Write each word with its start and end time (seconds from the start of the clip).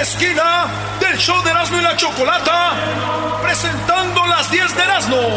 Esquina 0.00 0.66
del 1.00 1.18
show 1.18 1.42
de 1.42 1.50
Erasmo 1.50 1.76
y 1.76 1.82
la 1.82 1.96
Chocolata, 1.96 2.72
presentando 3.42 4.24
las 4.26 4.48
10 4.48 4.76
de 4.76 4.82
Erasmo. 4.82 5.16
¡El 5.16 5.28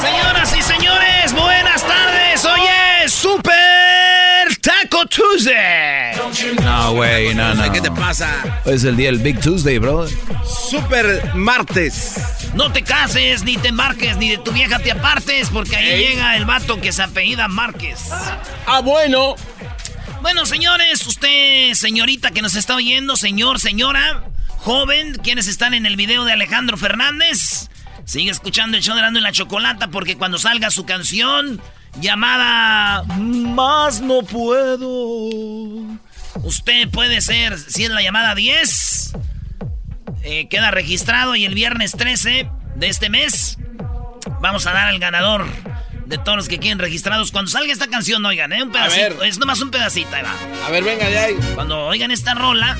Señoras 0.00 0.56
y 0.56 0.62
señores, 0.62 1.32
buenas 1.32 1.82
tardes. 1.82 2.44
Hoy 2.44 2.60
es 3.02 3.12
Super 3.12 4.56
Taco 4.62 5.06
Tuesday. 5.06 5.97
No, 6.62 6.92
güey, 6.94 7.34
no, 7.34 7.54
no. 7.54 7.72
¿Qué 7.72 7.80
te 7.80 7.90
pasa? 7.90 8.60
Es 8.64 8.84
el 8.84 8.96
día 8.96 9.10
del 9.10 9.20
Big 9.20 9.40
Tuesday, 9.40 9.78
bro. 9.78 10.06
Super 10.70 11.34
martes. 11.34 12.16
No 12.54 12.72
te 12.72 12.82
cases, 12.82 13.42
ni 13.42 13.56
te 13.56 13.72
marques, 13.72 14.16
ni 14.16 14.30
de 14.30 14.38
tu 14.38 14.52
vieja 14.52 14.78
te 14.78 14.92
apartes, 14.92 15.50
porque 15.50 15.76
ahí 15.76 15.88
Ey. 15.88 16.08
llega 16.08 16.36
el 16.36 16.44
vato 16.44 16.80
que 16.80 16.92
se 16.92 17.02
apellida 17.02 17.48
Márquez. 17.48 18.10
Ah, 18.66 18.80
bueno. 18.80 19.34
Bueno, 20.22 20.46
señores, 20.46 21.06
usted, 21.06 21.74
señorita 21.74 22.30
que 22.32 22.42
nos 22.42 22.54
está 22.56 22.74
oyendo, 22.74 23.16
señor, 23.16 23.60
señora, 23.60 24.24
joven, 24.58 25.14
quienes 25.22 25.46
están 25.46 25.74
en 25.74 25.86
el 25.86 25.96
video 25.96 26.24
de 26.24 26.32
Alejandro 26.32 26.76
Fernández, 26.76 27.68
sigue 28.04 28.30
escuchando 28.30 28.76
el 28.76 28.82
show 28.82 28.96
de 28.96 29.18
y 29.18 29.20
la 29.22 29.32
Chocolata 29.32 29.88
porque 29.88 30.16
cuando 30.16 30.38
salga 30.38 30.70
su 30.70 30.84
canción 30.84 31.60
llamada 32.00 33.04
Más 33.04 34.00
no 34.00 34.22
puedo, 34.22 35.30
usted 36.42 36.88
puede 36.88 37.20
ser, 37.20 37.58
si 37.58 37.84
es 37.84 37.90
la 37.90 38.02
llamada 38.02 38.34
10, 38.34 39.12
eh, 40.22 40.48
queda 40.48 40.70
registrado 40.70 41.36
y 41.36 41.44
el 41.44 41.54
viernes 41.54 41.92
13 41.92 42.50
de 42.76 42.88
este 42.88 43.10
mes 43.10 43.58
vamos 44.40 44.66
a 44.66 44.72
dar 44.72 44.88
al 44.88 44.98
ganador 44.98 45.46
de 46.06 46.18
todos 46.18 46.36
los 46.36 46.48
que 46.48 46.58
quieren 46.58 46.78
registrados. 46.78 47.30
Cuando 47.32 47.50
salga 47.50 47.72
esta 47.72 47.88
canción, 47.88 48.24
oigan, 48.24 48.52
¿eh? 48.52 48.62
Un 48.62 48.72
pedacito. 48.72 49.22
Es 49.22 49.38
nomás 49.38 49.60
un 49.60 49.70
pedacito, 49.70 50.14
ahí 50.14 50.22
va. 50.22 50.34
A 50.66 50.70
ver, 50.70 50.82
venga 50.82 51.08
de 51.08 51.18
ahí. 51.18 51.34
Cuando 51.54 51.86
oigan 51.86 52.10
esta 52.10 52.34
rola, 52.34 52.76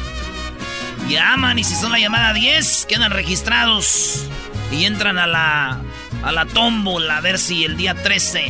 llaman 1.09 1.59
y 1.59 1.65
si 1.65 1.75
son 1.75 1.93
la 1.93 1.99
llamada 1.99 2.33
10, 2.33 2.87
quedan 2.87 3.11
registrados 3.11 4.27
y 4.73 4.85
entran 4.85 5.19
a 5.19 5.27
la, 5.27 5.81
a 6.23 6.33
la 6.33 6.47
tómbola 6.47 7.19
a 7.19 7.21
ver 7.21 7.39
si 7.39 7.65
el 7.65 7.77
día 7.77 7.95
13 7.95 8.47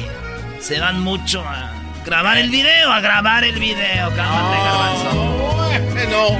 se 0.61 0.81
van 0.81 1.01
mucho 1.01 1.43
a 1.47 1.78
grabar 2.09 2.39
el 2.39 2.49
video, 2.49 2.91
a 2.91 3.01
grabar 3.01 3.45
el 3.45 3.59
video. 3.61 4.09
Cálmate, 4.17 4.57
garbanzo. 4.65 5.11
Bueno. 5.93 6.39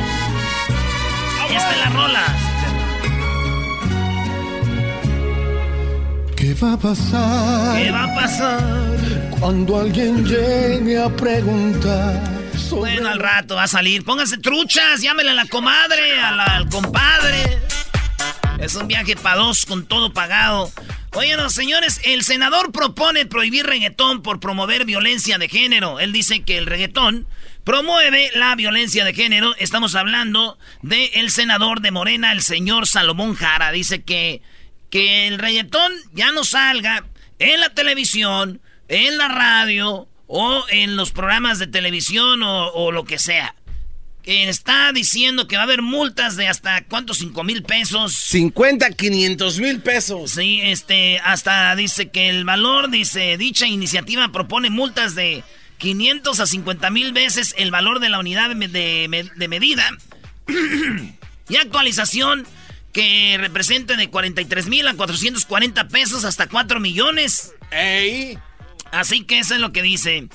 Ahí 1.43 1.57
está 1.57 1.77
la 1.77 1.91
rola. 1.91 2.25
¿Qué 6.37 6.55
va 6.55 6.73
a 6.73 6.77
pasar? 6.79 7.77
¿Qué 7.83 7.91
va 7.91 8.05
a 8.05 8.15
pasar? 8.15 8.63
Cuando 9.39 9.79
alguien 9.81 10.25
llegue 10.25 11.03
a 11.03 11.11
preguntar. 11.11 12.19
Bueno, 12.71 13.09
al 13.11 13.19
rato 13.19 13.57
va 13.57 13.65
a 13.65 13.69
salir. 13.69 14.05
Pónganse 14.05 14.39
truchas, 14.39 15.03
llámele 15.03 15.31
a 15.33 15.35
la 15.35 15.45
comadre, 15.47 16.19
a 16.19 16.31
la- 16.33 16.45
al 16.45 16.69
compadre. 16.71 17.59
Es 18.59 18.75
un 18.75 18.89
viaje 18.89 19.17
para 19.17 19.37
dos 19.37 19.67
con 19.67 19.85
todo 19.85 20.13
pagado. 20.15 20.71
Oigan, 21.15 21.49
señores, 21.51 22.01
el 22.05 22.23
senador 22.23 22.71
propone 22.71 23.25
prohibir 23.25 23.65
reggaetón 23.65 24.23
por 24.23 24.41
promover 24.41 24.85
violencia 24.85 25.39
de 25.39 25.49
género. 25.49 26.01
Él 26.01 26.13
dice 26.13 26.43
que 26.43 26.59
el 26.59 26.67
reggaetón 26.67 27.27
promueve 27.65 28.31
la 28.35 28.55
violencia 28.55 29.05
de 29.05 29.15
género. 29.15 29.55
Estamos 29.59 29.95
hablando 29.95 30.59
del 30.83 31.09
el 31.15 31.31
senador 31.31 31.81
de 31.81 31.93
Morena, 31.93 32.33
el 32.33 32.43
señor 32.43 32.87
Salomón 32.87 33.35
Jara. 33.35 33.73
Dice 33.73 34.03
que, 34.03 34.43
que 34.91 35.27
el 35.27 35.39
reggaetón 35.39 35.93
ya 36.13 36.31
no 36.31 36.45
salga 36.45 37.05
en 37.39 37.61
la 37.61 37.71
televisión, 37.71 38.61
en 38.89 39.17
la 39.17 39.29
radio 39.29 40.09
o 40.27 40.65
en 40.69 40.97
los 40.97 41.13
programas 41.13 41.59
de 41.59 41.69
televisión 41.69 42.43
o 42.43 42.93
lo 42.93 43.05
que 43.05 43.19
sea. 43.19 43.55
Está 44.31 44.93
diciendo 44.93 45.49
que 45.49 45.57
va 45.57 45.63
a 45.63 45.65
haber 45.65 45.81
multas 45.81 46.37
de 46.37 46.49
hasta 46.49 46.85
cuántos, 46.85 47.17
cinco 47.17 47.45
mil 47.45 47.63
pesos. 47.63 48.15
50, 48.15 48.91
500 48.91 49.59
mil 49.59 49.81
pesos. 49.81 50.33
Sí, 50.33 50.61
este, 50.63 51.19
hasta 51.21 51.75
dice 51.77 52.11
que 52.11 52.29
el 52.29 52.45
valor, 52.45 52.91
dice, 52.91 53.39
dicha 53.39 53.67
iniciativa 53.67 54.31
propone 54.31 54.69
multas 54.69 55.15
de 55.15 55.43
500 55.79 56.41
a 56.41 56.47
50 56.47 56.91
mil 56.91 57.13
veces 57.15 57.55
el 57.57 57.71
valor 57.71 58.01
de 58.01 58.11
la 58.11 58.19
unidad 58.19 58.51
de, 58.55 58.69
de- 58.69 59.31
de 59.35 59.49
medida 59.49 59.89
y 61.49 61.57
actualización 61.57 62.47
que 62.93 63.37
represente 63.39 63.97
de 63.97 64.11
43 64.11 64.67
mil 64.67 64.87
a 64.89 64.95
440 64.95 65.89
pesos 65.89 66.25
hasta 66.27 66.49
4 66.49 66.81
millones. 66.81 67.53
Así 68.91 69.25
que 69.25 69.39
eso 69.39 69.55
es 69.55 69.61
lo 69.61 69.73
que 69.73 69.83
dice. 69.83 70.29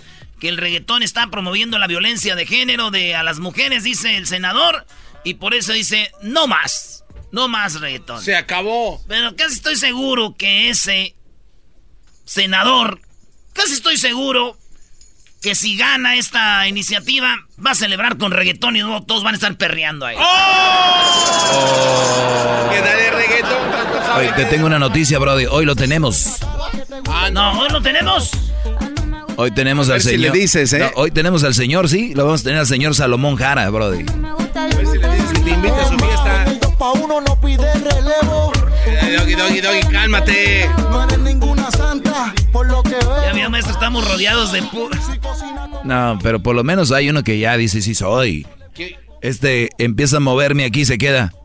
Que 0.43 0.49
el 0.49 0.57
reggaetón 0.57 1.03
está 1.03 1.27
promoviendo 1.27 1.79
la 1.79 1.87
violencia 1.87 2.35
de 2.35 2.45
género 2.45 2.91
de 2.91 3.15
a 3.15 3.23
las 3.23 3.39
mujeres, 3.39 3.85
dice 3.85 4.17
el 4.17 4.27
senador. 4.27 4.85
Y 5.23 5.35
por 5.35 5.53
eso 5.53 5.71
dice, 5.71 6.11
no 6.21 6.47
más. 6.47 7.05
No 7.31 7.47
más 7.47 7.79
reggaetón. 7.79 8.21
Se 8.21 8.35
acabó. 8.35 9.01
Pero 9.07 9.37
casi 9.37 9.53
estoy 9.53 9.77
seguro 9.77 10.35
que 10.37 10.69
ese 10.69 11.15
senador, 12.25 12.99
casi 13.53 13.71
estoy 13.71 13.95
seguro 13.95 14.57
que 15.41 15.55
si 15.55 15.77
gana 15.77 16.17
esta 16.17 16.67
iniciativa, 16.67 17.37
va 17.65 17.71
a 17.71 17.75
celebrar 17.75 18.17
con 18.17 18.33
reggaetón 18.33 18.75
y 18.75 18.79
no 18.79 19.01
todos 19.01 19.23
van 19.23 19.35
a 19.35 19.37
estar 19.37 19.55
perreando 19.55 20.05
ahí. 20.05 20.17
Que 22.69 22.81
dale 22.81 23.11
reggaetón. 23.11 24.17
Oye, 24.17 24.33
te 24.33 24.43
tengo 24.43 24.65
una 24.65 24.77
noticia, 24.77 25.19
Brody. 25.19 25.45
Hoy 25.45 25.63
lo 25.63 25.77
tenemos. 25.77 26.39
Ah, 27.07 27.29
no, 27.31 27.61
hoy 27.61 27.69
lo 27.69 27.81
tenemos. 27.81 28.31
Hoy 29.35 29.51
tenemos 29.51 29.89
A 29.89 29.93
al 29.93 29.99
ver 29.99 30.01
si 30.03 30.09
señor. 30.09 30.33
le 30.33 30.39
dices, 30.39 30.73
¿eh? 30.73 30.79
No, 30.79 30.91
hoy 30.95 31.11
tenemos 31.11 31.43
al 31.43 31.53
señor, 31.53 31.89
sí. 31.89 32.13
Lo 32.13 32.25
vamos 32.25 32.41
a 32.41 32.43
tener 32.43 32.59
al 32.59 32.67
señor 32.67 32.93
Salomón 32.95 33.35
Jara, 33.35 33.69
Brody. 33.69 33.99
Si 34.05 35.39
te 35.41 35.49
invita 35.51 35.81
a 35.81 35.87
su 35.87 35.97
fiesta. 35.97 36.45
Pa' 36.77 36.91
uno 36.93 37.21
no 37.21 37.39
pide 37.39 37.71
relevo. 37.73 38.51
Eh, 38.85 39.15
Doggy, 39.17 39.35
doggy, 39.35 39.61
doggy, 39.61 39.81
cálmate. 39.91 40.69
No 40.89 41.03
eres 41.05 41.19
ninguna 41.19 41.71
santa, 41.71 42.33
por 42.51 42.67
lo 42.67 42.83
que 42.83 42.89
veo. 42.95 43.21
Ya 43.23 43.33
vio, 43.33 43.49
maestro, 43.49 43.73
estamos 43.73 44.07
rodeados 44.07 44.51
de. 44.51 44.61
No, 45.83 46.19
pero 46.21 46.41
por 46.41 46.55
lo 46.55 46.63
menos 46.63 46.91
hay 46.91 47.09
uno 47.09 47.23
que 47.23 47.39
ya 47.39 47.57
dice 47.57 47.81
sí 47.81 47.95
soy. 47.95 48.45
Este 49.21 49.69
empieza 49.77 50.17
a 50.17 50.19
moverme 50.19 50.65
aquí 50.65 50.81
y 50.81 50.85
se 50.85 50.97
queda. 50.97 51.33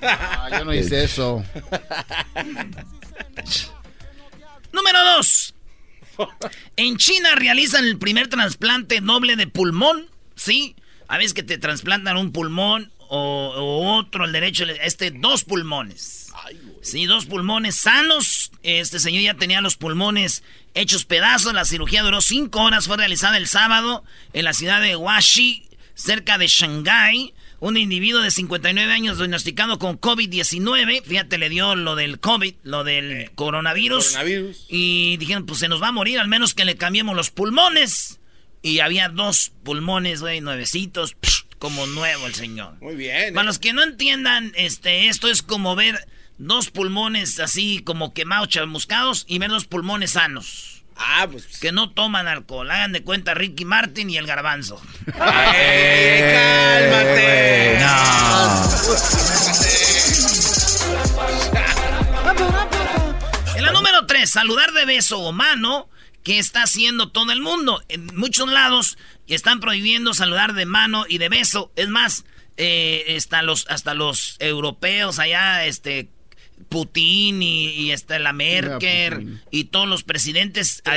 Ah, 0.00 0.48
yo 0.56 0.64
no 0.64 0.72
hice 0.72 1.02
eso. 1.02 1.42
Número 4.72 4.98
dos. 5.16 5.54
En 6.76 6.96
China 6.96 7.34
realizan 7.34 7.84
el 7.84 7.98
primer 7.98 8.28
trasplante 8.28 9.00
doble 9.00 9.36
de 9.36 9.46
pulmón, 9.46 10.06
¿sí? 10.34 10.76
A 11.08 11.18
veces 11.18 11.34
que 11.34 11.42
te 11.42 11.58
trasplantan 11.58 12.16
un 12.16 12.32
pulmón 12.32 12.92
o, 13.08 13.52
o 13.56 13.96
otro, 13.96 14.24
el 14.24 14.32
derecho, 14.32 14.64
este, 14.64 15.10
dos 15.10 15.44
pulmones. 15.44 16.28
Sí, 16.82 17.06
dos 17.06 17.26
pulmones 17.26 17.76
sanos. 17.76 18.50
Este 18.62 18.98
señor 18.98 19.22
ya 19.22 19.34
tenía 19.34 19.60
los 19.60 19.76
pulmones 19.76 20.42
hechos 20.74 21.04
pedazos. 21.04 21.52
La 21.52 21.64
cirugía 21.64 22.02
duró 22.02 22.20
cinco 22.20 22.62
horas. 22.62 22.86
Fue 22.86 22.96
realizada 22.96 23.36
el 23.36 23.46
sábado 23.46 24.04
en 24.32 24.44
la 24.44 24.52
ciudad 24.52 24.80
de 24.80 24.96
Huaxi, 24.96 25.68
cerca 25.94 26.38
de 26.38 26.46
Shanghái. 26.46 27.34
Un 27.60 27.76
individuo 27.76 28.22
de 28.22 28.30
59 28.30 28.92
años 28.92 29.18
diagnosticado 29.18 29.78
con 29.78 30.00
COVID-19. 30.00 31.02
Fíjate, 31.02 31.38
le 31.38 31.48
dio 31.48 31.74
lo 31.74 31.96
del 31.96 32.20
COVID, 32.20 32.54
lo 32.62 32.84
del 32.84 33.32
coronavirus. 33.34 34.12
Coronavirus. 34.12 34.66
Y 34.68 35.16
dijeron, 35.16 35.44
pues 35.44 35.58
se 35.58 35.68
nos 35.68 35.82
va 35.82 35.88
a 35.88 35.92
morir, 35.92 36.20
al 36.20 36.28
menos 36.28 36.54
que 36.54 36.64
le 36.64 36.76
cambiemos 36.76 37.16
los 37.16 37.30
pulmones. 37.30 38.20
Y 38.62 38.80
había 38.80 39.08
dos 39.08 39.52
pulmones, 39.64 40.20
güey, 40.20 40.40
nuevecitos, 40.40 41.16
psh, 41.20 41.44
como 41.58 41.86
nuevo 41.86 42.26
el 42.26 42.34
señor. 42.34 42.76
Muy 42.80 42.94
bien. 42.94 43.34
Para 43.34 43.44
¿eh? 43.44 43.46
los 43.46 43.58
que 43.58 43.72
no 43.72 43.82
entiendan, 43.82 44.52
este, 44.56 45.08
esto 45.08 45.28
es 45.28 45.42
como 45.42 45.74
ver 45.74 45.98
dos 46.38 46.70
pulmones 46.70 47.40
así 47.40 47.80
como 47.84 48.14
quemados, 48.14 48.48
chamuscados 48.48 49.24
y 49.28 49.38
ver 49.38 49.50
dos 49.50 49.66
pulmones 49.66 50.12
sanos. 50.12 50.77
Ah, 50.98 51.28
pues. 51.30 51.46
Que 51.58 51.72
no 51.72 51.90
toman 51.90 52.26
alcohol. 52.26 52.70
Hagan 52.70 52.92
de 52.92 53.02
cuenta 53.02 53.34
Ricky 53.34 53.64
Martin 53.64 54.10
y 54.10 54.16
el 54.16 54.26
garbanzo. 54.26 54.82
¡Ey, 55.54 56.20
cálmate! 56.34 57.78
En 63.56 63.64
la 63.64 63.72
número 63.72 64.06
3, 64.06 64.28
saludar 64.28 64.72
de 64.72 64.84
beso 64.84 65.20
o 65.20 65.32
mano, 65.32 65.88
que 66.24 66.38
está 66.38 66.64
haciendo 66.64 67.10
todo 67.10 67.32
el 67.32 67.40
mundo. 67.40 67.82
En 67.88 68.06
muchos 68.16 68.50
lados 68.50 68.98
están 69.28 69.60
prohibiendo 69.60 70.14
saludar 70.14 70.54
de 70.54 70.66
mano 70.66 71.04
y 71.08 71.18
de 71.18 71.28
beso. 71.28 71.72
Es 71.76 71.88
más, 71.88 72.24
eh, 72.56 73.14
hasta, 73.16 73.42
los, 73.42 73.66
hasta 73.68 73.94
los 73.94 74.36
europeos 74.40 75.18
allá, 75.18 75.64
este, 75.64 76.10
Putin 76.68 77.42
y, 77.42 77.66
y 77.70 77.92
este, 77.92 78.18
la 78.18 78.32
Merkel 78.32 79.40
y 79.50 79.64
todos 79.64 79.88
los 79.88 80.02
presidentes 80.04 80.82
de- 80.84 80.90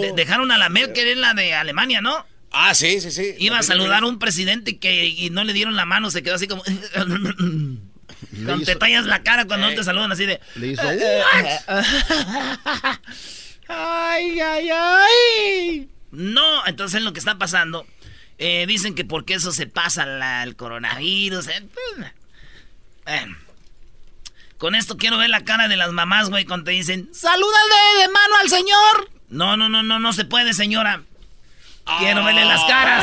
de- 0.00 0.12
dejaron 0.14 0.50
a 0.50 0.58
la 0.58 0.68
Merkel, 0.68 1.06
es 1.08 1.16
la 1.18 1.34
de 1.34 1.54
Alemania, 1.54 2.00
¿no? 2.00 2.26
Ah, 2.50 2.74
sí, 2.74 3.00
sí, 3.00 3.10
sí. 3.10 3.34
Iba 3.38 3.58
a 3.58 3.62
saludar 3.62 4.02
a 4.02 4.06
un 4.06 4.18
presidente 4.18 4.78
que 4.78 5.06
y 5.06 5.30
no 5.30 5.44
le 5.44 5.52
dieron 5.52 5.76
la 5.76 5.84
mano, 5.84 6.10
se 6.10 6.22
quedó 6.22 6.34
así 6.36 6.48
como... 6.48 6.62
Cuando 8.44 8.64
te 8.64 8.74
tallas 8.76 9.04
la 9.06 9.22
cara 9.22 9.44
cuando 9.44 9.68
no 9.68 9.74
te 9.76 9.84
saludan 9.84 10.10
así 10.12 10.24
de... 10.26 10.40
Le 10.56 10.68
hizo. 10.68 10.82
ay, 13.68 14.40
ay, 14.40 14.68
ay. 14.72 15.88
No, 16.10 16.66
entonces 16.66 17.02
lo 17.02 17.12
que 17.12 17.18
está 17.18 17.38
pasando, 17.38 17.86
eh, 18.38 18.64
dicen 18.66 18.94
que 18.94 19.04
porque 19.04 19.34
eso 19.34 19.52
se 19.52 19.66
pasa 19.66 20.06
la- 20.06 20.42
el 20.42 20.56
coronavirus. 20.56 21.48
eh, 21.48 21.62
pues, 21.72 22.12
eh. 23.06 23.26
Con 24.58 24.74
esto 24.74 24.96
quiero 24.96 25.18
ver 25.18 25.30
la 25.30 25.44
cara 25.44 25.68
de 25.68 25.76
las 25.76 25.90
mamás, 25.92 26.30
güey, 26.30 26.44
cuando 26.44 26.64
te 26.64 26.72
dicen, 26.72 27.08
salúdale 27.14 27.74
de 28.02 28.08
mano 28.08 28.34
al 28.42 28.48
señor. 28.48 29.10
No, 29.28 29.56
no, 29.56 29.68
no, 29.68 29.82
no, 29.82 29.98
no 30.00 30.12
se 30.12 30.24
puede, 30.24 30.52
señora. 30.52 31.02
Quiero 32.00 32.22
verle 32.24 32.44
las 32.44 32.62
caras. 32.64 33.02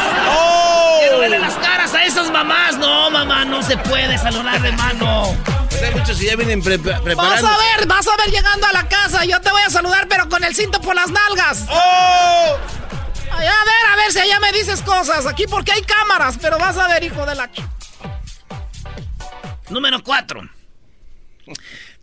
Quiero 1.00 1.20
verle 1.20 1.40
las 1.40 1.56
caras 1.56 1.94
a 1.94 2.04
esas 2.04 2.30
mamás. 2.30 2.78
No, 2.78 3.10
mamá, 3.10 3.44
no 3.46 3.64
se 3.64 3.78
puede 3.78 4.18
saludar 4.18 4.62
de 4.62 4.72
mano. 4.74 5.36
Sea, 5.70 5.92
muchos 5.92 6.20
ya 6.20 6.36
vienen 6.36 6.62
pre- 6.62 6.78
Vas 6.78 7.44
a 7.44 7.58
ver, 7.58 7.88
vas 7.88 8.08
a 8.08 8.16
ver 8.18 8.30
llegando 8.32 8.68
a 8.68 8.74
la 8.74 8.88
casa. 8.88 9.26
Yo 9.26 9.42
te 9.42 9.50
voy 9.50 9.62
a 9.64 9.70
saludar, 9.70 10.08
pero 10.08 10.30
con 10.30 10.44
el 10.44 10.54
cinto 10.56 10.80
por 10.82 10.94
las 10.96 11.10
nalgas. 11.10 11.66
¡Oh! 11.70 12.58
Ay, 13.32 13.48
a 13.48 13.64
ver, 13.66 13.86
a 13.92 13.96
ver 13.96 14.12
si 14.12 14.20
allá 14.20 14.40
me 14.40 14.52
dices 14.52 14.82
cosas. 14.84 15.26
Aquí 15.26 15.46
porque 15.50 15.72
hay 15.72 15.82
cámaras, 15.82 16.38
pero 16.40 16.60
vas 16.60 16.78
a 16.78 16.88
ver, 16.88 17.04
hijo 17.06 17.26
de 17.26 17.36
la... 17.36 17.50
Número 19.70 20.04
4. 20.04 20.42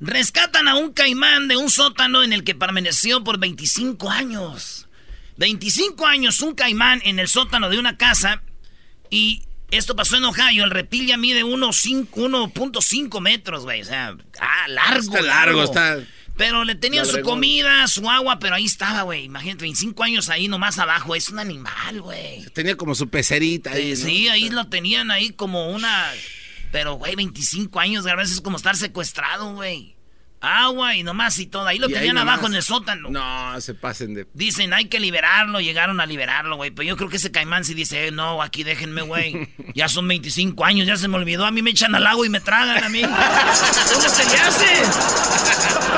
Rescatan 0.01 0.69
a 0.69 0.77
un 0.77 0.93
caimán 0.93 1.49
de 1.49 1.57
un 1.57 1.71
sótano 1.71 2.23
en 2.23 2.33
el 2.33 2.45
que 2.45 2.55
permaneció 2.55 3.23
por 3.25 3.39
25 3.39 4.11
años. 4.11 4.89
25 5.37 6.07
años, 6.07 6.41
un 6.41 6.55
caimán 6.55 7.01
en 7.05 7.19
el 7.19 7.29
sótano 7.29 7.69
de 7.71 7.79
una 7.79 7.97
casa. 7.97 8.43
Y 9.11 9.43
esto 9.71 9.97
pasó 9.97 10.17
en 10.17 10.25
Ohio. 10.25 10.65
El 10.65 10.71
reptil 10.71 11.07
ya 11.07 11.17
mide 11.17 11.45
1.5 11.45 12.09
1.5 12.11 13.21
metros, 13.21 13.65
güey. 13.65 13.83
O 13.83 13.85
sea, 13.85 14.17
ah, 14.41 14.69
largo. 14.69 15.17
Está 15.17 15.23
largo, 15.23 15.63
está- 15.65 16.01
Pero 16.37 16.65
le 16.65 16.75
tenían 16.75 17.05
su 17.07 17.21
comida, 17.21 17.87
su 17.89 18.09
agua, 18.09 18.39
pero 18.39 18.55
ahí 18.55 18.65
estaba, 18.65 19.03
güey. 19.03 19.25
Imagínate, 19.25 19.63
25 19.65 20.03
años 20.03 20.29
ahí 20.31 20.49
nomás 20.49 20.79
abajo. 20.79 21.15
Es 21.15 21.29
un 21.29 21.39
animal, 21.39 22.01
güey. 22.01 22.45
Tenía 22.55 22.75
como 22.77 22.95
su 22.95 23.09
pecerita 23.09 23.73
ahí. 23.73 23.93
Eh, 23.93 23.97
¿no? 23.97 24.05
sí, 24.05 24.29
ahí 24.29 24.49
lo 24.51 24.67
tenían 24.69 25.11
ahí 25.11 25.31
como 25.31 25.71
una... 25.71 26.11
Pero, 26.73 26.95
güey, 26.95 27.15
25 27.15 27.79
años, 27.79 28.07
a 28.07 28.17
veces 28.17 28.37
es 28.37 28.41
como 28.41 28.57
estar 28.57 28.77
secuestrado, 28.77 29.55
güey. 29.55 29.95
Agua 30.41 30.97
y 30.97 31.05
nomás 31.05 31.39
y 31.39 31.47
todo. 31.47 31.69
Ahí 31.69 31.79
lo 31.79 31.89
Y 31.89 31.93
ahí 31.93 31.99
tenían 32.01 32.17
nomás. 32.17 32.33
abajo 32.35 32.49
en 32.49 32.55
el 32.57 32.63
sótano. 32.65 33.11
No, 33.11 33.61
se 33.61 33.75
pasen 33.75 34.15
de. 34.15 34.27
Dicen, 34.35 34.73
hay 34.73 34.87
que 34.87 34.99
liberarlo, 34.99 35.61
llegaron 35.61 36.01
a 36.01 36.07
liberarlo, 36.07 36.57
güey. 36.57 36.73
Pero 36.73 36.89
yo 36.89 36.97
creo 36.97 37.09
que 37.09 37.19
ese 37.19 37.31
caimán 37.31 37.65
sí 37.65 37.75
dice, 37.75 38.09
eh, 38.09 38.11
no, 38.11 38.43
aquí 38.43 38.65
déjenme, 38.65 39.03
güey. 39.03 39.49
Ya 39.77 39.89
son 39.89 40.09
25 40.09 40.65
años, 40.65 40.87
ya 40.89 40.97
se 40.97 41.07
me 41.07 41.17
olvidó. 41.17 41.47
A 41.47 41.53
mí 41.53 41.63
me 41.63 41.71
echan 41.71 41.95
al 41.95 42.07
agua 42.07 42.27
y 42.27 42.31
me 42.31 42.41
tragan 42.41 42.83
a 42.83 42.89
mí. 42.89 43.03
¿Cómo 43.93 44.09
se 44.09 44.25
le 44.25 44.39
hace? 44.41 44.67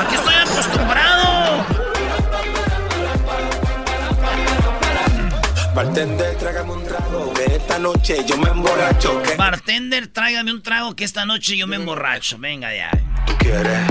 Aquí 0.05 0.15
estoy 0.15 0.35
acostumbrado. 0.35 1.65
Bartender, 5.73 6.37
trágame 6.37 6.71
un 6.71 6.84
esta 7.75 7.87
noche 7.87 8.17
yo 8.25 8.37
me 8.37 8.49
emborracho. 8.49 9.21
¿Qué 9.21 9.35
Bartender, 9.35 10.07
tráigame 10.07 10.53
un 10.53 10.61
trago 10.61 10.95
que 10.95 11.03
esta 11.03 11.25
noche 11.25 11.57
yo 11.57 11.67
me 11.67 11.75
emborracho. 11.75 12.37
Venga 12.37 12.73
ya. 12.73 12.89
tú 13.25 13.33
quieres? 13.37 13.81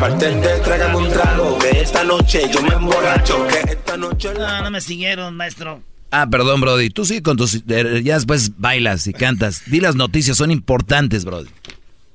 Bartender, 0.00 0.60
trágame 0.62 0.96
un 0.96 1.08
trago, 1.10 1.58
que 1.58 1.80
esta 1.80 2.04
noche 2.04 2.42
yo 2.52 2.62
me 2.62 2.74
emborracho. 2.74 3.44
Que 3.48 3.72
esta 3.72 3.96
noche 3.96 4.32
No, 4.34 4.62
no 4.62 4.70
me 4.70 4.80
siguieron, 4.80 5.34
maestro. 5.34 5.82
Ah, 6.12 6.28
perdón, 6.30 6.60
Brody. 6.60 6.90
Tú 6.90 7.04
sí 7.04 7.22
con 7.22 7.36
tus... 7.36 7.54
eh, 7.68 8.02
Ya 8.04 8.14
después 8.14 8.56
bailas 8.56 9.08
y 9.08 9.12
cantas. 9.12 9.62
Di 9.66 9.80
las 9.80 9.96
noticias, 9.96 10.36
son 10.36 10.52
importantes, 10.52 11.24
Brody. 11.24 11.50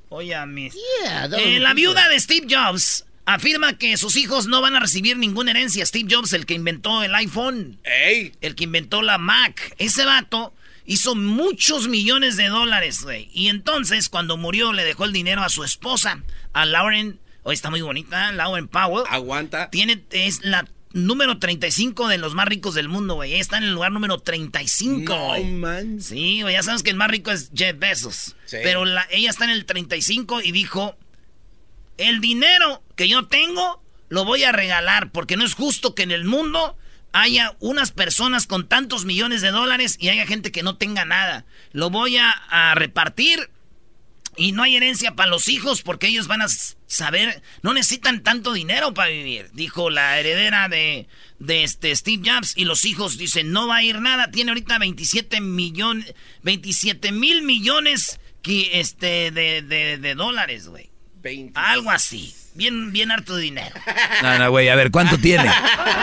Oye, 0.08 0.34
mis... 0.46 0.74
Yeah, 1.04 1.26
Eh, 1.38 1.58
la 1.60 1.74
viuda 1.74 2.08
de 2.08 2.18
Steve 2.18 2.46
Jobs 2.48 3.04
afirma 3.26 3.78
que 3.78 3.96
sus 3.96 4.16
hijos 4.16 4.46
no 4.46 4.60
van 4.60 4.74
a 4.76 4.80
recibir 4.80 5.16
ninguna 5.16 5.50
herencia. 5.52 5.84
Steve 5.86 6.08
Jobs, 6.12 6.32
el 6.32 6.46
que 6.46 6.54
inventó 6.54 7.02
el 7.02 7.14
iPhone, 7.14 7.78
¡Ey! 7.84 8.32
el 8.40 8.54
que 8.54 8.64
inventó 8.64 9.02
la 9.02 9.18
Mac. 9.18 9.74
Ese 9.78 10.04
vato 10.04 10.54
hizo 10.84 11.14
muchos 11.14 11.88
millones 11.88 12.36
de 12.36 12.48
dólares, 12.48 13.02
güey. 13.02 13.28
Y 13.32 13.48
entonces, 13.48 14.08
cuando 14.08 14.36
murió, 14.36 14.72
le 14.72 14.84
dejó 14.84 15.04
el 15.04 15.12
dinero 15.12 15.42
a 15.42 15.48
su 15.48 15.62
esposa, 15.64 16.22
a 16.52 16.64
Lauren. 16.66 17.20
Hoy 17.44 17.54
está 17.54 17.70
muy 17.70 17.80
bonita, 17.80 18.32
Lauren 18.32 18.68
Powell. 18.68 19.04
Aguanta. 19.08 19.70
Tiene, 19.70 20.02
es 20.10 20.44
la 20.44 20.68
número 20.92 21.38
35 21.38 22.06
de 22.08 22.18
los 22.18 22.34
más 22.34 22.46
ricos 22.46 22.74
del 22.74 22.88
mundo, 22.88 23.14
güey. 23.14 23.34
Está 23.34 23.56
en 23.56 23.62
el 23.64 23.72
lugar 23.72 23.92
número 23.92 24.18
35, 24.18 25.14
No, 25.38 25.44
man. 25.44 26.00
Sí, 26.02 26.42
güey, 26.42 26.54
ya 26.54 26.62
sabes 26.62 26.82
que 26.82 26.90
el 26.90 26.96
más 26.96 27.08
rico 27.10 27.30
es 27.30 27.50
Jeff 27.54 27.78
Bezos. 27.78 28.36
Sí. 28.44 28.58
Pero 28.62 28.84
la- 28.84 29.06
ella 29.10 29.30
está 29.30 29.44
en 29.44 29.50
el 29.52 29.64
35 29.64 30.42
y 30.42 30.52
dijo, 30.52 30.96
el 31.98 32.20
dinero 32.20 32.82
que 33.02 33.08
yo 33.08 33.26
tengo 33.26 33.82
lo 34.10 34.24
voy 34.24 34.44
a 34.44 34.52
regalar 34.52 35.10
porque 35.10 35.36
no 35.36 35.44
es 35.44 35.54
justo 35.54 35.96
que 35.96 36.04
en 36.04 36.12
el 36.12 36.24
mundo 36.24 36.78
haya 37.10 37.56
unas 37.58 37.90
personas 37.90 38.46
con 38.46 38.68
tantos 38.68 39.04
millones 39.04 39.42
de 39.42 39.50
dólares 39.50 39.96
y 39.98 40.10
haya 40.10 40.24
gente 40.24 40.52
que 40.52 40.62
no 40.62 40.76
tenga 40.76 41.04
nada. 41.04 41.44
Lo 41.72 41.90
voy 41.90 42.18
a, 42.18 42.30
a 42.30 42.76
repartir 42.76 43.50
y 44.36 44.52
no 44.52 44.62
hay 44.62 44.76
herencia 44.76 45.16
para 45.16 45.30
los 45.30 45.48
hijos 45.48 45.82
porque 45.82 46.06
ellos 46.06 46.28
van 46.28 46.42
a 46.42 46.46
saber, 46.86 47.42
no 47.62 47.74
necesitan 47.74 48.22
tanto 48.22 48.52
dinero 48.52 48.94
para 48.94 49.10
vivir, 49.10 49.50
dijo 49.52 49.90
la 49.90 50.20
heredera 50.20 50.68
de, 50.68 51.08
de 51.40 51.64
este 51.64 51.96
Steve 51.96 52.22
Jobs 52.24 52.56
y 52.56 52.66
los 52.66 52.84
hijos 52.84 53.18
dicen, 53.18 53.50
no 53.50 53.66
va 53.66 53.78
a 53.78 53.82
ir 53.82 54.00
nada, 54.00 54.30
tiene 54.30 54.52
ahorita 54.52 54.78
27 54.78 55.40
millones, 55.40 56.14
27 56.42 57.10
mil 57.10 57.42
millones 57.42 58.20
que, 58.42 58.78
este, 58.78 59.32
de, 59.32 59.62
de, 59.62 59.98
de 59.98 60.14
dólares, 60.14 60.68
güey. 60.68 60.92
20. 61.20 61.58
Algo 61.58 61.90
así, 61.90 62.34
bien, 62.54 62.92
bien 62.92 63.10
harto 63.10 63.36
de 63.36 63.42
dinero. 63.42 63.74
No, 64.22 64.38
no, 64.38 64.50
güey, 64.50 64.68
a 64.68 64.74
ver, 64.74 64.90
¿cuánto 64.90 65.18
tiene? 65.18 65.50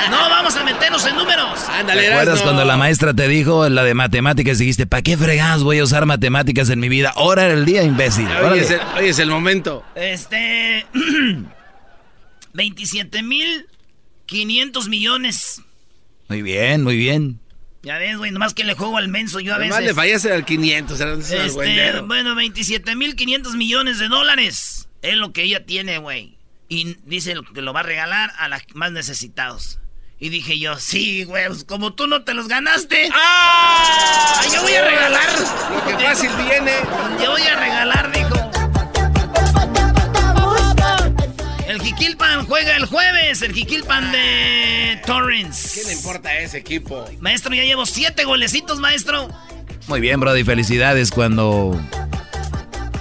No, 0.09 0.17
vamos 0.17 0.55
a 0.55 0.63
meternos 0.63 1.05
en 1.05 1.15
números. 1.15 1.59
Ándale, 1.69 2.01
¿Te 2.01 2.11
acuerdas 2.13 2.41
cuando 2.41 2.65
la 2.65 2.77
maestra 2.77 3.13
te 3.13 3.27
dijo 3.27 3.69
la 3.69 3.83
de 3.83 3.93
matemáticas? 3.93 4.57
Dijiste, 4.57 4.87
¿para 4.87 5.03
qué 5.03 5.17
fregadas 5.17 5.61
voy 5.61 5.77
a 5.79 5.83
usar 5.83 6.07
matemáticas 6.07 6.69
en 6.69 6.79
mi 6.79 6.89
vida? 6.89 7.13
Ahora 7.15 7.45
era 7.45 7.53
el 7.53 7.65
día, 7.65 7.83
imbécil. 7.83 8.27
Hoy 8.27 8.59
es, 8.59 8.71
el, 8.71 8.79
hoy 8.97 9.09
es 9.09 9.19
el 9.19 9.29
momento. 9.29 9.83
Este. 9.95 10.87
27 12.53 13.21
mil 13.23 13.67
500 14.25 14.87
millones. 14.89 15.61
Muy 16.27 16.41
bien, 16.41 16.83
muy 16.83 16.97
bien. 16.97 17.39
Ya 17.83 17.97
ves, 17.97 18.17
güey, 18.17 18.31
nomás 18.31 18.53
que 18.53 18.63
le 18.63 18.73
juego 18.73 18.97
al 18.97 19.07
menso 19.07 19.39
yo 19.39 19.53
a 19.53 19.55
Además 19.57 19.79
veces. 19.79 19.89
le 19.91 19.95
fallaste 19.95 20.33
al 20.33 20.45
500, 20.45 20.99
era 20.99 21.13
un 21.13 21.21
Este, 21.21 22.01
bueno, 22.01 22.35
27 22.35 22.95
mil 22.95 23.15
500 23.15 23.55
millones 23.55 23.99
de 23.99 24.07
dólares 24.07 24.87
es 25.01 25.15
lo 25.15 25.31
que 25.31 25.43
ella 25.43 25.65
tiene, 25.65 25.97
güey. 25.99 26.37
Y 26.69 26.97
dice 27.03 27.33
que 27.53 27.61
lo 27.63 27.73
va 27.73 27.79
a 27.79 27.83
regalar 27.83 28.31
a 28.37 28.47
los 28.47 28.61
más 28.75 28.91
necesitados. 28.91 29.79
Y 30.19 30.29
dije 30.29 30.59
yo, 30.59 30.77
sí, 30.77 31.23
güey, 31.23 31.47
pues 31.47 31.63
como 31.63 31.93
tú 31.93 32.05
no 32.05 32.23
te 32.23 32.35
los 32.35 32.47
ganaste. 32.47 33.09
¡Ah! 33.11 34.41
Yo 34.53 34.61
voy 34.61 34.73
a 34.73 34.85
regalar. 34.85 35.29
Lo 35.73 35.97
que 35.97 36.03
fácil 36.05 36.29
viene. 36.37 36.73
Yo 37.23 37.31
voy 37.31 37.41
a 37.41 37.55
regalar, 37.55 38.11
dijo. 38.11 38.35
El 41.67 41.81
Jiquilpan 41.81 42.45
juega 42.45 42.75
el 42.75 42.85
jueves, 42.85 43.41
el 43.41 43.53
Jiquilpan 43.53 44.11
de 44.11 45.01
Torrens. 45.05 45.71
¿Qué 45.73 45.83
le 45.85 45.93
importa 45.93 46.29
a 46.29 46.39
ese 46.39 46.57
equipo? 46.57 47.05
Maestro, 47.19 47.53
ya 47.55 47.63
llevo 47.63 47.85
siete 47.85 48.25
golecitos, 48.25 48.79
maestro. 48.79 49.29
Muy 49.87 50.01
bien, 50.01 50.19
Brody, 50.19 50.43
felicidades 50.43 51.09
cuando... 51.09 51.79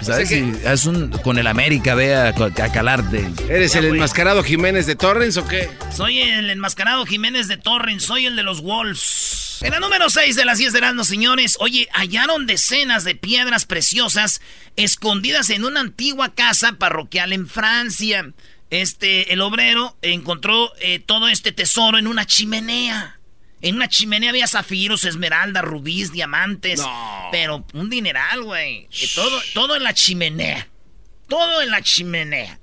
¿Sabes? 0.03 0.29
que- 0.29 0.37
Si 0.41 0.67
es 0.67 0.87
un, 0.87 1.11
con 1.11 1.39
el 1.39 1.47
América, 1.47 1.95
ve 1.95 2.15
a, 2.15 2.29
a 2.29 2.73
calarte. 2.73 3.29
¿Eres 3.49 3.75
el 3.75 3.85
enmascarado 3.87 4.43
Jiménez 4.43 4.87
de 4.87 4.97
Torrens 4.97 5.37
o 5.37 5.47
qué? 5.47 5.69
Soy 5.95 6.19
el 6.21 6.49
enmascarado 6.51 7.05
Jiménez 7.07 7.49
de 7.49 7.57
Torrens, 7.57 8.05
soy 8.05 8.27
el 8.27 8.37
de 8.37 8.43
los 8.43 8.61
Wolves. 8.63 9.59
En 9.61 9.73
la 9.73 9.81
número 9.81 10.09
6 10.09 10.37
de 10.37 10.45
las 10.45 10.59
10 10.59 10.73
de 10.73 10.79
Erasmus, 10.79 11.09
señores, 11.09 11.57
oye, 11.59 11.89
hallaron 11.93 12.47
decenas 12.47 13.03
de 13.03 13.17
piedras 13.17 13.67
preciosas 13.67 14.41
escondidas 14.77 15.51
en 15.51 15.65
una 15.65 15.81
antigua 15.81 16.33
casa 16.35 16.75
parroquial 16.75 17.33
en 17.33 17.49
Francia. 17.49 18.31
Este, 18.71 19.33
el 19.33 19.41
obrero 19.41 19.97
encontró 20.03 20.73
eh, 20.81 21.01
todo 21.01 21.27
este 21.29 21.51
tesoro 21.53 21.99
en 21.99 22.07
una 22.07 22.25
chimenea. 22.25 23.18
En 23.61 23.75
una 23.77 23.89
chimenea 23.89 24.31
había 24.31 24.47
zafiros, 24.47 25.05
esmeraldas, 25.05 25.65
rubíes, 25.65 26.13
diamantes. 26.13 26.79
No. 26.81 27.29
Pero 27.33 27.65
un 27.75 27.91
dineral, 27.91 28.43
güey. 28.43 28.89
Todo, 29.15 29.41
todo 29.55 29.75
en 29.77 29.83
la 29.83 29.93
chimenea. 29.95 30.69
Todo 31.29 31.61
en 31.63 31.71
la 31.71 31.83
chimenea. 31.83 32.59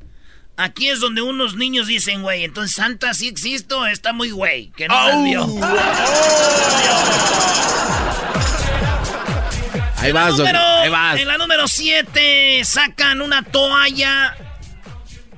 Aquí 0.57 0.87
es 0.87 1.01
donde 1.01 1.21
unos 1.21 1.55
niños 1.57 1.87
dicen, 1.87 2.21
güey, 2.21 2.45
entonces 2.45 2.75
Santa 2.77 3.13
sí 3.13 3.27
existo, 3.27 3.85
está 3.87 4.13
muy 4.13 4.31
güey, 4.31 4.71
que 4.71 4.87
no 4.87 4.95
las 5.07 5.23
vio. 5.23 5.43
Ahí 9.97 10.09
En 10.09 10.13
vas, 10.13 10.37
número- 10.37 10.59
ahí 10.59 10.89
vas. 10.89 11.19
En 11.19 11.27
la 11.27 11.37
número 11.37 11.67
7 11.67 12.61
sacan 12.63 13.21
una 13.21 13.43
toalla 13.43 14.35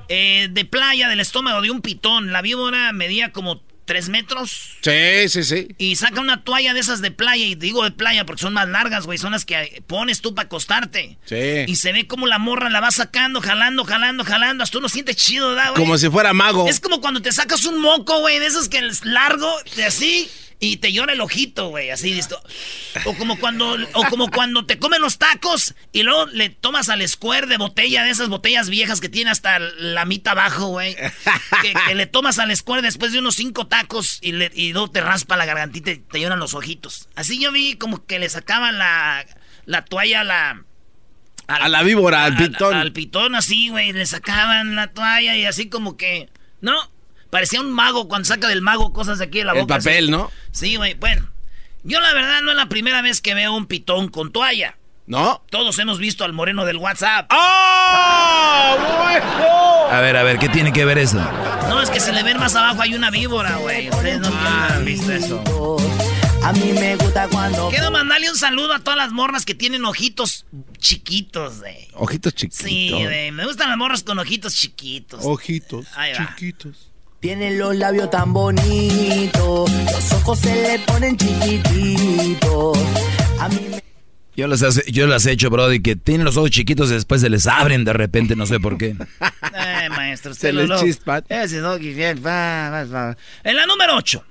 eh, 0.08 0.48
de 0.50 0.64
playa 0.64 1.08
del 1.08 1.20
estómago 1.20 1.60
de 1.62 1.70
un 1.70 1.80
pitón. 1.80 2.32
La 2.32 2.42
víbora 2.42 2.92
medía 2.92 3.32
como 3.32 3.60
3 3.88 4.10
metros. 4.10 4.76
Sí, 4.82 5.28
sí, 5.28 5.42
sí. 5.42 5.68
Y 5.78 5.96
saca 5.96 6.20
una 6.20 6.44
toalla 6.44 6.74
de 6.74 6.80
esas 6.80 7.00
de 7.00 7.10
playa. 7.10 7.46
Y 7.46 7.54
digo 7.54 7.82
de 7.82 7.90
playa 7.90 8.26
porque 8.26 8.42
son 8.42 8.52
más 8.52 8.68
largas, 8.68 9.06
güey. 9.06 9.16
Son 9.16 9.32
las 9.32 9.46
que 9.46 9.82
pones 9.86 10.20
tú 10.20 10.34
para 10.34 10.46
acostarte. 10.46 11.16
Sí. 11.24 11.64
Y 11.66 11.76
se 11.76 11.92
ve 11.92 12.06
como 12.06 12.26
la 12.26 12.38
morra 12.38 12.68
la 12.68 12.80
va 12.80 12.90
sacando, 12.90 13.40
jalando, 13.40 13.84
jalando, 13.84 14.24
jalando. 14.24 14.62
Hasta 14.62 14.76
uno 14.76 14.90
siente 14.90 15.14
chido, 15.14 15.48
¿verdad, 15.48 15.70
güey? 15.70 15.82
Como 15.82 15.96
si 15.96 16.10
fuera 16.10 16.34
mago. 16.34 16.68
Es 16.68 16.80
como 16.80 17.00
cuando 17.00 17.22
te 17.22 17.32
sacas 17.32 17.64
un 17.64 17.80
moco, 17.80 18.20
güey, 18.20 18.38
de 18.38 18.46
esos 18.46 18.68
que 18.68 18.78
es 18.78 19.06
largo, 19.06 19.50
de 19.74 19.86
así, 19.86 20.28
y 20.60 20.78
te 20.78 20.92
llora 20.92 21.12
el 21.12 21.20
ojito, 21.20 21.68
güey, 21.68 21.90
así 21.90 22.12
listo. 22.12 22.40
O 23.04 23.14
como 23.14 23.38
cuando, 23.38 23.76
o 23.92 24.04
como 24.10 24.28
cuando 24.28 24.66
te 24.66 24.78
comen 24.78 25.00
los 25.00 25.18
tacos 25.18 25.74
y 25.92 26.02
luego 26.02 26.26
le 26.26 26.50
tomas 26.50 26.88
al 26.88 27.06
square 27.08 27.46
de 27.46 27.58
botella, 27.58 28.02
de 28.02 28.10
esas 28.10 28.28
botellas 28.28 28.68
viejas 28.68 29.00
que 29.00 29.08
tiene 29.08 29.30
hasta 29.30 29.58
la 29.60 30.04
mitad 30.04 30.32
abajo, 30.32 30.66
güey. 30.66 30.96
Que, 31.62 31.74
que 31.86 31.94
le 31.94 32.06
tomas 32.06 32.38
al 32.38 32.54
square 32.56 32.82
después 32.82 33.12
de 33.12 33.20
unos 33.20 33.36
cinco 33.36 33.66
tacos 33.66 33.77
y, 34.22 34.32
le, 34.32 34.50
y 34.54 34.72
luego 34.72 34.90
te 34.90 35.00
raspa 35.00 35.36
la 35.36 35.44
gargantita 35.46 35.90
y 35.90 35.98
te 35.98 36.20
lloran 36.20 36.38
los 36.38 36.54
ojitos. 36.54 37.08
Así 37.16 37.38
yo 37.40 37.52
vi 37.52 37.74
como 37.76 38.04
que 38.06 38.18
le 38.18 38.28
sacaban 38.28 38.78
la, 38.78 39.24
la 39.66 39.84
toalla 39.84 40.20
a 40.20 40.24
la... 40.24 40.64
A 41.46 41.68
la 41.68 41.82
víbora, 41.82 42.24
al 42.24 42.36
pitón. 42.36 42.74
Al 42.74 42.92
pitón 42.92 43.34
así, 43.34 43.70
güey. 43.70 43.92
Le 43.92 44.04
sacaban 44.06 44.76
la 44.76 44.88
toalla 44.88 45.34
y 45.34 45.46
así 45.46 45.68
como 45.70 45.96
que. 45.96 46.28
No. 46.60 46.74
Parecía 47.30 47.60
un 47.60 47.72
mago 47.72 48.06
cuando 48.08 48.26
saca 48.26 48.48
del 48.48 48.60
mago 48.62 48.92
cosas 48.92 49.18
de 49.18 49.24
aquí 49.24 49.38
de 49.38 49.44
la 49.44 49.52
El 49.52 49.60
boca. 49.60 49.78
papel, 49.78 50.04
así. 50.04 50.10
¿no? 50.10 50.30
Sí, 50.52 50.76
güey. 50.76 50.94
Bueno. 50.94 51.30
Yo 51.84 52.00
la 52.00 52.12
verdad 52.12 52.42
no 52.42 52.50
es 52.50 52.56
la 52.56 52.68
primera 52.68 53.00
vez 53.02 53.20
que 53.20 53.34
veo 53.34 53.54
un 53.54 53.66
pitón 53.66 54.08
con 54.08 54.32
toalla. 54.32 54.76
¿No? 55.08 55.42
Todos 55.50 55.78
hemos 55.78 55.98
visto 55.98 56.22
al 56.24 56.34
moreno 56.34 56.66
del 56.66 56.76
WhatsApp. 56.76 57.26
¡Ah! 57.30 58.76
¡Bueno! 59.02 59.96
A 59.96 60.00
ver, 60.02 60.16
a 60.18 60.22
ver, 60.22 60.38
¿qué 60.38 60.50
tiene 60.50 60.70
que 60.70 60.84
ver 60.84 60.98
eso? 60.98 61.16
No, 61.68 61.80
es 61.80 61.88
que 61.88 61.98
se 61.98 62.12
le 62.12 62.22
ven 62.22 62.38
más 62.38 62.54
abajo 62.54 62.82
hay 62.82 62.94
una 62.94 63.10
víbora, 63.10 63.56
güey. 63.56 63.88
Ustedes 63.88 64.20
no 64.20 64.28
han 64.28 64.84
visto 64.84 65.10
eso. 65.10 65.42
A 66.44 66.52
mí 66.52 66.72
me 66.74 66.96
gusta 66.96 67.26
cuando. 67.28 67.70
Quiero 67.70 67.90
mandarle 67.90 68.30
un 68.30 68.36
saludo 68.36 68.74
a 68.74 68.80
todas 68.80 68.98
las 68.98 69.10
morras 69.12 69.46
que 69.46 69.54
tienen 69.54 69.86
ojitos 69.86 70.44
chiquitos, 70.76 71.60
güey. 71.60 71.88
Ojitos 71.94 72.34
chiquitos. 72.34 72.66
Sí, 72.66 72.90
güey. 72.92 73.30
Me 73.32 73.46
gustan 73.46 73.70
las 73.70 73.78
morras 73.78 74.02
con 74.02 74.18
ojitos 74.18 74.54
chiquitos. 74.54 75.24
Ojitos 75.24 75.86
Ahí 75.96 76.12
va. 76.12 76.18
chiquitos. 76.36 76.90
Tienen 77.20 77.58
los 77.58 77.74
labios 77.74 78.10
tan 78.10 78.32
bonitos, 78.32 79.70
los 79.70 80.12
ojos 80.12 80.38
se 80.38 80.54
le 80.62 80.78
ponen 80.80 81.16
chiquititos. 81.16 82.78
A 83.40 83.48
mí 83.48 83.66
me... 83.70 83.87
Yo 84.38 84.46
las, 84.46 84.62
hace- 84.62 84.84
yo 84.92 85.08
las 85.08 85.26
he 85.26 85.32
hecho, 85.32 85.50
Brody, 85.50 85.80
que 85.82 85.96
tienen 85.96 86.24
los 86.24 86.36
ojos 86.36 86.52
chiquitos 86.52 86.90
y 86.90 86.94
después 86.94 87.20
se 87.20 87.28
les 87.28 87.48
abren 87.48 87.84
de 87.84 87.92
repente, 87.92 88.36
no 88.36 88.46
sé 88.46 88.60
por 88.60 88.78
qué. 88.78 88.94
Eh, 89.52 89.88
maestro, 89.90 90.32
Se 90.32 90.52
les 90.52 90.68
lo- 90.68 90.76
lo- 90.76 90.80
chispan. 90.82 91.24
Ese 91.28 91.58
doggy 91.58 91.92
bien, 91.94 92.22
va, 92.24 92.70
va, 92.70 92.84
va. 92.84 93.16
En 93.42 93.56
la 93.56 93.66
número 93.66 93.96
8, 93.96 94.24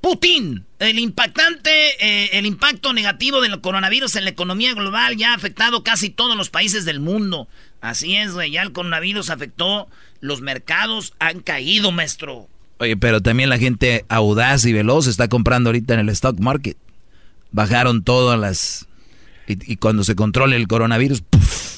Putin. 0.00 0.64
El 0.78 0.98
impactante, 0.98 1.70
eh, 2.00 2.30
el 2.38 2.46
impacto 2.46 2.92
negativo 2.94 3.40
del 3.42 3.60
coronavirus 3.60 4.16
en 4.16 4.24
la 4.24 4.30
economía 4.30 4.72
global 4.72 5.16
ya 5.18 5.32
ha 5.32 5.34
afectado 5.34 5.84
casi 5.84 6.08
todos 6.08 6.34
los 6.36 6.48
países 6.48 6.84
del 6.86 7.00
mundo. 7.00 7.46
Así 7.82 8.16
es, 8.16 8.32
güey, 8.32 8.50
ya 8.52 8.62
el 8.62 8.72
coronavirus 8.72 9.28
afectó, 9.30 9.86
los 10.20 10.40
mercados 10.40 11.12
han 11.18 11.40
caído, 11.40 11.92
maestro. 11.92 12.48
Oye, 12.78 12.96
pero 12.96 13.20
también 13.20 13.50
la 13.50 13.58
gente 13.58 14.04
audaz 14.08 14.64
y 14.64 14.72
veloz 14.72 15.06
está 15.06 15.28
comprando 15.28 15.68
ahorita 15.68 15.94
en 15.94 16.00
el 16.00 16.08
stock 16.08 16.38
market. 16.40 16.76
Bajaron 17.50 18.02
todas 18.02 18.40
las... 18.40 18.86
Y, 19.46 19.72
y 19.72 19.76
cuando 19.76 20.04
se 20.04 20.14
controle 20.14 20.56
el 20.56 20.68
coronavirus... 20.68 21.22
¡puf! 21.22 21.72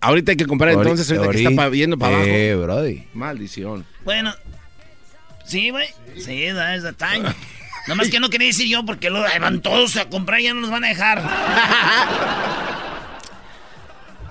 Ahorita 0.00 0.32
hay 0.32 0.36
que 0.36 0.46
comprar 0.46 0.72
entonces, 0.72 1.10
ahorita, 1.10 1.32
que 1.48 1.54
está 1.54 1.70
yendo 1.70 1.98
para 1.98 2.16
abajo. 2.16 2.30
Eh, 2.30 2.54
Brody. 2.54 3.04
Maldición. 3.14 3.84
Bueno, 4.04 4.34
sí, 5.46 5.70
güey, 5.70 5.88
sí, 6.16 6.44
is 6.44 6.54
the 6.82 6.92
time. 6.92 7.24
Nomás 7.88 8.10
que 8.10 8.20
no 8.20 8.28
quería 8.28 8.48
decir 8.48 8.68
yo 8.68 8.84
porque 8.84 9.10
lo 9.10 9.22
van 9.40 9.62
todos 9.62 9.96
a 9.96 10.08
comprar 10.08 10.40
y 10.40 10.44
ya 10.44 10.54
no 10.54 10.60
nos 10.60 10.70
van 10.70 10.84
a 10.84 10.88
dejar. 10.88 11.22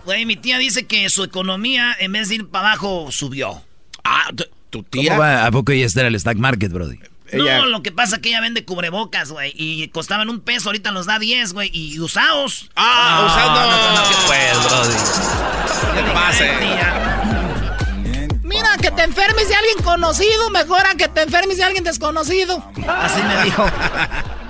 Güey, 0.05 0.25
mi 0.25 0.35
tía 0.35 0.59
dice 0.59 0.85
que 0.85 1.09
su 1.09 1.23
economía, 1.23 1.95
en 1.99 2.11
vez 2.11 2.29
de 2.29 2.35
ir 2.35 2.47
para 2.47 2.67
abajo, 2.69 3.11
subió. 3.11 3.63
Ah, 4.03 4.27
tu- 4.35 4.43
tu 4.69 4.83
¿Cómo 4.83 5.01
tía. 5.01 5.17
va? 5.17 5.45
¿A 5.47 5.51
poco 5.51 5.71
ella 5.71 5.87
está 5.87 6.01
en 6.01 6.07
el 6.07 6.15
stock 6.15 6.35
market, 6.37 6.71
Brody? 6.71 6.99
Ella- 7.31 7.57
No, 7.59 7.65
lo 7.67 7.81
que 7.83 7.91
pasa 7.91 8.15
es 8.17 8.21
que 8.21 8.29
ella 8.29 8.41
vende 8.41 8.65
cubrebocas, 8.65 9.31
güey. 9.31 9.53
Y 9.55 9.87
costaban 9.89 10.29
un 10.29 10.41
peso, 10.41 10.69
ahorita 10.69 10.91
los 10.91 11.05
da 11.05 11.19
10, 11.19 11.53
güey. 11.53 11.69
Y 11.73 11.99
usados. 11.99 12.69
Ah, 12.75 13.25
usando. 13.25 14.09
¿Qué 14.09 14.15
pues, 14.27 14.63
Brody? 14.63 16.05
¿Qué 16.05 16.13
pase? 16.13 16.51
Mira, 18.43 18.77
que 18.79 18.91
te 18.91 19.03
enfermes 19.03 19.49
de 19.49 19.55
alguien 19.55 19.77
conocido, 19.83 20.49
mejor 20.51 20.85
a 20.85 20.95
que 20.95 21.07
te 21.07 21.21
enfermes 21.23 21.57
de 21.57 21.63
alguien 21.63 21.83
desconocido. 21.83 22.63
Así 22.87 23.21
me 23.23 23.43
dijo. 23.43 23.65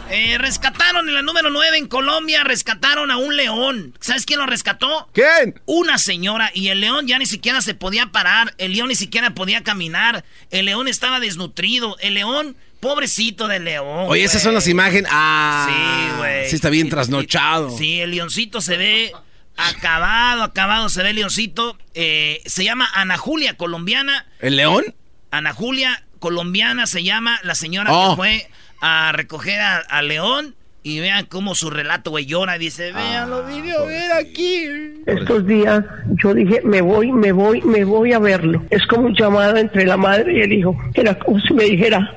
Eh, 0.09 0.37
rescataron 0.37 1.07
en 1.07 1.15
la 1.15 1.23
número 1.23 1.49
9 1.49 1.77
en 1.79 1.87
Colombia, 1.87 2.43
rescataron 2.43 3.09
a 3.09 3.17
un 3.17 3.35
león. 3.35 3.97
¿Sabes 3.99 4.25
quién 4.25 4.39
lo 4.39 4.45
rescató? 4.45 5.09
¿Quién? 5.13 5.59
Una 5.65 5.97
señora 5.97 6.51
y 6.53 6.67
el 6.67 6.79
león 6.81 7.07
ya 7.07 7.17
ni 7.17 7.25
siquiera 7.25 7.59
se 7.61 7.73
podía 7.73 8.07
parar, 8.11 8.53
el 8.59 8.73
león 8.73 8.89
ni 8.89 8.95
siquiera 8.95 9.31
podía 9.31 9.63
caminar, 9.63 10.23
el 10.51 10.65
león 10.67 10.87
estaba 10.87 11.19
desnutrido, 11.19 11.97
el 12.01 12.13
león, 12.13 12.55
pobrecito 12.85 13.47
del 13.47 13.63
león. 13.65 14.05
Oye, 14.07 14.23
esas 14.23 14.41
son 14.43 14.53
las 14.53 14.67
imágenes. 14.67 15.09
Ah. 15.11 15.67
Sí, 15.67 16.17
güey. 16.17 16.49
Sí, 16.49 16.55
está 16.55 16.69
bien 16.69 16.87
Y- 16.87 16.89
trasnochado. 16.89 17.69
y- 17.73 17.77
Sí, 17.77 18.01
el 18.01 18.11
leoncito 18.11 18.61
se 18.61 18.77
ve 18.77 19.11
acabado, 19.57 20.43
acabado, 20.43 20.89
se 20.89 21.01
ve 21.03 21.09
el 21.11 21.15
leoncito. 21.17 21.77
Eh, 21.93 22.41
se 22.45 22.63
llama 22.63 22.87
Ana 22.93 23.17
Julia, 23.17 23.55
colombiana. 23.57 24.25
¿El 24.39 24.55
león? 24.57 24.83
Ana 25.31 25.53
Julia, 25.53 26.03
colombiana, 26.19 26.85
se 26.87 27.03
llama 27.03 27.39
la 27.43 27.55
señora 27.55 27.91
Oh. 27.91 28.11
que 28.11 28.15
fue 28.15 28.47
a 28.81 29.11
recoger 29.13 29.59
a- 29.61 29.77
al 29.77 30.07
león. 30.07 30.55
Y 30.87 30.99
vean 30.99 31.25
cómo 31.25 31.55
su 31.55 31.71
relato, 31.71 32.11
güey, 32.11 32.27
llora. 32.27 32.59
Dice, 32.59 32.91
vean 32.91 33.31
los 33.31 33.47
videos, 33.47 33.87
ven 33.87 34.11
aquí. 34.11 34.67
Estos 35.07 35.47
días 35.47 35.83
yo 36.21 36.31
dije, 36.35 36.61
me 36.63 36.79
voy, 36.81 37.11
me 37.11 37.31
voy, 37.31 37.59
me 37.63 37.83
voy 37.83 38.13
a 38.13 38.19
verlo. 38.19 38.63
Es 38.69 38.85
como 38.85 39.07
un 39.07 39.15
llamado 39.15 39.57
entre 39.57 39.83
la 39.87 39.97
madre 39.97 40.37
y 40.37 40.41
el 40.41 40.53
hijo. 40.53 40.77
Era 40.93 41.17
como 41.17 41.39
si 41.39 41.55
me 41.55 41.63
dijera, 41.63 42.15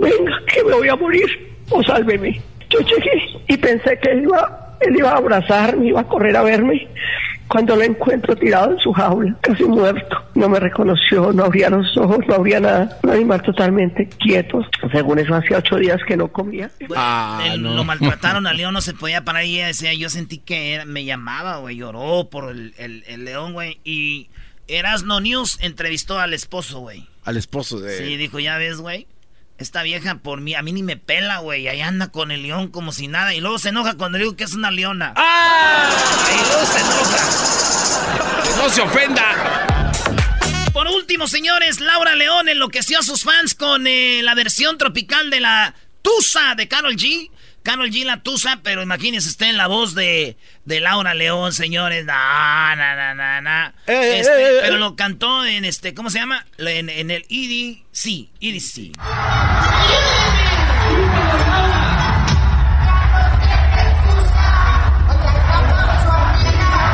venga, 0.00 0.32
que 0.52 0.64
me 0.64 0.72
voy 0.72 0.88
a 0.88 0.96
morir 0.96 1.26
o 1.70 1.82
sálveme. 1.82 2.40
Yo 2.70 2.80
llegué 2.80 3.22
y 3.48 3.56
pensé 3.56 3.98
que 4.02 4.10
él 4.10 4.22
iba, 4.24 4.76
él 4.80 4.96
iba 4.96 5.10
a 5.12 5.16
abrazarme, 5.18 5.86
iba 5.88 6.00
a 6.00 6.08
correr 6.08 6.36
a 6.36 6.42
verme. 6.42 6.88
Cuando 7.46 7.76
lo 7.76 7.82
encuentro 7.82 8.34
tirado 8.34 8.72
en 8.72 8.78
su 8.78 8.90
jaula, 8.92 9.36
casi 9.42 9.64
muerto, 9.64 10.16
no 10.34 10.48
me 10.48 10.58
reconoció, 10.58 11.30
no 11.32 11.44
abría 11.44 11.68
los 11.70 11.94
ojos, 11.96 12.18
no 12.26 12.34
abría 12.34 12.58
nada. 12.58 12.98
Un 13.02 13.10
animal 13.10 13.42
totalmente 13.42 14.08
quieto. 14.08 14.60
Según 14.90 15.18
eso, 15.18 15.34
hacía 15.34 15.58
ocho 15.58 15.76
días 15.76 16.00
que 16.08 16.16
no 16.16 16.28
comía. 16.32 16.70
Él- 17.44 17.60
Lo 17.62 17.84
maltrataron 17.84 18.46
al 18.46 18.56
león, 18.56 18.72
no 18.72 18.80
se 18.80 18.94
podía 18.94 19.24
parar 19.24 19.44
y 19.44 19.56
ella 19.56 19.66
decía, 19.68 19.92
yo 19.94 20.08
sentí 20.08 20.38
que 20.38 20.72
era- 20.74 20.84
me 20.86 21.04
llamaba, 21.04 21.58
güey, 21.58 21.76
lloró 21.76 22.28
por 22.30 22.50
el, 22.50 22.74
el- 22.78 23.04
el 23.06 23.24
león, 23.26 23.52
güey. 23.52 23.78
Y 23.84 24.30
Erasno 24.66 25.20
News 25.20 25.58
entrevistó 25.60 26.18
al 26.18 26.32
esposo, 26.34 26.80
güey. 26.80 27.06
Al 27.24 27.36
esposo 27.36 27.78
de... 27.78 27.96
Sí, 27.98 28.16
dijo, 28.16 28.40
ya 28.40 28.56
ves, 28.56 28.78
güey. 28.78 29.06
Esta 29.56 29.84
vieja 29.84 30.16
por 30.16 30.40
mí, 30.40 30.54
a 30.54 30.62
mí 30.62 30.72
ni 30.72 30.82
me 30.82 30.96
pela, 30.96 31.38
güey. 31.38 31.68
Ahí 31.68 31.80
anda 31.80 32.08
con 32.08 32.32
el 32.32 32.42
león 32.42 32.68
como 32.68 32.90
si 32.92 33.06
nada. 33.06 33.34
Y 33.34 33.40
luego 33.40 33.58
se 33.58 33.68
enoja 33.68 33.94
cuando 33.94 34.18
le 34.18 34.24
digo 34.24 34.36
que 34.36 34.44
es 34.44 34.54
una 34.54 34.70
leona. 34.70 35.14
¡Ah! 35.16 35.90
Y 36.32 36.48
luego 36.48 36.66
se 36.66 36.80
enoja. 36.80 38.56
¡No 38.58 38.68
se 38.68 38.80
ofenda! 38.82 39.94
Por 40.72 40.88
último, 40.88 41.28
señores, 41.28 41.78
Laura 41.78 42.16
León 42.16 42.48
enloqueció 42.48 42.98
a 42.98 43.02
sus 43.02 43.22
fans 43.22 43.54
con 43.54 43.86
eh, 43.86 44.22
la 44.24 44.34
versión 44.34 44.76
tropical 44.76 45.30
de 45.30 45.38
la 45.38 45.74
Tusa 46.02 46.56
de 46.56 46.66
Carol 46.66 46.96
G. 46.96 47.30
Carol 47.64 47.90
G 47.90 48.04
la 48.04 48.22
Tusa, 48.22 48.60
pero 48.62 48.82
imagínense 48.82 49.26
usted 49.26 49.46
en 49.46 49.56
la 49.56 49.66
voz 49.68 49.94
de, 49.94 50.36
de 50.66 50.80
Laura 50.80 51.14
León, 51.14 51.54
señores. 51.54 52.04
Na, 52.04 52.76
na, 52.76 52.94
na, 52.94 53.14
na, 53.14 53.40
na. 53.40 53.74
Eh, 53.86 54.18
Este, 54.20 54.32
eh, 54.32 54.48
eh, 54.50 54.58
pero 54.60 54.76
eh. 54.76 54.78
lo 54.78 54.94
cantó 54.96 55.46
en 55.46 55.64
este, 55.64 55.94
¿cómo 55.94 56.10
se 56.10 56.18
llama? 56.18 56.44
En, 56.58 56.90
en 56.90 57.10
el 57.10 57.24
EDC. 57.30 58.28
EDC. 58.38 58.92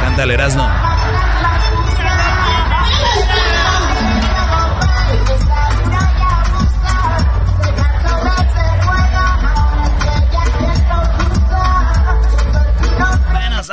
Cántale, 0.03 0.35
Erasno. 0.35 0.90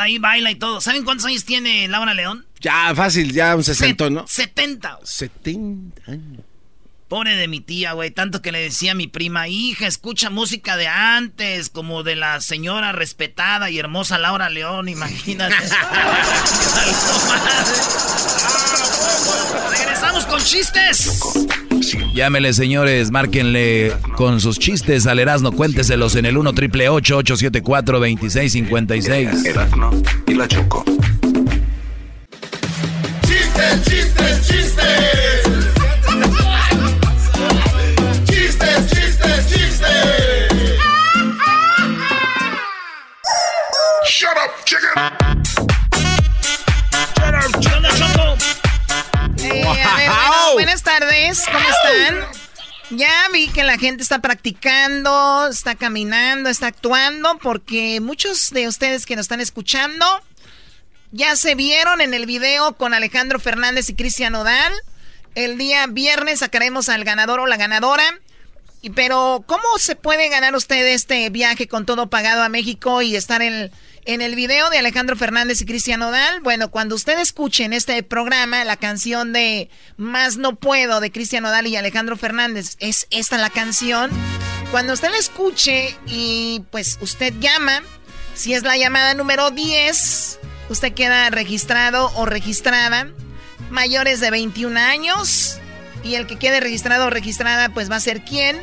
Ahí 0.08 0.18
baila 0.18 0.52
y 0.52 0.56
todo. 0.56 0.82
¿Saben 0.82 1.04
cuántos 1.04 1.26
años 1.26 1.46
tiene 1.46 1.88
Laura 1.88 2.14
León? 2.14 2.46
Ya, 2.60 2.94
fácil, 2.96 3.32
ya 3.32 3.56
un 3.56 3.64
sesentón, 3.64 4.16
¿no? 4.16 4.28
70. 4.28 5.00
70 5.04 6.12
años. 6.12 6.42
Pobre 7.08 7.36
de 7.36 7.48
mi 7.48 7.62
tía, 7.62 7.94
güey. 7.94 8.12
Tanto 8.12 8.42
que 8.42 8.52
le 8.52 8.60
decía 8.60 8.92
a 8.92 8.96
mi 8.96 9.08
prima, 9.08 9.48
hija, 9.48 9.88
escucha 9.88 10.30
música 10.30 10.76
de 10.76 10.88
antes, 10.88 11.70
como 11.70 12.04
de 12.04 12.18
la 12.18 12.42
señora 12.42 12.92
respetada 12.92 13.70
y 13.70 13.80
hermosa 13.80 14.18
Laura 14.18 14.50
León, 14.50 14.90
imagínate. 14.90 15.56
Regresamos 19.72 20.26
con 20.26 20.42
chistes. 20.42 21.22
Llámele, 22.18 22.52
señores, 22.52 23.12
márquenle 23.12 23.94
con 24.16 24.42
sus 24.42 24.58
chistes 24.58 25.06
al 25.06 25.20
Erasno, 25.20 25.52
cuénteselos 25.52 26.16
en 26.16 26.26
el 26.26 26.36
1 26.36 26.52
triple 26.54 26.90
874 26.90 28.00
2656. 28.00 29.46
Erasno 29.46 29.92
y 30.26 30.34
la 30.34 30.48
Choco. 30.48 30.84
¡Chistes, 33.22 33.84
chistes, 33.84 34.48
chistes! 34.48 35.44
¡Chistes, 38.26 38.88
chistes, 38.90 39.48
chistes! 39.54 40.50
¡Shut 44.10 44.38
up, 44.44 44.66
chicken! 44.66 44.90
¿Qué 47.62 47.74
onda, 47.76 47.90
Choco? 47.96 48.38
Eh, 49.44 49.64
a 49.64 49.74
ver, 49.74 49.87
buenas 50.54 50.84
tardes, 50.84 51.44
¿cómo 51.46 51.60
están? 51.60 52.26
Ya 52.92 53.12
vi 53.34 53.50
que 53.50 53.64
la 53.64 53.78
gente 53.78 54.02
está 54.04 54.20
practicando, 54.20 55.48
está 55.48 55.76
caminando, 55.76 56.50
está 56.50 56.68
actuando, 56.68 57.38
porque 57.40 58.00
muchos 58.00 58.52
de 58.52 58.68
ustedes 58.68 59.06
que 59.06 59.16
nos 59.16 59.26
están 59.26 59.42
escuchando 59.42 60.06
ya 61.12 61.36
se 61.36 61.56
vieron 61.56 62.02
en 62.02 62.14
el 62.14 62.26
video 62.26 62.78
con 62.78 62.94
Alejandro 62.94 63.40
Fernández 63.40 63.90
y 63.90 63.96
Cristian 63.96 64.36
Odal. 64.36 64.74
El 65.36 65.58
día 65.58 65.86
viernes 65.88 66.40
sacaremos 66.40 66.90
al 66.90 67.04
ganador 67.04 67.40
o 67.40 67.48
la 67.48 67.58
ganadora. 67.58 68.20
Y- 68.82 68.90
Pero, 68.92 69.44
¿cómo 69.48 69.64
se 69.80 69.96
puede 69.96 70.30
ganar 70.30 70.56
usted 70.56 70.86
este 70.88 71.30
viaje 71.30 71.68
con 71.68 71.86
todo 71.86 72.10
pagado 72.10 72.44
a 72.44 72.50
México 72.50 73.02
y 73.02 73.16
estar 73.16 73.42
en, 73.42 73.72
en 74.08 74.22
el 74.22 74.36
video 74.36 74.70
de 74.70 74.78
Alejandro 74.78 75.18
Fernández 75.18 75.62
y 75.62 75.66
Cristian 75.66 76.02
Odal? 76.02 76.40
Bueno, 76.40 76.72
cuando 76.72 76.96
usted 76.96 77.20
escuche 77.20 77.66
en 77.66 77.74
este 77.74 78.02
programa 78.04 78.64
la 78.64 78.78
canción 78.78 79.34
de 79.34 79.70
Más 79.98 80.38
No 80.38 80.56
Puedo 80.56 81.02
de 81.02 81.12
Cristian 81.12 81.46
Odal 81.46 81.68
y 81.68 81.76
Alejandro 81.76 82.16
Fernández, 82.16 82.78
es 82.80 83.08
esta 83.12 83.38
la 83.38 83.50
canción. 83.50 84.10
Cuando 84.72 84.94
usted 84.94 85.12
la 85.12 85.18
escuche 85.18 85.98
y 86.06 86.64
pues 86.72 86.98
usted 87.02 87.34
llama, 87.42 87.84
si 88.34 88.54
es 88.54 88.64
la 88.64 88.78
llamada 88.78 89.14
número 89.14 89.52
10, 89.52 90.40
usted 90.70 90.94
queda 90.94 91.30
registrado 91.30 92.10
o 92.16 92.26
registrada 92.26 93.12
mayores 93.70 94.22
de 94.22 94.32
21 94.32 94.80
años 94.80 95.60
y 96.06 96.16
el 96.16 96.28
que 96.28 96.40
quede 96.40 96.62
registrado 96.62 97.08
o 97.08 97.10
registrada 97.10 97.70
pues 97.74 97.92
va 97.92 97.98
a 97.98 98.00
ser 98.00 98.24
quien 98.24 98.58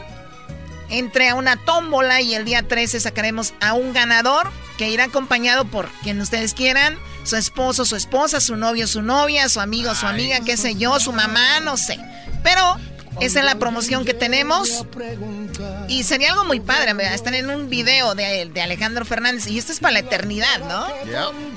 entre 0.89 1.29
a 1.29 1.35
una 1.35 1.57
tómbola 1.57 2.23
y 2.23 2.35
el 2.35 2.47
día 2.47 2.63
13 2.63 2.99
sacaremos 2.99 3.53
a 3.61 3.75
un 3.75 3.93
ganador 3.93 4.51
que 4.77 4.91
irá 4.91 5.05
acompañado 5.05 5.65
por 5.65 5.89
quien 6.03 6.21
ustedes 6.21 6.55
quieran, 6.55 6.99
su 7.25 7.37
esposo, 7.37 7.85
su 7.85 7.97
esposa, 7.97 8.41
su 8.41 8.57
novio, 8.57 8.87
su 8.87 9.03
novia, 9.03 9.49
su 9.49 9.61
amigo, 9.61 9.95
su 9.95 10.07
amiga, 10.07 10.41
qué 10.45 10.57
sé 10.57 10.75
yo, 10.75 10.99
su 11.01 11.13
mamá, 11.13 11.61
no 11.61 11.77
sé. 11.77 11.99
Pero 12.43 12.79
esa 13.20 13.40
es 13.40 13.44
la 13.44 13.59
promoción 13.59 14.05
que 14.05 14.14
tenemos. 14.14 14.85
Y 15.88 16.03
sería 16.03 16.33
algo 16.33 16.44
muy 16.44 16.61
padre, 16.61 16.94
¿verdad? 16.94 17.14
Están 17.14 17.35
en 17.35 17.50
un 17.50 17.68
video 17.68 18.14
de, 18.14 18.50
de 18.53 18.61
Alejandro 18.61 19.05
Fernández. 19.05 19.46
Y 19.46 19.59
esto 19.59 19.72
es 19.72 19.81
para 19.81 19.92
la 19.94 19.98
eternidad, 20.00 20.61
¿no? 20.68 20.87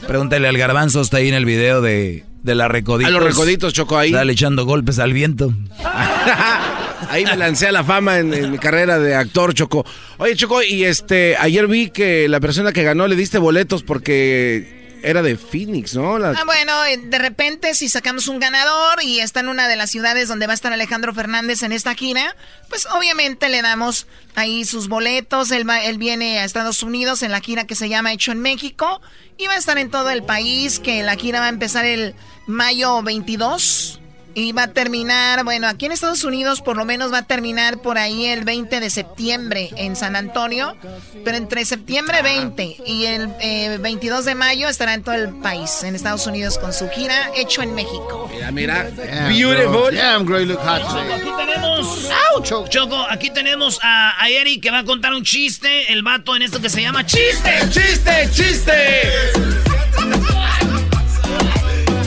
Pregúntale 0.08 0.48
al 0.48 0.58
garbanzo, 0.58 1.02
está 1.02 1.18
ahí 1.18 1.30
en 1.30 1.34
el 1.36 1.46
video 1.46 1.82
de, 1.82 2.24
de 2.44 2.56
la 2.56 2.68
recoditos. 2.68 3.14
A 3.14 3.18
los 3.18 3.24
recoditos, 3.24 3.74
Choco, 3.74 3.98
ahí. 3.98 4.12
Dale 4.12 4.34
echando 4.34 4.66
golpes 4.66 5.00
al 5.00 5.14
viento. 5.14 5.54
Ahí 7.10 7.24
me 7.24 7.38
lancé 7.38 7.68
a 7.68 7.72
la 7.72 7.84
fama 7.84 8.20
en, 8.20 8.34
en 8.34 8.52
mi 8.52 8.58
carrera 8.58 9.00
de 9.00 9.16
actor, 9.16 9.54
Choco. 9.54 9.86
Oye, 10.18 10.36
Choco, 10.36 10.62
y 10.64 10.84
este, 10.84 11.38
ayer 11.38 11.68
vi 11.68 11.90
que 11.90 12.28
la 12.28 12.40
persona 12.40 12.74
que 12.74 12.84
ganó 12.84 13.08
le 13.08 13.16
diste 13.16 13.38
boletos 13.38 13.84
porque 13.84 14.87
era 15.04 15.22
de 15.22 15.38
Phoenix, 15.38 15.96
¿no? 15.96 16.16
Ah, 16.16 16.44
bueno, 16.46 16.86
eh, 16.86 16.98
de 16.98 17.18
repente 17.18 17.74
si 17.76 17.90
sacamos 17.90 18.28
un 18.28 18.40
ganador 18.40 19.02
y 19.04 19.20
está 19.20 19.40
en 19.42 19.48
una 19.50 19.68
de 19.68 19.76
las 19.76 19.90
ciudades 19.92 20.28
donde 20.28 20.48
va 20.48 20.54
a 20.54 20.56
estar 20.56 20.72
Alejandro 20.74 21.14
Fernández 21.14 21.64
en 21.64 21.72
esta 21.72 21.94
gira, 21.96 22.36
pues 22.70 22.86
obviamente 22.88 23.50
le 23.50 23.62
damos 23.62 24.08
ahí 24.36 24.66
sus 24.66 24.88
boletos. 24.88 25.52
Él, 25.52 25.68
va- 25.70 25.84
él 25.84 25.98
viene 25.98 26.40
a 26.40 26.46
Estados 26.46 26.84
Unidos 26.84 27.24
en 27.24 27.32
la 27.32 27.42
gira 27.42 27.66
que 27.66 27.76
se 27.76 27.90
llama 27.90 28.14
Hecho 28.14 28.32
en 28.32 28.40
México 28.42 29.02
y 29.38 29.48
va 29.48 29.54
a 29.54 29.58
estar 29.58 29.78
en 29.78 29.90
todo 29.92 30.10
el 30.10 30.24
país, 30.24 30.80
que 30.80 31.04
la 31.04 31.16
gira 31.16 31.40
va 31.40 31.46
a 31.48 31.50
empezar 31.50 31.86
el 31.86 32.16
mayo 32.48 33.02
22. 33.04 34.00
Y 34.40 34.52
va 34.52 34.64
a 34.64 34.68
terminar, 34.68 35.44
bueno, 35.46 35.68
aquí 35.68 35.88
en 35.88 35.92
Estados 35.92 36.24
Unidos 36.24 36.62
por 36.62 36.78
lo 36.78 36.86
menos 36.86 37.12
va 37.12 37.18
a 37.18 37.24
terminar 37.24 37.82
por 37.82 37.98
ahí 37.98 38.28
el 38.28 38.44
20 38.44 38.80
de 38.80 38.92
septiembre 38.92 39.72
en 39.78 39.96
San 39.96 40.16
Antonio. 40.16 40.78
Pero 41.26 41.38
entre 41.38 41.66
septiembre 41.66 42.22
20 42.22 42.78
y 42.86 43.06
el 43.06 43.34
eh, 43.42 43.80
22 43.82 44.26
de 44.26 44.36
mayo 44.36 44.70
estará 44.70 44.94
en 44.94 45.02
todo 45.02 45.16
el 45.16 45.30
país, 45.40 45.82
en 45.82 45.96
Estados 45.96 46.28
Unidos, 46.28 46.60
con 46.60 46.72
su 46.72 46.88
gira 46.88 47.32
hecho 47.36 47.64
en 47.64 47.74
México. 47.74 48.30
Mira, 48.32 48.52
mira. 48.52 48.92
Damn, 48.92 49.36
Beautiful. 49.36 49.90
great 50.28 50.48
look 50.48 50.60
hot 50.60 50.84
Choco, 50.84 51.00
aquí 51.12 51.32
tenemos. 51.36 52.70
Choco, 52.70 53.08
aquí 53.10 53.30
tenemos 53.32 53.80
a, 53.82 54.22
a 54.24 54.30
Eric 54.30 54.62
que 54.62 54.70
va 54.70 54.80
a 54.80 54.84
contar 54.84 55.16
un 55.16 55.24
chiste. 55.24 55.92
El 55.92 56.04
vato 56.04 56.36
en 56.36 56.44
esto 56.44 56.62
que 56.62 56.70
se 56.70 56.84
llama 56.84 57.04
chiste. 57.04 57.60
¡Chiste, 57.72 58.30
chiste! 58.32 59.12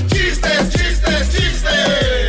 ¡Chistes, 0.09 0.71
chistes, 0.71 1.33
chistes! 1.35 2.20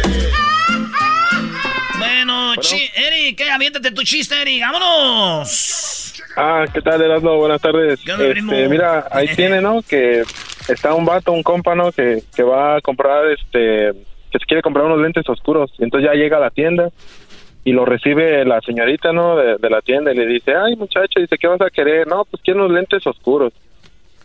Bueno, 2.56 2.84
Eric, 2.96 3.40
eh, 3.40 3.52
aviéntate 3.52 3.92
tu 3.92 4.04
chiste, 4.04 4.42
Eric. 4.42 4.62
¡Vámonos! 4.62 6.22
Ah, 6.36 6.66
¿qué 6.74 6.82
tal, 6.82 7.02
Erasmo? 7.02 7.38
Buenas 7.38 7.62
tardes. 7.62 8.00
Este, 8.00 8.70
mira, 8.70 9.08
ahí 9.12 9.28
tiene, 9.36 9.62
¿no? 9.62 9.82
Que 9.82 10.24
está 10.68 10.94
un 10.94 11.06
vato, 11.06 11.32
un 11.32 11.44
compa, 11.44 11.76
¿no? 11.76 11.92
Que, 11.92 12.24
que 12.36 12.44
va 12.44 12.78
a 12.78 12.82
comprar, 12.82 13.26
este, 13.32 13.92
que 14.32 14.40
se 14.40 14.46
quiere 14.46 14.62
comprar 14.62 14.86
unos 14.86 15.00
lentes 15.00 15.28
oscuros. 15.30 15.72
Y 15.80 15.84
entonces 15.84 16.10
ya 16.10 16.16
llega 16.16 16.38
a 16.38 16.42
la 16.42 16.50
tienda 16.50 16.90
y 17.64 17.72
lo 17.72 17.86
recibe 17.86 18.44
la 18.46 18.60
señorita, 18.62 19.14
¿no? 19.14 19.38
De, 19.38 19.58
de 19.58 19.70
la 19.70 19.82
tienda 19.82 20.12
y 20.12 20.18
le 20.18 20.26
dice, 20.26 20.54
ay, 20.56 20.76
muchacho, 20.76 21.20
dice, 21.20 21.38
¿qué 21.38 21.48
vas 21.48 21.62
a 21.62 21.70
querer? 21.70 22.08
No, 22.08 22.26
pues 22.26 22.42
quiero 22.44 22.66
unos 22.66 22.76
lentes 22.76 23.06
oscuros. 23.06 23.54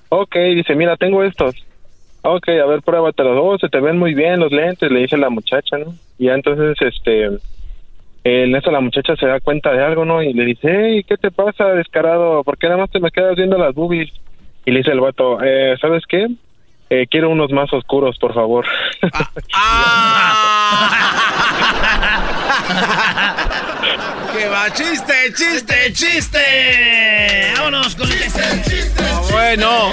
Ok, 0.08 0.36
dice, 0.54 0.74
mira, 0.74 0.96
tengo 0.96 1.22
estos. 1.22 1.54
Ok, 2.22 2.48
a 2.48 2.66
ver, 2.66 2.82
pruébatelos. 2.82 3.38
Oh, 3.40 3.58
se 3.58 3.68
te 3.68 3.80
ven 3.80 3.98
muy 3.98 4.14
bien 4.14 4.40
los 4.40 4.50
lentes, 4.50 4.90
le 4.90 5.00
dice 5.00 5.16
la 5.16 5.30
muchacha, 5.30 5.78
¿no? 5.78 5.94
Y 6.18 6.26
ya 6.26 6.34
entonces, 6.34 6.76
este, 6.80 7.30
en 8.44 8.56
eso 8.56 8.70
la 8.70 8.80
muchacha 8.80 9.14
se 9.16 9.26
da 9.26 9.40
cuenta 9.40 9.72
de 9.72 9.84
algo, 9.84 10.04
¿no? 10.04 10.22
Y 10.22 10.32
le 10.32 10.44
dice, 10.44 10.68
hey, 10.68 11.04
¿qué 11.08 11.16
te 11.16 11.30
pasa, 11.30 11.64
descarado? 11.66 12.42
¿Por 12.44 12.58
qué 12.58 12.66
nada 12.66 12.80
más 12.80 12.90
te 12.90 13.00
me 13.00 13.10
quedas 13.10 13.36
viendo 13.36 13.56
las 13.58 13.74
boobies? 13.74 14.10
Y 14.64 14.70
le 14.72 14.78
dice 14.78 14.90
el 14.90 15.00
vato, 15.00 15.38
eh, 15.42 15.76
¿sabes 15.80 16.02
qué? 16.08 16.26
eh, 16.88 17.04
quiero 17.10 17.30
unos 17.30 17.50
más 17.50 17.72
oscuros, 17.72 18.16
por 18.18 18.32
favor. 18.32 18.64
¡Qué 24.36 24.48
va! 24.48 24.70
¡Chiste, 24.72 25.14
chiste, 25.34 25.92
chiste! 25.92 27.52
¡Vámonos 27.56 27.94
con 27.96 28.10
el 28.10 28.62
chiste! 28.62 29.02
Ah, 29.02 29.20
bueno. 29.30 29.90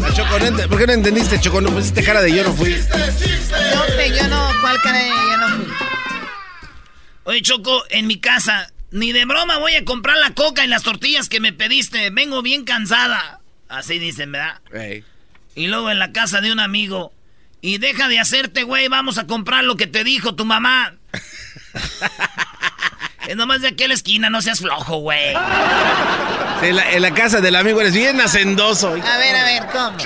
La 0.00 0.12
Choco, 0.12 0.38
no 0.38 0.44
ent- 0.46 0.68
¿por 0.68 0.78
qué 0.78 0.86
no 0.86 0.92
entendiste, 0.92 1.40
Choco? 1.40 1.60
No 1.60 1.70
pusiste 1.70 2.02
cara 2.04 2.22
de 2.22 2.32
yo 2.34 2.44
no 2.44 2.52
fui. 2.52 2.70
Yo, 2.72 4.06
yo 4.14 4.28
no, 4.28 4.48
¿cuál 4.60 4.76
cara 4.82 4.98
de 4.98 5.08
yo 5.08 5.36
no 5.38 5.48
fui? 5.64 5.85
Oye, 7.26 7.42
Choco, 7.42 7.82
en 7.90 8.06
mi 8.06 8.20
casa, 8.20 8.72
ni 8.92 9.10
de 9.10 9.24
broma 9.24 9.58
voy 9.58 9.74
a 9.74 9.84
comprar 9.84 10.16
la 10.16 10.32
coca 10.32 10.64
y 10.64 10.68
las 10.68 10.84
tortillas 10.84 11.28
que 11.28 11.40
me 11.40 11.52
pediste. 11.52 12.10
Vengo 12.10 12.40
bien 12.40 12.64
cansada. 12.64 13.40
Así 13.68 13.98
dicen, 13.98 14.30
¿verdad? 14.30 14.60
Y 15.56 15.66
luego 15.66 15.90
en 15.90 15.98
la 15.98 16.12
casa 16.12 16.40
de 16.40 16.52
un 16.52 16.60
amigo. 16.60 17.12
Y 17.60 17.78
deja 17.78 18.06
de 18.06 18.20
hacerte, 18.20 18.62
güey, 18.62 18.86
vamos 18.86 19.18
a 19.18 19.26
comprar 19.26 19.64
lo 19.64 19.74
que 19.74 19.88
te 19.88 20.04
dijo 20.04 20.36
tu 20.36 20.44
mamá. 20.44 20.94
es 23.26 23.36
nomás 23.36 23.60
de 23.60 23.68
aquella 23.68 23.94
esquina, 23.94 24.30
no 24.30 24.42
seas 24.42 24.60
flojo, 24.60 24.98
güey. 24.98 25.34
En, 26.62 26.76
la, 26.76 26.92
en 26.92 27.02
la 27.02 27.12
casa 27.12 27.40
del 27.40 27.56
amigo 27.56 27.80
eres 27.80 27.94
bien 27.94 28.20
hacendoso. 28.20 28.88
A 28.88 29.18
ver, 29.18 29.36
a 29.36 29.44
ver, 29.44 29.66
¿cómo? 29.72 29.98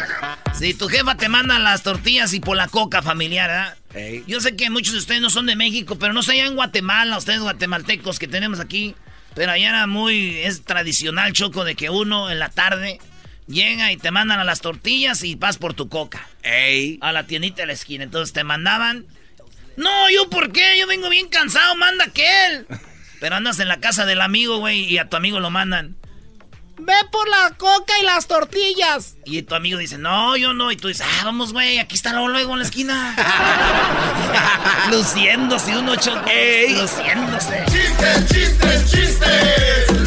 Si 0.55 0.75
tu 0.75 0.89
jefa 0.89 1.17
te 1.17 1.29
manda 1.29 1.59
las 1.59 1.83
tortillas 1.83 2.33
y 2.35 2.41
por 2.41 2.57
la 2.57 2.69
coca 2.69 3.03
familiar, 3.03 3.49
¿verdad? 3.49 4.25
Yo 4.27 4.41
sé 4.41 4.57
que 4.57 4.69
muchos 4.71 4.93
de 4.93 4.99
ustedes 4.99 5.21
no 5.21 5.31
son 5.31 5.47
de 5.47 5.57
México, 5.57 5.97
pero 5.99 6.13
no 6.13 6.23
sé 6.23 6.33
allá 6.33 6.47
en 6.47 6.55
Guatemala, 6.55 7.17
ustedes 7.19 7.41
guatemaltecos 7.41 8.19
que 8.19 8.29
tenemos 8.29 8.61
aquí. 8.61 8.95
Pero 9.35 9.53
allá 9.53 9.69
era 9.69 9.87
muy, 9.87 10.39
es 10.39 10.65
tradicional, 10.65 11.33
Choco, 11.33 11.65
de 11.65 11.77
que 11.77 11.89
uno 11.89 12.31
en 12.31 12.39
la 12.39 12.49
tarde 12.49 13.01
llega 13.47 13.93
y 13.93 13.97
te 13.97 14.11
mandan 14.11 14.41
a 14.41 14.45
las 14.45 14.61
tortillas 14.61 15.23
y 15.23 15.35
vas 15.35 15.57
por 15.57 15.75
tu 15.75 15.89
coca. 15.89 16.29
A 17.01 17.13
la 17.13 17.27
tiendita 17.27 17.63
de 17.63 17.67
la 17.69 17.73
esquina. 17.73 18.05
Entonces 18.05 18.33
te 18.33 18.45
mandaban. 18.45 19.07
No, 19.77 20.11
yo 20.11 20.29
por 20.29 20.53
qué, 20.53 20.79
yo 20.79 20.87
vengo 20.87 21.09
bien 21.09 21.29
cansado, 21.29 21.75
manda 21.77 22.05
aquel. 22.05 22.67
Pero 23.21 23.37
andas 23.37 23.61
en 23.61 23.69
la 23.69 23.79
casa 23.81 24.07
del 24.07 24.23
amigo, 24.23 24.59
güey, 24.59 24.85
y 24.85 24.99
a 24.99 25.09
tu 25.09 25.17
amigo 25.17 25.39
lo 25.41 25.51
mandan. 25.51 25.97
Ve 26.79 26.95
por 27.13 27.29
la 27.29 27.51
coca 27.59 27.93
y 28.01 28.05
las 28.05 28.27
tortillas. 28.27 29.17
Y 29.27 29.43
tu 29.43 29.55
amigo 29.55 29.79
dice, 29.79 29.99
no, 29.99 30.35
yo 30.39 30.55
no. 30.55 30.73
Y 30.73 30.77
tú 30.77 30.89
dices, 30.89 31.07
ah, 31.07 31.25
vamos, 31.27 31.53
güey, 31.53 31.79
aquí 31.79 31.95
está 31.95 32.13
luego, 32.13 32.29
luego 32.29 32.53
en 32.55 32.59
la 32.61 32.65
esquina. 32.65 33.15
Luciéndose 34.91 35.77
uno 35.77 35.95
choco. 35.97 36.25
Luciéndose. 36.71 37.65
Chistes, 37.67 38.27
chistes. 38.29 38.91
Chistes, 38.91 40.00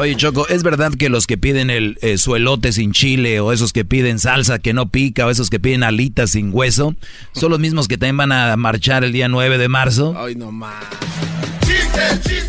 Oye, 0.00 0.16
Choco, 0.16 0.48
¿es 0.48 0.62
verdad 0.62 0.92
que 0.98 1.10
los 1.10 1.26
que 1.26 1.36
piden 1.36 1.68
el 1.68 1.98
eh, 2.00 2.16
su 2.16 2.34
elote 2.34 2.72
sin 2.72 2.92
chile 2.92 3.38
o 3.40 3.52
esos 3.52 3.74
que 3.74 3.84
piden 3.84 4.18
salsa 4.18 4.58
que 4.58 4.72
no 4.72 4.88
pica 4.88 5.26
o 5.26 5.30
esos 5.30 5.50
que 5.50 5.60
piden 5.60 5.82
alitas 5.82 6.30
sin 6.30 6.50
hueso 6.54 6.94
son 7.34 7.50
los 7.50 7.60
mismos 7.60 7.86
que 7.86 7.98
también 7.98 8.16
van 8.16 8.32
a 8.32 8.56
marchar 8.56 9.04
el 9.04 9.12
día 9.12 9.28
9 9.28 9.58
de 9.58 9.68
marzo? 9.68 10.14
Ay, 10.16 10.36
no 10.36 10.50
más. 10.52 10.72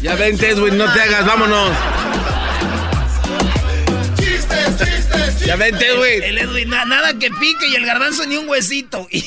Ya 0.01 0.15
vente, 0.15 0.49
Edwin, 0.51 0.77
no 0.77 0.91
te 0.93 1.01
hagas, 1.01 1.25
vámonos. 1.25 1.71
Chistes, 4.17 4.77
chistes, 4.77 5.39
Ya 5.45 5.57
vente, 5.57 5.85
Edwin. 5.87 6.23
El 6.23 6.37
Edwin, 6.37 6.69
na- 6.69 6.85
nada 6.85 7.19
que 7.19 7.29
pique 7.31 7.67
y 7.69 7.75
el 7.75 7.85
garbanzo 7.85 8.25
ni 8.27 8.37
un 8.37 8.47
huesito. 8.47 9.07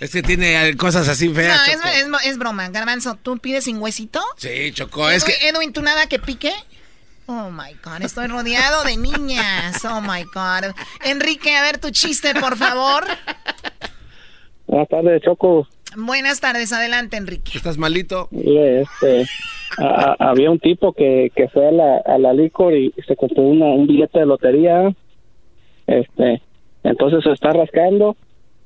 Es 0.00 0.10
que 0.10 0.20
tiene 0.20 0.66
eh, 0.70 0.76
cosas 0.76 1.06
así 1.06 1.28
No, 1.28 1.36
feas, 1.36 1.68
es, 1.68 1.74
Choco. 1.74 1.86
es- 2.18 2.26
es 2.26 2.36
broma. 2.38 2.68
Garbanzo, 2.70 3.16
¿tú 3.22 3.38
pides 3.38 3.62
sin 3.64 3.76
huesito? 3.78 4.20
Sí, 4.36 4.72
Choco, 4.72 5.08
es 5.08 5.22
que... 5.22 5.30
Edwin, 5.42 5.54
Edwin, 5.54 5.72
¿tú 5.72 5.80
nada 5.80 6.08
que 6.08 6.18
pique? 6.18 6.52
Oh 7.34 7.50
my 7.50 7.72
god, 7.82 8.02
estoy 8.02 8.26
rodeado 8.26 8.84
de 8.84 8.98
niñas. 8.98 9.82
Oh 9.86 10.02
my 10.02 10.22
god. 10.34 10.74
Enrique, 11.10 11.56
a 11.56 11.62
ver 11.62 11.78
tu 11.78 11.88
chiste, 11.90 12.34
por 12.38 12.56
favor. 12.58 13.04
Buenas 14.66 14.88
tardes, 14.88 15.22
Choco. 15.22 15.66
Buenas 15.96 16.40
tardes, 16.40 16.72
adelante, 16.74 17.16
Enrique. 17.16 17.52
¿Estás 17.54 17.78
malito? 17.78 18.28
Este, 18.32 19.24
a- 19.78 20.14
a- 20.18 20.30
había 20.30 20.50
un 20.50 20.58
tipo 20.58 20.92
que, 20.92 21.32
que 21.34 21.48
fue 21.48 21.68
a 21.68 21.72
la, 21.72 21.96
a 22.04 22.18
la 22.18 22.34
licor 22.34 22.74
y 22.74 22.92
se 23.06 23.16
compró 23.16 23.42
una- 23.44 23.66
un 23.66 23.86
billete 23.86 24.18
de 24.18 24.26
lotería. 24.26 24.92
Este, 25.86 26.42
entonces 26.84 27.24
se 27.24 27.32
está 27.32 27.50
rascando 27.52 28.14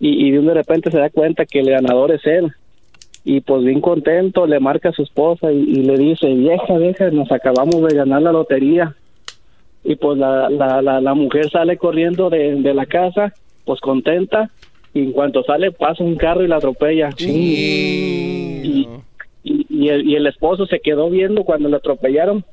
y, 0.00 0.26
y 0.26 0.32
de 0.32 0.54
repente 0.54 0.90
se 0.90 0.98
da 0.98 1.10
cuenta 1.10 1.46
que 1.46 1.60
el 1.60 1.70
ganador 1.70 2.10
es 2.12 2.24
él. 2.26 2.52
Y 3.28 3.40
pues 3.40 3.64
bien 3.64 3.80
contento 3.80 4.46
le 4.46 4.60
marca 4.60 4.90
a 4.90 4.92
su 4.92 5.02
esposa 5.02 5.50
y, 5.50 5.56
y 5.56 5.82
le 5.82 5.98
dice, 5.98 6.32
vieja, 6.32 6.78
vieja, 6.78 7.10
nos 7.10 7.32
acabamos 7.32 7.82
de 7.82 7.96
ganar 7.96 8.22
la 8.22 8.30
lotería. 8.30 8.94
Y 9.82 9.96
pues 9.96 10.16
la, 10.16 10.48
la, 10.48 10.80
la, 10.80 11.00
la 11.00 11.14
mujer 11.14 11.50
sale 11.50 11.76
corriendo 11.76 12.30
de, 12.30 12.54
de 12.54 12.72
la 12.72 12.86
casa, 12.86 13.34
pues 13.64 13.80
contenta, 13.80 14.50
y 14.94 15.00
en 15.00 15.10
cuanto 15.10 15.42
sale 15.42 15.72
pasa 15.72 16.04
un 16.04 16.14
carro 16.14 16.44
y 16.44 16.46
la 16.46 16.58
atropella. 16.58 17.10
Y, 17.18 18.86
y, 19.42 19.66
y 19.68 19.88
el, 19.88 20.08
y 20.08 20.14
el 20.14 20.28
esposo 20.28 20.64
se 20.66 20.78
quedó 20.78 21.10
viendo 21.10 21.42
cuando 21.42 21.68
le 21.68 21.76
atropellaron 21.76 22.44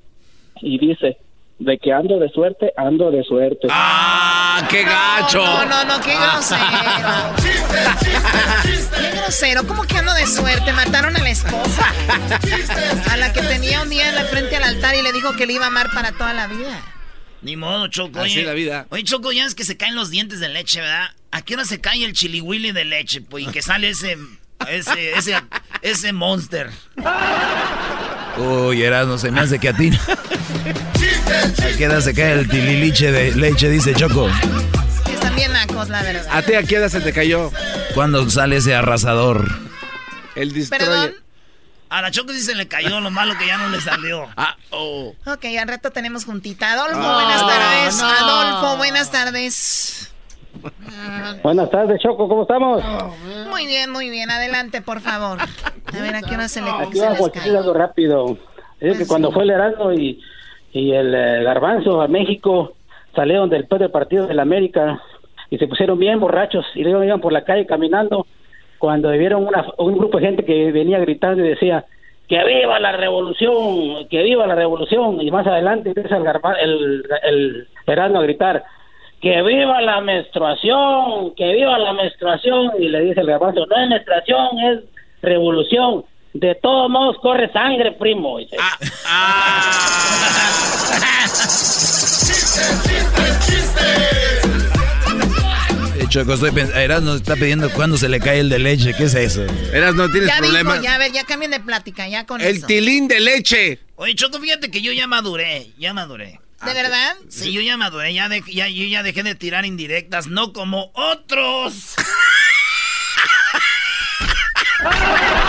y 0.59 0.79
dice, 0.79 1.17
de 1.59 1.77
que 1.77 1.93
ando 1.93 2.19
de 2.19 2.29
suerte, 2.29 2.73
ando 2.75 3.11
de 3.11 3.23
suerte. 3.23 3.67
¡Ah, 3.69 4.65
qué 4.69 4.83
gacho! 4.83 5.43
No, 5.43 5.65
no, 5.65 5.85
no, 5.85 6.01
qué 6.01 6.15
grosero. 6.15 6.63
Qué 8.93 9.11
grosero. 9.17 9.67
¿Cómo 9.67 9.83
que 9.83 9.97
ando 9.97 10.13
de 10.13 10.27
suerte? 10.27 10.71
Mataron 10.73 11.15
a 11.15 11.19
la 11.19 11.29
esposa. 11.29 11.93
A 13.11 13.17
la 13.17 13.33
que 13.33 13.41
tenía 13.41 13.81
un 13.81 13.89
día 13.89 14.09
en 14.09 14.15
la 14.15 14.25
frente 14.25 14.55
al 14.55 14.63
altar 14.63 14.95
y 14.95 15.01
le 15.01 15.11
dijo 15.11 15.35
que 15.35 15.45
le 15.45 15.53
iba 15.53 15.65
a 15.65 15.67
amar 15.67 15.89
para 15.93 16.11
toda 16.11 16.33
la 16.33 16.47
vida. 16.47 16.81
Ni 17.41 17.57
modo, 17.57 17.87
Choco. 17.87 18.19
Así 18.19 18.39
oye. 18.39 18.45
la 18.45 18.53
vida. 18.53 18.85
Oye, 18.89 19.03
Choco, 19.03 19.31
ya 19.31 19.45
es 19.45 19.55
que 19.55 19.65
se 19.65 19.77
caen 19.77 19.95
los 19.95 20.09
dientes 20.09 20.39
de 20.39 20.49
leche, 20.49 20.79
¿verdad? 20.79 21.09
¿A 21.31 21.41
qué 21.41 21.55
hora 21.55 21.65
se 21.65 21.81
cae 21.81 22.05
el 22.05 22.13
chiliwili 22.13 22.71
de 22.71 22.85
leche? 22.85 23.21
Pues, 23.21 23.45
y 23.45 23.47
que 23.47 23.61
sale 23.61 23.89
ese, 23.89 24.17
ese, 24.69 25.17
ese, 25.17 25.35
ese 25.81 26.13
monster. 26.13 26.69
Uy, 28.37 28.83
no 28.89 29.17
se 29.17 29.31
me 29.31 29.41
hace 29.41 29.59
que 29.59 29.69
a 29.69 29.73
ti. 29.73 29.91
¿A 31.33 31.77
qué 31.77 31.85
edad 31.85 31.99
se 32.01 32.13
cae 32.13 32.33
el 32.33 32.47
tililiche 32.49 33.11
de 33.11 33.31
leche? 33.35 33.69
Dice 33.69 33.93
Choco. 33.95 34.29
Están 35.11 35.35
bien 35.35 35.51
nacos, 35.51 35.89
la 35.89 36.03
verdad. 36.03 36.25
¿A 36.31 36.41
ti 36.43 36.53
a 36.53 36.63
qué 36.63 36.75
edad 36.75 36.89
se 36.89 37.01
te 37.01 37.11
cayó? 37.13 37.51
¿Cuándo 37.95 38.29
sale 38.29 38.57
ese 38.57 38.75
arrasador? 38.75 39.45
El 40.35 40.53
Perdón. 40.69 41.13
A 41.89 42.01
la 42.01 42.11
Choco 42.11 42.33
sí 42.33 42.41
se 42.41 42.55
le 42.55 42.67
cayó, 42.67 42.99
lo 43.01 43.11
malo 43.11 43.35
que 43.37 43.45
ya 43.47 43.57
no 43.57 43.69
le 43.69 43.79
salió. 43.81 44.27
Ah, 44.37 44.55
oh. 44.71 45.13
Ok, 45.25 45.45
al 45.59 45.67
rato 45.67 45.91
tenemos 45.91 46.25
juntita. 46.25 46.73
Adolfo, 46.73 46.97
No, 46.99 47.13
buenas 47.13 47.41
tardes. 47.47 47.97
no. 47.97 48.05
Adolfo, 48.07 48.77
buenas 48.77 49.11
tardes. 49.11 50.09
Buenas 51.43 51.69
tardes, 51.71 51.99
Choco, 52.01 52.27
¿cómo 52.27 52.43
estamos? 52.43 52.83
Muy 53.49 53.65
bien, 53.67 53.89
muy 53.91 54.09
bien. 54.09 54.29
Adelante, 54.31 54.81
por 54.81 55.01
favor. 55.01 55.39
A 55.41 55.99
ver, 56.01 56.15
¿a 56.15 56.21
qué 56.21 56.35
hora 56.35 56.47
se 56.47 56.61
le 56.61 56.69
Aquí 56.69 56.99
se 56.99 57.09
les 57.09 57.29
cae? 57.31 57.57
algo 57.57 57.73
rápido. 57.73 58.37
Es 58.79 58.97
que 58.97 59.05
cuando 59.07 59.31
fue 59.31 59.43
el 59.43 59.51
Erasmo 59.51 59.93
y, 59.93 60.19
y 60.73 60.91
el 60.91 61.13
eh, 61.13 61.43
Garbanzo 61.43 62.01
a 62.01 62.07
México, 62.07 62.73
salieron 63.15 63.49
después 63.49 63.79
del 63.79 63.91
partido 63.91 64.27
del 64.27 64.39
América 64.39 64.99
y 65.49 65.57
se 65.57 65.67
pusieron 65.67 65.99
bien 65.99 66.19
borrachos 66.19 66.65
y 66.75 66.83
luego 66.83 67.03
iban 67.03 67.21
por 67.21 67.31
la 67.31 67.43
calle 67.43 67.65
caminando 67.65 68.25
cuando 68.79 69.11
vieron 69.11 69.45
una, 69.47 69.65
un 69.77 69.97
grupo 69.97 70.17
de 70.19 70.25
gente 70.25 70.45
que 70.45 70.71
venía 70.71 70.99
gritando 70.99 71.45
y 71.45 71.49
decía 71.49 71.85
que 72.27 72.43
viva 72.43 72.79
la 72.79 72.91
revolución, 72.93 74.07
que 74.09 74.23
viva 74.23 74.47
la 74.47 74.55
revolución 74.55 75.21
y 75.21 75.29
más 75.29 75.45
adelante 75.45 75.89
empieza 75.89 76.17
el, 76.17 76.23
Garba- 76.23 76.57
el, 76.61 77.03
el 77.23 77.67
Erasmo 77.85 78.19
a 78.19 78.23
gritar 78.23 78.63
que 79.21 79.41
viva 79.41 79.79
la 79.81 80.01
menstruación, 80.01 81.33
que 81.35 81.53
viva 81.53 81.77
la 81.79 81.93
menstruación 81.93 82.71
y 82.79 82.89
le 82.89 83.01
dice 83.01 83.21
el 83.21 83.27
Garbanzo, 83.27 83.65
no 83.67 83.75
es 83.77 83.89
menstruación, 83.89 84.59
es 84.59 84.79
revolución. 85.21 86.03
De 86.33 86.55
todos 86.55 86.89
modos 86.89 87.17
corre 87.21 87.51
sangre, 87.53 87.91
primo. 87.99 88.39
Dice. 88.39 88.57
Eh, 95.95 96.05
Choco, 96.09 96.33
estoy 96.33 96.51
pensando. 96.51 96.79
Erasmo 96.79 97.13
está 97.15 97.35
pidiendo 97.35 97.69
cuándo 97.71 97.97
se 97.97 98.09
le 98.09 98.19
cae 98.19 98.39
el 98.39 98.49
de 98.49 98.59
leche. 98.59 98.93
¿Qué 98.95 99.05
es 99.05 99.15
eso? 99.15 99.43
Eras, 99.73 99.95
no 99.95 100.09
tienes 100.09 100.29
Ya 100.29 100.37
problema. 100.37 100.73
dijo, 100.73 100.83
ya, 100.83 100.95
a 100.95 100.97
ver, 100.97 101.11
ya 101.11 101.23
cambien 101.23 101.51
de 101.51 101.59
plática, 101.59 102.07
ya 102.07 102.25
con 102.25 102.41
El 102.41 102.57
eso. 102.57 102.67
tilín 102.67 103.07
de 103.07 103.19
leche. 103.19 103.79
Oye, 103.95 104.15
Choco, 104.15 104.39
fíjate 104.39 104.71
que 104.71 104.81
yo 104.81 104.91
ya 104.91 105.07
maduré, 105.07 105.67
ya 105.77 105.93
maduré. 105.93 106.39
¿De 106.65 106.73
verdad? 106.73 107.15
Sí, 107.29 107.51
yo 107.51 107.59
ya 107.61 107.75
maduré, 107.77 108.13
ya, 108.13 108.29
de- 108.29 108.41
ya, 108.47 108.67
yo 108.69 108.85
ya 108.85 109.03
dejé 109.03 109.21
de 109.23 109.35
tirar 109.35 109.65
indirectas, 109.65 110.27
no 110.27 110.53
como 110.53 110.91
otros. 110.95 111.95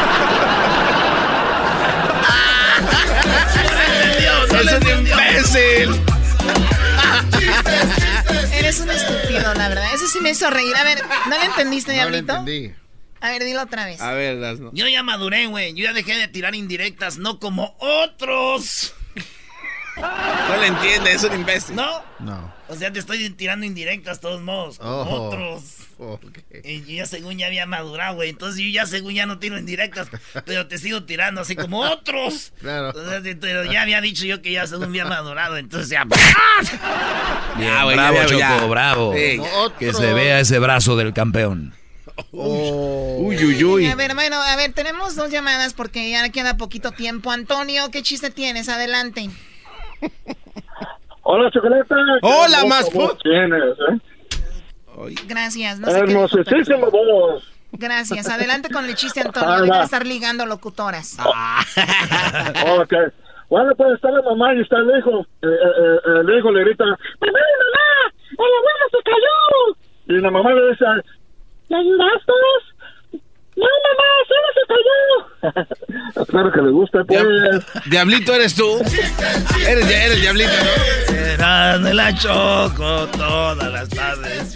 ¡Es 4.68 4.74
un 4.74 5.06
imbécil! 5.06 6.00
Eres 8.52 8.80
un 8.80 8.90
estúpido, 8.90 9.54
la 9.54 9.68
verdad. 9.68 9.94
Eso 9.94 10.06
sí 10.08 10.20
me 10.20 10.30
hizo 10.30 10.48
reír. 10.50 10.74
A 10.76 10.84
ver, 10.84 11.02
¿no 11.28 11.38
le 11.38 11.44
entendiste, 11.44 11.92
No 11.96 12.04
lo 12.04 12.10
Diablito? 12.10 12.32
entendí. 12.36 12.74
A 13.20 13.30
ver, 13.30 13.44
dilo 13.44 13.62
otra 13.62 13.86
vez. 13.86 14.00
A 14.00 14.12
ver, 14.12 14.36
Erasmo. 14.36 14.70
Yo 14.74 14.86
ya 14.88 15.02
maduré, 15.02 15.46
güey. 15.46 15.72
Yo 15.74 15.84
ya 15.84 15.92
dejé 15.92 16.14
de 16.16 16.28
tirar 16.28 16.54
indirectas, 16.54 17.18
no 17.18 17.38
como 17.38 17.74
otros. 17.78 18.94
No 19.96 20.56
le 20.60 20.66
entiende, 20.66 21.12
es 21.12 21.22
un 21.24 21.34
imbécil. 21.34 21.76
¿No? 21.76 22.02
No. 22.18 22.52
O 22.68 22.74
sea, 22.76 22.92
te 22.92 22.98
estoy 22.98 23.30
tirando 23.30 23.64
indirectas, 23.66 24.20
todos 24.20 24.42
modos. 24.42 24.78
con 24.78 24.88
Oh. 24.88 25.28
Otros. 25.28 25.62
Y 26.64 26.80
yo 26.80 26.86
ya 26.96 27.06
según 27.06 27.38
ya 27.38 27.46
había 27.46 27.66
madurado, 27.66 28.16
güey. 28.16 28.30
Entonces 28.30 28.60
yo 28.60 28.68
ya 28.68 28.86
según 28.86 29.14
ya 29.14 29.26
no 29.26 29.38
tiro 29.38 29.56
indirectas, 29.58 30.08
pero 30.44 30.66
te 30.66 30.78
sigo 30.78 31.04
tirando 31.04 31.40
así 31.42 31.54
como 31.54 31.80
otros. 31.80 32.52
Claro. 32.58 32.88
Entonces, 32.88 33.36
pero 33.40 33.64
ya 33.64 33.82
había 33.82 34.00
dicho 34.00 34.24
yo 34.24 34.42
que 34.42 34.50
ya 34.52 34.66
según 34.66 34.86
había 34.86 35.04
madurado, 35.04 35.56
entonces 35.56 35.88
ya. 35.90 36.04
Bien, 37.56 37.70
Ah, 37.72 37.84
bravo, 37.84 38.16
ya, 38.16 38.26
Choco, 38.26 38.38
ya. 38.38 38.64
bravo. 38.66 39.14
Sí. 39.14 39.40
Que 39.78 39.92
se 39.92 40.12
vea 40.12 40.40
ese 40.40 40.58
brazo 40.58 40.96
del 40.96 41.12
campeón. 41.12 41.74
Uy, 42.32 43.36
uy, 43.44 43.64
uy. 43.64 43.86
A 43.86 43.94
ver, 43.94 44.14
bueno, 44.14 44.40
a 44.40 44.56
ver, 44.56 44.72
tenemos 44.72 45.14
dos 45.16 45.30
llamadas 45.30 45.74
porque 45.74 46.10
ya 46.10 46.28
queda 46.30 46.56
poquito 46.56 46.92
tiempo. 46.92 47.30
Antonio, 47.30 47.90
¿qué 47.90 48.02
chiste 48.02 48.30
tienes? 48.30 48.68
Adelante. 48.68 49.30
Hola, 51.22 51.50
Chocolata. 51.50 51.96
Hola, 52.22 52.64
más 52.66 52.92
voz 52.92 53.18
tienes, 53.18 53.62
¿eh? 53.62 53.98
Gracias. 55.26 55.80
No 55.80 55.88
voz. 56.90 57.50
Gracias. 57.72 58.28
Adelante 58.28 58.70
con 58.70 58.84
el 58.84 58.94
chiste, 58.94 59.20
Antonio. 59.20 59.62
Deja 59.62 59.78
de 59.78 59.84
estar 59.84 60.06
ligando 60.06 60.46
locutoras. 60.46 61.18
ok. 62.78 62.94
Bueno, 63.50 63.74
pues 63.76 63.94
está 63.94 64.10
la 64.10 64.22
mamá 64.22 64.54
y 64.54 64.60
está 64.60 64.76
el 64.78 64.98
hijo. 64.98 65.20
Eh, 65.42 65.46
eh, 65.46 65.98
eh, 66.06 66.20
el 66.20 66.38
hijo 66.38 66.50
le 66.50 66.64
grita, 66.64 66.84
¡Mamá, 66.84 66.96
mamá! 67.20 68.14
¡El 68.30 68.38
abuelo 68.38 68.86
se 68.90 68.98
cayó! 69.04 69.76
Y 70.06 70.20
la 70.20 70.30
mamá 70.30 70.52
le 70.52 70.70
dice, 70.70 70.84
¿le 71.68 71.76
ayudaste? 71.76 72.32
No, 73.56 73.66
mamá, 73.84 74.08
solo 74.28 74.48
se 74.54 75.52
cayó. 75.52 75.64
Espero 76.22 76.52
que 76.52 76.62
le 76.62 76.70
guste, 76.70 77.04
pues. 77.04 77.86
Diablito 77.90 78.34
eres 78.34 78.54
tú. 78.54 78.78
Eres, 79.68 79.90
eres 79.90 80.20
diablito, 80.20 80.50
¿no? 80.50 81.04
Será 81.06 81.78
de 81.78 81.94
la 81.94 82.14
choco 82.14 83.06
todas 83.16 83.72
las 83.72 83.88
tardes. 83.90 84.54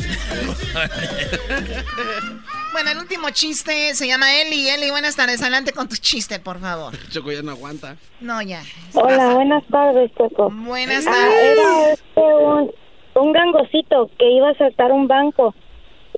Bueno, 2.72 2.90
el 2.92 2.98
último 2.98 3.30
chiste 3.30 3.94
se 3.94 4.06
llama 4.06 4.40
Eli. 4.40 4.68
Eli, 4.68 4.90
buenas 4.90 5.16
tardes. 5.16 5.40
Adelante 5.42 5.72
con 5.72 5.88
tu 5.88 5.96
chiste, 5.96 6.38
por 6.38 6.58
favor. 6.60 6.92
Choco 7.10 7.32
ya 7.32 7.42
no 7.42 7.52
aguanta. 7.52 7.96
No, 8.20 8.40
ya. 8.42 8.62
Hola, 8.94 9.34
buenas 9.34 9.64
tardes, 9.70 10.10
Choco. 10.16 10.50
Buenas 10.50 11.06
Ah, 11.06 11.10
tardes. 11.10 11.58
era 11.58 11.92
este 11.92 12.20
un, 12.20 12.70
un 13.14 13.32
gangocito 13.32 14.10
que 14.18 14.30
iba 14.30 14.50
a 14.50 14.54
saltar 14.54 14.92
un 14.92 15.08
banco 15.08 15.54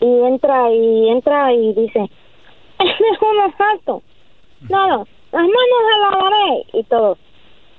y 0.01 0.07
entra 0.27 0.71
y 0.73 1.09
entra 1.11 1.53
y 1.53 1.73
dice, 1.75 2.01
¡Este 2.01 2.11
es 2.81 3.23
un 3.23 3.41
asalto! 3.53 4.03
No, 4.69 4.87
no, 4.89 5.07
las 5.33 5.43
manos 5.43 5.83
alabaré. 5.95 6.65
Y 6.75 6.85
todos 6.85 7.19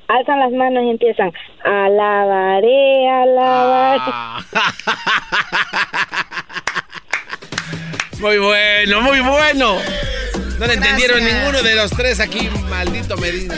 alzan 0.07 0.39
las 0.39 0.51
manos 0.51 0.83
y 0.83 0.89
empiezan, 0.89 1.31
alabaré, 1.63 3.09
alabaré. 3.09 4.11
Muy 8.19 8.37
bueno, 8.37 9.01
muy 9.01 9.19
bueno. 9.19 9.77
No 10.59 10.67
le 10.67 10.73
entendieron 10.75 11.17
Gracias. 11.21 11.39
ninguno 11.39 11.63
de 11.63 11.75
los 11.75 11.89
tres 11.89 12.19
aquí, 12.19 12.49
maldito 12.69 13.17
Medina. 13.17 13.55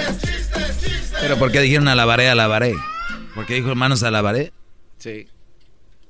Pero 1.19 1.37
¿por 1.37 1.51
qué 1.51 1.59
dijeron 1.59 1.89
alabaré, 1.89 2.29
alabaré? 2.29 2.73
¿Por 3.35 3.45
qué 3.45 3.55
dijo 3.55 3.69
hermanos 3.69 4.03
alabaré? 4.03 4.53
Sí. 4.99 5.27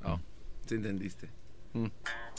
Oh, 0.05 0.19
sí 0.67 0.75
entendiste. 0.75 1.29
Mm, 1.73 1.87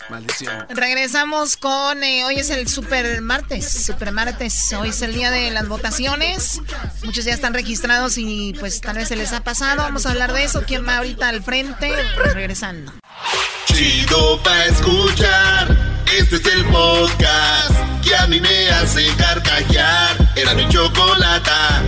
Maldición. 0.09 0.67
Regresamos 0.71 1.57
con. 1.57 2.03
eh, 2.03 2.25
hoy 2.25 2.37
es 2.37 2.51
el 2.51 2.69
super 2.69 3.21
martes. 3.23 3.87
Super 3.87 4.13
martes. 4.13 4.73
Hoy 4.79 4.91
es 4.91 5.03
el 5.03 5.15
día 5.15 5.31
de 5.31 5.51
las 5.51 5.69
votaciones. 5.69 6.61
Muchos 7.03 7.25
ya 7.25 7.33
están 7.35 7.55
registrados 7.55 8.19
y 8.19 8.55
pues 8.61 8.81
tal 8.81 8.97
vez 8.97 9.09
se 9.09 9.17
les 9.17 9.33
ha 9.33 9.43
pasado. 9.43 9.79
Vamos 9.83 10.07
a 10.07 10.11
hablar 10.11 10.33
de 10.33 10.45
eso. 10.45 10.63
¿Quién 10.67 10.87
va 10.87 10.99
ahorita 10.99 11.29
al 11.29 11.43
frente? 11.43 11.91
Regresando. 12.35 12.93
Chido 13.67 14.43
pa' 14.43 14.65
escuchar. 14.67 15.77
Este 16.17 16.37
es 16.37 16.47
el 16.47 16.65
podcast 16.67 17.73
que 18.05 18.15
a 18.15 18.27
mí 18.27 18.41
me 18.41 18.71
hace 18.71 19.07
carcajear. 19.17 20.17
Era 20.37 20.55
mi 20.55 20.69
chocolata. 20.69 21.83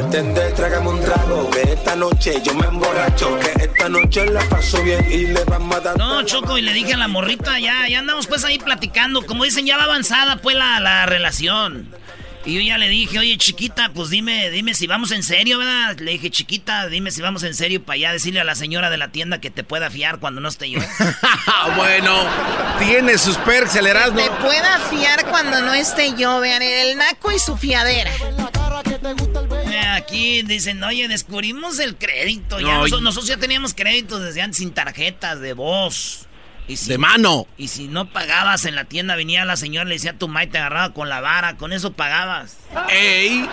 Bartender, 0.00 0.54
trágame 0.54 0.90
un 0.90 1.00
trago. 1.00 1.50
Que 1.50 1.72
esta 1.72 1.96
noche 1.96 2.40
yo 2.44 2.54
me 2.54 2.66
emborracho. 2.66 3.36
Que 3.40 3.64
esta 3.64 3.88
noche 3.88 4.26
la 4.26 4.48
paso 4.48 4.80
bien 4.84 5.04
y 5.10 5.26
le 5.26 5.42
vamos 5.42 5.74
a 5.74 5.80
dar. 5.80 5.98
No, 5.98 6.22
Choco, 6.22 6.56
y 6.56 6.62
le 6.62 6.72
dije 6.72 6.94
a 6.94 6.96
la 6.96 7.08
morrita, 7.08 7.58
ya, 7.58 7.88
ya 7.88 7.98
andamos 7.98 8.28
pues 8.28 8.44
ahí 8.44 8.60
platicando. 8.60 9.26
Como 9.26 9.42
dicen, 9.42 9.66
ya 9.66 9.76
va 9.76 9.84
avanzada 9.84 10.36
pues 10.36 10.54
la, 10.54 10.78
la 10.78 11.04
relación. 11.06 11.92
Y 12.44 12.54
yo 12.54 12.60
ya 12.60 12.78
le 12.78 12.88
dije, 12.88 13.18
oye, 13.18 13.36
chiquita, 13.38 13.90
pues 13.92 14.08
dime, 14.08 14.50
dime 14.50 14.72
si 14.72 14.86
vamos 14.86 15.10
en 15.10 15.24
serio, 15.24 15.58
¿verdad? 15.58 15.98
Le 15.98 16.12
dije, 16.12 16.30
chiquita, 16.30 16.86
dime 16.86 17.10
si 17.10 17.20
vamos 17.20 17.42
en 17.42 17.54
serio 17.54 17.82
para 17.82 17.96
ya 17.98 18.12
decirle 18.12 18.40
a 18.40 18.44
la 18.44 18.54
señora 18.54 18.90
de 18.90 18.98
la 18.98 19.08
tienda 19.08 19.40
que 19.40 19.50
te 19.50 19.64
pueda 19.64 19.90
fiar 19.90 20.20
cuando 20.20 20.40
no 20.40 20.48
esté 20.48 20.70
yo. 20.70 20.80
Bueno, 21.76 22.24
tiene 22.78 23.18
sus 23.18 23.36
perks, 23.38 23.74
el 23.76 23.88
Erasmo. 23.88 24.20
Te 24.20 24.30
pueda 24.30 24.78
fiar 24.90 25.26
cuando 25.26 25.60
no 25.60 25.74
esté 25.74 26.14
yo. 26.16 26.40
Vean, 26.40 26.62
el 26.62 26.96
naco 26.96 27.32
y 27.32 27.38
su 27.38 27.56
fiadera. 27.56 28.10
Eh, 29.70 29.86
Aquí 29.96 30.42
dicen, 30.42 30.82
oye, 30.84 31.08
descubrimos 31.08 31.78
el 31.78 31.96
crédito. 31.96 32.58
Ya 32.60 32.66
No, 32.78 33.00
nosotros 33.00 33.26
ya 33.26 33.36
teníamos 33.36 33.74
créditos 33.74 34.22
desde 34.22 34.42
antes 34.42 34.58
sin 34.58 34.72
tarjetas 34.72 35.40
de 35.40 35.52
voz. 35.52 36.26
Y 36.66 36.76
si- 36.76 36.88
De 36.90 36.98
mano. 36.98 37.46
Y 37.56 37.68
si 37.68 37.88
no 37.88 38.10
pagabas 38.12 38.64
en 38.66 38.74
la 38.74 38.84
tienda, 38.84 39.16
venía 39.16 39.44
la 39.44 39.56
señora, 39.56 39.86
le 39.88 39.94
decía 39.94 40.12
a 40.12 40.18
tu 40.18 40.28
madre, 40.28 40.48
te 40.48 40.58
agarraba 40.58 40.92
con 40.92 41.08
la 41.08 41.20
vara, 41.20 41.56
con 41.56 41.72
eso 41.72 41.92
pagabas. 41.94 42.58
¡Ey! 42.90 43.48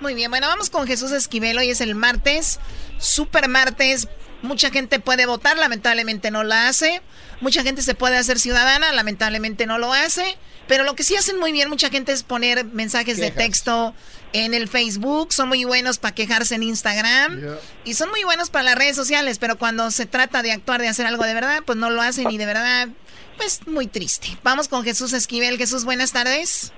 Muy 0.00 0.14
bien, 0.14 0.30
bueno, 0.30 0.48
vamos 0.48 0.70
con 0.70 0.86
Jesús 0.86 1.12
Esquivel. 1.12 1.56
Hoy 1.58 1.70
es 1.70 1.80
el 1.80 1.94
martes, 1.94 2.58
super 2.98 3.48
martes. 3.48 4.08
Mucha 4.42 4.70
gente 4.70 5.00
puede 5.00 5.24
votar, 5.26 5.56
lamentablemente 5.56 6.30
no 6.30 6.42
la 6.42 6.68
hace. 6.68 7.00
Mucha 7.40 7.62
gente 7.62 7.80
se 7.82 7.94
puede 7.94 8.16
hacer 8.18 8.38
ciudadana, 8.38 8.92
lamentablemente 8.92 9.66
no 9.66 9.78
lo 9.78 9.92
hace. 9.92 10.36
Pero 10.66 10.84
lo 10.84 10.94
que 10.94 11.02
sí 11.02 11.16
hacen 11.16 11.38
muy 11.38 11.52
bien 11.52 11.68
mucha 11.68 11.90
gente 11.90 12.12
es 12.12 12.22
poner 12.22 12.64
mensajes 12.64 13.18
de 13.18 13.30
texto 13.30 13.94
en 14.32 14.54
el 14.54 14.68
Facebook. 14.68 15.32
Son 15.32 15.48
muy 15.48 15.64
buenos 15.64 15.98
para 15.98 16.14
quejarse 16.14 16.54
en 16.54 16.62
Instagram. 16.62 17.40
Y 17.84 17.94
son 17.94 18.10
muy 18.10 18.24
buenos 18.24 18.50
para 18.50 18.64
las 18.64 18.76
redes 18.76 18.96
sociales. 18.96 19.38
Pero 19.38 19.56
cuando 19.56 19.90
se 19.90 20.06
trata 20.06 20.42
de 20.42 20.52
actuar, 20.52 20.80
de 20.80 20.88
hacer 20.88 21.06
algo 21.06 21.24
de 21.24 21.34
verdad, 21.34 21.62
pues 21.64 21.78
no 21.78 21.90
lo 21.90 22.00
hacen 22.02 22.30
y 22.30 22.38
de 22.38 22.46
verdad, 22.46 22.88
pues 23.36 23.66
muy 23.66 23.86
triste. 23.86 24.28
Vamos 24.42 24.68
con 24.68 24.84
Jesús 24.84 25.12
Esquivel. 25.12 25.58
Jesús, 25.58 25.84
buenas 25.84 26.12
tardes. 26.12 26.72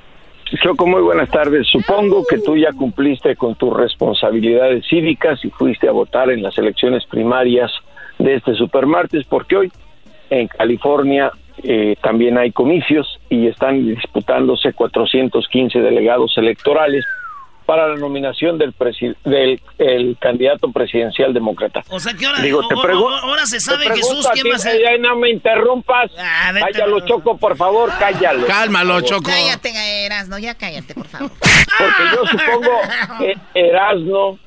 Choco, 0.62 0.87
muy 0.87 1.03
buenas 1.03 1.29
tardes. 1.31 1.66
Supongo 1.66 2.25
que 2.25 2.38
tú 2.38 2.57
ya 2.57 2.72
cumpliste 2.72 3.35
con 3.35 3.57
tus 3.57 3.77
responsabilidades 3.77 4.85
cívicas 4.88 5.44
y 5.44 5.51
fuiste 5.51 5.88
a 5.88 5.92
votar 5.92 6.31
en 6.31 6.42
las 6.42 6.57
elecciones 6.57 7.05
primarias 7.07 7.70
de 8.18 8.37
este 8.37 8.55
supermartes, 8.55 9.27
porque 9.29 9.57
hoy 9.57 9.72
en 10.31 10.46
California 10.49 11.33
eh, 11.62 11.97
también 12.03 12.38
hay 12.38 12.53
comicios 12.53 13.19
y 13.31 13.47
están 13.49 13.87
disputándose 13.87 14.73
415 14.73 15.81
delegados 15.81 16.37
electorales 16.37 17.05
para 17.64 17.88
la 17.88 17.97
nominación 17.97 18.59
del, 18.59 18.73
del 19.25 19.61
el 19.79 20.16
candidato 20.21 20.71
presidencial 20.71 21.35
demócrata. 21.35 21.83
O 21.90 21.99
sea 21.99 22.14
que 22.14 22.25
ahora, 22.27 22.40
Digo, 22.40 22.66
te 22.69 22.75
o- 22.77 22.79
o- 22.79 22.83
pregu- 22.83 23.19
ahora 23.23 23.45
se 23.47 23.57
te 23.57 23.61
sabe 23.61 23.87
Jesús 23.87 24.25
quién 24.35 24.47
va 24.53 24.55
a 24.55 24.59
ser. 24.59 24.81
ya 24.81 24.97
no 24.99 25.16
me 25.16 25.31
interrumpas. 25.31 26.12
Ah, 26.16 26.53
vete, 26.55 26.71
cállalo, 26.71 27.01
Choco, 27.01 27.37
por 27.38 27.57
favor, 27.57 27.90
cállalo. 27.99 28.47
Cálmalo. 28.47 29.01
Choco. 29.01 29.25
Cállate, 29.25 29.73
Erasno, 30.07 30.38
ya 30.38 30.55
cállate, 30.55 30.95
por 30.95 31.07
favor. 31.09 31.31
Porque 31.40 32.03
yo 32.14 32.27
supongo 32.27 32.71
que 33.19 33.37
Erasno, 33.61 34.38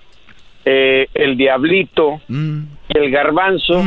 eh, 0.64 1.08
el 1.14 1.36
Diablito 1.36 2.22
Mm. 2.30 2.60
y 2.88 2.98
el 3.00 3.12
Garbanzo 3.12 3.84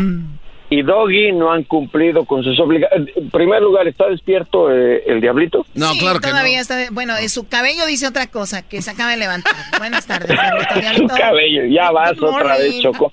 y 0.72 0.80
Doggy 0.80 1.32
no 1.32 1.52
han 1.52 1.64
cumplido 1.64 2.24
con 2.24 2.42
sus 2.42 2.58
obligaciones. 2.58 3.14
En 3.14 3.28
primer 3.28 3.60
lugar, 3.60 3.86
¿está 3.86 4.08
despierto 4.08 4.74
eh, 4.74 5.02
el 5.06 5.20
Diablito? 5.20 5.66
No, 5.74 5.92
Sí, 5.92 5.98
claro 5.98 6.18
que 6.18 6.30
todavía 6.30 6.56
no. 6.56 6.62
está. 6.62 6.86
Bueno, 6.90 7.14
eh, 7.18 7.28
su 7.28 7.46
cabello 7.46 7.84
dice 7.84 8.06
otra 8.06 8.28
cosa, 8.28 8.66
que 8.66 8.80
se 8.80 8.90
acaba 8.90 9.10
de 9.10 9.18
levantar. 9.18 9.52
Buenas 9.78 10.06
tardes, 10.06 10.30
Su 10.96 11.06
cabello, 11.08 11.66
ya 11.66 11.90
vas 11.90 12.12
otra 12.18 12.56
vez. 12.56 12.80
Choco. 12.80 13.12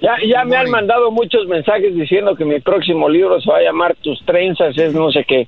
Ya, 0.00 0.16
ya 0.26 0.44
me 0.44 0.56
han 0.56 0.70
mandado 0.70 1.12
muchos 1.12 1.46
mensajes 1.46 1.94
diciendo 1.94 2.34
que 2.34 2.44
mi 2.44 2.58
próximo 2.58 3.08
libro 3.08 3.40
se 3.40 3.48
va 3.48 3.58
a 3.58 3.62
llamar 3.62 3.94
Tus 4.02 4.24
trenzas, 4.26 4.76
es 4.76 4.92
no 4.92 5.12
sé 5.12 5.24
qué. 5.24 5.46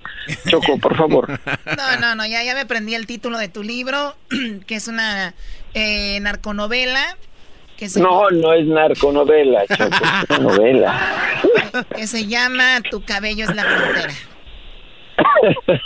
Choco, 0.48 0.78
por 0.78 0.96
favor. 0.96 1.28
No, 1.76 2.00
no, 2.00 2.14
no, 2.14 2.26
ya, 2.26 2.44
ya 2.44 2.54
me 2.54 2.60
aprendí 2.60 2.94
el 2.94 3.06
título 3.06 3.38
de 3.38 3.48
tu 3.48 3.64
libro, 3.64 4.14
que 4.68 4.76
es 4.76 4.86
una 4.86 5.34
eh, 5.74 6.20
narconovela. 6.20 7.16
Que 7.80 7.88
se, 7.88 8.00
No, 8.00 8.30
no 8.30 8.52
es 8.52 8.66
narconovela, 8.66 9.66
Choco, 9.66 9.84
es 10.30 10.38
una 10.38 10.48
novela. 10.56 11.00
que 11.96 12.06
se 12.06 12.26
llama 12.26 12.80
Tu 12.90 13.02
cabello 13.02 13.44
es 13.44 13.56
la 13.56 13.64
frontera. 13.64 14.12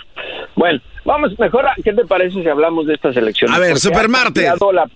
Bueno, 0.56 0.80
vamos 1.04 1.36
mejor, 1.38 1.66
a- 1.66 1.74
¿qué 1.82 1.92
te 1.92 2.04
parece 2.04 2.40
si 2.42 2.48
hablamos 2.48 2.86
de 2.86 2.94
estas 2.94 3.16
elecciones? 3.16 3.56
A 3.56 3.60
ver, 3.60 3.70
Porque 3.70 3.80
Supermartes. 3.80 4.44
Ha 4.46 4.50
cambiado, 4.50 4.72
la, 4.72 4.90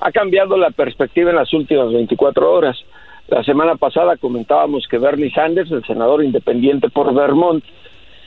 ha 0.00 0.12
cambiado 0.12 0.56
la 0.58 0.70
perspectiva 0.70 1.30
en 1.30 1.36
las 1.36 1.52
últimas 1.54 1.92
24 1.92 2.52
horas. 2.52 2.76
La 3.28 3.42
semana 3.42 3.76
pasada 3.76 4.16
comentábamos 4.18 4.86
que 4.88 4.98
Bernie 4.98 5.30
Sanders, 5.32 5.70
el 5.70 5.84
senador 5.86 6.22
independiente 6.24 6.90
por 6.90 7.14
Vermont, 7.14 7.64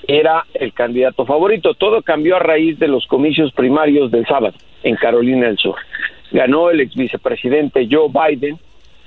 era 0.07 0.45
el 0.55 0.73
candidato 0.73 1.25
favorito. 1.25 1.73
Todo 1.75 2.01
cambió 2.01 2.35
a 2.37 2.39
raíz 2.39 2.79
de 2.79 2.87
los 2.87 3.05
comicios 3.07 3.51
primarios 3.53 4.09
del 4.11 4.25
sábado 4.25 4.55
en 4.83 4.95
Carolina 4.95 5.47
del 5.47 5.57
Sur. 5.57 5.75
Ganó 6.31 6.69
el 6.69 6.81
ex 6.81 6.95
vicepresidente 6.95 7.87
Joe 7.89 8.09
Biden 8.09 8.57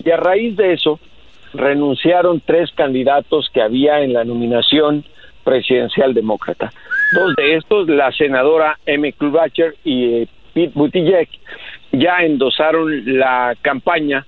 y 0.05 0.11
a 0.11 0.17
raíz 0.17 0.57
de 0.57 0.73
eso 0.73 1.01
renunciaron 1.53 2.41
tres 2.45 2.71
candidatos 2.73 3.51
que 3.53 3.63
había 3.63 4.01
en 4.01 4.13
la 4.13 4.25
nominación 4.25 5.05
presidencial 5.45 6.15
demócrata. 6.15 6.73
Dos 7.13 7.35
de 7.37 7.57
estos, 7.57 7.89
la 7.89 8.13
senadora 8.13 8.79
Amy 8.87 9.13
Klobuchar 9.13 9.75
y 9.83 10.05
eh, 10.05 10.29
Pete 10.53 10.73
Buttigieg, 10.75 11.29
ya 11.93 12.19
endosaron 12.19 13.19
la 13.19 13.57
campaña 13.63 14.27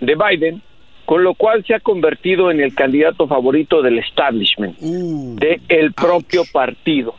de 0.00 0.14
Biden, 0.14 0.62
con 1.04 1.22
lo 1.22 1.34
cual 1.34 1.64
se 1.64 1.74
ha 1.74 1.80
convertido 1.80 2.50
en 2.50 2.60
el 2.60 2.74
candidato 2.74 3.26
favorito 3.26 3.82
del 3.82 3.98
establishment, 3.98 4.78
de 4.78 5.60
el 5.68 5.92
propio 5.92 6.42
partido. 6.52 7.14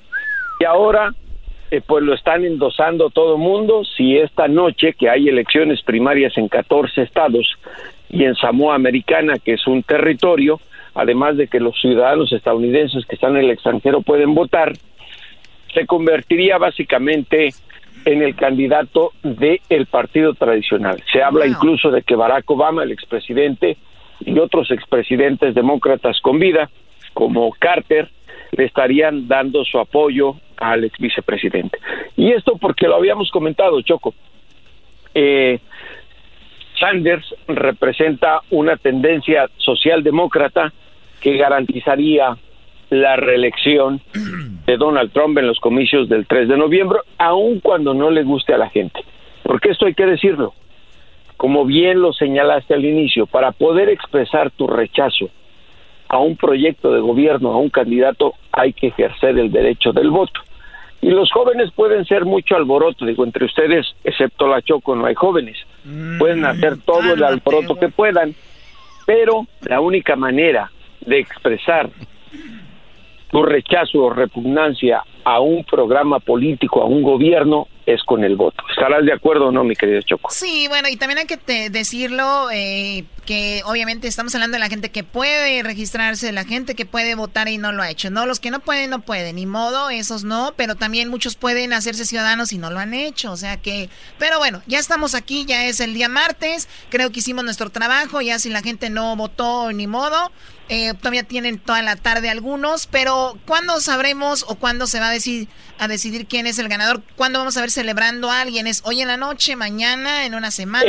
Y 0.59 0.65
ahora, 0.65 1.13
eh, 1.71 1.82
pues 1.86 2.03
lo 2.03 2.13
están 2.13 2.45
endosando 2.45 3.10
todo 3.10 3.36
el 3.36 3.41
mundo. 3.41 3.84
Si 3.84 4.17
esta 4.17 4.47
noche, 4.47 4.93
que 4.93 5.10
hay 5.10 5.29
elecciones 5.29 5.82
primarias 5.84 6.38
en 6.38 6.47
14 6.47 7.01
estados 7.03 7.47
y 8.10 8.23
en 8.23 8.36
Samoa 8.36 8.75
Americana, 8.75 9.38
que 9.38 9.53
es 9.53 9.67
un 9.67 9.84
territorio, 9.84 10.60
además 10.95 11.38
de 11.38 11.47
que 11.47 11.60
los 11.60 11.79
ciudadanos 11.79 12.34
estadounidenses 12.34 13.05
que 13.05 13.15
están 13.15 13.38
en 13.38 13.45
el 13.45 13.51
extranjero 13.51 14.01
pueden 14.01 14.34
votar, 14.34 14.73
se 15.73 15.86
convertiría 15.86 16.58
básicamente 16.58 17.49
en 18.05 18.23
el 18.23 18.36
candidato 18.36 19.12
del 19.21 19.60
el 19.69 19.86
partido 19.86 20.34
tradicional. 20.34 21.03
Se 21.12 21.21
habla 21.21 21.45
incluso 21.45 21.91
de 21.91 22.01
que 22.01 22.15
Barack 22.15 22.49
Obama, 22.49 22.84
el 22.84 22.91
expresidente, 22.91 23.77
y 24.21 24.38
otros 24.39 24.71
expresidentes 24.71 25.55
demócratas 25.55 26.19
con 26.21 26.39
vida, 26.39 26.69
como 27.13 27.51
Carter, 27.51 28.10
le 28.51 28.65
estarían 28.65 29.27
dando 29.27 29.63
su 29.63 29.79
apoyo 29.79 30.36
al 30.59 30.83
ex 30.83 30.97
vicepresidente. 30.99 31.77
Y 32.15 32.31
esto 32.31 32.57
porque 32.57 32.87
lo 32.87 32.95
habíamos 32.95 33.31
comentado, 33.31 33.81
Choco. 33.81 34.13
Eh, 35.13 35.59
Sanders 36.79 37.35
representa 37.47 38.41
una 38.51 38.77
tendencia 38.77 39.49
socialdemócrata 39.57 40.71
que 41.19 41.37
garantizaría 41.37 42.37
la 42.89 43.15
reelección 43.17 44.01
de 44.65 44.77
Donald 44.77 45.11
Trump 45.11 45.37
en 45.37 45.47
los 45.47 45.59
comicios 45.59 46.09
del 46.09 46.25
3 46.25 46.47
de 46.47 46.57
noviembre, 46.57 46.99
aun 47.17 47.59
cuando 47.59 47.93
no 47.93 48.09
le 48.09 48.23
guste 48.23 48.53
a 48.53 48.57
la 48.57 48.69
gente. 48.69 49.01
Porque 49.43 49.69
esto 49.69 49.85
hay 49.85 49.93
que 49.93 50.05
decirlo. 50.05 50.53
Como 51.37 51.65
bien 51.65 52.01
lo 52.01 52.11
señalaste 52.11 52.73
al 52.73 52.83
inicio, 52.83 53.25
para 53.25 53.51
poder 53.51 53.89
expresar 53.89 54.51
tu 54.51 54.67
rechazo 54.67 55.29
a 56.09 56.17
un 56.17 56.35
proyecto 56.35 56.91
de 56.91 56.99
gobierno, 56.99 57.53
a 57.53 57.57
un 57.57 57.69
candidato, 57.69 58.33
hay 58.51 58.73
que 58.73 58.87
ejercer 58.87 59.37
el 59.37 59.51
derecho 59.51 59.93
del 59.93 60.09
voto. 60.09 60.41
Y 61.01 61.09
los 61.12 61.31
jóvenes 61.31 61.71
pueden 61.73 62.05
ser 62.05 62.25
mucho 62.25 62.55
alboroto, 62.55 63.05
digo, 63.05 63.23
entre 63.23 63.45
ustedes, 63.45 63.88
excepto 64.03 64.47
la 64.47 64.62
Choco, 64.62 64.95
no 64.95 65.05
hay 65.05 65.15
jóvenes. 65.15 65.57
Pueden 66.17 66.45
hacer 66.45 66.77
todo 66.81 67.13
el 67.13 67.23
alboroto 67.23 67.75
que 67.75 67.89
puedan, 67.89 68.35
pero 69.05 69.47
la 69.62 69.79
única 69.79 70.15
manera 70.15 70.71
de 71.01 71.19
expresar 71.19 71.89
tu 73.31 73.43
rechazo 73.43 73.99
o 73.99 74.09
repugnancia 74.09 75.03
a 75.23 75.39
un 75.39 75.63
programa 75.63 76.19
político, 76.19 76.81
a 76.81 76.85
un 76.85 77.03
gobierno, 77.03 77.67
es 77.85 78.03
con 78.03 78.23
el 78.23 78.35
voto. 78.35 78.63
¿Estarás 78.69 79.05
de 79.05 79.13
acuerdo 79.13 79.47
o 79.47 79.51
no, 79.51 79.63
mi 79.63 79.75
querido 79.75 80.01
Choco? 80.01 80.29
Sí, 80.31 80.67
bueno, 80.67 80.89
y 80.89 80.97
también 80.97 81.19
hay 81.19 81.25
que 81.25 81.69
decirlo, 81.69 82.51
eh, 82.51 83.03
que 83.29 83.61
obviamente 83.63 84.07
estamos 84.07 84.33
hablando 84.33 84.55
de 84.55 84.59
la 84.59 84.69
gente 84.69 84.89
que 84.89 85.03
puede 85.03 85.61
registrarse, 85.61 86.25
de 86.25 86.31
la 86.31 86.45
gente 86.45 86.73
que 86.73 86.87
puede 86.87 87.13
votar 87.13 87.47
y 87.47 87.59
no 87.59 87.71
lo 87.71 87.83
ha 87.83 87.91
hecho. 87.91 88.09
No, 88.09 88.25
los 88.25 88.39
que 88.39 88.49
no 88.49 88.59
pueden, 88.59 88.89
no 88.89 89.01
pueden, 89.01 89.35
ni 89.35 89.45
modo, 89.45 89.91
esos 89.91 90.23
no, 90.23 90.55
pero 90.57 90.73
también 90.73 91.09
muchos 91.09 91.35
pueden 91.35 91.71
hacerse 91.71 92.05
ciudadanos 92.05 92.53
y 92.53 92.57
no 92.57 92.71
lo 92.71 92.79
han 92.79 92.95
hecho, 92.95 93.31
o 93.31 93.37
sea 93.37 93.57
que, 93.57 93.91
pero 94.17 94.39
bueno, 94.39 94.63
ya 94.65 94.79
estamos 94.79 95.13
aquí, 95.13 95.45
ya 95.45 95.67
es 95.67 95.79
el 95.79 95.93
día 95.93 96.09
martes, 96.09 96.67
creo 96.89 97.11
que 97.11 97.19
hicimos 97.19 97.43
nuestro 97.43 97.69
trabajo, 97.69 98.19
ya 98.19 98.39
si 98.39 98.49
la 98.49 98.63
gente 98.63 98.89
no 98.89 99.15
votó, 99.15 99.71
ni 99.73 99.85
modo. 99.85 100.31
Eh, 100.71 100.93
todavía 100.93 101.23
tienen 101.23 101.57
toda 101.57 101.81
la 101.81 101.95
tarde 101.95 102.29
algunos, 102.29 102.85
pero 102.85 103.33
¿cuándo 103.47 103.79
sabremos 103.79 104.45
o 104.47 104.53
cuándo 104.53 104.85
se 104.85 104.99
va 104.99 105.09
a 105.09 105.11
decir 105.11 105.47
a 105.79 105.87
decidir 105.87 106.27
quién 106.27 106.45
es 106.45 106.59
el 106.59 106.67
ganador? 106.67 107.01
¿Cuándo 107.15 107.39
vamos 107.39 107.57
a 107.57 107.61
ver 107.61 107.71
celebrando 107.71 108.29
a 108.29 108.41
alguien? 108.41 108.67
¿Es 108.67 108.83
hoy 108.85 109.01
en 109.01 109.07
la 109.07 109.17
noche, 109.17 109.55
mañana, 109.55 110.25
en 110.25 110.35
una 110.35 110.51
semana? 110.51 110.85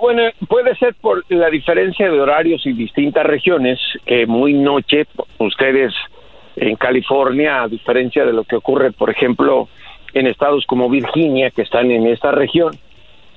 bueno, 0.00 0.22
puede 0.48 0.76
ser 0.76 0.94
por 0.96 1.24
la 1.30 1.48
diferencia 1.50 2.10
de 2.10 2.20
horarios 2.20 2.64
y 2.66 2.72
distintas 2.72 3.24
regiones, 3.24 3.78
que 4.06 4.26
muy 4.26 4.54
noche, 4.54 5.06
ustedes 5.38 5.92
en 6.56 6.76
California, 6.76 7.62
a 7.62 7.68
diferencia 7.68 8.24
de 8.24 8.32
lo 8.32 8.44
que 8.44 8.56
ocurre, 8.56 8.92
por 8.92 9.10
ejemplo, 9.10 9.68
en 10.12 10.26
estados 10.26 10.66
como 10.66 10.88
Virginia, 10.88 11.50
que 11.50 11.62
están 11.62 11.90
en 11.90 12.06
esta 12.06 12.32
región, 12.32 12.76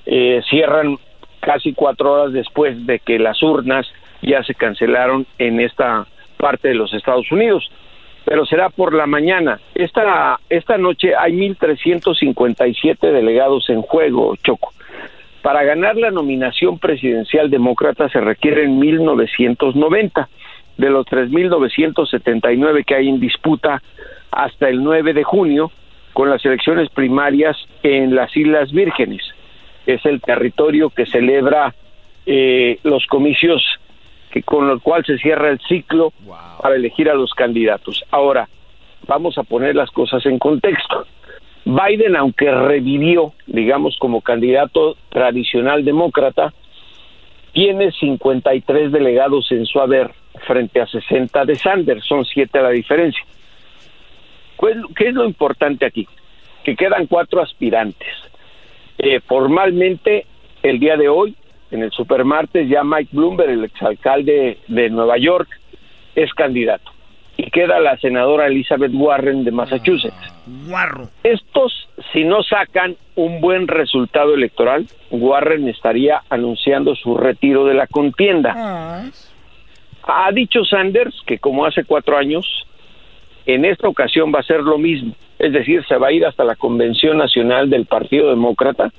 eh, 0.06 0.42
cierran 0.50 0.98
casi 1.40 1.74
cuatro 1.74 2.14
horas 2.14 2.34
después 2.34 2.86
de 2.86 3.00
que 3.00 3.20
las 3.20 3.42
urnas 3.44 3.88
ya 4.22 4.44
se 4.44 4.56
cancelaron 4.56 5.26
en 5.38 5.60
esta 5.60 6.08
parte 6.38 6.70
de 6.70 6.76
los 6.76 6.94
Estados 6.94 7.32
Unidos, 7.32 7.70
pero 8.26 8.46
será 8.46 8.70
por 8.70 8.94
la 8.94 9.06
mañana. 9.06 9.60
Esta, 9.76 10.40
esta 10.50 10.78
noche 10.78 11.14
hay 11.16 11.34
1.357 11.34 12.98
delegados 13.00 13.70
en 13.70 13.82
juego, 13.82 14.36
Choco. 14.38 14.74
Para 15.44 15.64
ganar 15.64 15.98
la 15.98 16.10
nominación 16.10 16.80
presidencial 16.80 17.50
demócrata 17.50 18.08
se 18.08 18.22
requieren 18.22 18.80
1.990 18.80 20.28
de 20.78 20.90
los 20.90 21.06
3.979 21.06 22.86
que 22.86 22.96
hay 22.96 23.10
en 23.10 23.20
disputa 23.20 23.84
hasta 24.32 24.70
el 24.70 24.82
9 24.82 25.14
de 25.14 25.24
junio 25.26 25.70
con 26.14 26.30
las 26.30 26.46
elecciones 26.46 26.90
primarias 26.90 27.58
en 27.84 28.16
las 28.16 28.36
Islas 28.38 28.72
Vírgenes. 28.72 29.22
Es 29.86 30.06
el 30.06 30.22
territorio 30.22 30.90
que 30.90 31.06
celebra 31.06 31.76
eh, 32.26 32.80
los 32.84 33.06
comicios 33.08 33.62
que 34.32 34.44
con 34.44 34.70
lo 34.70 34.80
cual 34.80 35.04
se 35.06 35.18
cierra 35.18 35.50
el 35.50 35.60
ciclo 35.68 36.14
para 36.62 36.76
elegir 36.76 37.10
a 37.10 37.16
los 37.16 37.34
candidatos. 37.34 38.02
Ahora, 38.12 38.48
vamos 39.08 39.38
a 39.38 39.44
poner 39.44 39.76
las 39.76 39.92
cosas 39.92 40.26
en 40.26 40.40
contexto. 40.40 41.06
Biden, 41.66 42.16
aunque 42.16 42.52
revivió, 42.52 43.34
digamos, 43.48 43.98
como 43.98 44.22
candidato 44.22 44.98
tradicional 45.10 45.86
demócrata, 45.86 46.54
tiene 47.54 47.92
53 47.92 48.92
delegados 48.92 49.52
en 49.52 49.66
su 49.66 49.80
haber 49.80 50.12
frente 50.46 50.82
a 50.82 50.88
60 50.88 51.46
de 51.46 51.56
Sanders, 51.56 52.04
son 52.06 52.26
siete 52.26 52.60
a 52.60 52.64
la 52.64 52.70
diferencia. 52.70 53.24
¿Qué 54.96 55.08
es 55.10 55.14
lo 55.14 55.26
importante 55.26 55.86
aquí? 55.86 56.08
Que 56.64 56.76
quedan 56.76 57.08
cuatro 57.08 57.42
aspirantes. 57.42 58.08
Eh, 58.98 59.20
formalmente, 59.20 60.26
el 60.62 60.80
día 60.80 60.96
de 60.96 61.10
hoy, 61.10 61.36
en 61.72 61.84
el 61.84 61.92
supermartes 61.92 62.70
ya 62.70 62.84
Mike 62.84 63.10
Bloomberg, 63.12 63.50
el 63.50 63.64
exalcalde 63.66 64.60
de 64.68 64.90
Nueva 64.90 65.18
York, 65.18 65.50
es 66.16 66.34
candidato. 66.34 66.93
Y 67.46 67.52
queda 67.52 67.80
la 67.80 67.98
senadora 67.98 68.48
Elizabeth 68.48 68.92
Warren 68.94 69.44
de 69.44 69.52
Massachusetts. 69.52 70.16
Warro. 70.70 71.10
Estos, 71.24 71.90
si 72.14 72.24
no 72.24 72.42
sacan 72.42 72.96
un 73.16 73.42
buen 73.42 73.68
resultado 73.68 74.34
electoral, 74.34 74.88
Warren 75.12 75.68
estaría 75.68 76.22
anunciando 76.30 76.96
su 76.96 77.18
retiro 77.18 77.66
de 77.66 77.74
la 77.74 77.88
contienda. 77.88 78.54
Ah. 78.56 79.04
Ha 80.04 80.32
dicho 80.32 80.64
Sanders 80.64 81.16
que 81.26 81.40
como 81.40 81.66
hace 81.66 81.84
cuatro 81.84 82.18
años, 82.18 82.46
en 83.46 83.66
esta 83.66 83.90
ocasión 83.90 84.32
va 84.34 84.40
a 84.40 84.44
ser 84.44 84.62
lo 84.62 84.78
mismo. 84.78 85.14
Es 85.38 85.52
decir, 85.52 85.84
se 85.86 85.98
va 85.98 86.08
a 86.08 86.12
ir 86.14 86.26
hasta 86.26 86.46
la 86.46 86.56
Convención 86.56 87.18
Nacional 87.18 87.70
del 87.70 87.86
Partido 87.86 88.30
Demócrata 88.30 88.92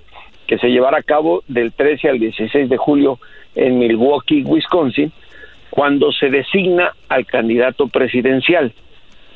que 0.47 0.59
se 0.59 0.69
llevará 0.69 0.99
a 0.99 1.03
cabo 1.03 1.43
del 1.49 1.73
13 1.73 2.11
al 2.11 2.19
16 2.19 2.69
de 2.69 2.77
julio 2.77 3.19
en 3.55 3.79
Milwaukee, 3.79 4.43
Wisconsin, 4.45 5.11
cuando 5.75 6.13
se 6.13 6.31
designa 6.31 6.95
al 7.09 7.27
candidato 7.27 7.89
presidencial. 7.89 8.73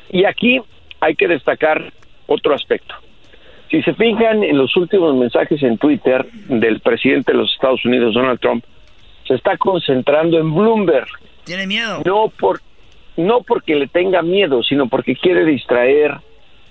Y 0.09 0.23
aquí 0.23 0.61
hay 1.01 1.15
que 1.15 1.27
destacar 1.27 1.91
otro 2.27 2.55
aspecto. 2.55 2.95
Si 3.69 3.83
se 3.83 3.93
fijan 3.93 4.45
en 4.45 4.57
los 4.57 4.73
últimos 4.77 5.17
mensajes 5.17 5.61
en 5.63 5.77
Twitter 5.77 6.25
del 6.47 6.79
presidente 6.79 7.33
de 7.33 7.39
los 7.39 7.51
Estados 7.53 7.83
Unidos, 7.83 8.13
Donald 8.13 8.39
Trump, 8.39 8.63
se 9.27 9.33
está 9.33 9.57
concentrando 9.57 10.39
en 10.39 10.55
Bloomberg. 10.55 11.09
Tiene 11.43 11.67
miedo. 11.67 12.03
No 12.05 12.29
por 12.29 12.61
no 13.17 13.41
porque 13.41 13.75
le 13.75 13.87
tenga 13.87 14.21
miedo, 14.21 14.63
sino 14.63 14.87
porque 14.87 15.17
quiere 15.17 15.43
distraer 15.43 16.21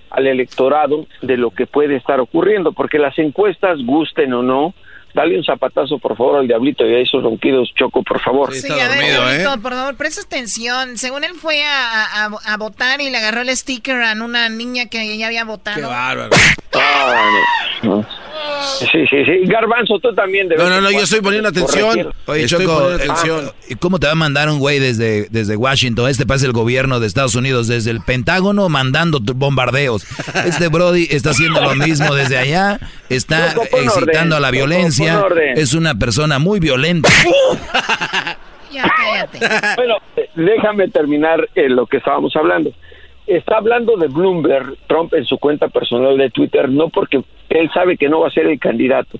al 0.09 0.25
electorado 0.25 1.05
de 1.21 1.37
lo 1.37 1.51
que 1.51 1.67
puede 1.67 1.95
estar 1.95 2.19
ocurriendo, 2.19 2.71
porque 2.71 2.97
las 2.97 3.19
encuestas, 3.19 3.77
gusten 3.85 4.33
o 4.33 4.41
no, 4.41 4.73
dale 5.13 5.37
un 5.37 5.43
zapatazo 5.43 5.97
por 5.99 6.15
favor 6.15 6.39
al 6.39 6.47
diablito 6.47 6.85
y 6.85 6.95
a 6.95 6.99
esos 6.99 7.23
ronquidos, 7.23 7.71
Choco, 7.75 8.03
por 8.03 8.19
favor. 8.21 8.53
Sí, 8.53 8.71
a 8.71 8.87
ver, 8.87 9.05
diablito, 9.05 9.61
por 9.61 9.73
favor, 9.73 9.95
presta 9.95 10.21
atención. 10.21 10.97
Según 10.97 11.23
él 11.23 11.33
fue 11.35 11.63
a, 11.63 12.25
a, 12.25 12.57
votar 12.57 13.01
y 13.01 13.09
le 13.09 13.17
agarró 13.17 13.41
el 13.41 13.55
sticker 13.55 14.01
a 14.01 14.13
una 14.13 14.49
niña 14.49 14.87
que 14.87 15.17
ya 15.17 15.27
había 15.27 15.45
votado. 15.45 15.77
Qué 15.77 15.85
bárbaro. 15.85 16.29
Ah, 16.73 17.29
no. 17.83 18.05
Sí, 18.79 18.85
sí, 19.09 19.17
sí. 19.25 19.45
Garbanzo, 19.45 19.99
tú 19.99 20.13
también 20.13 20.47
debes. 20.47 20.63
No, 20.63 20.69
no, 20.69 20.81
no, 20.81 20.91
yo 20.91 21.01
estoy 21.01 21.21
poniendo 21.21 21.49
atención. 21.49 22.13
Oye, 22.25 22.43
Estoy 22.43 22.65
Choco, 22.65 22.79
poniendo 22.79 23.03
eh, 23.03 23.09
atención. 23.09 23.51
¿y 23.69 23.75
¿cómo 23.75 23.99
te 23.99 24.07
va 24.07 24.13
a 24.13 24.15
mandar 24.15 24.49
un 24.49 24.59
güey 24.59 24.79
desde, 24.79 25.27
desde 25.29 25.55
Washington? 25.55 26.09
Este 26.09 26.25
pasa 26.25 26.45
el 26.45 26.51
gobierno 26.51 26.99
de 26.99 27.07
Estados 27.07 27.35
Unidos, 27.35 27.67
desde 27.67 27.91
el 27.91 28.01
Pentágono, 28.01 28.69
mandando 28.69 29.19
bombardeos. 29.19 30.05
Este 30.45 30.67
Brody 30.67 31.07
está 31.09 31.31
haciendo 31.31 31.61
lo 31.61 31.75
mismo 31.75 32.13
desde 32.15 32.37
allá, 32.37 32.79
está 33.09 33.53
excitando 33.53 33.97
orden. 33.97 34.33
a 34.33 34.39
la 34.39 34.51
violencia, 34.51 34.98
es 35.55 35.73
una 35.73 35.95
persona 35.95 36.39
muy 36.39 36.59
violenta. 36.59 37.09
Ya, 38.71 38.83
cállate. 38.83 39.39
Bueno, 39.77 39.95
eh, 40.15 40.29
déjame 40.35 40.89
terminar 40.89 41.49
eh, 41.55 41.69
lo 41.69 41.87
que 41.87 41.97
estábamos 41.97 42.35
hablando. 42.35 42.71
Está 43.25 43.57
hablando 43.57 43.97
de 43.97 44.07
Bloomberg, 44.07 44.77
Trump 44.87 45.11
en 45.15 45.25
su 45.25 45.39
cuenta 45.39 45.69
personal 45.69 46.17
de 46.17 46.29
Twitter, 46.29 46.69
no 46.69 46.89
porque 46.89 47.23
él 47.49 47.71
sabe 47.73 47.97
que 47.97 48.09
no 48.09 48.19
va 48.19 48.27
a 48.27 48.31
ser 48.31 48.45
el 48.45 48.59
candidato, 48.59 49.19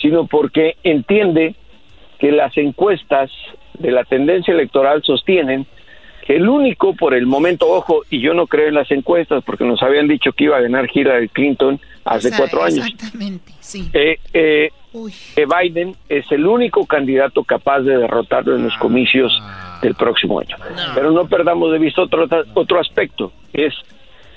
sino 0.00 0.26
porque 0.26 0.76
entiende 0.84 1.54
que 2.18 2.32
las 2.32 2.56
encuestas 2.58 3.30
de 3.78 3.90
la 3.92 4.04
tendencia 4.04 4.52
electoral 4.52 5.02
sostienen 5.02 5.66
que 6.24 6.36
el 6.36 6.48
único 6.48 6.94
por 6.94 7.14
el 7.14 7.26
momento, 7.26 7.68
ojo, 7.68 8.02
y 8.08 8.20
yo 8.20 8.32
no 8.32 8.46
creo 8.46 8.68
en 8.68 8.74
las 8.74 8.90
encuestas 8.90 9.42
porque 9.44 9.64
nos 9.64 9.82
habían 9.82 10.06
dicho 10.06 10.32
que 10.32 10.44
iba 10.44 10.56
a 10.56 10.60
ganar 10.60 10.88
Hillary 10.92 11.28
Clinton 11.28 11.80
hace 12.04 12.30
cuatro 12.36 12.62
años. 12.62 12.86
Exactamente, 12.86 13.52
sí. 13.60 13.90
Eh, 13.92 14.18
eh, 14.32 14.70
que 15.34 15.46
Biden 15.46 15.94
es 16.08 16.30
el 16.30 16.46
único 16.46 16.86
candidato 16.86 17.44
capaz 17.44 17.80
de 17.80 17.96
derrotarlo 17.96 18.56
en 18.56 18.64
los 18.64 18.76
comicios 18.76 19.32
del 19.80 19.94
próximo 19.94 20.40
año. 20.40 20.56
Pero 20.94 21.10
no 21.10 21.26
perdamos 21.26 21.72
de 21.72 21.78
vista 21.78 22.02
otro, 22.02 22.26
otro 22.54 22.80
aspecto, 22.80 23.32
que 23.52 23.66
es 23.66 23.74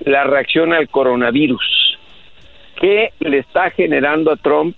la 0.01 0.23
reacción 0.23 0.73
al 0.73 0.89
coronavirus, 0.89 1.97
que 2.79 3.11
le 3.19 3.39
está 3.39 3.69
generando 3.71 4.31
a 4.31 4.37
Trump 4.37 4.77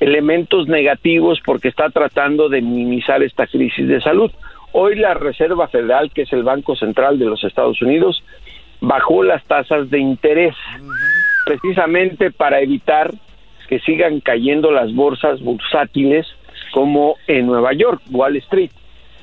elementos 0.00 0.68
negativos 0.68 1.40
porque 1.44 1.68
está 1.68 1.88
tratando 1.90 2.48
de 2.48 2.60
minimizar 2.60 3.22
esta 3.22 3.46
crisis 3.46 3.88
de 3.88 4.00
salud. 4.00 4.30
Hoy 4.72 4.96
la 4.96 5.14
Reserva 5.14 5.68
Federal, 5.68 6.10
que 6.12 6.22
es 6.22 6.32
el 6.32 6.42
Banco 6.42 6.74
Central 6.76 7.18
de 7.18 7.26
los 7.26 7.44
Estados 7.44 7.80
Unidos, 7.80 8.22
bajó 8.80 9.22
las 9.22 9.44
tasas 9.44 9.88
de 9.88 9.98
interés 9.98 10.54
precisamente 11.46 12.30
para 12.30 12.60
evitar 12.60 13.12
que 13.68 13.80
sigan 13.80 14.20
cayendo 14.20 14.70
las 14.70 14.94
bolsas 14.94 15.40
bursátiles 15.40 16.26
como 16.72 17.16
en 17.26 17.46
Nueva 17.46 17.72
York, 17.72 18.02
Wall 18.10 18.36
Street. 18.36 18.70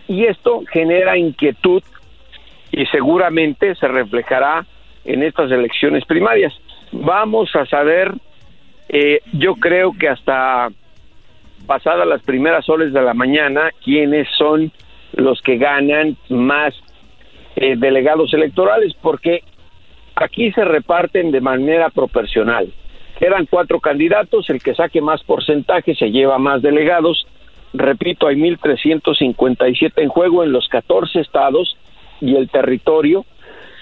Y 0.08 0.26
esto 0.26 0.64
genera 0.72 1.18
inquietud 1.18 1.84
y 2.72 2.86
seguramente 2.88 3.76
se 3.76 3.88
reflejará 3.88 4.66
en 5.06 5.24
estas 5.24 5.52
elecciones 5.52 6.06
primarias. 6.06 6.54
Vamos 6.92 7.56
a 7.56 7.66
saber, 7.66 8.14
eh, 8.89 9.22
yo 9.34 9.56
creo 9.56 9.94
que 9.98 10.10
hasta 10.10 10.70
pasadas 11.66 12.08
las 12.08 12.22
primeras 12.24 12.68
horas 12.70 12.92
de 12.92 13.02
la 13.02 13.14
mañana, 13.14 13.72
quiénes 13.84 14.28
son 14.38 14.72
los 15.14 15.42
que 15.42 15.58
ganan 15.58 16.18
más 16.30 16.74
eh, 17.56 17.76
delegados 17.78 18.34
electorales, 18.34 18.94
porque 19.02 19.44
aquí 20.16 20.52
se 20.52 20.64
reparten 20.64 21.32
de 21.32 21.42
manera 21.42 21.89
proporcional. 21.89 22.74
Eran 23.22 23.45
cuatro 23.45 23.80
candidatos, 23.80 24.49
el 24.49 24.61
que 24.61 24.74
saque 24.74 24.99
más 24.99 25.24
porcentaje 25.24 25.95
se 25.95 26.09
lleva 26.09 26.39
más 26.39 26.61
delegados. 26.61 27.28
Repito, 27.72 28.28
hay 28.28 28.36
1.357 28.36 29.93
en 29.97 30.09
juego 30.09 30.43
en 30.43 30.51
los 30.51 30.67
14 30.67 31.22
estados 31.22 31.78
y 32.19 32.36
el 32.36 32.49
territorio 32.49 33.26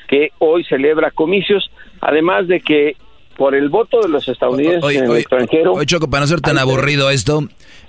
que 0.09 0.31
hoy 0.39 0.65
celebra 0.65 1.11
comicios, 1.11 1.71
además 2.01 2.47
de 2.47 2.59
que 2.59 2.97
por 3.37 3.55
el 3.55 3.69
voto 3.69 4.01
de 4.01 4.09
los 4.09 4.27
estadounidenses 4.27 4.83
Oye, 4.83 4.97
en 4.97 5.05
el 5.05 5.11
oye, 5.11 5.21
extranjero... 5.21 5.73
oye, 5.73 5.85
Choco, 5.85 6.09
para 6.09 6.21
no 6.21 6.27
ser 6.27 6.41
tan 6.41 6.57
aburrido 6.57 7.09
esto, 7.09 7.47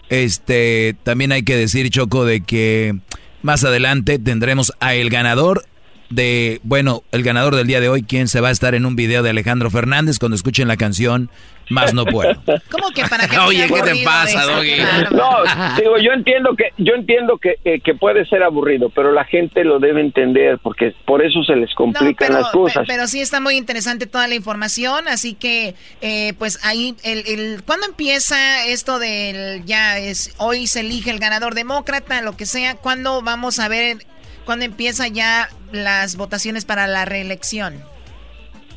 este, 0.08 0.94
también 1.02 1.32
hay 1.32 1.42
que 1.42 1.56
decir, 1.56 1.90
Choco, 1.90 2.24
de 2.24 2.42
que 2.42 2.94
más 3.42 3.64
adelante 3.64 4.20
tendremos 4.20 4.72
a 4.78 4.94
el 4.94 5.10
ganador 5.10 5.64
de, 6.10 6.60
bueno, 6.64 7.02
el 7.12 7.22
ganador 7.22 7.54
del 7.56 7.66
día 7.66 7.80
de 7.80 7.88
hoy, 7.88 8.02
quien 8.02 8.28
se 8.28 8.40
va 8.40 8.48
a 8.48 8.52
estar 8.52 8.74
en 8.74 8.84
un 8.84 8.96
video 8.96 9.22
de 9.22 9.30
Alejandro 9.30 9.70
Fernández 9.70 10.18
cuando 10.18 10.34
escuchen 10.36 10.66
la 10.68 10.76
canción 10.76 11.30
Más 11.68 11.94
no 11.94 12.04
puedo. 12.04 12.34
¿Cómo 12.70 12.90
que 12.92 13.04
para 13.06 13.28
que 13.28 13.38
Oye, 13.38 13.68
sea 13.68 13.76
¿qué 13.76 13.92
te 13.92 14.04
pasa? 14.04 14.42
Doggy? 14.44 14.72
No, 15.12 15.30
digo, 15.78 15.98
yo 15.98 16.10
entiendo 16.12 16.56
que 16.56 16.64
yo 16.78 16.94
entiendo 16.94 17.38
que, 17.38 17.58
eh, 17.64 17.78
que 17.80 17.94
puede 17.94 18.26
ser 18.26 18.42
aburrido, 18.42 18.90
pero 18.90 19.12
la 19.12 19.24
gente 19.24 19.62
lo 19.62 19.78
debe 19.78 20.00
entender 20.00 20.58
porque 20.64 20.92
por 21.06 21.24
eso 21.24 21.44
se 21.44 21.54
les 21.54 21.70
No, 21.70 21.76
complican 21.76 22.14
pero, 22.28 22.40
las 22.40 22.50
cosas. 22.50 22.78
pe- 22.86 22.92
pero 22.92 23.06
sí 23.06 23.20
está 23.20 23.38
muy 23.38 23.54
interesante 23.56 24.06
toda 24.08 24.26
la 24.26 24.34
información, 24.34 25.06
así 25.06 25.34
que 25.34 25.76
eh, 26.00 26.32
pues 26.38 26.58
ahí, 26.64 26.96
el, 27.04 27.22
el, 27.28 27.62
¿cuándo 27.62 27.86
empieza 27.86 28.66
esto 28.66 28.98
del, 28.98 29.64
ya 29.64 29.96
es, 29.98 30.34
hoy 30.38 30.66
se 30.66 30.80
elige 30.80 31.10
el 31.12 31.20
ganador 31.20 31.54
demócrata, 31.54 32.20
lo 32.20 32.36
que 32.36 32.46
sea, 32.46 32.74
¿cuándo 32.74 33.22
vamos 33.22 33.60
a 33.60 33.68
ver, 33.68 33.98
cuándo 34.44 34.64
empieza 34.64 35.08
ya 35.08 35.48
las 35.72 36.16
votaciones 36.16 36.64
para 36.64 36.86
la 36.86 37.04
reelección? 37.04 37.74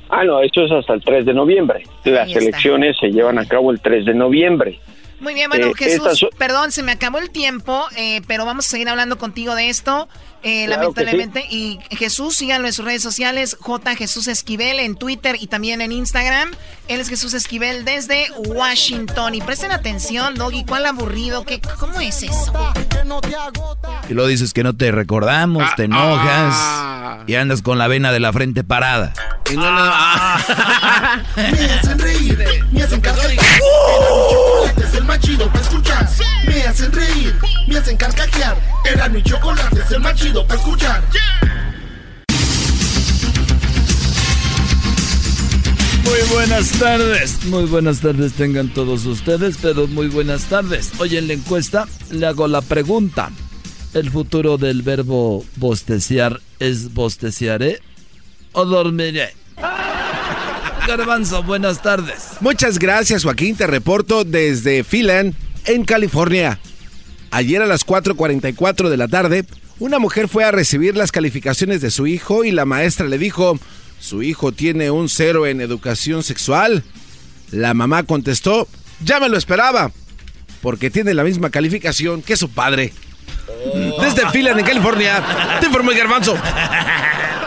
Ah, 0.09 0.23
no, 0.23 0.41
esto 0.41 0.65
es 0.65 0.71
hasta 0.71 0.93
el 0.93 1.03
3 1.03 1.25
de 1.25 1.33
noviembre. 1.33 1.83
Las 2.03 2.29
elecciones 2.35 2.97
se 2.99 3.09
llevan 3.09 3.39
a 3.39 3.45
cabo 3.45 3.71
el 3.71 3.79
3 3.79 4.05
de 4.05 4.13
noviembre. 4.13 4.79
Muy 5.23 5.33
bien, 5.33 5.49
bueno, 5.49 5.67
Eh, 5.67 5.73
Jesús, 5.75 6.19
son- 6.19 6.29
perdón, 6.37 6.71
se 6.71 6.83
me 6.83 6.91
acabó 6.91 7.17
el 7.17 7.29
tiempo, 7.31 7.85
eh, 7.95 8.21
pero 8.27 8.45
vamos 8.45 8.65
a 8.67 8.69
seguir 8.69 8.89
hablando 8.89 9.17
contigo 9.17 9.55
de 9.55 9.69
esto, 9.69 10.07
eh, 10.43 10.65
Claro 10.65 10.93
que 10.93 11.01
lamentablemente. 11.05 11.45
Y 11.49 11.79
Jesús, 11.91 12.35
síganlo 12.35 12.67
en 12.67 12.73
sus 12.73 12.83
redes 12.83 13.01
sociales, 13.01 13.55
J. 13.59 13.95
Jesús 13.95 14.27
Esquivel 14.27 14.79
en 14.79 14.95
Twitter 14.95 15.37
y 15.39 15.47
también 15.47 15.79
en 15.81 15.91
Instagram. 15.93 16.51
Él 16.89 16.99
es 16.99 17.07
Jesús 17.09 17.33
Esquivel 17.33 17.85
desde 17.85 18.27
Washington. 18.37 19.33
Y 19.35 19.41
presten 19.41 19.71
atención, 19.71 20.35
Doggy, 20.35 20.65
¿cuál 20.65 20.85
aburrido? 20.85 21.45
¿Qué, 21.45 21.61
¿Cómo 21.79 22.01
es 22.01 22.23
eso? 22.23 22.53
Y 24.09 24.13
luego 24.13 24.27
dices 24.27 24.53
que 24.53 24.63
no 24.63 24.75
te 24.75 24.91
recordamos, 24.91 25.63
te 25.77 25.83
enojas 25.85 27.23
y 27.27 27.35
andas 27.35 27.61
con 27.61 27.77
la 27.77 27.87
vena 27.87 28.11
de 28.11 28.19
la 28.19 28.33
frente 28.33 28.63
parada. 28.65 29.13
Y 29.49 29.55
no, 29.55 29.71
no, 29.71 29.85
Me 31.37 31.71
hacen 31.73 31.99
reír, 31.99 32.37
me 32.71 32.83
hacen 32.83 33.01
Chocolate 34.73 34.83
es 34.83 34.93
el 34.95 35.03
más 35.05 35.19
chido 35.19 35.47
para 35.47 35.61
escuchar. 35.61 36.09
Me 36.47 36.63
hacen 36.63 36.91
reír, 36.91 37.35
me 37.67 37.77
hacen 37.77 37.97
carcajear. 37.97 38.57
Era 38.91 39.09
mi 39.09 39.21
chocolate 39.21 39.79
es 39.79 39.91
el 39.91 39.99
más 39.99 40.15
chido 40.15 40.45
para 40.47 40.59
escuchar. 40.59 41.03
Muy 46.03 46.29
buenas 46.33 46.71
tardes, 46.79 47.45
muy 47.45 47.65
buenas 47.65 47.99
tardes 47.99 48.33
tengan 48.33 48.69
todos 48.69 49.05
ustedes, 49.05 49.57
pero 49.61 49.87
muy 49.87 50.07
buenas 50.07 50.45
tardes. 50.45 50.91
Hoy 50.99 51.17
en 51.17 51.27
la 51.27 51.33
encuesta 51.33 51.87
le 52.11 52.25
hago 52.25 52.47
la 52.47 52.61
pregunta. 52.61 53.31
¿El 53.93 54.09
futuro 54.09 54.57
del 54.57 54.81
verbo 54.81 55.45
bosteciar 55.57 56.41
es 56.59 56.93
bosteciaré 56.93 57.79
o 58.53 58.65
dormiré? 58.65 59.33
Garbanzo, 60.87 61.43
buenas 61.43 61.81
tardes. 61.81 62.31
Muchas 62.41 62.77
gracias, 62.77 63.23
Joaquín. 63.23 63.55
Te 63.55 63.67
reporto 63.67 64.23
desde 64.23 64.83
Phelan, 64.83 65.35
en 65.65 65.85
California. 65.85 66.59
Ayer 67.31 67.61
a 67.61 67.65
las 67.65 67.85
4:44 67.85 68.89
de 68.89 68.97
la 68.97 69.07
tarde, 69.07 69.45
una 69.79 69.99
mujer 69.99 70.27
fue 70.27 70.43
a 70.43 70.51
recibir 70.51 70.95
las 70.95 71.11
calificaciones 71.11 71.81
de 71.81 71.91
su 71.91 72.05
hijo 72.05 72.43
y 72.43 72.51
la 72.51 72.65
maestra 72.65 73.07
le 73.07 73.17
dijo: 73.17 73.59
Su 73.99 74.23
hijo 74.23 74.51
tiene 74.51 74.91
un 74.91 75.09
cero 75.09 75.47
en 75.47 75.61
educación 75.61 76.23
sexual. 76.23 76.83
La 77.51 77.73
mamá 77.73 78.03
contestó: 78.03 78.67
Ya 79.03 79.19
me 79.19 79.29
lo 79.29 79.37
esperaba, 79.37 79.91
porque 80.61 80.91
tiene 80.91 81.13
la 81.13 81.23
misma 81.23 81.49
calificación 81.49 82.21
que 82.21 82.37
su 82.37 82.49
padre. 82.49 82.93
Desde 84.01 84.29
Phelan, 84.31 84.59
en 84.59 84.65
California, 84.65 85.59
te 85.59 85.67
informó 85.67 85.91
el 85.91 85.97
Garbanzo. 85.97 86.37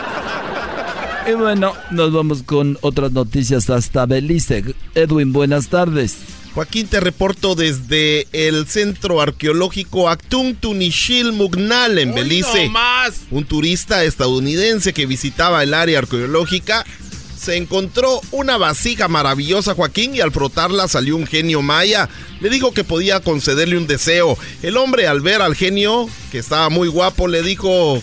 Y 1.27 1.33
bueno, 1.33 1.73
nos 1.91 2.13
vamos 2.13 2.43
con 2.43 2.77
otras 2.79 3.11
noticias 3.11 3.69
hasta 3.69 4.05
Belice. 4.05 4.63
Edwin, 4.95 5.33
buenas 5.33 5.67
tardes. 5.67 6.15
Joaquín, 6.53 6.87
te 6.87 7.01
reporto 7.01 7.53
desde 7.53 8.27
el 8.31 8.65
centro 8.65 9.19
arqueológico 9.19 10.07
Actung 10.07 10.55
Tunishil 10.55 11.33
Mugnal 11.33 11.99
en 11.99 12.15
Belice. 12.15 12.71
Un 13.29 13.43
turista 13.43 14.05
estadounidense 14.05 14.93
que 14.93 15.05
visitaba 15.05 15.61
el 15.63 15.73
área 15.73 15.99
arqueológica 15.99 16.85
se 17.37 17.57
encontró 17.57 18.21
una 18.31 18.57
vasija 18.57 19.09
maravillosa, 19.09 19.75
Joaquín, 19.75 20.15
y 20.15 20.21
al 20.21 20.31
frotarla 20.31 20.87
salió 20.87 21.17
un 21.17 21.27
genio 21.27 21.61
maya. 21.61 22.07
Le 22.39 22.49
dijo 22.49 22.71
que 22.71 22.85
podía 22.85 23.19
concederle 23.19 23.77
un 23.77 23.85
deseo. 23.85 24.37
El 24.63 24.77
hombre, 24.77 25.07
al 25.07 25.19
ver 25.19 25.41
al 25.41 25.55
genio, 25.55 26.07
que 26.31 26.39
estaba 26.39 26.69
muy 26.69 26.87
guapo, 26.87 27.27
le 27.27 27.43
dijo, 27.43 28.01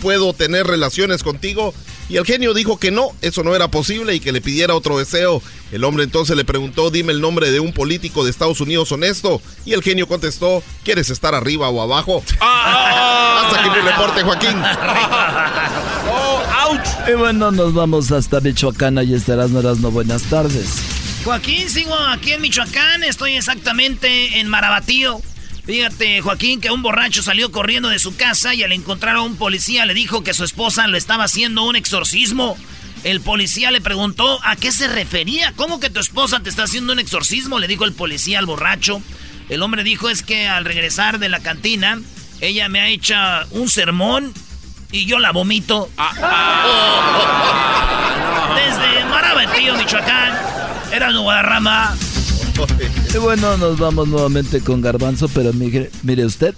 ¿puedo 0.00 0.32
tener 0.32 0.66
relaciones 0.66 1.24
contigo? 1.24 1.74
Y 2.08 2.16
el 2.16 2.24
genio 2.24 2.54
dijo 2.54 2.78
que 2.78 2.90
no, 2.90 3.08
eso 3.22 3.42
no 3.42 3.54
era 3.54 3.68
posible 3.68 4.14
y 4.14 4.20
que 4.20 4.32
le 4.32 4.40
pidiera 4.40 4.74
otro 4.74 4.98
deseo. 4.98 5.42
El 5.70 5.84
hombre 5.84 6.04
entonces 6.04 6.36
le 6.36 6.44
preguntó, 6.44 6.90
dime 6.90 7.12
el 7.12 7.20
nombre 7.20 7.50
de 7.50 7.60
un 7.60 7.72
político 7.72 8.24
de 8.24 8.30
Estados 8.30 8.60
Unidos 8.60 8.92
honesto. 8.92 9.40
Y 9.64 9.72
el 9.72 9.82
genio 9.82 10.06
contestó, 10.06 10.62
¿quieres 10.84 11.10
estar 11.10 11.34
arriba 11.34 11.68
o 11.70 11.80
abajo? 11.80 12.22
Hasta 12.40 13.60
aquí 13.60 13.70
mi 13.70 13.80
reporte, 13.80 14.22
Joaquín. 14.22 14.62
Y 17.08 17.12
bueno, 17.14 17.50
nos 17.50 17.74
vamos 17.74 18.12
hasta 18.12 18.40
Michoacán. 18.40 18.98
Ahí 18.98 19.14
estarás, 19.14 19.50
no, 19.50 19.62
no 19.62 19.90
buenas 19.90 20.22
tardes. 20.24 20.76
Joaquín, 21.24 21.68
sigo 21.68 21.94
aquí 21.94 22.32
en 22.32 22.40
Michoacán, 22.40 23.04
estoy 23.04 23.34
exactamente 23.36 24.40
en 24.40 24.48
Marabatío. 24.48 25.20
Fíjate, 25.64 26.20
Joaquín, 26.20 26.60
que 26.60 26.72
un 26.72 26.82
borracho 26.82 27.22
salió 27.22 27.52
corriendo 27.52 27.88
de 27.88 28.00
su 28.00 28.16
casa 28.16 28.52
y 28.54 28.64
al 28.64 28.72
encontrar 28.72 29.16
a 29.16 29.22
un 29.22 29.36
policía 29.36 29.86
le 29.86 29.94
dijo 29.94 30.24
que 30.24 30.34
su 30.34 30.42
esposa 30.42 30.88
le 30.88 30.98
estaba 30.98 31.24
haciendo 31.24 31.62
un 31.64 31.76
exorcismo. 31.76 32.56
El 33.04 33.20
policía 33.20 33.70
le 33.70 33.80
preguntó 33.80 34.40
a 34.44 34.56
qué 34.56 34.72
se 34.72 34.88
refería. 34.88 35.52
¿Cómo 35.54 35.78
que 35.78 35.90
tu 35.90 36.00
esposa 36.00 36.40
te 36.40 36.50
está 36.50 36.64
haciendo 36.64 36.92
un 36.92 36.98
exorcismo? 36.98 37.60
Le 37.60 37.68
dijo 37.68 37.84
el 37.84 37.92
policía 37.92 38.40
al 38.40 38.46
borracho. 38.46 39.00
El 39.48 39.62
hombre 39.62 39.84
dijo 39.84 40.08
es 40.08 40.22
que 40.22 40.48
al 40.48 40.64
regresar 40.64 41.20
de 41.20 41.28
la 41.28 41.40
cantina, 41.40 42.00
ella 42.40 42.68
me 42.68 42.80
ha 42.80 42.88
hecho 42.88 43.14
un 43.50 43.68
sermón 43.68 44.32
y 44.90 45.06
yo 45.06 45.20
la 45.20 45.30
vomito. 45.30 45.88
Desde 48.56 49.04
Marabatío, 49.04 49.76
Michoacán, 49.76 50.38
era 50.92 51.12
Guadarrama. 51.12 51.96
Y 53.14 53.18
bueno, 53.18 53.56
nos 53.56 53.78
vamos 53.78 54.08
nuevamente 54.08 54.60
con 54.60 54.80
Garbanzo, 54.80 55.28
pero 55.28 55.52
mire, 55.52 55.90
mire 56.02 56.24
usted, 56.24 56.54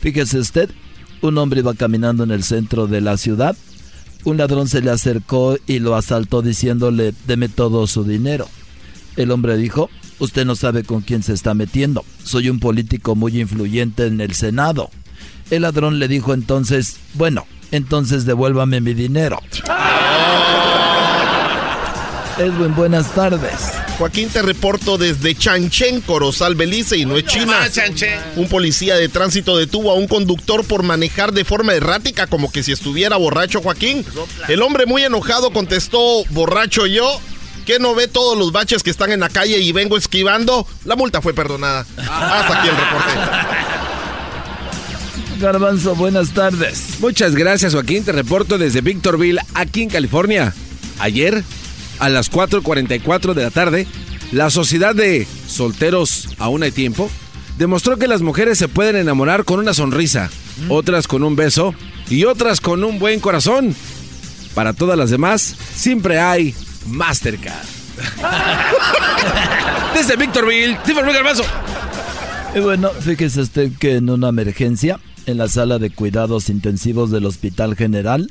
fíjese 0.00 0.38
usted, 0.38 0.70
un 1.22 1.38
hombre 1.38 1.60
iba 1.60 1.74
caminando 1.74 2.24
en 2.24 2.30
el 2.30 2.44
centro 2.44 2.86
de 2.86 3.00
la 3.00 3.16
ciudad, 3.16 3.56
un 4.24 4.36
ladrón 4.36 4.68
se 4.68 4.80
le 4.80 4.90
acercó 4.90 5.56
y 5.66 5.78
lo 5.78 5.96
asaltó 5.96 6.42
diciéndole, 6.42 7.14
deme 7.26 7.48
todo 7.48 7.86
su 7.86 8.04
dinero. 8.04 8.48
El 9.16 9.30
hombre 9.30 9.56
dijo, 9.56 9.90
usted 10.18 10.44
no 10.44 10.54
sabe 10.54 10.84
con 10.84 11.00
quién 11.00 11.22
se 11.22 11.32
está 11.32 11.54
metiendo, 11.54 12.04
soy 12.22 12.50
un 12.50 12.60
político 12.60 13.16
muy 13.16 13.40
influyente 13.40 14.06
en 14.06 14.20
el 14.20 14.34
Senado. 14.34 14.90
El 15.50 15.62
ladrón 15.62 15.98
le 15.98 16.08
dijo 16.08 16.34
entonces, 16.34 16.98
bueno, 17.14 17.46
entonces 17.72 18.24
devuélvame 18.24 18.80
mi 18.80 18.94
dinero. 18.94 19.40
Edwin, 22.38 22.74
buenas 22.74 23.12
tardes. 23.14 23.52
Joaquín, 23.98 24.28
te 24.28 24.42
reporto 24.42 24.96
desde 24.96 25.34
Chanchen, 25.34 26.00
Corozal, 26.00 26.54
Belice, 26.54 26.96
y 26.96 27.04
no 27.04 27.16
es 27.16 27.24
China. 27.24 27.68
Un 28.36 28.48
policía 28.48 28.94
de 28.94 29.08
tránsito 29.08 29.56
detuvo 29.56 29.90
a 29.90 29.94
un 29.94 30.06
conductor 30.06 30.64
por 30.64 30.84
manejar 30.84 31.32
de 31.32 31.44
forma 31.44 31.74
errática, 31.74 32.28
como 32.28 32.52
que 32.52 32.62
si 32.62 32.70
estuviera 32.70 33.16
borracho, 33.16 33.60
Joaquín. 33.60 34.04
El 34.46 34.62
hombre 34.62 34.86
muy 34.86 35.02
enojado 35.02 35.50
contestó, 35.50 36.24
borracho 36.30 36.86
yo. 36.86 37.20
¿Qué 37.66 37.78
no 37.80 37.94
ve 37.94 38.06
todos 38.08 38.38
los 38.38 38.52
baches 38.52 38.82
que 38.82 38.90
están 38.90 39.12
en 39.12 39.20
la 39.20 39.28
calle 39.28 39.58
y 39.58 39.72
vengo 39.72 39.96
esquivando? 39.96 40.66
La 40.84 40.96
multa 40.96 41.20
fue 41.20 41.34
perdonada. 41.34 41.84
Hasta 41.98 42.60
aquí 42.60 42.68
el 42.68 42.76
reporte. 42.76 43.10
Garbanzo, 45.40 45.94
buenas 45.94 46.30
tardes. 46.30 47.00
Muchas 47.00 47.34
gracias, 47.34 47.74
Joaquín. 47.74 48.04
Te 48.04 48.12
reporto 48.12 48.58
desde 48.58 48.80
Victorville, 48.80 49.40
aquí 49.54 49.82
en 49.82 49.90
California. 49.90 50.54
Ayer, 50.98 51.44
a 51.98 52.08
las 52.08 52.30
4.44 52.30 53.34
de 53.34 53.42
la 53.42 53.50
tarde, 53.50 53.86
la 54.32 54.50
Sociedad 54.50 54.94
de 54.94 55.26
Solteros 55.46 56.28
Aún 56.38 56.62
hay 56.62 56.70
Tiempo 56.70 57.10
demostró 57.58 57.96
que 57.96 58.06
las 58.06 58.22
mujeres 58.22 58.58
se 58.58 58.68
pueden 58.68 58.96
enamorar 58.96 59.44
con 59.44 59.58
una 59.58 59.74
sonrisa, 59.74 60.30
otras 60.68 61.08
con 61.08 61.22
un 61.24 61.36
beso 61.36 61.74
y 62.08 62.24
otras 62.24 62.60
con 62.60 62.84
un 62.84 62.98
buen 62.98 63.20
corazón. 63.20 63.74
Para 64.54 64.72
todas 64.72 64.96
las 64.96 65.10
demás, 65.10 65.54
siempre 65.74 66.18
hay 66.18 66.54
Mastercard. 66.86 67.66
Desde 69.94 70.16
Victorville, 70.16 70.78
Tiffany 70.84 71.12
Garbanzo. 71.12 71.44
Y 72.54 72.60
bueno, 72.60 72.90
fíjese 72.90 73.40
usted 73.42 73.72
que 73.78 73.96
en 73.96 74.08
una 74.08 74.28
emergencia, 74.28 75.00
en 75.26 75.38
la 75.38 75.48
sala 75.48 75.78
de 75.78 75.90
cuidados 75.90 76.48
intensivos 76.48 77.10
del 77.10 77.26
Hospital 77.26 77.76
General, 77.76 78.30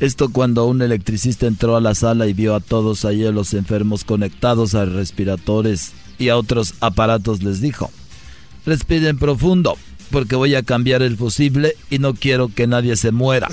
esto 0.00 0.30
cuando 0.30 0.64
un 0.64 0.80
electricista 0.80 1.46
entró 1.46 1.76
a 1.76 1.80
la 1.80 1.94
sala 1.94 2.26
y 2.26 2.32
vio 2.32 2.54
a 2.54 2.60
todos 2.60 3.04
ahí 3.04 3.26
a 3.26 3.32
los 3.32 3.52
enfermos 3.54 4.04
conectados 4.04 4.74
a 4.74 4.86
respiradores 4.86 5.92
y 6.18 6.30
a 6.30 6.36
otros 6.36 6.74
aparatos 6.80 7.42
les 7.42 7.60
dijo, 7.60 7.90
respiren 8.64 9.18
profundo 9.18 9.76
porque 10.10 10.36
voy 10.36 10.54
a 10.54 10.62
cambiar 10.62 11.02
el 11.02 11.16
fusible 11.16 11.76
y 11.90 11.98
no 11.98 12.14
quiero 12.14 12.48
que 12.48 12.66
nadie 12.66 12.96
se 12.96 13.12
muera. 13.12 13.48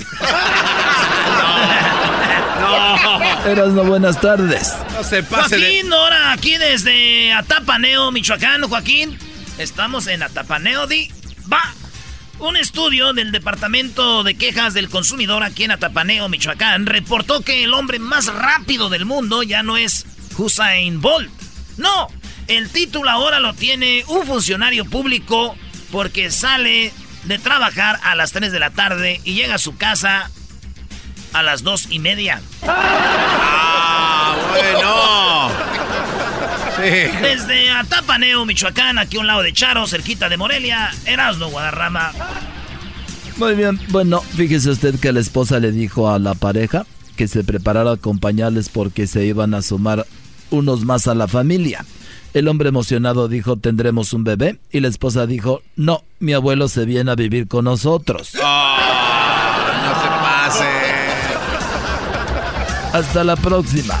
Eras 3.46 3.68
no 3.74 3.84
buenas 3.84 4.20
tardes. 4.20 4.72
No 4.94 5.04
se 5.04 5.22
pase 5.22 5.58
Joaquín, 5.58 5.92
ahora 5.92 6.32
aquí 6.32 6.56
desde 6.56 7.32
Atapaneo, 7.32 8.10
Michoacán, 8.10 8.62
Joaquín. 8.62 9.18
Estamos 9.58 10.06
en 10.06 10.22
Atapaneo, 10.22 10.86
di. 10.86 11.10
Va. 11.50 11.74
Un 12.40 12.56
estudio 12.56 13.12
del 13.14 13.32
Departamento 13.32 14.22
de 14.22 14.36
Quejas 14.36 14.72
del 14.72 14.88
Consumidor 14.88 15.42
aquí 15.42 15.64
en 15.64 15.72
Atapaneo, 15.72 16.28
Michoacán, 16.28 16.86
reportó 16.86 17.40
que 17.40 17.64
el 17.64 17.74
hombre 17.74 17.98
más 17.98 18.26
rápido 18.26 18.88
del 18.88 19.04
mundo 19.04 19.42
ya 19.42 19.64
no 19.64 19.76
es 19.76 20.06
Hussein 20.36 21.00
Bolt. 21.00 21.30
No, 21.78 22.06
el 22.46 22.70
título 22.70 23.10
ahora 23.10 23.40
lo 23.40 23.54
tiene 23.54 24.04
un 24.06 24.24
funcionario 24.24 24.84
público 24.84 25.56
porque 25.90 26.30
sale 26.30 26.92
de 27.24 27.38
trabajar 27.40 27.98
a 28.04 28.14
las 28.14 28.30
3 28.30 28.52
de 28.52 28.60
la 28.60 28.70
tarde 28.70 29.20
y 29.24 29.34
llega 29.34 29.56
a 29.56 29.58
su 29.58 29.76
casa 29.76 30.30
a 31.32 31.42
las 31.42 31.64
2 31.64 31.88
y 31.90 31.98
media. 31.98 32.40
Ah, 32.62 34.36
bueno. 34.50 35.77
Desde 37.22 37.70
Atapaneo, 37.70 38.44
Michoacán, 38.46 38.98
aquí 38.98 39.16
a 39.16 39.20
un 39.20 39.26
lado 39.26 39.42
de 39.42 39.52
Charo, 39.52 39.86
cerquita 39.86 40.28
de 40.28 40.36
Morelia, 40.36 40.90
Erasmo 41.06 41.48
Guadarrama. 41.48 42.12
Muy 43.36 43.54
bien, 43.54 43.80
bueno, 43.88 44.20
fíjese 44.20 44.70
usted 44.70 44.98
que 44.98 45.12
la 45.12 45.20
esposa 45.20 45.60
le 45.60 45.72
dijo 45.72 46.10
a 46.10 46.18
la 46.18 46.34
pareja 46.34 46.86
que 47.16 47.28
se 47.28 47.44
preparara 47.44 47.90
a 47.90 47.94
acompañarles 47.94 48.68
porque 48.68 49.06
se 49.06 49.24
iban 49.26 49.54
a 49.54 49.62
sumar 49.62 50.06
unos 50.50 50.84
más 50.84 51.08
a 51.08 51.14
la 51.14 51.26
familia. 51.28 51.84
El 52.34 52.46
hombre 52.46 52.68
emocionado 52.68 53.26
dijo, 53.26 53.56
tendremos 53.56 54.12
un 54.12 54.22
bebé. 54.22 54.58
Y 54.70 54.80
la 54.80 54.88
esposa 54.88 55.26
dijo, 55.26 55.62
no, 55.76 56.04
mi 56.20 56.32
abuelo 56.34 56.68
se 56.68 56.84
viene 56.84 57.10
a 57.10 57.14
vivir 57.14 57.48
con 57.48 57.64
nosotros. 57.64 58.32
Ah, 58.42 59.82
no 59.84 59.94
se 60.00 60.08
pase. 60.52 60.68
Hasta 62.92 63.24
la 63.24 63.36
próxima. 63.36 64.00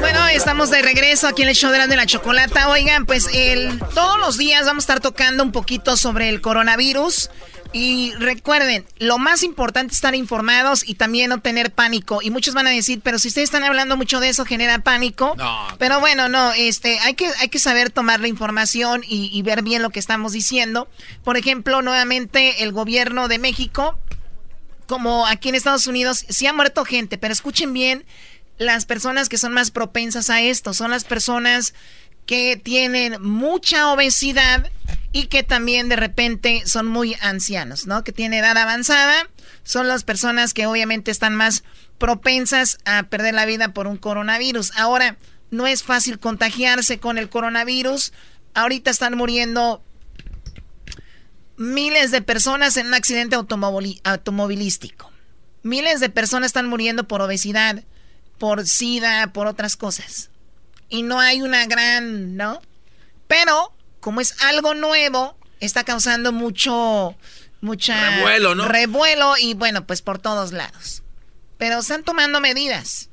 Bueno, 0.00 0.26
estamos 0.26 0.70
de 0.70 0.82
regreso 0.82 1.28
aquí 1.28 1.42
en 1.42 1.48
el 1.48 1.54
show 1.54 1.70
de 1.70 1.78
la, 1.78 1.86
de 1.86 1.94
la 1.94 2.06
chocolata. 2.06 2.68
Oigan, 2.70 3.06
pues 3.06 3.28
el, 3.32 3.78
todos 3.94 4.18
los 4.18 4.36
días 4.36 4.66
vamos 4.66 4.82
a 4.82 4.84
estar 4.84 5.00
tocando 5.00 5.44
un 5.44 5.52
poquito 5.52 5.96
sobre 5.96 6.28
el 6.28 6.40
coronavirus. 6.40 7.30
Y 7.72 8.12
recuerden, 8.18 8.84
lo 8.98 9.18
más 9.18 9.44
importante 9.44 9.92
es 9.92 9.98
estar 9.98 10.16
informados 10.16 10.82
y 10.86 10.96
también 10.96 11.30
no 11.30 11.40
tener 11.40 11.70
pánico. 11.70 12.20
Y 12.20 12.30
muchos 12.30 12.52
van 12.52 12.66
a 12.66 12.70
decir, 12.70 13.00
pero 13.00 13.20
si 13.20 13.28
ustedes 13.28 13.44
están 13.44 13.62
hablando 13.62 13.96
mucho 13.96 14.18
de 14.18 14.28
eso, 14.28 14.44
genera 14.44 14.80
pánico. 14.80 15.36
Pero 15.78 16.00
bueno, 16.00 16.28
no, 16.28 16.52
este, 16.52 16.98
hay 16.98 17.14
que, 17.14 17.30
hay 17.38 17.48
que 17.48 17.60
saber 17.60 17.90
tomar 17.90 18.18
la 18.18 18.26
información 18.26 19.02
y, 19.06 19.30
y 19.32 19.40
ver 19.42 19.62
bien 19.62 19.82
lo 19.82 19.90
que 19.90 20.00
estamos 20.00 20.32
diciendo. 20.32 20.88
Por 21.22 21.36
ejemplo, 21.36 21.80
nuevamente 21.80 22.64
el 22.64 22.72
gobierno 22.72 23.28
de 23.28 23.38
México, 23.38 23.96
como 24.86 25.26
aquí 25.28 25.48
en 25.48 25.54
Estados 25.54 25.86
Unidos, 25.86 26.26
sí 26.28 26.46
ha 26.48 26.52
muerto 26.52 26.84
gente, 26.84 27.16
pero 27.16 27.32
escuchen 27.32 27.72
bien, 27.72 28.04
las 28.58 28.86
personas 28.86 29.28
que 29.28 29.38
son 29.38 29.52
más 29.52 29.70
propensas 29.70 30.30
a 30.30 30.40
esto 30.40 30.74
son 30.74 30.90
las 30.90 31.04
personas 31.04 31.74
que 32.26 32.56
tienen 32.56 33.20
mucha 33.20 33.92
obesidad 33.92 34.70
y 35.12 35.26
que 35.26 35.42
también 35.42 35.88
de 35.88 35.96
repente 35.96 36.62
son 36.66 36.86
muy 36.86 37.16
ancianos, 37.20 37.86
¿no? 37.86 38.04
Que 38.04 38.12
tienen 38.12 38.40
edad 38.40 38.56
avanzada, 38.56 39.28
son 39.64 39.88
las 39.88 40.04
personas 40.04 40.54
que 40.54 40.66
obviamente 40.66 41.10
están 41.10 41.34
más 41.34 41.64
propensas 41.98 42.78
a 42.84 43.02
perder 43.04 43.34
la 43.34 43.44
vida 43.44 43.74
por 43.74 43.86
un 43.86 43.96
coronavirus. 43.96 44.72
Ahora, 44.76 45.16
no 45.50 45.66
es 45.66 45.82
fácil 45.82 46.18
contagiarse 46.18 46.98
con 46.98 47.18
el 47.18 47.28
coronavirus. 47.28 48.12
Ahorita 48.54 48.90
están 48.90 49.16
muriendo 49.16 49.82
miles 51.56 52.10
de 52.10 52.22
personas 52.22 52.76
en 52.78 52.86
un 52.86 52.94
accidente 52.94 53.36
automovilístico. 53.36 55.12
Miles 55.62 56.00
de 56.00 56.08
personas 56.08 56.46
están 56.46 56.68
muriendo 56.68 57.06
por 57.06 57.20
obesidad, 57.20 57.84
por 58.42 58.66
sida, 58.66 59.32
por 59.32 59.46
otras 59.46 59.76
cosas. 59.76 60.28
Y 60.88 61.04
no 61.04 61.20
hay 61.20 61.42
una 61.42 61.64
gran, 61.66 62.36
¿no? 62.36 62.60
Pero, 63.28 63.72
como 64.00 64.20
es 64.20 64.34
algo 64.42 64.74
nuevo, 64.74 65.38
está 65.60 65.84
causando 65.84 66.32
mucho, 66.32 67.14
mucha... 67.60 68.16
Revuelo, 68.16 68.56
¿no? 68.56 68.66
Revuelo 68.66 69.34
y 69.40 69.54
bueno, 69.54 69.86
pues 69.86 70.02
por 70.02 70.18
todos 70.18 70.50
lados. 70.50 71.04
Pero 71.56 71.78
están 71.78 72.02
tomando 72.02 72.40
medidas. 72.40 73.10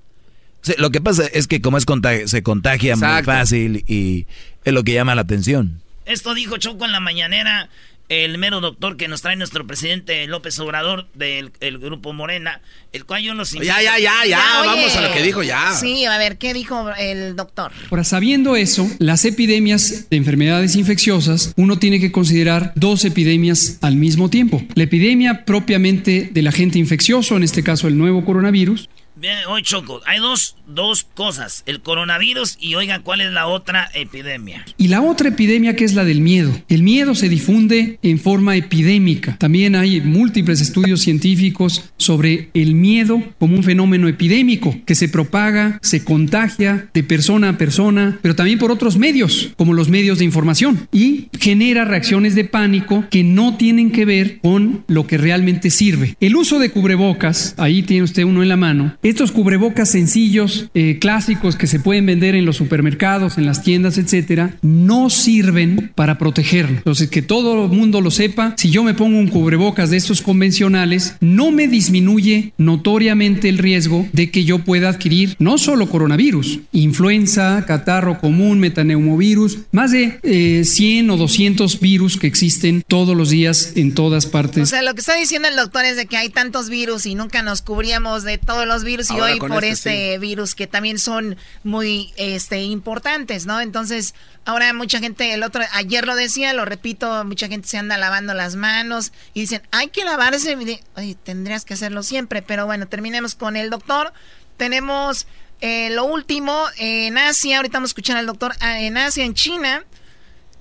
Sí, 0.63 0.73
lo 0.79 0.89
que 0.89 0.99
pasa 0.99 1.27
es 1.31 1.45
que 1.45 1.61
como 1.61 1.77
es 1.77 1.85
se 2.25 2.41
contagia 2.41 2.95
muy 2.95 3.21
fácil 3.21 3.85
y 3.87 4.25
es 4.63 4.73
lo 4.73 4.83
que 4.83 4.93
llama 4.93 5.13
la 5.13 5.21
atención. 5.21 5.83
Esto 6.05 6.33
dijo 6.33 6.57
Choco 6.57 6.85
en 6.85 6.91
la 6.91 7.01
mañanera. 7.01 7.69
El 8.09 8.39
mero 8.39 8.59
doctor 8.59 8.97
que 8.97 9.07
nos 9.07 9.21
trae 9.21 9.35
nuestro 9.35 9.65
presidente 9.67 10.25
López 10.25 10.57
Obrador 10.59 11.07
del 11.13 11.51
el 11.59 11.77
grupo 11.77 12.11
Morena, 12.11 12.61
el 12.91 13.05
cual 13.05 13.21
yo 13.21 13.35
los 13.35 13.51
Ya, 13.51 13.81
ya, 13.81 13.99
ya, 13.99 14.25
ya, 14.27 14.41
vamos 14.65 14.95
a 14.95 15.01
lo 15.01 15.13
que 15.13 15.21
dijo 15.21 15.43
ya. 15.43 15.73
Sí, 15.73 16.05
a 16.05 16.17
ver, 16.17 16.39
¿qué 16.39 16.53
dijo 16.53 16.89
el 16.97 17.35
doctor? 17.35 17.71
Ahora, 17.91 18.03
sabiendo 18.03 18.55
eso, 18.55 18.89
las 18.97 19.25
epidemias 19.25 20.09
de 20.09 20.17
enfermedades 20.17 20.75
infecciosas, 20.75 21.53
uno 21.55 21.77
tiene 21.77 21.99
que 21.99 22.11
considerar 22.11 22.73
dos 22.75 23.05
epidemias 23.05 23.77
al 23.81 23.95
mismo 23.95 24.29
tiempo. 24.29 24.63
La 24.73 24.83
epidemia 24.83 25.45
propiamente 25.45 26.29
del 26.31 26.47
agente 26.47 26.79
infeccioso, 26.79 27.37
en 27.37 27.43
este 27.43 27.63
caso 27.63 27.87
el 27.87 27.97
nuevo 27.97 28.25
coronavirus, 28.25 28.89
Bien, 29.19 29.39
hoy 29.49 29.63
Choco, 29.63 29.99
hay 30.05 30.19
dos, 30.19 30.55
dos 30.73 31.05
cosas, 31.13 31.63
el 31.65 31.81
coronavirus 31.81 32.57
y 32.59 32.75
oigan 32.75 33.01
cuál 33.01 33.21
es 33.21 33.31
la 33.31 33.47
otra 33.47 33.89
epidemia. 33.93 34.65
Y 34.77 34.87
la 34.87 35.01
otra 35.01 35.29
epidemia 35.29 35.75
que 35.75 35.85
es 35.85 35.93
la 35.93 36.05
del 36.05 36.21
miedo. 36.21 36.51
El 36.69 36.83
miedo 36.83 37.15
se 37.15 37.29
difunde 37.29 37.99
en 38.01 38.19
forma 38.19 38.55
epidémica. 38.55 39.37
También 39.37 39.75
hay 39.75 40.01
múltiples 40.01 40.61
estudios 40.61 41.01
científicos 41.01 41.89
sobre 41.97 42.49
el 42.53 42.75
miedo 42.75 43.21
como 43.39 43.55
un 43.55 43.63
fenómeno 43.63 44.07
epidémico 44.07 44.75
que 44.85 44.95
se 44.95 45.09
propaga, 45.09 45.79
se 45.81 46.03
contagia 46.03 46.89
de 46.93 47.03
persona 47.03 47.49
a 47.49 47.57
persona, 47.57 48.19
pero 48.21 48.35
también 48.35 48.59
por 48.59 48.71
otros 48.71 48.97
medios, 48.97 49.51
como 49.57 49.73
los 49.73 49.89
medios 49.89 50.19
de 50.19 50.25
información, 50.25 50.87
y 50.91 51.27
genera 51.39 51.85
reacciones 51.85 52.35
de 52.35 52.45
pánico 52.45 53.05
que 53.09 53.23
no 53.23 53.57
tienen 53.57 53.91
que 53.91 54.05
ver 54.05 54.39
con 54.39 54.83
lo 54.87 55.07
que 55.07 55.17
realmente 55.17 55.69
sirve. 55.69 56.15
El 56.19 56.35
uso 56.35 56.59
de 56.59 56.71
cubrebocas, 56.71 57.55
ahí 57.57 57.83
tiene 57.83 58.03
usted 58.03 58.23
uno 58.23 58.43
en 58.43 58.49
la 58.49 58.57
mano, 58.57 58.97
estos 59.03 59.31
cubrebocas 59.31 59.89
sencillos, 59.89 60.58
eh, 60.73 60.97
clásicos 60.99 61.55
que 61.55 61.67
se 61.67 61.79
pueden 61.79 62.05
vender 62.05 62.35
en 62.35 62.45
los 62.45 62.57
supermercados, 62.57 63.37
en 63.37 63.45
las 63.45 63.63
tiendas, 63.63 63.97
etcétera, 63.97 64.55
no 64.61 65.09
sirven 65.09 65.91
para 65.95 66.17
protegerlo. 66.17 66.77
Entonces, 66.77 67.09
que 67.09 67.21
todo 67.21 67.65
el 67.65 67.71
mundo 67.71 68.01
lo 68.01 68.11
sepa, 68.11 68.53
si 68.57 68.69
yo 68.69 68.83
me 68.83 68.93
pongo 68.93 69.17
un 69.17 69.27
cubrebocas 69.27 69.89
de 69.89 69.97
estos 69.97 70.21
convencionales, 70.21 71.15
no 71.19 71.51
me 71.51 71.67
disminuye 71.67 72.53
notoriamente 72.57 73.49
el 73.49 73.57
riesgo 73.57 74.07
de 74.13 74.31
que 74.31 74.43
yo 74.43 74.59
pueda 74.59 74.89
adquirir 74.89 75.35
no 75.39 75.57
solo 75.57 75.89
coronavirus, 75.89 76.59
influenza, 76.71 77.65
catarro 77.65 78.19
común, 78.19 78.59
metaneumovirus, 78.59 79.59
más 79.71 79.91
de 79.91 80.19
eh, 80.23 80.63
100 80.63 81.09
o 81.11 81.17
200 81.17 81.79
virus 81.79 82.17
que 82.17 82.27
existen 82.27 82.83
todos 82.87 83.15
los 83.15 83.29
días 83.29 83.73
en 83.75 83.93
todas 83.93 84.25
partes. 84.25 84.63
O 84.63 84.65
sea, 84.65 84.81
lo 84.81 84.93
que 84.93 85.01
está 85.01 85.15
diciendo 85.15 85.47
el 85.47 85.55
doctor 85.55 85.85
es 85.85 85.95
de 85.95 86.05
que 86.05 86.17
hay 86.17 86.29
tantos 86.29 86.69
virus 86.69 87.05
y 87.05 87.15
nunca 87.15 87.41
nos 87.43 87.61
cubríamos 87.61 88.23
de 88.23 88.37
todos 88.37 88.67
los 88.67 88.83
virus 88.83 89.11
y 89.11 89.19
hoy 89.19 89.39
por 89.39 89.63
este, 89.63 90.13
este 90.13 90.19
virus 90.19 90.48
que 90.55 90.67
también 90.67 90.99
son 90.99 91.37
muy 91.63 92.13
este 92.17 92.61
importantes, 92.61 93.45
¿no? 93.45 93.61
Entonces, 93.61 94.15
ahora 94.45 94.73
mucha 94.73 94.99
gente, 94.99 95.33
el 95.33 95.43
otro, 95.43 95.63
ayer 95.73 96.05
lo 96.05 96.15
decía, 96.15 96.53
lo 96.53 96.65
repito, 96.65 97.23
mucha 97.25 97.47
gente 97.47 97.67
se 97.67 97.77
anda 97.77 97.97
lavando 97.97 98.33
las 98.33 98.55
manos 98.55 99.11
y 99.33 99.41
dicen, 99.41 99.61
hay 99.71 99.87
que 99.89 100.03
lavarse. 100.03 100.57
Oye, 100.95 101.15
tendrías 101.23 101.65
que 101.65 101.73
hacerlo 101.73 102.03
siempre, 102.03 102.41
pero 102.41 102.65
bueno, 102.65 102.87
terminemos 102.87 103.35
con 103.35 103.55
el 103.55 103.69
doctor. 103.69 104.13
Tenemos 104.57 105.27
eh, 105.61 105.89
lo 105.91 106.05
último 106.05 106.65
en 106.77 107.17
Asia, 107.17 107.57
ahorita 107.57 107.77
vamos 107.77 107.89
a 107.89 107.91
escuchar 107.91 108.17
al 108.17 108.25
doctor, 108.25 108.53
ah, 108.61 108.79
en 108.81 108.97
Asia, 108.97 109.25
en 109.25 109.33
China, 109.33 109.83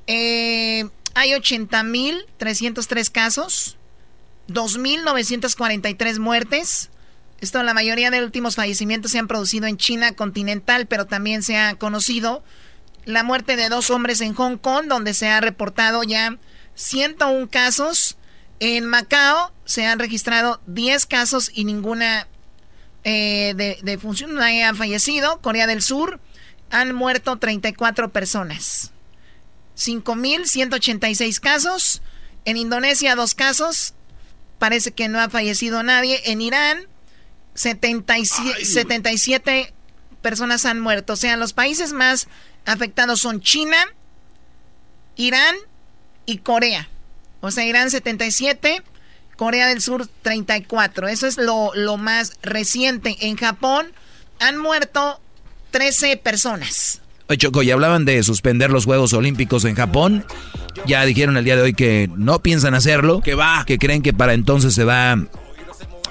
eh, 0.08 0.88
hay 1.14 1.32
80.303 1.32 3.10
casos, 3.10 3.76
2.943 4.48 6.18
muertes. 6.18 6.90
Esto, 7.40 7.62
la 7.62 7.74
mayoría 7.74 8.10
de 8.10 8.24
últimos 8.24 8.56
fallecimientos 8.56 9.12
se 9.12 9.18
han 9.18 9.28
producido 9.28 9.66
en 9.66 9.76
China 9.76 10.12
continental, 10.12 10.86
pero 10.86 11.06
también 11.06 11.42
se 11.42 11.56
ha 11.56 11.76
conocido 11.76 12.42
la 13.04 13.22
muerte 13.22 13.56
de 13.56 13.68
dos 13.68 13.90
hombres 13.90 14.20
en 14.20 14.34
Hong 14.34 14.56
Kong, 14.58 14.86
donde 14.86 15.14
se 15.14 15.28
ha 15.28 15.40
reportado 15.40 16.02
ya 16.02 16.36
101 16.74 17.48
casos. 17.48 18.16
En 18.60 18.86
Macao 18.86 19.52
se 19.64 19.86
han 19.86 20.00
registrado 20.00 20.60
10 20.66 21.06
casos 21.06 21.50
y 21.54 21.64
ninguna 21.64 22.26
eh, 23.04 23.54
de, 23.56 23.78
de 23.82 23.98
función, 23.98 24.36
ha 24.40 24.74
fallecido. 24.74 25.40
Corea 25.40 25.66
del 25.66 25.80
Sur 25.80 26.20
han 26.70 26.92
muerto 26.92 27.38
34 27.38 28.12
personas. 28.12 28.92
5.186 29.76 31.40
casos. 31.40 32.02
En 32.44 32.56
Indonesia, 32.56 33.14
dos 33.14 33.34
casos. 33.34 33.94
Parece 34.58 34.90
que 34.90 35.08
no 35.08 35.20
ha 35.20 35.30
fallecido 35.30 35.82
nadie. 35.82 36.20
En 36.24 36.40
Irán, 36.40 36.88
77, 37.58 38.64
77 38.64 39.74
personas 40.22 40.64
han 40.64 40.78
muerto. 40.78 41.14
O 41.14 41.16
sea, 41.16 41.36
los 41.36 41.52
países 41.52 41.92
más 41.92 42.28
afectados 42.66 43.20
son 43.20 43.40
China, 43.40 43.76
Irán 45.16 45.56
y 46.24 46.38
Corea. 46.38 46.88
O 47.40 47.50
sea, 47.50 47.64
Irán 47.64 47.90
77, 47.90 48.82
Corea 49.36 49.66
del 49.66 49.82
Sur 49.82 50.08
34. 50.22 51.08
Eso 51.08 51.26
es 51.26 51.36
lo, 51.36 51.72
lo 51.74 51.96
más 51.96 52.34
reciente. 52.42 53.16
En 53.20 53.36
Japón 53.36 53.88
han 54.38 54.56
muerto 54.56 55.20
13 55.72 56.16
personas. 56.16 57.00
Oye, 57.28 57.38
Choco, 57.38 57.64
y 57.64 57.72
hablaban 57.72 58.04
de 58.04 58.22
suspender 58.22 58.70
los 58.70 58.84
Juegos 58.84 59.12
Olímpicos 59.14 59.64
en 59.64 59.74
Japón. 59.74 60.24
Ya 60.86 61.04
dijeron 61.04 61.36
el 61.36 61.44
día 61.44 61.56
de 61.56 61.62
hoy 61.62 61.74
que 61.74 62.08
no 62.16 62.38
piensan 62.38 62.74
hacerlo. 62.74 63.20
Que 63.20 63.34
va. 63.34 63.64
Que 63.66 63.78
creen 63.78 64.02
que 64.02 64.12
para 64.12 64.32
entonces 64.34 64.74
se 64.74 64.84
va 64.84 65.16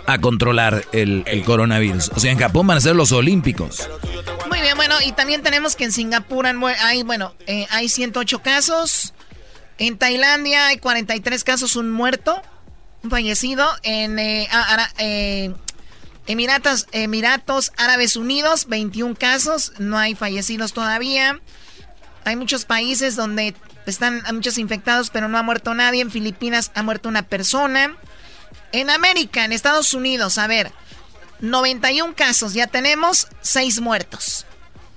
a 0.08 0.20
controlar 0.20 0.86
el, 0.94 1.24
el 1.28 1.44
coronavirus. 1.44 2.12
O 2.16 2.20
sea, 2.20 2.32
en 2.32 2.40
Japón 2.40 2.66
van 2.68 2.78
a 2.78 2.82
ser 2.82 2.96
los 2.96 3.12
Olímpicos. 3.12 3.90
Muy 4.50 4.62
bien, 4.62 4.76
bueno, 4.78 4.96
y 5.06 5.12
también 5.12 5.44
tenemos 5.44 5.76
que 5.76 5.84
en 5.84 5.92
Singapur 5.92 6.46
hay, 6.48 7.04
bueno, 7.04 7.36
eh, 7.46 7.68
hay 7.70 7.90
108 7.90 8.40
casos. 8.42 9.14
En 9.78 9.98
Tailandia 9.98 10.68
hay 10.68 10.78
43 10.78 11.44
casos, 11.44 11.76
un 11.76 11.92
muerto, 11.92 12.42
un 13.04 13.10
fallecido. 13.12 13.68
En 13.84 14.18
eh, 14.18 14.48
Ara- 14.52 14.92
eh, 14.98 15.54
Emiratos, 16.26 16.88
Emiratos 16.92 17.72
Árabes 17.78 18.16
Unidos, 18.16 18.66
21 18.68 19.16
casos, 19.16 19.74
no 19.78 19.98
hay 19.98 20.16
fallecidos 20.16 20.74
todavía. 20.74 21.40
Hay 22.26 22.36
muchos 22.36 22.66
países 22.66 23.16
donde 23.16 23.56
están 23.86 24.22
muchos 24.34 24.58
infectados, 24.58 25.10
pero 25.10 25.28
no 25.30 25.38
ha 25.38 25.44
muerto 25.44 25.74
nadie. 25.74 26.02
En 26.02 26.12
Filipinas 26.12 26.72
ha 26.76 26.84
muerto 26.84 27.08
una 27.08 27.24
persona. 27.24 27.96
En 28.72 28.90
América, 28.90 29.46
en 29.46 29.54
Estados 29.54 29.94
Unidos, 29.94 30.38
a 30.38 30.48
ver, 30.48 30.72
91 31.40 32.14
casos, 32.16 32.54
ya 32.54 32.68
tenemos 32.68 33.28
6 33.42 33.80
muertos. 33.82 34.46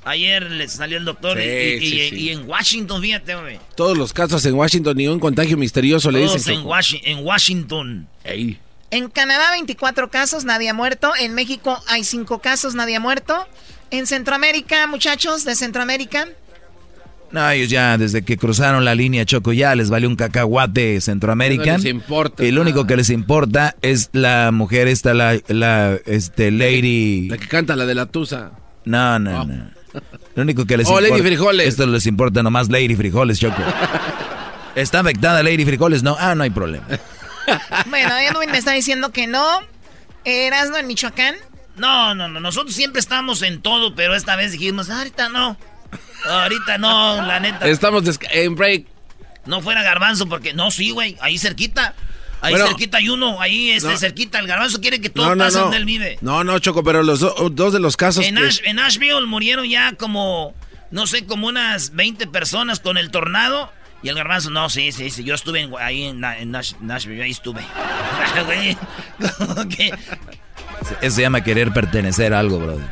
Ayer 0.04 0.50
le 0.50 0.66
salió 0.68 0.96
el 0.96 1.04
doctor 1.04 1.38
Sí, 1.38 1.44
y, 1.46 1.50
y- 1.50 1.80
sí, 1.80 2.00
y- 2.00 2.10
sí. 2.10 2.16
y 2.16 2.28
en 2.30 2.48
Washington, 2.48 3.02
fíjate, 3.02 3.34
güey. 3.34 3.60
Todos 3.76 3.98
los 3.98 4.12
casos 4.14 4.44
en 4.46 4.54
Washington, 4.54 4.96
ni 4.96 5.06
un 5.08 5.20
contagio 5.20 5.56
misterioso 5.58 6.10
le 6.10 6.20
Todos 6.20 6.34
dicen. 6.36 6.60
en. 6.60 6.64
Washi- 6.64 7.00
en 7.04 7.24
Washington. 7.24 8.08
En 8.24 9.08
Canadá 9.10 9.50
24 9.52 10.10
casos, 10.10 10.44
nadie 10.44 10.70
ha 10.70 10.74
muerto. 10.74 11.12
En 11.20 11.34
México 11.34 11.80
hay 11.86 12.02
5 12.04 12.40
casos, 12.40 12.74
nadie 12.74 12.96
ha 12.96 13.00
muerto. 13.00 13.46
En 13.90 14.06
Centroamérica, 14.06 14.86
muchachos 14.86 15.44
de 15.44 15.54
Centroamérica, 15.54 16.28
No, 17.32 17.48
ellos 17.50 17.68
ya 17.68 17.96
desde 17.96 18.22
que 18.22 18.36
cruzaron 18.36 18.84
la 18.84 18.94
línea 18.94 19.24
Choco 19.24 19.52
ya 19.52 19.74
les 19.76 19.88
valió 19.88 20.08
un 20.08 20.16
cacahuate 20.16 21.00
Centroamérica. 21.00 21.72
No 21.72 21.78
les 21.78 21.86
importa 21.86 22.44
Y 22.44 22.50
lo 22.50 22.60
único 22.62 22.86
que 22.86 22.96
les 22.96 23.08
importa 23.10 23.76
es 23.82 24.10
la 24.12 24.50
mujer 24.52 24.88
esta, 24.88 25.14
la, 25.14 25.38
la 25.48 25.96
este, 26.06 26.50
Lady... 26.50 27.28
La 27.28 27.38
que 27.38 27.46
canta 27.46 27.76
la 27.76 27.86
de 27.86 27.94
la 27.94 28.06
Tusa. 28.06 28.50
No, 28.84 29.18
no, 29.18 29.44
no. 29.44 29.70
Lo 30.34 30.42
único 30.42 30.64
que 30.66 30.76
les 30.76 30.88
Oh, 30.88 30.90
importa... 30.98 31.08
Lady 31.10 31.22
Frijoles. 31.22 31.68
Esto 31.68 31.86
les 31.86 32.06
importa 32.06 32.42
nomás 32.42 32.68
Lady 32.68 32.96
Frijoles, 32.96 33.38
Choco. 33.38 33.62
¿Está 34.74 35.00
afectada 35.00 35.42
Lady 35.42 35.64
Frijoles? 35.64 36.02
No. 36.02 36.16
Ah, 36.18 36.34
no 36.34 36.42
hay 36.42 36.50
problema. 36.50 36.86
Bueno, 37.86 38.16
Edwin 38.18 38.50
me 38.50 38.58
está 38.58 38.72
diciendo 38.72 39.10
que 39.10 39.26
no. 39.26 39.44
¿Erasno 40.24 40.76
en 40.78 40.86
Michoacán? 40.86 41.34
No, 41.76 42.14
no, 42.14 42.28
no. 42.28 42.40
Nosotros 42.40 42.74
siempre 42.74 43.00
estamos 43.00 43.42
en 43.42 43.62
todo, 43.62 43.94
pero 43.94 44.14
esta 44.14 44.36
vez 44.36 44.52
dijimos, 44.52 44.90
ahorita 44.90 45.28
no. 45.28 45.56
Ahorita 46.28 46.78
no, 46.78 47.22
la 47.26 47.40
neta. 47.40 47.66
Estamos 47.68 48.04
en 48.30 48.54
break. 48.54 48.86
No 49.46 49.62
fuera 49.62 49.82
garbanzo, 49.82 50.26
porque 50.28 50.52
no, 50.52 50.70
sí, 50.70 50.90
güey. 50.90 51.16
Ahí 51.20 51.38
cerquita. 51.38 51.94
Ahí 52.42 52.52
Bueno. 52.52 52.68
cerquita 52.68 52.98
hay 52.98 53.08
uno. 53.08 53.40
Ahí 53.40 53.70
este, 53.70 53.90
No. 53.90 53.96
cerquita. 53.98 54.38
El 54.38 54.46
garbanzo 54.46 54.80
quiere 54.80 55.00
que 55.00 55.10
todo 55.10 55.26
No, 55.26 55.34
no, 55.34 55.44
pase 55.44 55.56
no. 55.56 55.62
donde 55.64 55.76
él 55.78 55.84
vive. 55.84 56.18
No, 56.20 56.44
no, 56.44 56.58
Choco, 56.58 56.82
pero 56.84 57.02
los 57.02 57.20
do- 57.20 57.34
dos 57.50 57.72
de 57.72 57.80
los 57.80 57.96
casos. 57.96 58.24
En, 58.24 58.36
que- 58.36 58.42
Ash- 58.42 58.60
en 58.64 58.78
Asheville 58.78 59.26
murieron 59.26 59.66
ya 59.68 59.92
como, 59.94 60.54
no 60.90 61.06
sé, 61.06 61.24
como 61.26 61.48
unas 61.48 61.94
20 61.94 62.26
personas 62.26 62.80
con 62.80 62.96
el 62.98 63.10
tornado. 63.10 63.72
Y 64.02 64.08
el 64.08 64.14
garbanzo, 64.14 64.48
no, 64.48 64.70
sí, 64.70 64.92
sí, 64.92 65.10
sí. 65.10 65.24
Yo 65.24 65.34
estuve 65.34 65.60
en- 65.60 65.74
ahí 65.78 66.04
en, 66.04 66.24
en 66.24 66.50
Nash- 66.52 66.76
Nashville, 66.80 67.22
ahí 67.22 67.30
estuve. 67.32 67.60
Güey, 68.46 68.76
como 69.38 69.68
que- 69.68 69.92
Eso 71.02 71.16
se 71.16 71.22
llama 71.22 71.42
querer 71.42 71.72
pertenecer 71.72 72.32
a 72.32 72.38
algo, 72.40 72.58
brother. 72.58 72.86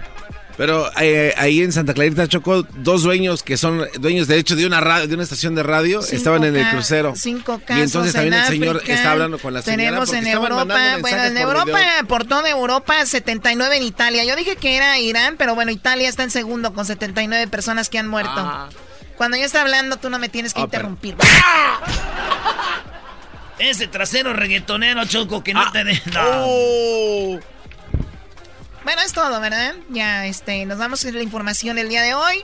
Pero 0.58 0.90
eh, 1.00 1.32
ahí 1.38 1.62
en 1.62 1.72
Santa 1.72 1.94
Clarita 1.94 2.26
Choco, 2.26 2.64
dos 2.74 3.04
dueños 3.04 3.42
que 3.44 3.56
son 3.56 3.86
dueños 4.00 4.26
de 4.26 4.36
hecho 4.38 4.56
de 4.56 4.66
una 4.66 4.80
radio, 4.80 5.06
de 5.06 5.14
una 5.14 5.22
estación 5.22 5.54
de 5.54 5.62
radio, 5.62 6.02
Cinco 6.02 6.16
estaban 6.16 6.44
en 6.44 6.56
el 6.56 6.68
crucero. 6.68 7.14
Cinco 7.16 7.60
casos 7.64 7.78
y 7.78 7.82
entonces 7.84 8.12
también 8.12 8.34
en 8.34 8.40
el 8.40 8.46
señor 8.46 8.76
África. 8.78 8.92
está 8.94 9.12
hablando 9.12 9.38
con 9.38 9.54
la 9.54 9.62
señora. 9.62 9.84
Tenemos 9.84 10.12
en 10.12 10.26
Europa, 10.26 10.64
bueno, 11.00 11.22
en 11.24 11.32
por 11.34 11.42
Europa, 11.42 11.64
video. 11.64 12.06
por 12.08 12.24
toda 12.26 12.50
Europa, 12.50 13.06
79 13.06 13.76
en 13.76 13.82
Italia. 13.84 14.24
Yo 14.24 14.34
dije 14.34 14.56
que 14.56 14.76
era 14.76 14.98
Irán, 14.98 15.36
pero 15.38 15.54
bueno, 15.54 15.70
Italia 15.70 16.08
está 16.08 16.24
en 16.24 16.30
segundo 16.32 16.74
con 16.74 16.84
79 16.84 17.46
personas 17.46 17.88
que 17.88 17.98
han 17.98 18.08
muerto. 18.08 18.32
Ah. 18.36 18.68
Cuando 19.16 19.36
yo 19.36 19.44
está 19.44 19.62
hablando, 19.62 19.96
tú 19.98 20.10
no 20.10 20.18
me 20.18 20.28
tienes 20.28 20.54
que 20.54 20.62
Ah, 20.62 20.66
pero- 20.68 20.88
interrumpir. 20.88 21.14
Ese 23.58 23.88
trasero 23.88 24.32
reggaetonero, 24.32 25.04
Choco, 25.06 25.42
que 25.42 25.52
no 25.54 25.60
Ah. 25.62 25.70
te 25.72 25.84
de... 25.84 26.00
No. 26.12 26.20
Oh. 26.46 27.40
Bueno, 28.88 29.02
es 29.04 29.12
todo, 29.12 29.38
¿verdad? 29.42 29.74
Ya, 29.90 30.26
este, 30.26 30.64
nos 30.64 30.78
vamos 30.78 31.04
a 31.04 31.10
la 31.12 31.22
información 31.22 31.76
el 31.76 31.90
día 31.90 32.00
de 32.00 32.14
hoy. 32.14 32.36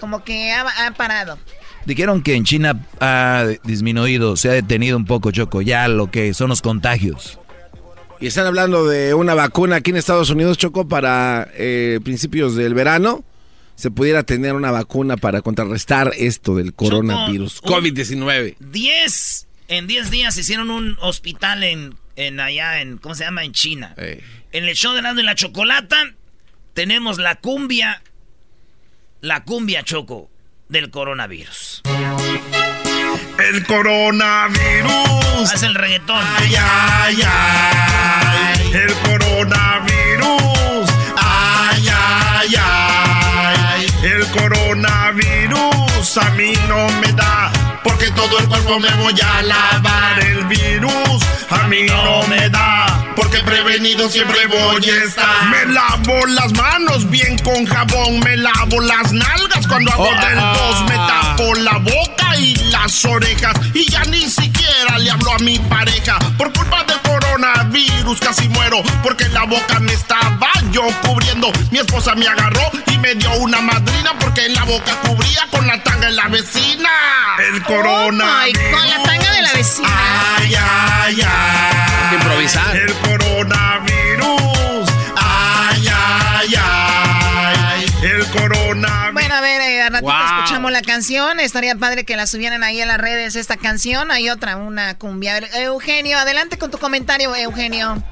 Como 0.00 0.24
que 0.24 0.50
ha, 0.50 0.64
ha 0.86 0.90
parado. 0.92 1.38
Dijeron 1.84 2.22
que 2.22 2.36
en 2.36 2.44
China 2.44 2.86
ha 3.00 3.44
disminuido, 3.62 4.38
se 4.38 4.48
ha 4.48 4.52
detenido 4.52 4.96
un 4.96 5.04
poco, 5.04 5.30
Choco, 5.30 5.60
ya 5.60 5.88
lo 5.88 6.10
que 6.10 6.32
son 6.32 6.48
los 6.48 6.62
contagios. 6.62 7.38
Y 8.18 8.28
están 8.28 8.46
hablando 8.46 8.86
de 8.86 9.12
una 9.12 9.34
vacuna 9.34 9.76
aquí 9.76 9.90
en 9.90 9.98
Estados 9.98 10.30
Unidos, 10.30 10.56
Choco, 10.56 10.88
para 10.88 11.46
eh, 11.52 12.00
principios 12.02 12.56
del 12.56 12.72
verano. 12.72 13.22
Se 13.74 13.90
pudiera 13.90 14.22
tener 14.22 14.54
una 14.54 14.70
vacuna 14.70 15.18
para 15.18 15.42
contrarrestar 15.42 16.14
esto 16.16 16.54
del 16.54 16.72
coronavirus. 16.72 17.60
un- 17.62 17.68
COVID-19. 17.70 18.56
10, 18.58 19.48
en 19.72 19.86
10 19.86 20.10
días 20.10 20.36
hicieron 20.36 20.70
un 20.70 20.98
hospital 21.00 21.64
en, 21.64 21.96
en 22.16 22.40
allá, 22.40 22.82
en, 22.82 22.98
¿cómo 22.98 23.14
se 23.14 23.24
llama? 23.24 23.42
En 23.42 23.52
China. 23.52 23.94
En 23.96 24.64
el 24.64 24.74
show 24.74 24.92
de 24.92 25.00
Nando 25.00 25.22
y 25.22 25.24
la 25.24 25.34
Chocolata 25.34 25.96
tenemos 26.74 27.16
la 27.16 27.36
cumbia, 27.36 28.02
la 29.22 29.44
cumbia, 29.44 29.82
Choco, 29.82 30.30
del 30.68 30.90
coronavirus. 30.90 31.80
El 33.38 33.64
coronavirus. 33.64 35.54
Haz 35.54 35.62
el 35.62 35.74
reggaetón. 35.74 36.22
Ay, 36.36 36.54
ay, 36.54 37.22
ay. 37.26 38.72
El 38.74 38.92
coronavirus. 38.94 40.90
Ay, 41.16 41.88
ay, 41.90 42.54
ay. 42.60 43.86
El 44.02 44.26
coronavirus 44.26 46.18
a 46.18 46.30
mí 46.30 46.52
no 46.68 46.88
me 47.00 47.10
da. 47.12 47.61
Porque 47.82 48.10
todo 48.12 48.38
el 48.38 48.46
cuerpo 48.48 48.78
me 48.78 48.90
voy 48.94 49.14
a 49.20 49.42
lavar. 49.42 50.20
El 50.20 50.44
virus 50.46 51.22
a 51.50 51.66
mí 51.68 51.82
no 51.82 52.22
me 52.28 52.48
da. 52.48 53.04
Porque 53.16 53.38
prevenido 53.38 54.08
siempre 54.08 54.46
voy 54.46 54.88
a 54.88 55.04
estar. 55.04 55.48
Me 55.50 55.72
lavo 55.72 56.26
las 56.26 56.52
manos 56.54 57.08
bien 57.10 57.38
con 57.38 57.64
jabón. 57.66 58.20
Me 58.20 58.36
lavo 58.36 58.80
las 58.80 59.12
nalgas 59.12 59.66
cuando 59.66 59.92
hago 59.92 60.04
Oh, 60.04 60.26
del 60.26 60.38
ah. 60.38 60.54
dos. 60.56 60.82
Me 60.88 60.96
tapo 60.96 61.54
la 61.56 61.78
boca 61.78 62.36
y 62.38 62.54
las 62.70 63.04
orejas. 63.04 63.54
Y 63.74 63.90
ya 63.90 64.04
ni 64.04 64.20
siquiera 64.28 64.51
le 64.98 65.10
hablo 65.10 65.32
a 65.32 65.38
mi 65.38 65.58
pareja. 65.58 66.18
Por 66.36 66.52
culpa 66.52 66.84
del 66.84 67.00
coronavirus 67.00 68.20
casi 68.20 68.48
muero. 68.48 68.82
Porque 69.02 69.28
la 69.28 69.44
boca 69.44 69.78
me 69.80 69.92
estaba 69.92 70.50
yo 70.70 70.82
cubriendo. 71.02 71.52
Mi 71.70 71.78
esposa 71.78 72.14
me 72.14 72.26
agarró 72.26 72.70
y 72.86 72.98
me 72.98 73.14
dio 73.14 73.32
una 73.36 73.60
madrina. 73.60 74.12
Porque 74.18 74.48
la 74.48 74.64
boca 74.64 74.94
cubría 75.02 75.46
con 75.50 75.66
la 75.66 75.82
tanga 75.82 76.06
de 76.06 76.12
la 76.12 76.28
vecina. 76.28 76.90
El 77.52 77.62
coronavirus. 77.62 78.62
con 78.70 78.88
la 78.88 79.02
tanga 79.02 79.32
de 79.32 79.42
la 79.42 79.52
vecina. 79.52 79.88
Ay, 80.36 80.54
ay, 80.54 81.20
ay. 81.26 82.14
improvisar. 82.14 82.76
El 82.76 82.92
coronavirus. 82.94 84.88
Ay, 85.16 85.88
ay, 85.88 86.54
ay. 86.56 87.86
El 88.02 88.26
coronavirus. 88.26 88.61
Bueno, 89.62 89.82
a 89.82 89.86
a 89.86 89.90
ratito 89.90 90.12
Wow. 90.12 90.36
escuchamos 90.38 90.72
la 90.72 90.82
canción. 90.82 91.40
Estaría 91.40 91.74
padre 91.76 92.04
que 92.04 92.16
la 92.16 92.26
subieran 92.26 92.62
ahí 92.62 92.80
en 92.80 92.88
las 92.88 92.98
redes 92.98 93.36
esta 93.36 93.56
canción. 93.56 94.10
Hay 94.10 94.30
otra, 94.30 94.56
una 94.56 94.98
cumbia. 94.98 95.36
A 95.36 95.60
Eugenio, 95.60 96.18
adelante 96.18 96.58
con 96.58 96.70
tu 96.70 96.78
comentario, 96.78 97.34
Eugenio. 97.36 98.02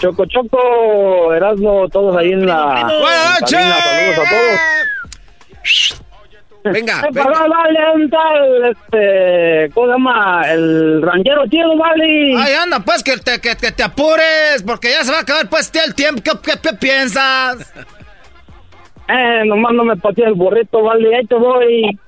Choco 0.00 0.26
Choco, 0.26 1.34
Erasmo, 1.34 1.88
todos 1.88 2.16
ahí 2.16 2.32
en 2.32 2.46
la. 2.46 2.64
Buenas 2.64 2.92
en 2.92 3.40
noches. 3.40 3.60
Saludos 3.84 4.18
a 4.18 4.30
todos. 4.30 4.60
Venga, 6.64 7.02
un 7.94 8.10
tal, 8.10 8.64
este, 8.70 9.70
¿cómo 9.72 9.86
se 9.86 9.92
llama? 9.92 10.42
El 10.50 11.00
ranchero 11.02 11.46
chido, 11.48 11.76
vale. 11.78 12.34
Ay, 12.36 12.54
anda, 12.54 12.80
pues 12.80 13.02
que 13.02 13.16
te, 13.16 13.40
que, 13.40 13.56
que 13.56 13.72
te 13.72 13.82
apures, 13.82 14.62
porque 14.66 14.90
ya 14.90 15.02
se 15.02 15.10
va 15.10 15.18
a 15.18 15.20
acabar 15.22 15.48
pues 15.48 15.72
el 15.82 15.94
tiempo. 15.94 16.20
¿Qué, 16.22 16.32
qué, 16.42 16.58
qué 16.60 16.72
piensas? 16.74 17.72
Eh, 19.08 19.42
nomás 19.46 19.72
no 19.72 19.84
me 19.84 19.96
pateé 19.96 20.26
el 20.26 20.34
burrito, 20.34 20.82
vale, 20.82 21.16
ahí 21.16 21.24
te 21.26 21.34
voy. 21.34 21.98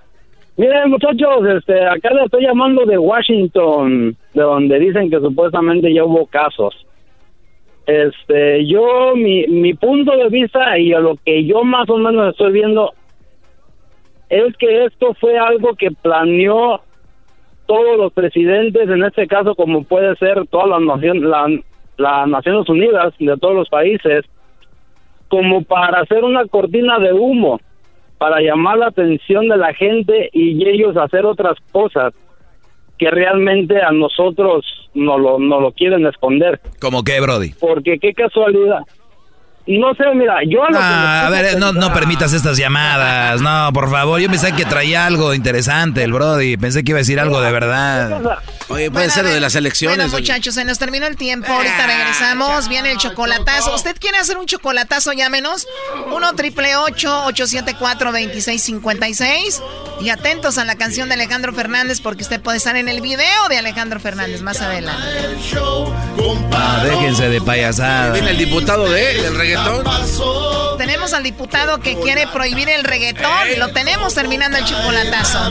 Miren, 0.56 0.90
muchachos, 0.90 1.46
este, 1.56 1.86
acá 1.86 2.10
le 2.12 2.24
estoy 2.24 2.44
llamando 2.44 2.84
de 2.84 2.98
Washington, 2.98 4.16
de 4.34 4.42
donde 4.42 4.78
dicen 4.78 5.08
que 5.08 5.18
supuestamente 5.18 5.92
ya 5.92 6.04
hubo 6.04 6.26
casos. 6.26 6.86
Este, 7.86 8.66
yo, 8.66 9.14
mi, 9.16 9.46
mi 9.46 9.72
punto 9.74 10.14
de 10.16 10.28
vista 10.28 10.78
y 10.78 10.90
lo 10.90 11.16
que 11.24 11.44
yo 11.44 11.64
más 11.64 11.88
o 11.88 11.96
menos 11.96 12.32
estoy 12.32 12.52
viendo 12.52 12.92
es 14.28 14.56
que 14.58 14.84
esto 14.84 15.14
fue 15.14 15.38
algo 15.38 15.74
que 15.74 15.90
planeó 15.90 16.82
todos 17.66 17.96
los 17.96 18.12
presidentes, 18.12 18.88
en 18.88 19.02
este 19.02 19.26
caso 19.26 19.54
como 19.54 19.84
puede 19.84 20.14
ser 20.16 20.46
todas 20.48 20.68
las 20.68 20.80
naciones, 20.82 21.22
la, 21.22 21.48
las 21.96 22.28
Naciones 22.28 22.68
Unidas 22.68 23.14
de 23.18 23.36
todos 23.38 23.54
los 23.54 23.68
países, 23.68 24.24
como 25.30 25.62
para 25.64 26.00
hacer 26.02 26.22
una 26.24 26.44
cortina 26.46 26.98
de 26.98 27.14
humo, 27.14 27.58
para 28.18 28.40
llamar 28.42 28.76
la 28.76 28.88
atención 28.88 29.48
de 29.48 29.56
la 29.56 29.72
gente 29.72 30.28
y 30.34 30.68
ellos 30.68 30.94
hacer 30.98 31.24
otras 31.24 31.56
cosas 31.72 32.12
que 32.98 33.10
realmente 33.10 33.80
a 33.80 33.92
nosotros 33.92 34.62
no 34.92 35.16
lo, 35.16 35.38
no 35.38 35.58
lo 35.60 35.72
quieren 35.72 36.04
esconder. 36.06 36.60
¿Cómo 36.80 37.02
qué, 37.02 37.18
Brody? 37.20 37.54
Porque 37.58 37.98
qué 37.98 38.12
casualidad. 38.12 38.80
No 39.66 39.94
sé, 39.94 40.04
mira, 40.14 40.38
yo 40.46 40.64
a 40.64 40.70
lo 40.70 40.76
que 40.78 40.82
Ah, 40.82 41.26
a 41.26 41.30
ver, 41.30 41.58
no, 41.58 41.66
no 41.72 41.80
pensar- 41.80 41.94
permitas 41.94 42.32
estas 42.34 42.58
llamadas. 42.58 43.40
No, 43.40 43.70
por 43.72 43.88
favor. 43.88 44.20
Yo 44.20 44.28
pensé 44.28 44.52
que 44.54 44.64
traía 44.64 45.06
algo 45.06 45.32
interesante 45.32 46.02
el 46.02 46.12
Brody. 46.12 46.56
Pensé 46.56 46.82
que 46.82 46.90
iba 46.90 46.98
a 46.98 47.00
decir 47.06 47.20
algo 47.20 47.40
de 47.40 47.52
verdad. 47.52 48.20
Oye, 48.70 48.90
puede 48.90 49.10
ser 49.10 49.24
lo 49.24 49.30
de 49.30 49.40
las 49.40 49.54
elecciones. 49.56 49.96
Bueno, 49.98 50.14
oye. 50.14 50.22
muchachos, 50.22 50.54
se 50.54 50.64
nos 50.64 50.78
terminó 50.78 51.06
el 51.06 51.16
tiempo. 51.16 51.52
Ahorita 51.52 51.86
regresamos. 51.86 52.68
Viene 52.68 52.92
el 52.92 52.98
chocolatazo. 52.98 53.74
¿Usted 53.74 53.96
quiere 53.98 54.18
hacer 54.18 54.38
un 54.38 54.46
chocolatazo? 54.46 55.12
Llámenos. 55.12 55.66
1 56.12 56.34
triple 56.34 56.76
874 56.76 58.12
2656 58.12 59.62
Y 60.00 60.10
atentos 60.10 60.58
a 60.58 60.64
la 60.64 60.76
canción 60.76 61.08
de 61.08 61.14
Alejandro 61.14 61.52
Fernández 61.52 62.00
porque 62.00 62.22
usted 62.22 62.40
puede 62.40 62.58
estar 62.58 62.76
en 62.76 62.88
el 62.88 63.00
video 63.00 63.48
de 63.48 63.58
Alejandro 63.58 63.98
Fernández 63.98 64.40
más 64.42 64.60
adelante. 64.60 65.02
Ah, 66.52 66.82
déjense 66.84 67.28
de 67.28 67.40
payasadas. 67.40 68.12
Viene 68.12 68.30
el 68.30 68.38
diputado 68.38 68.88
de, 68.88 69.22
del 69.22 69.36
reggaetón. 69.36 69.84
Tenemos 70.78 71.12
al 71.12 71.22
diputado 71.22 71.80
que 71.80 71.98
quiere 71.98 72.26
prohibir 72.28 72.68
el 72.68 72.84
reggaetón. 72.84 73.58
Lo 73.58 73.68
tenemos 73.72 74.14
terminando 74.14 74.58
el 74.58 74.64
chocolatazo. 74.64 75.50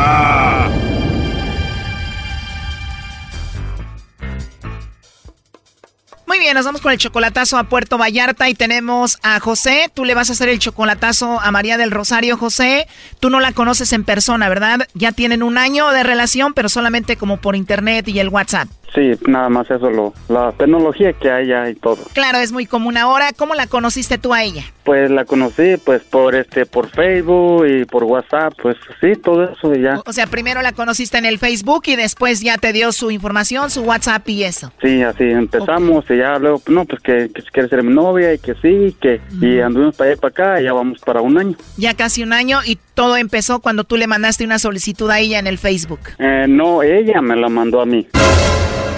bien, 6.41 6.55
nos 6.55 6.65
vamos 6.65 6.81
con 6.81 6.91
el 6.91 6.97
chocolatazo 6.97 7.59
a 7.59 7.65
Puerto 7.65 7.99
Vallarta 7.99 8.49
y 8.49 8.55
tenemos 8.55 9.19
a 9.21 9.39
José. 9.39 9.91
Tú 9.93 10.05
le 10.05 10.15
vas 10.15 10.29
a 10.29 10.33
hacer 10.33 10.49
el 10.49 10.57
chocolatazo 10.57 11.39
a 11.39 11.51
María 11.51 11.77
del 11.77 11.91
Rosario, 11.91 12.35
José. 12.35 12.87
Tú 13.19 13.29
no 13.29 13.39
la 13.39 13.51
conoces 13.51 13.93
en 13.93 14.03
persona, 14.03 14.49
¿verdad? 14.49 14.87
Ya 14.95 15.11
tienen 15.11 15.43
un 15.43 15.59
año 15.59 15.91
de 15.91 16.01
relación, 16.01 16.55
pero 16.55 16.67
solamente 16.67 17.15
como 17.15 17.37
por 17.37 17.55
internet 17.55 18.07
y 18.07 18.17
el 18.17 18.29
WhatsApp. 18.29 18.67
Sí, 18.93 19.11
nada 19.27 19.49
más 19.49 19.69
eso, 19.71 19.89
lo, 19.89 20.13
la 20.27 20.51
tecnología 20.51 21.13
que 21.13 21.31
hay 21.31 21.47
ya 21.47 21.69
y 21.69 21.75
todo. 21.75 21.97
Claro, 22.13 22.39
es 22.39 22.51
muy 22.51 22.65
común 22.65 22.97
ahora. 22.97 23.29
¿Cómo 23.35 23.55
la 23.55 23.67
conociste 23.67 24.17
tú 24.17 24.33
a 24.33 24.43
ella? 24.43 24.63
Pues 24.83 25.09
la 25.09 25.25
conocí 25.25 25.77
pues 25.85 26.03
por 26.03 26.35
este 26.35 26.65
por 26.65 26.89
Facebook 26.89 27.65
y 27.67 27.85
por 27.85 28.03
WhatsApp, 28.03 28.53
pues 28.61 28.75
sí, 28.99 29.13
todo 29.15 29.43
eso 29.43 29.73
y 29.73 29.81
ya. 29.81 30.01
O 30.05 30.11
sea, 30.11 30.27
primero 30.27 30.61
la 30.61 30.73
conociste 30.73 31.17
en 31.17 31.25
el 31.25 31.37
Facebook 31.37 31.83
y 31.85 31.95
después 31.95 32.41
ya 32.41 32.57
te 32.57 32.73
dio 32.73 32.91
su 32.91 33.11
información, 33.11 33.69
su 33.69 33.83
WhatsApp 33.83 34.27
y 34.27 34.43
eso. 34.43 34.73
Sí, 34.81 35.01
así 35.03 35.23
empezamos 35.23 36.05
y 36.09 36.17
ya 36.17 36.37
luego, 36.39 36.61
no, 36.67 36.85
pues 36.85 37.01
que, 37.01 37.29
que 37.33 37.41
si 37.41 37.47
quiere 37.49 37.69
ser 37.69 37.83
mi 37.83 37.93
novia 37.93 38.33
y 38.33 38.39
que 38.39 38.55
sí, 38.55 38.95
que 38.99 39.21
y 39.39 39.59
anduvimos 39.59 39.95
para 39.95 40.09
allá 40.09 40.17
y 40.17 40.19
para 40.19 40.31
acá 40.31 40.61
y 40.61 40.63
ya 40.65 40.73
vamos 40.73 40.99
para 40.99 41.21
un 41.21 41.37
año. 41.37 41.55
Ya 41.77 41.93
casi 41.93 42.23
un 42.23 42.33
año 42.33 42.59
y 42.65 42.77
todo 42.93 43.15
empezó 43.17 43.59
cuando 43.59 43.83
tú 43.83 43.95
le 43.97 44.07
mandaste 44.07 44.43
una 44.43 44.59
solicitud 44.59 45.09
a 45.09 45.19
ella 45.19 45.39
en 45.39 45.47
el 45.47 45.57
Facebook. 45.57 45.99
Eh, 46.17 46.45
no, 46.49 46.83
ella 46.83 47.21
me 47.21 47.35
la 47.35 47.47
mandó 47.47 47.81
a 47.81 47.85
mí. 47.85 48.07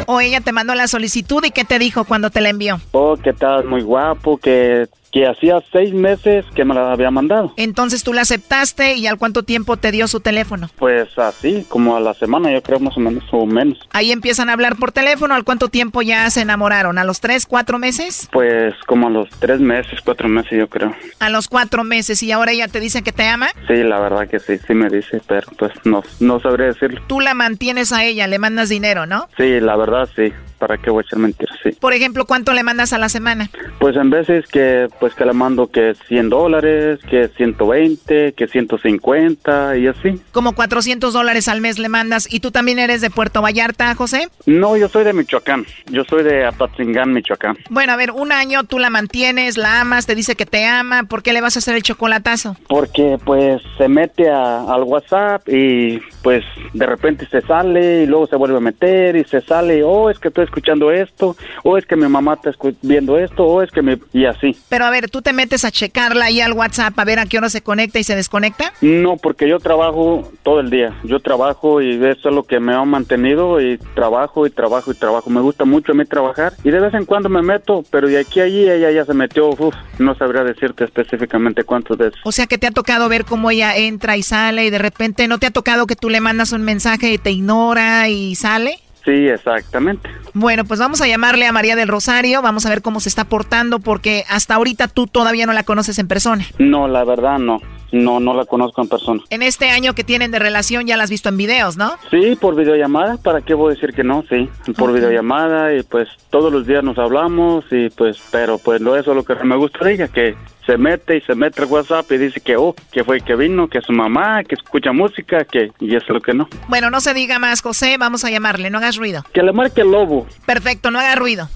O 0.08 0.20
ella 0.20 0.42
te 0.42 0.52
mandó 0.52 0.76
la 0.76 0.88
solicitud 0.88 1.44
y 1.44 1.52
qué 1.52 1.66
te 1.66 1.80
dijo 1.80 2.06
cuando 2.06 2.30
te 2.30 2.42
la 2.42 2.50
envió. 2.50 2.80
Oh, 2.92 3.16
que 3.18 3.32
estás 3.32 3.66
muy 3.66 3.82
guapo, 3.82 4.38
que 4.38 4.88
que 5.14 5.28
hacía 5.28 5.64
seis 5.72 5.94
meses 5.94 6.44
que 6.56 6.66
me 6.66 6.74
la 6.74 6.92
había 6.92 7.12
mandado. 7.12 7.54
Entonces 7.56 8.04
tú 8.04 8.14
la 8.14 8.22
aceptaste 8.22 8.96
y 8.96 9.06
al 9.06 9.20
cuánto 9.20 9.44
tiempo 9.44 9.78
te 9.78 9.92
dio 9.92 10.08
su 10.08 10.20
teléfono. 10.20 10.70
Pues 10.78 11.18
así, 11.20 11.66
como 11.70 11.96
a 11.96 12.00
la 12.00 12.16
semana 12.16 12.52
yo 12.52 12.64
creo 12.64 12.80
más 12.80 12.98
o 12.98 13.00
menos 13.00 13.24
o 13.32 13.46
menos. 13.46 13.78
Ahí 13.92 14.12
empiezan 14.12 14.50
a 14.50 14.54
hablar 14.54 14.76
por 14.76 14.92
teléfono. 14.92 15.36
¿Al 15.36 15.44
cuánto 15.44 15.70
tiempo 15.70 16.02
ya 16.02 16.28
se 16.32 16.42
enamoraron? 16.42 16.98
¿A 16.98 17.04
los 17.04 17.22
tres, 17.22 17.46
cuatro 17.46 17.78
meses? 17.78 18.28
Pues 18.32 18.74
como 18.88 19.08
a 19.08 19.12
los 19.12 19.30
tres 19.40 19.60
meses, 19.60 20.00
cuatro 20.04 20.28
meses 20.28 20.58
yo 20.58 20.68
creo. 20.68 20.96
A 21.20 21.30
los 21.30 21.48
cuatro 21.48 21.84
meses 21.84 22.24
y 22.24 22.32
ahora 22.32 22.52
ella 22.52 22.68
te 22.68 22.80
dice 22.80 23.04
que 23.04 23.12
te 23.12 23.28
ama. 23.28 23.50
Sí, 23.68 23.84
la 23.84 24.00
verdad 24.00 24.28
que 24.28 24.40
sí, 24.40 24.58
sí 24.66 24.74
me 24.74 24.90
dice, 24.90 25.22
pero 25.28 25.48
pues 25.58 25.74
no, 25.84 26.04
no 26.20 26.40
sabré 26.40 26.66
decirlo. 26.66 27.02
Tú 27.06 27.20
la 27.20 27.36
mantienes 27.36 27.94
a 27.94 28.04
ella, 28.04 28.26
le 28.26 28.40
mandas 28.40 28.70
dinero, 28.70 29.06
¿no? 29.06 29.28
Sí, 29.38 29.60
la 29.60 29.76
verdad 29.76 30.10
sí. 30.16 30.34
¿Para 30.64 30.78
qué 30.78 30.90
voy 30.90 31.04
a 31.04 31.06
echar 31.06 31.20
mentiras? 31.20 31.60
Sí. 31.62 31.72
Por 31.78 31.92
ejemplo, 31.92 32.24
¿cuánto 32.24 32.54
le 32.54 32.64
mandas 32.64 32.94
a 32.94 32.98
la 32.98 33.10
semana? 33.10 33.50
Pues 33.80 33.98
en 33.98 34.10
veces 34.10 34.48
que 34.48 34.88
pues 34.98 35.14
que 35.14 35.26
le 35.26 35.34
mando 35.34 35.68
que 35.68 35.94
100 36.08 36.30
dólares, 36.30 37.02
que 37.10 37.28
120, 37.28 38.32
que 38.32 38.48
150 38.48 39.76
y 39.76 39.88
así. 39.88 40.22
Como 40.32 40.54
400 40.54 41.12
dólares 41.12 41.50
al 41.50 41.60
mes 41.60 41.80
le 41.80 41.90
mandas. 41.90 42.34
¿Y 42.34 42.40
tú 42.40 42.52
también 42.52 42.80
eres 42.80 43.02
de 43.02 43.10
Puerto 43.10 43.42
Vallarta, 43.42 43.94
José? 43.96 44.30
No, 44.46 44.78
yo 44.78 44.88
soy 44.88 45.04
de 45.04 45.12
Michoacán. 45.12 45.66
Yo 45.92 46.06
soy 46.06 46.24
de 46.24 46.46
Apatzingán, 46.46 47.12
Michoacán. 47.12 47.58
Bueno, 47.70 47.92
a 47.92 47.98
ver, 47.98 48.12
un 48.12 48.32
año 48.32 48.64
tú 48.64 48.80
la 48.80 48.90
mantienes, 48.90 49.58
la 49.58 49.82
amas, 49.82 50.06
te 50.06 50.16
dice 50.16 50.38
que 50.38 50.46
te 50.46 50.66
ama. 50.66 51.04
¿Por 51.04 51.24
qué 51.24 51.34
le 51.34 51.42
vas 51.42 51.58
a 51.58 51.60
hacer 51.60 51.76
el 51.76 51.84
chocolatazo? 51.84 52.56
Porque 52.70 53.18
pues 53.26 53.62
se 53.78 53.90
mete 53.90 54.30
a, 54.30 54.64
al 54.64 54.84
WhatsApp 54.84 55.46
y 55.50 56.00
pues 56.22 56.46
de 56.72 56.86
repente 56.86 57.28
se 57.30 57.42
sale 57.42 58.04
y 58.04 58.06
luego 58.06 58.28
se 58.28 58.38
vuelve 58.38 58.56
a 58.56 58.62
meter 58.62 59.18
y 59.18 59.26
se 59.26 59.42
sale. 59.42 59.84
Oh, 59.84 60.10
es 60.10 60.20
que 60.20 60.30
estoy 60.30 60.46
escuchando 60.54 60.92
esto. 60.92 61.36
O 61.64 61.78
es 61.78 61.86
que 61.86 61.96
mi 61.96 62.08
mamá 62.08 62.36
está 62.36 62.52
viendo 62.82 63.18
esto. 63.18 63.44
O 63.46 63.62
es 63.62 63.72
que 63.72 63.82
me... 63.82 63.98
Y 64.14 64.26
así. 64.26 64.56
Pero 64.70 64.86
a 64.86 64.92
ver, 64.92 65.10
¿tú 65.10 65.22
te 65.22 65.34
metes 65.34 65.66
a 65.66 65.72
checarla 65.72 66.26
ahí 66.26 66.42
al 66.42 66.54
WhatsApp 66.54 66.98
a 66.98 67.06
ver 67.06 67.20
a 67.20 67.26
qué 67.26 67.38
hora 67.38 67.50
se 67.50 67.62
conecta 67.62 68.00
y 68.00 68.04
se 68.04 68.16
desconecta? 68.16 68.74
No, 68.82 69.18
porque 69.18 69.50
yo 69.50 69.60
trabajo 69.60 70.32
todo 70.44 70.60
el 70.60 70.70
día. 70.70 70.96
Yo 71.04 71.20
trabajo 71.20 71.82
y 71.82 71.96
eso 71.96 72.30
es 72.30 72.36
lo 72.36 72.44
que 72.44 72.60
me 72.60 72.74
ha 72.74 72.84
mantenido 72.86 73.60
y 73.60 73.78
trabajo 73.96 74.46
y 74.46 74.52
trabajo 74.52 74.92
y 74.92 74.96
trabajo. 74.96 75.30
Me 75.30 75.42
gusta 75.42 75.66
mucho 75.66 75.92
a 75.92 75.96
mí 75.96 76.06
trabajar 76.06 76.54
y 76.64 76.70
de 76.70 76.80
vez 76.80 76.94
en 76.94 77.06
cuando 77.06 77.30
me 77.30 77.42
meto, 77.42 77.84
pero 77.90 78.08
de 78.08 78.20
aquí 78.20 78.40
a 78.40 78.44
allí 78.44 78.70
ella 78.70 78.92
ya 78.92 79.06
se 79.06 79.14
metió. 79.14 79.50
Uf, 79.50 79.76
no 80.00 80.16
sabría 80.16 80.44
decirte 80.44 80.84
específicamente 80.84 81.64
cuántos 81.64 81.98
de 81.98 82.08
eso. 82.08 82.18
O 82.24 82.32
sea 82.32 82.48
que 82.48 82.58
te 82.58 82.68
ha 82.68 82.72
tocado 82.72 83.10
ver 83.10 83.26
cómo 83.26 83.52
ella 83.52 83.76
entra 83.76 84.18
y 84.18 84.24
sale 84.24 84.66
y 84.66 84.70
de 84.70 84.78
repente 84.78 85.28
no 85.28 85.40
te 85.40 85.48
ha 85.48 85.52
tocado 85.52 85.88
que 85.88 85.96
tú 85.96 86.10
le 86.10 86.20
mandas 86.20 86.52
un 86.52 86.64
mensaje 86.64 87.14
y 87.14 87.18
te 87.18 87.32
ignora 87.32 88.10
y 88.10 88.36
sale. 88.36 88.83
Sí, 89.06 89.28
exactamente. 89.28 90.10
Bueno, 90.34 90.64
pues 90.64 90.80
vamos 90.80 91.02
a 91.02 91.08
llamarle 91.08 91.46
a 91.46 91.52
María 91.52 91.76
del 91.76 91.90
Rosario, 91.90 92.42
vamos 92.42 92.66
a 92.66 92.70
ver 92.70 92.82
cómo 92.82 93.00
se 93.00 93.10
está 93.10 93.26
portando, 93.26 93.80
porque 93.80 94.24
hasta 94.30 94.56
ahorita 94.56 94.88
tú 94.88 95.08
todavía 95.08 95.46
no 95.46 95.54
la 95.54 95.64
conoces 95.64 96.00
en 96.00 96.08
persona. 96.08 96.46
No, 96.58 96.88
la 96.88 97.04
verdad 97.04 97.38
no. 97.38 97.60
No, 97.94 98.20
no 98.20 98.34
la 98.34 98.46
conozco 98.46 98.82
en 98.82 98.90
persona. 98.90 99.22
En 99.30 99.44
este 99.44 99.70
año 99.70 99.94
que 99.94 100.04
tienen 100.04 100.32
de 100.32 100.40
relación 100.40 100.88
ya 100.88 100.98
la 100.98 101.04
has 101.04 101.12
visto 101.12 101.30
en 101.30 101.38
videos, 101.38 101.78
¿no? 101.78 101.94
Sí, 102.10 102.36
por 102.36 102.56
videollamada. 102.56 103.18
¿Para 103.18 103.42
qué 103.42 103.54
voy 103.54 103.72
a 103.72 103.76
decir 103.76 103.94
que 103.94 104.04
no? 104.04 104.24
Sí, 104.28 104.50
por 104.76 104.92
videollamada 104.92 105.76
y 105.76 105.84
pues 105.84 106.10
todos 106.32 106.52
los 106.52 106.66
días 106.66 106.84
nos 106.84 106.98
hablamos 106.98 107.66
y 107.72 107.90
pues, 107.92 108.18
pero 108.32 108.58
pues 108.58 108.82
lo 108.82 108.98
eso 108.98 109.12
es 109.12 109.16
lo 109.16 109.24
que 109.24 109.36
me 109.44 109.56
gusta 109.56 109.86
de 109.86 109.94
ella, 109.94 110.08
que 110.08 110.36
se 110.66 110.78
mete 110.78 111.18
y 111.18 111.22
se 111.22 111.36
mete 111.36 111.62
al 111.62 111.68
WhatsApp 111.68 112.12
y 112.12 112.18
dice 112.18 112.42
que, 112.42 112.58
oh, 112.58 112.74
que 112.92 113.04
fue 113.04 113.22
que 113.22 113.36
vino, 113.36 113.68
que 113.68 113.78
es 113.78 113.86
su 113.86 113.94
mamá, 113.94 114.44
que 114.44 114.56
escucha 114.56 114.92
música, 114.92 115.46
que, 115.46 115.72
y 115.80 115.96
eso 115.96 116.06
es 116.08 116.14
lo 116.14 116.22
que 116.22 116.34
no. 116.34 116.48
Bueno, 116.70 116.90
no 116.90 117.00
se 117.00 117.14
diga 117.14 117.38
más, 117.38 117.62
José, 117.62 117.98
vamos 118.00 118.26
a 118.26 118.32
llamarle, 118.32 118.72
no 118.72 118.80
hagas 118.80 118.98
ruido. 118.98 119.24
Que 119.34 119.44
le 119.44 119.54
marque 119.54 119.82
el 119.82 119.92
lobo. 119.92 120.26
Perfecto, 120.48 120.90
no 120.90 121.00
haga 121.00 121.16
ruido. 121.16 121.48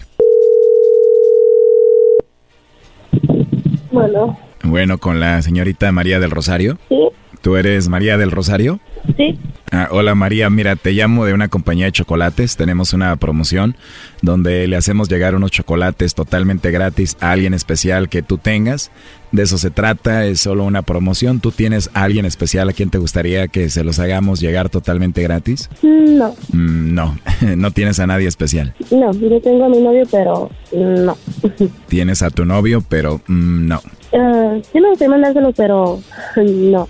Bueno. 3.92 4.38
Bueno, 4.64 4.98
con 4.98 5.20
la 5.20 5.42
señorita 5.42 5.92
María 5.92 6.20
del 6.20 6.32
Rosario. 6.32 6.78
Sí. 6.90 6.96
¿Tú 7.42 7.56
eres 7.56 7.88
María 7.88 8.18
del 8.18 8.32
Rosario? 8.32 8.80
Sí. 9.16 9.38
Ah, 9.72 9.90
hola 9.92 10.16
María, 10.16 10.50
mira, 10.50 10.76
te 10.76 10.92
llamo 10.92 11.26
de 11.26 11.34
una 11.34 11.50
compañía 11.50 11.86
de 11.86 11.92
chocolates. 11.92 12.58
Tenemos 12.58 12.94
una 12.94 13.16
promoción 13.18 13.76
donde 14.22 14.68
le 14.68 14.76
hacemos 14.76 15.10
llegar 15.10 15.36
unos 15.36 15.52
chocolates 15.52 16.16
totalmente 16.16 16.72
gratis 16.72 17.18
a 17.20 17.32
alguien 17.32 17.54
especial 17.54 18.10
que 18.10 18.22
tú 18.22 18.38
tengas. 18.38 18.92
De 19.32 19.44
eso 19.44 19.58
se 19.58 19.72
trata, 19.72 20.26
es 20.26 20.40
solo 20.40 20.64
una 20.64 20.82
promoción. 20.82 21.40
¿Tú 21.42 21.52
tienes 21.52 21.90
a 21.94 22.04
alguien 22.04 22.26
especial 22.26 22.70
a 22.70 22.74
quien 22.74 22.90
te 22.90 22.98
gustaría 22.98 23.48
que 23.48 23.70
se 23.70 23.84
los 23.84 24.00
hagamos 24.00 24.40
llegar 24.40 24.70
totalmente 24.70 25.22
gratis? 25.22 25.70
No. 25.82 26.36
Mm, 26.54 26.94
no, 26.94 27.18
no 27.58 27.72
tienes 27.72 28.00
a 28.00 28.08
nadie 28.08 28.28
especial. 28.28 28.74
No, 28.92 29.12
yo 29.12 29.42
tengo 29.42 29.66
a 29.66 29.70
mi 29.70 29.80
novio, 29.80 30.04
pero 30.10 30.50
no. 30.74 31.18
Tienes 31.88 32.22
a 32.22 32.30
tu 32.30 32.46
novio, 32.46 32.84
pero 32.88 33.22
mm, 33.28 33.68
no. 33.68 33.82
Uh, 34.14 34.62
sí 34.72 34.80
me 34.80 34.90
gustaría 34.90 35.10
mandárselo, 35.10 35.52
pero 35.52 36.00
no. 36.38 36.88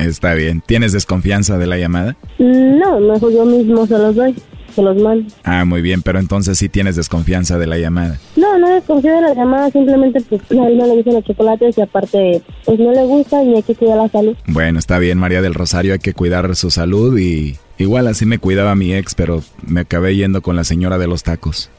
Está 0.00 0.34
bien. 0.34 0.62
¿Tienes 0.64 0.92
desconfianza 0.92 1.58
de 1.58 1.66
la 1.66 1.78
llamada? 1.78 2.16
No, 2.38 3.00
mejor 3.00 3.32
yo 3.32 3.44
mismo 3.44 3.86
se 3.86 3.98
los 3.98 4.14
doy. 4.14 4.36
Los. 4.82 4.96
Ah, 5.44 5.64
muy 5.64 5.82
bien, 5.82 6.02
pero 6.02 6.18
entonces 6.18 6.58
sí 6.58 6.68
tienes 6.68 6.96
desconfianza 6.96 7.58
de 7.58 7.66
la 7.66 7.78
llamada. 7.78 8.18
No, 8.36 8.58
no 8.58 8.70
desconfío 8.70 9.14
de 9.14 9.20
la 9.22 9.34
llamada, 9.34 9.70
simplemente 9.70 10.20
pues 10.20 10.40
a 10.50 10.68
él 10.68 10.78
no 10.78 10.86
le 10.86 10.94
gustan 10.94 11.14
los 11.14 11.24
chocolates 11.24 11.78
y 11.78 11.80
aparte 11.80 12.42
pues 12.64 12.78
no 12.78 12.92
le 12.92 13.04
gusta 13.04 13.42
y 13.42 13.54
hay 13.54 13.62
que 13.62 13.74
cuidar 13.74 13.98
la 13.98 14.08
salud. 14.08 14.36
Bueno, 14.46 14.78
está 14.78 14.98
bien, 14.98 15.18
María 15.18 15.42
del 15.42 15.54
Rosario, 15.54 15.92
hay 15.92 15.98
que 15.98 16.14
cuidar 16.14 16.54
su 16.56 16.70
salud 16.70 17.18
y 17.18 17.56
igual 17.78 18.06
así 18.06 18.26
me 18.26 18.38
cuidaba 18.38 18.74
mi 18.74 18.94
ex, 18.94 19.14
pero 19.14 19.42
me 19.66 19.80
acabé 19.80 20.16
yendo 20.16 20.42
con 20.42 20.56
la 20.56 20.64
señora 20.64 20.98
de 20.98 21.06
los 21.06 21.22
tacos. 21.22 21.70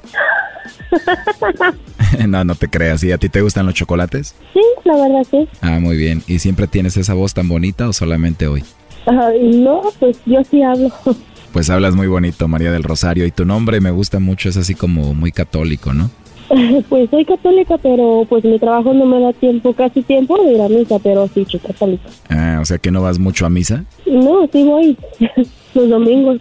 no, 2.28 2.44
no 2.44 2.56
te 2.56 2.68
creas. 2.70 3.04
¿Y 3.04 3.12
a 3.12 3.18
ti 3.18 3.30
te 3.30 3.42
gustan 3.42 3.66
los 3.66 3.76
chocolates? 3.76 4.36
Sí, 4.54 4.62
la 4.86 4.96
verdad 4.96 5.28
sí. 5.30 5.48
Ah, 5.62 5.80
muy 5.80 5.98
bien. 5.98 6.24
¿Y 6.28 6.40
siempre 6.40 6.68
tienes 6.68 6.98
esa 6.98 7.14
voz 7.14 7.34
tan 7.34 7.48
bonita 7.48 7.88
o 7.88 7.94
solamente 7.94 8.48
hoy? 8.48 8.64
Ay, 9.06 9.62
no, 9.62 9.82
pues 10.00 10.18
yo 10.26 10.44
sí 10.44 10.62
hablo. 10.62 10.92
Pues 11.52 11.70
hablas 11.70 11.96
muy 11.96 12.08
bonito, 12.08 12.48
María 12.48 12.72
del 12.72 12.84
Rosario. 12.84 13.26
Y 13.26 13.32
tu 13.32 13.46
nombre 13.46 13.82
me 13.82 13.92
gusta 13.92 14.20
mucho, 14.20 14.50
es 14.50 14.58
así 14.58 14.76
como 14.76 15.14
muy 15.14 15.32
católico, 15.32 15.94
¿no? 15.94 16.10
Pues 16.90 17.10
soy 17.10 17.26
católica, 17.26 17.78
pero 17.78 18.26
pues 18.30 18.44
mi 18.46 18.58
trabajo 18.58 18.94
no 18.94 19.06
me 19.06 19.20
da 19.20 19.34
tiempo, 19.34 19.74
casi 19.74 20.02
tiempo 20.02 20.42
de 20.42 20.54
ir 20.54 20.62
a 20.62 20.70
misa, 20.70 20.98
pero 21.00 21.28
sí 21.34 21.46
soy 21.50 21.60
católica. 21.60 22.10
Ah, 22.30 22.60
o 22.62 22.66
sea 22.66 22.78
que 22.78 22.92
no 22.92 23.02
vas 23.02 23.20
mucho 23.20 23.46
a 23.46 23.50
misa. 23.50 23.84
No, 24.06 24.48
sí 24.52 24.64
voy 24.64 24.98
los 25.74 25.90
domingos. 25.90 26.40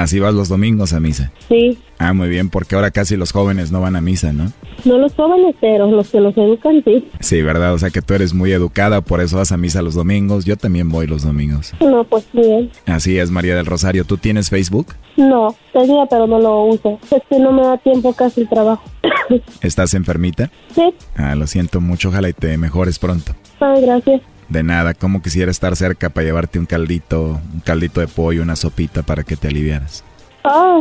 Ah, 0.00 0.06
sí 0.06 0.20
vas 0.20 0.32
los 0.32 0.48
domingos 0.48 0.92
a 0.92 1.00
misa. 1.00 1.32
Sí. 1.48 1.76
Ah, 1.98 2.12
muy 2.12 2.28
bien, 2.28 2.50
porque 2.50 2.76
ahora 2.76 2.92
casi 2.92 3.16
los 3.16 3.32
jóvenes 3.32 3.72
no 3.72 3.80
van 3.80 3.96
a 3.96 4.00
misa, 4.00 4.32
¿no? 4.32 4.52
No 4.84 4.96
los 4.96 5.12
jóvenes, 5.14 5.56
pero 5.60 5.90
los 5.90 6.08
que 6.08 6.20
los 6.20 6.36
educan, 6.36 6.84
sí. 6.84 7.08
Sí, 7.18 7.42
¿verdad? 7.42 7.74
O 7.74 7.78
sea 7.78 7.90
que 7.90 8.00
tú 8.00 8.14
eres 8.14 8.32
muy 8.32 8.52
educada, 8.52 9.00
por 9.00 9.20
eso 9.20 9.38
vas 9.38 9.50
a 9.50 9.56
misa 9.56 9.82
los 9.82 9.94
domingos. 9.94 10.44
Yo 10.44 10.56
también 10.56 10.88
voy 10.88 11.08
los 11.08 11.24
domingos. 11.24 11.72
No, 11.80 12.04
pues 12.04 12.28
bien. 12.32 12.70
Así 12.86 13.18
es, 13.18 13.32
María 13.32 13.56
del 13.56 13.66
Rosario. 13.66 14.04
¿Tú 14.04 14.18
tienes 14.18 14.50
Facebook? 14.50 14.94
No, 15.16 15.56
tenía, 15.72 16.06
pero 16.08 16.28
no 16.28 16.38
lo 16.38 16.62
uso. 16.66 17.00
Es 17.10 17.22
que 17.28 17.40
no 17.40 17.50
me 17.50 17.62
da 17.62 17.76
tiempo 17.78 18.12
casi 18.12 18.42
el 18.42 18.48
trabajo. 18.48 18.84
¿Estás 19.62 19.94
enfermita? 19.94 20.48
Sí. 20.76 20.94
Ah, 21.16 21.34
lo 21.34 21.48
siento 21.48 21.80
mucho, 21.80 22.10
ojalá 22.10 22.28
y 22.28 22.34
te 22.34 22.56
mejores 22.56 23.00
pronto. 23.00 23.32
Ay, 23.58 23.82
gracias. 23.82 24.22
De 24.48 24.62
nada, 24.62 24.94
como 24.94 25.20
quisiera 25.22 25.50
estar 25.50 25.76
cerca 25.76 26.08
para 26.08 26.24
llevarte 26.26 26.58
un 26.58 26.66
caldito, 26.66 27.40
un 27.52 27.60
caldito 27.60 28.00
de 28.00 28.08
pollo, 28.08 28.42
una 28.42 28.56
sopita 28.56 29.02
para 29.02 29.22
que 29.22 29.36
te 29.36 29.48
aliviaras. 29.48 30.02
Ah, 30.44 30.78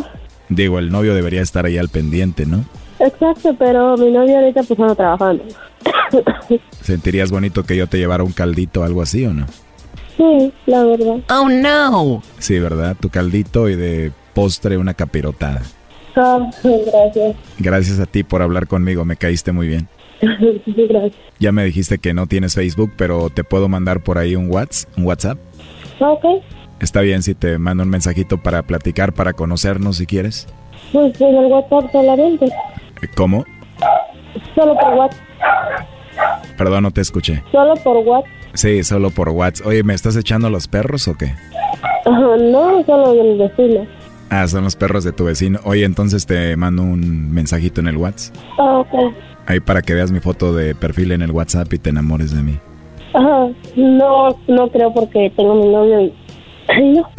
Digo, 0.49 0.79
el 0.79 0.89
novio 0.91 1.13
debería 1.13 1.41
estar 1.41 1.65
ahí 1.65 1.77
al 1.77 1.89
pendiente, 1.89 2.45
¿no? 2.45 2.63
exacto, 2.99 3.53
pero 3.59 3.95
mi 3.97 4.09
novio 4.11 4.37
ahorita 4.39 4.63
pues 4.63 4.79
anda 4.79 4.95
trabajando. 4.95 5.43
¿Sentirías 6.81 7.29
bonito 7.31 7.63
que 7.63 7.75
yo 7.75 7.87
te 7.87 7.97
llevara 7.97 8.23
un 8.23 8.31
caldito 8.31 8.81
o 8.81 8.83
algo 8.83 9.01
así 9.01 9.25
o 9.25 9.33
no? 9.33 9.45
Sí, 10.15 10.51
la 10.65 10.83
verdad. 10.83 11.17
Oh, 11.29 11.47
no. 11.49 12.23
Sí, 12.39 12.57
¿verdad? 12.59 12.95
Tu 12.99 13.09
caldito 13.09 13.69
y 13.69 13.75
de 13.75 14.11
postre 14.33 14.77
una 14.77 14.93
capirotada. 14.93 15.61
Ah, 16.15 16.49
gracias. 16.63 17.35
Gracias 17.59 17.99
a 17.99 18.05
ti 18.05 18.23
por 18.23 18.41
hablar 18.41 18.67
conmigo, 18.67 19.05
me 19.05 19.17
caíste 19.17 19.51
muy 19.51 19.67
bien. 19.67 19.87
Gracias. 20.21 21.13
Ya 21.39 21.51
me 21.51 21.63
dijiste 21.65 21.97
que 21.99 22.13
no 22.13 22.27
tienes 22.27 22.55
Facebook, 22.55 22.91
pero 22.97 23.29
te 23.29 23.43
puedo 23.43 23.69
mandar 23.69 24.01
por 24.01 24.17
ahí 24.17 24.35
un 24.35 24.49
WhatsApp, 24.51 24.97
un 24.97 25.05
WhatsApp. 25.05 25.37
Ah, 25.99 26.11
Ok, 26.11 26.25
Está 26.79 27.01
bien 27.01 27.23
si 27.23 27.33
te 27.33 27.57
mando 27.57 27.83
un 27.83 27.89
mensajito 27.89 28.37
para 28.37 28.61
platicar, 28.63 29.13
para 29.13 29.33
conocernos 29.33 29.97
si 29.97 30.05
quieres. 30.05 30.47
pues 30.91 31.19
en 31.21 31.35
el 31.35 31.45
WhatsApp 31.45 31.91
solamente. 31.91 32.47
¿Cómo? 33.15 33.45
Solo 34.55 34.75
por 34.79 34.93
WhatsApp. 34.93 35.21
Perdón, 36.57 36.83
no 36.83 36.91
te 36.91 37.01
escuché. 37.01 37.43
Solo 37.51 37.73
por 37.83 37.97
WhatsApp. 37.97 38.31
Sí, 38.53 38.83
solo 38.83 39.09
por 39.11 39.29
WhatsApp. 39.29 39.67
Oye, 39.67 39.83
¿me 39.83 39.93
estás 39.93 40.15
echando 40.15 40.49
los 40.49 40.67
perros 40.67 41.07
o 41.07 41.15
qué? 41.15 41.33
Ajá, 42.05 42.37
no, 42.39 42.83
solo 42.85 43.13
del 43.13 43.37
vecino. 43.37 43.85
Ah, 44.29 44.47
son 44.47 44.63
los 44.63 44.75
perros 44.75 45.03
de 45.03 45.13
tu 45.13 45.25
vecino. 45.25 45.59
Oye, 45.63 45.83
entonces 45.85 46.25
te 46.25 46.55
mando 46.57 46.83
un 46.83 47.31
mensajito 47.31 47.81
en 47.81 47.87
el 47.87 47.97
WhatsApp. 47.97 48.35
Ah, 48.59 48.79
ok. 48.79 49.13
Ahí 49.47 49.61
para 49.61 49.81
que 49.81 49.93
veas 49.93 50.11
mi 50.11 50.19
foto 50.19 50.53
de 50.53 50.75
perfil 50.75 51.13
en 51.13 51.21
el 51.21 51.31
WhatsApp 51.31 51.73
y 51.73 51.79
te 51.79 51.89
enamores 51.89 52.35
de 52.35 52.43
mí. 52.43 52.59
Ajá, 53.13 53.47
no, 53.77 54.37
no 54.47 54.69
creo 54.69 54.93
porque 54.93 55.31
tengo 55.35 55.55
mi 55.55 55.71
novio 55.71 56.01
y... 56.01 56.13
Ay, 56.67 56.93
no. 56.93 57.09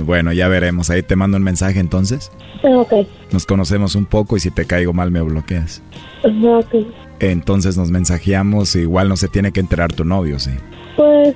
bueno, 0.04 0.32
ya 0.32 0.48
veremos. 0.48 0.88
Ahí 0.88 1.02
te 1.02 1.14
mando 1.14 1.36
un 1.36 1.42
mensaje 1.42 1.78
entonces. 1.78 2.32
Ok. 2.62 3.06
Nos 3.32 3.44
conocemos 3.44 3.94
un 3.94 4.06
poco 4.06 4.36
y 4.38 4.40
si 4.40 4.50
te 4.50 4.64
caigo 4.64 4.94
mal 4.94 5.10
me 5.10 5.20
bloqueas. 5.20 5.82
Ok. 6.24 6.86
Entonces 7.20 7.76
nos 7.76 7.90
mensajeamos, 7.90 8.74
igual 8.76 9.10
no 9.10 9.16
se 9.16 9.28
tiene 9.28 9.52
que 9.52 9.60
enterar 9.60 9.92
tu 9.92 10.04
novio, 10.04 10.38
¿sí? 10.38 10.52
Pues, 10.96 11.34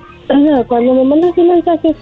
cuando 0.67 0.95
me 0.95 1.03
mandas 1.03 1.31
un 1.37 1.47
mensaje, 1.47 1.95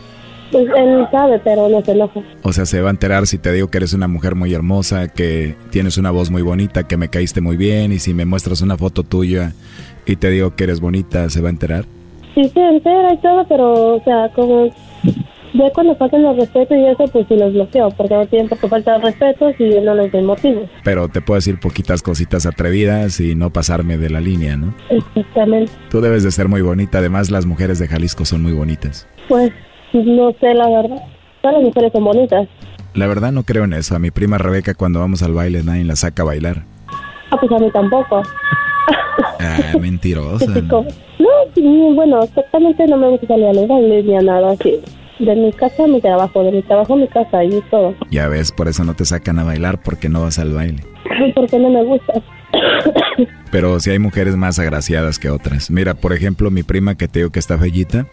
pues 0.54 0.68
él 0.78 1.08
sabe, 1.12 1.42
pero 1.44 1.68
no 1.68 1.82
se 1.82 1.92
enoja. 1.92 2.22
O 2.44 2.54
sea, 2.54 2.66
se 2.66 2.80
va 2.80 2.90
a 2.90 2.92
enterar 2.92 3.26
si 3.26 3.40
te 3.40 3.52
digo 3.52 3.70
que 3.70 3.78
eres 3.78 3.94
una 3.94 4.08
mujer 4.08 4.36
muy 4.36 4.54
hermosa, 4.54 5.08
que 5.08 5.56
tienes 5.72 5.98
una 5.98 6.12
voz 6.12 6.30
muy 6.30 6.44
bonita, 6.44 6.88
que 6.88 6.96
me 6.96 7.10
caíste 7.10 7.42
muy 7.42 7.58
bien 7.58 7.92
y 7.92 8.00
si 8.00 8.14
me 8.14 8.26
muestras 8.26 8.62
una 8.62 8.78
foto 8.78 9.04
tuya 9.04 9.54
y 10.06 10.16
te 10.16 10.30
digo 10.30 10.56
que 10.56 10.66
eres 10.66 10.80
bonita, 10.80 11.30
¿se 11.30 11.42
va 11.42 11.48
a 11.48 11.52
enterar? 11.52 11.86
Sí, 12.36 12.48
se 12.50 12.60
entera 12.60 13.14
y 13.14 13.18
todo, 13.18 13.46
pero, 13.50 13.96
o 13.96 14.04
sea, 14.04 14.30
como 14.36 14.72
ya 15.54 15.70
cuando 15.74 15.96
faltan 15.96 16.22
los 16.22 16.38
respetos 16.38 16.78
y 16.78 16.86
eso, 16.86 17.06
pues 17.12 17.26
sí 17.28 17.36
los 17.36 17.52
bloqueo, 17.52 17.90
porque 17.90 18.14
no 18.14 18.26
tienen 18.28 18.48
por 18.48 18.60
qué 18.60 18.68
faltar 18.68 19.02
respetos 19.02 19.56
y 19.60 19.70
no 19.82 19.96
les 19.96 20.12
doy 20.12 20.22
motivos. 20.22 20.70
Pero 20.84 21.10
te 21.10 21.22
puedo 21.22 21.38
decir 21.38 21.60
poquitas 21.60 22.04
cositas 22.04 22.46
atrevidas 22.46 23.20
y 23.20 23.34
no 23.34 23.52
pasarme 23.52 23.98
de 23.98 24.12
la 24.12 24.22
línea, 24.22 24.56
¿no? 24.56 24.76
Exactamente. 24.90 25.72
Tú 25.90 26.00
debes 26.00 26.24
de 26.24 26.32
ser 26.32 26.48
muy 26.48 26.62
bonita, 26.62 27.00
además 27.00 27.32
las 27.32 27.48
mujeres 27.48 27.80
de 27.80 27.88
Jalisco 27.88 28.26
son 28.26 28.44
muy 28.44 28.54
bonitas. 28.54 29.08
Pues 29.28 29.52
no 29.94 30.32
sé, 30.40 30.54
la 30.54 30.70
verdad. 30.70 31.04
Todas 31.42 31.58
las 31.58 31.64
mujeres 31.64 31.92
son 31.92 32.04
bonitas. 32.04 32.48
La 32.94 33.08
verdad 33.08 33.32
no 33.32 33.44
creo 33.44 33.64
en 33.64 33.74
eso. 33.74 33.96
A 33.96 34.00
mi 34.00 34.12
prima 34.12 34.38
Rebeca 34.38 34.74
cuando 34.74 35.00
vamos 35.00 35.24
al 35.24 35.34
baile 35.34 35.64
nadie 35.64 35.84
la 35.84 35.96
saca 35.96 36.24
a 36.24 36.26
bailar. 36.26 36.64
Ah, 37.32 37.38
pues 37.40 37.52
a 37.52 37.60
mí 37.60 37.72
tampoco. 37.72 38.22
Ah, 39.40 39.78
mentirosa. 39.80 40.46
¿no? 40.62 40.86
no, 41.20 41.94
bueno, 41.96 42.24
exactamente 42.24 42.86
no 42.88 42.98
me 42.98 43.10
gusta 43.10 43.28
salir 43.28 43.48
a 43.48 43.54
los 43.54 43.68
bailes 43.68 44.06
ni 44.06 44.16
a 44.16 44.22
nada 44.22 44.52
así 44.52 44.82
de 45.20 45.36
mi 45.36 45.52
casa 45.54 45.84
a 45.84 45.88
mi 45.88 46.02
trabajo, 46.02 46.44
de 46.44 46.52
mi 46.52 46.62
trabajo 46.64 46.94
a 46.94 46.98
mi 46.98 47.08
casa 47.08 47.44
y 47.44 47.62
todo. 47.70 47.96
Ya 48.10 48.28
ves, 48.28 48.52
por 48.52 48.68
eso 48.68 48.84
no 48.84 48.94
te 48.94 49.06
sacan 49.06 49.40
a 49.40 49.44
bailar 49.44 49.82
porque 49.82 50.10
no 50.10 50.22
vas 50.22 50.40
al 50.40 50.54
baile. 50.54 50.84
Porque 51.36 51.60
no 51.60 51.70
me 51.70 51.84
gusta. 51.84 52.14
Pero 53.52 53.80
si 53.80 53.92
hay 53.92 54.00
mujeres 54.00 54.36
más 54.36 54.58
agraciadas 54.60 55.20
que 55.20 55.30
otras. 55.30 55.70
Mira, 55.70 55.94
por 55.94 56.14
ejemplo, 56.14 56.50
mi 56.50 56.64
prima 56.64 56.96
que 56.96 57.08
te 57.08 57.20
digo 57.20 57.32
que 57.32 57.40
está 57.40 57.58
fellita, 57.58 58.08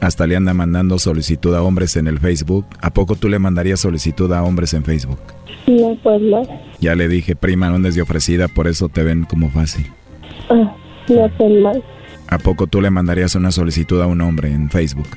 hasta 0.00 0.26
le 0.26 0.36
anda 0.36 0.54
mandando 0.54 0.98
solicitud 0.98 1.54
a 1.54 1.62
hombres 1.62 1.96
en 1.96 2.06
el 2.06 2.18
Facebook. 2.18 2.66
¿A 2.80 2.90
poco 2.90 3.16
tú 3.16 3.28
le 3.28 3.38
mandarías 3.38 3.80
solicitud 3.80 4.32
a 4.32 4.42
hombres 4.42 4.74
en 4.74 4.84
Facebook? 4.84 5.20
No, 5.66 5.96
pues 6.02 6.20
no. 6.20 6.42
Ya 6.80 6.94
le 6.94 7.08
dije, 7.08 7.36
prima, 7.36 7.68
no 7.68 7.76
andes 7.76 7.94
de 7.94 8.02
ofrecida, 8.02 8.48
por 8.48 8.66
eso 8.66 8.88
te 8.88 9.02
ven 9.02 9.24
como 9.24 9.50
fácil. 9.50 9.86
Ah, 10.48 10.74
no, 11.08 11.28
pues 11.36 11.62
mal. 11.62 11.82
¿A 12.28 12.38
poco 12.38 12.66
tú 12.66 12.80
le 12.80 12.90
mandarías 12.90 13.34
una 13.34 13.50
solicitud 13.50 14.00
a 14.00 14.06
un 14.06 14.20
hombre 14.20 14.52
en 14.52 14.70
Facebook? 14.70 15.08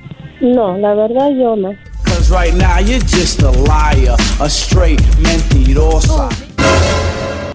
No, 0.42 0.78
la 0.78 0.94
verdad 0.94 1.30
yo 1.40 1.56
no. 1.56 1.72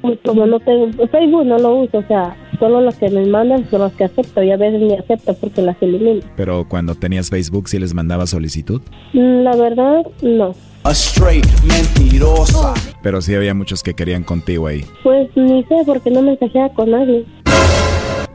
Pues 0.01 0.19
como 0.25 0.47
no 0.47 0.59
tengo 0.61 0.91
Facebook 1.09 1.45
no 1.45 1.59
lo 1.59 1.77
uso, 1.77 1.99
o 1.99 2.07
sea, 2.07 2.37
solo 2.59 2.81
los 2.81 2.97
que 2.97 3.11
me 3.11 3.27
mandan 3.27 3.69
son 3.71 3.81
los 3.81 3.93
que 3.93 4.05
acepto 4.05 4.43
y 4.43 4.51
a 4.51 4.57
veces 4.57 4.81
ni 4.81 4.95
acepto 4.95 5.35
porque 5.35 5.63
las 5.63 5.77
elimino. 5.83 6.21
Pero 6.37 6.67
cuando 6.69 6.95
tenías 6.95 7.31
Facebook 7.31 7.69
sí 7.69 7.79
les 7.79 7.95
mandaba 7.95 8.27
solicitud? 8.27 8.81
Mm, 9.13 9.43
la 9.43 9.57
verdad, 9.57 10.07
no. 10.23 10.55
Pero 13.03 13.21
sí 13.21 13.35
había 13.35 13.55
muchos 13.55 13.83
que 13.83 13.95
querían 13.95 14.25
contigo 14.25 14.67
ahí. 14.67 14.85
Pues 15.03 15.29
ni 15.37 15.63
sé 15.65 15.77
porque 15.85 16.11
no 16.11 16.23
mensajeaba 16.23 16.73
con 16.75 16.91
nadie. 16.91 17.27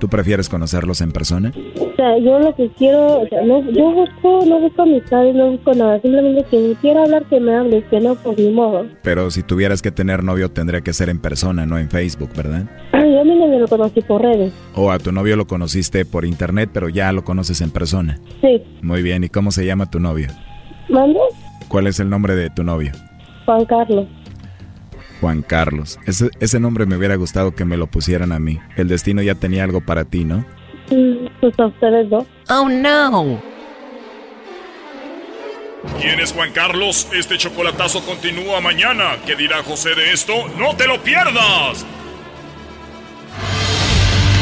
¿Tú 0.03 0.09
prefieres 0.09 0.49
conocerlos 0.49 0.99
en 0.99 1.13
persona? 1.13 1.53
O 1.79 1.95
sea, 1.95 2.17
yo 2.17 2.37
lo 2.37 2.53
que 2.53 2.69
quiero, 2.77 3.21
o 3.21 3.27
sea, 3.29 3.41
no, 3.43 3.63
yo 3.71 3.89
busco, 3.93 4.45
no 4.45 4.59
busco 4.59 4.81
amistades, 4.81 5.33
no 5.33 5.51
busco 5.51 5.73
nada, 5.73 6.01
simplemente 6.01 6.45
que 6.51 6.75
quiera 6.81 7.03
hablar 7.03 7.23
que 7.29 7.39
me 7.39 7.55
hable, 7.55 7.85
que 7.89 8.01
no, 8.01 8.15
por 8.15 8.37
mi 8.37 8.49
modo. 8.51 8.85
Pero 9.01 9.31
si 9.31 9.43
tuvieras 9.43 9.81
que 9.81 9.91
tener 9.91 10.21
novio 10.21 10.51
tendría 10.51 10.81
que 10.81 10.91
ser 10.91 11.07
en 11.07 11.21
persona, 11.21 11.65
no 11.65 11.77
en 11.77 11.89
Facebook, 11.89 12.31
¿verdad? 12.35 12.69
Ay, 12.91 13.13
yo 13.13 13.21
a 13.21 13.23
mi 13.23 13.33
novio 13.33 13.59
lo 13.59 13.67
conocí 13.69 14.01
por 14.01 14.21
redes. 14.21 14.51
O 14.75 14.91
a 14.91 14.99
tu 14.99 15.13
novio 15.13 15.37
lo 15.37 15.47
conociste 15.47 16.03
por 16.03 16.25
internet, 16.25 16.71
pero 16.73 16.89
ya 16.89 17.13
lo 17.13 17.23
conoces 17.23 17.61
en 17.61 17.71
persona. 17.71 18.19
Sí. 18.41 18.61
Muy 18.81 19.03
bien, 19.03 19.23
¿y 19.23 19.29
cómo 19.29 19.51
se 19.51 19.65
llama 19.65 19.89
tu 19.89 20.01
novio? 20.01 20.27
¿Mande? 20.89 21.17
¿Cuál 21.69 21.87
es 21.87 22.01
el 22.01 22.09
nombre 22.09 22.35
de 22.35 22.49
tu 22.49 22.65
novio? 22.65 22.91
Juan 23.45 23.63
Carlos. 23.63 24.05
Juan 25.23 25.41
Carlos. 25.41 25.97
Ese, 26.05 26.31
ese 26.41 26.59
nombre 26.59 26.85
me 26.85 26.97
hubiera 26.97 27.15
gustado 27.15 27.55
que 27.55 27.63
me 27.63 27.77
lo 27.77 27.87
pusieran 27.87 28.33
a 28.33 28.39
mí. 28.39 28.59
El 28.75 28.89
destino 28.89 29.21
ya 29.21 29.35
tenía 29.35 29.63
algo 29.63 29.79
para 29.79 30.03
ti, 30.03 30.25
¿no? 30.25 30.39
Mm, 30.91 31.27
pues 31.39 31.57
a 31.57 31.67
ustedes 31.67 32.09
dos. 32.09 32.25
Oh, 32.49 32.67
no. 32.67 33.41
¿Quién 36.01 36.19
es 36.19 36.33
Juan 36.33 36.51
Carlos? 36.51 37.07
Este 37.13 37.37
chocolatazo 37.37 38.05
continúa 38.05 38.59
mañana. 38.59 39.15
¿Qué 39.25 39.37
dirá 39.37 39.63
José 39.63 39.95
de 39.95 40.11
esto? 40.11 40.33
¡No 40.59 40.75
te 40.75 40.87
lo 40.87 41.01
pierdas! 41.01 41.85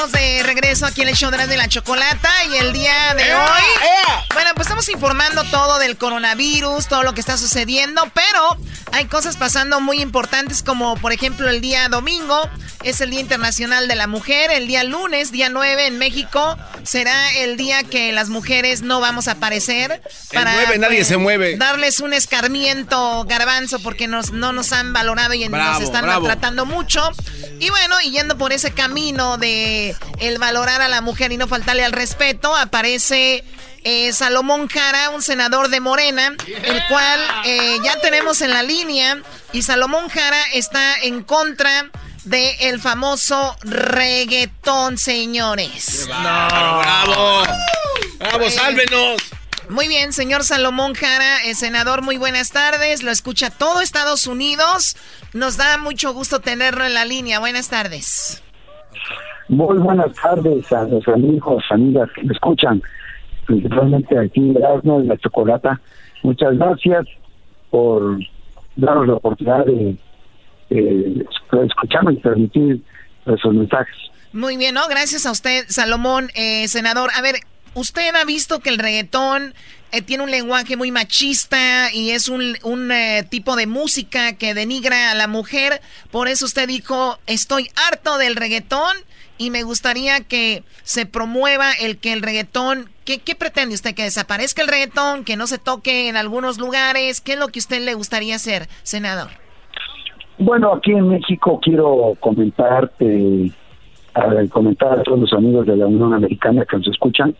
estamos 0.00 0.12
de 0.12 0.42
regreso 0.44 0.86
aquí 0.86 1.02
en 1.02 1.08
el 1.08 1.14
show 1.14 1.30
de 1.30 1.56
la 1.58 1.68
chocolata 1.68 2.30
y 2.50 2.56
el 2.56 2.72
día 2.72 3.14
de 3.14 3.34
hoy. 3.34 3.62
Bueno, 4.32 4.50
pues 4.54 4.66
estamos 4.66 4.88
informando 4.88 5.44
todo 5.44 5.78
del 5.78 5.98
coronavirus, 5.98 6.86
todo 6.88 7.02
lo 7.02 7.12
que 7.12 7.20
está 7.20 7.36
sucediendo, 7.36 8.10
pero 8.14 8.56
hay 8.92 9.04
cosas 9.06 9.36
pasando 9.36 9.80
muy 9.80 10.00
importantes 10.00 10.62
como 10.62 10.96
por 10.96 11.12
ejemplo 11.12 11.50
el 11.50 11.60
día 11.60 11.88
domingo 11.88 12.48
es 12.82 13.00
el 13.02 13.10
Día 13.10 13.20
Internacional 13.20 13.88
de 13.88 13.94
la 13.94 14.06
Mujer, 14.06 14.50
el 14.50 14.66
día 14.66 14.84
lunes, 14.84 15.32
día 15.32 15.50
9 15.50 15.86
en 15.86 15.98
México, 15.98 16.56
será 16.82 17.32
el 17.34 17.56
día 17.56 17.82
que 17.82 18.12
las 18.12 18.30
mujeres 18.30 18.80
no 18.80 19.00
vamos 19.00 19.28
a 19.28 19.32
aparecer. 19.32 20.00
Para, 20.32 20.52
el 20.52 20.66
9 20.66 20.78
nadie 20.78 20.96
pues, 20.98 21.08
se 21.08 21.16
mueve. 21.18 21.56
Darles 21.56 22.00
un 22.00 22.14
escarmiento 22.14 23.24
garbanzo 23.24 23.80
porque 23.80 24.08
nos, 24.08 24.32
no 24.32 24.52
nos 24.52 24.72
han 24.72 24.92
valorado 24.94 25.34
y 25.34 25.46
nos 25.48 25.82
están 25.82 26.06
maltratando 26.06 26.64
mucho. 26.64 27.06
Y 27.58 27.68
bueno, 27.68 27.96
y 28.02 28.12
yendo 28.12 28.38
por 28.38 28.52
ese 28.52 28.72
camino 28.72 29.36
de 29.36 29.89
el 30.18 30.38
valorar 30.38 30.80
a 30.82 30.88
la 30.88 31.00
mujer 31.00 31.32
y 31.32 31.36
no 31.36 31.46
faltarle 31.48 31.84
al 31.84 31.92
respeto, 31.92 32.54
aparece 32.56 33.44
eh, 33.84 34.12
Salomón 34.12 34.68
Jara, 34.68 35.10
un 35.10 35.22
senador 35.22 35.68
de 35.68 35.80
Morena, 35.80 36.34
el 36.64 36.82
cual 36.88 37.20
eh, 37.44 37.78
ya 37.82 38.00
tenemos 38.00 38.40
en 38.42 38.50
la 38.50 38.62
línea. 38.62 39.22
Y 39.52 39.62
Salomón 39.62 40.08
Jara 40.08 40.42
está 40.52 40.98
en 41.00 41.22
contra 41.22 41.90
del 42.24 42.54
el 42.60 42.80
famoso 42.80 43.56
reggaetón, 43.62 44.98
señores. 44.98 46.06
bravo! 46.06 47.42
¡Bravo, 48.18 48.44
Eh, 48.46 48.50
sálvenos! 48.50 49.22
Muy 49.70 49.86
bien, 49.86 50.12
señor 50.12 50.42
Salomón 50.44 50.94
Jara, 50.94 51.44
eh, 51.44 51.54
senador, 51.54 52.02
muy 52.02 52.16
buenas 52.16 52.50
tardes. 52.50 53.04
Lo 53.04 53.12
escucha 53.12 53.50
todo 53.50 53.80
Estados 53.80 54.26
Unidos. 54.26 54.96
Nos 55.32 55.56
da 55.56 55.78
mucho 55.78 56.12
gusto 56.12 56.40
tenerlo 56.40 56.84
en 56.84 56.92
la 56.92 57.04
línea. 57.04 57.38
Buenas 57.38 57.68
tardes. 57.68 58.42
Muy 59.50 59.78
buenas 59.78 60.14
tardes 60.14 60.70
a 60.70 60.84
los 60.84 61.06
amigos, 61.08 61.64
amigas 61.70 62.08
que 62.14 62.22
me 62.22 62.32
escuchan, 62.32 62.80
principalmente 63.46 64.16
aquí 64.16 64.54
Erasmo 64.56 65.02
y 65.02 65.08
la 65.08 65.16
Chocolata. 65.18 65.80
Muchas 66.22 66.56
gracias 66.56 67.04
por 67.68 68.16
darnos 68.76 69.08
la 69.08 69.14
oportunidad 69.14 69.66
de, 69.66 69.96
de 70.70 71.26
escucharme 71.66 72.12
y 72.12 72.16
transmitir 72.18 72.80
esos 73.26 73.52
mensajes. 73.52 73.96
Muy 74.32 74.56
bien, 74.56 74.76
¿no? 74.76 74.86
Gracias 74.86 75.26
a 75.26 75.32
usted, 75.32 75.64
Salomón, 75.66 76.28
eh, 76.36 76.68
senador. 76.68 77.10
A 77.16 77.20
ver, 77.20 77.34
usted 77.74 78.14
ha 78.14 78.24
visto 78.24 78.60
que 78.60 78.70
el 78.70 78.78
reggaetón 78.78 79.52
eh, 79.90 80.00
tiene 80.00 80.22
un 80.22 80.30
lenguaje 80.30 80.76
muy 80.76 80.92
machista 80.92 81.92
y 81.92 82.10
es 82.10 82.28
un, 82.28 82.56
un 82.62 82.92
eh, 82.92 83.26
tipo 83.28 83.56
de 83.56 83.66
música 83.66 84.34
que 84.34 84.54
denigra 84.54 85.10
a 85.10 85.14
la 85.16 85.26
mujer. 85.26 85.80
Por 86.12 86.28
eso 86.28 86.44
usted 86.44 86.68
dijo, 86.68 87.18
estoy 87.26 87.68
harto 87.88 88.16
del 88.16 88.36
reggaetón 88.36 88.94
y 89.40 89.48
me 89.50 89.62
gustaría 89.62 90.20
que 90.20 90.62
se 90.82 91.06
promueva 91.06 91.72
el 91.80 91.96
que 91.96 92.12
el 92.12 92.20
reggaetón... 92.20 92.90
¿Qué, 93.06 93.20
qué 93.20 93.34
pretende 93.34 93.74
usted? 93.74 93.94
¿Que 93.94 94.02
desaparezca 94.02 94.60
el 94.60 94.68
reggaetón? 94.68 95.24
¿Que 95.24 95.36
no 95.36 95.46
se 95.46 95.56
toque 95.56 96.08
en 96.10 96.16
algunos 96.16 96.58
lugares? 96.58 97.22
¿Qué 97.22 97.32
es 97.32 97.38
lo 97.38 97.48
que 97.48 97.58
usted 97.58 97.80
le 97.82 97.94
gustaría 97.94 98.36
hacer, 98.36 98.68
senador? 98.82 99.28
Bueno, 100.38 100.74
aquí 100.74 100.92
en 100.92 101.08
México 101.08 101.58
quiero 101.62 102.14
comentarte, 102.20 103.50
a- 104.12 104.46
comentar 104.50 104.98
a 105.00 105.02
todos 105.04 105.20
los 105.20 105.32
amigos 105.32 105.66
de 105.66 105.76
la 105.78 105.86
Unión 105.86 106.12
Americana 106.12 106.66
que 106.70 106.76
nos 106.76 106.88
escuchan. 106.88 107.34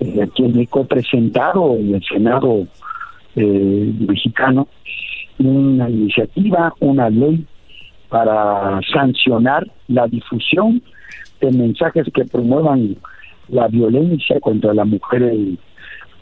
Eh, 0.00 0.20
aquí 0.24 0.44
en 0.44 0.52
México 0.56 0.80
he 0.80 0.84
presentado 0.86 1.76
en 1.76 1.94
el 1.94 2.02
Senado 2.04 2.66
eh, 3.36 3.92
mexicano 4.00 4.66
una 5.38 5.88
iniciativa, 5.88 6.74
una 6.80 7.08
ley 7.08 7.46
para 8.08 8.80
sancionar 8.92 9.64
la 9.86 10.08
difusión 10.08 10.82
de 11.40 11.50
mensajes 11.50 12.06
que 12.12 12.24
promuevan 12.24 12.96
la 13.48 13.68
violencia 13.68 14.38
contra 14.40 14.74
la 14.74 14.84
mujer 14.84 15.22
en, 15.22 15.58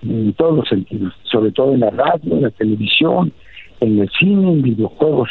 en 0.02 0.32
todos 0.34 0.56
los 0.56 0.68
sentidos, 0.68 1.12
sobre 1.24 1.52
todo 1.52 1.74
en 1.74 1.80
la 1.80 1.90
radio, 1.90 2.34
en 2.34 2.42
la 2.42 2.50
televisión, 2.50 3.32
en 3.80 3.98
el 3.98 4.10
cine, 4.18 4.52
en 4.52 4.62
videojuegos, 4.62 5.28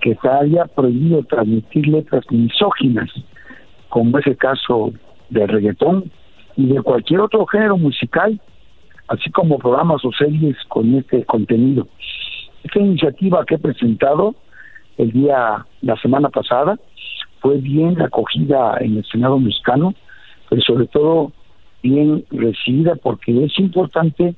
que 0.00 0.16
se 0.16 0.28
haya 0.28 0.64
prohibido 0.66 1.22
transmitir 1.24 1.88
letras 1.88 2.24
misóginas, 2.30 3.10
como 3.88 4.18
es 4.18 4.26
el 4.26 4.36
caso 4.36 4.92
del 5.28 5.48
reggaetón 5.48 6.10
y 6.56 6.66
de 6.66 6.82
cualquier 6.82 7.20
otro 7.20 7.46
género 7.46 7.76
musical, 7.76 8.40
así 9.08 9.30
como 9.30 9.58
programas 9.58 10.04
o 10.04 10.12
series 10.12 10.56
con 10.68 10.94
este 10.94 11.24
contenido. 11.24 11.88
Esta 12.62 12.78
iniciativa 12.78 13.44
que 13.44 13.56
he 13.56 13.58
presentado 13.58 14.34
el 14.98 15.12
día, 15.12 15.66
la 15.82 15.96
semana 15.96 16.28
pasada, 16.28 16.78
fue 17.40 17.56
bien 17.58 18.00
acogida 18.00 18.76
en 18.80 18.98
el 18.98 19.04
Senado 19.06 19.38
mexicano, 19.38 19.94
pero 20.48 20.62
sobre 20.62 20.86
todo 20.86 21.32
bien 21.82 22.24
recibida 22.30 22.94
porque 22.96 23.44
es 23.44 23.58
importante 23.58 24.34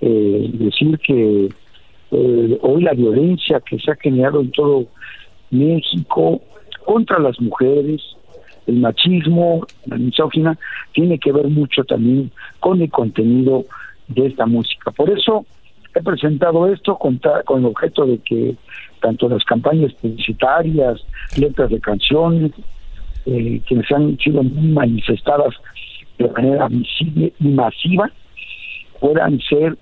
eh, 0.00 0.50
decir 0.54 0.98
que 0.98 1.48
eh, 2.10 2.58
hoy 2.62 2.82
la 2.82 2.94
violencia 2.94 3.60
que 3.60 3.78
se 3.78 3.90
ha 3.90 3.96
generado 3.96 4.40
en 4.40 4.50
todo 4.52 4.86
México 5.50 6.40
contra 6.84 7.18
las 7.18 7.38
mujeres, 7.40 8.00
el 8.66 8.76
machismo, 8.76 9.66
la 9.86 9.96
misógina, 9.96 10.58
tiene 10.92 11.18
que 11.18 11.32
ver 11.32 11.48
mucho 11.48 11.84
también 11.84 12.30
con 12.60 12.80
el 12.80 12.90
contenido 12.90 13.64
de 14.08 14.26
esta 14.26 14.46
música. 14.46 14.90
Por 14.90 15.10
eso 15.10 15.44
he 15.94 16.02
presentado 16.02 16.72
esto 16.72 16.96
con, 16.96 17.20
con 17.44 17.60
el 17.60 17.66
objeto 17.66 18.06
de 18.06 18.18
que 18.18 18.56
tanto 19.00 19.28
las 19.28 19.44
campañas 19.44 19.92
publicitarias, 19.94 21.00
letras 21.36 21.70
de 21.70 21.80
canciones, 21.80 22.52
eh, 23.26 23.60
que 23.66 23.82
se 23.82 23.94
han 23.94 24.18
sido 24.18 24.42
muy 24.42 24.68
manifestadas 24.68 25.54
de 26.18 26.28
manera 26.28 26.68
visible 26.68 27.32
y 27.38 27.48
masiva, 27.48 28.10
puedan 29.00 29.40
ser 29.40 29.76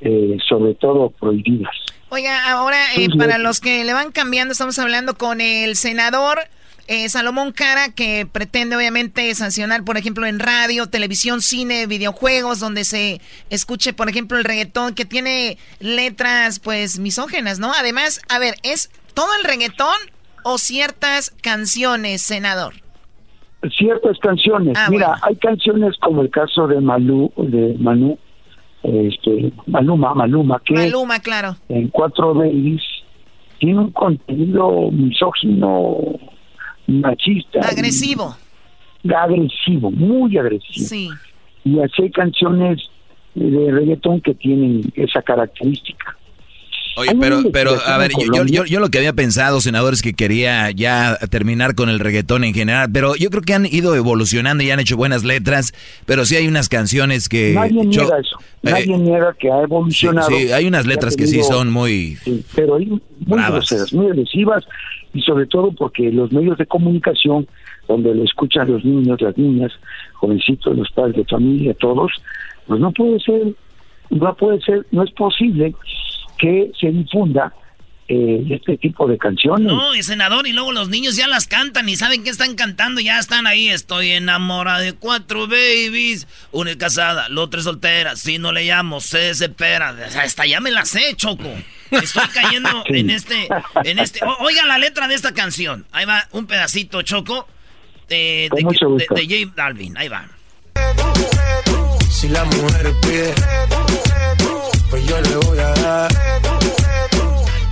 eh, 0.00 0.36
sobre 0.48 0.74
todo 0.74 1.10
prohibidas. 1.10 1.74
Oiga, 2.10 2.50
ahora 2.52 2.76
eh, 2.96 3.08
para 3.18 3.38
los 3.38 3.60
que 3.60 3.82
le 3.84 3.92
van 3.92 4.12
cambiando, 4.12 4.52
estamos 4.52 4.78
hablando 4.78 5.14
con 5.14 5.40
el 5.40 5.76
senador 5.76 6.38
eh, 6.86 7.08
Salomón 7.08 7.52
Cara, 7.52 7.92
que 7.94 8.26
pretende 8.30 8.76
obviamente 8.76 9.34
sancionar, 9.34 9.84
por 9.84 9.96
ejemplo, 9.96 10.26
en 10.26 10.38
radio, 10.38 10.86
televisión, 10.86 11.40
cine, 11.40 11.86
videojuegos, 11.86 12.60
donde 12.60 12.84
se 12.84 13.20
escuche, 13.50 13.92
por 13.92 14.08
ejemplo, 14.08 14.38
el 14.38 14.44
reggaetón, 14.44 14.94
que 14.94 15.04
tiene 15.04 15.58
letras, 15.80 16.60
pues, 16.60 16.98
misógenas, 16.98 17.58
¿no? 17.58 17.72
Además, 17.72 18.20
a 18.28 18.38
ver, 18.38 18.54
¿es 18.62 18.90
todo 19.14 19.28
el 19.38 19.44
reggaetón 19.44 19.96
o 20.42 20.58
ciertas 20.58 21.30
canciones, 21.42 22.22
senador? 22.22 22.74
Ciertas 23.78 24.18
canciones. 24.18 24.76
Ah, 24.78 24.88
Mira, 24.90 25.14
hay 25.22 25.36
canciones 25.36 25.96
como 26.00 26.20
el 26.20 26.30
caso 26.30 26.66
de 26.66 26.80
Malú, 26.80 27.32
de 27.36 27.76
Manu, 27.78 28.18
este, 28.82 29.52
Maluma, 29.66 30.12
Maluma, 30.14 30.60
que 30.62 30.74
Maluma, 30.74 31.20
claro. 31.20 31.56
en 31.70 31.88
Cuatro 31.88 32.34
Babies 32.34 32.82
tiene 33.58 33.78
un 33.78 33.92
contenido 33.92 34.90
misógino 34.90 36.18
machista. 36.86 37.60
Agresivo. 37.60 38.36
agresivo, 39.14 39.90
muy 39.90 40.36
agresivo. 40.38 40.86
Sí. 40.86 41.10
Y 41.64 41.80
así 41.80 42.02
hay 42.02 42.10
canciones 42.10 42.90
de 43.34 43.70
reggaetón 43.72 44.20
que 44.20 44.34
tienen 44.34 44.82
esa 44.94 45.22
característica. 45.22 46.16
Oye, 46.96 47.10
pero, 47.20 47.42
pero, 47.52 47.76
a 47.84 47.98
ver, 47.98 48.12
yo, 48.12 48.44
yo, 48.44 48.64
yo, 48.64 48.78
lo 48.78 48.88
que 48.88 48.98
había 48.98 49.12
pensado, 49.12 49.60
senador, 49.60 49.94
es 49.94 50.02
que 50.02 50.12
quería 50.12 50.70
ya 50.70 51.18
terminar 51.28 51.74
con 51.74 51.88
el 51.88 51.98
reggaetón 51.98 52.44
en 52.44 52.54
general, 52.54 52.88
pero 52.92 53.16
yo 53.16 53.30
creo 53.30 53.42
que 53.42 53.52
han 53.52 53.66
ido 53.66 53.96
evolucionando 53.96 54.62
y 54.62 54.70
han 54.70 54.78
hecho 54.78 54.96
buenas 54.96 55.24
letras, 55.24 55.74
pero 56.06 56.24
sí 56.24 56.36
hay 56.36 56.46
unas 56.46 56.68
canciones 56.68 57.28
que... 57.28 57.52
Nadie 57.54 57.84
niega 57.84 58.18
eso, 58.20 58.36
eh, 58.62 58.70
nadie 58.70 58.98
niega 58.98 59.34
que 59.34 59.50
ha 59.50 59.62
evolucionado. 59.62 60.28
Sí, 60.28 60.52
hay 60.52 60.66
unas 60.66 60.86
letras 60.86 61.16
que 61.16 61.26
sí 61.26 61.42
son 61.42 61.72
muy... 61.72 62.16
pero 62.54 62.76
hay 62.76 62.86
muy 62.86 63.42
groseras, 63.42 63.92
muy 63.92 64.06
agresivas, 64.06 64.64
y 65.14 65.22
sobre 65.22 65.46
todo 65.46 65.72
porque 65.72 66.10
los 66.10 66.32
medios 66.32 66.58
de 66.58 66.66
comunicación, 66.66 67.46
donde 67.88 68.14
lo 68.14 68.24
escuchan 68.24 68.70
los 68.70 68.84
niños, 68.84 69.20
las 69.20 69.38
niñas, 69.38 69.72
jovencitos, 70.14 70.76
los 70.76 70.90
padres 70.90 71.16
de 71.16 71.24
familia, 71.24 71.74
todos, 71.74 72.12
pues 72.66 72.80
no 72.80 72.92
puede 72.92 73.20
ser, 73.20 73.54
no 74.10 74.34
puede 74.36 74.60
ser, 74.60 74.84
no 74.90 75.04
es 75.04 75.10
posible 75.12 75.74
que 76.38 76.72
se 76.78 76.90
difunda 76.90 77.52
eh, 78.06 78.44
este 78.50 78.76
tipo 78.76 79.08
de 79.08 79.16
canciones. 79.16 79.66
No, 79.66 79.94
y 79.94 80.02
senador, 80.02 80.46
y 80.46 80.52
luego 80.52 80.72
los 80.72 80.90
niños 80.90 81.16
ya 81.16 81.26
las 81.26 81.46
cantan 81.46 81.88
y 81.88 81.96
saben 81.96 82.22
que 82.22 82.28
están 82.28 82.54
cantando, 82.54 83.00
ya 83.00 83.18
están 83.18 83.46
ahí. 83.46 83.70
Estoy 83.70 84.10
enamorada 84.10 84.80
de 84.80 84.92
cuatro 84.92 85.46
babies, 85.46 86.28
una 86.52 86.72
es 86.72 86.76
casada, 86.76 87.30
la 87.30 87.40
otra 87.40 87.60
es 87.60 87.64
soltera. 87.64 88.14
Si 88.16 88.38
no 88.38 88.52
le 88.52 88.64
llamo, 88.64 89.00
se 89.00 89.18
desespera. 89.18 89.96
Hasta 90.22 90.44
ya 90.44 90.60
me 90.60 90.70
las 90.70 90.90
sé, 90.90 91.14
Choco. 91.16 91.48
Estoy 92.02 92.28
cayendo 92.28 92.84
en 92.86 93.10
este, 93.10 93.48
en 93.84 93.98
este. 93.98 94.20
oiga 94.40 94.64
la 94.66 94.78
letra 94.78 95.08
de 95.08 95.14
esta 95.14 95.32
canción. 95.32 95.86
Ahí 95.92 96.04
va 96.04 96.26
un 96.32 96.46
pedacito, 96.46 97.02
Choco, 97.02 97.46
de, 98.08 98.48
de, 98.54 98.62
de, 99.14 99.44
J 99.44 99.52
Balvin. 99.56 99.96
Ahí 99.96 100.08
va. 100.08 100.26
Si 102.10 102.28
la 102.28 102.44
mujer 102.44 102.92
pide 103.02 103.34
pues 104.94 105.08
yo 105.08 105.20
le 105.20 105.36
voy 105.46 105.58
a 105.58 105.70
dar. 105.82 106.10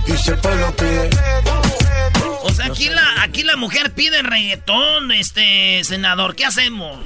Y 0.05 0.11
se 0.11 0.31
lo 0.31 0.75
pide. 0.75 1.09
O 2.43 2.49
sea, 2.49 2.65
aquí 2.65 2.89
la, 2.89 3.23
aquí 3.23 3.43
la 3.43 3.55
mujer 3.55 3.93
pide 3.93 4.21
reggaetón, 4.21 5.09
este 5.13 5.85
senador. 5.85 6.35
¿Qué 6.35 6.43
hacemos? 6.43 6.99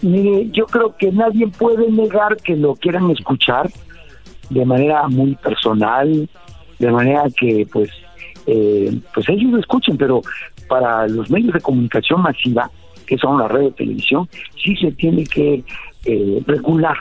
Mire, 0.00 0.48
yo 0.52 0.66
creo 0.66 0.96
que 0.96 1.10
nadie 1.10 1.48
puede 1.48 1.90
negar 1.90 2.36
que 2.36 2.54
lo 2.54 2.76
quieran 2.76 3.10
escuchar 3.10 3.68
de 4.50 4.64
manera 4.64 5.08
muy 5.08 5.34
personal, 5.36 6.28
de 6.78 6.90
manera 6.90 7.24
que 7.36 7.66
pues 7.72 7.90
eh, 8.46 9.00
pues 9.12 9.28
ellos 9.28 9.52
lo 9.52 9.58
escuchen, 9.58 9.96
pero 9.96 10.20
para 10.68 11.06
los 11.06 11.30
medios 11.30 11.54
de 11.54 11.60
comunicación 11.60 12.22
masiva, 12.22 12.70
que 13.06 13.18
son 13.18 13.38
la 13.38 13.48
radio 13.48 13.68
y 13.68 13.72
televisión, 13.72 14.28
sí 14.62 14.76
se 14.76 14.92
tiene 14.92 15.24
que 15.24 15.64
eh, 16.04 16.42
regular 16.46 16.96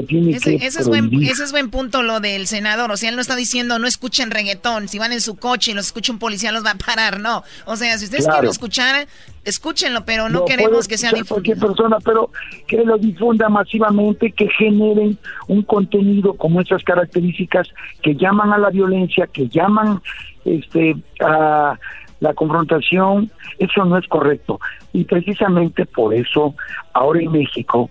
ese, 0.00 0.56
es 0.80 0.88
buen, 0.88 1.10
ese 1.22 1.44
es 1.44 1.52
buen 1.52 1.70
punto 1.70 2.02
lo 2.02 2.20
del 2.20 2.46
senador. 2.46 2.90
O 2.90 2.96
sea, 2.96 3.10
él 3.10 3.16
no 3.16 3.22
está 3.22 3.36
diciendo 3.36 3.78
no 3.78 3.86
escuchen 3.86 4.30
reggaetón. 4.30 4.88
Si 4.88 4.98
van 4.98 5.12
en 5.12 5.20
su 5.20 5.36
coche 5.36 5.70
y 5.70 5.74
los 5.74 5.86
escucha 5.86 6.12
un 6.12 6.18
policía, 6.18 6.52
los 6.52 6.64
va 6.64 6.72
a 6.72 6.78
parar. 6.78 7.20
No. 7.20 7.42
O 7.64 7.76
sea, 7.76 7.96
si 7.98 8.04
ustedes 8.04 8.26
quieren 8.26 8.50
escuchar, 8.50 9.06
escúchenlo, 9.44 10.04
pero 10.04 10.28
no, 10.28 10.44
queremos 10.44 10.88
que 10.88 10.98
sea 10.98 11.10
difundido. 11.10 11.34
cualquier 11.34 11.58
persona, 11.58 11.96
pero 12.04 12.30
que 12.66 12.84
lo 12.84 12.98
difunda 12.98 13.48
masivamente, 13.48 14.32
que 14.32 14.48
generen 14.50 15.18
un 15.48 15.62
contenido 15.62 16.34
como 16.34 16.60
esas 16.60 16.82
características 16.82 17.68
que 18.02 18.14
llaman 18.14 18.52
a 18.52 18.58
la 18.58 18.70
violencia, 18.70 19.26
que 19.26 19.48
llaman 19.48 20.00
este 20.44 20.96
a 21.20 21.78
la 22.20 22.34
confrontación, 22.34 23.30
eso 23.58 23.84
no 23.84 23.98
es 23.98 24.06
correcto. 24.08 24.58
Y 24.92 25.04
precisamente 25.04 25.86
por 25.86 26.14
eso 26.14 26.54
ahora 26.92 27.20
en 27.20 27.32
México 27.32 27.90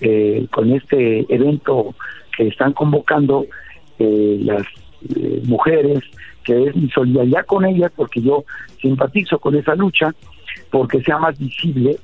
eh, 0.00 0.46
con 0.50 0.72
este 0.72 1.26
evento 1.34 1.94
que 2.36 2.48
están 2.48 2.72
convocando 2.72 3.46
eh, 3.98 4.38
las 4.42 4.62
eh, 5.14 5.40
mujeres, 5.44 6.00
que 6.44 6.64
es 6.64 6.76
mi 6.76 6.90
solidaridad 6.90 7.46
con 7.46 7.64
ellas, 7.64 7.90
porque 7.96 8.20
yo 8.20 8.44
simpatizo 8.80 9.38
con 9.38 9.54
esa 9.56 9.74
lucha, 9.74 10.14
porque 10.70 11.02
sea 11.02 11.18
más 11.18 11.38
visible, 11.38 11.96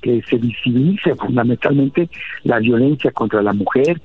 que 0.00 0.22
se 0.28 0.36
visibilice 0.36 1.14
fundamentalmente 1.14 2.10
la 2.42 2.58
violencia 2.58 3.10
contra 3.10 3.40
la 3.40 3.54
mujer, 3.54 4.00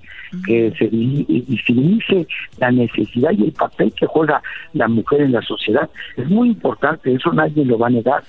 que 0.45 0.71
se 0.77 0.87
visibilice 0.87 2.25
la 2.57 2.71
necesidad 2.71 3.31
y 3.31 3.43
el 3.43 3.51
papel 3.51 3.91
que 3.93 4.05
juega 4.05 4.41
la 4.73 4.87
mujer 4.87 5.21
en 5.21 5.33
la 5.33 5.41
sociedad. 5.41 5.89
Es 6.15 6.29
muy 6.29 6.49
importante, 6.49 7.13
eso 7.13 7.33
nadie 7.33 7.65
lo 7.65 7.77
va 7.77 7.87
a 7.87 7.89
negar. 7.89 8.23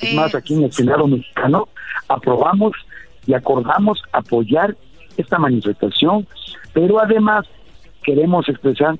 es 0.00 0.14
más, 0.14 0.34
aquí 0.34 0.54
en 0.54 0.64
el 0.64 0.72
Senado 0.72 1.06
mexicano 1.06 1.68
aprobamos 2.08 2.72
y 3.26 3.34
acordamos 3.34 4.02
apoyar 4.12 4.76
esta 5.16 5.38
manifestación, 5.38 6.26
pero 6.72 7.00
además 7.00 7.46
queremos 8.02 8.48
expresar 8.48 8.98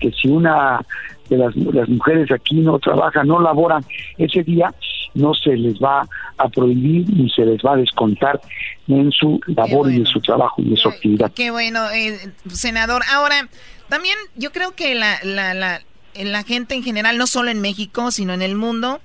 que 0.00 0.10
si 0.12 0.28
una 0.28 0.80
de 1.28 1.36
las, 1.36 1.54
las 1.56 1.88
mujeres 1.88 2.30
aquí 2.30 2.56
no 2.56 2.78
trabaja, 2.78 3.24
no 3.24 3.40
laboran 3.40 3.84
ese 4.18 4.42
día, 4.42 4.72
no 5.14 5.34
se 5.34 5.56
les 5.56 5.74
va 5.74 6.06
a 6.38 6.48
prohibir 6.48 7.08
ni 7.10 7.30
se 7.30 7.44
les 7.44 7.60
va 7.62 7.72
a 7.72 7.76
descontar 7.76 8.40
en 8.86 9.10
su 9.10 9.40
labor 9.46 9.90
y 9.90 9.96
en 9.96 10.06
su 10.06 10.20
trabajo 10.20 10.62
y 10.62 10.70
en 10.70 10.76
su 10.76 10.88
actividad. 10.88 11.32
Qué 11.32 11.50
bueno, 11.50 11.90
eh, 11.90 12.18
senador. 12.52 13.02
Ahora, 13.12 13.48
también 13.88 14.16
yo 14.36 14.52
creo 14.52 14.74
que 14.74 14.94
la, 14.94 15.18
la, 15.22 15.54
la, 15.54 15.82
la 16.14 16.42
gente 16.44 16.74
en 16.74 16.82
general, 16.82 17.18
no 17.18 17.26
solo 17.26 17.50
en 17.50 17.60
México, 17.60 18.10
sino 18.10 18.34
en 18.34 18.42
el 18.42 18.54
mundo, 18.54 19.00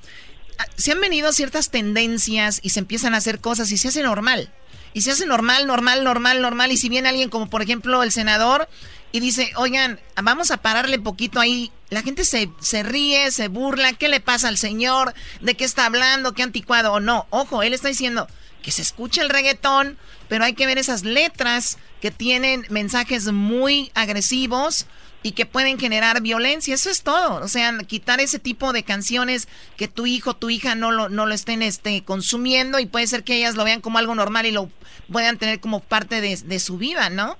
ah, 0.59 0.65
se 0.75 0.91
han 0.91 1.01
venido 1.01 1.31
ciertas 1.31 1.71
tendencias 1.71 2.59
y 2.61 2.69
se 2.69 2.79
empiezan 2.79 3.13
a 3.13 3.17
hacer 3.17 3.39
cosas 3.39 3.71
y 3.71 3.77
se 3.77 3.87
hace 3.87 4.03
normal 4.03 4.49
y 4.93 5.01
se 5.01 5.11
hace 5.11 5.25
normal, 5.25 5.67
normal, 5.67 6.03
normal, 6.03 6.41
normal. 6.41 6.71
Y 6.71 6.77
si 6.77 6.89
viene 6.89 7.09
alguien 7.09 7.29
como 7.29 7.49
por 7.49 7.61
ejemplo 7.61 8.03
el 8.03 8.11
senador 8.11 8.67
y 9.11 9.19
dice, 9.19 9.51
oigan, 9.55 9.99
vamos 10.21 10.51
a 10.51 10.57
pararle 10.57 10.99
poquito 10.99 11.39
ahí. 11.39 11.71
La 11.89 12.01
gente 12.01 12.23
se, 12.25 12.49
se 12.61 12.83
ríe, 12.83 13.31
se 13.31 13.47
burla. 13.47 13.93
¿Qué 13.93 14.07
le 14.07 14.19
pasa 14.19 14.47
al 14.47 14.57
señor? 14.57 15.13
¿De 15.41 15.55
qué 15.55 15.65
está 15.65 15.85
hablando? 15.85 16.33
¿Qué 16.33 16.43
anticuado? 16.43 16.93
O 16.93 16.99
no, 16.99 17.27
ojo, 17.29 17.63
él 17.63 17.73
está 17.73 17.87
diciendo 17.87 18.27
que 18.61 18.71
se 18.71 18.81
escucha 18.81 19.21
el 19.21 19.29
reggaetón, 19.29 19.97
pero 20.29 20.45
hay 20.45 20.53
que 20.53 20.65
ver 20.65 20.77
esas 20.77 21.03
letras 21.03 21.77
que 21.99 22.11
tienen 22.11 22.65
mensajes 22.69 23.31
muy 23.31 23.91
agresivos 23.95 24.85
y 25.23 25.31
que 25.31 25.45
pueden 25.45 25.77
generar 25.79 26.21
violencia. 26.21 26.73
Eso 26.73 26.89
es 26.89 27.03
todo. 27.03 27.43
O 27.43 27.47
sea, 27.47 27.77
quitar 27.87 28.19
ese 28.19 28.39
tipo 28.39 28.73
de 28.73 28.83
canciones 28.83 29.47
que 29.77 29.87
tu 29.87 30.05
hijo, 30.05 30.35
tu 30.35 30.49
hija 30.49 30.75
no 30.75 30.91
lo, 30.91 31.09
no 31.09 31.25
lo 31.25 31.33
estén 31.33 31.61
este, 31.61 32.03
consumiendo 32.03 32.79
y 32.79 32.85
puede 32.85 33.07
ser 33.07 33.23
que 33.23 33.37
ellas 33.37 33.55
lo 33.55 33.63
vean 33.63 33.81
como 33.81 33.97
algo 33.97 34.15
normal 34.15 34.45
y 34.45 34.51
lo 34.51 34.69
puedan 35.11 35.37
tener 35.37 35.59
como 35.59 35.79
parte 35.79 36.21
de, 36.21 36.59
su 36.59 36.77
vida, 36.77 37.09
¿no? 37.09 37.35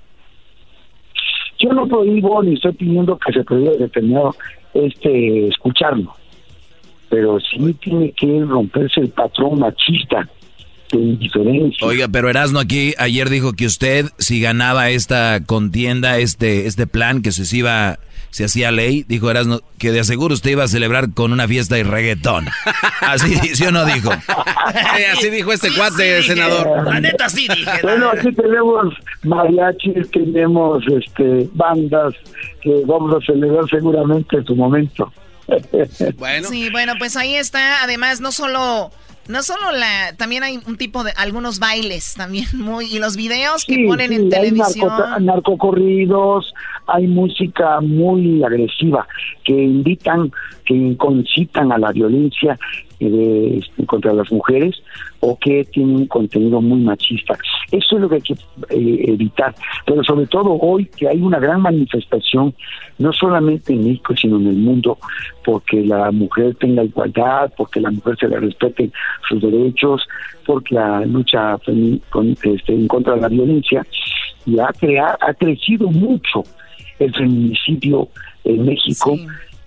Yo 1.60 1.72
no 1.74 1.88
prohíbo 1.88 2.42
ni 2.44 2.56
estoy 2.56 2.74
pidiendo 2.74 3.18
que 3.18 3.32
se 3.34 3.44
prohíba 3.44 3.72
determinado 3.74 4.36
este 4.74 5.48
escucharlo, 5.48 6.16
pero 7.10 7.40
sí 7.40 7.74
tiene 7.76 8.12
que 8.14 8.44
romperse 8.46 9.02
el 9.02 9.10
patrón 9.10 9.60
machista 9.60 10.28
de 10.98 11.04
indiferencia. 11.04 11.88
Oiga, 11.88 12.08
pero 12.08 12.30
Erasmo 12.30 12.60
aquí 12.60 12.94
ayer 12.98 13.30
dijo 13.30 13.54
que 13.54 13.66
usted 13.66 14.08
si 14.18 14.42
ganaba 14.42 14.90
esta 14.90 15.42
contienda, 15.46 16.18
este 16.20 16.68
este 16.68 16.88
plan 16.88 17.22
que 17.22 17.32
se 17.32 17.56
iba 17.56 18.00
se 18.32 18.46
hacía 18.46 18.72
ley, 18.72 19.04
dijo 19.08 19.30
Erasmo, 19.30 19.60
que 19.78 19.92
de 19.92 20.00
aseguro 20.00 20.34
usted 20.34 20.52
iba 20.52 20.64
a 20.64 20.68
celebrar 20.70 21.14
con 21.14 21.34
una 21.34 21.48
fiesta 21.50 21.76
de 21.76 21.84
reggaetón. 21.84 22.48
Así, 23.02 23.36
¿sí 23.56 23.66
o 23.66 23.72
no 23.72 23.86
dijo? 23.86 24.10
así 25.12 25.30
dijo 25.30 25.52
este 25.52 25.70
cuate, 25.76 26.24
senador. 26.24 26.88
La 26.88 27.02
neta 27.02 27.28
sí 27.28 27.48
dije. 27.50 27.80
Bueno, 27.84 28.10
aquí 28.10 28.32
tenemos 28.32 28.94
mariachis, 29.24 30.10
tenemos 30.12 30.82
este 30.88 31.50
bandas 31.54 32.14
que 32.62 32.82
vamos 32.86 33.22
a 33.22 33.26
celebrar 33.26 33.66
seguramente 33.70 34.38
en 34.38 34.46
su 34.46 34.56
momento. 34.56 35.12
bueno. 36.18 36.48
Sí, 36.48 36.70
bueno, 36.70 36.94
pues 36.98 37.18
ahí 37.18 37.36
está. 37.36 37.84
Además, 37.84 38.22
no 38.22 38.32
solo 38.32 38.92
no 39.28 39.44
solo 39.44 39.72
la, 39.72 40.16
también 40.18 40.44
hay 40.44 40.60
un 40.66 40.78
tipo 40.78 41.04
de 41.04 41.12
algunos 41.16 41.60
bailes 41.60 42.16
también 42.16 42.46
muy 42.54 42.86
y 42.86 43.00
los 43.00 43.16
videos 43.16 43.66
que 43.66 43.86
ponen 43.88 44.14
en 44.14 44.30
televisión. 44.30 44.92
Narcocorridos, 45.22 46.54
hay 46.88 47.08
música 47.08 47.80
muy 47.82 48.44
agresiva 48.44 49.08
que 49.44 49.54
invitan, 49.54 50.32
que 50.66 50.96
concitan 50.98 51.72
a 51.72 51.78
la 51.78 51.92
violencia 51.92 52.58
eh, 53.02 53.60
este, 53.60 53.86
contra 53.86 54.14
las 54.14 54.32
mujeres 54.32 54.76
o 55.22 55.38
que 55.38 55.66
tienen 55.66 55.96
un 55.96 56.06
contenido 56.08 56.62
muy 56.62 56.80
machista. 56.82 57.38
Eso 57.72 57.96
es 57.96 58.02
lo 58.02 58.10
que 58.10 58.16
hay 58.16 58.22
que 58.22 58.34
eh, 58.34 59.06
evitar. 59.08 59.56
Pero 59.86 60.04
sobre 60.04 60.28
todo 60.28 60.58
hoy 60.60 60.86
que 60.86 61.08
hay 61.08 61.20
una 61.22 61.40
gran 61.40 61.62
manifestación, 61.62 62.54
no 63.00 63.12
solamente 63.14 63.74
en 63.74 63.86
México, 63.86 64.16
sino 64.16 64.38
en 64.38 64.48
el 64.48 64.56
mundo, 64.56 64.98
porque 65.44 65.82
la 65.82 66.12
mujer 66.12 66.56
tenga 66.56 66.84
igualdad, 66.84 67.52
porque 67.58 67.80
la 67.80 67.92
mujer 67.92 68.18
se 68.20 68.28
le 68.28 68.40
respeten 68.40 68.92
sus 69.28 69.42
derechos, 69.42 70.08
porque 70.46 70.76
la 70.76 71.06
lucha 71.06 71.58
con, 72.12 72.32
este, 72.32 72.74
en 72.74 72.88
contra 72.88 73.16
de 73.16 73.22
la 73.22 73.30
violencia, 73.30 73.86
y 74.46 74.60
ha, 74.60 74.68
creado, 74.68 75.18
ha 75.22 75.34
crecido 75.34 75.90
mucho 75.90 76.44
el 77.00 77.14
feminicidio 77.14 78.08
en 78.44 78.66
México. 78.66 79.18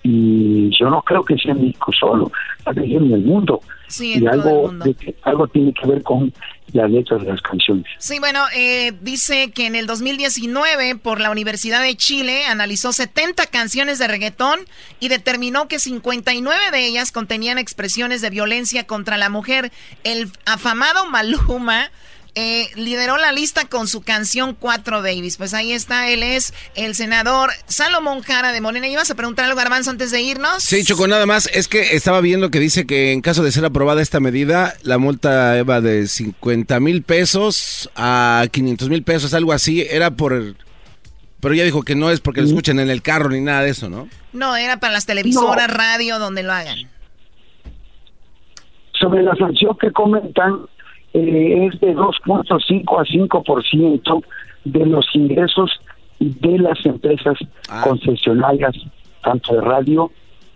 Y 0.07 0.69
yo 0.79 0.87
no 0.91 1.01
creo 1.01 1.25
que 1.25 1.35
sea 1.35 1.55
México 1.55 1.91
solo, 1.99 2.31
está 2.59 2.75
creciendo 2.75 3.07
en 3.07 3.13
el 3.13 3.25
mundo. 3.25 3.59
y 3.99 4.23
algo, 4.27 4.71
algo 5.23 5.47
tiene 5.47 5.73
que 5.73 5.87
ver 5.87 6.03
con 6.03 6.31
las 6.73 6.91
letras 6.91 7.21
de 7.21 7.31
las 7.31 7.41
canciones. 7.41 7.85
Sí, 7.97 8.19
bueno, 8.19 8.43
eh, 8.55 8.93
dice 9.01 9.49
que 9.49 9.65
en 9.65 9.73
el 9.73 9.87
2019 9.87 10.97
por 10.97 11.19
la 11.19 11.31
Universidad 11.31 11.81
de 11.81 11.95
Chile 11.95 12.45
analizó 12.45 12.93
70 12.93 13.47
canciones 13.47 13.97
de 13.97 14.07
reggaetón 14.07 14.59
y 14.99 15.07
determinó 15.07 15.67
que 15.67 15.79
59 15.79 16.59
de 16.71 16.85
ellas 16.85 17.11
contenían 17.11 17.57
expresiones 17.57 18.21
de 18.21 18.29
violencia 18.29 18.85
contra 18.85 19.17
la 19.17 19.29
mujer. 19.29 19.71
El 20.03 20.29
afamado 20.45 21.09
Maluma 21.09 21.89
eh, 22.35 22.67
lideró 22.75 23.15
la 23.17 23.31
lista 23.31 23.65
con 23.65 23.87
su 23.87 24.01
canción 24.01 24.55
4 24.59 25.01
Davis. 25.01 25.37
Pues 25.37 25.53
ahí 25.53 25.71
está, 25.71 26.09
él 26.09 26.21
es 26.21 26.53
el 26.75 26.93
senador 26.93 27.51
Salomón 27.65 28.21
Jara 28.21 28.51
de 28.51 28.59
Morena. 28.59 28.87
¿Ibas 28.87 29.09
a 29.09 29.15
preguntar 29.15 29.45
algo, 29.45 29.57
Garbanzo, 29.57 29.89
antes 29.89 30.11
de 30.11 30.21
irnos? 30.21 30.61
Sí, 30.61 30.83
Choco, 30.83 31.07
nada 31.07 31.25
más. 31.25 31.49
Es 31.53 31.69
que 31.69 31.95
estaba 31.95 32.19
viendo 32.19 32.51
que 32.51 32.59
dice 32.59 32.85
que 32.85 33.13
en 33.13 33.21
caso 33.21 33.41
de 33.41 33.53
ser 33.53 33.63
aprobada 33.63 34.01
esta 34.01 34.19
medida, 34.19 34.73
la 34.83 34.97
multa 34.97 35.63
va 35.63 35.79
de 35.79 36.07
50 36.07 36.79
mil 36.81 37.03
pesos 37.03 37.89
a 37.95 38.45
500 38.51 38.89
mil 38.89 39.03
pesos, 39.03 39.33
algo 39.33 39.53
así. 39.53 39.87
Era 39.89 40.11
por... 40.11 40.55
Pero 41.39 41.53
ya 41.53 41.63
dijo 41.63 41.83
que 41.83 41.95
no 41.95 42.09
es 42.09 42.19
porque 42.19 42.41
lo 42.41 42.47
escuchen 42.47 42.79
en 42.79 42.89
el 42.89 43.01
carro 43.01 43.29
ni 43.29 43.39
nada 43.39 43.61
de 43.61 43.69
eso, 43.69 43.89
¿no? 43.89 44.09
No, 44.33 44.55
era 44.55 44.77
para 44.79 44.93
las 44.93 45.05
televisoras, 45.05 45.69
radio, 45.71 46.19
donde 46.19 46.43
lo 46.43 46.51
hagan. 46.51 46.79
Sobre 48.99 49.23
la 49.23 49.35
sanción 49.35 49.77
que 49.77 49.91
comentan, 49.91 50.65
eh, 51.15 51.67
es 51.71 51.79
de 51.79 51.95
2.5 51.95 52.99
a 52.99 53.03
5% 53.05 54.23
de 54.65 54.85
los 54.85 55.05
ingresos 55.13 55.71
de 56.19 56.59
las 56.59 56.85
empresas 56.85 57.37
ah. 57.69 57.81
concesionarias, 57.83 58.75
tanto 59.23 59.55
de 59.55 59.61
radio 59.61 60.11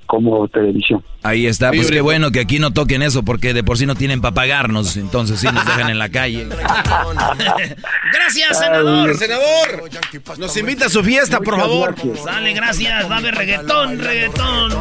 como 0.05 0.47
televisión. 0.47 1.03
Ahí 1.21 1.45
está, 1.45 1.71
pues 1.71 1.91
qué 1.91 2.01
bueno 2.01 2.31
que 2.31 2.39
aquí 2.39 2.59
no 2.59 2.73
toquen 2.73 3.03
eso, 3.03 3.23
porque 3.23 3.53
de 3.53 3.63
por 3.63 3.77
sí 3.77 3.85
no 3.85 3.95
tienen 3.95 4.21
para 4.21 4.33
pagarnos, 4.33 4.97
entonces 4.97 5.39
sí 5.39 5.47
nos 5.53 5.63
dejan 5.65 5.89
en 5.89 5.99
la 5.99 6.09
calle. 6.09 6.47
gracias, 8.13 8.59
senador. 8.59 9.15
senador, 9.15 9.89
nos 10.39 10.57
invita 10.57 10.87
a 10.87 10.89
su 10.89 11.03
fiesta, 11.03 11.39
por 11.39 11.57
favor. 11.57 11.95
Sale, 12.23 12.53
gracias, 12.53 13.09
va 13.09 13.15
a 13.15 13.19
haber 13.19 13.35
reggaetón, 13.35 13.99
reggaetón. 13.99 14.71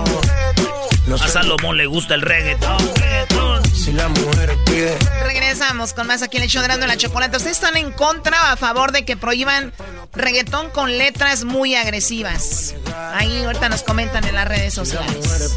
A 1.14 1.26
Salomón 1.26 1.78
le 1.78 1.86
gusta 1.86 2.14
el 2.14 2.20
reggaetón, 2.20 2.78
reggaetón. 2.96 3.64
Si 3.74 3.92
la 3.92 4.08
mujer 4.08 4.56
pide. 4.66 4.98
Regresamos 5.22 5.94
con 5.94 6.06
más 6.06 6.22
aquí 6.22 6.36
en 6.36 6.42
el 6.42 6.50
show 6.50 6.62
de 6.62 6.68
la 6.68 6.96
Chocolate. 6.98 7.38
¿Ustedes 7.38 7.56
están 7.56 7.78
en 7.78 7.92
contra 7.92 8.36
o 8.42 8.46
a 8.52 8.56
favor 8.56 8.92
de 8.92 9.06
que 9.06 9.16
prohíban 9.16 9.72
reggaetón 10.12 10.68
con 10.70 10.98
letras 10.98 11.44
muy 11.44 11.74
agresivas? 11.74 12.74
Ahí 13.14 13.42
ahorita 13.42 13.70
nos 13.70 13.82
comentan 13.82 14.24
en 14.24 14.34
las 14.34 14.46
redes 14.46 14.74
sociales. 14.74 15.56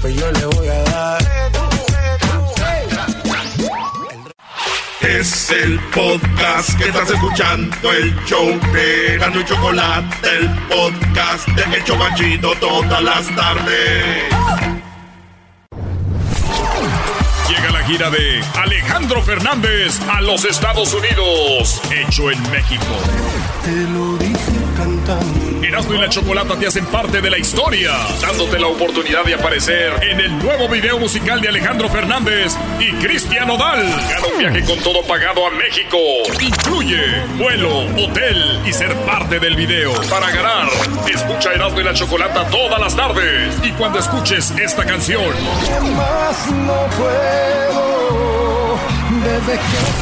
Pues 0.00 0.16
yo 0.16 0.32
le 0.32 0.46
voy 0.46 0.68
a 0.68 0.82
dar. 0.82 1.91
Es 5.02 5.50
el 5.50 5.80
podcast 5.94 6.78
que 6.78 6.84
estás 6.84 7.10
escuchando, 7.10 7.92
el 7.92 8.14
show 8.24 8.46
de 8.72 9.18
Gano 9.18 9.40
y 9.40 9.44
Chocolate, 9.44 10.28
el 10.38 10.48
podcast 10.68 11.48
de 11.48 11.76
El 11.76 11.84
Chocachito 11.84 12.54
todas 12.60 13.02
las 13.02 13.26
tardes. 13.34 14.24
Llega 17.48 17.70
la 17.72 17.84
gira 17.84 18.10
de 18.10 18.42
Alejandro 18.54 19.20
Fernández 19.22 20.00
a 20.08 20.20
los 20.20 20.44
Estados 20.44 20.94
Unidos, 20.94 21.82
hecho 21.90 22.30
en 22.30 22.40
México. 22.52 22.84
Te 23.64 23.72
lo 23.90 24.16
dije 24.18 24.52
cantando. 24.76 25.41
Erasmo 25.64 25.94
y 25.94 25.98
la 25.98 26.08
Chocolata 26.08 26.56
te 26.58 26.66
hacen 26.66 26.86
parte 26.86 27.20
de 27.20 27.30
la 27.30 27.38
historia, 27.38 27.92
dándote 28.20 28.58
la 28.58 28.66
oportunidad 28.66 29.24
de 29.24 29.34
aparecer 29.34 29.92
en 30.02 30.20
el 30.20 30.38
nuevo 30.38 30.68
video 30.68 30.98
musical 30.98 31.40
de 31.40 31.48
Alejandro 31.48 31.88
Fernández 31.88 32.56
y 32.80 32.92
Cristian 32.94 33.48
Odal. 33.50 33.88
Gana 34.08 34.26
un 34.32 34.38
viaje 34.38 34.64
con 34.64 34.78
todo 34.80 35.02
pagado 35.06 35.46
a 35.46 35.50
México. 35.50 35.98
Incluye 36.40 37.00
vuelo, 37.38 37.84
hotel 37.96 38.60
y 38.66 38.72
ser 38.72 38.94
parte 39.06 39.38
del 39.38 39.54
video. 39.56 39.92
Para 40.10 40.30
ganar, 40.30 40.68
escucha 41.12 41.52
Erasmo 41.52 41.80
y 41.80 41.84
la 41.84 41.94
Chocolata 41.94 42.48
todas 42.48 42.80
las 42.80 42.96
tardes. 42.96 43.54
Y 43.62 43.70
cuando 43.72 43.98
escuches 43.98 44.50
esta 44.52 44.84
canción, 44.84 45.32
más 45.96 46.50
no 46.50 46.86
puedo 46.96 48.21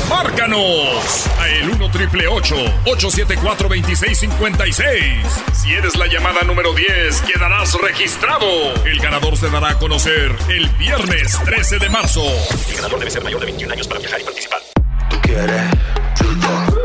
Márcanos 0.09 1.27
a 1.39 1.49
el 1.49 1.71
1 1.71 1.91
triple 1.91 2.27
874 2.27 3.69
2656. 3.69 5.27
Si 5.53 5.75
eres 5.75 5.97
la 5.97 6.07
llamada 6.07 6.43
número 6.43 6.73
10, 6.73 7.21
quedarás 7.23 7.75
registrado. 7.81 8.75
El 8.85 8.99
ganador 8.99 9.37
se 9.37 9.51
dará 9.51 9.71
a 9.71 9.79
conocer 9.79 10.35
el 10.49 10.69
viernes 10.71 11.39
13 11.45 11.79
de 11.79 11.89
marzo. 11.91 12.25
El 12.69 12.77
ganador 12.77 12.99
debe 12.99 13.11
ser 13.11 13.23
mayor 13.23 13.41
de 13.41 13.47
21 13.47 13.75
años 13.75 13.89
para 13.89 14.01
viajar 14.01 14.21
y 14.21 14.25
participar. 14.25 14.61
¿Tú 15.11 15.21
quieres? 15.21 15.71
Trago. 16.17 16.81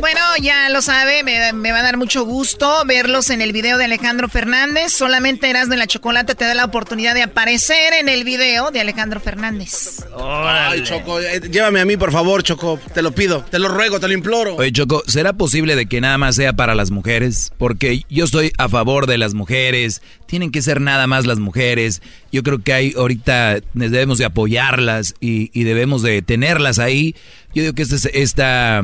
Bueno, 0.00 0.20
ya 0.40 0.68
lo 0.68 0.82
sabe, 0.82 1.22
me, 1.22 1.52
me, 1.52 1.72
va 1.72 1.78
a 1.78 1.82
dar 1.82 1.96
mucho 1.96 2.24
gusto 2.24 2.82
verlos 2.86 3.30
en 3.30 3.40
el 3.40 3.52
video 3.52 3.78
de 3.78 3.86
Alejandro 3.86 4.28
Fernández. 4.28 4.92
Solamente 4.92 5.48
Erasmo 5.48 5.72
de 5.72 5.78
la 5.78 5.86
Chocolate 5.86 6.34
te 6.34 6.44
da 6.44 6.54
la 6.54 6.66
oportunidad 6.66 7.14
de 7.14 7.22
aparecer 7.22 7.94
en 7.94 8.08
el 8.08 8.24
video 8.24 8.70
de 8.70 8.80
Alejandro 8.80 9.20
Fernández. 9.20 10.04
Ay, 10.18 10.82
Choco, 10.84 11.20
eh, 11.20 11.40
llévame 11.50 11.80
a 11.80 11.84
mí, 11.84 11.96
por 11.96 12.12
favor, 12.12 12.42
Choco. 12.42 12.78
Te 12.92 13.02
lo 13.02 13.12
pido, 13.12 13.44
te 13.50 13.58
lo 13.58 13.68
ruego, 13.68 13.98
te 14.00 14.06
lo 14.06 14.14
imploro. 14.14 14.56
Oye, 14.56 14.70
Choco, 14.70 15.02
¿será 15.06 15.32
posible 15.32 15.74
de 15.74 15.86
que 15.86 16.00
nada 16.00 16.18
más 16.18 16.36
sea 16.36 16.52
para 16.52 16.74
las 16.74 16.90
mujeres? 16.90 17.52
Porque 17.56 18.02
yo 18.10 18.26
estoy 18.26 18.52
a 18.58 18.68
favor 18.68 19.06
de 19.06 19.18
las 19.18 19.34
mujeres. 19.34 20.02
Tienen 20.26 20.50
que 20.50 20.62
ser 20.62 20.80
nada 20.80 21.06
más 21.06 21.26
las 21.26 21.38
mujeres. 21.38 22.02
Yo 22.32 22.42
creo 22.42 22.62
que 22.62 22.72
hay 22.72 22.94
ahorita 22.96 23.60
debemos 23.72 24.18
de 24.18 24.26
apoyarlas 24.26 25.14
y, 25.20 25.50
y 25.58 25.64
debemos 25.64 26.02
de 26.02 26.20
tenerlas 26.22 26.78
ahí. 26.78 27.14
Yo 27.56 27.62
digo 27.62 27.74
que 27.74 27.84
esta, 27.84 28.10
esta, 28.12 28.82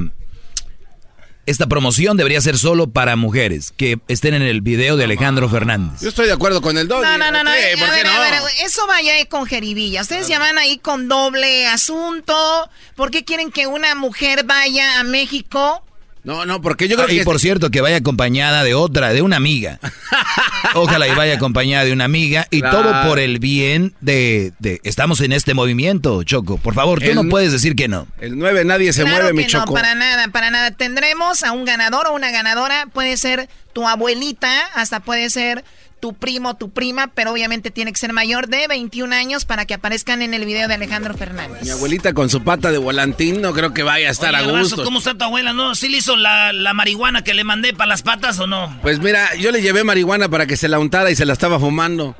esta 1.45 1.67
promoción 1.67 2.17
debería 2.17 2.41
ser 2.41 2.57
solo 2.57 2.87
para 2.87 3.17
mujeres 3.17 3.71
que 3.77 3.99
estén 4.09 4.33
en 4.33 4.41
el 4.41 4.63
video 4.63 4.97
de 4.97 5.05
Alejandro 5.05 5.51
Fernández. 5.51 6.01
Yo 6.01 6.09
estoy 6.09 6.25
de 6.25 6.33
acuerdo 6.33 6.63
con 6.63 6.79
el 6.79 6.89
doble. 6.89 7.07
No, 7.07 7.19
no, 7.19 7.31
no, 7.31 7.45
no. 7.45 7.51
¿Qué? 7.51 7.77
¿Por 7.79 7.91
a 7.91 7.91
qué 7.91 7.97
ver, 8.03 8.07
no? 8.07 8.13
a 8.13 8.21
ver, 8.21 8.41
eso 8.65 8.87
vaya 8.87 9.13
ahí 9.13 9.27
con 9.27 9.45
jeribilla. 9.45 10.01
Ustedes 10.01 10.27
ya 10.27 10.39
van 10.39 10.57
ahí 10.57 10.79
con 10.79 11.07
doble 11.07 11.67
asunto. 11.67 12.71
¿Por 12.97 13.11
qué 13.11 13.27
quieren 13.27 13.51
que 13.51 13.67
una 13.67 13.95
mujer 13.95 14.45
vaya 14.45 15.01
a 15.01 15.05
México? 15.05 15.85
No, 16.25 16.47
no, 16.47 16.63
porque 16.63 16.87
yo 16.87 16.95
creo 16.97 17.09
Ah, 17.09 17.13
y 17.13 17.19
que... 17.19 17.25
por 17.25 17.41
cierto, 17.41 17.71
que 17.71 17.81
vaya 17.81 17.97
acompañada 17.97 18.63
de 18.63 18.75
otra, 18.75 19.13
de 19.13 19.23
una 19.23 19.37
amiga. 19.37 19.81
Ojalá 20.75 21.09
y 21.09 21.15
vaya 21.15 21.35
acompañada 21.35 21.85
de 21.85 21.93
una 21.93 22.05
amiga. 22.05 22.47
Y 22.51 22.61
Claro. 22.61 22.83
todo 22.83 23.09
por 23.09 23.19
el 23.19 23.39
bien 23.39 23.95
de, 24.01 24.53
de- 24.59 24.81
Estamos 24.85 25.21
en 25.21 25.33
este 25.33 25.55
movimiento, 25.55 26.23
Choco. 26.23 26.59
Por 26.59 26.75
favor, 26.75 27.01
tú 27.01 27.07
El- 27.07 27.17
no 27.17 27.25
puedes 27.29 27.51
decir 27.53 27.75
que 27.75 27.89
no. 27.89 28.07
El 28.21 28.39
9 28.39 28.65
nadie 28.65 28.93
se 28.93 29.03
claro 29.03 29.17
mueve, 29.17 29.29
que 29.31 29.35
mi 29.35 29.43
no, 29.43 29.49
Choco. 29.49 29.75
para 29.75 29.95
nada, 29.95 30.29
para 30.29 30.51
nada. 30.51 30.71
Tendremos 30.71 31.43
a 31.43 31.53
un 31.53 31.65
ganador 31.65 32.07
o 32.07 32.13
una 32.15 32.31
ganadora. 32.31 32.87
Puede 32.93 33.17
ser 33.17 33.49
tu 33.73 33.87
abuelita, 33.89 34.53
hasta 34.75 35.01
puede 35.01 35.29
ser 35.31 35.65
tu 36.03 36.15
primo, 36.15 36.57
tu 36.57 36.71
prima, 36.71 37.13
pero 37.15 37.31
obviamente 37.31 37.71
tiene 37.71 37.93
que 37.93 37.99
ser 37.99 38.13
mayor 38.13 38.49
de 38.49 38.67
21 38.67 39.15
años 39.15 39.45
para 39.45 39.67
que 39.67 39.75
aparezcan 39.75 40.21
en 40.21 40.35
el 40.35 40.45
video 40.45 40.67
de 40.67 40.75
Alejandro 40.75 41.15
Fernández. 41.15 41.63
Mi 41.63 41.71
abuelita 41.71 42.13
con 42.13 42.29
su 42.29 42.43
pata 42.43 42.73
de 42.73 42.79
volantín 42.79 43.41
no 43.41 43.53
creo 43.53 43.73
que 43.73 43.85
vaya 43.85 44.09
a 44.09 44.11
estar 44.11 44.35
Oye, 44.35 44.45
a 44.45 44.61
gusto. 44.63 44.83
¿Cómo 44.83 44.99
está 44.99 45.15
tu 45.17 45.23
abuela? 45.23 45.53
¿No? 45.53 45.77
¿Sí 45.77 45.89
le 45.89 45.99
hizo 45.99 46.17
la, 46.17 46.53
la 46.53 46.75
marihuana 46.75 47.23
que 47.23 47.35
le 47.35 47.45
mandé 47.45 47.73
para 47.73 47.87
las 47.87 48.03
patas 48.03 48.37
o 48.41 48.49
no? 48.49 48.77
Pues 48.83 48.99
mira, 48.99 49.33
yo 49.37 49.53
le 49.53 49.63
llevé 49.63 49.85
marihuana 49.85 50.29
para 50.29 50.47
que 50.47 50.57
se 50.57 50.67
la 50.67 50.81
untara 50.81 51.09
y 51.13 51.15
se 51.15 51.25
la 51.25 51.35
estaba 51.35 51.61
fumando. 51.61 52.17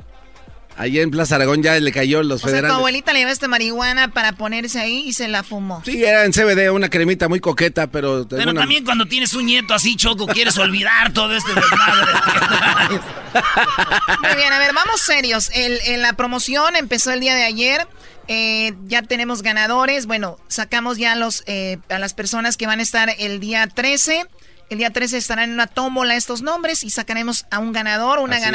Allá 0.75 1.01
en 1.03 1.11
Plaza 1.11 1.35
Aragón 1.35 1.61
ya 1.61 1.79
le 1.79 1.91
cayó 1.91 2.23
los 2.23 2.37
O 2.37 2.39
sea, 2.39 2.47
tu 2.47 2.51
federales. 2.51 2.75
abuelita 2.77 3.13
le 3.13 3.19
llevaste 3.19 3.47
marihuana 3.47 4.07
para 4.07 4.31
ponerse 4.33 4.79
ahí 4.79 5.03
y 5.05 5.13
se 5.13 5.27
la 5.27 5.43
fumó. 5.43 5.81
Sí, 5.85 6.03
era 6.03 6.25
en 6.25 6.31
CBD, 6.33 6.71
una 6.71 6.89
cremita 6.89 7.29
muy 7.29 7.39
coqueta, 7.39 7.87
pero... 7.87 8.27
Pero 8.27 8.51
una- 8.51 8.61
también 8.61 8.83
cuando 8.83 9.05
tienes 9.05 9.33
un 9.35 9.45
nieto 9.45 9.73
así, 9.75 9.95
Choco, 9.95 10.25
quieres 10.27 10.57
olvidar 10.57 11.13
todo 11.13 11.35
este 11.35 11.53
desmadre. 11.53 12.99
Muy 14.23 14.35
bien, 14.35 14.53
a 14.53 14.59
ver, 14.59 14.73
vamos 14.73 15.01
serios. 15.01 15.49
El, 15.53 15.79
en 15.85 16.01
la 16.01 16.13
promoción 16.13 16.75
empezó 16.75 17.11
el 17.11 17.19
día 17.19 17.35
de 17.35 17.43
ayer. 17.43 17.87
Eh, 18.27 18.73
ya 18.85 19.01
tenemos 19.01 19.41
ganadores. 19.41 20.05
Bueno, 20.05 20.37
sacamos 20.47 20.97
ya 20.97 21.15
los, 21.15 21.43
eh, 21.45 21.77
a 21.89 21.99
las 21.99 22.13
personas 22.13 22.57
que 22.57 22.67
van 22.67 22.79
a 22.79 22.83
estar 22.83 23.13
el 23.19 23.39
día 23.39 23.67
13. 23.67 24.25
El 24.69 24.77
día 24.77 24.91
13 24.91 25.17
estarán 25.17 25.49
en 25.49 25.53
una 25.53 25.67
tómbola 25.67 26.15
estos 26.15 26.41
nombres 26.41 26.83
y 26.83 26.89
sacaremos 26.89 27.45
a 27.51 27.59
un 27.59 27.73
ganador, 27.73 28.19
una 28.19 28.37
¿Ah, 28.37 28.39
sí? 28.39 28.45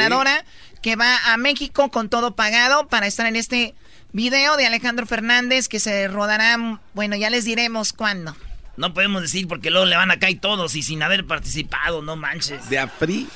Que 0.81 0.95
va 0.95 1.33
a 1.33 1.37
México 1.37 1.91
con 1.91 2.09
todo 2.09 2.35
pagado 2.35 2.87
para 2.87 3.07
estar 3.07 3.25
en 3.25 3.35
este 3.35 3.75
video 4.11 4.57
de 4.57 4.65
Alejandro 4.65 5.05
Fernández 5.05 5.67
que 5.67 5.79
se 5.79 6.07
rodará, 6.07 6.79
bueno, 6.93 7.15
ya 7.15 7.29
les 7.29 7.45
diremos 7.45 7.93
cuándo. 7.93 8.35
No 8.77 8.93
podemos 8.93 9.21
decir 9.21 9.47
porque 9.47 9.71
luego 9.71 9.85
le 9.85 9.97
van 9.97 10.11
a 10.11 10.19
caer 10.19 10.39
todos 10.39 10.75
y 10.75 10.83
sin 10.83 11.03
haber 11.03 11.25
participado, 11.25 12.01
no 12.01 12.15
manches. 12.15 12.69
De 12.69 12.79
Afri. 12.79 13.27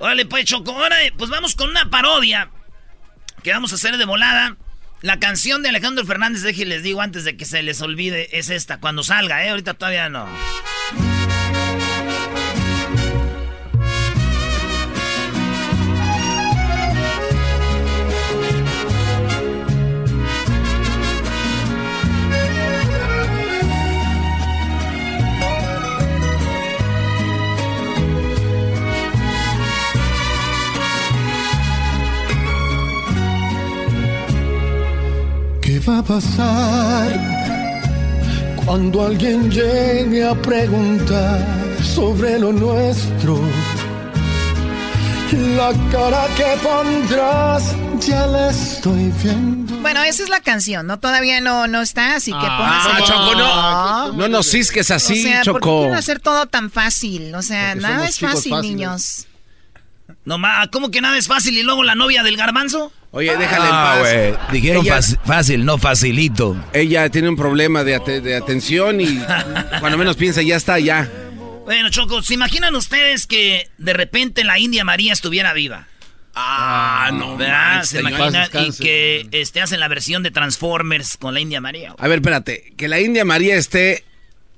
Órale, 0.00 0.26
pues, 0.26 0.46
Choco, 0.46 0.72
ahora 0.72 1.04
eh, 1.04 1.12
pues 1.16 1.30
vamos 1.30 1.54
con 1.54 1.70
una 1.70 1.90
parodia 1.90 2.50
que 3.42 3.52
vamos 3.52 3.72
a 3.72 3.76
hacer 3.76 3.96
de 3.98 4.04
volada. 4.04 4.56
La 5.02 5.18
canción 5.18 5.62
de 5.62 5.70
Alejandro 5.70 6.04
Fernández, 6.04 6.42
deje 6.42 6.66
les 6.66 6.82
digo 6.82 7.00
antes 7.00 7.24
de 7.24 7.36
que 7.36 7.44
se 7.44 7.62
les 7.62 7.80
olvide, 7.80 8.36
es 8.38 8.50
esta, 8.50 8.80
cuando 8.80 9.02
salga, 9.02 9.44
¿eh? 9.44 9.50
Ahorita 9.50 9.74
todavía 9.74 10.08
no. 10.10 10.26
Va 35.90 35.98
a 35.98 36.02
pasar 36.02 37.08
cuando 38.64 39.06
alguien 39.06 39.50
llegue 39.50 40.24
a 40.26 40.34
preguntar 40.34 41.44
sobre 41.82 42.38
lo 42.38 42.52
nuestro? 42.52 43.40
La 45.56 45.72
cara 45.92 46.26
que 46.36 46.44
pondrás 46.62 47.74
ya 48.00 48.26
la 48.26 48.50
estoy 48.50 49.12
viendo. 49.22 49.76
Bueno, 49.80 50.02
esa 50.02 50.22
es 50.24 50.28
la 50.28 50.40
canción, 50.40 50.86
¿no? 50.86 50.98
Todavía 50.98 51.40
no, 51.40 51.66
no 51.66 51.80
está, 51.82 52.16
así 52.16 52.32
que 52.32 52.38
Ah, 52.40 52.82
pónganse- 52.92 53.06
Choco, 53.06 53.34
no. 53.36 54.12
No 54.12 54.28
nos 54.28 54.50
cisques 54.50 54.90
así, 54.90 55.20
o 55.20 55.22
sea, 55.22 55.42
¿por 55.44 55.54
qué 55.60 55.66
Choco. 55.66 55.78
quieren 55.80 55.96
hacer 55.96 56.20
todo 56.20 56.46
tan 56.46 56.70
fácil? 56.70 57.34
O 57.34 57.42
sea, 57.42 57.70
Porque 57.74 57.82
nada 57.88 58.08
es 58.08 58.18
fácil, 58.18 58.52
fáciles. 58.52 58.62
niños. 58.62 59.26
No 60.24 60.38
ma, 60.38 60.66
¿cómo 60.70 60.90
que 60.90 61.00
nada 61.00 61.16
es 61.18 61.26
fácil 61.26 61.56
y 61.58 61.62
luego 61.62 61.82
la 61.84 61.94
novia 61.94 62.22
del 62.22 62.36
garbanzo? 62.36 62.92
Oye, 63.12 63.36
déjale 63.36 63.64
Ah, 63.70 64.02
en 64.04 64.34
paz. 64.36 64.52
Dijeron 64.52 64.84
Ella- 64.84 64.94
fácil, 64.96 65.18
fácil, 65.24 65.64
no 65.64 65.78
facilito. 65.78 66.56
Ella 66.72 67.08
tiene 67.10 67.28
un 67.28 67.36
problema 67.36 67.82
de, 67.84 67.96
ate- 67.96 68.20
de 68.20 68.36
atención 68.36 69.00
y 69.00 69.18
cuando 69.80 69.98
menos 69.98 70.16
piensa 70.16 70.42
ya 70.42 70.56
está, 70.56 70.78
ya. 70.78 71.10
Bueno, 71.64 71.88
Choco, 71.90 72.22
¿se 72.22 72.34
imaginan 72.34 72.74
ustedes 72.76 73.26
que 73.26 73.68
de 73.78 73.92
repente 73.92 74.44
la 74.44 74.58
India 74.58 74.84
María 74.84 75.12
estuviera 75.12 75.52
viva? 75.52 75.86
Ah, 76.34 77.10
no 77.12 77.36
¿Verdad? 77.36 77.82
¿Se 77.84 78.00
imaginan? 78.00 78.48
Y 78.54 78.72
que 78.76 79.28
este, 79.32 79.60
hacen 79.60 79.80
la 79.80 79.88
versión 79.88 80.22
de 80.22 80.30
Transformers 80.30 81.16
con 81.16 81.34
la 81.34 81.40
India 81.40 81.60
María. 81.60 81.94
A 81.98 82.08
ver, 82.08 82.18
espérate. 82.20 82.72
Que 82.76 82.86
la 82.88 83.00
India 83.00 83.24
María 83.24 83.56
esté 83.56 84.04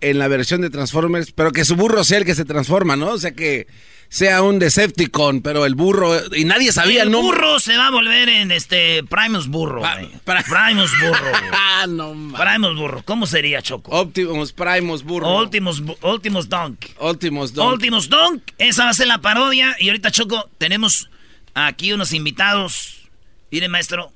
en 0.02 0.18
la 0.18 0.28
versión 0.28 0.60
de 0.60 0.68
Transformers, 0.70 1.32
pero 1.32 1.52
que 1.52 1.64
su 1.64 1.76
burro 1.76 2.04
sea 2.04 2.18
el 2.18 2.24
que 2.24 2.34
se 2.34 2.44
transforma, 2.44 2.96
¿no? 2.96 3.08
O 3.10 3.18
sea, 3.18 3.32
que 3.32 3.66
sea 4.12 4.42
un 4.42 4.58
Decepticon, 4.58 5.40
pero 5.40 5.64
el 5.64 5.74
burro... 5.74 6.12
Y 6.36 6.44
nadie 6.44 6.70
sabía, 6.70 7.02
el 7.04 7.10
¿no? 7.10 7.22
burro 7.22 7.58
se 7.60 7.78
va 7.78 7.86
a 7.86 7.90
volver 7.90 8.28
en 8.28 8.50
este 8.52 9.02
Primus 9.04 9.48
Burro. 9.48 9.80
güey. 9.80 10.10
Primus 10.24 10.90
Burro. 11.00 11.32
Ah, 11.52 11.86
no 11.88 12.12
mames. 12.14 12.40
Primus 12.40 12.76
Burro. 12.76 13.02
¿Cómo 13.06 13.26
sería, 13.26 13.62
Choco? 13.62 13.90
Optimus 13.90 14.52
Primus 14.52 15.02
burro. 15.02 15.38
Ultimus, 15.38 15.82
Bu- 15.82 15.96
Ultimus 16.02 16.48
Dunk. 16.50 16.84
Ultimus 17.00 17.54
Dunk. 17.54 17.72
Ultimus 17.72 18.08
Dunk. 18.10 18.42
Esa 18.58 18.84
va 18.84 18.90
a 18.90 18.94
ser 18.94 19.06
la 19.06 19.18
parodia. 19.18 19.74
Y 19.78 19.88
ahorita, 19.88 20.10
Choco, 20.10 20.50
tenemos 20.58 21.08
aquí 21.54 21.92
unos 21.94 22.12
invitados. 22.12 23.08
Mire, 23.50 23.68
maestro. 23.68 24.12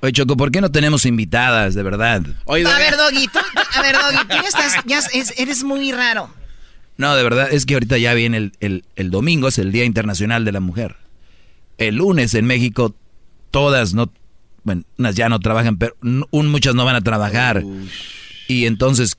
Oye, 0.00 0.12
Choco, 0.12 0.36
¿por 0.36 0.50
qué 0.52 0.60
no 0.60 0.70
tenemos 0.70 1.04
invitadas, 1.06 1.74
de 1.74 1.82
verdad? 1.82 2.22
a 2.46 2.52
ver, 2.54 2.96
Doggy, 2.96 3.26
tú- 3.28 3.38
a 3.74 3.82
ver, 3.82 3.96
Doggy, 3.96 4.24
tú 4.28 4.34
ya 4.36 4.48
estás, 4.48 4.76
ya 4.86 4.98
es- 5.12 5.34
eres 5.38 5.62
muy 5.64 5.90
raro. 5.92 6.32
No, 7.00 7.16
de 7.16 7.22
verdad, 7.22 7.48
es 7.52 7.66
que 7.66 7.74
ahorita 7.74 7.98
ya 7.98 8.14
viene 8.14 8.36
el, 8.36 8.52
el- 8.60 8.84
el 8.96 9.10
domingo, 9.10 9.48
es 9.48 9.58
el 9.58 9.72
Día 9.72 9.84
Internacional 9.84 10.44
de 10.44 10.52
la 10.52 10.60
Mujer. 10.60 10.96
El 11.78 11.96
lunes 11.96 12.34
en 12.34 12.44
México, 12.44 12.94
todas 13.50 13.94
no, 13.94 14.12
bueno, 14.64 14.82
unas 14.98 15.14
ya 15.14 15.28
no 15.28 15.40
trabajan, 15.40 15.78
pero 15.78 15.96
muchas 16.02 16.74
no 16.74 16.84
van 16.84 16.96
a 16.96 17.00
trabajar. 17.00 17.62
Y 18.48 18.66
entonces, 18.66 19.16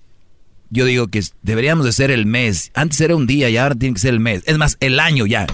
yo 0.69 0.85
digo 0.85 1.07
que 1.07 1.21
deberíamos 1.41 1.85
de 1.85 1.91
ser 1.91 2.11
el 2.11 2.25
mes. 2.25 2.69
Antes 2.75 3.01
era 3.01 3.15
un 3.15 3.25
día 3.27 3.49
y 3.49 3.57
ahora 3.57 3.75
tiene 3.75 3.95
que 3.95 3.99
ser 4.01 4.13
el 4.13 4.19
mes. 4.19 4.43
Es 4.45 4.57
más, 4.57 4.77
el 4.79 4.99
año 4.99 5.25
ya. 5.25 5.47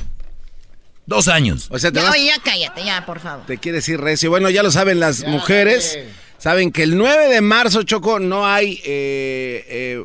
Dos 1.05 1.29
años. 1.29 1.67
O 1.71 1.79
sea, 1.79 1.91
te 1.91 1.99
Ya, 1.99 2.05
vas- 2.05 2.15
oye, 2.15 2.25
ya 2.25 2.39
cállate, 2.43 2.83
ya, 2.83 3.05
por 3.05 3.19
favor. 3.21 3.45
Te 3.45 3.57
quiere 3.57 3.77
decir 3.77 3.99
recio. 4.01 4.29
Bueno, 4.29 4.49
ya 4.49 4.61
lo 4.63 4.71
saben 4.71 4.99
las 4.99 5.25
mujeres. 5.25 5.97
Saben 6.37 6.71
que 6.71 6.83
el 6.83 6.97
9 6.97 7.29
de 7.33 7.39
marzo, 7.41 7.83
Choco, 7.83 8.19
no 8.19 8.45
hay 8.45 8.73
eh, 8.85 9.65
eh, 9.69 10.03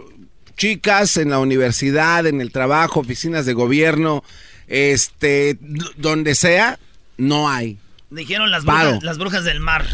chicas 0.63 1.17
en 1.17 1.31
la 1.31 1.41
universidad, 1.41 2.25
en 2.25 2.41
el 2.41 2.53
trabajo, 2.53 3.01
oficinas 3.01 3.47
de 3.47 3.53
gobierno, 3.53 4.23
este, 4.69 5.59
donde 5.97 6.37
sea, 6.37 6.79
no 7.17 7.51
hay. 7.51 7.79
Dijeron 8.11 8.49
las 8.53 8.65
brujas, 8.65 9.03
las 9.03 9.19
brujas 9.19 9.43
del 9.43 9.59
mar. 9.59 9.85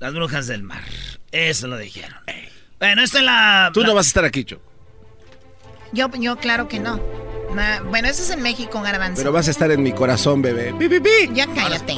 Las 0.00 0.14
brujas 0.14 0.48
del 0.48 0.64
mar. 0.64 0.82
Eso 1.30 1.68
lo 1.68 1.78
dijeron. 1.78 2.18
Bueno, 2.80 3.02
esta 3.04 3.18
es 3.20 3.24
la... 3.24 3.70
Tú 3.72 3.82
la- 3.82 3.86
no 3.86 3.94
vas 3.94 4.06
a 4.06 4.08
estar 4.08 4.24
aquí, 4.24 4.42
Choco, 4.42 4.64
Yo, 5.92 6.10
yo 6.18 6.36
claro 6.38 6.66
que 6.66 6.80
no. 6.80 7.00
Na- 7.54 7.80
bueno, 7.82 8.08
eso 8.08 8.24
es 8.24 8.30
en 8.30 8.42
México, 8.42 8.82
Garbanzo. 8.82 9.20
pero 9.22 9.30
vas 9.30 9.46
a 9.46 9.52
estar 9.52 9.70
en 9.70 9.80
mi 9.84 9.92
corazón, 9.92 10.42
bebé. 10.42 10.74
¡Pi, 10.76 10.88
pi, 10.88 10.98
pi! 10.98 11.30
Ya 11.34 11.46
cállate. 11.54 11.94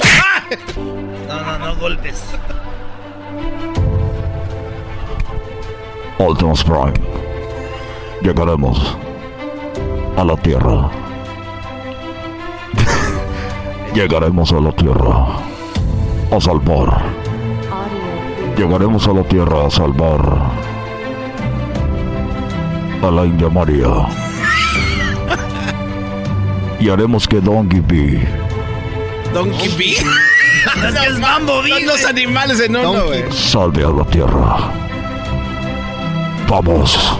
No, 1.27 1.41
no, 1.43 1.57
no 1.57 1.75
golpes. 1.77 2.21
Optimus 6.19 6.63
Prime. 6.63 7.20
Llegaremos 8.21 8.95
a 10.15 10.23
la 10.23 10.37
tierra. 10.37 10.91
Llegaremos 13.95 14.53
a 14.53 14.59
la 14.59 14.71
tierra 14.73 15.25
a 16.31 16.39
salvar. 16.39 17.01
Llegaremos 18.55 19.07
a 19.07 19.13
la 19.13 19.23
tierra 19.23 19.65
a 19.65 19.71
salvar 19.71 20.21
a 23.01 23.11
la 23.11 23.25
India 23.25 23.49
María. 23.49 24.07
Y 26.79 26.89
haremos 26.89 27.27
que 27.27 27.41
Donkey 27.41 27.79
B. 27.79 28.27
Donkey 29.33 29.69
B. 29.77 29.95
Es 30.61 30.93
que 30.93 31.07
es 31.07 31.17
Mambo 31.17 31.63
Son 31.67 31.85
los 31.87 32.05
animales 32.05 32.59
en 32.59 32.75
uno, 32.75 33.05
güey. 33.05 33.23
Salve 33.31 33.83
a 33.83 33.89
la 33.89 34.03
tierra. 34.05 34.57
Vamos. 36.47 37.19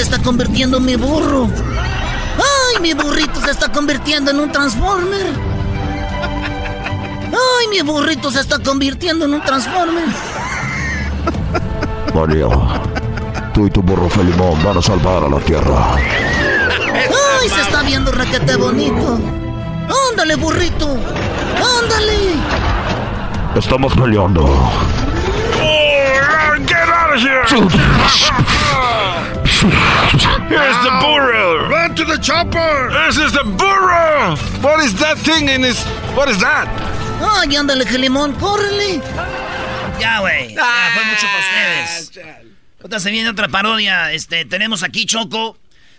Se 0.00 0.04
está 0.04 0.22
convirtiendo 0.22 0.78
en 0.78 0.86
mi 0.86 0.96
burro! 0.96 1.46
¡Ay, 1.46 2.80
mi 2.80 2.94
burrito 2.94 3.38
se 3.38 3.50
está 3.50 3.70
convirtiendo 3.70 4.30
en 4.30 4.40
un 4.40 4.50
transformer! 4.50 5.26
¡Ay, 7.26 7.68
mi 7.70 7.82
burrito 7.82 8.30
se 8.30 8.40
está 8.40 8.58
convirtiendo 8.60 9.26
en 9.26 9.34
un 9.34 9.42
transformer! 9.42 10.06
María, 12.14 12.48
tú 13.52 13.66
y 13.66 13.70
tu 13.70 13.82
burro 13.82 14.08
Felimón 14.08 14.64
van 14.64 14.78
a 14.78 14.82
salvar 14.82 15.22
a 15.24 15.28
la 15.28 15.38
tierra. 15.40 15.96
¡Ay, 15.96 17.50
se 17.50 17.60
está 17.60 17.82
viendo 17.82 18.10
requete 18.10 18.56
bonito! 18.56 19.20
¡Ándale, 20.10 20.36
burrito! 20.36 20.96
¡Ándale! 21.82 22.36
Estamos 23.54 23.92
peleando. 23.92 24.46
Get 26.66 26.88
out 26.88 27.12
of 27.12 27.20
here! 27.20 27.44
Here's 29.60 30.78
the 30.82 30.90
burro! 31.02 31.68
Run 31.68 31.94
to 31.96 32.04
the 32.06 32.16
chopper! 32.18 32.90
This 33.06 33.18
is 33.18 33.32
the 33.32 33.44
burro! 33.44 34.34
What 34.62 34.82
is 34.82 34.94
that 35.00 35.18
thing 35.18 35.48
in 35.50 35.62
his... 35.62 35.84
What 36.16 36.30
is 36.30 36.38
that? 36.40 36.66
¡Ay, 37.20 37.54
ándale, 37.56 37.84
Gelimón! 37.84 38.32
¡Córrele! 38.40 39.02
Ya, 40.00 40.20
güey. 40.20 40.54
Ya 40.54 40.90
fue 40.94 41.04
mucho 41.04 41.26
para 41.26 41.40
ustedes. 41.40 42.10
Otra 42.82 43.00
se 43.00 43.10
viene 43.10 43.28
otra 43.28 43.48
parodia. 43.48 44.12
Este, 44.12 44.46
tenemos 44.46 44.82
aquí 44.82 45.04
Choco. 45.04 45.58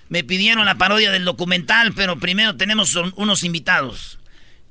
Me 0.09 0.23
pidieron 0.23 0.65
la 0.65 0.75
parodia 0.75 1.11
del 1.11 1.23
documental, 1.23 1.93
pero 1.93 2.17
primero 2.19 2.57
tenemos 2.57 2.95
un- 2.95 3.13
unos 3.15 3.43
invitados. 3.43 4.17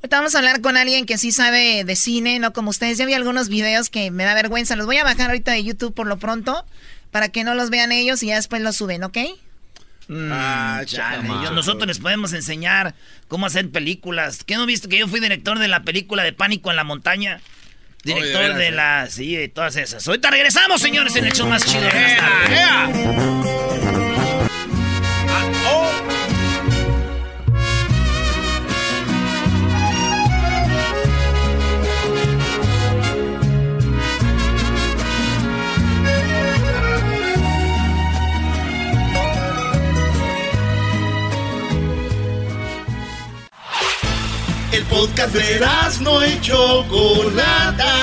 Ahorita 0.02 0.16
vamos 0.16 0.34
a 0.34 0.38
hablar 0.38 0.60
con 0.62 0.76
alguien 0.76 1.06
que 1.06 1.16
sí 1.16 1.30
sabe 1.30 1.84
de 1.84 1.94
cine, 1.94 2.40
no 2.40 2.52
como 2.52 2.70
ustedes. 2.70 2.98
Ya 2.98 3.06
vi 3.06 3.14
algunos 3.14 3.48
videos 3.48 3.88
que 3.88 4.10
me 4.10 4.24
da 4.24 4.34
vergüenza. 4.34 4.74
Los 4.74 4.86
voy 4.86 4.96
a 4.96 5.04
bajar 5.04 5.26
ahorita 5.30 5.52
de 5.52 5.62
YouTube 5.62 5.94
por 5.94 6.06
lo 6.08 6.18
pronto, 6.18 6.64
para 7.10 7.28
que 7.28 7.44
no 7.44 7.54
los 7.54 7.70
vean 7.70 7.92
ellos 7.92 8.22
y 8.22 8.26
ya 8.28 8.36
después 8.36 8.62
los 8.62 8.76
suben, 8.76 9.02
¿ok? 9.04 9.18
Ah, 10.12 10.82
chale. 10.86 11.28
Yo- 11.28 11.52
nosotros 11.52 11.86
les 11.86 12.00
podemos 12.00 12.32
enseñar 12.32 12.94
cómo 13.28 13.46
hacer 13.46 13.70
películas. 13.70 14.42
¿Qué 14.44 14.56
no 14.56 14.66
viste 14.66 14.88
que 14.88 14.98
yo 14.98 15.06
fui 15.06 15.20
director 15.20 15.58
de 15.58 15.68
la 15.68 15.82
película 15.84 16.24
de 16.24 16.32
Pánico 16.32 16.70
en 16.70 16.76
la 16.76 16.84
Montaña? 16.84 17.40
Director 18.02 18.40
Oye, 18.40 18.48
de 18.48 18.54
de 18.54 18.70
veras, 18.70 18.74
la... 19.04 19.10
Sí, 19.10 19.36
de 19.36 19.48
todas 19.48 19.76
esas. 19.76 20.06
Ahorita 20.08 20.30
regresamos, 20.30 20.80
señores, 20.80 21.14
en 21.16 21.26
el 21.26 21.32
show 21.32 21.46
más 21.46 21.64
chido 21.64 21.82
de 21.84 22.16
las 22.16 23.89
El 44.80 44.86
podcast 44.86 45.34
de 45.34 45.60
no 46.00 46.26
y 46.26 46.40
Chocolata. 46.40 47.94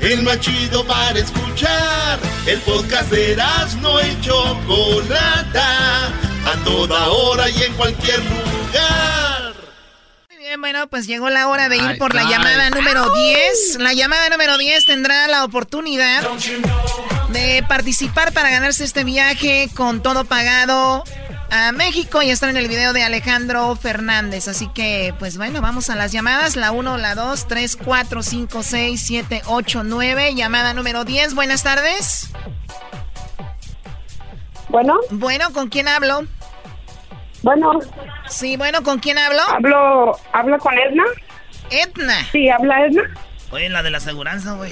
El 0.00 0.24
más 0.24 0.40
chido 0.40 0.84
para 0.84 1.16
escuchar. 1.16 2.18
El 2.46 2.58
podcast 2.62 3.08
de 3.12 3.36
no 3.80 4.00
y 4.00 4.20
Chocolata. 4.22 6.06
A 6.08 6.64
toda 6.64 7.10
hora 7.10 7.48
y 7.48 7.62
en 7.62 7.72
cualquier 7.74 8.18
lugar. 8.24 9.54
Muy 10.30 10.38
bien, 10.38 10.60
bueno, 10.60 10.88
pues 10.88 11.06
llegó 11.06 11.30
la 11.30 11.46
hora 11.46 11.68
de 11.68 11.76
ir 11.76 11.90
Ay, 11.90 11.98
por 11.98 12.12
la 12.12 12.28
llamada 12.28 12.68
número 12.70 13.08
10. 13.14 13.76
La 13.78 13.92
llamada 13.92 14.28
número 14.30 14.58
10 14.58 14.84
tendrá 14.84 15.28
la 15.28 15.44
oportunidad 15.44 16.24
de 17.28 17.64
participar 17.68 18.32
para 18.32 18.50
ganarse 18.50 18.82
este 18.82 19.04
viaje 19.04 19.70
con 19.76 20.02
todo 20.02 20.24
pagado 20.24 21.04
a 21.50 21.72
México 21.72 22.22
y 22.22 22.30
estar 22.30 22.50
en 22.50 22.56
el 22.56 22.68
video 22.68 22.92
de 22.92 23.02
Alejandro 23.02 23.74
Fernández. 23.76 24.48
Así 24.48 24.68
que, 24.68 25.14
pues 25.18 25.36
bueno, 25.36 25.60
vamos 25.60 25.90
a 25.90 25.96
las 25.96 26.12
llamadas. 26.12 26.56
La 26.56 26.72
1, 26.72 26.98
la 26.98 27.14
2, 27.14 27.48
3, 27.48 27.76
4, 27.76 28.22
5, 28.22 28.62
6, 28.62 29.02
7, 29.04 29.42
8, 29.46 29.82
9. 29.84 30.34
Llamada 30.34 30.74
número 30.74 31.04
10. 31.04 31.34
Buenas 31.34 31.62
tardes. 31.62 32.30
Bueno. 34.68 34.98
Bueno, 35.10 35.52
¿con 35.52 35.68
quién 35.68 35.88
hablo? 35.88 36.22
Bueno. 37.42 37.80
Sí, 38.28 38.56
bueno, 38.56 38.82
¿con 38.82 38.98
quién 38.98 39.18
hablo? 39.18 39.40
Hablo, 39.48 40.18
hablo 40.32 40.58
con 40.58 40.74
Edna. 40.76 41.04
Edna. 41.70 42.24
Sí, 42.32 42.48
habla 42.50 42.86
Edna. 42.86 43.02
Oye, 43.50 43.68
la 43.68 43.82
de 43.82 43.90
la 43.90 43.98
aseguranza, 43.98 44.54
güey. 44.54 44.70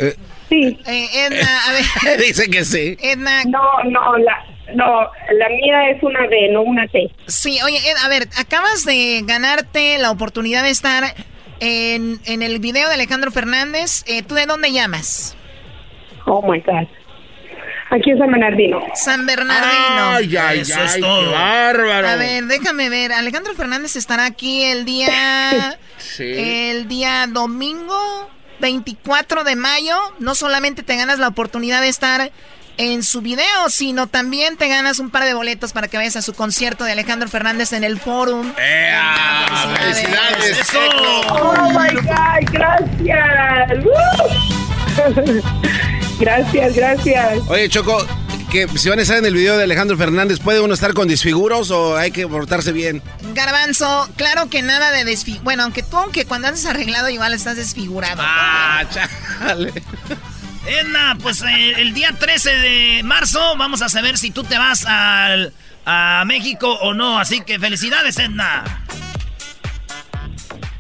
Sí. 0.49 0.79
Eh, 0.87 1.27
Edna, 1.27 1.49
a 1.69 1.73
ver. 1.73 2.21
Dice 2.27 2.51
que 2.51 2.65
sí. 2.65 2.97
Edna. 3.01 3.45
No, 3.45 3.63
no, 3.85 4.19
la, 4.19 4.45
no, 4.75 4.85
la 5.33 5.49
mía 5.51 5.91
es 5.91 6.03
una 6.03 6.27
D, 6.29 6.49
no 6.53 6.63
una 6.63 6.87
T. 6.89 7.11
Sí, 7.27 7.59
oye, 7.65 7.79
Ed, 7.79 7.97
a 8.05 8.09
ver, 8.09 8.29
acabas 8.39 8.85
de 8.85 9.23
ganarte 9.25 9.99
la 9.99 10.11
oportunidad 10.11 10.63
de 10.63 10.71
estar 10.71 11.15
en, 11.61 12.21
en 12.25 12.43
el 12.43 12.59
video 12.61 12.89
de 12.89 12.95
Alejandro 12.95 13.31
Fernández. 13.31 14.05
Eh, 14.07 14.23
¿Tú 14.23 14.35
de 14.35 14.47
dónde 14.47 14.73
llamas? 14.73 15.37
Oh 16.27 16.43
my 16.43 16.61
God. 16.61 16.89
Aquí 17.91 18.11
en 18.11 18.19
San 18.19 18.31
Bernardino. 18.33 18.83
San 18.95 19.27
Bernardino. 19.27 20.09
Ay, 20.17 20.37
ay, 20.37 20.61
Eso 20.61 20.75
ay, 20.81 20.87
es 20.87 20.95
qué 20.95 21.01
todo. 21.01 21.31
bárbaro. 21.31 22.09
A 22.09 22.17
ver, 22.17 22.45
déjame 22.45 22.89
ver. 22.89 23.13
Alejandro 23.13 23.55
Fernández 23.55 23.95
estará 23.97 24.25
aquí 24.25 24.65
el 24.65 24.85
día. 24.85 25.79
El 26.19 26.87
día 26.89 27.27
domingo 27.29 28.31
24 28.61 29.45
de 29.45 29.55
mayo. 29.57 29.97
No 30.19 30.35
solamente 30.35 30.83
te 30.83 30.97
ganas 30.97 31.19
la 31.19 31.29
oportunidad 31.29 31.81
de 31.83 31.89
estar 31.89 32.31
en 32.77 33.03
su 33.03 33.21
video, 33.21 33.69
sino 33.69 34.07
también 34.07 34.57
te 34.57 34.69
ganas 34.69 34.99
un 34.99 35.11
par 35.11 35.25
de 35.25 35.35
boletos 35.35 35.73
para 35.73 35.89
que 35.89 35.97
vayas 35.97 36.17
a 36.17 36.23
su 36.23 36.35
concierto 36.35 36.85
de 36.85 36.93
Alejandro 36.93 37.29
Fernández 37.29 37.73
en 37.73 37.85
el 37.85 38.01
Forum. 38.01 38.53
¡Felicidades! 39.79 40.59
¡Eso! 40.61 40.79
Oh 41.31 41.71
my 41.71 41.95
God, 41.95 42.53
gracias. 42.53 43.85
¡Woo! 43.85 43.93
gracias, 46.19 46.75
gracias. 46.75 47.39
Oye, 47.49 47.69
Choco, 47.69 48.07
que 48.51 48.69
si 48.79 48.89
van 48.89 48.99
a 48.99 49.03
estar 49.03 49.19
en 49.19 49.27
el 49.27 49.35
video 49.35 49.57
de 49.57 49.65
Alejandro 49.65 49.97
Fernández, 49.97 50.39
¿puede 50.39 50.61
uno 50.61 50.75
estar 50.75 50.95
con 50.95 51.09
disfiguros 51.09 51.71
o 51.71 51.97
hay 51.97 52.11
que 52.11 52.27
portarse 52.29 52.73
bien? 52.73 53.03
Garbanzo, 53.35 54.09
claro 54.17 54.49
que 54.49 54.63
nada 54.63 54.93
de 54.93 55.05
desfi... 55.05 55.41
Bueno, 55.43 55.65
aunque 55.65 55.83
tú, 55.83 55.97
aunque 55.97 56.25
cuando 56.25 56.49
andas 56.49 56.65
arreglado, 56.67 57.09
igual 57.09 57.35
estás 57.35 57.57
desfigurado. 57.57 58.23
Ah, 58.25 58.85
chale. 58.91 59.73
Edna, 60.67 61.17
pues 61.23 61.43
eh, 61.43 61.75
el 61.81 61.93
día 61.95 62.11
13 62.19 62.51
de 62.51 63.03
marzo 63.05 63.57
vamos 63.57 63.83
a 63.83 63.89
saber 63.89 64.17
si 64.19 64.31
tú 64.31 64.45
te 64.45 64.57
vas 64.59 64.87
al, 64.87 65.53
a 65.85 66.25
México 66.27 66.73
o 66.81 66.95
no. 66.95 67.19
Así 67.19 67.41
que 67.43 67.59
felicidades, 67.59 68.19
Edna. 68.19 68.85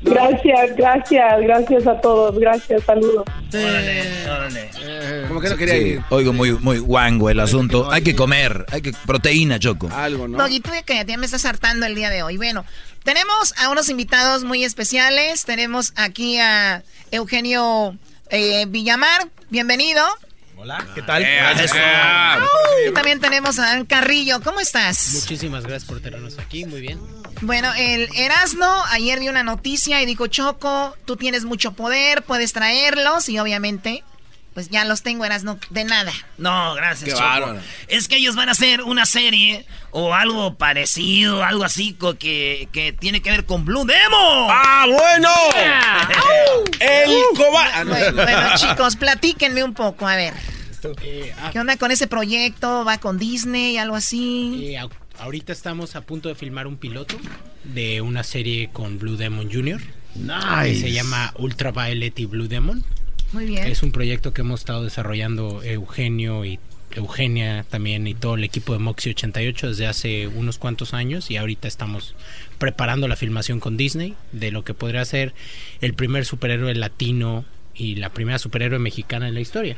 Gracias, 0.02 0.76
gracias, 0.76 1.40
gracias 1.40 1.86
a 1.86 1.98
todos. 2.00 2.38
Gracias, 2.38 2.82
saludos. 2.84 3.24
Órale, 3.48 4.30
órale. 4.30 4.70
Como 5.28 5.40
que 5.40 5.48
no 5.48 5.56
quería 5.56 5.74
Sí, 5.74 5.80
ir. 5.80 6.02
Oigo 6.10 6.32
muy, 6.34 6.52
muy 6.52 6.78
guango 6.78 7.30
el 7.30 7.40
asunto. 7.40 7.90
Hay 7.90 8.02
que 8.02 8.14
comer, 8.14 8.66
hay 8.70 8.82
que 8.82 8.92
proteína, 9.06 9.58
Choco. 9.58 9.88
Algo, 9.90 10.28
Doggy, 10.28 10.60
tú 10.60 10.70
que 10.84 11.02
ya 11.06 11.16
me 11.16 11.24
estás 11.24 11.46
hartando 11.46 11.86
el 11.86 11.94
día 11.94 12.10
de 12.10 12.22
hoy. 12.22 12.36
Bueno, 12.36 12.66
tenemos 13.02 13.54
a 13.56 13.70
unos 13.70 13.88
invitados 13.88 14.44
muy 14.44 14.62
especiales. 14.62 15.46
Tenemos 15.46 15.94
aquí 15.96 16.38
a 16.38 16.82
Eugenio 17.10 17.96
eh, 18.30 18.66
Villamar. 18.68 19.28
Bienvenido. 19.50 20.04
Hola, 20.56 20.86
¿qué 20.94 21.02
tal? 21.02 21.22
Eso. 21.22 21.74
Y 22.88 22.92
también 22.92 23.20
tenemos 23.20 23.58
a 23.58 23.62
Dan 23.62 23.84
Carrillo. 23.86 24.40
¿Cómo 24.42 24.60
estás? 24.60 25.10
Muchísimas 25.14 25.64
gracias 25.64 25.84
por 25.84 26.00
tenernos 26.00 26.38
aquí, 26.38 26.64
muy 26.64 26.80
bien. 26.80 27.00
Bueno, 27.42 27.70
el 27.76 28.08
Erasno 28.16 28.84
ayer 28.90 29.20
dio 29.20 29.30
una 29.30 29.42
noticia 29.42 30.00
y 30.00 30.06
dijo, 30.06 30.26
Choco, 30.28 30.96
tú 31.04 31.16
tienes 31.16 31.44
mucho 31.44 31.72
poder, 31.72 32.22
puedes 32.22 32.52
traerlos 32.52 33.28
y 33.28 33.38
obviamente 33.38 34.04
Pues 34.54 34.68
ya 34.68 34.84
los 34.84 35.02
tengo, 35.02 35.24
eras 35.24 35.42
no, 35.42 35.58
de 35.70 35.82
nada. 35.84 36.12
No, 36.38 36.74
gracias, 36.74 37.10
Qué 37.10 37.16
Choco. 37.16 37.56
Es 37.88 38.06
que 38.06 38.16
ellos 38.16 38.36
van 38.36 38.48
a 38.48 38.52
hacer 38.52 38.82
una 38.82 39.04
serie 39.04 39.66
o 39.90 40.14
algo 40.14 40.54
parecido, 40.54 41.42
algo 41.42 41.64
así 41.64 41.94
co- 41.94 42.16
que, 42.16 42.68
que 42.70 42.92
tiene 42.92 43.20
que 43.20 43.30
ver 43.32 43.46
con 43.46 43.64
Blue 43.64 43.84
Demon. 43.84 44.46
¡Ah, 44.50 44.86
bueno! 44.88 45.28
El 46.80 47.10
coba... 47.36 47.84
Bueno, 47.84 48.12
bueno, 48.22 48.48
chicos, 48.56 48.96
platíquenme 48.96 49.64
un 49.64 49.74
poco, 49.74 50.06
a 50.06 50.16
ver. 50.16 50.34
Eh, 51.02 51.32
ah, 51.38 51.50
¿Qué 51.52 51.58
onda 51.58 51.76
con 51.76 51.90
ese 51.90 52.06
proyecto? 52.06 52.84
¿Va 52.84 52.98
con 52.98 53.18
Disney, 53.18 53.78
algo 53.78 53.96
así? 53.96 54.74
eh, 54.76 54.88
ahorita 55.18 55.52
estamos 55.52 55.96
a 55.96 56.02
punto 56.02 56.28
de 56.28 56.34
filmar 56.34 56.66
un 56.66 56.76
piloto 56.76 57.16
de 57.64 58.00
una 58.02 58.22
serie 58.22 58.70
con 58.72 58.98
Blue 58.98 59.16
Demon 59.16 59.50
Jr. 59.50 59.80
Que 60.62 60.74
se 60.76 60.92
llama 60.92 61.32
Ultraviolet 61.38 62.16
y 62.20 62.26
Blue 62.26 62.46
Demon. 62.48 62.84
Muy 63.34 63.46
bien. 63.46 63.66
Es 63.66 63.82
un 63.82 63.90
proyecto 63.90 64.32
que 64.32 64.42
hemos 64.42 64.60
estado 64.60 64.84
desarrollando 64.84 65.60
Eugenio 65.64 66.44
y 66.44 66.60
Eugenia 66.92 67.66
también 67.68 68.06
y 68.06 68.14
todo 68.14 68.36
el 68.36 68.44
equipo 68.44 68.72
de 68.74 68.78
Moxie 68.78 69.10
88 69.10 69.70
desde 69.70 69.88
hace 69.88 70.28
unos 70.28 70.58
cuantos 70.58 70.94
años 70.94 71.32
y 71.32 71.36
ahorita 71.36 71.66
estamos 71.66 72.14
preparando 72.58 73.08
la 73.08 73.16
filmación 73.16 73.58
con 73.58 73.76
Disney 73.76 74.14
de 74.30 74.52
lo 74.52 74.62
que 74.62 74.72
podría 74.72 75.04
ser 75.04 75.34
el 75.80 75.94
primer 75.94 76.24
superhéroe 76.24 76.72
latino 76.76 77.44
y 77.74 77.96
la 77.96 78.10
primera 78.10 78.38
superhéroe 78.38 78.78
mexicana 78.78 79.26
en 79.26 79.34
la 79.34 79.40
historia. 79.40 79.76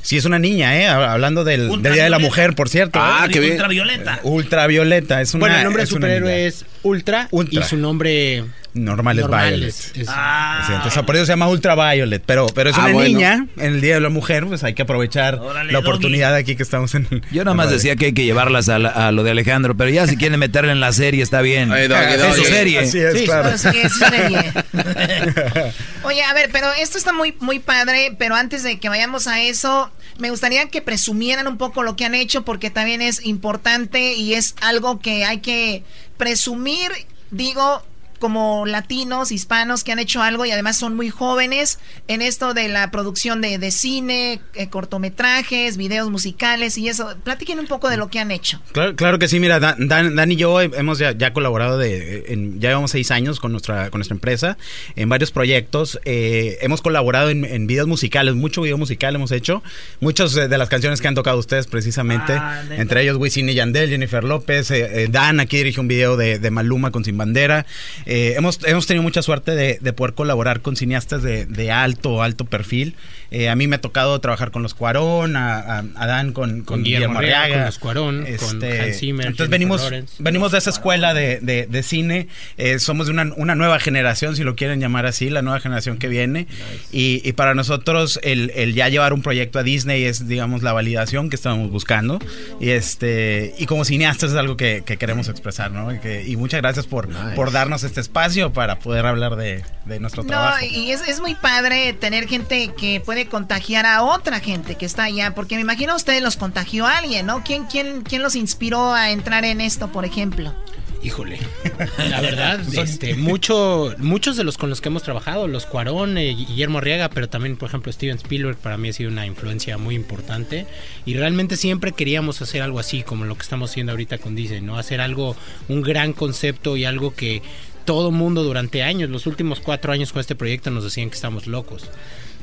Sí, 0.00 0.16
es 0.16 0.24
una 0.24 0.38
niña, 0.38 0.80
¿eh? 0.80 0.86
Hablando 0.86 1.44
del, 1.44 1.82
del 1.82 1.92
Día 1.92 2.04
de 2.04 2.10
la 2.10 2.18
Mujer, 2.18 2.54
por 2.54 2.70
cierto. 2.70 2.98
Ah, 3.02 3.26
¿eh? 3.26 3.30
qué 3.30 3.40
bien. 3.40 3.52
Ultravioleta. 3.52 4.20
Ultravioleta, 4.22 5.20
es 5.20 5.34
una 5.34 5.40
bueno, 5.40 5.56
el 5.56 5.64
nombre 5.64 5.82
del 5.82 5.88
superhéroe 5.88 6.36
niña. 6.36 6.46
es 6.46 6.64
Ultra, 6.82 7.28
Ultra. 7.32 7.60
y 7.60 7.64
su 7.64 7.76
nombre 7.76 8.44
Normal 8.76 9.18
es 9.18 9.22
normal 9.22 9.48
Violet. 9.50 9.68
es- 9.68 9.92
Ah. 10.08 10.64
Sí, 10.66 10.72
entonces 10.74 11.02
por 11.02 11.16
eso 11.16 11.26
se 11.26 11.32
llama 11.32 11.48
Ultraviolet, 11.48 12.22
pero, 12.24 12.46
pero 12.46 12.70
es 12.70 12.76
Ah, 12.78 12.84
una 12.84 12.92
bueno. 12.92 13.08
niña 13.08 13.46
en 13.56 13.74
el 13.74 13.80
Día 13.80 13.94
de 13.94 14.00
la 14.00 14.08
Mujer, 14.10 14.46
pues 14.46 14.62
hay 14.64 14.74
que 14.74 14.82
aprovechar 14.82 15.36
Órale, 15.40 15.72
la 15.72 15.78
Doggy. 15.78 15.88
oportunidad 15.88 16.34
aquí 16.34 16.56
que 16.56 16.62
estamos 16.62 16.94
en... 16.94 17.08
Yo 17.32 17.44
nomás 17.44 17.70
decía 17.70 17.96
que 17.96 18.06
hay 18.06 18.12
que 18.12 18.24
llevarlas 18.24 18.68
a, 18.68 18.78
la- 18.78 18.88
a 18.90 19.12
lo 19.12 19.22
de 19.24 19.30
Alejandro, 19.32 19.76
pero 19.76 19.90
ya 19.90 20.06
si 20.06 20.16
quieren 20.16 20.38
meterla 20.38 20.72
en 20.72 20.80
la 20.80 20.92
serie 20.92 21.22
está 21.22 21.40
bien. 21.42 21.72
Ay, 21.72 21.88
Doggy, 21.88 22.02
es 22.14 22.36
su 22.36 22.44
serie. 22.44 22.78
Así 22.80 22.98
es, 22.98 23.18
Sí, 23.18 23.24
claro. 23.24 23.50
Que 23.72 23.82
es 23.82 23.92
serie. 23.96 24.52
Oye, 26.04 26.22
a 26.22 26.32
ver, 26.34 26.50
pero 26.52 26.68
esto 26.78 26.98
está 26.98 27.12
muy, 27.12 27.34
muy 27.40 27.58
padre, 27.58 28.14
pero 28.18 28.34
antes 28.34 28.62
de 28.62 28.78
que 28.78 28.88
vayamos 28.88 29.26
a 29.26 29.40
eso, 29.42 29.90
me 30.18 30.30
gustaría 30.30 30.68
que 30.68 30.82
presumieran 30.82 31.46
un 31.46 31.58
poco 31.58 31.82
lo 31.82 31.96
que 31.96 32.04
han 32.04 32.14
hecho, 32.14 32.44
porque 32.44 32.70
también 32.70 33.02
es 33.02 33.24
importante 33.24 34.14
y 34.14 34.34
es 34.34 34.54
algo 34.60 35.00
que 35.00 35.24
hay 35.24 35.38
que 35.38 35.82
presumir, 36.16 36.90
digo, 37.30 37.82
como 38.18 38.66
latinos, 38.66 39.32
hispanos 39.32 39.84
que 39.84 39.92
han 39.92 39.98
hecho 39.98 40.22
algo 40.22 40.44
y 40.46 40.50
además 40.50 40.76
son 40.76 40.94
muy 40.96 41.10
jóvenes 41.10 41.78
en 42.08 42.22
esto 42.22 42.54
de 42.54 42.68
la 42.68 42.90
producción 42.90 43.40
de, 43.40 43.58
de 43.58 43.70
cine, 43.70 44.40
eh, 44.54 44.68
cortometrajes, 44.68 45.76
videos 45.76 46.10
musicales 46.10 46.78
y 46.78 46.88
eso. 46.88 47.14
Platiquen 47.24 47.58
un 47.60 47.66
poco 47.66 47.88
de 47.88 47.96
lo 47.96 48.08
que 48.08 48.18
han 48.18 48.30
hecho. 48.30 48.60
Claro, 48.72 48.96
claro 48.96 49.18
que 49.18 49.28
sí, 49.28 49.40
mira, 49.40 49.60
Dan, 49.60 49.88
Dan- 49.88 50.14
Dan 50.16 50.32
y 50.32 50.36
yo 50.36 50.60
hemos 50.60 50.98
ya, 50.98 51.12
ya 51.12 51.32
colaborado 51.32 51.78
de, 51.78 52.24
en- 52.28 52.60
ya 52.60 52.70
llevamos 52.70 52.90
seis 52.90 53.10
años 53.10 53.40
con 53.40 53.52
nuestra, 53.52 53.90
con 53.90 53.98
nuestra 53.98 54.14
empresa 54.14 54.56
en 54.96 55.08
varios 55.08 55.30
proyectos. 55.30 56.00
Eh, 56.04 56.58
hemos 56.62 56.80
colaborado 56.82 57.30
en, 57.30 57.44
en 57.44 57.66
videos 57.66 57.86
musicales, 57.86 58.34
mucho 58.34 58.62
video 58.62 58.78
musical 58.78 59.14
hemos 59.14 59.32
hecho. 59.32 59.62
Muchas 60.00 60.36
eh, 60.36 60.48
de 60.48 60.58
las 60.58 60.68
canciones 60.68 61.00
que 61.00 61.08
han 61.08 61.14
tocado 61.14 61.38
ustedes 61.38 61.66
precisamente, 61.66 62.32
Ah, 62.34 62.62
entre 62.70 63.02
ellos 63.02 63.16
Wisin 63.18 63.48
y 63.48 63.54
Yandel, 63.54 63.88
Jennifer 63.90 64.22
López, 64.24 64.70
eh, 64.70 65.02
eh, 65.04 65.08
Dan 65.10 65.40
aquí 65.40 65.58
dirige 65.58 65.80
un 65.80 65.88
video 65.88 66.16
de, 66.16 66.38
de 66.38 66.50
Maluma 66.50 66.90
con 66.90 67.04
Sin 67.04 67.16
Bandera. 67.16 67.66
Eh, 68.06 68.34
hemos, 68.36 68.60
hemos 68.64 68.86
tenido 68.86 69.02
mucha 69.02 69.20
suerte 69.22 69.52
de, 69.56 69.78
de 69.80 69.92
poder 69.92 70.14
colaborar 70.14 70.60
con 70.60 70.76
cineastas 70.76 71.22
de, 71.22 71.44
de 71.46 71.70
alto, 71.72 72.22
alto 72.22 72.44
perfil. 72.44 72.94
Eh, 73.32 73.48
a 73.48 73.56
mí 73.56 73.66
me 73.66 73.76
ha 73.76 73.80
tocado 73.80 74.18
trabajar 74.20 74.52
con 74.52 74.62
los 74.62 74.74
Cuarón, 74.74 75.34
a, 75.36 75.58
a- 75.58 75.84
a 75.96 76.06
Dan 76.06 76.32
con, 76.32 76.62
Con 76.62 76.84
Guillermo 76.84 77.18
Arriaga, 77.18 77.54
con 77.56 77.64
los 77.66 77.78
Cuarón, 77.80 78.26
con 78.38 78.62
Hans 78.64 78.98
Zimmer, 78.98 79.26
Entonces 79.26 79.50
venimos, 79.50 79.82
Lawrence. 79.82 80.14
venimos 80.20 80.52
de 80.52 80.58
esa 80.58 80.70
escuela 80.70 81.12
de, 81.14 81.40
de- 81.40 81.66
de 81.66 81.82
cine, 81.82 82.28
eh, 82.56 82.78
somos 82.78 83.06
de 83.08 83.12
una, 83.12 83.32
una 83.36 83.56
nueva 83.56 83.80
generación, 83.80 84.36
si 84.36 84.44
lo 84.44 84.54
quieren 84.54 84.78
llamar 84.80 85.06
así, 85.06 85.28
la 85.28 85.42
nueva 85.42 85.58
generación 85.58 85.98
que 85.98 86.06
viene. 86.08 86.46
Y, 86.92 87.20
y 87.28 87.32
para 87.32 87.54
nosotros 87.54 88.20
el, 88.22 88.52
el 88.54 88.74
ya 88.74 88.88
llevar 88.88 89.12
un 89.12 89.22
proyecto 89.22 89.58
a 89.58 89.64
Disney 89.64 90.04
es, 90.04 90.28
digamos, 90.28 90.62
la 90.62 90.72
validación 90.72 91.28
que 91.28 91.34
estábamos 91.36 91.70
buscando. 91.72 92.20
Y 92.60 92.70
este 92.70 93.54
y 93.58 93.66
como 93.66 93.84
cineastas 93.84 94.30
es 94.30 94.36
algo 94.36 94.56
que, 94.56 94.82
que 94.86 94.96
queremos 94.96 95.28
expresar, 95.28 95.72
¿no? 95.72 95.92
Y, 95.92 95.98
que- 95.98 96.24
y 96.24 96.36
muchas 96.36 96.60
gracias 96.60 96.86
por, 96.86 97.08
por 97.34 97.50
darnos 97.50 97.82
este 97.82 97.95
espacio 98.00 98.52
para 98.52 98.78
poder 98.78 99.06
hablar 99.06 99.36
de, 99.36 99.64
de 99.84 100.00
nuestro 100.00 100.22
No, 100.22 100.28
trabajo. 100.28 100.64
y 100.64 100.90
es, 100.90 101.06
es 101.08 101.20
muy 101.20 101.34
padre 101.34 101.92
tener 101.92 102.28
gente 102.28 102.72
que 102.76 103.00
puede 103.00 103.26
contagiar 103.26 103.86
a 103.86 104.02
otra 104.02 104.40
gente 104.40 104.74
que 104.76 104.86
está 104.86 105.04
allá, 105.04 105.34
porque 105.34 105.56
me 105.56 105.62
imagino 105.62 105.92
a 105.92 105.96
ustedes 105.96 106.22
los 106.22 106.36
contagió 106.36 106.86
a 106.86 106.98
alguien, 106.98 107.26
¿no? 107.26 107.42
¿Quién, 107.44 107.64
quién, 107.64 108.02
quién 108.02 108.22
los 108.22 108.34
inspiró 108.36 108.92
a 108.92 109.10
entrar 109.10 109.44
en 109.44 109.60
esto, 109.60 109.88
por 109.92 110.04
ejemplo? 110.04 110.54
Híjole, 111.02 111.38
la 112.10 112.20
verdad, 112.20 112.58
este, 112.74 113.14
mucho, 113.16 113.94
muchos 113.98 114.36
de 114.36 114.42
los 114.42 114.56
con 114.58 114.70
los 114.70 114.80
que 114.80 114.88
hemos 114.88 115.04
trabajado, 115.04 115.46
los 115.46 115.64
Cuarón, 115.66 116.18
eh, 116.18 116.34
Guillermo 116.34 116.78
Arriaga, 116.78 117.10
pero 117.10 117.28
también, 117.28 117.56
por 117.56 117.68
ejemplo, 117.68 117.92
Steven 117.92 118.16
Spielberg, 118.16 118.56
para 118.56 118.76
mí 118.76 118.88
ha 118.88 118.92
sido 118.92 119.10
una 119.10 119.24
influencia 119.26 119.78
muy 119.78 119.94
importante. 119.94 120.66
Y 121.04 121.14
realmente 121.14 121.56
siempre 121.56 121.92
queríamos 121.92 122.42
hacer 122.42 122.62
algo 122.62 122.80
así, 122.80 123.02
como 123.04 123.24
lo 123.24 123.36
que 123.36 123.42
estamos 123.42 123.70
haciendo 123.70 123.92
ahorita 123.92 124.18
con 124.18 124.34
Disney, 124.34 124.62
¿no? 124.62 124.78
Hacer 124.78 125.00
algo, 125.00 125.36
un 125.68 125.82
gran 125.82 126.12
concepto 126.12 126.76
y 126.76 126.86
algo 126.86 127.14
que 127.14 127.42
todo 127.86 128.10
mundo 128.10 128.42
durante 128.44 128.82
años, 128.82 129.08
los 129.08 129.26
últimos 129.26 129.60
cuatro 129.60 129.92
años 129.92 130.12
con 130.12 130.20
este 130.20 130.34
proyecto, 130.34 130.70
nos 130.70 130.84
decían 130.84 131.08
que 131.08 131.14
estamos 131.14 131.46
locos. 131.46 131.84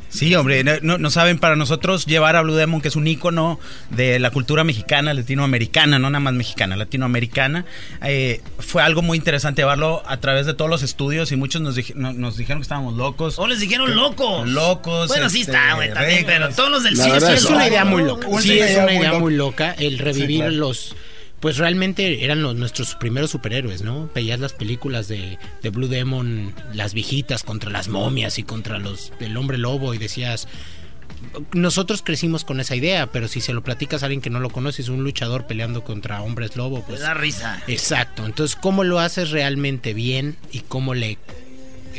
Sí, 0.10 0.36
hombre, 0.36 0.64
no, 0.84 1.10
saben, 1.10 1.40
para 1.40 1.56
nosotros 1.56 2.06
llevar 2.06 2.36
a 2.36 2.44
Blue 2.44 2.54
Demon, 2.54 2.82
que 2.82 2.88
es 2.90 2.96
un 2.96 3.08
ícono 3.08 3.60
de 3.90 4.20
la 4.20 4.30
cultura 4.30 4.64
mexicana, 4.64 5.12
latinoamericana, 5.12 5.98
no 5.98 6.08
nada 6.12 6.20
más 6.20 6.36
mexicana, 6.36 6.76
latinoamericana, 6.76 7.66
eh, 8.04 8.40
fue 8.60 8.84
algo 8.84 9.02
muy 9.02 9.18
interesante 9.18 9.64
llevarlo 9.64 10.04
a 10.06 10.18
través 10.18 10.46
de 10.46 10.54
todos 10.54 10.70
los 10.70 10.84
estudios 10.84 11.32
y 11.32 11.36
muchos 11.36 11.62
nos, 11.64 11.96
no- 11.96 12.14
nos 12.14 12.38
dijeron 12.38 12.60
que 12.60 12.64
estábamos 12.64 12.94
locos. 12.94 13.40
O 13.40 13.48
les 13.48 13.60
dijeron 13.60 13.96
locos. 13.96 14.48
Locos. 14.48 15.08
Bueno, 15.08 15.32
sí 15.32 15.40
este, 15.42 15.52
está, 15.54 15.74
güey, 15.74 15.92
también, 15.92 16.26
pero 16.28 16.50
todos 16.50 16.70
los 16.70 16.84
del 16.84 16.96
La 16.96 17.04
cine 17.06 17.14
verdad 17.16 17.28
son 17.30 17.36
es 17.38 17.46
una 17.46 17.68
idea 17.68 17.84
muy 17.84 18.04
loca. 18.04 18.28
Una 18.28 18.42
Sí, 18.44 18.54
idea 18.54 18.66
es 18.68 18.74
una 18.78 18.84
muy 18.86 18.94
idea 18.98 19.08
loca. 19.10 19.20
muy 19.20 19.34
loca 19.34 19.76
el 19.80 19.98
revivir 19.98 20.38
claro. 20.42 20.52
los 20.52 20.96
pues 21.44 21.58
realmente 21.58 22.24
eran 22.24 22.42
los, 22.42 22.56
nuestros 22.56 22.96
primeros 22.96 23.32
superhéroes, 23.32 23.82
¿no? 23.82 24.10
Veías 24.16 24.40
las 24.40 24.54
películas 24.54 25.10
de, 25.10 25.38
de 25.62 25.70
Blue 25.72 25.90
Demon, 25.90 26.56
las 26.74 26.94
viejitas 26.94 27.44
contra 27.44 27.70
las 27.70 27.90
momias 27.90 28.40
y 28.40 28.44
contra 28.44 28.80
los 28.80 29.12
el 29.20 29.36
hombre 29.36 29.58
lobo 29.58 29.94
y 29.94 29.98
decías 29.98 30.48
nosotros 31.52 32.02
crecimos 32.02 32.46
con 32.46 32.62
esa 32.62 32.78
idea, 32.78 33.08
pero 33.08 33.28
si 33.28 33.42
se 33.42 33.52
lo 33.52 33.62
platicas 33.62 34.04
a 34.04 34.06
alguien 34.06 34.22
que 34.22 34.30
no 34.30 34.40
lo 34.40 34.52
conoce, 34.52 34.84
es 34.84 34.88
un 34.88 35.04
luchador 35.04 35.46
peleando 35.46 35.84
contra 35.84 36.22
hombres 36.22 36.56
lobo, 36.56 36.82
pues 36.88 37.02
da 37.02 37.14
risa. 37.14 37.62
Exacto. 37.68 38.26
Entonces, 38.26 38.56
¿cómo 38.56 38.86
lo 38.86 39.00
haces 39.00 39.32
realmente 39.32 39.94
bien 39.94 40.38
y 40.54 40.60
cómo 40.62 40.94
le 40.94 41.18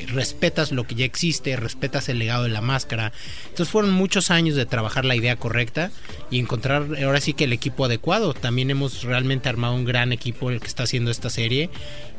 respetas 0.09 0.73
lo 0.73 0.87
que 0.87 0.95
ya 0.95 1.05
existe, 1.05 1.57
respetas 1.57 2.09
el 2.09 2.19
legado 2.19 2.45
de 2.45 2.51
la 2.51 2.61
máscara? 2.61 3.12
Entonces, 3.45 3.69
fueron 3.69 3.93
muchos 3.93 4.31
años 4.31 4.57
de 4.57 4.66
trabajar 4.66 5.05
la 5.05 5.16
idea 5.16 5.37
correcta 5.37 5.91
y 6.31 6.39
encontrar 6.39 6.87
ahora 7.03 7.21
sí 7.21 7.33
que 7.33 7.45
el 7.45 7.53
equipo 7.53 7.85
adecuado. 7.85 8.35
También 8.35 8.71
hemos 8.71 9.03
realmente 9.03 9.49
armado 9.49 9.75
un 9.75 9.85
gran 9.85 10.12
equipo 10.12 10.51
el 10.51 10.61
que 10.61 10.66
está 10.66 10.85
haciendo 10.85 11.11
esta 11.11 11.31
serie 11.31 11.71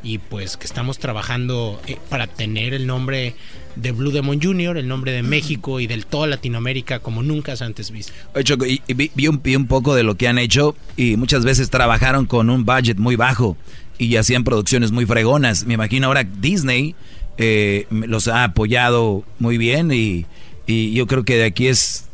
y 0.02 0.18
pues 0.18 0.56
que 0.56 0.66
estamos 0.66 0.98
trabajando 0.98 1.80
eh, 1.86 1.96
para 2.08 2.26
tener 2.26 2.74
el 2.74 2.86
nombre 2.86 3.34
de 3.76 3.92
Blue 3.92 4.10
Demon 4.10 4.40
Jr., 4.40 4.78
el 4.78 4.88
nombre 4.88 5.12
de 5.12 5.22
México 5.22 5.80
y 5.80 5.86
de 5.86 6.02
toda 6.02 6.26
Latinoamérica 6.26 7.00
como 7.00 7.22
nunca 7.22 7.52
has 7.52 7.62
antes 7.62 7.90
visto. 7.90 8.12
Oye, 8.34 8.44
Choco, 8.44 8.66
y, 8.66 8.82
y 8.86 8.94
vi, 8.94 9.10
vi 9.14 9.28
un, 9.28 9.42
vi 9.42 9.56
un 9.56 9.66
poco 9.66 9.94
de 9.94 10.02
lo 10.02 10.16
que 10.16 10.28
han 10.28 10.38
hecho 10.38 10.76
y 10.96 11.16
muchas 11.16 11.44
veces 11.44 11.70
trabajaron 11.70 12.26
con 12.26 12.50
un 12.50 12.64
budget 12.64 12.98
muy 12.98 13.16
bajo 13.16 13.56
y 13.98 14.16
hacían 14.16 14.44
producciones 14.44 14.92
muy 14.92 15.06
fregonas. 15.06 15.66
Me 15.66 15.74
imagino 15.74 16.06
ahora 16.06 16.24
Disney 16.24 16.94
eh, 17.38 17.86
los 17.90 18.28
ha 18.28 18.44
apoyado 18.44 19.24
muy 19.38 19.58
bien 19.58 19.92
y, 19.92 20.26
y 20.66 20.92
yo 20.94 21.06
creo 21.06 21.24
que 21.24 21.36
de 21.36 21.44
aquí 21.44 21.68
es 21.68 22.04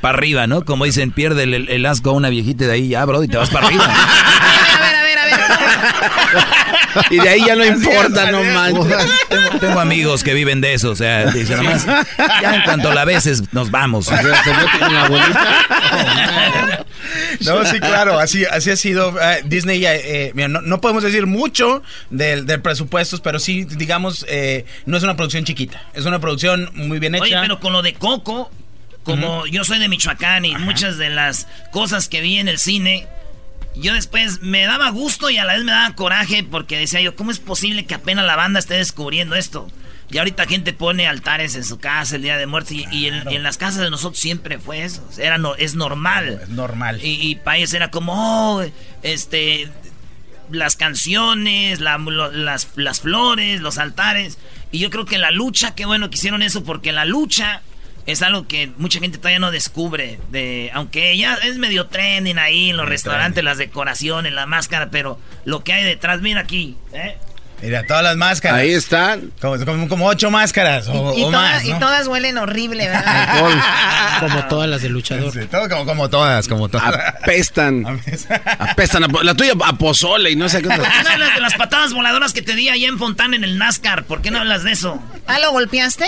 para 0.00 0.16
arriba, 0.16 0.46
¿no? 0.46 0.64
Como 0.64 0.84
dicen, 0.84 1.10
pierde 1.12 1.42
el, 1.42 1.68
el 1.68 1.86
asco 1.86 2.10
a 2.10 2.12
una 2.14 2.30
viejita 2.30 2.66
de 2.66 2.72
ahí 2.72 2.88
ya, 2.88 3.04
bro, 3.04 3.22
y 3.22 3.28
te 3.28 3.36
vas 3.36 3.50
para 3.50 3.66
arriba. 3.66 3.84
A 3.90 4.80
ver, 4.80 4.96
a 4.96 5.02
ver, 5.02 5.18
a 5.18 5.24
ver. 5.24 6.76
Y 7.10 7.18
de 7.18 7.28
ahí 7.28 7.44
ya 7.46 7.56
no 7.56 7.64
importa, 7.66 8.30
no 8.30 8.42
manches. 8.42 9.10
Tengo, 9.28 9.50
tengo 9.60 9.80
amigos 9.80 10.22
que 10.24 10.34
viven 10.34 10.60
de 10.60 10.74
eso, 10.74 10.90
o 10.90 10.96
sea, 10.96 11.26
dicen 11.30 11.56
nomás, 11.58 11.86
ya 11.86 12.54
en 12.56 12.62
cuanto 12.62 12.92
la 12.92 13.04
beses, 13.04 13.52
nos 13.52 13.70
vamos. 13.70 14.08
No, 17.40 17.64
sí, 17.64 17.80
claro, 17.80 18.18
así, 18.18 18.44
así 18.44 18.70
ha 18.70 18.76
sido. 18.76 19.14
eh, 19.20 19.42
Disney, 19.44 19.84
eh, 19.84 20.00
eh, 20.04 20.32
mira, 20.34 20.48
no, 20.48 20.60
no 20.60 20.80
podemos 20.80 21.02
decir 21.02 21.26
mucho 21.26 21.82
del, 22.10 22.46
del 22.46 22.60
presupuesto, 22.60 23.20
pero 23.22 23.38
sí, 23.38 23.64
digamos, 23.64 24.24
eh, 24.28 24.64
no 24.86 24.96
es 24.96 25.02
una 25.02 25.16
producción 25.16 25.44
chiquita. 25.44 25.82
Es 25.94 26.04
una 26.06 26.18
producción 26.20 26.70
muy 26.74 26.98
bien 26.98 27.14
hecha. 27.14 27.24
Oye, 27.24 27.36
pero 27.40 27.60
con 27.60 27.72
lo 27.72 27.82
de 27.82 27.94
Coco, 27.94 28.50
como 29.04 29.46
yo 29.46 29.64
soy 29.64 29.78
de 29.78 29.88
Michoacán 29.88 30.44
y 30.44 30.54
muchas 30.56 30.98
de 30.98 31.10
las 31.10 31.46
cosas 31.72 32.08
que 32.08 32.20
vi 32.20 32.38
en 32.38 32.48
el 32.48 32.58
cine, 32.58 33.06
yo 33.76 33.94
después 33.94 34.42
me 34.42 34.64
daba 34.64 34.90
gusto 34.90 35.30
y 35.30 35.38
a 35.38 35.44
la 35.44 35.54
vez 35.54 35.64
me 35.64 35.72
daba 35.72 35.94
coraje 35.94 36.44
porque 36.44 36.78
decía 36.78 37.00
yo, 37.00 37.14
¿cómo 37.16 37.30
es 37.30 37.38
posible 37.38 37.86
que 37.86 37.94
apenas 37.94 38.24
la 38.24 38.36
banda 38.36 38.58
esté 38.58 38.74
descubriendo 38.74 39.36
esto? 39.36 39.68
Y 40.10 40.18
ahorita 40.18 40.46
gente 40.46 40.72
pone 40.72 41.06
altares 41.06 41.54
en 41.54 41.64
su 41.64 41.78
casa 41.78 42.16
el 42.16 42.22
Día 42.22 42.36
de 42.36 42.46
Muertos 42.46 42.72
y, 42.72 43.06
en, 43.06 43.42
las 43.44 43.58
casas 43.58 43.82
de 43.82 43.90
nosotros 43.90 44.18
siempre 44.18 44.58
fue 44.58 44.82
eso. 44.82 45.08
Era 45.18 45.38
no, 45.38 45.54
es 45.54 45.76
normal. 45.76 46.40
Es 46.42 46.48
normal. 46.48 47.00
Y, 47.00 47.30
y 47.30 47.36
para 47.36 47.58
ellos 47.58 47.72
era 47.74 47.92
como, 47.92 48.14
oh, 48.56 48.64
este, 49.02 49.68
las 50.50 50.74
canciones, 50.74 51.80
las, 51.80 52.68
las 52.74 53.00
flores, 53.00 53.60
los 53.60 53.78
altares. 53.78 54.38
Y 54.72 54.80
yo 54.80 54.90
creo 54.90 55.04
que 55.04 55.18
la 55.18 55.30
lucha, 55.30 55.74
qué 55.74 55.86
bueno 55.86 56.10
que 56.10 56.16
hicieron 56.16 56.42
eso, 56.42 56.64
porque 56.64 56.92
la 56.92 57.04
lucha 57.04 57.62
es 58.10 58.22
algo 58.22 58.46
que 58.46 58.70
mucha 58.76 59.00
gente 59.00 59.18
todavía 59.18 59.38
no 59.38 59.50
descubre. 59.50 60.18
De, 60.30 60.70
aunque 60.74 61.16
ya 61.16 61.34
es 61.34 61.58
medio 61.58 61.86
trending 61.86 62.38
ahí 62.38 62.70
en 62.70 62.76
los 62.76 62.88
restaurantes, 62.88 63.42
las 63.44 63.58
decoraciones, 63.58 64.32
la 64.32 64.46
máscara, 64.46 64.90
pero 64.90 65.18
lo 65.44 65.64
que 65.64 65.72
hay 65.72 65.84
detrás, 65.84 66.20
mira 66.20 66.40
aquí, 66.40 66.76
¿eh? 66.92 67.16
Mira, 67.62 67.84
todas 67.86 68.02
las 68.02 68.16
máscaras. 68.16 68.60
Ahí 68.60 68.72
están. 68.72 69.32
Como, 69.40 69.88
como, 69.88 70.06
ocho 70.06 70.30
máscaras 70.30 70.88
o, 70.88 71.14
y, 71.16 71.26
más. 71.26 71.64
Y 71.64 71.72
todas 71.74 72.06
huelen 72.06 72.38
horrible, 72.38 72.88
¿verdad? 72.88 74.20
como 74.20 74.44
todas 74.46 74.68
las 74.68 74.82
de 74.82 74.88
luchador. 74.88 75.32
como, 75.68 75.84
como, 75.84 76.08
todas, 76.08 76.48
como 76.48 76.68
todas. 76.68 76.94
Apestan. 76.94 77.84
Apestan. 78.58 79.06
La 79.22 79.34
tuya 79.34 79.52
a 79.64 79.72
pozole 79.74 80.30
y 80.30 80.36
no 80.36 80.48
sé 80.48 80.62
qué. 80.62 80.68
¿Por 80.68 80.82
qué 80.82 81.02
no 81.04 81.10
hablas 81.10 81.34
de 81.34 81.40
las 81.40 81.54
patadas 81.54 81.92
voladoras 81.92 82.32
que 82.32 82.42
te 82.42 82.54
di 82.54 82.68
allá 82.68 82.88
en 82.88 82.98
Fontana 82.98 83.36
en 83.36 83.44
el 83.44 83.58
NASCAR? 83.58 84.04
¿Por 84.04 84.22
qué 84.22 84.30
no 84.30 84.38
hablas 84.38 84.64
de 84.64 84.72
eso? 84.72 85.00
¿Ah, 85.26 85.38
lo 85.38 85.52
golpeaste? 85.52 86.06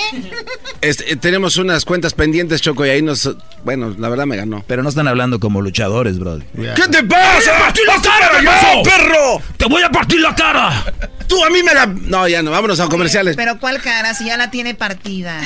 Este, 0.80 1.16
tenemos 1.16 1.56
unas 1.56 1.84
cuentas 1.84 2.14
pendientes, 2.14 2.60
Choco, 2.60 2.84
y 2.86 2.90
ahí 2.90 3.02
nos... 3.02 3.30
Bueno, 3.64 3.94
la 3.98 4.08
verdad 4.08 4.26
me 4.26 4.36
ganó. 4.36 4.64
Pero 4.66 4.82
no 4.82 4.88
están 4.88 5.06
hablando 5.06 5.38
como 5.38 5.60
luchadores, 5.60 6.18
bro. 6.18 6.40
¿Qué 6.54 6.88
te 6.90 7.04
pasa? 7.04 7.58
¡Partir 7.58 7.84
la 7.86 8.00
cara, 8.02 8.82
perro! 8.82 9.42
¡Te 9.56 9.66
voy 9.66 9.82
a 9.82 9.90
partir 9.90 10.20
la 10.20 10.34
cara! 10.34 10.84
Tú 11.28 11.41
a 11.44 11.50
mí 11.50 11.62
me 11.62 11.74
la. 11.74 11.86
No, 11.86 12.26
ya 12.28 12.42
no, 12.42 12.50
vámonos 12.50 12.78
a 12.80 12.88
comerciales. 12.88 13.36
Pero 13.36 13.58
¿cuál 13.58 13.80
cara? 13.80 14.14
Si 14.14 14.26
ya 14.26 14.36
la 14.36 14.50
tiene 14.50 14.74
partida. 14.74 15.40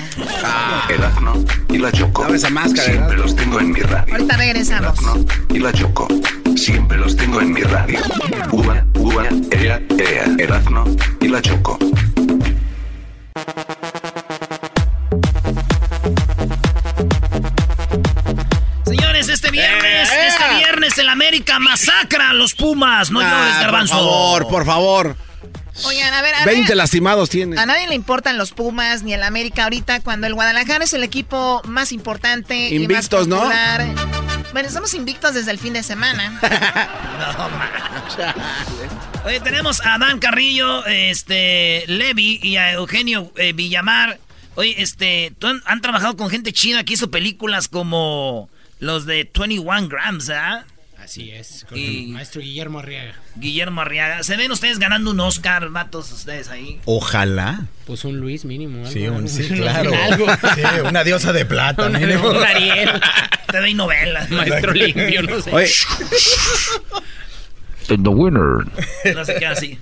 Ah. 0.45 0.87
Erazno 0.89 1.45
y 1.69 1.79
la 1.79 1.93
Choco. 1.93 2.27
esa 2.33 2.51
máscara, 2.51 2.85
Siempre 2.89 3.17
los 3.17 3.35
tengo 3.37 3.61
en 3.61 3.71
mi 3.73 3.81
radio. 3.81 4.13
Ahorita 4.15 4.37
regresamos. 4.37 4.99
Erazno 4.99 5.25
y 5.55 5.59
la 5.59 5.73
Choco. 5.73 6.09
Siempre 6.57 6.97
los 6.99 7.17
tengo 7.17 7.41
en 7.41 7.53
mi 7.53 7.63
radio. 7.63 8.01
Uva, 8.53 8.85
uva, 8.95 9.25
ea, 9.51 9.81
ea. 9.99 10.25
Erazno 10.39 10.85
y 11.21 11.29
la 11.29 11.43
Choco. 11.43 11.79
Señores, 18.85 19.29
este 19.29 19.51
viernes, 19.51 20.11
¡Eh! 20.11 20.27
este 20.29 20.55
viernes 20.57 20.99
el 20.99 21.09
América 21.09 21.59
masacra 21.59 22.31
a 22.31 22.33
los 22.35 22.55
Pumas. 22.55 23.11
No 23.11 23.21
Ah, 23.21 23.25
llores, 23.31 23.61
garbanzo. 23.61 23.95
Por 23.95 24.03
favor, 24.05 24.49
por 24.49 24.65
favor. 24.67 25.17
Oigan, 25.85 26.13
a 26.15 26.23
ver, 26.23 26.35
a 26.35 26.45
20 26.45 26.69
ver, 26.69 26.77
lastimados 26.77 27.29
tiene. 27.29 27.59
A 27.59 27.67
nadie 27.67 27.87
le 27.87 27.95
importan 27.95 28.39
los 28.39 28.53
Pumas 28.53 29.03
ni 29.03 29.13
el 29.13 29.23
América 29.23 29.65
ahorita 29.65 30.01
cuando 30.01 30.27
el 30.27 30.35
Guadalajara 30.35 30.85
es 30.85 30.93
el 30.93 31.05
equipo 31.05 31.61
más 31.65 31.93
importante 31.93 32.71
Invictos, 32.71 33.27
y 33.27 33.31
¿no? 33.31 33.45
más 33.45 33.79
popular. 33.79 34.47
Bueno, 34.53 34.69
estamos 34.69 34.95
invictos 34.95 35.35
desde 35.35 35.51
el 35.51 35.59
fin 35.59 35.75
de 35.75 35.83
semana. 35.83 36.41
No, 37.17 37.49
man. 37.49 38.35
Oye, 39.25 39.41
tenemos 39.41 39.81
a 39.85 39.99
Dan 39.99 40.19
Carrillo, 40.19 40.85
este, 40.87 41.85
Levi 41.89 42.39
y 42.43 42.57
a 42.57 42.73
Eugenio 42.73 43.33
eh, 43.37 43.53
Villamar. 43.53 44.19
Oye, 44.55 44.75
este, 44.79 45.33
¿tú 45.39 45.47
han, 45.47 45.63
han 45.65 45.81
trabajado 45.81 46.17
con 46.17 46.29
gente 46.31 46.53
china 46.53 46.85
que 46.85 46.93
hizo 46.95 47.11
películas 47.11 47.69
como 47.69 48.49
los 48.79 49.07
de 49.07 49.31
21 49.35 49.89
Grams, 49.89 50.31
¿ah? 50.31 50.65
Así 51.07 51.31
es, 51.31 51.65
con 51.69 51.79
Y- 51.79 52.07
el 52.07 52.09
maestro 52.09 52.41
Guillermo 52.43 52.81
Arriaga. 52.81 53.15
Guillermo 53.37 53.81
Arriaga. 53.81 54.25
¿Se 54.25 54.37
ven 54.37 54.51
ustedes 54.51 54.81
ganando 54.81 55.13
un 55.13 55.21
Oscar, 55.21 55.69
vatos, 55.71 56.11
ustedes 56.11 56.49
ahí? 56.49 56.81
Ojalá. 56.85 57.61
Pues 57.87 58.05
un 58.05 58.19
Luis 58.19 58.45
mínimo. 58.45 58.79
Algo, 58.79 58.91
Sí, 58.91 59.07
un, 59.07 59.29
sí, 59.29 59.45
algo. 59.45 59.63
claro. 59.63 59.93
Algo. 59.95 60.27
Sí, 60.57 60.63
una 60.85 61.05
diosa 61.05 61.33
de 61.33 61.45
plata. 61.47 61.87
Una- 61.87 62.01
mínimo. 62.01 62.29
un 62.31 62.43
Ariel. 62.43 62.91
Te 63.53 63.59
doy 63.61 63.75
novelas. 63.75 64.29
Maestro 64.31 64.73
limpio, 64.73 65.23
no 65.23 65.41
sé. 65.41 65.51
Oye, 65.55 65.71
the 67.87 67.95
winner. 68.09 68.67
No 69.15 69.25
sé 69.25 69.37
qué 69.39 69.47
así. 69.47 69.79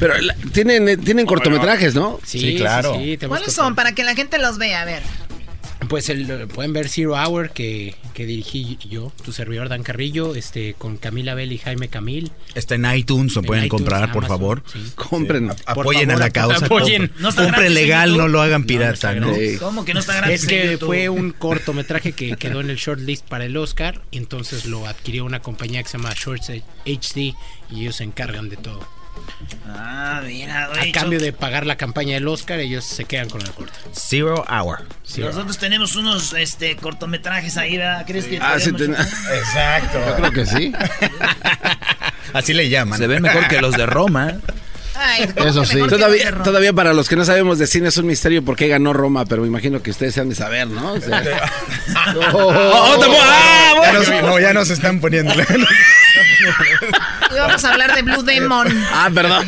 pero 0.00 0.18
la- 0.18 0.34
tienen, 0.52 1.00
tienen 1.04 1.24
cortometrajes, 1.24 1.94
¿no? 1.94 2.18
Sí, 2.24 2.40
Sí, 2.40 2.56
claro. 2.56 2.94
sí, 2.96 3.04
sí, 3.12 3.16
tenemos 3.16 3.38
¿Cuáles 3.38 3.54
son? 3.54 3.76
Para 3.76 3.92
que 3.92 4.02
la 4.02 4.16
gente 4.16 4.38
los 4.38 4.58
vea, 4.58 4.82
a 4.82 4.84
ver. 4.84 5.02
Pues 5.88 6.08
el, 6.08 6.26
pueden 6.48 6.72
ver 6.72 6.88
Zero 6.88 7.14
Hour 7.14 7.50
que, 7.50 7.94
que 8.12 8.26
dirigí 8.26 8.78
yo, 8.88 9.12
tu 9.24 9.32
servidor 9.32 9.68
Dan 9.68 9.82
Carrillo, 9.82 10.34
este, 10.34 10.74
con 10.74 10.96
Camila 10.96 11.34
Bell 11.34 11.52
y 11.52 11.58
Jaime 11.58 11.88
Camil. 11.88 12.32
Está 12.54 12.74
en 12.74 12.84
iTunes, 12.94 13.34
lo 13.34 13.40
En 13.40 13.46
pueden 13.46 13.64
iTunes, 13.64 13.82
comprar, 13.82 14.12
por 14.12 14.26
favor. 14.26 14.62
sí. 14.72 14.80
Compren. 14.94 15.50
Apoyen 15.66 16.08
favor, 16.08 16.22
a 16.22 16.26
la 16.26 16.30
causa. 16.30 16.66
apoyen. 16.66 17.12
No 17.18 17.28
está 17.28 17.42
Compren 17.42 17.64
gratis 17.64 17.78
en 17.78 17.82
legal, 17.82 18.16
no 18.16 18.28
lo 18.28 18.40
hagan 18.40 18.64
pirata, 18.64 19.14
no. 19.14 19.32
¿Cómo 19.58 19.84
que 19.84 19.94
no 19.94 20.00
está 20.00 20.16
gratis 20.16 20.42
Es 20.42 20.46
que 20.46 20.78
fue 20.78 21.08
un 21.08 21.32
cortometraje 21.32 22.12
que 22.12 22.36
quedó 22.38 22.60
en 22.60 22.70
el 22.70 22.76
shortlist 22.76 23.26
para 23.26 23.44
el 23.44 23.56
Oscar, 23.56 24.02
y 24.10 24.18
entonces 24.18 24.66
lo 24.66 24.86
adquirió 24.86 25.24
una 25.24 25.40
compañía 25.40 25.82
que 25.82 25.88
se 25.88 25.98
llama 25.98 26.14
Shorts 26.14 26.50
HD 26.84 27.34
y 27.70 27.80
ellos 27.80 27.96
se 27.96 28.04
encargan 28.04 28.48
de 28.48 28.56
todo. 28.56 28.86
Ah, 29.66 30.20
mira, 30.24 30.66
A 30.66 30.70
oye, 30.70 30.92
cambio 30.92 31.18
de 31.18 31.32
pagar 31.32 31.66
la 31.66 31.76
campaña 31.76 32.14
del 32.14 32.28
Oscar, 32.28 32.60
ellos 32.60 32.84
se 32.84 33.04
quedan 33.04 33.28
con 33.28 33.40
el 33.40 33.50
corto. 33.50 33.72
Zero 33.92 34.44
Hour. 34.48 34.86
Nosotros 35.18 35.58
tenemos 35.58 35.96
unos 35.96 36.32
este, 36.34 36.76
cortometrajes 36.76 37.56
ahí, 37.56 37.76
¿verdad? 37.78 38.04
¿Crees 38.06 38.26
que 38.26 38.38
Ah, 38.40 38.56
sí, 38.60 38.72
ten- 38.72 38.94
Exacto. 38.94 39.98
Yo 40.06 40.16
creo 40.16 40.32
que 40.32 40.46
sí. 40.46 40.72
Así 42.32 42.52
le 42.52 42.68
llaman. 42.68 42.98
Se 42.98 43.06
ven 43.06 43.22
mejor 43.22 43.48
que 43.48 43.60
los 43.60 43.76
de 43.76 43.86
Roma. 43.86 44.34
Ay, 44.96 45.26
¿cómo 45.36 45.48
Eso 45.48 45.64
sí. 45.64 45.78
Todavía, 46.44 46.72
para 46.72 46.92
los 46.92 47.08
que 47.08 47.16
no 47.16 47.24
sabemos 47.24 47.58
de 47.58 47.66
cine 47.66 47.88
es 47.88 47.96
un 47.96 48.06
misterio 48.06 48.44
por 48.44 48.54
qué 48.56 48.68
ganó 48.68 48.92
Roma, 48.92 49.24
pero 49.24 49.42
me 49.42 49.48
imagino 49.48 49.82
que 49.82 49.90
ustedes 49.90 50.14
se 50.14 50.20
han 50.20 50.28
de 50.28 50.36
saber, 50.36 50.68
¿no? 50.68 50.92
O 50.92 51.00
sea- 51.00 51.22
Oh, 52.32 52.52
ah, 52.52 53.82
ya 53.82 53.92
nos, 53.92 54.08
no, 54.22 54.38
ya 54.38 54.52
nos 54.52 54.70
están 54.70 55.00
poniendo. 55.00 55.34
Y 57.34 57.38
vamos 57.38 57.64
a 57.64 57.72
hablar 57.72 57.94
de 57.94 58.02
Blue 58.02 58.22
Demon. 58.22 58.68
ah, 58.92 59.10
perdón. 59.14 59.46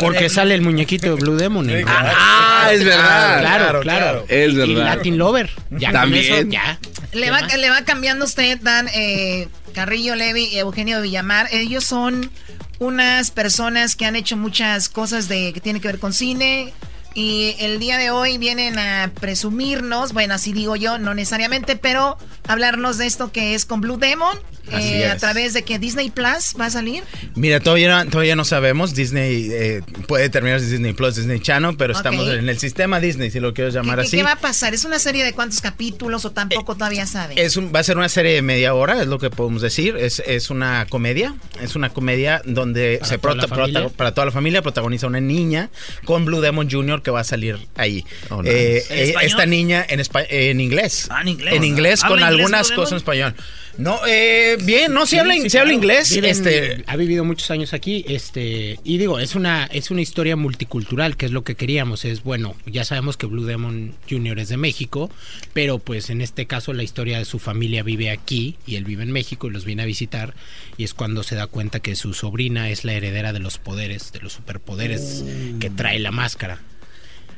Porque 0.00 0.28
sale 0.28 0.54
el 0.54 0.62
muñequito 0.62 1.14
de 1.14 1.14
Blue 1.20 1.36
Demon. 1.36 1.68
en- 1.70 1.84
ah, 1.88 2.68
es 2.72 2.84
verdad. 2.84 3.40
Claro, 3.40 3.80
claro. 3.80 4.24
Es 4.28 4.52
Y 4.52 4.56
verdad. 4.56 4.96
Latin 4.96 5.18
Lover. 5.18 5.50
Ya 5.70 5.88
con 5.92 6.00
También. 6.00 6.34
eso, 6.34 6.48
ya. 6.48 6.78
Le 7.12 7.30
va, 7.30 7.42
le 7.42 7.70
va 7.70 7.82
cambiando 7.84 8.24
usted, 8.24 8.58
Dan 8.60 8.88
eh, 8.94 9.48
Carrillo 9.74 10.14
Levi 10.14 10.44
y 10.44 10.58
Eugenio 10.58 11.00
Villamar. 11.00 11.48
Ellos 11.52 11.84
son 11.84 12.30
unas 12.78 13.30
personas 13.30 13.96
que 13.96 14.06
han 14.06 14.16
hecho 14.16 14.36
muchas 14.36 14.88
cosas 14.88 15.28
de 15.28 15.52
que 15.52 15.60
tienen 15.60 15.82
que 15.82 15.88
ver 15.88 15.98
con 15.98 16.12
cine. 16.12 16.72
Y 17.14 17.56
el 17.58 17.78
día 17.80 17.98
de 17.98 18.10
hoy 18.10 18.38
vienen 18.38 18.78
a 18.78 19.10
presumirnos, 19.20 20.12
bueno, 20.12 20.34
así 20.34 20.52
digo 20.52 20.76
yo, 20.76 20.98
no 20.98 21.12
necesariamente, 21.14 21.76
pero 21.76 22.16
hablarnos 22.46 22.98
de 22.98 23.06
esto 23.06 23.32
que 23.32 23.54
es 23.54 23.64
con 23.66 23.80
Blue 23.80 23.96
Demon. 23.98 24.36
Eh, 24.72 25.08
a 25.08 25.16
través 25.16 25.52
de 25.52 25.64
que 25.64 25.80
Disney 25.80 26.10
Plus 26.10 26.54
va 26.60 26.66
a 26.66 26.70
salir. 26.70 27.02
Mira, 27.34 27.58
todavía, 27.58 28.06
todavía 28.08 28.36
no 28.36 28.44
sabemos. 28.44 28.94
Disney 28.94 29.48
eh, 29.50 29.82
puede 30.06 30.28
terminar 30.28 30.60
Disney 30.60 30.92
Plus, 30.92 31.16
Disney 31.16 31.40
Channel, 31.40 31.74
pero 31.76 31.92
estamos 31.92 32.28
en 32.28 32.48
el 32.48 32.56
sistema 32.56 33.00
Disney, 33.00 33.32
si 33.32 33.40
lo 33.40 33.52
quieres 33.52 33.74
¿Qué, 33.74 33.80
llamar 33.80 33.98
qué- 33.98 34.06
así. 34.06 34.16
qué 34.18 34.22
va 34.22 34.32
a 34.32 34.36
pasar? 34.36 34.72
¿Es 34.72 34.84
una 34.84 35.00
serie 35.00 35.24
de 35.24 35.32
cuántos 35.32 35.60
capítulos 35.60 36.24
o 36.24 36.30
tampoco 36.30 36.76
todavía 36.76 37.04
saben? 37.06 37.36
Es 37.36 37.56
un- 37.56 37.72
va 37.74 37.80
a 37.80 37.82
ser 37.82 37.96
una 37.96 38.08
serie 38.08 38.32
de 38.34 38.42
media 38.42 38.72
hora, 38.74 39.00
es 39.02 39.08
lo 39.08 39.18
que 39.18 39.28
podemos 39.28 39.60
decir. 39.60 39.96
Es, 39.96 40.22
es 40.24 40.50
una 40.50 40.86
comedia. 40.88 41.34
Es 41.60 41.74
una 41.74 41.90
comedia 41.90 42.40
donde 42.44 42.98
Para 43.00 43.08
se 43.08 43.18
toda 43.18 43.46
prota- 43.48 43.88
para 43.88 44.14
toda 44.14 44.26
la 44.26 44.32
familia 44.32 44.62
protagoniza 44.62 45.08
una 45.08 45.20
niña 45.20 45.70
con 46.04 46.24
Blue 46.24 46.40
Demon 46.40 46.70
Jr. 46.70 46.99
que 47.02 47.10
va 47.10 47.20
a 47.20 47.24
salir 47.24 47.58
ahí. 47.76 48.04
Oh, 48.30 48.42
nice. 48.42 48.78
Eh, 48.78 48.84
¿En 48.90 49.08
eh, 49.10 49.14
esta 49.22 49.46
niña 49.46 49.84
en, 49.88 50.00
en 50.30 50.60
inglés. 50.60 51.08
Ah, 51.10 51.22
en 51.22 51.28
inglés. 51.28 51.54
En 51.54 51.64
inglés 51.64 52.00
con 52.02 52.12
¿Habla 52.12 52.26
inglés, 52.26 52.40
algunas 52.46 52.70
cosas 52.72 52.92
en 52.92 52.96
español. 52.98 53.34
No, 53.78 54.00
eh, 54.06 54.58
bien, 54.62 54.92
no, 54.92 55.06
sí, 55.06 55.16
habla, 55.16 55.34
Sí, 55.48 55.56
habla 55.56 55.72
inglés. 55.72 56.10
Viven- 56.14 56.30
este, 56.30 56.84
ha 56.86 56.96
vivido 56.96 57.24
muchos 57.24 57.50
años 57.50 57.72
aquí, 57.72 58.04
este, 58.08 58.78
y 58.84 58.98
digo, 58.98 59.18
es 59.20 59.34
una, 59.34 59.64
es 59.66 59.90
una 59.90 60.02
historia 60.02 60.36
multicultural, 60.36 61.16
que 61.16 61.26
es 61.26 61.32
lo 61.32 61.44
que 61.44 61.54
queríamos. 61.54 62.04
Es 62.04 62.22
bueno, 62.22 62.56
ya 62.66 62.84
sabemos 62.84 63.16
que 63.16 63.26
Blue 63.26 63.44
Demon 63.44 63.94
Jr. 64.08 64.38
es 64.40 64.48
de 64.48 64.56
México, 64.56 65.10
pero 65.54 65.78
pues 65.78 66.10
en 66.10 66.20
este 66.20 66.46
caso 66.46 66.72
la 66.72 66.82
historia 66.82 67.18
de 67.18 67.24
su 67.24 67.38
familia 67.38 67.82
vive 67.82 68.10
aquí 68.10 68.56
y 68.66 68.76
él 68.76 68.84
vive 68.84 69.02
en 69.02 69.12
México 69.12 69.46
y 69.46 69.50
los 69.50 69.64
viene 69.64 69.82
a 69.82 69.86
visitar. 69.86 70.34
Y 70.76 70.84
es 70.84 70.92
cuando 70.92 71.22
se 71.22 71.36
da 71.36 71.46
cuenta 71.46 71.80
que 71.80 71.96
su 71.96 72.12
sobrina 72.12 72.70
es 72.70 72.84
la 72.84 72.92
heredera 72.92 73.32
de 73.32 73.38
los 73.38 73.58
poderes, 73.58 74.12
de 74.12 74.20
los 74.20 74.32
superpoderes 74.34 75.24
que 75.60 75.70
trae 75.70 75.98
la 76.00 76.10
máscara. 76.10 76.60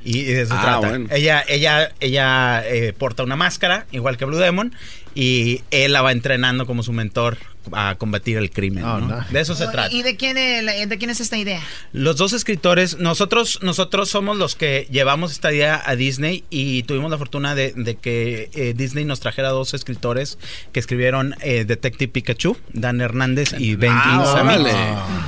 Y, 0.05 0.19
y 0.19 0.25
de 0.25 0.43
eso 0.43 0.55
Ah, 0.57 0.63
trata. 0.63 0.79
bueno. 0.89 1.09
Ella, 1.11 1.45
ella, 1.49 1.93
ella 2.01 2.63
eh, 2.67 2.93
porta 2.97 3.23
una 3.23 3.37
máscara, 3.37 3.87
igual 3.93 4.17
que 4.17 4.25
Blue 4.25 4.39
Demon, 4.39 4.75
y 5.15 5.61
él 5.71 5.93
la 5.93 6.03
va 6.03 6.13
entrenando 6.13 6.67
como 6.67 6.83
su 6.83 6.93
mentor 6.93 7.37
a 7.71 7.95
combatir 7.97 8.39
el 8.39 8.51
crimen. 8.51 8.83
Oh, 8.83 8.99
¿no? 8.99 9.19
nice. 9.21 9.33
De 9.33 9.41
eso 9.41 9.55
se 9.55 9.69
trata. 9.69 9.93
¿Y 9.93 10.03
de 10.03 10.17
quién, 10.17 10.37
es- 10.37 10.89
de 10.89 10.99
quién 10.99 11.11
es 11.11 11.21
esta 11.21 11.37
idea? 11.39 11.61
Los 11.93 12.17
dos 12.17 12.33
escritores, 12.33 12.99
nosotros, 12.99 13.61
nosotros 13.63 14.09
somos 14.09 14.37
los 14.37 14.57
que 14.57 14.89
llevamos 14.91 15.31
esta 15.31 15.53
idea 15.53 15.81
a 15.85 15.95
Disney 15.95 16.43
y 16.51 16.83
tuvimos 16.83 17.09
la 17.13 17.19
fortuna 17.19 17.55
de, 17.55 17.73
de 17.77 17.95
que 17.95 18.51
eh, 18.55 18.75
Disney 18.77 19.05
nos 19.05 19.21
trajera 19.21 19.51
dos 19.51 19.75
escritores 19.75 20.39
que 20.73 20.81
escribieron 20.81 21.37
eh, 21.43 21.65
Detective 21.65 22.11
Pikachu, 22.11 22.57
Dan 22.73 23.01
Hernández 23.01 23.55
y 23.57 23.77
Ben 23.77 23.93
Ah, 23.95 24.03
King 24.03 24.33
Samit. 24.33 24.59
órale, 24.59 24.75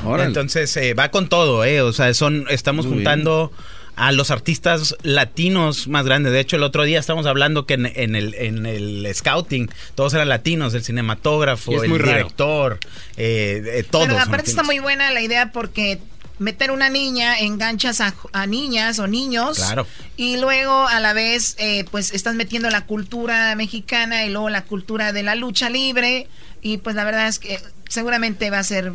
órale. 0.04 0.26
Entonces 0.28 0.76
eh, 0.76 0.94
va 0.94 1.10
con 1.12 1.28
todo, 1.28 1.64
eh, 1.64 1.82
o 1.82 1.92
sea, 1.92 2.12
son, 2.14 2.46
estamos 2.50 2.86
Muy 2.86 2.96
juntando 2.96 3.52
a 3.96 4.12
los 4.12 4.30
artistas 4.30 4.96
latinos 5.02 5.86
más 5.88 6.04
grandes. 6.04 6.32
De 6.32 6.40
hecho, 6.40 6.56
el 6.56 6.62
otro 6.64 6.82
día 6.84 6.98
estábamos 6.98 7.26
hablando 7.26 7.64
que 7.66 7.74
en, 7.74 7.86
en 7.86 8.14
el, 8.16 8.34
en 8.34 8.66
el 8.66 9.08
scouting 9.14 9.70
todos 9.94 10.14
eran 10.14 10.28
latinos, 10.28 10.74
el 10.74 10.82
cinematógrafo, 10.84 11.82
el 11.82 11.92
director, 11.92 12.78
eh, 13.16 13.62
eh, 13.64 13.84
todos. 13.88 14.06
Pero 14.06 14.18
son 14.18 14.28
aparte 14.28 14.50
está 14.50 14.62
muy 14.62 14.78
buena 14.80 15.10
la 15.12 15.20
idea 15.20 15.52
porque 15.52 16.00
meter 16.40 16.72
una 16.72 16.90
niña 16.90 17.38
enganchas 17.38 18.00
a, 18.00 18.12
a 18.32 18.46
niñas 18.46 18.98
o 18.98 19.06
niños 19.06 19.58
Claro. 19.58 19.86
y 20.16 20.36
luego 20.38 20.88
a 20.88 20.98
la 20.98 21.12
vez 21.12 21.54
eh, 21.58 21.84
pues 21.92 22.12
estás 22.12 22.34
metiendo 22.34 22.68
la 22.70 22.86
cultura 22.86 23.54
mexicana 23.54 24.24
y 24.26 24.30
luego 24.30 24.50
la 24.50 24.64
cultura 24.64 25.12
de 25.12 25.22
la 25.22 25.36
lucha 25.36 25.70
libre 25.70 26.26
y 26.60 26.78
pues 26.78 26.96
la 26.96 27.04
verdad 27.04 27.28
es 27.28 27.38
que 27.38 27.60
seguramente 27.88 28.50
va 28.50 28.58
a 28.58 28.64
ser 28.64 28.92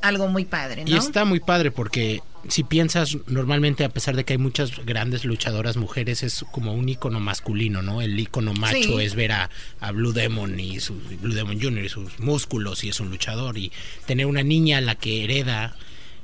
algo 0.00 0.28
muy 0.28 0.46
padre, 0.46 0.84
¿no? 0.84 0.90
Y 0.90 0.96
está 0.96 1.26
muy 1.26 1.40
padre 1.40 1.70
porque 1.70 2.22
si 2.46 2.62
piensas 2.62 3.16
normalmente 3.26 3.84
a 3.84 3.88
pesar 3.88 4.14
de 4.16 4.24
que 4.24 4.34
hay 4.34 4.38
muchas 4.38 4.84
grandes 4.86 5.24
luchadoras 5.24 5.76
mujeres 5.76 6.22
es 6.22 6.44
como 6.52 6.72
un 6.72 6.88
icono 6.88 7.18
masculino, 7.20 7.82
¿no? 7.82 8.00
El 8.00 8.18
icono 8.18 8.54
macho 8.54 8.98
Sí. 8.98 9.04
es 9.04 9.14
ver 9.14 9.32
a, 9.32 9.50
a 9.80 9.90
Blue 9.92 10.12
Demon 10.12 10.58
y 10.60 10.78
su 10.80 10.94
Blue 11.20 11.34
Demon 11.34 11.60
Jr. 11.60 11.84
y 11.84 11.88
sus 11.88 12.18
músculos 12.20 12.84
y 12.84 12.90
es 12.90 13.00
un 13.00 13.10
luchador 13.10 13.58
y 13.58 13.72
tener 14.06 14.26
una 14.26 14.42
niña 14.42 14.78
a 14.78 14.80
la 14.80 14.94
que 14.94 15.24
hereda 15.24 15.76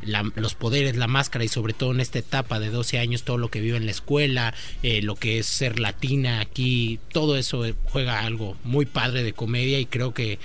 la- 0.02 0.30
los 0.36 0.54
poderes, 0.54 0.96
la 0.96 1.06
máscara 1.06 1.44
y 1.44 1.48
sobre 1.48 1.72
todo 1.72 1.92
en 1.92 2.00
esta 2.00 2.18
etapa 2.18 2.60
de 2.60 2.68
12 2.68 2.98
años 2.98 3.22
todo 3.22 3.38
lo 3.38 3.50
que 3.50 3.60
vive 3.60 3.76
en 3.78 3.86
la 3.86 3.90
escuela, 3.92 4.54
eh, 4.82 5.00
lo 5.02 5.16
que 5.16 5.38
es 5.38 5.46
ser 5.46 5.80
latina 5.80 6.40
aquí, 6.40 7.00
todo 7.12 7.36
eso 7.36 7.64
eh, 7.64 7.74
juega 7.86 8.20
algo 8.20 8.56
muy 8.64 8.84
padre 8.86 9.22
de 9.22 9.32
comedia 9.32 9.78
y 9.80 9.86
creo 9.86 10.12
que 10.14 10.38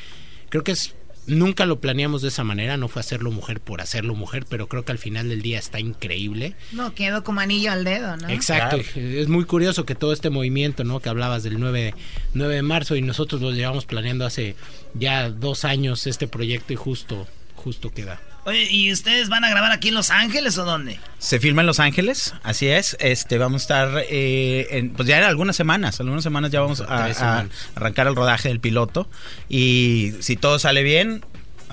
creo 0.50 0.64
que 0.64 0.72
es 0.72 0.96
nunca 1.30 1.66
lo 1.66 1.80
planeamos 1.80 2.22
de 2.22 2.28
esa 2.28 2.44
manera, 2.44 2.78
no 2.78 2.88
fue 2.88 3.00
hacerlo 3.00 3.32
mujer 3.32 3.62
por 3.62 3.82
hacerlo 3.82 4.16
mujer, 4.16 4.46
pero 4.50 4.68
creo 4.68 4.84
que 4.84 4.92
al 4.92 4.98
final 4.98 5.30
del 5.30 5.42
día 5.42 5.60
está 5.60 5.80
increíble. 5.80 6.56
No, 6.72 6.94
quedó 6.94 7.24
como 7.24 7.40
anillo 7.40 7.72
al 7.72 7.84
dedo, 7.84 8.18
¿no? 8.18 8.30
Exacto, 8.30 8.78
es 8.96 9.28
muy 9.28 9.46
curioso 9.46 9.86
que 9.86 9.96
todo 9.96 10.14
este 10.14 10.30
movimiento, 10.30 10.84
¿no? 10.84 11.00
Que 11.00 11.10
hablabas 11.10 11.44
del 11.44 11.60
9 11.60 11.82
de, 11.82 11.96
9 12.34 12.56
de 12.56 12.62
marzo 12.62 12.96
y 12.96 13.02
nosotros 13.02 13.42
lo 13.42 13.52
llevamos 13.52 13.86
planeando 13.86 14.26
hace 14.26 14.56
ya 14.94 15.30
dos 15.30 15.66
años 15.66 16.08
este 16.08 16.28
proyecto 16.28 16.74
y 16.74 16.76
justo, 16.76 17.28
justo 17.60 17.92
queda. 17.92 18.20
Oye, 18.46 18.68
¿y 18.72 18.92
ustedes 18.92 19.30
van 19.30 19.44
a 19.44 19.50
grabar 19.50 19.72
aquí 19.72 19.90
en 19.90 19.94
Los 19.96 20.10
Ángeles 20.10 20.58
o 20.58 20.66
dónde? 20.66 21.00
Se 21.20 21.40
filma 21.40 21.62
en 21.62 21.68
Los 21.68 21.80
Ángeles, 21.80 22.34
así 22.42 22.68
es. 22.68 22.96
Este, 23.00 23.38
vamos 23.38 23.62
a 23.62 23.64
estar, 23.64 24.04
eh, 24.10 24.68
en- 24.72 24.92
pues 24.92 25.08
ya 25.08 25.18
en 25.18 25.24
algunas 25.26 25.56
semanas, 25.56 26.00
algunas 26.00 26.24
semanas 26.24 26.50
ya 26.52 26.62
vamos 26.62 26.82
a, 26.82 27.46
arrancar 27.76 28.08
el 28.08 28.16
rodaje 28.16 28.48
del 28.50 28.60
piloto 28.60 29.08
y 29.50 30.14
si 30.22 30.36
todo 30.38 30.58
sale 30.58 30.84
bien, 30.84 31.24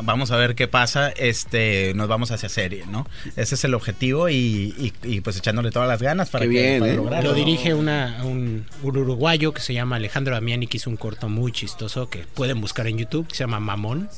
vamos 0.02 0.30
a 0.32 0.36
ver 0.36 0.54
qué 0.54 0.68
pasa. 0.68 1.08
Este, 1.10 1.92
nos 1.94 2.08
vamos 2.08 2.30
hacia 2.32 2.48
serie, 2.48 2.84
¿no? 2.90 3.06
Ese 3.36 3.54
es 3.54 3.64
el 3.64 3.72
objetivo 3.72 4.28
y, 4.28 4.34
y- 4.76 4.92
y, 5.04 5.20
pues 5.20 5.36
echándole 5.38 5.70
todas 5.70 5.88
las 5.88 6.02
ganas 6.02 6.28
para, 6.30 6.44
Qué 6.46 6.50
que, 6.50 6.60
bien, 6.62 6.80
para 6.80 6.92
¿eh? 6.92 6.96
lograrlo. 6.96 7.30
Lo 7.30 7.34
dirige 7.36 7.72
una, 7.74 8.20
un, 8.24 8.66
un 8.82 8.96
uruguayo 8.96 9.54
que 9.54 9.62
se 9.62 9.72
llama 9.72 9.96
Alejandro 9.96 10.34
Damiani, 10.34 10.66
que 10.66 10.76
hizo 10.78 10.90
un 10.90 10.96
corto 10.96 11.28
muy 11.28 11.52
chistoso 11.52 12.10
que 12.10 12.26
pueden 12.34 12.60
buscar 12.60 12.86
en 12.88 12.98
YouTube, 12.98 13.26
que 13.28 13.34
se 13.36 13.44
llama 13.44 13.60
Mamón. 13.60 14.10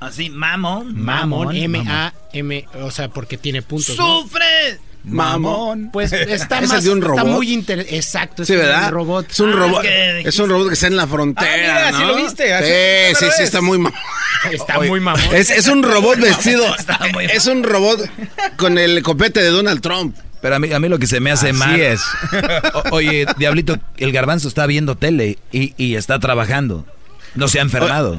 Así, 0.00 0.30
mamón. 0.30 1.00
Mamón, 1.00 1.54
M-A-M, 1.56 2.64
o 2.82 2.90
sea, 2.90 3.08
porque 3.08 3.36
tiene 3.38 3.62
puntos. 3.62 3.96
¿no? 3.96 4.22
¡Sufre! 4.22 4.80
Mamón. 5.04 5.90
Pues 5.92 6.12
está 6.12 6.58
¿Ese 6.58 6.66
más, 6.68 6.78
es 6.78 6.84
de 6.84 6.90
un 6.90 6.98
está 6.98 7.08
robot? 7.22 7.26
muy 7.26 7.52
inter- 7.52 7.86
exacto, 7.90 8.42
es 8.42 8.48
Sí, 8.48 8.54
un 8.54 8.60
¿verdad? 8.60 8.90
robot. 8.90 9.30
Es 9.30 9.38
un 9.40 9.52
Ah, 9.52 9.56
robot. 9.56 9.82
que 9.82 10.20
Es 10.22 10.38
un 10.38 10.50
robot 10.50 10.68
que 10.68 10.74
está 10.74 10.86
en 10.88 10.96
la 10.96 11.06
frontera. 11.06 11.48
Ah, 11.52 11.56
mira, 11.86 11.92
sí 11.98 12.02
¿no? 12.04 12.08
lo 12.08 12.16
viste, 12.16 12.52
así- 12.52 13.14
Sí, 13.16 13.24
sí, 13.26 13.30
sí, 13.36 13.42
está 13.44 13.60
muy 13.60 13.78
mamón. 13.78 13.98
Está 14.52 14.78
Oye, 14.78 14.88
muy 14.90 15.00
mamón. 15.00 15.34
Es, 15.34 15.50
es 15.50 15.66
un 15.66 15.82
robot 15.82 16.18
vestido. 16.18 16.72
Está 16.76 17.00
muy 17.12 17.24
Es 17.24 17.46
un 17.46 17.62
robot 17.64 18.08
con 18.56 18.78
el 18.78 19.02
copete 19.02 19.42
de 19.42 19.48
Donald 19.50 19.80
Trump. 19.80 20.16
Pero 20.42 20.56
a 20.56 20.58
mí, 20.58 20.72
a 20.72 20.78
mí 20.78 20.88
lo 20.88 20.98
que 20.98 21.06
se 21.06 21.18
me 21.20 21.32
hace 21.32 21.48
Así 21.50 21.58
mal 21.58 21.80
es. 21.80 22.00
O- 22.74 22.96
oye, 22.96 23.26
Diablito, 23.38 23.78
el 23.96 24.12
garbanzo 24.12 24.46
está 24.48 24.66
viendo 24.66 24.96
tele 24.96 25.38
y, 25.52 25.72
y 25.82 25.94
está 25.96 26.18
trabajando. 26.20 26.84
No 27.34 27.48
se 27.48 27.58
ha 27.58 27.62
enfermado. 27.62 28.18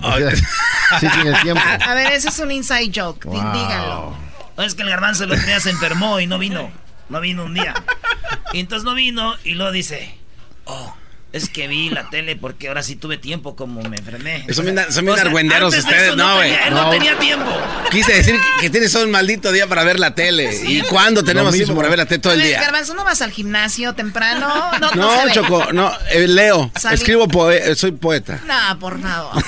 Sí 0.99 1.07
tiene 1.09 1.33
tiempo. 1.41 1.61
A 1.85 1.93
ver, 1.93 2.13
ese 2.13 2.29
es 2.29 2.39
un 2.39 2.51
inside 2.51 2.91
joke, 2.95 3.25
dí- 3.27 3.51
díganlo. 3.53 4.15
No, 4.57 4.63
es 4.63 4.73
que 4.75 4.81
el 4.83 4.89
garbanzo 4.89 5.25
el 5.25 5.31
otro 5.31 5.45
día 5.45 5.59
se 5.59 5.69
enfermó 5.69 6.19
y 6.19 6.27
no 6.27 6.37
vino. 6.39 6.71
No 7.09 7.19
vino 7.21 7.43
un 7.45 7.53
día. 7.53 7.73
Y 8.53 8.59
entonces 8.59 8.83
no 8.83 8.93
vino 8.95 9.35
y 9.43 9.53
luego 9.53 9.71
dice, 9.71 10.17
oh, 10.65 10.93
es 11.31 11.49
que 11.49 11.67
vi 11.67 11.89
la 11.89 12.09
tele 12.09 12.35
porque 12.35 12.67
ahora 12.69 12.81
sí 12.83 12.95
tuve 12.95 13.17
tiempo 13.17 13.55
como 13.55 13.81
me 13.83 13.97
enfermé. 13.97 14.45
Son 14.53 14.65
bien, 14.65 14.79
O 14.79 14.91
sea, 14.91 15.23
argüenderos 15.23 15.75
ustedes, 15.77 16.15
no, 16.15 16.35
güey. 16.35 16.49
tenía- 16.51 16.67
él 16.67 16.73
no, 16.73 16.89
tenía 16.89 17.19
tiempo. 17.19 17.51
Quise 17.91 18.13
decir 18.13 18.39
que 18.59 18.69
tienes 18.69 18.93
un 18.95 19.11
maldito 19.11 19.51
día 19.51 19.67
para 19.67 19.83
ver 19.83 19.99
la 19.99 20.15
tele. 20.15 20.49
¿Y 20.65 20.81
cuándo 20.81 21.23
tenemos 21.23 21.53
tiempo 21.53 21.75
para 21.75 21.89
ver 21.89 21.99
la 21.99 22.05
tele 22.05 22.19
todo 22.19 22.33
el 22.33 22.41
día? 22.41 22.59
Garbanzo, 22.61 22.93
¿no 22.95 23.03
vas 23.03 23.21
al 23.21 23.31
gimnasio 23.31 23.93
temprano? 23.93 24.71
No, 24.79 24.91
no, 24.95 25.25
No. 25.25 25.33
Choco, 25.33 25.71
no, 25.73 25.91
eh, 26.11 26.27
leo, 26.27 26.71
Salí- 26.75 26.95
escribo, 26.95 27.27
poe- 27.27 27.75
soy 27.75 27.91
poeta. 27.91 28.41
No, 28.45 28.79
por 28.79 28.99
favor. 29.01 29.43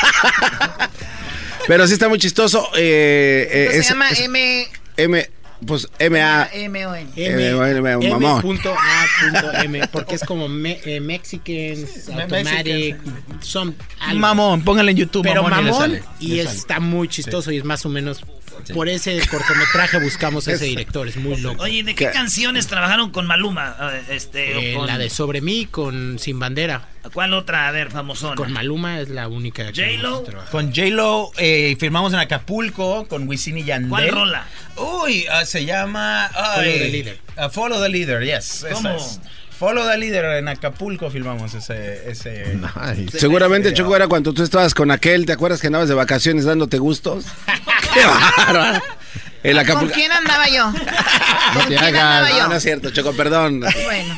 Pero 1.66 1.86
sí 1.86 1.92
está 1.92 2.08
muy 2.08 2.18
chistoso. 2.18 2.68
Eh, 2.76 3.48
eh, 3.50 3.64
Esto 3.66 3.78
es- 3.80 3.86
se 3.86 3.92
llama 3.92 4.08
es- 4.10 4.20
M... 4.20 4.68
M, 4.96 5.30
pues 5.66 5.88
M-A. 5.98 6.48
M-O-N. 6.52 7.10
M, 7.16 7.48
M, 7.48 7.90
M, 7.92 8.10
mamón. 8.10 8.58
M.A.M, 8.58 9.88
porque 9.92 10.14
es 10.16 10.22
como 10.24 10.48
me, 10.48 10.80
eh, 10.84 11.00
Mexicans, 11.00 12.08
Automatic, 12.08 12.96
son 13.40 13.76
algo. 14.00 14.20
Mamón, 14.20 14.62
póngale 14.64 14.90
en 14.92 14.96
YouTube. 14.98 15.22
pero 15.22 15.42
mamón, 15.42 15.60
y 15.60 15.64
le 15.64 15.70
mamón 15.70 15.80
sale, 15.90 16.02
y, 16.20 16.28
le 16.36 16.44
sale. 16.44 16.56
está 16.58 16.80
muy 16.80 17.08
chistoso 17.08 17.50
y 17.52 17.58
es 17.58 17.64
más 17.64 17.84
o 17.86 17.88
menos 17.88 18.22
por 18.74 18.88
ese 18.90 19.18
cortometraje 19.30 19.98
buscamos 20.00 20.46
ese 20.48 20.64
director, 20.66 21.08
es 21.08 21.16
muy 21.16 21.36
loco. 21.40 21.62
Oye, 21.62 21.82
¿de 21.82 21.94
qué, 21.94 22.06
¿Qué? 22.06 22.10
canciones 22.12 22.66
trabajaron 22.66 23.10
con 23.10 23.26
Maluma? 23.26 23.70
A 23.78 23.86
ver, 23.86 24.04
Este, 24.10 24.72
Eh, 24.72 24.74
con- 24.74 24.86
la 24.86 24.98
de 24.98 25.08
Sobre 25.08 25.40
mí 25.40 25.66
con 25.70 26.18
Sin 26.18 26.38
Bandera. 26.38 26.88
¿Cuál 27.12 27.34
otra? 27.34 27.68
A 27.68 27.70
ver, 27.72 27.90
famosona. 27.90 28.36
Con 28.36 28.52
Maluma 28.52 29.00
es 29.00 29.08
la 29.08 29.28
única 29.28 29.72
que 29.72 29.98
J-Lo. 29.98 30.24
Con 30.50 30.68
J-Lo 30.74 31.30
eh, 31.38 31.76
firmamos 31.78 32.12
en 32.12 32.18
Acapulco 32.18 33.06
con 33.08 33.26
Wisin 33.26 33.58
y 33.58 33.64
Yandel. 33.64 33.88
¿Cuál 33.88 34.08
rola? 34.10 34.46
Uy, 34.76 35.26
ah, 35.30 35.44
se 35.44 35.64
llama... 35.64 36.30
Follow 36.34 36.62
the 36.62 36.88
Leader. 36.88 37.18
ah, 37.36 37.48
Follow 37.48 37.82
the 37.82 37.88
Leader, 37.88 38.22
yes. 38.22 38.64
esa 38.64 38.74
¿Cómo? 38.74 38.90
es. 38.90 39.20
Follow 39.58 39.88
the 39.88 39.98
Leader 39.98 40.24
en 40.38 40.48
Acapulco 40.48 41.10
filmamos 41.10 41.54
ese... 41.54 42.10
ese 42.10 42.54
Nice. 42.54 43.18
Seguramente, 43.18 43.72
Choco, 43.74 43.96
era 43.96 44.06
cuando 44.06 44.32
tú 44.32 44.42
estabas 44.42 44.74
con 44.74 44.90
aquel, 44.90 45.26
¿te 45.26 45.32
acuerdas 45.32 45.60
que 45.60 45.66
andabas 45.66 45.88
de 45.88 45.94
vacaciones 45.94 46.44
dándote 46.44 46.78
gustos? 46.78 47.24
¡Qué 47.94 48.00
bárbaro! 48.04 48.82
El 49.42 49.66
¿Con 49.66 49.88
quién 49.88 50.12
andaba 50.12 50.48
yo? 50.48 50.70
No 51.54 51.60
¿Con 51.60 51.68
te 51.68 51.78
hagas. 51.78 52.48
No, 52.48 52.54
es 52.54 52.62
cierto, 52.62 52.90
Choco, 52.90 53.12
perdón. 53.14 53.60
Bueno. 53.60 54.14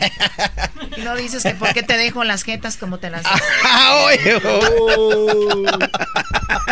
Y 0.96 1.00
no 1.02 1.14
dices 1.16 1.42
que 1.42 1.54
por 1.54 1.72
qué 1.72 1.82
te 1.82 1.96
dejo 1.96 2.24
las 2.24 2.42
jetas 2.42 2.76
como 2.76 2.98
te 2.98 3.08
las 3.08 3.22
Ah, 3.64 4.04
oye, 4.06 4.36
oh. 4.44 5.62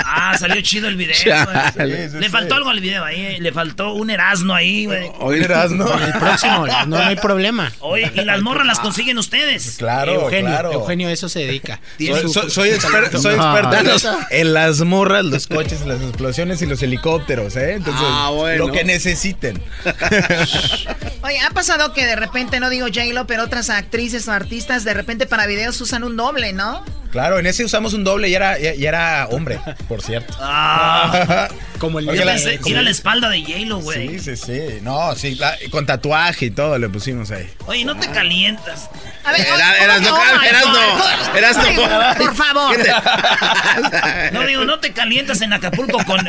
Ah, 0.04 0.36
salió 0.38 0.60
chido 0.60 0.88
el 0.88 0.96
video. 0.96 1.14
Chale. 1.16 2.08
le 2.08 2.28
faltó 2.28 2.56
algo 2.56 2.70
al 2.70 2.80
video 2.80 3.04
ahí. 3.04 3.20
eh, 3.20 3.36
Le 3.40 3.52
faltó 3.52 3.94
un 3.94 4.10
erasno 4.10 4.54
ahí, 4.54 4.84
güey. 4.86 5.10
Oye, 5.20 5.46
¿no? 5.70 5.98
El 6.04 6.12
próximo, 6.14 6.66
no, 6.66 6.86
no 6.86 6.98
hay 6.98 7.16
problema. 7.22 7.72
Oye, 7.80 8.10
y 8.14 8.20
las 8.24 8.42
morras 8.42 8.66
las 8.66 8.80
consiguen 8.80 9.16
ustedes. 9.18 9.76
Claro, 9.78 10.12
Eugenio, 10.12 10.50
claro. 10.50 10.72
Eugenio 10.72 11.08
a 11.08 11.12
eso 11.12 11.28
se 11.28 11.40
dedica. 11.40 11.80
Soy, 11.98 12.28
soy- 12.32 12.50
soy 12.50 12.68
exper- 12.70 13.16
soy 13.18 13.36
No, 13.36 13.44
experto 13.56 13.76
en, 13.78 13.86
los- 13.86 14.04
¿neta? 14.04 14.26
en 14.30 14.52
las 14.54 14.80
morras, 14.80 15.24
los 15.24 15.46
coches, 15.46 15.80
las 15.86 16.00
explosiones 16.02 16.60
y 16.62 16.66
los 16.66 16.82
helicópteros, 16.82 17.56
¿eh? 17.56 17.74
Entonces, 17.74 18.04
Ah, 18.06 18.30
bueno. 18.40 18.66
lo 18.66 18.72
que 18.72 18.84
necesiten. 18.84 19.62
Oye, 21.22 21.38
ha 21.40 21.50
pasado 21.50 21.92
que 21.92 22.06
de 22.06 22.16
repente, 22.16 22.60
no 22.60 22.70
digo 22.70 22.86
J-Lo, 22.86 23.26
pero 23.26 23.44
otras 23.44 23.70
actrices 23.70 24.26
o 24.28 24.32
artistas 24.32 24.84
de 24.84 24.94
repente 24.94 25.26
para 25.26 25.46
videos 25.46 25.80
usan 25.80 26.04
un 26.04 26.16
doble, 26.16 26.52
¿no? 26.52 26.84
Claro, 27.10 27.38
en 27.38 27.46
ese 27.46 27.64
usamos 27.64 27.92
un 27.94 28.04
doble 28.04 28.28
y 28.28 28.34
era, 28.34 28.58
y, 28.58 28.80
y 28.80 28.86
era 28.86 29.26
hombre, 29.30 29.58
por 29.88 30.02
cierto. 30.02 30.34
Ah, 30.40 31.48
como 31.78 31.98
el 31.98 32.08
Oye, 32.08 32.24
la- 32.24 32.32
pensé, 32.32 32.56
como- 32.58 32.68
mira 32.68 32.82
la 32.82 32.90
espalda 32.90 33.28
de 33.30 33.40
J-Lo, 33.42 33.78
güey. 33.78 34.18
Sí, 34.18 34.36
sí, 34.36 34.36
sí. 34.36 34.60
No, 34.82 35.14
sí, 35.14 35.34
la- 35.36 35.56
con 35.70 35.86
tatuaje 35.86 36.46
y 36.46 36.50
todo 36.50 36.78
le 36.78 36.88
pusimos 36.88 37.30
ahí. 37.30 37.48
Oye, 37.66 37.84
no 37.84 37.96
te 37.96 38.08
calientas. 38.10 38.88
A 39.24 39.32
ver, 39.32 39.40
Era- 39.42 39.78
eras 39.84 40.00
¿cómo 40.00 40.16
no, 40.24 40.40
my 40.40 40.46
eras 40.46 40.66
no, 40.66 41.36
eras 41.38 41.56
no. 41.56 42.24
Por 42.24 42.34
favor. 42.34 42.76
¿Qué 42.76 42.82
te- 42.84 44.30
No 44.32 44.46
digo, 44.46 44.64
no 44.64 44.78
te 44.80 44.92
calientas 44.92 45.40
en 45.42 45.52
Acapulco 45.52 45.98
con, 46.04 46.20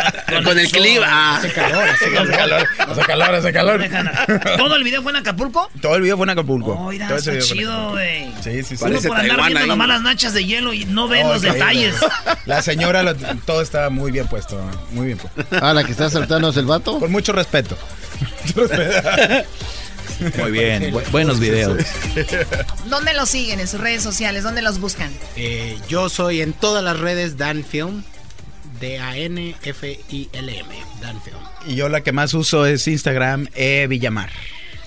Con 0.43 0.59
el 0.59 0.67
sol. 0.69 0.79
clima. 0.81 1.07
Ah. 1.09 1.37
Hace 1.37 1.51
calor, 1.53 1.89
hace 1.89 2.05
Hace 2.05 2.31
calor. 2.31 2.67
hace 2.77 3.01
calor, 3.01 3.35
hace 3.35 3.51
calor. 3.53 3.89
¿Todo 4.57 4.75
el 4.75 4.83
video 4.83 5.01
fue 5.01 5.11
en 5.11 5.17
Acapulco? 5.17 5.69
Todo 5.81 5.95
el 5.95 6.01
video 6.01 6.17
fue 6.17 6.25
en 6.25 6.29
Acapulco. 6.31 6.71
Oh, 6.73 6.89
mira, 6.91 7.13
está 7.15 7.39
chido, 7.39 7.91
güey. 7.91 8.31
Sí, 8.43 8.63
sí, 8.63 8.63
sí. 8.63 8.73
Uno 8.75 8.83
Parece 8.91 9.07
por 9.09 9.17
andar 9.19 9.47
viendo 9.47 9.75
las 9.87 10.01
nachas 10.01 10.33
de 10.33 10.45
hielo 10.45 10.70
y 10.73 10.85
no 10.85 11.07
ven 11.07 11.25
Oh, 11.27 11.33
los 11.33 11.41
detalles. 11.41 11.95
La 12.45 12.61
señora, 12.61 13.03
lo- 13.03 13.15
todo 13.45 13.61
estaba 13.61 13.89
muy 13.89 14.11
bien 14.11 14.27
puesto, 14.27 14.59
muy 14.91 15.07
bien 15.07 15.17
puesto. 15.17 15.43
Ah, 15.61 15.73
la 15.73 15.83
que 15.83 15.91
está 15.91 16.09
saltando 16.09 16.49
es 16.49 16.57
el 16.57 16.65
vato. 16.65 16.99
Con 16.99 17.11
mucho 17.11 17.31
respeto. 17.33 17.77
Mucho 18.45 18.67
respeto. 18.67 19.09
Muy 20.37 20.51
bien, 20.51 20.91
bu- 20.93 21.09
buenos 21.11 21.39
videos. 21.39 21.83
¿Dónde 22.87 23.13
los 23.13 23.29
siguen 23.29 23.59
en 23.59 23.67
sus 23.67 23.79
redes 23.79 24.03
sociales? 24.03 24.43
¿Dónde 24.43 24.61
los 24.61 24.79
buscan? 24.79 25.11
Eh, 25.35 25.77
yo 25.89 26.09
soy 26.09 26.41
en 26.41 26.53
todas 26.53 26.83
las 26.83 26.99
redes 26.99 27.37
Dan 27.37 27.63
Film, 27.63 28.03
D-A-N-F-I-L-M, 28.79 30.75
Dan 31.01 31.21
Film. 31.21 31.37
Y 31.67 31.75
yo 31.75 31.89
la 31.89 32.01
que 32.01 32.11
más 32.11 32.33
uso 32.33 32.65
es 32.65 32.87
Instagram, 32.87 33.47
e 33.53 33.87
Villamar. 33.87 34.29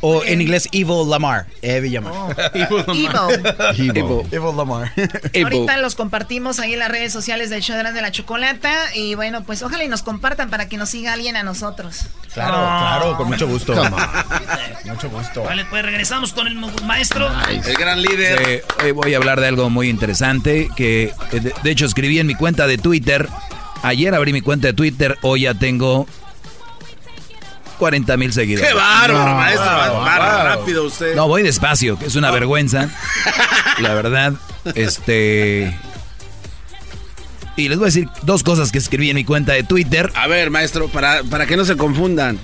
O 0.06 0.22
en 0.22 0.42
inglés 0.42 0.68
Evil 0.70 1.08
Lamar. 1.08 1.46
Evil 1.62 1.94
Lamar. 1.94 2.12
Oh. 2.12 2.28
Evil 2.54 2.84
Lamar. 2.86 3.74
Evil. 3.74 3.96
Evil. 3.96 4.26
Evil 4.30 4.54
Lamar. 4.54 4.92
Ahorita 5.42 5.78
los 5.78 5.94
compartimos 5.94 6.58
ahí 6.58 6.74
en 6.74 6.80
las 6.80 6.90
redes 6.90 7.10
sociales 7.10 7.48
del 7.48 7.62
show 7.62 7.74
de 7.74 8.02
la 8.02 8.12
Chocolata. 8.12 8.70
Y 8.94 9.14
bueno, 9.14 9.44
pues 9.44 9.62
ojalá 9.62 9.82
y 9.82 9.88
nos 9.88 10.02
compartan 10.02 10.50
para 10.50 10.68
que 10.68 10.76
nos 10.76 10.90
siga 10.90 11.14
alguien 11.14 11.36
a 11.36 11.42
nosotros. 11.42 12.02
Claro, 12.34 12.52
claro, 12.52 13.16
con 13.16 13.28
mucho 13.28 13.48
gusto. 13.48 13.74
mucho 14.84 15.08
gusto. 15.08 15.42
Vale, 15.42 15.64
pues 15.70 15.82
regresamos 15.82 16.34
con 16.34 16.48
el 16.48 16.56
maestro. 16.84 17.30
El 17.48 17.74
gran 17.74 18.02
líder. 18.02 18.42
Eh, 18.46 18.62
hoy 18.84 18.90
voy 18.90 19.14
a 19.14 19.16
hablar 19.16 19.40
de 19.40 19.48
algo 19.48 19.70
muy 19.70 19.88
interesante 19.88 20.68
que 20.76 21.14
eh, 21.32 21.40
de, 21.40 21.54
de 21.62 21.70
hecho 21.70 21.86
escribí 21.86 22.18
en 22.18 22.26
mi 22.26 22.34
cuenta 22.34 22.66
de 22.66 22.76
Twitter. 22.76 23.26
Ayer 23.82 24.14
abrí 24.14 24.34
mi 24.34 24.42
cuenta 24.42 24.66
de 24.66 24.74
Twitter, 24.74 25.16
hoy 25.22 25.42
ya 25.42 25.54
tengo 25.54 26.06
40 27.78 28.16
mil 28.16 28.32
seguidores. 28.32 28.68
¡Qué 28.68 28.74
bárbaro, 28.74 29.30
No, 29.30 29.36
maestro! 29.36 29.64
wow, 29.94 30.04
rápido 30.04 30.84
usted. 30.84 31.14
No, 31.16 31.28
voy 31.28 31.42
despacio, 31.42 31.98
que 31.98 32.06
es 32.06 32.14
una 32.16 32.30
vergüenza. 32.30 32.88
La 33.78 33.94
verdad, 33.94 34.32
este... 34.74 35.76
Y 37.56 37.68
les 37.68 37.78
voy 37.78 37.84
a 37.84 37.86
decir 37.86 38.08
dos 38.22 38.42
cosas 38.42 38.72
que 38.72 38.78
escribí 38.78 39.10
en 39.10 39.16
mi 39.16 39.24
cuenta 39.24 39.52
de 39.52 39.62
Twitter. 39.62 40.10
A 40.16 40.26
ver, 40.26 40.50
maestro, 40.50 40.88
para, 40.88 41.22
para 41.22 41.46
que 41.46 41.56
no 41.56 41.64
se 41.64 41.76
confundan. 41.76 42.38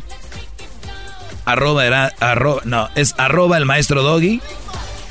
Arroba 1.44 1.84
era, 1.84 2.12
arroba, 2.20 2.60
no, 2.64 2.88
es 2.94 3.14
arroba 3.18 3.56
el 3.58 3.64
maestro 3.64 4.02
Doggy. 4.04 4.40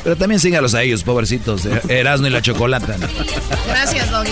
Pero 0.03 0.15
también 0.15 0.39
sígalos 0.39 0.73
a 0.73 0.83
ellos, 0.83 1.03
pobrecitos. 1.03 1.65
eh, 1.65 1.81
Erasmo 1.89 2.27
y 2.27 2.29
la 2.29 2.41
chocolata. 2.41 2.95
¿no? 2.97 3.07
Gracias, 3.67 4.09
Doggy. 4.09 4.31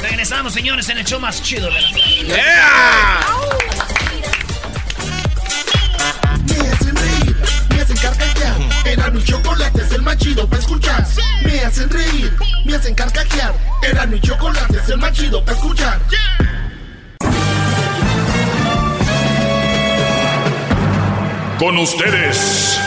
Regresamos, 0.00 0.52
señores, 0.52 0.88
en 0.88 0.98
el 0.98 1.04
show 1.04 1.18
más 1.18 1.42
chido 1.42 1.66
de 1.66 1.80
la 1.80 1.90
Me 1.90 3.69
Era 8.84 9.10
mi 9.10 9.22
chocolate, 9.22 9.82
es 9.82 9.92
el 9.92 10.02
más 10.02 10.16
chido 10.16 10.48
para 10.48 10.60
escuchar. 10.60 11.06
Me 11.44 11.60
hacen 11.60 11.90
reír, 11.90 12.32
me 12.64 12.74
hacen 12.74 12.94
carcajear. 12.94 13.54
Era 13.82 14.06
mi 14.06 14.20
chocolate, 14.20 14.78
es 14.78 14.88
el 14.88 14.98
más 14.98 15.12
chido 15.12 15.44
para 15.44 15.56
escuchar. 15.56 16.00
Con 21.58 21.76
ustedes. 21.78 22.80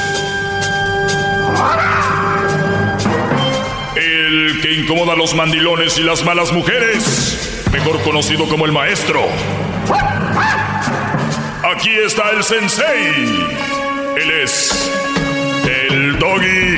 El 3.96 4.60
que 4.62 4.74
incomoda 4.74 5.14
a 5.14 5.16
los 5.16 5.36
mandilones 5.36 5.98
y 6.00 6.04
las 6.04 6.24
malas 6.26 6.52
mujeres. 6.52 7.64
Mejor 7.72 8.02
conocido 8.02 8.48
como 8.50 8.66
el 8.66 8.72
maestro. 8.72 9.22
Aquí 11.76 11.92
está 12.06 12.32
el 12.32 12.44
sensei. 12.44 13.48
Él 14.16 14.32
es 14.44 15.13
el 16.44 16.73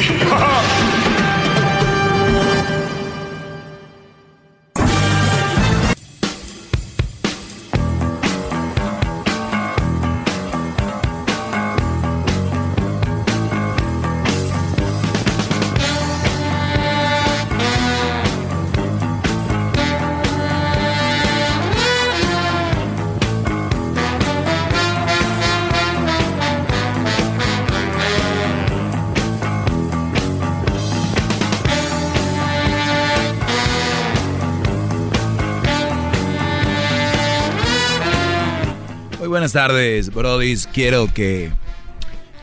buenas 39.45 39.67
tardes, 39.67 40.11
brodis. 40.11 40.67
Quiero 40.73 41.13
que... 41.13 41.51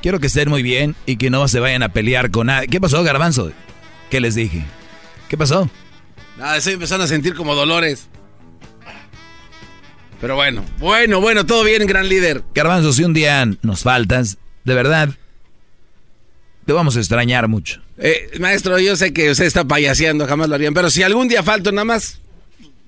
Quiero 0.02 0.20
que 0.20 0.28
estén 0.28 0.48
muy 0.48 0.62
bien 0.62 0.94
y 1.04 1.16
que 1.16 1.30
no 1.30 1.48
se 1.48 1.58
vayan 1.58 1.82
a 1.82 1.92
pelear 1.92 2.30
con 2.30 2.46
nadie. 2.46 2.68
¿Qué 2.68 2.80
pasó, 2.80 3.02
Garbanzo? 3.02 3.50
¿Qué 4.08 4.20
les 4.20 4.36
dije? 4.36 4.62
¿Qué 5.28 5.36
pasó? 5.36 5.68
Nada, 6.38 6.56
estoy 6.56 6.74
empezando 6.74 7.02
a 7.02 7.08
sentir 7.08 7.34
como 7.34 7.56
dolores. 7.56 8.06
Pero 10.20 10.36
bueno, 10.36 10.64
bueno, 10.78 11.20
bueno, 11.20 11.44
todo 11.44 11.64
bien, 11.64 11.84
gran 11.88 12.08
líder. 12.08 12.44
Garbanzo, 12.54 12.92
si 12.92 13.02
un 13.02 13.14
día 13.14 13.48
nos 13.62 13.82
faltas, 13.82 14.38
de 14.62 14.74
verdad, 14.74 15.08
te 16.66 16.72
vamos 16.72 16.96
a 16.96 17.00
extrañar 17.00 17.48
mucho. 17.48 17.80
Eh, 17.98 18.30
maestro, 18.38 18.78
yo 18.78 18.94
sé 18.94 19.12
que 19.12 19.32
usted 19.32 19.46
está 19.46 19.64
payaseando, 19.64 20.28
jamás 20.28 20.48
lo 20.48 20.54
harían. 20.54 20.72
Pero 20.72 20.88
si 20.88 21.02
algún 21.02 21.26
día 21.26 21.42
falto, 21.42 21.72
nada 21.72 21.84
más. 21.84 22.20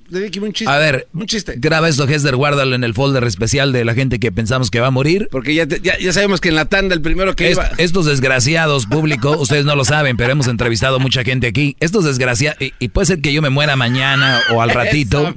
Dedíqueme 0.08 0.48
un 0.48 0.52
chiste. 0.52 0.70
A 0.72 0.78
ver, 0.78 1.08
un 1.14 1.26
chiste. 1.26 1.54
graba 1.56 1.88
esto, 1.88 2.04
Hester, 2.06 2.36
guárdalo 2.36 2.74
en 2.74 2.84
el 2.84 2.92
folder 2.94 3.24
especial 3.24 3.72
de 3.72 3.84
la 3.84 3.94
gente 3.94 4.18
que 4.20 4.30
pensamos 4.30 4.70
que 4.70 4.78
va 4.80 4.88
a 4.88 4.90
morir. 4.90 5.28
Porque 5.30 5.54
ya, 5.54 5.66
te- 5.66 5.80
ya, 5.80 5.98
ya 5.98 6.12
sabemos 6.12 6.40
que 6.40 6.50
en 6.50 6.56
la 6.56 6.66
tanda 6.66 6.94
el 6.94 7.00
primero 7.00 7.34
que 7.34 7.46
Est- 7.50 7.54
iba. 7.58 7.70
Estos 7.78 8.06
desgraciados, 8.06 8.86
público, 8.86 9.30
ustedes 9.38 9.64
no 9.64 9.74
lo 9.76 9.84
saben, 9.84 10.16
pero 10.16 10.30
hemos 10.32 10.46
entrevistado 10.46 11.00
mucha 11.00 11.24
gente 11.24 11.46
aquí. 11.46 11.76
Estos 11.80 12.04
desgraciados, 12.04 12.60
y, 12.60 12.72
y 12.78 12.88
puede 12.88 13.06
ser 13.06 13.20
que 13.20 13.32
yo 13.32 13.40
me 13.42 13.50
muera 13.50 13.76
mañana 13.76 14.40
o 14.52 14.60
al 14.62 14.70
ratito. 14.74 15.34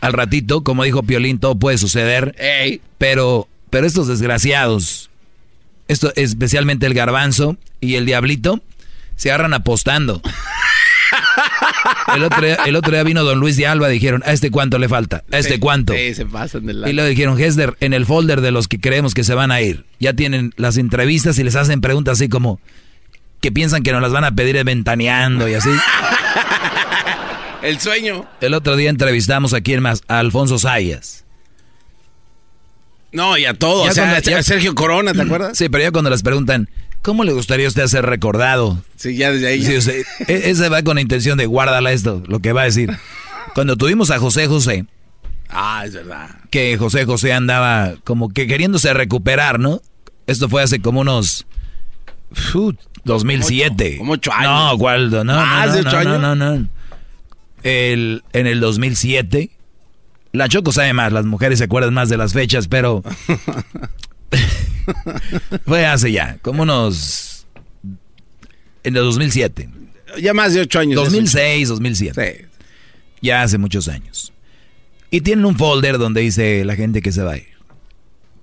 Al 0.00 0.12
ratito, 0.12 0.64
como 0.64 0.84
dijo 0.84 1.02
Piolín, 1.02 1.38
todo 1.38 1.56
puede 1.58 1.76
suceder. 1.78 2.34
Ey. 2.38 2.80
Pero, 2.96 3.46
pero 3.70 3.86
estos 3.86 4.08
desgraciados, 4.08 5.10
esto, 5.86 6.12
especialmente 6.16 6.86
el 6.86 6.94
garbanzo 6.94 7.56
y 7.80 7.94
el 7.96 8.06
diablito, 8.06 8.62
se 9.16 9.30
agarran 9.30 9.52
apostando. 9.54 10.22
El 12.14 12.24
otro, 12.24 12.40
día, 12.44 12.56
el 12.66 12.76
otro 12.76 12.92
día 12.92 13.02
vino 13.02 13.22
don 13.24 13.38
Luis 13.38 13.56
de 13.56 13.66
Alba, 13.66 13.88
dijeron, 13.88 14.22
¿a 14.26 14.32
este 14.32 14.50
cuánto 14.50 14.78
le 14.78 14.88
falta? 14.88 15.24
¿A 15.30 15.38
este 15.38 15.54
Sí, 15.54 15.58
cuánto? 15.60 15.92
Sí, 15.94 16.14
se 16.14 16.26
pasan 16.26 16.66
de 16.66 16.74
la. 16.74 16.88
Y 16.88 16.92
luego 16.92 17.08
dijeron, 17.08 17.40
Hester, 17.40 17.76
en 17.80 17.92
el 17.92 18.06
folder 18.06 18.40
de 18.40 18.50
los 18.50 18.68
que 18.68 18.80
creemos 18.80 19.14
que 19.14 19.24
se 19.24 19.34
van 19.34 19.50
a 19.50 19.60
ir, 19.60 19.84
ya 20.00 20.12
tienen 20.14 20.52
las 20.56 20.76
entrevistas 20.78 21.38
y 21.38 21.44
les 21.44 21.56
hacen 21.56 21.80
preguntas 21.80 22.12
así 22.18 22.28
como 22.28 22.60
que 23.40 23.52
piensan 23.52 23.82
que 23.82 23.92
nos 23.92 24.02
las 24.02 24.12
van 24.12 24.24
a 24.24 24.32
pedir 24.32 24.62
ventaneando 24.64 25.48
y 25.48 25.54
así. 25.54 25.70
El 27.62 27.80
sueño. 27.80 28.24
El 28.40 28.54
otro 28.54 28.76
día 28.76 28.88
entrevistamos 28.90 29.52
a 29.52 29.60
quién 29.60 29.80
más, 29.82 30.02
a 30.08 30.18
Alfonso 30.20 30.58
Sayas. 30.58 31.24
No, 33.12 33.36
y 33.38 33.46
a 33.46 33.54
todo. 33.54 33.84
Ya 33.84 33.90
o 33.90 33.94
sea, 33.94 34.04
cuando- 34.10 34.30
ya- 34.30 34.38
a 34.38 34.42
Sergio 34.42 34.74
Corona, 34.74 35.12
¿te 35.12 35.22
acuerdas? 35.22 35.56
Sí, 35.58 35.68
pero 35.68 35.82
ya 35.82 35.90
cuando 35.90 36.10
les 36.10 36.22
preguntan, 36.22 36.68
¿cómo 37.02 37.24
le 37.24 37.32
gustaría 37.32 37.66
a 37.66 37.68
usted 37.68 37.86
ser 37.86 38.04
recordado? 38.06 38.82
Sí, 38.96 39.16
ya 39.16 39.30
desde 39.32 39.48
ahí. 39.48 39.64
Sí, 39.64 39.80
sea, 39.80 39.94
e- 39.94 40.04
ese 40.50 40.68
va 40.68 40.82
con 40.82 40.96
la 40.96 41.00
intención 41.00 41.38
de 41.38 41.46
guárdala 41.46 41.92
esto, 41.92 42.22
lo 42.26 42.40
que 42.40 42.52
va 42.52 42.62
a 42.62 42.64
decir. 42.64 42.90
Cuando 43.54 43.76
tuvimos 43.76 44.10
a 44.10 44.18
José 44.18 44.46
José, 44.46 44.84
Ah, 45.48 45.82
es 45.86 45.94
verdad. 45.94 46.28
que 46.50 46.76
José 46.76 47.04
José 47.06 47.32
andaba 47.32 47.94
como 48.04 48.28
que 48.28 48.46
queriéndose 48.46 48.92
recuperar, 48.92 49.58
¿no? 49.58 49.80
Esto 50.26 50.48
fue 50.48 50.62
hace 50.62 50.80
como 50.80 51.00
unos 51.00 51.46
uf, 52.54 52.74
2007. 53.04 53.96
Como 53.98 54.12
ocho 54.12 54.30
años. 54.32 54.72
No, 54.72 54.78
¿cuál? 54.78 55.10
No, 55.10 55.24
no, 55.24 55.34
¿Más 55.34 55.68
no, 55.68 55.72
no, 55.74 55.80
ocho 55.80 55.90
no, 55.90 55.98
años? 55.98 56.20
no, 56.20 56.34
no. 56.36 56.68
El, 57.62 58.22
en 58.34 58.46
el 58.46 58.60
2007, 58.60 59.50
la 60.32 60.48
Choco 60.48 60.70
sabe 60.72 60.92
más, 60.92 61.12
las 61.12 61.24
mujeres 61.24 61.58
se 61.58 61.64
acuerdan 61.64 61.94
más 61.94 62.08
de 62.10 62.18
las 62.18 62.34
fechas, 62.34 62.68
pero 62.68 63.02
fue 65.66 65.86
hace 65.86 66.12
ya, 66.12 66.38
como 66.42 66.62
unos 66.62 67.46
en 68.84 68.96
el 68.96 69.02
2007. 69.02 69.68
Ya 70.20 70.34
más 70.34 70.54
de 70.54 70.62
ocho 70.62 70.80
años. 70.80 70.96
2006, 70.96 71.68
2007. 71.68 72.48
Ya 73.20 73.42
hace 73.42 73.58
muchos 73.58 73.88
años. 73.88 74.32
Y 75.10 75.20
tienen 75.20 75.44
un 75.44 75.56
folder 75.56 75.98
donde 75.98 76.20
dice 76.20 76.64
la 76.64 76.76
gente 76.76 77.02
que 77.02 77.12
se 77.12 77.22
va 77.22 77.32
a 77.32 77.36
ir. 77.36 77.48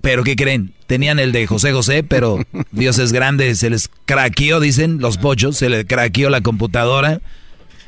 Pero 0.00 0.22
¿qué 0.22 0.36
creen? 0.36 0.72
Tenían 0.86 1.18
el 1.18 1.32
de 1.32 1.46
José 1.46 1.72
José, 1.72 2.04
pero 2.04 2.38
Dios 2.70 2.98
es 2.98 3.12
grande, 3.12 3.54
se 3.56 3.70
les 3.70 3.90
craqueó, 4.04 4.60
dicen 4.60 4.98
los 4.98 5.18
pochos, 5.18 5.56
se 5.56 5.68
les 5.68 5.84
craqueó 5.84 6.30
la 6.30 6.42
computadora 6.42 7.20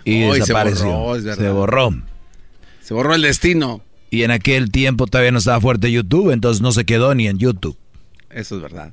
y 0.04 0.22
Ay, 0.22 0.32
se 0.32 0.38
desapareció. 0.40 0.90
borró, 0.90 1.34
se 1.34 1.48
borró. 1.50 2.02
Se 2.82 2.94
borró 2.94 3.14
el 3.14 3.22
destino. 3.22 3.82
Y 4.10 4.22
en 4.22 4.30
aquel 4.30 4.70
tiempo 4.70 5.06
todavía 5.06 5.30
no 5.30 5.38
estaba 5.38 5.60
fuerte 5.60 5.92
YouTube, 5.92 6.30
entonces 6.30 6.62
no 6.62 6.72
se 6.72 6.84
quedó 6.84 7.14
ni 7.14 7.28
en 7.28 7.38
YouTube. 7.38 7.76
Eso 8.30 8.56
es 8.56 8.62
verdad. 8.62 8.92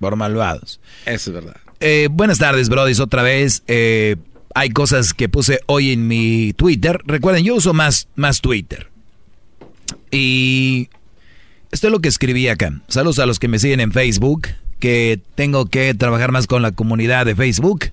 Por 0.00 0.16
malvados. 0.16 0.80
Eso 1.06 1.30
es 1.30 1.34
verdad. 1.34 1.56
Eh, 1.80 2.08
buenas 2.10 2.38
tardes, 2.38 2.68
brodis, 2.68 3.00
otra 3.00 3.22
vez. 3.22 3.62
Eh, 3.66 4.16
hay 4.54 4.70
cosas 4.70 5.14
que 5.14 5.28
puse 5.28 5.60
hoy 5.66 5.92
en 5.92 6.06
mi 6.08 6.52
Twitter. 6.54 7.00
Recuerden, 7.06 7.44
yo 7.44 7.54
uso 7.54 7.72
más, 7.74 8.08
más 8.14 8.40
Twitter. 8.40 8.88
Y 10.10 10.88
esto 11.70 11.88
es 11.88 11.92
lo 11.92 12.00
que 12.00 12.08
escribí 12.08 12.48
acá. 12.48 12.80
Saludos 12.88 13.18
a 13.18 13.26
los 13.26 13.38
que 13.38 13.48
me 13.48 13.58
siguen 13.58 13.80
en 13.80 13.92
Facebook, 13.92 14.48
que 14.78 15.20
tengo 15.34 15.66
que 15.66 15.94
trabajar 15.94 16.32
más 16.32 16.46
con 16.46 16.62
la 16.62 16.72
comunidad 16.72 17.26
de 17.26 17.34
Facebook, 17.34 17.86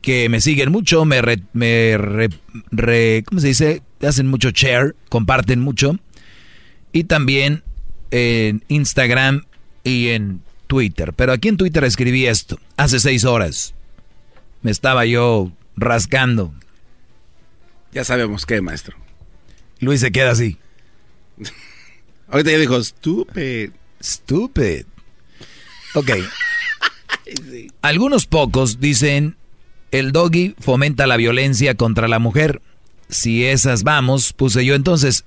que 0.00 0.28
me 0.28 0.40
siguen 0.40 0.70
mucho, 0.70 1.04
me, 1.04 1.20
re- 1.22 1.42
me 1.52 1.96
re- 1.98 2.28
re- 2.70 3.24
¿cómo 3.26 3.40
se 3.40 3.48
dice? 3.48 3.82
Hacen 4.02 4.26
mucho 4.28 4.50
share, 4.50 4.94
comparten 5.08 5.60
mucho. 5.60 5.98
Y 6.92 7.04
también 7.04 7.62
en 8.10 8.62
Instagram 8.68 9.44
y 9.88 10.08
en 10.10 10.42
Twitter. 10.66 11.12
Pero 11.14 11.32
aquí 11.32 11.48
en 11.48 11.56
Twitter 11.56 11.82
escribí 11.84 12.26
esto. 12.26 12.58
Hace 12.76 13.00
seis 13.00 13.24
horas. 13.24 13.74
Me 14.62 14.70
estaba 14.70 15.04
yo 15.06 15.52
rascando. 15.76 16.52
Ya 17.92 18.04
sabemos 18.04 18.44
qué, 18.44 18.60
maestro. 18.60 18.96
Luis 19.80 20.00
se 20.00 20.12
queda 20.12 20.30
así. 20.32 20.58
Ahorita 22.28 22.50
ya 22.50 22.58
dijo, 22.58 22.82
stupid. 22.82 23.70
Stupid. 24.00 24.84
Ok. 25.94 26.10
Algunos 27.82 28.26
pocos 28.26 28.80
dicen, 28.80 29.36
el 29.90 30.12
doggy 30.12 30.54
fomenta 30.58 31.06
la 31.06 31.16
violencia 31.16 31.74
contra 31.76 32.08
la 32.08 32.18
mujer. 32.18 32.60
Si 33.08 33.44
esas 33.44 33.84
vamos, 33.84 34.34
puse 34.34 34.64
yo 34.66 34.74
entonces, 34.74 35.24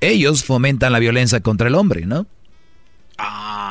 ellos 0.00 0.44
fomentan 0.44 0.92
la 0.92 0.98
violencia 0.98 1.40
contra 1.40 1.68
el 1.68 1.74
hombre, 1.74 2.04
¿no? 2.04 2.26
Ah, 3.18 3.65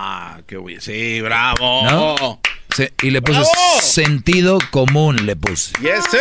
bien. 0.48 0.82
Sí, 0.82 1.22
bravo. 1.22 1.84
¿No? 1.84 2.40
Sí, 2.76 2.88
y 3.02 3.10
le 3.10 3.22
puse 3.22 3.40
¡Bravo! 3.40 3.82
sentido 3.82 4.58
común, 4.72 5.26
le 5.26 5.36
puse. 5.36 5.72
Yes, 5.82 6.06
sir. 6.10 6.20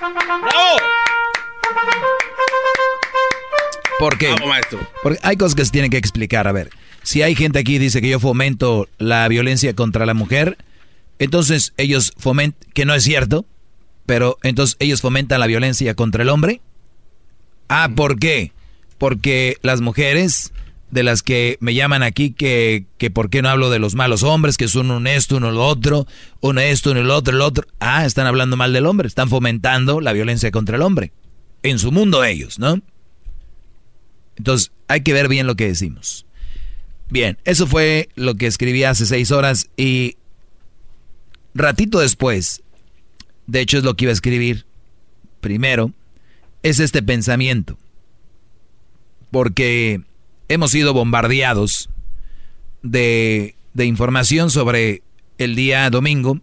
Bravo. 0.00 0.78
¿Por 3.98 4.18
qué? 4.18 4.32
Bravo, 4.32 4.46
maestro. 4.48 4.80
Porque 5.02 5.18
hay 5.22 5.36
cosas 5.36 5.54
que 5.54 5.64
se 5.64 5.70
tienen 5.70 5.90
que 5.90 5.96
explicar. 5.96 6.46
A 6.48 6.52
ver, 6.52 6.70
si 7.02 7.22
hay 7.22 7.34
gente 7.34 7.58
aquí 7.58 7.74
que 7.74 7.80
dice 7.80 8.00
que 8.00 8.08
yo 8.08 8.20
fomento 8.20 8.88
la 8.98 9.26
violencia 9.28 9.74
contra 9.74 10.06
la 10.06 10.14
mujer, 10.14 10.56
entonces 11.18 11.72
ellos 11.76 12.12
fomentan, 12.18 12.68
que 12.72 12.84
no 12.84 12.94
es 12.94 13.04
cierto, 13.04 13.46
pero 14.06 14.38
entonces 14.42 14.76
ellos 14.78 15.00
fomentan 15.00 15.40
la 15.40 15.46
violencia 15.46 15.94
contra 15.94 16.22
el 16.22 16.28
hombre. 16.28 16.60
Ah, 17.68 17.88
¿por 17.94 18.18
qué? 18.18 18.52
Porque 18.98 19.56
las 19.62 19.80
mujeres 19.80 20.52
de 20.94 21.02
las 21.02 21.24
que 21.24 21.58
me 21.58 21.74
llaman 21.74 22.04
aquí 22.04 22.30
que, 22.30 22.86
que 22.98 23.10
por 23.10 23.28
qué 23.28 23.42
no 23.42 23.48
hablo 23.48 23.68
de 23.68 23.80
los 23.80 23.96
malos 23.96 24.22
hombres, 24.22 24.56
que 24.56 24.68
son 24.68 24.92
un 24.92 25.08
esto, 25.08 25.38
uno 25.38 25.50
lo 25.50 25.66
otro, 25.66 26.06
uno 26.40 26.60
esto, 26.60 26.92
uno 26.92 27.00
el 27.00 27.10
otro, 27.10 27.34
el 27.34 27.40
otro. 27.40 27.66
Ah, 27.80 28.06
están 28.06 28.28
hablando 28.28 28.56
mal 28.56 28.72
del 28.72 28.86
hombre, 28.86 29.08
están 29.08 29.28
fomentando 29.28 30.00
la 30.00 30.12
violencia 30.12 30.52
contra 30.52 30.76
el 30.76 30.82
hombre. 30.82 31.10
En 31.64 31.80
su 31.80 31.90
mundo 31.90 32.22
ellos, 32.22 32.60
¿no? 32.60 32.80
Entonces, 34.36 34.70
hay 34.86 35.00
que 35.00 35.12
ver 35.12 35.26
bien 35.26 35.48
lo 35.48 35.56
que 35.56 35.66
decimos. 35.66 36.26
Bien, 37.10 37.38
eso 37.44 37.66
fue 37.66 38.08
lo 38.14 38.36
que 38.36 38.46
escribí 38.46 38.84
hace 38.84 39.04
seis 39.04 39.32
horas 39.32 39.68
y 39.76 40.16
ratito 41.54 41.98
después, 41.98 42.62
de 43.48 43.60
hecho 43.60 43.78
es 43.78 43.84
lo 43.84 43.94
que 43.94 44.04
iba 44.04 44.10
a 44.10 44.14
escribir 44.14 44.64
primero, 45.40 45.90
es 46.62 46.78
este 46.78 47.02
pensamiento. 47.02 47.78
Porque 49.32 50.02
hemos 50.48 50.70
sido 50.70 50.92
bombardeados 50.92 51.90
de, 52.82 53.54
de 53.72 53.84
información 53.86 54.50
sobre 54.50 55.02
el 55.38 55.56
día 55.56 55.88
domingo, 55.90 56.40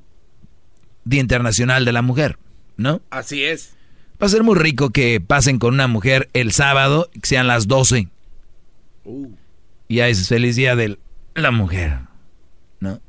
Día 1.06 1.22
Internacional 1.22 1.86
de 1.86 1.92
la 1.92 2.02
Mujer, 2.02 2.38
¿no? 2.78 3.02
Así 3.10 3.44
es. 3.44 3.74
Va 4.22 4.28
a 4.28 4.30
ser 4.30 4.44
muy 4.44 4.56
rico 4.56 4.92
que 4.92 5.20
pasen 5.20 5.58
con 5.58 5.74
una 5.74 5.88
mujer 5.88 6.30
el 6.34 6.52
sábado, 6.52 7.10
que 7.14 7.28
sean 7.28 7.48
las 7.48 7.68
12. 7.68 8.08
Uh. 9.04 9.30
Y 9.88 9.96
ya 9.96 10.08
es 10.08 10.28
feliz 10.28 10.56
día 10.56 10.76
de 10.76 11.00
la 11.34 11.52
mujer, 11.52 11.98
¿no? 12.80 13.02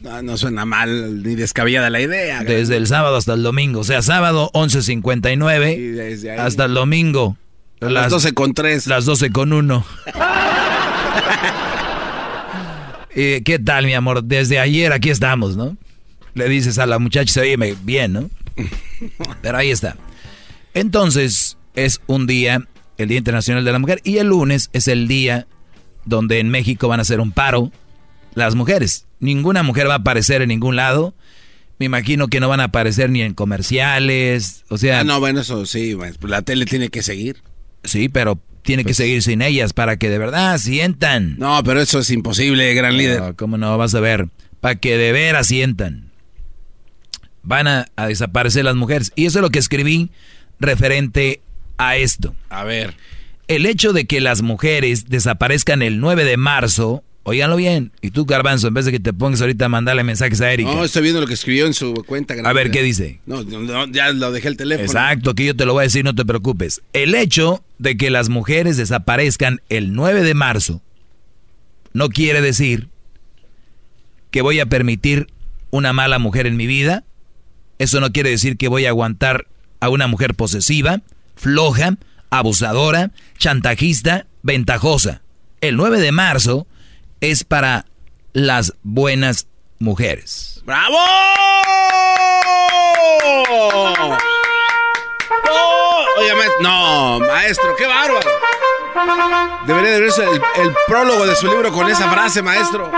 No, 0.00 0.22
no 0.22 0.36
suena 0.36 0.64
mal 0.64 1.22
ni 1.22 1.34
descabellada 1.34 1.90
la 1.90 2.00
idea. 2.00 2.42
Desde 2.44 2.76
el 2.76 2.86
sábado 2.86 3.16
hasta 3.16 3.34
el 3.34 3.42
domingo. 3.42 3.80
O 3.80 3.84
sea, 3.84 4.02
sábado 4.02 4.50
11.59 4.54 5.76
Y 5.76 5.80
desde 5.88 6.30
ahí. 6.32 6.38
hasta 6.38 6.64
el 6.64 6.74
domingo. 6.74 7.36
A 7.82 7.90
las 7.90 8.10
12 8.10 8.32
con 8.32 8.54
3. 8.54 8.86
Las 8.86 9.04
12 9.04 9.30
con 9.30 9.52
1. 9.52 9.84
Eh, 13.14 13.42
¿Qué 13.44 13.58
tal, 13.58 13.84
mi 13.84 13.92
amor? 13.92 14.24
Desde 14.24 14.58
ayer 14.58 14.90
aquí 14.90 15.10
estamos, 15.10 15.54
¿no? 15.54 15.76
Le 16.32 16.48
dices 16.48 16.78
a 16.78 16.86
la 16.86 16.98
muchacha, 16.98 17.30
se 17.30 17.40
oye 17.42 17.76
bien, 17.82 18.14
¿no? 18.14 18.30
Pero 19.42 19.58
ahí 19.58 19.70
está. 19.70 19.98
Entonces, 20.72 21.58
es 21.74 22.00
un 22.06 22.26
día, 22.26 22.66
el 22.96 23.08
Día 23.10 23.18
Internacional 23.18 23.66
de 23.66 23.72
la 23.72 23.78
Mujer, 23.78 24.00
y 24.02 24.16
el 24.16 24.28
lunes 24.28 24.70
es 24.72 24.88
el 24.88 25.08
día 25.08 25.46
donde 26.06 26.40
en 26.40 26.48
México 26.48 26.88
van 26.88 27.00
a 27.00 27.02
hacer 27.02 27.20
un 27.20 27.32
paro 27.32 27.70
las 28.34 28.54
mujeres. 28.54 29.04
Ninguna 29.20 29.62
mujer 29.62 29.90
va 29.90 29.94
a 29.96 29.98
aparecer 29.98 30.40
en 30.40 30.48
ningún 30.48 30.76
lado. 30.76 31.14
Me 31.78 31.84
imagino 31.84 32.28
que 32.28 32.40
no 32.40 32.48
van 32.48 32.60
a 32.60 32.64
aparecer 32.64 33.10
ni 33.10 33.20
en 33.20 33.34
comerciales, 33.34 34.64
o 34.70 34.78
sea... 34.78 35.00
Ah, 35.00 35.04
no, 35.04 35.20
bueno, 35.20 35.42
eso 35.42 35.66
sí, 35.66 35.94
maestro, 35.96 36.30
la 36.30 36.40
tele 36.40 36.64
tiene 36.64 36.88
que 36.88 37.02
seguir. 37.02 37.42
Sí, 37.84 38.08
pero 38.08 38.40
tiene 38.62 38.84
que 38.84 38.94
seguir 38.94 39.22
sin 39.22 39.42
ellas 39.42 39.72
para 39.72 39.96
que 39.96 40.08
de 40.08 40.18
verdad 40.18 40.56
sientan. 40.58 41.36
No, 41.38 41.62
pero 41.64 41.80
eso 41.80 41.98
es 41.98 42.10
imposible, 42.10 42.72
gran 42.74 42.96
líder. 42.96 43.20
No, 43.20 43.36
¿Cómo 43.36 43.58
no? 43.58 43.76
Vas 43.76 43.94
a 43.94 44.00
ver. 44.00 44.28
Para 44.60 44.76
que 44.76 44.96
de 44.96 45.12
veras 45.12 45.48
sientan. 45.48 46.10
Van 47.42 47.66
a, 47.66 47.86
a 47.96 48.06
desaparecer 48.06 48.64
las 48.64 48.76
mujeres. 48.76 49.12
Y 49.16 49.26
eso 49.26 49.40
es 49.40 49.42
lo 49.42 49.50
que 49.50 49.58
escribí 49.58 50.10
referente 50.60 51.40
a 51.76 51.96
esto. 51.96 52.34
A 52.48 52.64
ver. 52.64 52.94
El 53.48 53.66
hecho 53.66 53.92
de 53.92 54.06
que 54.06 54.20
las 54.20 54.42
mujeres 54.42 55.08
desaparezcan 55.08 55.82
el 55.82 55.98
9 56.00 56.24
de 56.24 56.36
marzo, 56.36 57.02
oíganlo 57.24 57.56
bien. 57.56 57.92
Y 58.00 58.10
tú, 58.10 58.26
Garbanzo, 58.26 58.68
en 58.68 58.74
vez 58.74 58.84
de 58.84 58.92
que 58.92 59.00
te 59.00 59.12
pongas 59.12 59.40
ahorita 59.40 59.66
a 59.66 59.68
mandarle 59.68 60.04
mensajes 60.04 60.40
a 60.40 60.52
Erika. 60.52 60.72
No, 60.72 60.84
estoy 60.84 61.02
viendo 61.02 61.20
lo 61.20 61.26
que 61.26 61.34
escribió 61.34 61.66
en 61.66 61.74
su 61.74 61.94
cuenta. 62.06 62.34
a 62.34 62.52
ver. 62.52 62.70
¿qué 62.70 62.82
dice? 62.82 63.20
No, 63.26 63.42
no, 63.42 63.60
no, 63.60 63.86
ya 63.88 64.12
lo 64.12 64.32
dejé 64.32 64.48
el 64.48 64.56
teléfono. 64.56 64.86
Exacto, 64.86 65.34
que 65.34 65.44
yo 65.46 65.56
te 65.56 65.64
lo 65.64 65.74
voy 65.74 65.82
a 65.82 65.84
decir, 65.84 66.04
no 66.04 66.14
te 66.14 66.24
preocupes. 66.24 66.82
El 66.92 67.14
hecho 67.14 67.64
de 67.78 67.96
que 67.96 68.10
las 68.10 68.28
mujeres 68.28 68.76
desaparezcan 68.76 69.60
el 69.68 69.92
9 69.92 70.22
de 70.22 70.34
marzo 70.34 70.82
no 71.92 72.08
quiere 72.08 72.40
decir 72.40 72.88
que 74.30 74.42
voy 74.42 74.60
a 74.60 74.66
permitir 74.66 75.28
una 75.70 75.92
mala 75.92 76.18
mujer 76.18 76.46
en 76.46 76.56
mi 76.56 76.66
vida. 76.66 77.04
Eso 77.78 78.00
no 78.00 78.12
quiere 78.12 78.30
decir 78.30 78.56
que 78.56 78.68
voy 78.68 78.86
a 78.86 78.90
aguantar 78.90 79.46
a 79.80 79.88
una 79.88 80.06
mujer 80.06 80.34
posesiva, 80.34 81.02
floja, 81.34 81.96
abusadora, 82.30 83.10
chantajista, 83.36 84.26
ventajosa. 84.42 85.22
El 85.60 85.76
9 85.76 86.00
de 86.00 86.12
marzo 86.12 86.66
es 87.22 87.44
para 87.44 87.86
las 88.32 88.74
buenas 88.82 89.46
mujeres. 89.78 90.60
¡Bravo! 90.66 90.98
¡No! 95.46 95.62
Oiga, 96.18 96.34
maestro, 96.34 96.60
no, 96.62 97.20
maestro, 97.20 97.76
qué 97.78 97.86
bárbaro. 97.86 98.28
Debería 99.66 99.92
de 99.92 100.00
verse 100.00 100.22
el, 100.24 100.66
el 100.66 100.74
prólogo 100.88 101.24
de 101.24 101.36
su 101.36 101.46
libro 101.46 101.72
con 101.72 101.88
esa 101.88 102.10
frase, 102.10 102.42
maestro. 102.42 102.90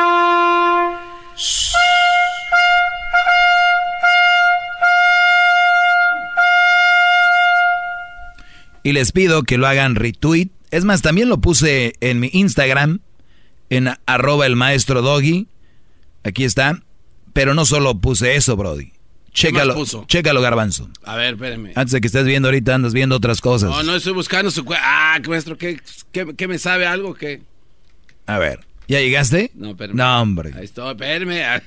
Y 8.82 8.92
les 8.92 9.12
pido 9.12 9.42
que 9.42 9.58
lo 9.58 9.66
hagan 9.66 9.96
retweet. 9.96 10.48
Es 10.70 10.84
más, 10.84 11.02
también 11.02 11.28
lo 11.28 11.38
puse 11.38 11.92
en 12.00 12.20
mi 12.20 12.30
Instagram, 12.32 13.00
en 13.70 13.90
arroba 14.06 14.46
el 14.46 14.56
maestro 14.56 15.02
Doggy. 15.02 15.48
Aquí 16.22 16.44
está. 16.44 16.82
Pero 17.32 17.54
no 17.54 17.64
solo 17.64 17.98
puse 17.98 18.36
eso, 18.36 18.56
Brody. 18.56 18.92
Chécalo, 19.32 19.84
chécalo, 20.06 20.40
Garbanzo. 20.40 20.88
A 21.02 21.16
ver, 21.16 21.34
espérame. 21.34 21.72
Antes 21.74 21.90
de 21.90 22.00
que 22.00 22.06
estés 22.06 22.24
viendo 22.24 22.46
ahorita, 22.46 22.76
andas 22.76 22.92
viendo 22.94 23.16
otras 23.16 23.40
cosas. 23.40 23.68
No, 23.68 23.82
no 23.82 23.96
estoy 23.96 24.12
buscando 24.12 24.48
su 24.52 24.64
cuenta. 24.64 24.84
Ah, 24.86 25.18
maestro, 25.26 25.58
¿qué, 25.58 25.80
qué, 26.12 26.36
qué 26.36 26.46
me 26.46 26.56
sabe 26.58 26.86
algo? 26.86 27.14
¿Qué? 27.14 27.42
A 28.26 28.38
ver, 28.38 28.60
¿ya 28.86 29.00
llegaste? 29.00 29.50
No, 29.54 29.70
espérame. 29.70 29.96
No, 29.96 30.22
hombre. 30.22 30.52
Ahí 30.56 30.64
estoy, 30.64 30.92
espérame. 30.92 31.60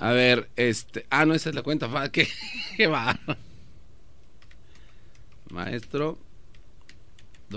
A, 0.00 0.12
ver, 0.12 0.48
este. 0.56 1.04
Ah, 1.10 1.26
no, 1.26 1.34
esa 1.34 1.50
es 1.50 1.54
la 1.54 1.62
cuenta. 1.62 2.10
¿Qué, 2.10 2.26
qué 2.78 2.86
va? 2.86 3.20
Maestro. 5.50 6.18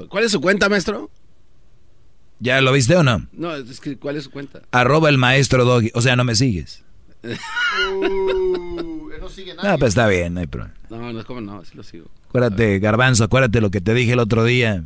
¿Cuál 0.10 0.26
es 0.26 0.32
su 0.34 0.41
cuenta, 0.41 0.68
maestro? 0.68 1.10
¿Ya 2.42 2.60
lo 2.60 2.74
viste 2.74 2.96
o 2.96 3.04
no? 3.04 3.28
No, 3.34 3.56
es 3.56 3.80
que 3.80 3.98
¿cuál 3.98 4.18
es 4.18 4.24
su 4.24 4.32
cuenta? 4.32 4.64
Arroba 4.72 5.10
el 5.10 5.20
maestro 5.20 5.64
Doggy. 5.64 5.92
O 5.94 6.02
sea, 6.02 6.16
no 6.16 6.24
me 6.24 6.34
sigues. 6.34 6.84
no 7.22 7.30
sigue 9.30 9.54
No, 9.54 9.78
pues 9.78 9.90
está 9.90 10.08
bien, 10.08 10.34
no 10.34 10.40
hay 10.40 10.48
problema. 10.48 10.74
No, 10.90 11.14
no, 11.14 11.24
¿cómo 11.24 11.40
no? 11.40 11.64
Sí 11.64 11.74
lo 11.76 11.84
sigo. 11.84 12.08
Acuérdate, 12.30 12.80
Garbanzo, 12.80 13.26
acuérdate 13.26 13.62
lo 13.62 13.70
que 13.70 13.80
te 13.80 13.94
dije 13.94 14.14
el 14.14 14.20
otro 14.20 14.44
día. 14.44 14.86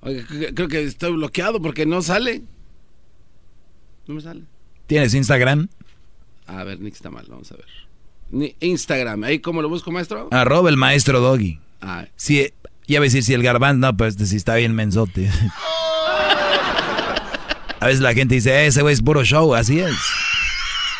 Oiga, 0.00 0.24
creo 0.52 0.66
que 0.66 0.82
estoy 0.82 1.12
bloqueado 1.12 1.62
porque 1.62 1.86
no 1.86 2.02
sale. 2.02 2.42
No 4.08 4.16
me 4.16 4.20
sale. 4.20 4.42
¿Tienes 4.88 5.14
Instagram? 5.14 5.68
A 6.48 6.64
ver, 6.64 6.80
Nick 6.80 6.94
está 6.94 7.10
mal, 7.10 7.24
vamos 7.28 7.52
a 7.52 7.56
ver. 7.56 7.66
Ni 8.32 8.56
Instagram, 8.58 9.22
¿ahí 9.22 9.38
cómo 9.38 9.62
lo 9.62 9.68
busco, 9.68 9.92
maestro? 9.92 10.26
Arroba 10.32 10.70
el 10.70 10.76
maestro 10.76 11.20
Doggy. 11.20 11.60
Ah, 11.80 12.06
Sí, 12.16 12.48
ya 12.88 12.98
ves 12.98 13.12
decir 13.12 13.24
si 13.24 13.34
el 13.34 13.44
garbanzo, 13.44 13.78
no, 13.78 13.96
pues 13.96 14.14
este 14.14 14.26
sí 14.26 14.34
está 14.34 14.56
bien 14.56 14.74
mensote. 14.74 15.30
A 17.80 17.86
veces 17.86 18.00
la 18.00 18.14
gente 18.14 18.34
dice, 18.36 18.50
"Eh, 18.50 18.66
ese 18.66 18.82
güey 18.82 18.92
es 18.94 19.02
puro 19.02 19.24
show, 19.24 19.54
así 19.54 19.80
es. 19.80 19.94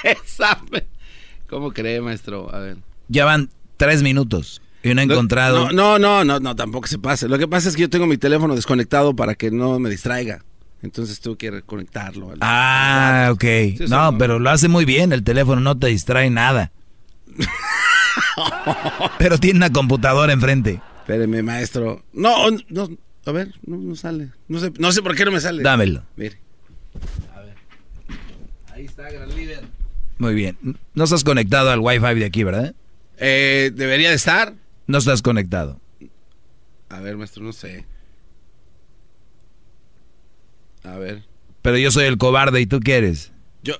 ¿Cómo 1.48 1.72
cree, 1.72 2.00
maestro? 2.00 2.52
A 2.54 2.58
ver. 2.60 2.76
Ya 3.08 3.24
van 3.24 3.50
tres 3.76 4.02
minutos 4.02 4.62
y 4.82 4.94
no 4.94 5.00
he 5.00 5.04
encontrado. 5.04 5.70
No, 5.72 5.98
no, 5.98 5.98
no, 5.98 6.24
no, 6.24 6.40
no, 6.40 6.56
tampoco 6.56 6.86
se 6.86 6.98
pase. 6.98 7.28
Lo 7.28 7.38
que 7.38 7.48
pasa 7.48 7.68
es 7.68 7.74
que 7.76 7.82
yo 7.82 7.90
tengo 7.90 8.06
mi 8.06 8.16
teléfono 8.16 8.54
desconectado 8.54 9.14
para 9.14 9.34
que 9.34 9.50
no 9.50 9.78
me 9.78 9.90
distraiga. 9.90 10.44
Entonces 10.82 11.20
tuve 11.20 11.36
que 11.36 11.50
reconectarlo. 11.50 12.32
Ah, 12.40 13.28
ok. 13.32 13.42
sí, 13.42 13.76
No, 13.88 14.12
no. 14.12 14.18
pero 14.18 14.38
lo 14.38 14.48
hace 14.48 14.68
muy 14.68 14.84
bien. 14.86 15.12
El 15.12 15.22
teléfono 15.24 15.60
no 15.60 15.76
te 15.78 15.88
distrae 15.88 16.30
nada. 16.30 16.72
pero 19.18 19.36
tiene 19.38 19.58
una 19.58 19.70
computadora 19.70 20.32
enfrente. 20.32 20.80
Espéreme, 21.00 21.42
maestro. 21.42 22.02
No, 22.14 22.46
no, 22.68 22.88
a 23.26 23.32
ver, 23.32 23.52
no, 23.66 23.76
no 23.76 23.94
sale. 23.96 24.30
No 24.48 24.58
sé, 24.60 24.72
no 24.78 24.92
sé 24.92 25.02
por 25.02 25.14
qué 25.14 25.24
no 25.26 25.32
me 25.32 25.40
sale. 25.40 25.62
Dámelo. 25.62 26.02
Mire. 26.16 26.40
Ahí 28.72 28.84
está, 28.86 29.10
gran 29.10 29.28
líder. 29.34 29.62
Muy 30.18 30.34
bien. 30.34 30.56
No 30.94 31.04
estás 31.04 31.24
conectado 31.24 31.70
al 31.70 31.80
Wi-Fi 31.80 32.14
de 32.14 32.24
aquí, 32.24 32.44
¿verdad? 32.44 32.74
Eh, 33.18 33.70
debería 33.74 34.10
de 34.10 34.14
estar. 34.16 34.54
No 34.86 34.98
estás 34.98 35.22
conectado. 35.22 35.80
A 36.88 37.00
ver, 37.00 37.16
maestro, 37.16 37.42
no 37.42 37.52
sé. 37.52 37.84
A 40.84 40.96
ver. 40.98 41.24
Pero 41.62 41.76
yo 41.78 41.90
soy 41.90 42.06
el 42.06 42.16
cobarde 42.18 42.60
y 42.60 42.66
tú 42.66 42.80
quieres. 42.80 43.32
Yo. 43.62 43.74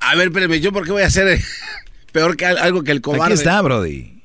A 0.00 0.14
ver, 0.14 0.28
espéreme, 0.28 0.60
¿yo 0.60 0.72
por 0.72 0.84
qué 0.84 0.92
voy 0.92 1.02
a 1.02 1.06
hacer 1.06 1.26
eh, 1.28 1.42
peor 2.12 2.36
que 2.36 2.46
al- 2.46 2.58
algo 2.58 2.82
que 2.82 2.92
el 2.92 3.00
cobarde? 3.00 3.24
Aquí 3.24 3.32
está, 3.34 3.60
Brody. 3.62 4.22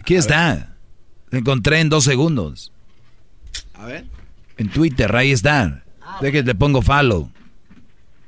Aquí 0.00 0.14
está. 0.14 0.76
Lo 1.30 1.38
encontré 1.38 1.80
en 1.80 1.88
dos 1.88 2.04
segundos. 2.04 2.72
A 3.74 3.86
ver. 3.86 4.04
En 4.56 4.68
Twitter, 4.68 5.14
ahí 5.16 5.32
está. 5.32 5.84
De 6.20 6.30
que 6.30 6.42
te 6.42 6.54
pongo 6.54 6.82
follow. 6.82 7.30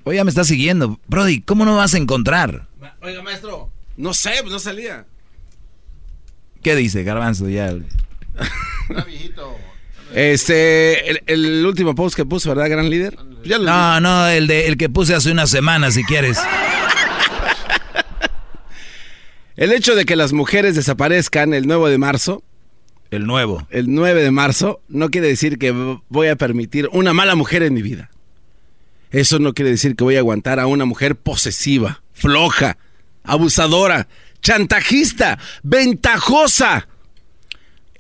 Oye, 0.05 0.17
ya 0.17 0.25
me 0.25 0.31
estás 0.31 0.47
siguiendo. 0.47 1.01
Brody, 1.09 1.41
¿cómo 1.41 1.65
no 1.65 1.77
vas 1.77 1.95
a 1.95 1.99
encontrar? 1.99 2.69
Oiga, 3.03 3.23
maestro. 3.23 3.71
No 3.97 4.13
sé, 4.15 4.33
pues 4.41 4.53
no 4.53 4.59
salía. 4.59 5.07
¿Qué 6.63 6.77
dice 6.77 7.03
Garbanzo 7.05 7.49
ya? 7.49 7.75
Este, 10.15 11.11
el, 11.11 11.23
el 11.27 11.67
último 11.67 11.95
post 11.95 12.17
que 12.17 12.25
puso, 12.25 12.51
¿verdad, 12.51 12.71
gran 12.71 12.89
líder? 12.91 13.17
Ya 13.45 13.59
lo- 13.59 13.65
No, 13.65 14.01
no, 14.01 14.27
el 14.29 14.47
de 14.47 14.67
el 14.69 14.77
que 14.77 14.89
puse 14.89 15.15
hace 15.15 15.31
una 15.33 15.47
semana, 15.47 15.91
si 15.91 16.05
quieres. 16.05 16.39
El 19.57 19.71
hecho 19.73 19.95
de 19.95 20.05
que 20.05 20.17
las 20.17 20.33
mujeres 20.33 20.75
desaparezcan 20.75 21.55
el 21.55 21.69
9 21.69 21.89
de 21.89 21.97
marzo, 21.97 22.43
El 23.13 23.25
nuevo. 23.25 23.69
el 23.71 23.87
9 23.95 24.21
de 24.25 24.33
marzo, 24.33 24.81
no 24.89 25.11
quiere 25.11 25.29
decir 25.29 25.59
que 25.61 25.71
voy 26.09 26.27
a 26.27 26.35
permitir 26.35 26.89
una 26.93 27.13
mala 27.13 27.37
mujer 27.37 27.63
en 27.63 27.73
mi 27.73 27.81
vida. 27.81 28.11
Eso 29.15 29.39
no 29.39 29.55
quiere 29.55 29.71
decir 29.71 29.95
que 29.95 30.03
voy 30.03 30.17
a 30.17 30.19
aguantar 30.19 30.59
a 30.59 30.67
una 30.67 30.87
mujer 30.87 31.15
posesiva, 31.15 32.03
floja, 32.13 32.79
abusadora, 33.23 34.09
chantajista, 34.43 35.39
ventajosa. 35.63 36.89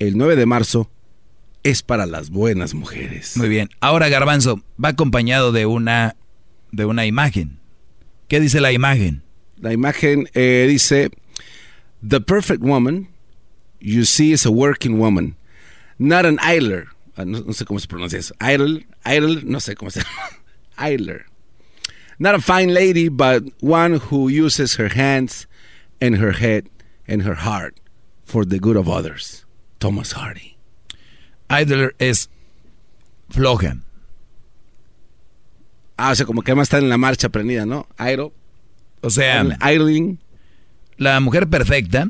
El 0.00 0.18
9 0.18 0.34
de 0.34 0.44
marzo 0.44 0.90
es 1.62 1.84
para 1.84 2.06
las 2.06 2.30
buenas 2.30 2.74
mujeres. 2.74 3.36
Muy 3.36 3.48
bien. 3.48 3.70
Ahora 3.78 4.08
Garbanzo 4.08 4.60
va 4.82 4.88
acompañado 4.88 5.52
de 5.52 5.66
una 5.66 6.16
de 6.72 6.84
una 6.84 7.06
imagen. 7.06 7.60
¿Qué 8.26 8.40
dice 8.40 8.60
la 8.60 8.72
imagen? 8.72 9.22
La 9.60 9.72
imagen 9.72 10.28
eh, 10.34 10.66
dice, 10.68 11.10
The 12.04 12.22
perfect 12.22 12.60
woman 12.60 13.08
you 13.78 14.04
see 14.04 14.32
is 14.32 14.44
a 14.46 14.50
working 14.50 14.98
woman, 14.98 15.36
not 15.96 16.26
an 16.26 16.40
idler. 16.42 16.88
Ah, 17.16 17.24
no, 17.24 17.38
no 17.38 17.52
sé 17.52 17.64
cómo 17.64 17.78
se 17.78 17.86
pronuncia 17.86 18.18
eso. 18.18 18.34
Idle, 18.40 18.88
idle, 19.06 19.42
no 19.44 19.60
sé 19.60 19.76
cómo 19.76 19.92
se 19.92 20.00
llama. 20.02 20.43
Idler. 20.78 21.26
Not 22.18 22.34
a 22.34 22.40
fine 22.40 22.72
lady, 22.72 23.08
but 23.08 23.42
one 23.60 23.94
who 23.94 24.28
uses 24.28 24.76
her 24.76 24.88
hands 24.88 25.46
and 26.00 26.16
her 26.16 26.32
head 26.32 26.68
and 27.08 27.22
her 27.22 27.34
heart 27.34 27.80
for 28.24 28.44
the 28.44 28.58
good 28.58 28.76
of 28.76 28.88
others. 28.88 29.44
Thomas 29.80 30.12
Hardy. 30.12 30.56
Idler 31.50 31.94
es 31.98 32.28
floja. 33.30 33.80
Ah, 35.96 36.10
o 36.10 36.14
sea, 36.14 36.26
como 36.26 36.42
que 36.42 36.52
además 36.52 36.68
está 36.68 36.78
en 36.78 36.88
la 36.88 36.96
marcha 36.96 37.28
prendida, 37.28 37.66
¿no? 37.66 37.86
Idle. 37.98 38.32
O 39.02 39.10
sea, 39.10 39.44
idling. 39.60 40.18
la 40.96 41.20
mujer 41.20 41.48
perfecta 41.48 42.08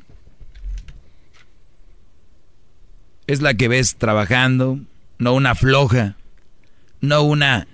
es 3.27 3.43
la 3.43 3.55
que 3.55 3.69
ves 3.69 3.97
trabajando, 3.97 4.81
no 5.19 5.35
una 5.35 5.55
floja, 5.55 6.17
no 7.01 7.23
una 7.23 7.67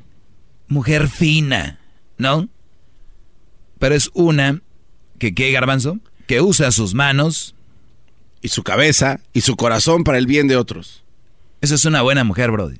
mujer 0.70 1.08
fina, 1.08 1.78
¿no? 2.16 2.48
Pero 3.78 3.94
es 3.94 4.10
una 4.14 4.62
que, 5.18 5.34
¿qué, 5.34 5.52
Garbanzo? 5.52 5.98
Que 6.26 6.40
usa 6.40 6.72
sus 6.72 6.94
manos. 6.94 7.54
Y 8.40 8.48
su 8.48 8.62
cabeza 8.62 9.20
y 9.34 9.42
su 9.42 9.54
corazón 9.56 10.02
para 10.02 10.16
el 10.16 10.26
bien 10.26 10.48
de 10.48 10.56
otros. 10.56 11.04
Esa 11.60 11.74
es 11.74 11.84
una 11.84 12.00
buena 12.00 12.24
mujer, 12.24 12.50
Brody. 12.50 12.78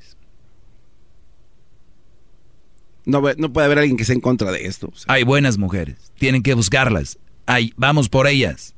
No, 3.05 3.21
no 3.37 3.53
puede 3.53 3.67
haber 3.67 3.81
alguien 3.81 3.99
que 3.99 4.05
esté 4.05 4.15
en 4.15 4.21
contra 4.21 4.51
de 4.53 4.65
esto. 4.65 4.91
o 4.91 4.97
sea. 4.97 5.13
Hay 5.13 5.25
buenas 5.25 5.59
mujeres. 5.59 5.97
Tienen 6.19 6.43
que 6.43 6.55
buscarlas. 6.55 7.19
Hay, 7.45 7.75
vamos 7.77 8.09
por 8.09 8.27
ellas. 8.27 8.75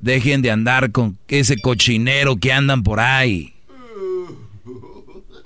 Dejen 0.00 0.42
de 0.42 0.50
andar 0.50 0.90
con 0.90 1.18
ese 1.28 1.56
cochinero 1.60 2.36
que 2.36 2.52
andan 2.52 2.82
por 2.82 2.98
ahí. 2.98 3.54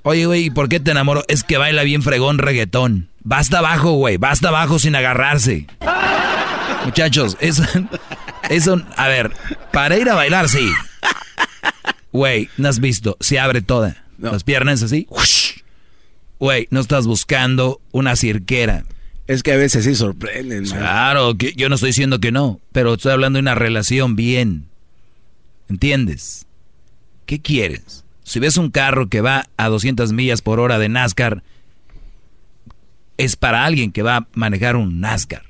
Oye, 0.07 0.27
güey, 0.27 0.45
¿y 0.45 0.49
¿por 0.51 0.69
qué 0.69 0.79
te 0.79 0.91
enamoro? 0.91 1.23
Es 1.27 1.43
que 1.43 1.57
baila 1.57 1.81
bien 1.81 2.03
fregón 2.03 2.37
reggaetón. 2.37 3.09
Basta 3.23 3.57
abajo, 3.57 3.93
güey. 3.93 4.17
Basta 4.17 4.49
abajo 4.49 4.77
sin 4.77 4.95
agarrarse. 4.95 5.65
Muchachos, 6.85 7.35
eso, 7.39 7.63
eso, 8.51 8.79
a 8.97 9.07
ver, 9.07 9.31
para 9.71 9.97
ir 9.97 10.07
a 10.07 10.13
bailar, 10.13 10.47
sí. 10.47 10.69
Güey, 12.11 12.49
¿no 12.57 12.69
has 12.69 12.79
visto? 12.79 13.17
Se 13.19 13.39
abre 13.39 13.63
toda. 13.63 14.05
Las 14.19 14.43
piernas 14.43 14.83
así. 14.83 15.07
Güey, 16.37 16.67
no 16.69 16.81
estás 16.81 17.07
buscando 17.07 17.81
una 17.91 18.15
cirquera. 18.15 18.85
Es 19.25 19.41
que 19.41 19.53
a 19.53 19.57
veces 19.57 19.85
sí 19.85 19.95
sorprenden. 19.95 20.69
man. 20.69 20.77
Claro, 20.77 21.35
que 21.35 21.53
yo 21.53 21.67
no 21.67 21.75
estoy 21.75 21.89
diciendo 21.89 22.19
que 22.19 22.31
no, 22.31 22.59
pero 22.71 22.93
estoy 22.93 23.11
hablando 23.11 23.37
de 23.37 23.41
una 23.41 23.55
relación 23.55 24.15
bien. 24.15 24.67
¿Entiendes? 25.67 26.45
¿Qué 27.25 27.41
quieres? 27.41 28.04
Si 28.25 28.39
ves 28.39 28.57
un 28.57 28.71
carro 28.71 29.07
que 29.07 29.21
va 29.21 29.45
a 29.55 29.69
200 29.69 30.11
millas 30.11 30.41
por 30.41 30.59
hora 30.59 30.79
de 30.79 30.89
NASCAR, 30.89 31.43
es 33.17 33.35
para 33.35 33.65
alguien 33.65 33.91
que 33.91 34.01
va 34.01 34.17
a 34.17 34.27
manejar 34.33 34.75
un 34.75 34.99
NASCAR. 34.99 35.43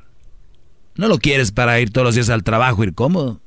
No 0.95 1.07
lo 1.07 1.18
quieres 1.18 1.53
para 1.53 1.80
ir 1.80 1.91
todos 1.91 2.06
los 2.06 2.15
días 2.15 2.30
al 2.30 2.43
trabajo, 2.43 2.84
ir 2.84 2.93
cómodo. 2.93 3.39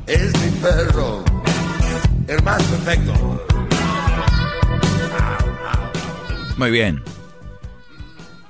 Es 0.08 0.34
mi 0.42 0.50
perro, 0.62 1.24
el 2.28 2.44
más 2.44 2.62
perfecto. 2.64 3.14
Muy 6.60 6.72
bien. 6.72 7.02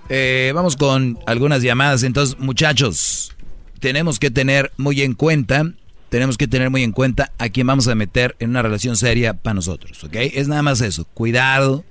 Eh, 0.10 0.52
vamos 0.56 0.76
con 0.76 1.20
algunas 1.28 1.62
llamadas. 1.62 2.02
Entonces, 2.02 2.40
muchachos, 2.40 3.36
tenemos 3.80 4.18
que 4.18 4.32
tener 4.32 4.72
muy 4.78 5.04
en 5.04 5.14
cuenta, 5.14 5.64
tenemos 6.10 6.36
que 6.36 6.48
tener 6.48 6.72
muy 6.72 6.82
en 6.82 6.92
cuenta 6.92 7.32
a 7.38 7.50
quién 7.50 7.68
vamos 7.68 7.88
a 7.88 7.94
meter 7.94 8.36
en 8.40 8.50
una 8.50 8.64
relación 8.64 8.98
seria 8.98 9.36
para 9.36 9.54
nosotros, 9.54 10.04
¿ok? 10.04 10.16
Es 10.16 10.48
nada 10.48 10.64
más 10.64 10.82
eso. 10.82 11.06
Cuidado 11.14 11.86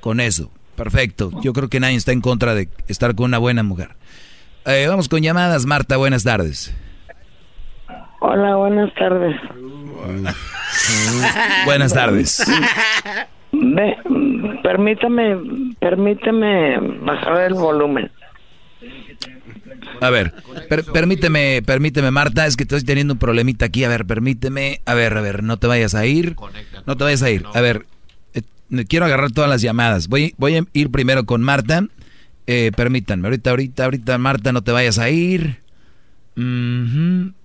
con 0.00 0.18
eso. 0.18 0.50
Perfecto. 0.74 1.30
Yo 1.40 1.52
creo 1.52 1.68
que 1.68 1.78
nadie 1.78 1.94
está 1.94 2.10
en 2.10 2.20
contra 2.20 2.56
de 2.56 2.68
estar 2.88 3.14
con 3.14 3.26
una 3.26 3.38
buena 3.38 3.62
mujer. 3.62 3.90
Eh, 4.64 4.86
vamos 4.88 5.08
con 5.08 5.22
llamadas. 5.22 5.66
Marta, 5.66 5.98
buenas 5.98 6.24
tardes. 6.24 6.74
Hola, 8.18 8.56
buenas 8.56 8.92
tardes. 8.94 9.36
Buenas 11.64 11.94
tardes. 11.94 12.44
Ve, 13.52 13.96
permítame, 14.62 15.36
permíteme 15.78 16.78
bajar 17.02 17.42
el 17.42 17.54
volumen. 17.54 18.10
A 20.00 20.08
ver, 20.10 20.32
per- 20.68 20.84
permíteme, 20.84 21.60
permíteme, 21.64 22.10
Marta, 22.10 22.46
es 22.46 22.56
que 22.56 22.62
estoy 22.62 22.82
teniendo 22.84 23.14
un 23.14 23.18
problemita 23.18 23.66
aquí. 23.66 23.84
A 23.84 23.88
ver, 23.88 24.06
permíteme. 24.06 24.80
A 24.86 24.94
ver, 24.94 25.16
a 25.16 25.20
ver, 25.20 25.42
no 25.42 25.58
te 25.58 25.66
vayas 25.66 25.94
a 25.94 26.06
ir. 26.06 26.36
No 26.86 26.96
te 26.96 27.04
vayas 27.04 27.22
a 27.22 27.30
ir. 27.30 27.44
A 27.52 27.60
ver, 27.60 27.86
eh, 28.34 28.42
quiero 28.88 29.04
agarrar 29.04 29.30
todas 29.32 29.50
las 29.50 29.60
llamadas. 29.62 30.08
Voy, 30.08 30.34
voy 30.38 30.56
a 30.56 30.64
ir 30.72 30.90
primero 30.90 31.24
con 31.26 31.42
Marta. 31.42 31.84
Eh, 32.46 32.72
permítanme, 32.74 33.28
ahorita, 33.28 33.50
ahorita, 33.50 33.84
ahorita, 33.84 34.18
Marta, 34.18 34.52
no 34.52 34.62
te 34.62 34.72
vayas 34.72 34.98
a 34.98 35.10
ir. 35.10 35.58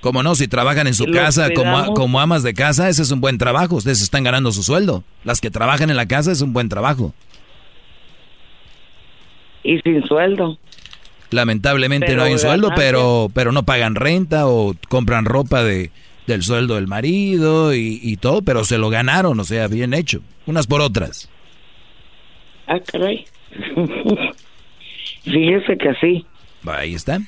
Como 0.00 0.22
no, 0.22 0.36
si 0.36 0.46
trabajan 0.46 0.86
en 0.86 0.94
su 0.94 1.06
casa 1.06 1.48
como, 1.52 1.94
como 1.94 2.20
amas 2.20 2.44
de 2.44 2.54
casa, 2.54 2.88
ese 2.88 3.02
es 3.02 3.10
un 3.10 3.20
buen 3.20 3.38
trabajo. 3.38 3.74
Ustedes 3.74 4.00
están 4.02 4.22
ganando 4.22 4.52
su 4.52 4.62
sueldo. 4.62 5.02
Las 5.24 5.40
que 5.40 5.50
trabajan 5.50 5.90
en 5.90 5.96
la 5.96 6.06
casa 6.06 6.30
es 6.30 6.42
un 6.42 6.52
buen 6.52 6.68
trabajo. 6.68 7.12
Y 9.66 9.80
sin 9.80 10.02
sueldo. 10.04 10.58
Lamentablemente 11.30 12.06
Pero 12.06 12.18
no 12.18 12.24
hay 12.24 12.32
un 12.34 12.38
sueldo, 12.38 12.70
pero, 12.76 13.28
pero 13.34 13.50
no 13.50 13.64
pagan 13.64 13.96
renta 13.96 14.46
o 14.46 14.74
compran 14.88 15.24
ropa 15.24 15.64
de, 15.64 15.90
del 16.26 16.42
sueldo 16.42 16.76
del 16.76 16.86
marido 16.86 17.74
y, 17.74 17.98
y 18.02 18.16
todo, 18.16 18.42
pero 18.42 18.64
se 18.64 18.78
lo 18.78 18.90
ganaron, 18.90 19.40
o 19.40 19.44
sea, 19.44 19.66
bien 19.66 19.92
hecho. 19.92 20.20
Unas 20.46 20.68
por 20.68 20.80
otras. 20.80 21.28
Ah, 22.68 22.78
caray. 22.80 23.24
Fíjese 25.24 25.76
que 25.76 25.94
sí. 26.00 26.26
Ahí 26.66 26.94
está. 26.94 27.18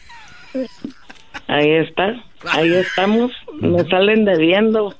Ahí 1.49 1.71
está. 1.71 2.25
Ahí 2.47 2.73
estamos. 2.73 3.33
Nos 3.61 3.89
salen 3.89 4.25
debiendo. 4.25 4.95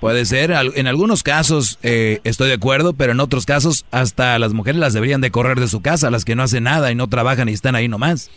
Puede 0.00 0.24
ser, 0.24 0.52
en 0.52 0.86
algunos 0.86 1.22
casos 1.22 1.78
eh, 1.82 2.20
estoy 2.24 2.48
de 2.48 2.54
acuerdo, 2.54 2.94
pero 2.94 3.12
en 3.12 3.20
otros 3.20 3.44
casos 3.44 3.84
hasta 3.90 4.38
las 4.38 4.54
mujeres 4.54 4.80
las 4.80 4.94
deberían 4.94 5.20
de 5.20 5.30
correr 5.30 5.60
de 5.60 5.68
su 5.68 5.82
casa, 5.82 6.10
las 6.10 6.24
que 6.24 6.34
no 6.34 6.42
hacen 6.42 6.64
nada 6.64 6.90
y 6.90 6.94
no 6.94 7.08
trabajan 7.08 7.48
y 7.48 7.52
están 7.52 7.74
ahí 7.74 7.88
nomás. 7.88 8.30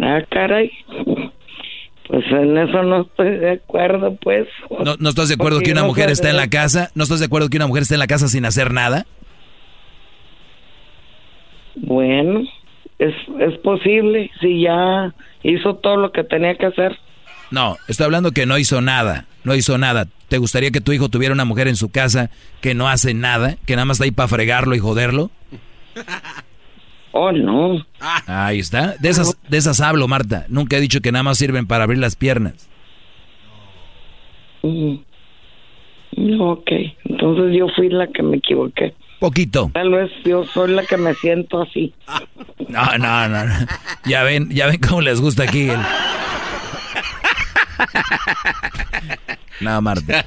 Ah, 0.00 0.20
caray. 0.30 0.70
Pues 2.08 2.24
en 2.32 2.56
eso 2.58 2.82
no 2.82 3.02
estoy 3.02 3.38
de 3.38 3.50
acuerdo, 3.52 4.16
pues. 4.16 4.48
¿No, 4.84 4.96
no 4.98 5.10
estás 5.10 5.28
de 5.28 5.34
acuerdo 5.34 5.58
Porque 5.58 5.66
que 5.66 5.72
una 5.72 5.82
no 5.82 5.88
mujer 5.88 6.10
está 6.10 6.30
en 6.30 6.36
la 6.36 6.48
casa? 6.48 6.90
¿No 6.94 7.04
estás 7.04 7.20
de 7.20 7.26
acuerdo 7.26 7.48
que 7.48 7.58
una 7.58 7.66
mujer 7.66 7.82
esté 7.82 7.94
en 7.94 8.00
la 8.00 8.06
casa 8.06 8.28
sin 8.28 8.44
hacer 8.46 8.72
nada? 8.72 9.06
Bueno, 11.76 12.42
es, 12.98 13.14
es 13.38 13.58
posible 13.58 14.30
si 14.40 14.62
ya 14.62 15.14
hizo 15.42 15.76
todo 15.76 15.96
lo 15.96 16.12
que 16.12 16.24
tenía 16.24 16.54
que 16.54 16.66
hacer. 16.66 16.98
No, 17.50 17.76
estoy 17.88 18.04
hablando 18.04 18.32
que 18.32 18.46
no 18.46 18.58
hizo 18.58 18.80
nada, 18.80 19.26
no 19.44 19.54
hizo 19.54 19.76
nada. 19.78 20.06
¿Te 20.28 20.38
gustaría 20.38 20.70
que 20.70 20.80
tu 20.80 20.92
hijo 20.92 21.08
tuviera 21.08 21.34
una 21.34 21.44
mujer 21.44 21.66
en 21.66 21.76
su 21.76 21.90
casa 21.90 22.30
que 22.60 22.74
no 22.74 22.88
hace 22.88 23.14
nada, 23.14 23.56
que 23.66 23.74
nada 23.74 23.86
más 23.86 23.96
está 23.96 24.04
ahí 24.04 24.12
para 24.12 24.28
fregarlo 24.28 24.74
y 24.74 24.78
joderlo? 24.78 25.30
Oh, 27.12 27.32
no. 27.32 27.84
Ahí 28.26 28.60
está. 28.60 28.94
De 29.00 29.08
esas, 29.08 29.36
de 29.48 29.56
esas 29.56 29.80
hablo, 29.80 30.06
Marta. 30.06 30.46
Nunca 30.48 30.76
he 30.76 30.80
dicho 30.80 31.00
que 31.00 31.10
nada 31.10 31.24
más 31.24 31.38
sirven 31.38 31.66
para 31.66 31.84
abrir 31.84 31.98
las 31.98 32.14
piernas. 32.14 32.68
Mm. 34.62 34.94
No, 36.16 36.52
ok. 36.52 36.70
Entonces 37.04 37.56
yo 37.56 37.66
fui 37.74 37.88
la 37.88 38.06
que 38.06 38.22
me 38.22 38.36
equivoqué. 38.36 38.94
Poquito. 39.20 39.70
Tal 39.74 39.90
vez 39.90 40.10
yo 40.24 40.44
soy 40.46 40.72
la 40.72 40.82
que 40.84 40.96
me 40.96 41.14
siento 41.14 41.62
así. 41.62 41.94
No, 42.68 42.98
no, 42.98 43.28
no. 43.28 43.44
no. 43.44 43.54
Ya 44.06 44.22
ven, 44.24 44.48
ya 44.50 44.66
ven 44.66 44.80
cómo 44.80 45.00
les 45.02 45.20
gusta 45.20 45.44
aquí 45.44 45.68
el... 45.70 45.78
No, 49.60 49.80
Marta. 49.82 50.24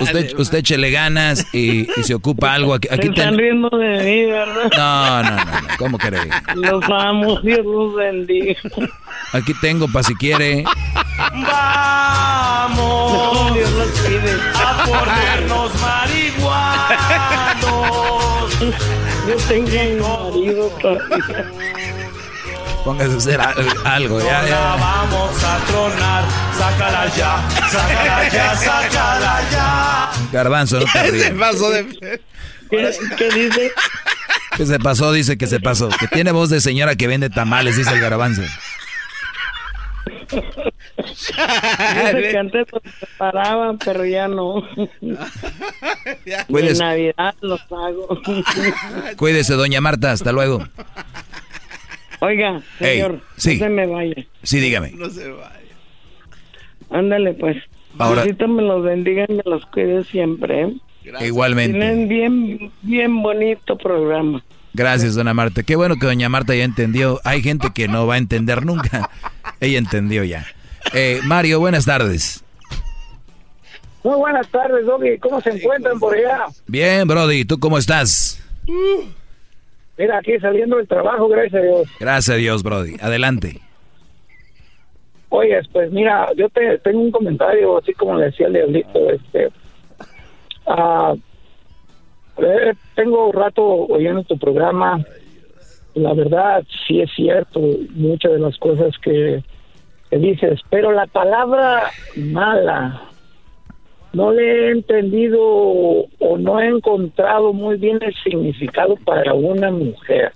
Usted, 0.00 0.38
usted 0.38 0.58
échele 0.58 0.92
ganas 0.92 1.44
y, 1.52 1.88
y 1.98 2.02
se 2.04 2.14
ocupa 2.14 2.54
algo. 2.54 2.72
Aquí, 2.74 2.86
aquí 2.88 3.02
Se 3.02 3.08
están 3.08 3.30
ten- 3.30 3.38
riendo 3.38 3.68
de 3.70 4.04
mí, 4.04 4.26
¿verdad? 4.30 4.70
No, 4.76 5.22
no, 5.24 5.30
no, 5.44 5.46
no. 5.62 5.68
¿Cómo 5.76 5.98
cree? 5.98 6.30
Los 6.54 6.84
amo, 6.88 7.40
Dios 7.40 7.66
los 7.66 7.96
bendiga. 7.96 8.54
Aquí 9.32 9.52
tengo 9.60 9.88
para 9.88 10.04
si 10.04 10.14
quiere. 10.14 10.62
Vamos 11.32 13.54
Dios 13.54 13.70
los 13.72 13.88
cuide. 14.00 14.38
a 14.54 14.84
ponernos 14.84 15.72
marihuanos. 15.80 17.69
Yo 18.60 19.36
tengo 19.48 19.68
mi 19.68 20.00
marido 20.00 20.68
todavía. 20.80 21.50
Póngase 22.84 23.12
a 23.12 23.16
hacer 23.16 23.40
al- 23.40 23.86
algo. 23.86 24.20
Ya, 24.20 24.46
ya. 24.46 24.76
vamos 24.76 25.44
a 25.44 25.58
tronar. 25.66 26.24
Sácala 26.58 27.06
ya, 27.16 27.48
sácala 27.70 28.28
ya, 28.28 28.56
sácala 28.56 29.40
ya. 29.50 30.10
Garbanzo, 30.32 30.80
no 30.80 30.86
te 30.92 31.02
rías. 31.10 31.30
de... 31.60 31.98
¿Qué, 32.70 32.90
qué 33.16 33.30
dice? 33.30 33.72
¿Qué 34.56 34.66
se 34.66 34.78
pasó? 34.78 35.12
Dice 35.12 35.36
que 35.38 35.46
se 35.46 35.58
pasó. 35.60 35.88
Que 35.88 36.06
tiene 36.08 36.32
voz 36.32 36.50
de 36.50 36.60
señora 36.60 36.96
que 36.96 37.06
vende 37.06 37.30
tamales, 37.30 37.76
dice 37.76 37.92
el 37.92 38.00
garbanzo. 38.00 38.42
Dice 41.06 42.28
que 42.30 42.38
antes 42.38 42.66
los 42.72 42.82
preparaban, 42.98 43.78
pero 43.78 44.04
ya 44.04 44.28
no. 44.28 44.62
Cuídese. 46.48 46.72
En 46.82 46.88
Navidad 46.88 47.34
los 47.40 47.60
hago. 47.72 48.20
Cuídese, 49.16 49.54
doña 49.54 49.80
Marta. 49.80 50.12
Hasta 50.12 50.32
luego. 50.32 50.62
Oiga, 52.20 52.60
Ey, 52.80 52.98
señor, 53.00 53.20
sí. 53.36 53.54
no 53.54 53.64
se 53.64 53.68
me 53.70 53.86
vaya. 53.86 54.14
Sí, 54.42 54.60
dígame. 54.60 54.92
Ándale, 56.90 57.32
pues. 57.34 57.56
Ahora- 57.98 58.22
Diosito 58.22 58.46
me 58.48 58.62
los 58.62 58.82
bendiga 58.84 59.24
y 59.28 59.32
me 59.34 59.42
los 59.44 59.64
cuide 59.66 60.04
siempre. 60.04 60.62
¿eh? 60.62 60.74
Igualmente. 61.26 61.78
Tienen 61.78 62.08
bien, 62.08 62.72
bien 62.82 63.22
bonito 63.22 63.76
programa. 63.76 64.42
Gracias, 64.72 65.14
doña 65.16 65.34
Marta. 65.34 65.62
Qué 65.64 65.74
bueno 65.76 65.96
que 65.96 66.06
doña 66.06 66.28
Marta 66.28 66.54
ya 66.54 66.62
entendió. 66.64 67.20
Hay 67.24 67.42
gente 67.42 67.68
que 67.74 67.88
no 67.88 68.06
va 68.06 68.14
a 68.14 68.18
entender 68.18 68.64
nunca. 68.64 69.10
Ella 69.60 69.78
entendió 69.78 70.22
ya. 70.24 70.46
Eh, 70.92 71.20
Mario, 71.24 71.60
buenas 71.60 71.84
tardes. 71.84 72.44
Muy 74.02 74.16
buenas 74.16 74.48
tardes, 74.48 74.86
Doggy. 74.86 75.18
¿Cómo 75.18 75.40
se 75.40 75.50
encuentran 75.50 75.98
por 75.98 76.14
allá? 76.14 76.46
Bien, 76.66 77.06
Brody. 77.06 77.44
¿Tú 77.44 77.58
cómo 77.58 77.76
estás? 77.76 78.42
Mira, 79.98 80.18
aquí 80.18 80.38
saliendo 80.38 80.76
del 80.76 80.88
trabajo, 80.88 81.28
gracias 81.28 81.54
a 81.54 81.64
Dios. 81.64 81.88
Gracias 82.00 82.34
a 82.34 82.38
Dios, 82.38 82.62
Brody. 82.62 82.96
Adelante. 83.00 83.60
Oye, 85.28 85.60
pues 85.72 85.92
mira, 85.92 86.28
yo 86.36 86.48
te 86.48 86.78
tengo 86.78 87.00
un 87.00 87.12
comentario, 87.12 87.78
así 87.78 87.92
como 87.94 88.16
le 88.16 88.26
decía 88.26 88.48
el 88.48 88.54
diablito, 88.54 89.10
este, 89.10 89.50
eh, 92.38 92.74
tengo 92.96 93.28
un 93.28 93.32
rato 93.32 93.62
oyendo 93.62 94.24
tu 94.24 94.36
programa, 94.38 95.04
la 95.94 96.14
verdad 96.14 96.64
sí 96.86 97.00
es 97.00 97.10
cierto, 97.14 97.60
muchas 97.90 98.32
de 98.32 98.38
las 98.40 98.58
cosas 98.58 98.96
que 98.98 99.44
dices, 100.18 100.60
pero 100.70 100.92
la 100.92 101.06
palabra 101.06 101.90
mala 102.16 103.02
no 104.12 104.32
le 104.32 104.42
he 104.42 104.70
entendido 104.72 105.38
o 105.40 106.38
no 106.38 106.60
he 106.60 106.66
encontrado 106.68 107.52
muy 107.52 107.76
bien 107.78 107.98
el 108.02 108.14
significado 108.24 108.96
para 109.04 109.34
una 109.34 109.70
mujer. 109.70 110.32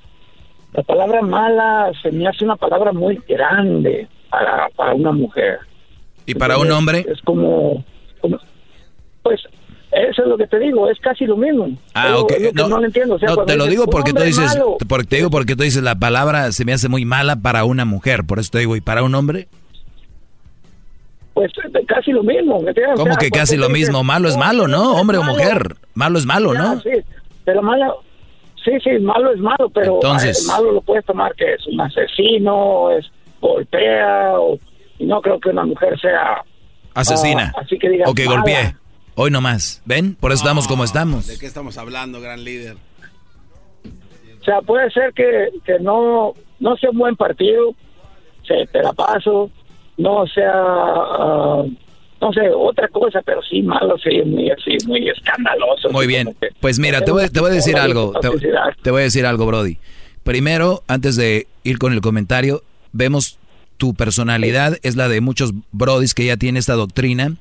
La 0.72 0.82
palabra 0.82 1.22
mala 1.22 1.90
se 2.02 2.10
me 2.12 2.26
hace 2.28 2.44
una 2.44 2.56
palabra 2.56 2.92
muy 2.92 3.20
grande 3.28 4.08
para, 4.30 4.68
para 4.76 4.94
una 4.94 5.12
mujer. 5.12 5.58
¿Y 6.26 6.34
para 6.34 6.58
un 6.58 6.70
hombre? 6.70 7.04
Es 7.08 7.20
como, 7.22 7.84
como- 8.20 8.38
pues 9.22 9.40
eso 9.92 10.22
es 10.22 10.28
lo 10.28 10.36
que 10.36 10.46
te 10.48 10.58
digo, 10.58 10.88
es 10.90 10.98
casi 10.98 11.24
lo 11.24 11.36
mismo. 11.36 11.68
Ah, 11.94 12.04
Pero 12.06 12.20
ok. 12.22 12.32
No, 12.54 12.68
no, 12.68 12.78
lo 12.80 12.86
entiendo. 12.86 13.14
O 13.14 13.18
sea, 13.18 13.28
no, 13.28 13.34
cuando 13.36 13.52
te 13.52 13.56
lo 13.58 13.64
dices, 13.64 13.70
digo 13.78 13.84
"Un 13.84 13.90
porque 13.90 14.12
tú 14.12 14.22
dices, 14.22 14.44
malo", 14.56 14.76
porque 14.88 15.06
te 15.06 15.16
digo 15.16 15.30
porque 15.30 15.54
tú 15.56 15.62
dices 15.62 15.82
la 15.82 15.94
palabra 15.96 16.50
se 16.52 16.64
me 16.64 16.72
hace 16.72 16.88
muy 16.88 17.04
mala 17.04 17.36
para 17.36 17.64
una 17.64 17.84
mujer, 17.84 18.24
por 18.24 18.38
eso 18.40 18.50
te 18.52 18.58
digo, 18.60 18.74
¿y 18.76 18.80
para 18.80 19.02
un 19.04 19.14
hombre? 19.14 19.46
Pues 21.34 21.52
casi 21.86 22.12
lo 22.12 22.22
mismo. 22.22 22.60
¿me? 22.60 22.70
O 22.70 22.94
¿Cómo 22.94 23.04
sea, 23.12 23.16
que 23.16 23.30
casi 23.30 23.56
lo 23.56 23.66
dices, 23.68 23.88
mismo? 23.88 24.02
Malo 24.04 24.28
es 24.28 24.36
"Oh, 24.36 24.38
malo, 24.38 24.68
¿no? 24.68 24.94
Hombre 24.94 25.18
o 25.18 25.22
malo". 25.22 25.34
mujer. 25.34 25.76
Malo 25.94 26.18
es 26.18 26.24
malo, 26.26 26.54
¿no? 26.54 26.80
Sí, 26.80 26.90
pero 27.44 27.60
malo, 27.62 28.02
sí, 28.64 28.70
sí, 28.82 28.90
malo 29.00 29.32
es 29.32 29.40
malo, 29.40 29.68
pero 29.74 29.94
Entonces- 29.96 30.44
eh, 30.44 30.52
malo 30.52 30.72
lo 30.72 30.80
puedes 30.80 31.04
tomar 31.04 31.34
que 31.34 31.54
es 31.54 31.66
un 31.66 31.80
asesino, 31.80 32.90
es 32.92 33.04
golpea, 33.40 34.38
o, 34.38 34.58
y 34.98 35.04
no 35.06 35.20
creo 35.20 35.38
que 35.40 35.50
una 35.50 35.64
mujer 35.66 35.98
sea 36.00 36.42
Asesina. 36.94 37.52
ah, 37.56 37.60
así 37.62 37.78
que 37.78 37.88
digas 37.90 38.08
o 38.08 38.14
que 38.14 38.24
mala. 38.24 38.36
golpee. 38.36 38.76
Hoy 39.16 39.30
nomás. 39.30 39.82
¿Ven? 39.84 40.14
Por 40.16 40.32
eso 40.32 40.42
estamos 40.42 40.66
como 40.66 40.82
estamos. 40.84 41.26
¿De 41.26 41.38
qué 41.38 41.46
estamos 41.46 41.78
hablando, 41.78 42.20
gran 42.20 42.42
líder? 42.44 42.76
O 44.40 44.44
sea, 44.44 44.60
puede 44.60 44.90
ser 44.90 45.12
que, 45.14 45.48
que 45.64 45.78
no, 45.78 46.34
no 46.60 46.76
sea 46.76 46.90
un 46.90 46.98
buen 46.98 47.16
partido, 47.16 47.74
se 48.46 48.66
te 48.72 48.82
la 48.82 48.92
paso, 48.92 49.50
no 49.96 50.26
sea, 50.26 50.52
ah, 50.54 51.64
no 52.20 52.32
sé, 52.32 52.40
otra 52.56 52.88
cosa, 52.88 53.20
pero 53.24 53.40
sí 53.42 53.62
malo, 53.62 53.96
sí, 53.98 54.22
muy 54.24 54.50
así, 54.50 54.76
muy 54.86 55.08
escandaloso. 55.08 55.90
Muy 55.90 56.06
bien. 56.06 56.34
que- 56.40 56.48
Pues 56.60 56.78
mira, 56.78 57.02
te 57.02 57.10
voy, 57.12 57.28
te 57.28 57.40
voy 57.40 57.50
a 57.50 57.54
decir 57.54 57.76
algo. 57.76 58.12
Te, 58.82 58.90
voy 58.90 59.00
a 59.00 59.04
decir 59.04 59.26
algo, 59.26 59.46
Brody. 59.46 59.78
Primero, 60.22 60.82
antes 60.88 61.16
de 61.16 61.46
ir 61.64 61.78
con 61.78 61.92
el 61.92 62.00
comentario, 62.00 62.62
vemos 62.92 63.38
tu 63.76 63.94
personalidad, 63.94 64.78
es 64.82 64.96
la 64.96 65.08
de 65.08 65.20
muchos 65.20 65.52
Brodis 65.72 66.14
que 66.14 66.24
ya 66.24 66.36
tiene 66.36 66.58
esta 66.58 66.74
doctrina. 66.74 67.34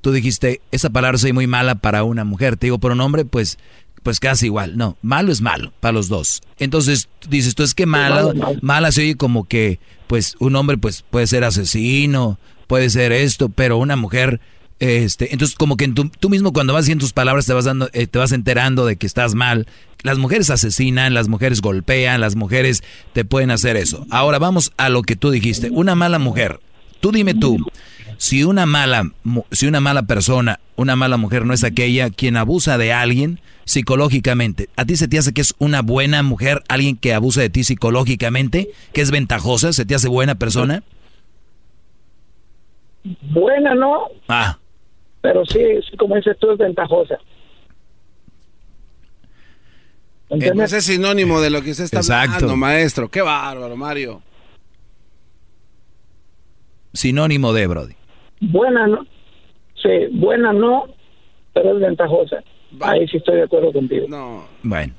Tú 0.00 0.12
dijiste, 0.12 0.60
esa 0.70 0.90
palabra 0.90 1.18
soy 1.18 1.32
muy 1.32 1.46
mala 1.46 1.74
para 1.76 2.04
una 2.04 2.24
mujer. 2.24 2.56
Te 2.56 2.66
digo, 2.66 2.78
por 2.78 2.92
un 2.92 3.00
hombre, 3.00 3.24
pues, 3.24 3.58
pues 4.02 4.18
casi 4.18 4.46
igual. 4.46 4.76
No, 4.76 4.96
malo 5.02 5.30
es 5.30 5.40
malo 5.42 5.72
para 5.80 5.92
los 5.92 6.08
dos. 6.08 6.40
Entonces, 6.58 7.08
dices 7.28 7.54
tú, 7.54 7.62
es 7.64 7.74
que 7.74 7.86
malo, 7.86 8.32
mala 8.62 8.90
se 8.92 9.02
oye 9.02 9.16
como 9.16 9.44
que, 9.46 9.78
pues, 10.12 10.36
un 10.40 10.54
hombre, 10.56 10.76
pues, 10.76 11.04
puede 11.08 11.26
ser 11.26 11.42
asesino, 11.42 12.38
puede 12.66 12.90
ser 12.90 13.12
esto, 13.12 13.48
pero 13.48 13.78
una 13.78 13.96
mujer, 13.96 14.40
este, 14.78 15.32
entonces 15.32 15.56
como 15.56 15.78
que 15.78 15.86
en 15.86 15.94
tu- 15.94 16.10
tú 16.10 16.28
mismo 16.28 16.52
cuando 16.52 16.74
vas 16.74 16.82
haciendo 16.82 17.02
tus 17.02 17.14
palabras 17.14 17.46
te 17.46 17.54
vas 17.54 17.64
dando, 17.64 17.88
eh, 17.94 18.06
te 18.06 18.18
vas 18.18 18.32
enterando 18.32 18.84
de 18.84 18.96
que 18.96 19.06
estás 19.06 19.34
mal. 19.34 19.66
Las 20.02 20.18
mujeres 20.18 20.50
asesinan, 20.50 21.14
las 21.14 21.28
mujeres 21.28 21.62
golpean, 21.62 22.20
las 22.20 22.36
mujeres 22.36 22.82
te 23.14 23.24
pueden 23.24 23.50
hacer 23.50 23.78
eso. 23.78 24.04
Ahora 24.10 24.38
vamos 24.38 24.70
a 24.76 24.90
lo 24.90 25.00
que 25.00 25.16
tú 25.16 25.30
dijiste. 25.30 25.70
Una 25.70 25.94
mala 25.94 26.18
mujer. 26.18 26.60
Tú 27.00 27.10
dime 27.10 27.32
tú, 27.32 27.56
si 28.22 28.44
una 28.44 28.66
mala, 28.66 29.10
mu- 29.24 29.42
si 29.50 29.66
una 29.66 29.80
mala 29.80 30.04
persona, 30.04 30.60
una 30.76 30.94
mala 30.94 31.16
mujer 31.16 31.44
no 31.44 31.54
es 31.54 31.64
aquella 31.64 32.08
quien 32.08 32.36
abusa 32.36 32.78
de 32.78 32.92
alguien 32.92 33.40
psicológicamente, 33.64 34.68
¿a 34.76 34.84
ti 34.84 34.94
se 34.94 35.08
te 35.08 35.18
hace 35.18 35.32
que 35.32 35.40
es 35.40 35.54
una 35.58 35.82
buena 35.82 36.22
mujer, 36.22 36.62
alguien 36.68 36.96
que 36.96 37.14
abusa 37.14 37.40
de 37.40 37.50
ti 37.50 37.64
psicológicamente, 37.64 38.70
que 38.92 39.00
es 39.00 39.10
ventajosa, 39.10 39.72
se 39.72 39.84
te 39.84 39.96
hace 39.96 40.06
buena 40.08 40.36
persona? 40.36 40.84
Buena, 43.22 43.74
¿no? 43.74 44.04
Ah, 44.28 44.56
Pero 45.20 45.44
sí, 45.44 45.58
sí, 45.90 45.96
como 45.96 46.14
dices 46.14 46.36
tú, 46.40 46.52
es 46.52 46.58
ventajosa. 46.58 47.18
Ese 50.30 50.78
es 50.78 50.84
sinónimo 50.84 51.40
de 51.40 51.50
lo 51.50 51.60
que 51.62 51.72
usted 51.72 51.84
está 51.84 51.98
Exacto. 51.98 52.34
hablando, 52.36 52.56
maestro. 52.56 53.08
Qué 53.10 53.20
bárbaro, 53.20 53.76
Mario. 53.76 54.22
sinónimo 56.94 57.52
de 57.52 57.66
Brody. 57.66 57.94
Buena, 58.42 58.86
¿no? 58.86 59.06
Sí, 59.82 59.88
buena 60.12 60.52
no, 60.52 60.84
pero 61.54 61.74
es 61.74 61.80
ventajosa. 61.80 62.42
Ahí 62.80 63.06
sí 63.08 63.18
estoy 63.18 63.36
de 63.36 63.42
acuerdo 63.44 63.72
contigo. 63.72 64.06
No. 64.08 64.44
Bueno, 64.62 64.92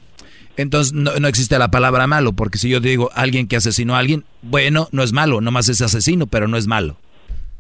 entonces 0.58 0.94
no, 0.94 1.12
no 1.20 1.28
existe 1.28 1.58
la 1.58 1.72
palabra 1.72 2.08
malo, 2.08 2.34
porque 2.34 2.58
si 2.58 2.70
yo 2.70 2.80
digo 2.80 3.10
alguien 3.14 3.48
que 3.48 3.56
asesinó 3.56 3.96
a 3.96 4.00
alguien, 4.00 4.24
bueno, 4.42 4.88
no 4.92 5.04
es 5.04 5.14
malo, 5.14 5.42
nomás 5.42 5.70
es 5.70 5.82
asesino, 5.82 6.28
pero 6.28 6.48
no 6.48 6.58
es 6.58 6.68
malo. 6.68 6.98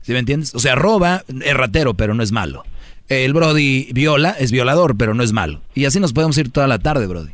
¿Sí 0.01 0.11
me 0.11 0.19
entiendes? 0.19 0.53
O 0.53 0.59
sea, 0.59 0.75
roba, 0.75 1.23
es 1.43 1.53
ratero, 1.53 1.93
pero 1.93 2.13
no 2.13 2.23
es 2.23 2.31
malo. 2.31 2.63
El 3.07 3.33
Brody 3.33 3.89
viola, 3.93 4.31
es 4.31 4.51
violador, 4.51 4.97
pero 4.97 5.13
no 5.13 5.23
es 5.23 5.33
malo. 5.33 5.61
Y 5.73 5.85
así 5.85 5.99
nos 5.99 6.13
podemos 6.13 6.37
ir 6.37 6.51
toda 6.51 6.67
la 6.67 6.79
tarde, 6.79 7.07
Brody. 7.07 7.31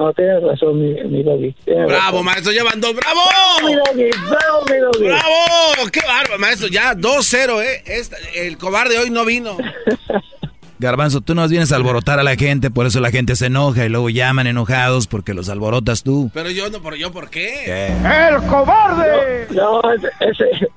No, 0.00 0.12
tienes 0.14 0.42
razón, 0.42 0.80
mi, 0.80 0.94
mi 1.04 1.22
doggy. 1.22 1.52
tienes 1.64 1.86
Bravo, 1.86 2.10
razón. 2.12 2.24
maestro, 2.24 2.52
ya 2.52 2.64
van 2.64 2.80
dos. 2.80 2.94
¡Bravo! 2.94 3.20
Bravo, 3.28 3.68
mi 3.68 3.74
doggy, 3.74 4.10
bravo, 4.30 4.64
mi 4.70 4.78
doggy. 4.78 5.04
¡Bravo! 5.08 5.90
¡Qué 5.92 6.00
bárbaro, 6.06 6.38
maestro! 6.38 6.68
Ya 6.68 6.94
2-0, 6.94 7.62
¿eh? 7.62 7.82
Esta- 7.84 8.16
el 8.34 8.56
cobarde 8.56 8.98
hoy 8.98 9.10
no 9.10 9.26
vino. 9.26 9.58
Garbanzo, 10.78 11.20
tú 11.20 11.34
nos 11.34 11.50
vienes 11.50 11.70
a 11.72 11.76
alborotar 11.76 12.18
a 12.18 12.22
la 12.22 12.36
gente, 12.36 12.70
por 12.70 12.86
eso 12.86 13.00
la 13.00 13.10
gente 13.10 13.36
se 13.36 13.46
enoja 13.46 13.84
y 13.84 13.90
luego 13.90 14.08
llaman 14.08 14.46
enojados 14.46 15.06
porque 15.06 15.34
los 15.34 15.50
alborotas 15.50 16.02
tú. 16.02 16.30
Pero 16.32 16.48
yo 16.50 16.70
no, 16.70 16.80
¿por 16.80 16.94
yo 16.94 17.12
por 17.12 17.28
qué? 17.28 17.60
¿Qué? 17.66 17.86
¡El 17.88 18.36
cobarde! 18.48 19.46
No, 19.50 19.82
ese, 19.92 20.08
ese, 20.20 20.70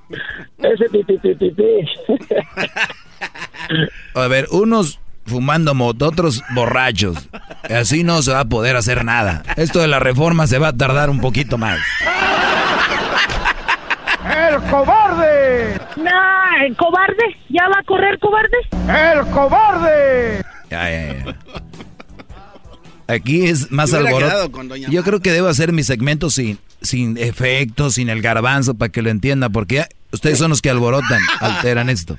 ese 0.61 0.89
pi, 0.89 1.03
pi, 1.05 1.17
pi, 1.19 1.35
pi, 1.35 1.51
pi. 1.51 1.63
A 4.15 4.27
ver, 4.27 4.47
unos 4.51 4.99
fumando 5.25 5.73
moto, 5.73 6.07
otros 6.07 6.41
borrachos. 6.53 7.29
Así 7.69 8.03
no 8.03 8.21
se 8.21 8.31
va 8.31 8.41
a 8.41 8.45
poder 8.45 8.75
hacer 8.75 9.05
nada. 9.05 9.43
Esto 9.55 9.79
de 9.79 9.87
la 9.87 9.99
reforma 9.99 10.47
se 10.47 10.59
va 10.59 10.69
a 10.69 10.73
tardar 10.73 11.09
un 11.09 11.19
poquito 11.21 11.57
más. 11.57 11.79
¡El 14.25 14.61
cobarde! 14.69 15.79
No, 15.97 16.65
el 16.65 16.75
cobarde. 16.77 17.35
¿Ya 17.49 17.67
va 17.67 17.79
a 17.79 17.83
correr 17.83 18.19
cobarde? 18.19 18.57
¡El 18.71 19.25
cobarde! 19.31 20.43
Ya, 20.69 20.89
ya, 20.89 21.25
ya. 21.25 21.35
Aquí 23.07 23.45
es 23.45 23.69
más 23.71 23.93
alboroto. 23.93 24.19
quedado 24.19 24.51
con 24.51 24.69
Doña 24.69 24.87
Yo 24.89 25.03
creo 25.03 25.19
que 25.19 25.31
debo 25.31 25.47
hacer 25.47 25.73
mi 25.73 25.83
segmento 25.83 26.29
sin, 26.29 26.57
sin 26.81 27.17
efectos, 27.17 27.95
sin 27.95 28.09
el 28.09 28.21
garbanzo, 28.21 28.75
para 28.75 28.91
que 28.91 29.01
lo 29.01 29.09
entienda, 29.09 29.49
porque 29.49 29.85
ustedes 30.11 30.37
son 30.39 30.49
los 30.49 30.61
que 30.61 30.69
alborotan, 30.69 31.21
alteran 31.39 31.89
esto. 31.89 32.17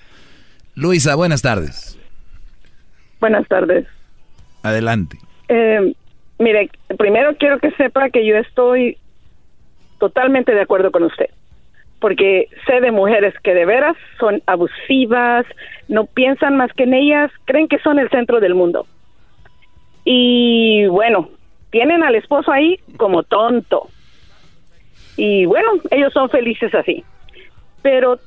Luisa, 0.74 1.14
buenas 1.14 1.40
tardes. 1.40 1.96
Buenas 3.20 3.46
tardes. 3.48 3.86
Adelante. 4.62 5.18
Eh, 5.48 5.94
mire, 6.38 6.70
primero 6.98 7.36
quiero 7.36 7.58
que 7.58 7.70
sepa 7.72 8.10
que 8.10 8.24
yo 8.26 8.36
estoy 8.36 8.98
totalmente 9.98 10.54
de 10.54 10.60
acuerdo 10.60 10.90
con 10.90 11.04
usted, 11.04 11.30
porque 12.00 12.48
sé 12.66 12.80
de 12.80 12.90
mujeres 12.90 13.34
que 13.42 13.54
de 13.54 13.64
veras 13.64 13.96
son 14.18 14.42
abusivas, 14.46 15.46
no 15.88 16.06
piensan 16.06 16.56
más 16.56 16.72
que 16.72 16.84
en 16.84 16.94
ellas, 16.94 17.30
creen 17.44 17.68
que 17.68 17.78
son 17.78 17.98
el 17.98 18.10
centro 18.10 18.40
del 18.40 18.54
mundo. 18.54 18.86
Y 20.04 20.86
bueno, 20.86 21.30
tienen 21.70 22.02
al 22.02 22.14
esposo 22.14 22.52
ahí 22.52 22.78
como 22.96 23.22
tonto. 23.22 23.88
Y 25.16 25.46
bueno, 25.46 25.70
ellos 25.90 26.12
son 26.12 26.28
felices 26.28 26.74
así. 26.74 27.04
Pero 27.82 28.18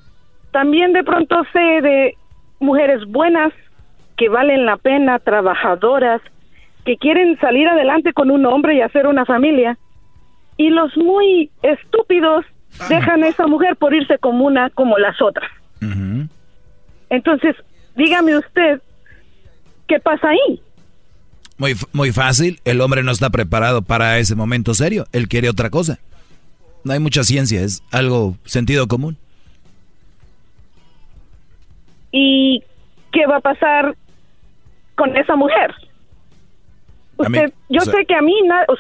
también 0.52 0.94
de 0.94 1.04
pronto 1.04 1.44
sé 1.54 1.82
de 1.82 2.18
mujeres 2.60 3.06
buenas 3.06 3.54
que 4.18 4.30
valen 4.30 4.66
la 4.66 4.78
pena, 4.78 5.20
trabajadoras, 5.20 6.22
que 6.86 6.98
quieren 6.98 7.40
salir 7.40 7.68
adelante 7.68 8.14
con 8.14 8.32
un 8.32 8.46
hombre 8.46 8.76
y 8.76 8.82
hacer 8.82 9.08
una 9.08 9.26
familia. 9.26 9.78
Y 10.58 10.70
los 10.70 10.98
muy 10.98 11.52
estúpidos 11.62 12.46
dejan 12.90 13.24
a 13.24 13.28
esa 13.28 13.48
mujer 13.48 13.76
por 13.76 13.94
irse 13.94 14.18
como 14.18 14.46
una 14.46 14.70
como 14.72 14.98
las 14.98 15.22
otras. 15.22 15.50
Entonces, 17.10 17.56
dígame 17.96 18.38
usted, 18.38 18.82
¿qué 19.88 20.00
pasa 20.00 20.30
ahí? 20.30 20.62
Muy, 21.58 21.74
muy 21.94 22.12
fácil, 22.12 22.60
el 22.66 22.82
hombre 22.82 23.04
no 23.04 23.12
está 23.12 23.30
preparado 23.30 23.82
para 23.82 24.20
ese 24.20 24.36
momento 24.36 24.74
serio, 24.74 25.06
él 25.12 25.28
quiere 25.28 25.50
otra 25.50 25.70
cosa. 25.70 26.00
No 26.84 26.94
hay 26.94 27.00
mucha 27.00 27.24
ciencia, 27.24 27.62
es 27.62 27.84
algo 27.92 28.36
sentido 28.46 28.88
común. 28.88 29.18
¿Y 32.12 32.64
qué 33.12 33.26
va 33.26 33.38
a 33.38 33.42
pasar 33.42 33.96
con 34.98 35.16
esa 35.16 35.36
mujer? 35.38 35.74
Mí, 37.30 37.40
yo 37.70 37.82
o 37.82 37.86
sea- 37.86 37.94
sé 37.94 38.06
que 38.06 38.14
a 38.14 38.22
mí, 38.22 38.34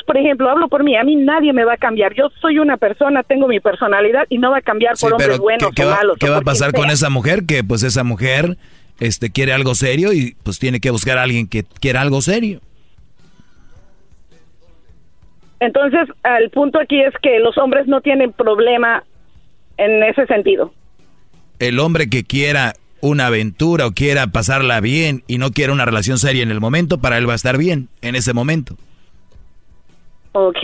por 0.06 0.18
ejemplo, 0.18 0.50
hablo 0.50 0.68
por 0.68 0.84
mí, 0.84 0.96
a 0.96 1.04
mí 1.04 1.16
nadie 1.16 1.54
me 1.54 1.64
va 1.64 1.74
a 1.74 1.78
cambiar. 1.78 2.14
Yo 2.14 2.30
soy 2.42 2.60
una 2.60 2.78
persona, 2.78 3.24
tengo 3.24 3.48
mi 3.48 3.60
personalidad 3.60 4.26
y 4.30 4.38
no 4.38 4.52
va 4.52 4.58
a 4.58 4.62
cambiar 4.62 4.96
Sí, 4.96 5.06
por 5.06 5.14
hombres 5.14 5.30
pero 5.30 5.42
buenos 5.42 5.72
¿qué, 5.76 5.86
o 5.86 5.90
malos. 5.90 6.18
qué 6.20 6.30
va 6.30 6.38
a 6.38 6.42
pasar 6.42 6.72
con 6.74 6.90
esa 6.92 7.10
mujer? 7.10 7.46
Que 7.48 7.64
pues 7.64 7.82
esa 7.84 8.04
mujer 8.04 8.58
este, 9.00 9.32
quiere 9.32 9.54
algo 9.54 9.74
serio 9.74 10.14
y 10.14 10.36
pues 10.44 10.60
tiene 10.60 10.80
que 10.80 10.92
buscar 10.92 11.18
a 11.18 11.24
alguien 11.24 11.48
que 11.48 11.64
quiera 11.80 12.02
algo 12.02 12.22
serio. 12.22 12.60
Entonces, 15.60 16.08
el 16.40 16.50
punto 16.52 16.80
aquí 16.80 17.02
es 17.02 17.14
que 17.22 17.40
los 17.40 17.58
hombres 17.58 17.88
no 17.88 18.02
tienen 18.02 18.32
problema 18.34 19.04
en 19.78 20.04
ese 20.04 20.28
sentido. 20.28 20.72
El 21.58 21.80
hombre 21.80 22.08
que 22.10 22.24
quiera 22.24 22.74
una 23.02 23.28
aventura 23.28 23.86
o 23.86 23.92
quiera 23.92 24.28
pasarla 24.28 24.80
bien 24.80 25.24
y 25.28 25.38
no 25.38 25.52
quiera 25.52 25.74
una 25.74 25.86
relación 25.86 26.20
seria 26.20 26.44
en 26.44 26.52
el 26.52 26.60
momento, 26.60 27.00
para 27.00 27.18
él 27.18 27.28
va 27.28 27.34
a 27.34 27.36
estar 27.36 27.58
bien 27.58 27.90
en 28.02 28.16
ese 28.16 28.34
momento. 28.34 28.76
Ok, 30.34 30.58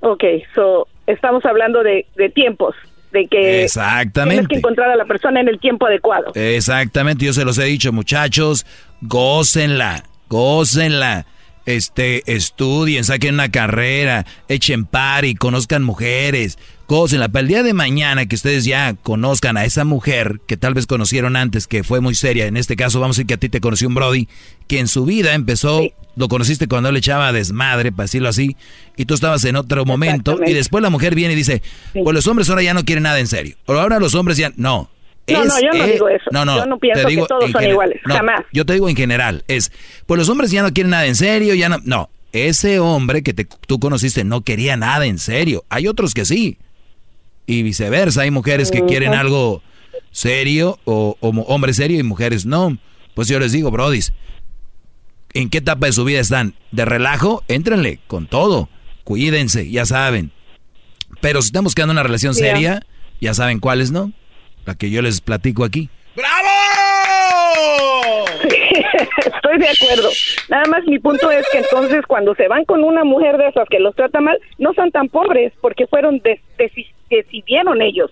ok, 0.00 0.24
so 0.54 0.88
estamos 1.06 1.44
hablando 1.44 1.82
de, 1.82 2.06
de 2.16 2.28
tiempos, 2.30 2.74
de 3.12 3.26
que 3.26 3.64
Exactamente. 3.64 4.34
tienes 4.34 4.48
que 4.48 4.56
encontrar 4.58 4.90
a 4.90 4.96
la 4.96 5.04
persona 5.04 5.40
en 5.40 5.48
el 5.48 5.58
tiempo 5.58 5.86
adecuado. 5.86 6.32
Exactamente, 6.34 7.24
yo 7.24 7.32
se 7.32 7.44
los 7.44 7.58
he 7.58 7.64
dicho, 7.64 7.92
muchachos, 7.92 8.66
gócenla, 9.00 10.04
gócenla. 10.28 11.26
Este, 11.66 12.22
estudien, 12.30 13.04
saquen 13.04 13.34
una 13.34 13.50
carrera, 13.50 14.26
echen 14.48 14.86
y 15.22 15.34
conozcan 15.34 15.82
mujeres, 15.82 16.58
gócenla. 16.88 17.28
Para 17.28 17.40
el 17.42 17.48
día 17.48 17.62
de 17.62 17.72
mañana 17.74 18.26
que 18.26 18.36
ustedes 18.36 18.64
ya 18.64 18.94
conozcan 19.02 19.56
a 19.56 19.64
esa 19.64 19.84
mujer 19.84 20.40
que 20.46 20.56
tal 20.56 20.74
vez 20.74 20.86
conocieron 20.86 21.36
antes, 21.36 21.66
que 21.66 21.82
fue 21.84 22.00
muy 22.00 22.14
seria. 22.14 22.46
En 22.46 22.56
este 22.56 22.76
caso, 22.76 23.00
vamos 23.00 23.16
a 23.16 23.18
decir 23.18 23.26
que 23.26 23.34
a 23.34 23.38
ti 23.38 23.48
te 23.48 23.60
conoció 23.60 23.88
un 23.88 23.94
Brody, 23.94 24.28
que 24.66 24.78
en 24.80 24.88
su 24.88 25.04
vida 25.04 25.34
empezó, 25.34 25.82
lo 26.16 26.28
conociste 26.28 26.68
cuando 26.68 26.88
él 26.90 26.96
echaba 26.96 27.32
desmadre, 27.32 27.90
para 27.92 28.04
decirlo 28.04 28.28
así, 28.28 28.56
y 28.96 29.04
tú 29.06 29.14
estabas 29.14 29.44
en 29.44 29.56
otro 29.56 29.84
momento, 29.84 30.38
y 30.46 30.52
después 30.52 30.82
la 30.82 30.90
mujer 30.90 31.14
viene 31.14 31.32
y 31.34 31.36
dice, 31.36 31.62
pues 31.92 32.14
los 32.14 32.26
hombres 32.26 32.48
ahora 32.50 32.62
ya 32.62 32.74
no 32.74 32.84
quieren 32.84 33.02
nada 33.04 33.18
en 33.18 33.26
serio. 33.26 33.56
O 33.66 33.72
ahora 33.74 33.98
los 33.98 34.14
hombres 34.14 34.36
ya, 34.36 34.52
no, 34.56 34.90
No, 35.26 35.44
no, 35.44 35.54
yo 35.60 35.78
no 35.78 35.86
digo 35.86 36.08
eso. 36.08 36.24
No, 36.32 36.44
no, 36.44 36.56
Yo 36.58 36.66
no 36.66 36.78
pienso 36.78 37.08
que 37.08 37.16
todos 37.26 37.50
son 37.50 37.64
iguales, 37.64 38.00
no, 38.06 38.14
jamás. 38.14 38.40
Yo 38.52 38.66
te 38.66 38.74
digo 38.74 38.88
en 38.90 38.96
general, 38.96 39.42
es, 39.48 39.72
pues 40.06 40.18
los 40.18 40.28
hombres 40.28 40.50
ya 40.50 40.62
no 40.62 40.72
quieren 40.72 40.90
nada 40.90 41.06
en 41.06 41.16
serio, 41.16 41.54
ya 41.54 41.68
no, 41.70 41.78
no, 41.84 42.10
ese 42.32 42.78
hombre 42.78 43.22
que 43.22 43.32
te- 43.32 43.46
tú 43.66 43.78
conociste 43.80 44.22
no 44.24 44.42
quería 44.42 44.76
nada 44.76 45.06
en 45.06 45.18
serio. 45.18 45.64
Hay 45.70 45.86
otros 45.86 46.12
que 46.14 46.24
sí. 46.24 46.58
Y 47.46 47.62
viceversa, 47.62 48.22
hay 48.22 48.30
mujeres 48.30 48.70
que 48.70 48.84
quieren 48.84 49.12
algo 49.14 49.62
serio 50.10 50.78
o, 50.84 51.16
o 51.20 51.32
mo- 51.32 51.42
hombre 51.42 51.74
serio 51.74 51.98
y 51.98 52.02
mujeres 52.02 52.46
no. 52.46 52.78
Pues 53.14 53.28
yo 53.28 53.38
les 53.38 53.52
digo, 53.52 53.70
brodis, 53.70 54.12
¿en 55.34 55.50
qué 55.50 55.58
etapa 55.58 55.86
de 55.86 55.92
su 55.92 56.04
vida 56.04 56.20
están? 56.20 56.54
¿De 56.72 56.84
relajo? 56.84 57.42
Éntrenle 57.48 58.00
con 58.06 58.26
todo. 58.26 58.68
Cuídense, 59.04 59.70
ya 59.70 59.84
saben. 59.86 60.32
Pero 61.20 61.42
si 61.42 61.46
están 61.48 61.64
buscando 61.64 61.92
una 61.92 62.02
relación 62.02 62.34
seria, 62.34 62.86
ya 63.20 63.34
saben 63.34 63.60
cuáles, 63.60 63.90
¿no? 63.90 64.12
La 64.64 64.74
que 64.74 64.90
yo 64.90 65.02
les 65.02 65.20
platico 65.20 65.64
aquí. 65.64 65.90
Estoy 69.26 69.58
de 69.58 69.68
acuerdo. 69.68 70.08
Nada 70.48 70.64
más 70.70 70.84
mi 70.86 70.98
punto 70.98 71.30
es 71.30 71.46
que 71.50 71.58
entonces 71.58 72.02
cuando 72.06 72.34
se 72.34 72.48
van 72.48 72.64
con 72.64 72.84
una 72.84 73.04
mujer 73.04 73.36
de 73.36 73.48
esas 73.48 73.68
que 73.68 73.80
los 73.80 73.94
trata 73.94 74.20
mal, 74.20 74.38
no 74.58 74.72
son 74.74 74.90
tan 74.90 75.08
pobres 75.08 75.52
porque 75.60 75.86
fueron 75.86 76.20
deci- 76.22 76.92
decidieron 77.10 77.82
ellos 77.82 78.10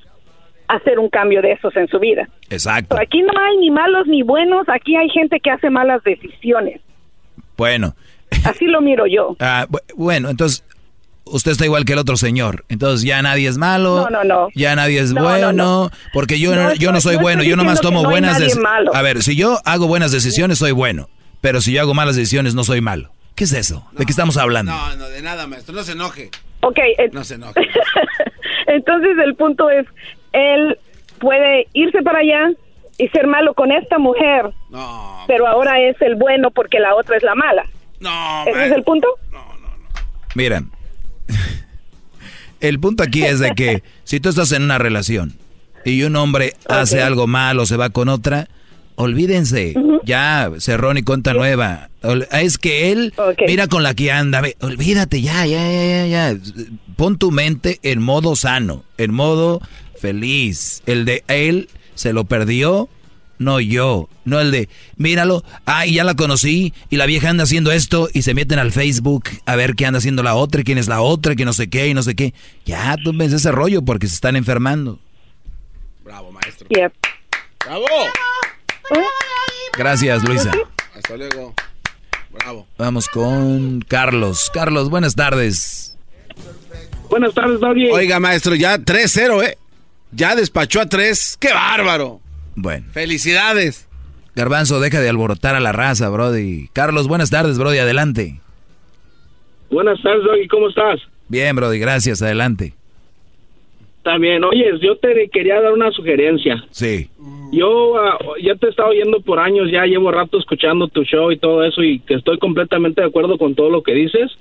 hacer 0.69 0.99
un 0.99 1.09
cambio 1.11 1.43
de 1.43 1.53
esos 1.53 1.77
en 1.77 1.89
su 1.89 1.99
vida. 1.99 2.29
Exacto. 2.51 2.97
Aquí 2.99 3.23
no 3.23 3.33
hay 3.41 3.57
ni 3.59 3.71
malos 3.71 4.07
ni 4.07 4.23
buenos, 4.23 4.69
aquí 4.69 4.97
hay 4.97 5.09
gente 5.11 5.39
que 5.41 5.51
hace 5.51 5.69
malas 5.71 6.03
decisiones. 6.05 6.81
Bueno, 7.57 7.95
Así 8.45 8.65
lo 8.67 8.81
miro 8.81 9.07
yo. 9.07 9.37
ah, 9.41 9.67
bu- 9.69 9.81
bueno, 9.95 10.31
entonces 10.31 10.65
usted 11.24 11.53
está 11.53 11.65
igual 11.65 11.85
que 11.85 11.93
el 11.94 11.99
otro 11.99 12.16
señor. 12.16 12.65
Entonces 12.69 13.07
ya 13.07 13.20
nadie 13.23 13.49
es 13.49 13.59
malo. 13.59 13.97
No, 13.97 14.11
no, 14.11 14.24
no. 14.24 14.49
Ya 14.55 14.74
nadie 14.77 15.01
es 15.01 15.12
No, 15.12 15.23
no, 15.23 15.28
bueno. 15.28 15.53
no. 15.53 15.90
Porque 16.12 16.39
yo 16.39 16.55
no, 16.55 16.65
No 16.70 16.74
yo 16.74 16.93
no 16.93 17.01
soy 17.01 17.16
no 17.16 17.23
bueno. 17.23 17.43
Yo 17.43 17.57
nomás 17.57 17.81
tomo 17.81 18.03
no 18.03 18.11
buenas 18.11 18.32
nadie 18.32 18.44
decisiones. 18.47 18.70
malo. 18.70 18.94
A 18.94 19.03
ver, 19.03 19.23
si 19.23 19.36
yo 19.36 19.59
hago 19.65 19.86
buenas 19.86 20.12
decisiones, 20.12 20.59
soy 20.59 20.73
bueno. 20.73 21.09
Pero 21.40 21.61
si 21.61 21.73
yo 21.73 21.81
hago 21.81 21.94
malas 21.94 22.16
decisiones, 22.16 22.55
no 22.55 22.65
soy 22.65 22.81
malo. 22.81 23.11
¿Qué 23.35 23.44
es 23.44 23.53
eso? 23.53 23.89
¿De 23.93 24.05
qué 24.05 24.12
estamos 24.12 24.36
hablando? 24.36 24.73
No, 24.73 24.97
no, 24.97 25.09
de 25.09 25.23
nada, 25.23 25.47
maestro. 25.47 25.74
No 25.74 25.82
se 25.82 25.93
enoje. 25.93 26.31
Ok, 26.61 26.78
eh, 26.78 27.11
No 27.12 27.24
se 27.24 27.35
enoje. 27.35 27.61
entonces 28.66 29.16
el 29.24 29.35
punto 29.35 29.70
es, 29.70 29.86
él 30.32 30.78
puede 31.19 31.66
irse 31.73 32.03
para 32.03 32.19
allá 32.20 32.51
y 32.99 33.09
ser 33.09 33.27
malo 33.27 33.55
con 33.55 33.73
esta 33.73 33.99
mujer, 33.99 34.51
pero 35.27 35.47
ahora 35.49 35.81
es 35.81 36.01
el 36.03 36.15
bueno 36.16 36.51
porque 36.51 36.78
la 36.78 36.94
otra 36.94 37.16
es 37.16 37.23
la 37.23 37.35
mala. 37.35 37.65
No, 38.01 38.44
¿Ese 38.47 38.66
es 38.66 38.73
el 38.73 38.82
punto? 38.85 39.09
Mira, 40.35 40.62
el 42.61 42.81
punto 42.81 43.03
aquí 43.03 43.23
es 43.23 43.39
de 43.39 43.53
que 43.53 43.83
si 44.05 44.21
tú 44.21 44.29
estás 44.29 44.53
en 44.53 44.63
una 44.63 44.79
relación 44.79 45.35
y 45.85 46.03
un 46.03 46.17
hombre 46.17 46.55
hace 46.69 47.03
algo 47.03 47.27
mal 47.27 47.59
o 47.59 47.67
se 47.67 47.77
va 47.77 47.91
con 47.91 48.09
otra, 48.09 48.49
olvídense, 48.95 49.75
ya 50.05 50.51
cerrón 50.59 50.99
y 50.99 51.03
cuenta 51.03 51.35
nueva. 51.35 51.91
Es 52.33 52.59
que 52.59 52.93
él 52.93 53.15
mira 53.47 53.67
con 53.67 53.83
la 53.83 53.95
que 53.95 54.13
anda, 54.13 54.43
olvídate 54.61 55.23
ya, 55.23 55.47
ya, 55.47 55.71
ya, 55.71 55.85
ya, 55.85 56.07
ya. 56.07 56.39
Pon 56.97 57.19
tu 57.19 57.31
mente 57.31 57.79
en 57.83 58.03
modo 58.03 58.37
sano, 58.37 58.85
en 58.99 59.13
modo 59.13 59.61
feliz. 59.97 60.83
El 60.87 61.05
de 61.05 61.25
él 61.29 61.69
se 61.95 62.13
lo 62.13 62.25
perdió, 62.25 62.89
no 63.43 63.60
yo. 63.60 64.09
No 64.24 64.40
el 64.40 64.51
de, 64.51 64.69
míralo, 64.97 65.44
ay, 65.66 65.94
ya 65.94 66.05
la 66.05 66.14
conocí 66.14 66.73
y 66.90 66.97
la 66.97 67.06
vieja 67.06 67.28
anda 67.28 67.44
haciendo 67.44 67.73
esto 67.73 68.09
y 68.12 68.23
se 68.23 68.35
meten 68.35 68.59
al 68.59 68.73
Facebook 68.73 69.24
a 69.47 69.56
ver 69.56 69.74
qué 69.74 69.86
anda 69.86 69.98
haciendo 69.98 70.23
la 70.23 70.35
otra, 70.35 70.60
y 70.60 70.64
quién 70.64 70.78
es 70.78 70.89
la 70.89 71.01
otra, 71.01 71.35
que 71.35 71.44
no 71.44 71.52
sé 71.52 71.69
qué 71.69 71.89
y 71.89 71.94
no 71.94 72.02
sé 72.02 72.14
qué. 72.14 72.35
Ya, 72.64 72.97
tú 73.02 73.12
ves 73.14 73.32
ese 73.32 73.52
rollo 73.52 73.82
porque 73.82 74.06
se 74.06 74.14
están 74.14 74.36
enfermando. 74.36 74.98
Bravo, 76.05 76.32
maestro. 76.32 76.69
Yep. 76.70 76.93
¡Bravo! 77.66 77.86
Gracias, 79.77 80.23
Luisa. 80.24 80.52
Hasta 80.97 81.16
luego. 81.16 81.55
Bravo. 82.31 82.66
Vamos 82.78 83.09
con 83.09 83.82
Carlos. 83.82 84.51
Carlos, 84.52 84.89
buenas 84.89 85.14
tardes. 85.14 85.97
Buenas 87.10 87.35
tardes, 87.35 87.60
Doggy. 87.60 87.90
Oiga, 87.90 88.19
maestro, 88.20 88.55
ya 88.55 88.78
3-0, 88.78 89.44
¿eh? 89.44 89.59
Ya 90.12 90.35
despachó 90.35 90.81
a 90.81 90.86
3. 90.86 91.36
¡Qué 91.39 91.52
bárbaro! 91.52 92.22
Bueno. 92.55 92.87
¡Felicidades! 92.93 93.89
Garbanzo, 94.35 94.81
deja 94.81 95.01
de 95.01 95.09
alborotar 95.09 95.55
a 95.55 95.61
la 95.61 95.73
raza, 95.73 96.09
Brody. 96.09 96.69
Carlos, 96.73 97.07
buenas 97.07 97.31
tardes, 97.31 97.59
Brody, 97.59 97.79
adelante. 97.79 98.41
Buenas 99.70 100.01
tardes, 100.03 100.24
Doggy, 100.24 100.49
¿cómo 100.49 100.69
estás? 100.69 101.01
Bien, 101.29 101.55
Brody, 101.55 101.79
gracias, 101.79 102.23
adelante. 102.23 102.74
También, 104.03 104.43
oye, 104.43 104.65
yo 104.81 104.97
te 104.97 105.29
quería 105.29 105.61
dar 105.61 105.73
una 105.73 105.91
sugerencia. 105.93 106.65
Sí. 106.70 107.09
Yo 107.53 107.97
ah, 107.99 108.19
ya 108.43 108.55
te 108.57 108.66
he 108.66 108.70
estado 108.70 108.89
oyendo 108.89 109.20
por 109.20 109.39
años, 109.39 109.70
ya 109.70 109.85
llevo 109.85 110.11
rato 110.11 110.39
escuchando 110.39 110.89
tu 110.89 111.05
show 111.05 111.31
y 111.31 111.39
todo 111.39 111.65
eso 111.65 111.83
y 111.83 112.01
que 112.01 112.15
estoy 112.15 112.39
completamente 112.39 113.03
de 113.03 113.07
acuerdo 113.07 113.39
con 113.39 113.55
todo 113.55 113.70
lo 113.70 113.83
que 113.83 113.93
dices, 113.93 114.33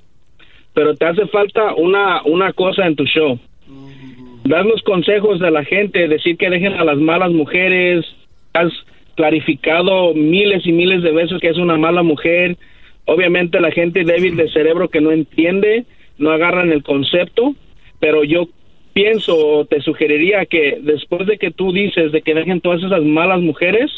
pero 0.74 0.96
te 0.96 1.04
hace 1.04 1.26
falta 1.26 1.74
una, 1.74 2.22
una 2.24 2.52
cosa 2.52 2.86
en 2.86 2.96
tu 2.96 3.04
show. 3.04 3.38
Dar 4.44 4.66
los 4.66 4.82
consejos 4.82 5.40
a 5.42 5.50
la 5.50 5.64
gente, 5.64 6.08
decir 6.08 6.36
que 6.36 6.50
dejen 6.50 6.74
a 6.74 6.84
las 6.84 6.98
malas 6.98 7.30
mujeres, 7.30 8.04
has 8.52 8.72
clarificado 9.14 10.14
miles 10.14 10.66
y 10.66 10.72
miles 10.72 11.02
de 11.02 11.12
veces 11.12 11.40
que 11.40 11.48
es 11.48 11.58
una 11.58 11.76
mala 11.76 12.02
mujer. 12.02 12.56
Obviamente 13.04 13.60
la 13.60 13.70
gente 13.70 14.04
débil 14.04 14.36
de 14.36 14.50
cerebro 14.50 14.88
que 14.88 15.00
no 15.00 15.12
entiende, 15.12 15.84
no 16.18 16.30
agarran 16.30 16.72
el 16.72 16.82
concepto, 16.82 17.54
pero 18.00 18.24
yo 18.24 18.48
pienso 18.92 19.64
te 19.70 19.80
sugeriría 19.80 20.44
que 20.46 20.78
después 20.82 21.26
de 21.26 21.38
que 21.38 21.50
tú 21.50 21.72
dices 21.72 22.12
de 22.12 22.22
que 22.22 22.34
dejen 22.34 22.60
todas 22.60 22.82
esas 22.82 23.02
malas 23.02 23.40
mujeres, 23.40 23.90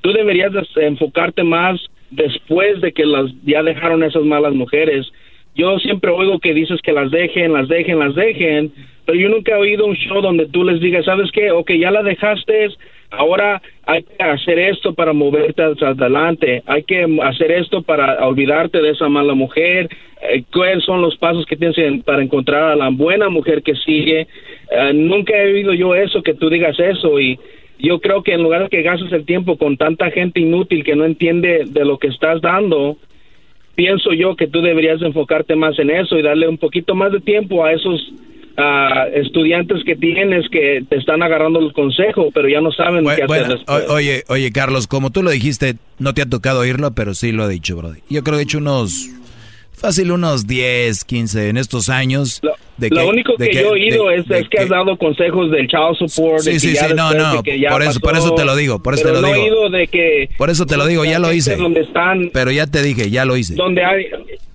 tú 0.00 0.12
deberías 0.12 0.52
de 0.52 0.86
enfocarte 0.86 1.42
más 1.42 1.80
después 2.10 2.80
de 2.80 2.92
que 2.92 3.04
las 3.04 3.30
ya 3.44 3.62
dejaron 3.62 4.02
esas 4.02 4.22
malas 4.22 4.54
mujeres. 4.54 5.10
Yo 5.54 5.78
siempre 5.78 6.10
oigo 6.10 6.38
que 6.38 6.54
dices 6.54 6.80
que 6.82 6.92
las 6.92 7.10
dejen, 7.10 7.52
las 7.52 7.68
dejen, 7.68 7.98
las 7.98 8.14
dejen, 8.14 8.72
pero 9.04 9.18
yo 9.18 9.28
nunca 9.28 9.52
he 9.52 9.58
oído 9.58 9.84
un 9.84 9.96
show 9.96 10.22
donde 10.22 10.46
tú 10.46 10.64
les 10.64 10.80
digas, 10.80 11.04
¿sabes 11.04 11.30
qué? 11.32 11.50
Ok, 11.50 11.72
ya 11.72 11.90
la 11.90 12.02
dejaste, 12.02 12.68
ahora 13.10 13.60
hay 13.84 14.02
que 14.02 14.22
hacer 14.22 14.58
esto 14.58 14.94
para 14.94 15.12
moverte 15.12 15.62
hacia 15.62 15.88
adelante, 15.88 16.62
hay 16.66 16.84
que 16.84 17.06
hacer 17.22 17.50
esto 17.52 17.82
para 17.82 18.26
olvidarte 18.26 18.80
de 18.80 18.90
esa 18.90 19.08
mala 19.08 19.34
mujer, 19.34 19.90
eh, 20.22 20.42
cuáles 20.52 20.84
son 20.84 21.02
los 21.02 21.16
pasos 21.18 21.44
que 21.44 21.56
tienes 21.56 21.76
en- 21.78 22.02
para 22.02 22.22
encontrar 22.22 22.62
a 22.62 22.76
la 22.76 22.88
buena 22.88 23.28
mujer 23.28 23.62
que 23.62 23.74
sigue. 23.74 24.26
Eh, 24.70 24.92
nunca 24.94 25.36
he 25.36 25.52
oído 25.52 25.74
yo 25.74 25.94
eso, 25.94 26.22
que 26.22 26.34
tú 26.34 26.48
digas 26.48 26.78
eso 26.78 27.20
y 27.20 27.38
yo 27.78 28.00
creo 28.00 28.22
que 28.22 28.32
en 28.32 28.42
lugar 28.42 28.62
de 28.62 28.68
que 28.68 28.82
gastes 28.82 29.12
el 29.12 29.26
tiempo 29.26 29.58
con 29.58 29.76
tanta 29.76 30.10
gente 30.10 30.40
inútil 30.40 30.84
que 30.84 30.94
no 30.96 31.04
entiende 31.04 31.64
de 31.66 31.84
lo 31.84 31.98
que 31.98 32.06
estás 32.06 32.40
dando, 32.40 32.96
pienso 33.84 34.12
yo 34.12 34.36
que 34.36 34.46
tú 34.46 34.60
deberías 34.62 35.02
enfocarte 35.02 35.56
más 35.56 35.76
en 35.78 35.90
eso 35.90 36.16
y 36.16 36.22
darle 36.22 36.46
un 36.46 36.56
poquito 36.58 36.94
más 36.94 37.10
de 37.10 37.20
tiempo 37.20 37.64
a 37.64 37.72
esos 37.72 37.98
estudiantes 39.14 39.82
que 39.84 39.96
tienes 39.96 40.48
que 40.50 40.84
te 40.88 40.96
están 40.96 41.22
agarrando 41.22 41.58
el 41.58 41.72
consejo, 41.72 42.28
pero 42.32 42.48
ya 42.48 42.60
no 42.60 42.70
saben 42.72 43.04
qué 43.04 43.10
hacer 43.12 43.26
Bueno, 43.26 43.48
después. 43.54 43.84
o- 43.88 43.94
oye, 43.94 44.22
oye, 44.28 44.52
Carlos, 44.52 44.86
como 44.86 45.10
tú 45.10 45.22
lo 45.22 45.30
dijiste, 45.30 45.74
no 45.98 46.14
te 46.14 46.22
ha 46.22 46.26
tocado 46.26 46.60
oírlo, 46.60 46.94
pero 46.94 47.14
sí 47.14 47.32
lo 47.32 47.48
he 47.48 47.52
dicho, 47.52 47.76
Brody. 47.76 48.00
Yo 48.08 48.22
creo 48.22 48.36
que 48.36 48.40
he 48.42 48.44
hecho 48.44 48.58
unos, 48.58 49.08
fácil, 49.82 50.10
unos 50.12 50.46
10, 50.46 51.04
15 51.04 51.48
en 51.50 51.56
estos 51.58 51.88
años. 51.90 52.40
de 52.78 52.88
Lo 52.88 53.08
único 53.08 53.34
de 53.36 53.50
que, 53.50 53.54
yo 53.60 53.60
he 53.60 53.66
oído 53.72 54.08
de- 54.08 54.16
es, 54.16 54.26
de 54.26 54.38
es 54.40 54.48
que, 54.48 54.58
has 54.60 54.68
dado 54.68 54.96
consejos 54.96 55.50
del 55.50 55.68
child 55.68 55.96
support. 55.98 56.42
de 56.42 56.58
Sí, 56.58 56.68
que 56.68 56.74
sí, 56.74 56.74
ya 56.74 56.88
sí, 56.88 56.94
no, 56.94 57.12
no, 57.12 57.42
que 57.42 57.60
ya 57.60 57.70
por 57.70 57.82
eso- 57.82 58.00
por 58.00 58.16
eso 58.16 58.34
te 58.34 58.44
lo 58.44 58.56
digo, 58.56 58.82
por 58.82 58.94
eso 58.94 59.04
te 59.04 59.12
lo 59.12 59.20
no 59.20 59.28
he 59.28 59.34
digo. 59.34 59.44
oído 59.44 59.70
de 59.70 59.86
que... 59.88 60.28
Por 60.38 60.48
eso 60.50 60.64
te 60.66 60.76
lo 60.78 60.86
digo, 60.86 61.04
ya 61.04 61.18
lo 61.18 61.32
hice. 61.32 61.56
Donde 61.56 61.80
están, 61.82 62.30
Pero 62.32 62.50
ya 62.50 62.66
te 62.66 62.82
dije, 62.82 63.10
ya 63.10 63.24
lo 63.26 63.36
hice. 63.36 63.54
donde 63.54 63.84
hay... 63.84 64.06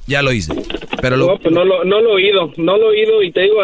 Ya 0.07 0.21
lo 0.21 0.31
hice. 0.31 0.53
Pero 1.01 1.17
lo, 1.17 1.27
no, 1.27 1.37
pues 1.37 1.53
no, 1.53 1.65
lo, 1.65 1.83
no 1.83 1.99
lo 1.99 2.11
he 2.11 2.13
oído, 2.23 2.53
no 2.55 2.77
lo 2.77 2.93
he 2.93 2.99
oído 3.01 3.21
y 3.23 3.31
te 3.33 3.41
digo, 3.41 3.57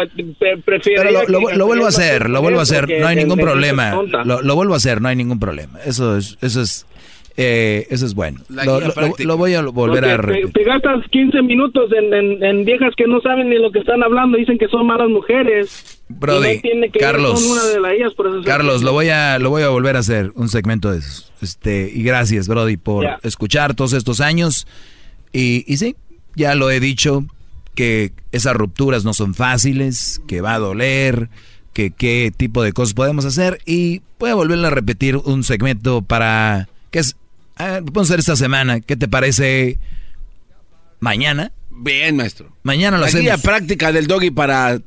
prefiero... 0.64 1.02
Pero 1.02 1.10
lo, 1.12 1.40
lo, 1.40 1.50
lo, 1.56 1.66
vuelvo 1.66 1.86
a 1.86 1.88
hacer, 1.88 2.28
lo 2.28 2.42
vuelvo 2.42 2.60
a 2.60 2.64
hacer, 2.64 2.86
no 3.00 3.06
hay 3.06 3.16
ningún 3.16 3.38
problema. 3.38 3.98
Lo, 4.24 4.54
vuelvo 4.54 4.74
a 4.74 4.76
hacer, 4.76 5.00
no 5.00 5.08
hay 5.08 5.16
ningún 5.16 5.40
problema. 5.40 5.78
Eso 5.86 6.16
es, 6.18 6.36
eso 6.42 6.60
es, 6.60 6.86
eh, 7.36 7.86
eso 7.90 8.06
es 8.06 8.14
bueno. 8.14 8.40
Lo, 8.48 9.36
voy 9.36 9.54
a 9.54 9.62
volver 9.62 10.04
a 10.04 10.16
repetir. 10.16 10.52
Te, 10.52 10.64
gastas 10.64 11.04
15 11.10 11.42
minutos 11.42 11.90
en, 11.92 12.42
en, 12.42 12.64
viejas 12.64 12.94
que 12.96 13.06
no 13.06 13.20
saben 13.20 13.48
ni 13.50 13.56
lo 13.56 13.72
que 13.72 13.80
están 13.80 14.02
hablando, 14.02 14.38
dicen 14.38 14.56
que 14.58 14.68
son 14.68 14.86
malas 14.86 15.08
mujeres. 15.08 16.02
Brody, 16.08 16.60
Carlos, 16.98 17.42
Carlos, 18.44 18.82
lo 18.82 18.92
voy 18.92 19.08
a, 19.08 19.38
lo 19.38 19.50
voy 19.50 19.62
a 19.62 19.68
volver 19.68 19.96
a 19.96 20.00
hacer 20.00 20.30
un 20.36 20.48
segmento 20.48 20.92
de 20.92 20.98
eso. 20.98 21.24
Este, 21.42 21.90
y 21.92 22.02
gracias, 22.02 22.46
Brody, 22.46 22.76
por 22.76 23.06
escuchar 23.22 23.74
todos 23.74 23.94
estos 23.94 24.20
años. 24.20 24.66
Y, 25.32 25.64
y 25.66 25.78
sí, 25.78 25.96
ya 26.36 26.54
lo 26.54 26.70
he 26.70 26.78
dicho, 26.78 27.24
que 27.74 28.12
esas 28.32 28.54
rupturas 28.54 29.04
no 29.04 29.12
son 29.12 29.34
fáciles, 29.34 30.22
que 30.28 30.40
va 30.40 30.54
a 30.54 30.58
doler, 30.58 31.30
que 31.72 31.90
qué 31.90 32.32
tipo 32.36 32.62
de 32.62 32.72
cosas 32.72 32.94
podemos 32.94 33.24
hacer. 33.24 33.58
Y 33.66 34.02
voy 34.20 34.30
a 34.30 34.34
volverle 34.34 34.68
a 34.68 34.70
repetir 34.70 35.16
un 35.16 35.42
segmento 35.42 36.02
para... 36.02 36.68
que 36.90 37.00
es? 37.00 37.16
Vamos 37.56 37.96
a 37.96 38.00
hacer 38.02 38.20
esta 38.20 38.36
semana. 38.36 38.80
¿Qué 38.80 38.96
te 38.96 39.08
parece 39.08 39.78
mañana? 41.00 41.52
Bien, 41.70 42.16
maestro. 42.16 42.54
Mañana 42.62 42.98
lo 42.98 43.06
La 43.06 43.10
guía 43.10 43.38
práctica 43.38 43.92
del 43.92 44.06
doggy 44.06 44.30
para 44.30 44.78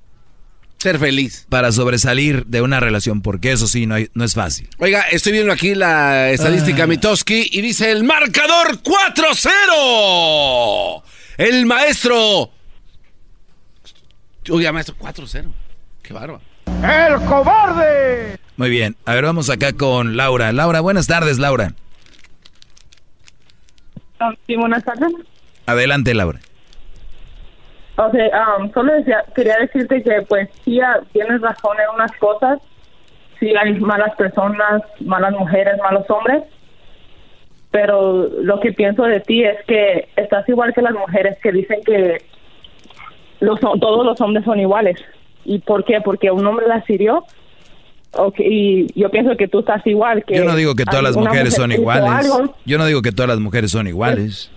ser 0.78 1.00
feliz. 1.00 1.46
Para 1.50 1.72
sobresalir 1.72 2.46
de 2.46 2.62
una 2.62 2.80
relación, 2.80 3.22
porque 3.22 3.52
eso 3.52 3.68
sí, 3.68 3.86
no, 3.86 3.96
no 4.14 4.24
es 4.24 4.34
fácil. 4.34 4.70
Oiga, 4.78 5.02
estoy 5.12 5.34
viendo 5.34 5.52
aquí 5.52 5.76
la 5.76 6.32
estadística 6.32 6.84
ah. 6.84 6.88
Mitoski 6.88 7.50
y 7.52 7.62
dice 7.62 7.92
el 7.92 8.04
marcador 8.04 8.82
4-0. 8.82 11.04
El 11.38 11.66
maestro. 11.66 12.52
Oiga, 14.50 14.72
maestro, 14.72 14.96
4-0. 14.98 15.52
Qué 16.02 16.14
bárbaro. 16.14 16.42
¡El 16.66 17.26
cobarde! 17.26 18.40
Muy 18.56 18.70
bien. 18.70 18.96
A 19.06 19.14
ver, 19.14 19.26
vamos 19.26 19.50
acá 19.50 19.74
con 19.74 20.16
Laura. 20.16 20.54
Laura, 20.54 20.80
buenas 20.80 21.08
tardes, 21.08 21.38
Laura. 21.38 21.74
Ah, 24.20 24.34
sí, 24.46 24.56
buenas 24.56 24.84
tardes. 24.84 25.14
Adelante, 25.66 26.14
Laura. 26.14 26.40
O 27.98 28.12
sea, 28.12 28.58
um, 28.58 28.72
solo 28.74 28.94
decía, 28.94 29.24
quería 29.36 29.58
decirte 29.58 30.04
que, 30.04 30.22
pues, 30.28 30.50
sí, 30.64 30.80
ah, 30.80 31.00
tienes 31.14 31.42
razón 31.42 31.78
en 31.80 31.96
unas 31.96 32.12
cosas. 32.18 32.60
Sí, 33.40 33.54
hay 33.56 33.74
malas 33.80 34.16
personas, 34.16 34.84
malas 35.00 35.34
mujeres, 35.34 35.78
malos 35.84 36.10
hombres 36.10 36.44
pero 37.72 38.28
lo 38.42 38.60
que 38.60 38.72
pienso 38.72 39.04
de 39.04 39.20
ti 39.20 39.44
es 39.44 39.64
que 39.66 40.08
estás 40.16 40.48
igual 40.50 40.74
que 40.74 40.82
las 40.82 40.94
mujeres 40.94 41.38
que 41.44 41.52
dicen 41.52 41.82
que 41.86 42.24
los, 43.40 43.60
todos 43.60 44.06
los 44.06 44.20
hombres 44.22 44.46
son 44.46 44.60
iguales. 44.60 44.98
¿Y 45.46 45.60
por 45.60 45.84
qué? 45.86 46.02
Porque 46.02 46.32
un 46.32 46.46
hombre 46.46 46.68
las 46.68 46.90
hirió. 46.90 47.24
Okay, 48.12 48.48
y 48.48 49.00
yo 49.00 49.10
pienso 49.12 49.36
que 49.38 49.48
tú 49.48 49.60
estás 49.60 49.86
igual. 49.86 50.24
que 50.26 50.36
Yo 50.36 50.46
no 50.46 50.56
digo 50.56 50.76
que 50.76 50.86
todas 50.86 51.04
las 51.04 51.16
mujeres 51.16 51.54
son 51.54 51.72
iguales. 51.72 52.32
Yo 52.66 52.78
no 52.78 52.86
digo 52.86 53.02
que 53.02 53.12
todas 53.12 53.30
las 53.30 53.40
mujeres 53.40 53.72
son 53.72 53.88
iguales. 53.88 54.52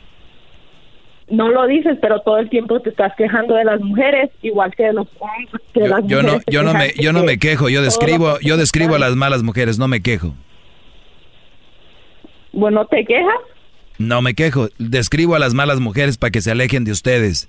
No 1.28 1.48
lo 1.48 1.66
dices, 1.66 1.97
pero 2.01 2.20
todo 2.20 2.39
el 2.39 2.48
tiempo 2.51 2.81
te 2.81 2.90
estás 2.90 3.12
quejando 3.16 3.55
de 3.55 3.64
las 3.64 3.81
mujeres, 3.81 4.31
igual 4.43 4.74
que 4.74 4.85
de 4.85 4.93
los 4.94 5.06
hombres. 5.20 5.62
Que 5.72 5.81
yo, 5.81 5.86
las 5.86 6.06
yo 6.06 6.22
no, 6.22 6.39
yo 6.48 6.62
no 6.62 6.74
me, 6.74 6.93
yo 6.94 7.12
no 7.12 7.22
me 7.22 7.39
quejo. 7.39 7.68
Yo 7.68 7.82
describo, 7.82 8.39
yo 8.40 8.56
describo 8.56 8.97
a 8.97 8.98
las 8.98 9.14
malas 9.14 9.43
mujeres. 9.43 9.78
No 9.78 9.86
me 9.86 10.01
quejo. 10.01 10.35
Bueno, 12.52 12.85
¿te 12.86 13.05
quejas? 13.05 13.39
No 13.98 14.22
me 14.22 14.35
quejo. 14.35 14.68
Describo 14.78 15.36
a 15.36 15.39
las 15.39 15.55
malas 15.55 15.78
mujeres 15.78 16.18
para 16.18 16.32
que 16.32 16.40
se 16.40 16.51
alejen 16.51 16.85
de 16.85 16.93
ustedes. 16.93 17.48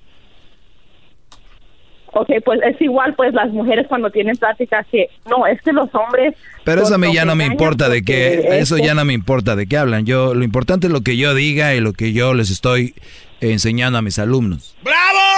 Ok, 2.14 2.30
pues 2.44 2.60
es 2.64 2.80
igual, 2.82 3.14
pues 3.16 3.34
las 3.34 3.50
mujeres 3.52 3.88
cuando 3.88 4.10
tienen 4.10 4.36
pláticas 4.36 4.86
que 4.92 5.10
no, 5.30 5.48
es 5.48 5.62
que 5.62 5.72
los 5.72 5.90
hombres. 5.96 6.36
Pero 6.66 6.84
eso 6.84 6.96
a 6.96 6.98
mí 6.98 7.14
ya 7.14 7.24
no 7.24 7.36
me 7.36 7.46
importa 7.46 7.88
de 7.88 8.04
qué, 8.04 8.60
eso 8.60 8.78
ya 8.78 8.94
no 8.94 9.06
me 9.06 9.14
importa 9.14 9.56
de 9.56 9.66
qué 9.66 9.78
hablan. 9.78 10.06
Yo, 10.06 10.34
lo 10.34 10.44
importante 10.44 10.88
es 10.88 10.94
lo 10.94 11.02
que 11.02 11.16
yo 11.16 11.34
diga 11.34 11.74
y 11.74 11.80
lo 11.80 11.94
que 11.94 12.12
yo 12.12 12.34
les 12.34 12.52
estoy 12.52 12.96
enseñando 13.40 13.98
a 13.98 14.02
mis 14.02 14.20
alumnos. 14.20 14.76
¡Bravo! 14.84 15.32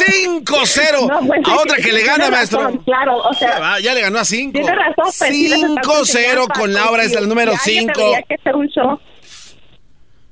5-0 0.00 1.26
pues, 1.26 1.40
a 1.46 1.54
otra 1.56 1.76
que 1.76 1.92
le 1.92 2.04
gana, 2.04 2.30
maestro. 2.30 2.70
Claro, 2.84 3.18
o 3.18 3.32
sea. 3.34 3.78
Ya, 3.80 3.94
le 3.94 4.00
ganó 4.00 4.18
a 4.18 4.24
5. 4.24 4.52
Tiene 4.52 4.74
razón, 4.74 5.06
5-0 5.06 5.82
pues, 5.82 6.48
con 6.58 6.72
Laura, 6.72 7.02
es 7.02 7.14
el 7.14 7.28
número 7.28 7.52
5. 7.56 7.92
Debería 7.96 8.22
que 8.22 8.34
hacer 8.34 8.56
un 8.56 8.68
show. 8.68 9.00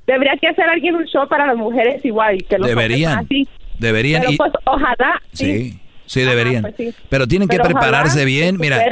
Debería 0.06 0.32
que 0.40 0.48
hacer 0.48 0.64
alguien 0.64 0.96
un 0.96 1.04
show 1.04 1.28
para 1.28 1.46
las 1.46 1.56
mujeres 1.56 2.04
igual. 2.04 2.42
Que 2.48 2.58
los 2.58 2.66
Deberían. 2.66 3.18
Así. 3.18 3.46
Deberían. 3.78 4.22
Pero 4.22 4.36
pues 4.36 4.52
ojalá. 4.64 5.22
Sí. 5.32 5.78
Sí, 6.06 6.22
deberían. 6.22 6.62
Pues 6.62 6.94
pero 7.10 7.26
tienen 7.26 7.48
que 7.48 7.58
prepararse 7.58 8.24
bien, 8.24 8.56
mira. 8.58 8.82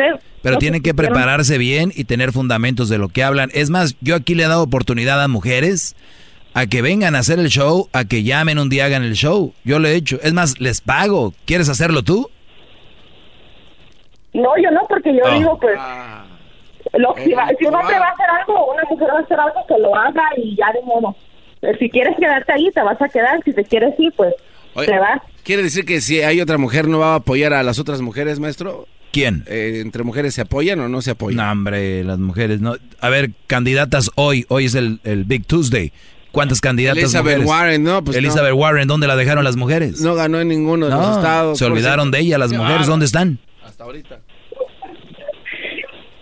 Pero 0.42 0.58
tienen 0.58 0.82
que 0.82 0.92
prepararse 0.92 1.56
bien 1.56 1.90
y 1.94 2.04
tener 2.04 2.30
fundamentos 2.30 2.88
de 2.88 2.98
lo 2.98 3.08
que 3.08 3.24
hablan. 3.24 3.50
Es 3.54 3.70
más, 3.70 3.96
yo 4.00 4.14
aquí 4.14 4.34
le 4.34 4.44
he 4.44 4.48
dado 4.48 4.62
oportunidad 4.62 5.22
a 5.22 5.26
mujeres 5.26 5.96
a 6.52 6.66
que 6.66 6.82
vengan 6.82 7.16
a 7.16 7.20
hacer 7.20 7.38
el 7.38 7.48
show, 7.48 7.88
a 7.92 8.04
que 8.04 8.22
llamen 8.22 8.58
un 8.58 8.68
día 8.68 8.84
hagan 8.84 9.02
el 9.02 9.14
show. 9.14 9.54
Yo 9.64 9.78
lo 9.78 9.88
he 9.88 9.94
hecho. 9.94 10.18
Es 10.22 10.34
más, 10.34 10.60
les 10.60 10.80
pago. 10.82 11.32
¿Quieres 11.46 11.68
hacerlo 11.68 12.02
tú? 12.02 12.30
No, 14.34 14.50
yo 14.62 14.70
no, 14.70 14.82
porque 14.86 15.14
yo 15.14 15.22
ah. 15.26 15.34
digo, 15.34 15.58
pues, 15.58 15.78
lo, 16.92 17.14
si, 17.16 17.34
si, 17.58 17.66
un 17.66 17.74
hombre 17.74 17.98
va 17.98 18.06
a 18.06 18.10
hacer 18.10 18.26
algo, 18.40 18.72
una 18.72 18.82
mujer 18.90 19.08
va 19.08 19.18
a 19.18 19.22
hacer 19.22 19.40
algo, 19.40 19.66
que 19.66 19.78
lo 19.78 19.96
haga 19.96 20.22
y 20.36 20.54
ya 20.54 20.70
de 20.72 20.82
modo. 20.82 21.16
Si 21.78 21.88
quieres 21.88 22.16
quedarte 22.18 22.52
ahí, 22.52 22.70
te 22.70 22.82
vas 22.82 23.00
a 23.00 23.08
quedar. 23.08 23.42
Si 23.42 23.52
te 23.52 23.64
quieres 23.64 23.98
ir, 23.98 24.12
pues 24.12 24.34
¿Quiere 25.42 25.62
decir 25.62 25.84
que 25.84 26.00
si 26.00 26.20
hay 26.20 26.40
otra 26.40 26.58
mujer 26.58 26.88
no 26.88 26.98
va 26.98 27.12
a 27.12 27.16
apoyar 27.16 27.52
a 27.52 27.62
las 27.62 27.78
otras 27.78 28.00
mujeres, 28.00 28.40
maestro? 28.40 28.86
¿Quién? 29.12 29.44
Eh, 29.46 29.80
¿Entre 29.82 30.02
mujeres 30.02 30.34
se 30.34 30.42
apoyan 30.42 30.80
o 30.80 30.88
no 30.88 31.00
se 31.00 31.12
apoyan? 31.12 31.38
No, 31.38 31.50
hombre, 31.50 32.04
las 32.04 32.18
mujeres 32.18 32.60
no. 32.60 32.76
A 33.00 33.08
ver, 33.08 33.30
candidatas 33.46 34.10
hoy, 34.16 34.44
hoy 34.48 34.66
es 34.66 34.74
el, 34.74 35.00
Big 35.26 35.46
Tuesday. 35.46 35.92
¿Cuántas 36.32 36.60
candidatas 36.60 36.98
Elizabeth 36.98 37.46
Warren, 37.46 37.82
no, 37.82 38.04
pues 38.04 38.18
Elizabeth 38.18 38.52
Warren, 38.52 38.86
¿dónde 38.86 39.06
la 39.06 39.16
dejaron 39.16 39.42
las 39.42 39.56
mujeres? 39.56 40.02
No 40.02 40.14
ganó 40.14 40.38
en 40.38 40.48
ninguno 40.48 40.86
de 40.86 40.92
los 40.92 41.16
estados. 41.16 41.58
Se 41.58 41.64
olvidaron 41.64 42.10
de 42.10 42.20
ella, 42.20 42.36
las 42.36 42.52
mujeres, 42.52 42.86
¿dónde 42.86 43.06
están? 43.06 43.38
Hasta 43.64 43.84
ahorita. 43.84 44.20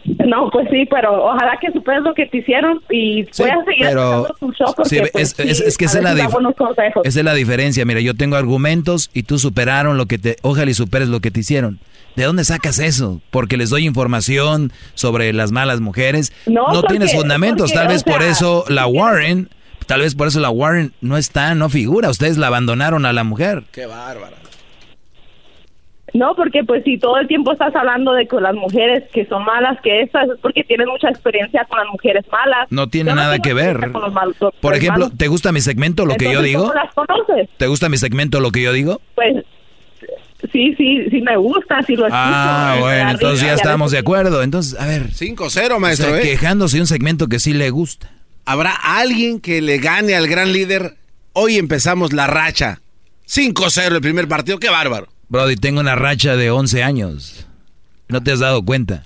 No, 0.27 0.51
pues 0.51 0.69
sí, 0.71 0.87
pero 0.91 1.25
ojalá 1.25 1.59
que 1.61 1.71
superes 1.73 2.03
lo 2.03 2.15
que 2.15 2.27
te 2.27 2.39
hicieron 2.39 2.81
y 2.91 3.25
puedas 3.25 3.65
seguir 3.65 3.87
pero, 3.87 4.27
tu 4.39 4.53
show 4.53 4.73
porque, 4.77 5.09
pues, 5.13 5.39
es, 5.39 5.77
que 5.77 5.85
esa 5.85 5.99
es, 5.99 6.05
la 6.05 6.13
esa 6.13 7.19
es 7.21 7.25
la 7.25 7.35
diferencia. 7.35 7.85
Mira, 7.85 8.01
yo 8.01 8.15
tengo 8.15 8.37
argumentos 8.37 9.11
y 9.13 9.25
tú 9.25 9.39
superaron 9.39 9.97
lo 9.97 10.07
que 10.07 10.19
te... 10.19 10.37
Ojalá 10.43 10.71
y 10.71 10.75
superes 10.75 11.09
lo 11.09 11.21
que 11.21 11.31
te 11.31 11.41
hicieron. 11.41 11.79
¿De 12.17 12.25
dónde 12.25 12.45
sacas 12.45 12.79
eso? 12.79 13.21
Porque 13.31 13.57
les 13.57 13.71
doy 13.71 13.87
información 13.87 14.73
sobre 14.95 15.33
las 15.33 15.53
malas 15.53 15.81
mujeres. 15.81 16.33
No, 16.47 16.83
tienes 16.85 17.13
fundamentos. 17.13 17.73
tal 17.73 17.89
vez 17.89 18.05
por 18.05 18.23
eso 18.23 18.65
la 18.69 18.87
Warren... 18.87 19.49
Tal 19.87 20.01
vez 20.01 20.15
por 20.15 20.29
eso 20.29 20.41
la 20.41 20.49
Warren 20.49 20.95
no 21.03 21.19
está, 21.19 21.55
no 21.55 21.69
figura. 21.69 22.09
Ustedes 22.09 22.39
la 22.39 22.47
abandonaron 22.47 23.05
a 23.05 23.13
la 23.13 23.23
mujer. 23.23 23.65
Qué 23.71 23.85
bárbara. 23.85 24.37
No, 26.15 26.36
porque 26.36 26.62
pues 26.62 26.85
si 26.85 26.97
todo 26.97 27.19
el 27.19 27.27
tiempo 27.27 27.53
estás 27.53 27.74
hablando 27.74 28.12
de 28.12 28.28
que 28.28 28.41
las 28.41 28.55
mujeres 28.55 29.03
que 29.12 29.27
son 29.27 29.45
malas, 29.45 29.81
que 29.82 30.03
esas 30.03 30.28
es 30.28 30.39
porque 30.41 30.62
tienes 30.62 30.86
mucha 30.86 31.09
experiencia 31.09 31.65
con 31.69 31.81
las 31.81 31.89
mujeres 31.89 32.24
malas. 32.31 32.69
No 32.70 32.89
tiene 32.89 33.12
nada 33.12 33.41
que 33.41 33.53
ver. 33.53 33.91
Por 34.61 34.74
ejemplo, 34.77 35.11
¿te 35.11 35.27
gusta 35.27 35.51
mi 35.51 35.61
segmento, 35.61 36.07
lo 36.07 36.15
que 36.15 36.32
yo 36.32 36.41
digo? 36.41 36.73
las 36.73 36.95
conoces? 36.95 37.49
¿Te 37.57 37.66
gusta 37.66 37.89
mi 37.89 37.97
segmento, 37.97 38.39
lo 38.39 38.53
que 38.53 38.62
yo 38.62 38.73
digo? 38.73 39.01
Pues 39.16 39.45
sí, 40.53 40.73
sí, 40.77 41.05
sí 41.11 41.20
me 41.20 41.36
gusta, 41.36 41.82
sí 41.82 41.97
lo 41.97 42.07
escucho. 42.07 42.12
Ah, 42.12 42.77
bueno, 42.78 43.11
entonces 43.11 43.41
ya 43.41 43.55
estamos 43.55 43.91
de 43.91 43.99
acuerdo. 43.99 44.45
Entonces, 44.45 44.78
a 44.78 44.86
ver. 44.86 45.09
5-0, 45.09 45.81
maestro. 45.81 46.16
¿eh? 46.16 46.23
quejándose 46.23 46.77
de 46.77 46.82
un 46.82 46.86
segmento 46.86 47.27
que 47.27 47.41
sí 47.41 47.55
le 47.55 47.70
gusta. 47.70 48.12
¿Habrá 48.45 48.73
alguien 48.73 49.41
que 49.41 49.61
le 49.61 49.78
gane 49.78 50.15
al 50.15 50.28
gran 50.28 50.53
líder? 50.53 50.97
Hoy 51.32 51.57
empezamos 51.57 52.12
la 52.12 52.28
racha. 52.28 52.81
5-0 53.27 53.97
el 53.97 54.01
primer 54.01 54.28
partido, 54.28 54.61
qué 54.61 54.69
bárbaro. 54.69 55.09
Brody, 55.35 55.56
tengo 55.56 55.81
una 55.81 55.97
racha 55.97 56.36
de 56.36 56.52
11 56.52 56.85
años. 56.85 57.44
¿No 58.06 58.23
te 58.23 58.31
has 58.31 58.39
dado 58.39 58.65
cuenta? 58.65 59.05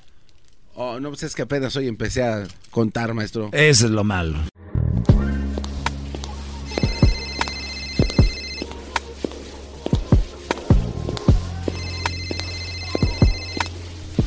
Oh, 0.75 1.01
no, 1.01 1.09
pues 1.09 1.23
es 1.23 1.35
que 1.35 1.41
apenas 1.41 1.75
hoy 1.75 1.89
empecé 1.89 2.23
a 2.23 2.47
contar, 2.71 3.15
maestro. 3.15 3.49
Eso 3.53 3.87
es 3.87 3.93
lo 3.93 4.05
malo. 4.05 4.37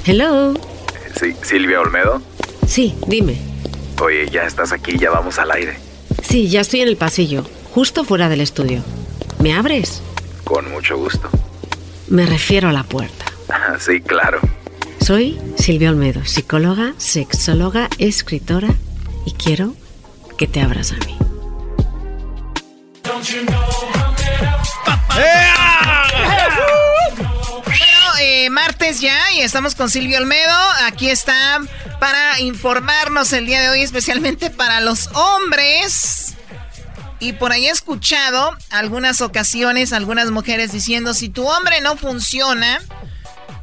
Hello. 0.04 0.56
Sí, 1.20 1.36
Silvia 1.44 1.82
Olmedo. 1.82 2.20
Sí, 2.66 2.96
dime. 3.06 3.38
Oye, 4.02 4.28
ya 4.28 4.48
estás 4.48 4.72
aquí, 4.72 4.98
ya 4.98 5.12
vamos 5.12 5.38
al 5.38 5.52
aire. 5.52 5.78
Sí, 6.24 6.50
ya 6.50 6.62
estoy 6.62 6.82
en 6.82 6.88
el 6.88 6.98
pasillo, 6.98 7.44
justo 7.76 8.04
fuera 8.04 8.28
del 8.28 8.42
estudio. 8.42 8.82
¿Me 9.38 9.54
abres? 9.54 10.02
Con 10.44 10.72
mucho 10.72 10.98
gusto. 10.98 11.30
Me 12.12 12.26
refiero 12.26 12.68
a 12.68 12.74
la 12.74 12.84
puerta. 12.84 13.26
Sí, 13.80 14.02
claro. 14.02 14.40
Soy 15.00 15.40
Silvia 15.58 15.90
Olmedo, 15.90 16.26
psicóloga, 16.26 16.94
sexóloga, 16.98 17.90
escritora 17.98 18.68
y 19.26 19.32
quiero 19.32 19.74
que 20.38 20.46
te 20.46 20.62
abras 20.62 20.92
a 20.92 20.98
mí. 21.06 21.18
Bueno, 27.66 28.20
eh, 28.20 28.50
martes 28.52 29.00
ya 29.00 29.32
y 29.34 29.42
estamos 29.42 29.76
con 29.76 29.90
Silvio 29.90 30.18
Olmedo. 30.18 30.56
Aquí 30.86 31.10
está 31.10 31.62
para 32.00 32.40
informarnos 32.42 33.32
el 33.34 33.46
día 33.46 33.62
de 33.62 33.70
hoy, 33.70 33.82
especialmente 33.82 34.50
para 34.50 34.82
los 34.82 35.08
hombres. 35.14 36.31
Y 37.22 37.34
por 37.34 37.52
ahí 37.52 37.68
he 37.68 37.70
escuchado 37.70 38.58
algunas 38.72 39.22
ocasiones, 39.22 39.94
algunas 39.94 40.32
mujeres 40.32 40.72
diciendo, 40.72 41.14
si 41.14 41.30
tu 41.30 41.48
hombre 41.48 41.80
no 41.80 41.96
funciona, 41.96 42.82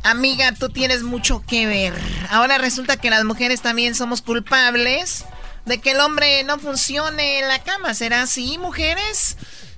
amiga, 0.04 0.52
tú 0.52 0.68
tienes 0.68 1.02
mucho 1.02 1.42
que 1.44 1.66
ver. 1.66 1.92
Ahora 2.30 2.58
resulta 2.58 2.96
que 2.98 3.10
las 3.10 3.24
mujeres 3.24 3.60
también 3.60 3.96
somos 3.96 4.22
culpables 4.22 5.24
de 5.66 5.78
que 5.78 5.90
el 5.90 5.98
hombre 5.98 6.44
no 6.44 6.60
funcione 6.60 7.40
en 7.40 7.48
la 7.48 7.58
cama. 7.64 7.94
¿Será 7.94 8.22
así, 8.22 8.58
mujeres? 8.58 9.36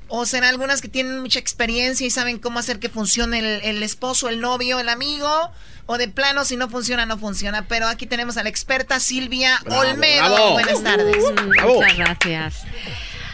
¿O 0.09 0.27
será 0.27 0.51
algunas 0.51 0.83
que 0.83 0.89
tienen 0.89 1.19
mucha 1.21 1.39
experiencia 1.39 2.07
y 2.07 2.11
saben 2.11 2.39
cómo 2.39 2.59
hacer 2.59 2.81
que 2.81 2.91
funcione 2.91 3.39
el, 3.39 3.63
el 3.63 3.83
esposo, 3.83 4.29
el 4.29 4.43
novio, 4.43 4.79
el 4.79 4.91
amigo? 4.91 5.51
O 5.87 5.97
de 5.97 6.09
plano, 6.09 6.45
si 6.45 6.57
no 6.59 6.69
funciona, 6.69 7.07
no 7.07 7.17
funciona. 7.17 7.67
Pero 7.67 7.89
aquí 7.89 8.05
tenemos 8.07 8.37
a 8.37 8.43
la 8.43 8.51
experta 8.51 9.01
Silvia 9.01 9.59
Olmedo. 9.71 10.29
bravo. 10.29 10.53
Buenas 10.53 10.83
tardes. 10.83 11.17
Muchas 11.65 11.97
gracias. 11.97 12.55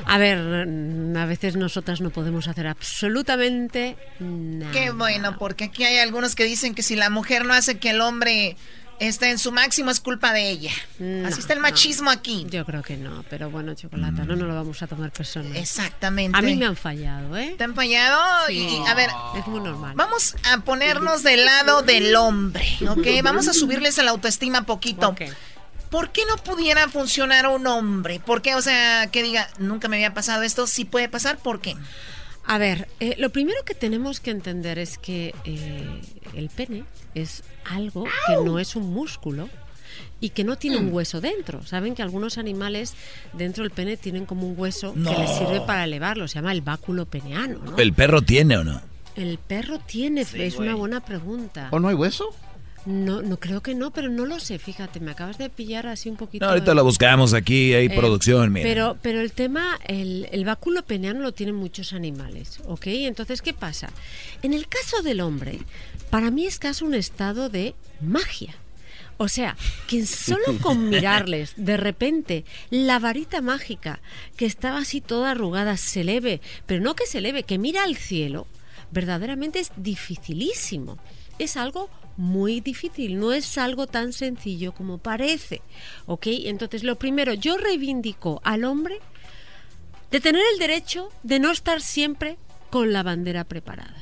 A 0.07 0.19
ver, 0.19 0.67
mm, 0.67 1.17
a 1.17 1.27
veces 1.27 1.57
nosotras 1.57 2.01
no 2.01 2.11
podemos 2.11 2.49
hacer 2.49 2.67
absolutamente 2.67 3.97
nada. 4.21 4.73
Qué 4.73 4.91
bueno, 4.91 5.37
porque 5.39 5.65
aquí 5.65 5.85
hay 5.85 5.99
algunos 5.99 6.35
que 6.35 6.45
dicen 6.45 6.75
que 6.75 6.83
si 6.83 6.97
la 6.97 7.11
mujer 7.11 7.45
no 7.45 7.55
hace 7.55 7.79
que 7.79 7.91
el 7.91 8.01
hombre 8.01 8.57
esté 8.99 9.31
en 9.31 9.39
su 9.39 9.53
máximo 9.53 9.91
es 9.91 10.01
culpa 10.01 10.33
de 10.33 10.49
ella. 10.49 10.71
Así 11.27 11.41
está 11.41 11.53
el 11.53 11.61
machismo 11.61 12.11
aquí. 12.11 12.47
Yo 12.49 12.65
creo 12.65 12.83
que 12.83 12.97
no, 12.97 13.25
pero 13.29 13.51
bueno, 13.51 13.75
chocolata, 13.75 14.25
no 14.25 14.37
nos 14.37 14.49
lo 14.49 14.55
vamos 14.55 14.83
a 14.83 14.87
tomar 14.87 15.11
personal. 15.11 15.55
Exactamente. 15.57 16.39
A 16.39 16.41
mí 16.41 16.57
me 16.57 16.67
han 16.67 16.77
fallado, 16.77 17.37
¿eh? 17.37 17.55
¿Te 17.59 17.65
han 17.65 17.75
fallado? 17.75 18.19
Sí. 18.47 18.55
Y, 18.59 18.89
a 18.89 18.95
ver, 18.95 19.11
Es 19.39 19.47
muy 19.47 19.61
normal. 19.61 19.93
vamos 19.97 20.35
a 20.45 20.61
ponernos 20.61 21.23
del 21.23 21.45
lado 21.45 21.83
del 21.83 22.15
hombre, 22.17 22.65
¿ok? 22.89 23.07
Vamos 23.23 23.49
a 23.49 23.53
subirles 23.53 23.99
la 23.99 24.11
autoestima 24.13 24.63
poquito. 24.63 25.15
¿Por 25.97 26.11
qué 26.11 26.21
no 26.29 26.37
pudiera 26.37 26.91
funcionar 26.91 27.47
un 27.47 27.67
hombre? 27.67 28.21
¿Por 28.21 28.43
qué? 28.43 28.55
O 28.55 28.61
sea, 28.61 29.07
que 29.11 29.23
diga, 29.23 29.49
nunca 29.59 29.89
me 29.89 29.97
había 29.97 30.13
pasado 30.13 30.43
esto, 30.43 30.67
sí 30.67 30.85
puede 30.85 31.09
pasar, 31.09 31.39
¿por 31.39 31.63
qué? 31.63 31.75
A 32.45 32.59
ver, 32.59 32.87
eh, 33.01 33.15
lo 33.17 33.31
primero 33.31 33.65
que 33.65 33.75
tenemos 33.75 34.21
que 34.21 34.31
entender 34.31 34.79
es 34.79 34.99
que 34.99 35.35
eh, 35.47 36.03
el 36.35 36.51
pene 36.51 36.85
es 37.15 37.45
algo 37.65 38.05
que 38.27 38.35
no 38.45 38.59
es 38.59 38.77
un 38.77 38.93
músculo 38.93 39.49
y 40.21 40.31
que 40.31 40.45
no 40.45 40.57
tiene 40.57 40.77
un 40.77 40.93
hueso 40.93 41.23
dentro. 41.23 41.65
Saben 41.65 41.95
que 41.95 42.03
algunos 42.03 42.37
animales 42.37 42.93
dentro 43.33 43.65
del 43.65 43.71
pene 43.71 43.97
tienen 43.97 44.27
como 44.27 44.47
un 44.47 44.55
hueso 44.61 44.93
que 44.93 45.01
les 45.01 45.31
sirve 45.39 45.63
para 45.63 45.85
elevarlo, 45.85 46.29
se 46.29 46.35
llama 46.35 46.53
el 46.53 46.61
báculo 46.61 47.07
peneano. 47.07 47.59
¿no? 47.65 47.79
¿El 47.79 47.95
perro 47.95 48.21
tiene 48.21 48.59
o 48.59 48.65
no? 48.65 48.83
El 49.15 49.39
perro 49.39 49.79
tiene, 49.79 50.27
es 50.35 50.57
una 50.57 50.75
buena 50.75 51.01
pregunta. 51.01 51.69
¿O 51.71 51.81
no 51.81 51.89
hay 51.89 51.95
hueso? 51.95 52.37
No, 52.87 53.21
no 53.21 53.39
creo 53.39 53.63
que 53.63 53.75
no, 53.75 53.91
pero 53.91 54.09
no 54.09 54.27
lo 54.27 54.39
sé. 54.39 54.59
Fíjate, 54.61 55.01
me 55.01 55.11
acabas 55.11 55.39
de 55.39 55.51
pillar 55.51 55.89
así 55.89 56.09
un 56.09 56.17
poquito. 56.17 56.45
No, 56.45 56.53
ahorita 56.53 56.73
lo 56.73 56.85
buscamos 56.85 57.35
aquí, 57.35 57.75
hay 57.75 57.87
Eh, 57.87 57.91
producción, 57.91 58.53
mira. 58.53 58.67
Pero, 58.67 58.97
pero 59.03 59.21
el 59.21 59.33
tema, 59.33 59.79
el, 59.87 60.29
el 60.31 60.45
báculo 60.45 60.85
peneano 60.85 61.21
lo 61.21 61.33
tienen 61.33 61.57
muchos 61.57 61.93
animales, 61.93 62.61
¿ok? 62.65 62.87
Entonces, 62.87 63.43
¿qué 63.43 63.53
pasa? 63.53 63.91
En 64.43 64.55
el 64.55 64.69
caso 64.69 65.03
del 65.03 65.21
hombre, 65.21 65.59
para 66.11 66.31
mí 66.31 66.47
es 66.47 66.59
casi 66.61 66.85
un 66.85 66.95
estado 66.95 67.49
de 67.49 67.75
magia. 68.01 68.55
O 69.19 69.29
sea, 69.29 69.57
que 69.89 70.07
solo 70.07 70.45
con 70.63 70.89
mirarles, 70.89 71.55
de 71.57 71.77
repente, 71.77 72.45
la 72.71 72.99
varita 73.01 73.41
mágica 73.41 73.99
que 74.37 74.47
estaba 74.47 74.79
así 74.79 75.01
toda 75.01 75.33
arrugada 75.33 75.77
se 75.77 76.03
eleve, 76.03 76.41
pero 76.67 76.83
no 76.83 76.95
que 76.95 77.07
se 77.07 77.19
eleve, 77.19 77.43
que 77.43 77.59
mira 77.59 77.83
al 77.83 77.97
cielo, 77.97 78.47
verdaderamente 78.93 79.59
es 79.59 79.73
dificilísimo. 79.77 80.99
Es 81.39 81.57
algo 81.57 81.91
muy 82.17 82.61
difícil, 82.61 83.19
no 83.19 83.33
es 83.33 83.59
algo 83.59 83.87
tan 83.87 84.13
sencillo 84.13 84.73
como 84.73 84.99
parece. 84.99 85.63
¿Ok? 86.07 86.27
Entonces, 86.29 86.83
lo 86.83 86.97
primero, 86.97 87.35
yo 87.35 87.57
reivindico 87.59 88.41
al 88.45 88.65
hombre 88.65 88.99
de 90.11 90.21
tener 90.21 90.43
el 90.53 90.59
derecho 90.59 91.09
de 91.23 91.39
no 91.41 91.51
estar 91.51 91.81
siempre 91.81 92.37
con 92.71 92.93
la 92.93 93.03
bandera 93.03 93.45
preparada, 93.45 93.97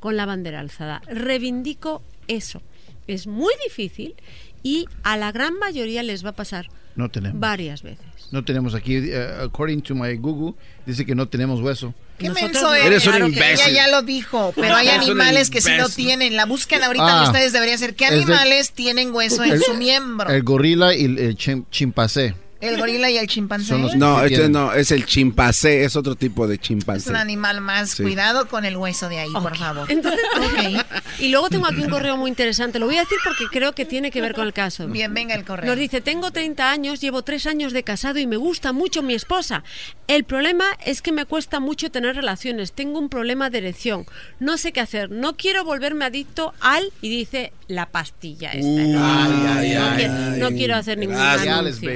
con 0.00 0.16
la 0.16 0.26
bandera 0.26 0.60
alzada. 0.60 1.02
Reivindico 1.08 2.02
eso. 2.28 2.62
Es 3.06 3.26
muy 3.26 3.52
difícil 3.64 4.14
y 4.62 4.86
a 5.02 5.16
la 5.16 5.32
gran 5.32 5.54
mayoría 5.58 6.02
les 6.02 6.24
va 6.24 6.30
a 6.30 6.36
pasar 6.36 6.66
No 6.96 7.08
tenemos. 7.08 7.38
varias 7.38 7.82
veces. 7.82 8.04
No 8.32 8.44
tenemos 8.44 8.74
aquí, 8.74 8.96
eh, 8.96 9.28
according 9.42 9.80
to 9.82 9.94
my 9.94 10.16
Google, 10.16 10.54
dice 10.84 11.06
que 11.06 11.14
no 11.14 11.28
tenemos 11.28 11.60
hueso. 11.60 11.94
¿Qué 12.18 12.30
menso 12.30 12.62
no. 12.62 12.74
eres? 12.74 12.86
Eres 12.86 13.06
un 13.06 13.10
Claro 13.12 13.26
que 13.26 13.32
imbécil. 13.32 13.66
Ella 13.70 13.74
ya 13.86 13.88
lo 13.88 14.02
dijo, 14.02 14.52
pero 14.56 14.74
hay 14.76 14.88
un 14.88 14.94
animales 14.94 15.50
que 15.50 15.60
sí 15.60 15.70
lo 15.76 15.88
tienen. 15.88 16.36
La 16.36 16.46
búsqueda 16.46 16.86
ahorita 16.86 17.06
Ah. 17.18 17.20
de 17.22 17.26
ustedes 17.26 17.52
debería 17.52 17.76
ser 17.78 17.94
¿qué 17.94 18.08
de- 18.10 18.16
animales 18.16 18.72
tienen 18.72 19.14
hueso 19.14 19.44
en 19.44 19.52
El- 19.52 19.62
su 19.62 19.74
miembro? 19.74 20.30
El 20.30 20.42
gorila 20.42 20.94
y 20.94 21.04
el, 21.04 21.18
el 21.18 21.36
chim- 21.36 21.64
chimpancé. 21.70 22.34
El 22.60 22.78
gorila 22.78 23.10
y 23.10 23.18
el 23.18 23.26
chimpancé. 23.26 23.66
Son 23.66 23.82
los- 23.82 23.94
No, 23.96 24.22
este 24.22 24.48
no, 24.48 24.72
es 24.72 24.90
el 24.90 25.04
chimpancé, 25.04 25.84
es 25.84 25.94
otro 25.96 26.14
tipo 26.14 26.46
de 26.48 26.54
Es 26.54 26.60
chimpancé. 26.60 27.10
un 27.10 27.16
animal 27.16 27.60
más. 27.60 27.90
Sí. 27.90 28.02
Cuidado 28.02 28.48
con 28.48 28.64
el 28.64 28.76
hueso 28.76 29.08
de 29.08 29.18
ahí, 29.18 29.30
por 29.32 29.56
favor. 29.56 29.90
Entonces, 29.90 30.20
Ok. 30.36 30.84
y 31.20 31.28
luego 31.28 31.48
tengo 31.48 31.66
aquí 31.66 31.82
un 31.82 31.90
correo 31.90 32.16
muy 32.16 32.30
interesante. 32.30 32.78
Lo 32.78 32.86
voy 32.86 32.96
a 32.96 33.00
decir 33.00 33.18
porque 33.24 33.44
creo 33.50 33.72
que 33.74 33.84
tiene 33.84 34.10
que 34.10 34.20
ver 34.20 34.34
con 34.34 34.46
el 34.46 34.52
caso. 34.52 34.86
Bien, 34.88 35.12
venga 35.12 35.34
el 35.34 35.44
correo. 35.44 35.66
Nos 35.70 35.78
dice, 35.78 36.00
tengo 36.00 36.30
30 36.30 36.70
años, 36.70 37.00
llevo 37.00 37.22
3 37.22 37.46
años 37.46 37.72
de 37.72 37.82
casado 37.82 38.18
y 38.18 38.26
me 38.26 38.36
gusta 38.36 38.72
mucho 38.72 39.02
mi 39.02 39.14
esposa. 39.14 39.62
El 40.08 40.24
problema 40.24 40.64
es 40.84 41.02
que 41.02 41.12
me 41.12 41.24
cuesta 41.26 41.60
mucho 41.60 41.90
tener 41.90 42.16
relaciones. 42.16 42.72
Tengo 42.72 42.98
un 42.98 43.08
problema 43.08 43.50
de 43.50 43.58
erección. 43.58 44.06
No 44.40 44.56
sé 44.56 44.72
qué 44.72 44.80
hacer. 44.80 45.10
No 45.10 45.36
quiero 45.36 45.64
volverme 45.64 46.04
adicto 46.04 46.54
al... 46.60 46.92
Y 47.02 47.10
dice, 47.10 47.52
la 47.68 47.86
pastilla 47.86 48.52
esta. 48.52 48.66
Uy, 48.66 48.88
¿no? 48.88 49.04
ay, 49.04 49.30
no, 49.30 49.52
ay, 49.52 49.96
quiero, 49.96 50.14
ay. 50.14 50.40
no 50.40 50.48
quiero 50.50 50.76
hacer 50.76 50.98
ningún 50.98 51.16
anuncio. 51.16 51.90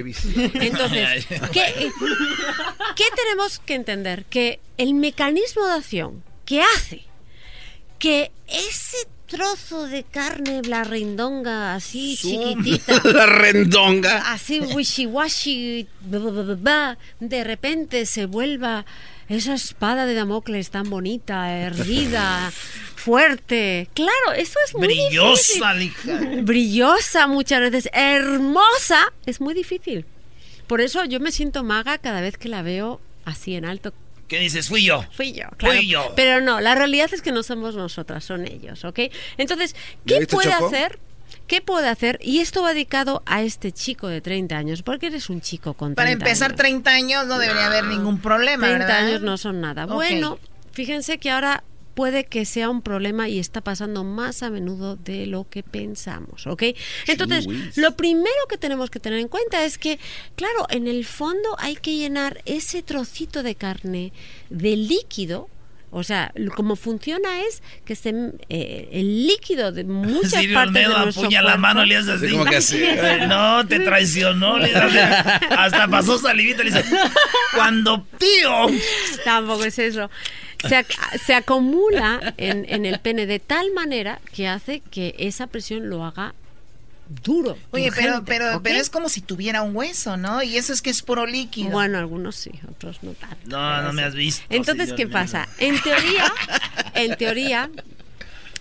Entonces, 0.67 1.27
¿qué, 1.53 1.61
eh, 1.67 1.91
qué 2.97 3.05
tenemos 3.17 3.59
que 3.61 3.75
entender? 3.75 4.25
Que 4.27 4.61
el 4.77 4.95
mecanismo 4.95 5.67
de 5.67 5.73
acción 5.75 6.23
que 6.45 6.63
hace 6.63 7.05
que 7.99 8.31
ese 8.49 8.97
trozo 9.27 9.87
de 9.87 10.03
carne, 10.05 10.63
la 10.65 10.83
rindonga, 10.85 11.75
así 11.75 12.17
chiquitita, 12.17 13.01
La 13.13 13.27
rendonga. 13.27 14.33
así 14.33 14.59
wishy-washy, 14.61 15.87
de 17.21 17.45
repente 17.45 18.07
se 18.07 18.27
vuelva 18.27 18.85
esa 19.29 19.55
espada 19.55 20.07
de 20.07 20.15
Damocles 20.15 20.71
tan 20.71 20.91
bonita, 20.91 21.53
erguida, 21.57 22.51
fuerte. 22.97 23.89
Claro, 23.95 24.33
eso 24.35 24.59
es 24.67 24.75
muy 24.75 24.89
Brillosa, 24.89 25.73
difícil. 25.75 25.79
lija. 25.79 26.43
Brillosa 26.43 27.27
muchas 27.29 27.61
veces, 27.61 27.89
hermosa, 27.93 29.13
es 29.27 29.41
muy 29.41 29.55
difícil. 29.55 30.05
Por 30.71 30.81
eso 30.81 31.05
yo 31.05 31.19
me 31.19 31.33
siento 31.33 31.65
maga 31.65 31.99
cada 31.99 32.21
vez 32.21 32.39
que 32.39 32.49
la 32.49 32.63
veo 32.63 33.01
así 33.25 33.57
en 33.57 33.65
alto. 33.65 33.93
¿Qué 34.29 34.39
dices? 34.39 34.69
Fui 34.69 34.85
yo. 34.85 35.05
Fui 35.11 35.33
yo, 35.33 35.49
claro. 35.57 35.75
Fui 35.75 35.89
yo. 35.89 36.13
Pero 36.15 36.41
no, 36.41 36.61
la 36.61 36.77
realidad 36.77 37.11
es 37.13 37.23
que 37.23 37.33
no 37.33 37.43
somos 37.43 37.75
nosotras, 37.75 38.23
son 38.25 38.47
ellos, 38.47 38.85
¿ok? 38.85 39.01
Entonces, 39.37 39.75
¿Ya 40.05 40.21
¿qué 40.21 40.29
puede 40.29 40.53
Choco? 40.53 40.67
hacer? 40.69 41.01
¿Qué 41.49 41.61
puede 41.61 41.89
hacer? 41.89 42.21
Y 42.23 42.39
esto 42.39 42.63
va 42.63 42.73
dedicado 42.73 43.25
a 43.27 43.43
este 43.43 43.73
chico 43.73 44.07
de 44.07 44.21
30 44.21 44.57
años, 44.57 44.83
porque 44.85 45.09
eres 45.09 45.29
un 45.29 45.41
chico 45.41 45.75
con 45.75 45.97
30 45.97 45.97
Para 45.97 46.13
empezar, 46.13 46.51
años. 46.53 46.59
30 46.61 46.91
años 46.93 47.27
no 47.27 47.41
debería 47.41 47.67
haber 47.67 47.87
ningún 47.87 48.21
problema, 48.21 48.69
30 48.69 48.87
¿verdad? 48.87 49.07
años 49.09 49.23
no 49.23 49.39
son 49.39 49.61
nada. 49.61 49.87
Bueno, 49.87 50.39
fíjense 50.71 51.19
que 51.19 51.33
ahora 51.33 51.65
puede 52.01 52.25
que 52.25 52.47
sea 52.47 52.71
un 52.71 52.81
problema 52.81 53.29
y 53.29 53.39
está 53.39 53.61
pasando 53.61 54.05
más 54.05 54.43
a 54.43 54.49
menudo 54.49 54.97
de 54.97 55.27
lo 55.27 55.47
que 55.51 55.63
pensamos, 55.63 56.47
¿ok? 56.47 56.63
Entonces, 57.07 57.47
lo 57.77 57.95
primero 57.95 58.41
que 58.49 58.57
tenemos 58.57 58.89
que 58.89 59.01
tener 59.01 59.19
en 59.19 59.29
cuenta 59.29 59.67
es 59.67 59.77
que, 59.77 59.99
claro, 60.35 60.67
en 60.71 60.89
el 60.89 61.05
fondo 61.05 61.57
hay 61.59 61.77
que 61.77 61.95
llenar 61.99 62.41
ese 62.47 62.83
trocito 62.83 63.43
de 63.43 63.55
carne 63.55 64.15
de 64.49 64.79
líquido. 64.79 65.51
O 65.93 66.05
sea, 66.05 66.33
como 66.57 66.75
funciona 66.77 67.43
es 67.43 67.63
que 67.85 67.95
se, 67.97 68.15
eh, 68.49 68.89
el 68.93 69.27
líquido 69.27 69.71
de 69.73 69.85
muchas 69.85 70.41
Silvio 70.41 70.55
partes 70.55 70.73
de 70.75 70.87
Olmedo 70.87 71.03
nuestro 71.03 71.23
apuña 71.25 71.43
la 71.43 71.57
mano, 71.59 71.85
le 71.85 71.97
hace 71.97 72.13
así. 72.13 72.27
Sí, 72.29 72.33
como 72.33 72.45
que 72.47 72.57
así. 72.57 72.79
Eh, 72.83 73.27
No, 73.29 73.67
te 73.67 73.81
traicionó. 73.81 74.57
le 74.59 74.75
hace- 74.75 75.01
hasta 75.55 75.87
pasó 75.89 76.17
salivita, 76.19 76.63
le 76.63 76.71
dice, 76.71 76.85
cuando 77.55 78.07
tío. 78.19 78.69
Tampoco 79.25 79.65
es 79.65 79.79
eso. 79.81 80.09
Se, 80.69 80.77
ac- 80.77 81.19
se 81.25 81.35
acumula 81.35 82.35
en, 82.37 82.67
en 82.69 82.85
el 82.87 82.99
pene 83.01 83.27
de 83.27 83.39
tal 83.39 83.73
manera 83.73 84.21
que 84.35 84.47
hace 84.49 84.81
que 84.91 85.15
esa 85.19 85.47
presión 85.47 85.89
lo 85.89 86.05
haga 86.05 86.35
duro. 87.25 87.59
Oye, 87.73 87.91
pero, 87.95 88.19
urgente, 88.19 88.61
pero, 88.63 88.77
es 88.79 88.89
como 88.91 89.09
si 89.09 89.21
tuviera 89.21 89.63
un 89.63 89.75
hueso, 89.75 90.17
¿no? 90.17 90.43
Y 90.43 90.57
eso 90.57 90.73
es 90.73 90.81
que 90.83 90.91
es 90.91 91.03
puro 91.03 91.27
líquido. 91.27 91.71
Bueno, 91.71 91.99
algunos 91.99 92.37
sí, 92.37 92.53
otros 92.71 93.03
no 93.03 93.13
tanto. 93.13 93.37
No, 93.47 93.83
no 93.83 93.93
me 93.93 94.03
has 94.05 94.15
visto. 94.15 94.45
Entonces, 94.51 94.93
¿qué 94.93 95.07
pasa? 95.09 95.49
En 95.59 95.81
teoría, 95.83 96.33
en 96.95 97.17
teoría, 97.17 97.71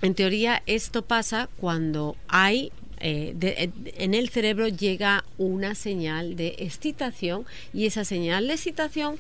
en 0.02 0.16
teoría, 0.16 0.64
esto 0.66 1.04
pasa 1.04 1.48
cuando 1.58 2.16
hay 2.28 2.72
eh, 3.02 3.34
de- 3.36 3.50
eh, 3.66 3.72
en 3.98 4.14
el 4.14 4.30
cerebro 4.30 4.68
llega 4.68 5.24
una 5.38 5.76
señal 5.76 6.36
de 6.36 6.56
excitación 6.60 7.46
y 7.74 7.86
esa 7.86 8.04
señal 8.04 8.48
de 8.48 8.56
excitación 8.56 9.18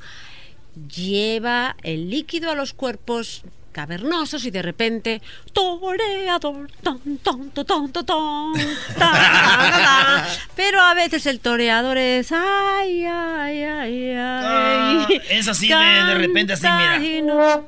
lleva 0.87 1.75
el 1.83 2.09
líquido 2.09 2.51
a 2.51 2.55
los 2.55 2.73
cuerpos 2.73 3.43
cavernosos 3.71 4.45
y 4.45 4.51
de 4.51 4.63
repente 4.63 5.21
toreador 5.53 6.69
ton, 6.81 7.17
ton, 7.19 7.51
ton, 7.51 7.65
ton, 7.65 7.91
ta, 7.91 8.03
ta, 8.03 8.51
ta. 8.97 10.27
pero 10.55 10.81
a 10.81 10.95
veces 10.95 11.25
el 11.27 11.39
toreador 11.39 11.97
es 11.99 12.31
ay 12.31 13.05
ay 13.05 13.63
ay 13.63 14.13
Ah, 14.17 15.05
ay 15.07 15.21
es 15.29 15.47
así 15.47 15.67
de, 15.67 15.75
de 15.75 16.15
repente 16.15 16.53
así, 16.53 16.63
mira. 16.67 16.97
Y 16.97 17.21
no- 17.21 17.63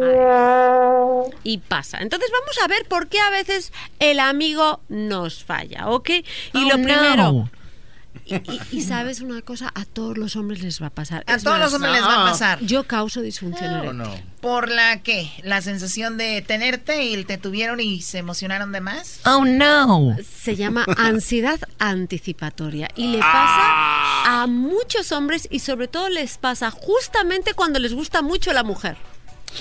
Ay. 0.00 1.32
y 1.44 1.58
pasa 1.58 1.98
entonces 2.00 2.30
vamos 2.32 2.56
a 2.62 2.68
ver 2.68 2.86
por 2.86 3.08
qué 3.08 3.18
a 3.20 3.30
veces 3.30 3.72
el 3.98 4.20
amigo 4.20 4.80
nos 4.88 5.42
falla 5.44 5.88
¿ok? 5.90 6.10
y 6.10 6.24
Oh, 6.54 6.60
lo 6.68 6.78
no. 7.16 7.50
Y, 8.24 8.34
y- 8.36 8.60
y 8.70 8.82
sabes 8.82 9.20
una 9.20 9.42
cosa, 9.42 9.70
a 9.74 9.84
todos 9.84 10.16
los 10.18 10.36
hombres 10.36 10.62
les 10.62 10.80
va 10.82 10.86
a 10.86 10.90
pasar. 10.90 11.24
A 11.26 11.38
todos 11.38 11.58
los 11.58 11.72
hombres 11.74 11.92
les 11.92 12.02
va 12.02 12.22
a 12.26 12.30
pasar. 12.30 12.60
Yo 12.60 12.84
causo 12.84 13.20
disfunción 13.20 13.72
eréctil. 13.74 14.24
¿Por 14.40 14.70
la 14.70 15.02
qué? 15.02 15.30
¿La 15.44 15.60
sensación 15.62 16.16
de 16.18 16.42
tenerte 16.42 17.04
y 17.04 17.24
te 17.24 17.38
tuvieron 17.38 17.78
y 17.80 18.00
se 18.02 18.18
emocionaron 18.18 18.72
de 18.72 18.80
más? 18.80 19.20
Oh 19.24 19.44
no. 19.44 20.16
Se 20.42 20.56
llama 20.56 20.84
ansiedad 20.96 21.60
anticipatoria 21.78 22.88
y 22.96 23.08
le 23.08 23.18
pasa 23.18 24.42
a 24.42 24.46
muchos 24.48 25.12
hombres 25.12 25.46
y 25.50 25.60
sobre 25.60 25.88
todo 25.88 26.08
les 26.08 26.38
pasa 26.38 26.70
justamente 26.70 27.54
cuando 27.54 27.78
les 27.78 27.92
gusta 27.94 28.22
mucho 28.22 28.52
la 28.52 28.62
mujer. 28.64 28.96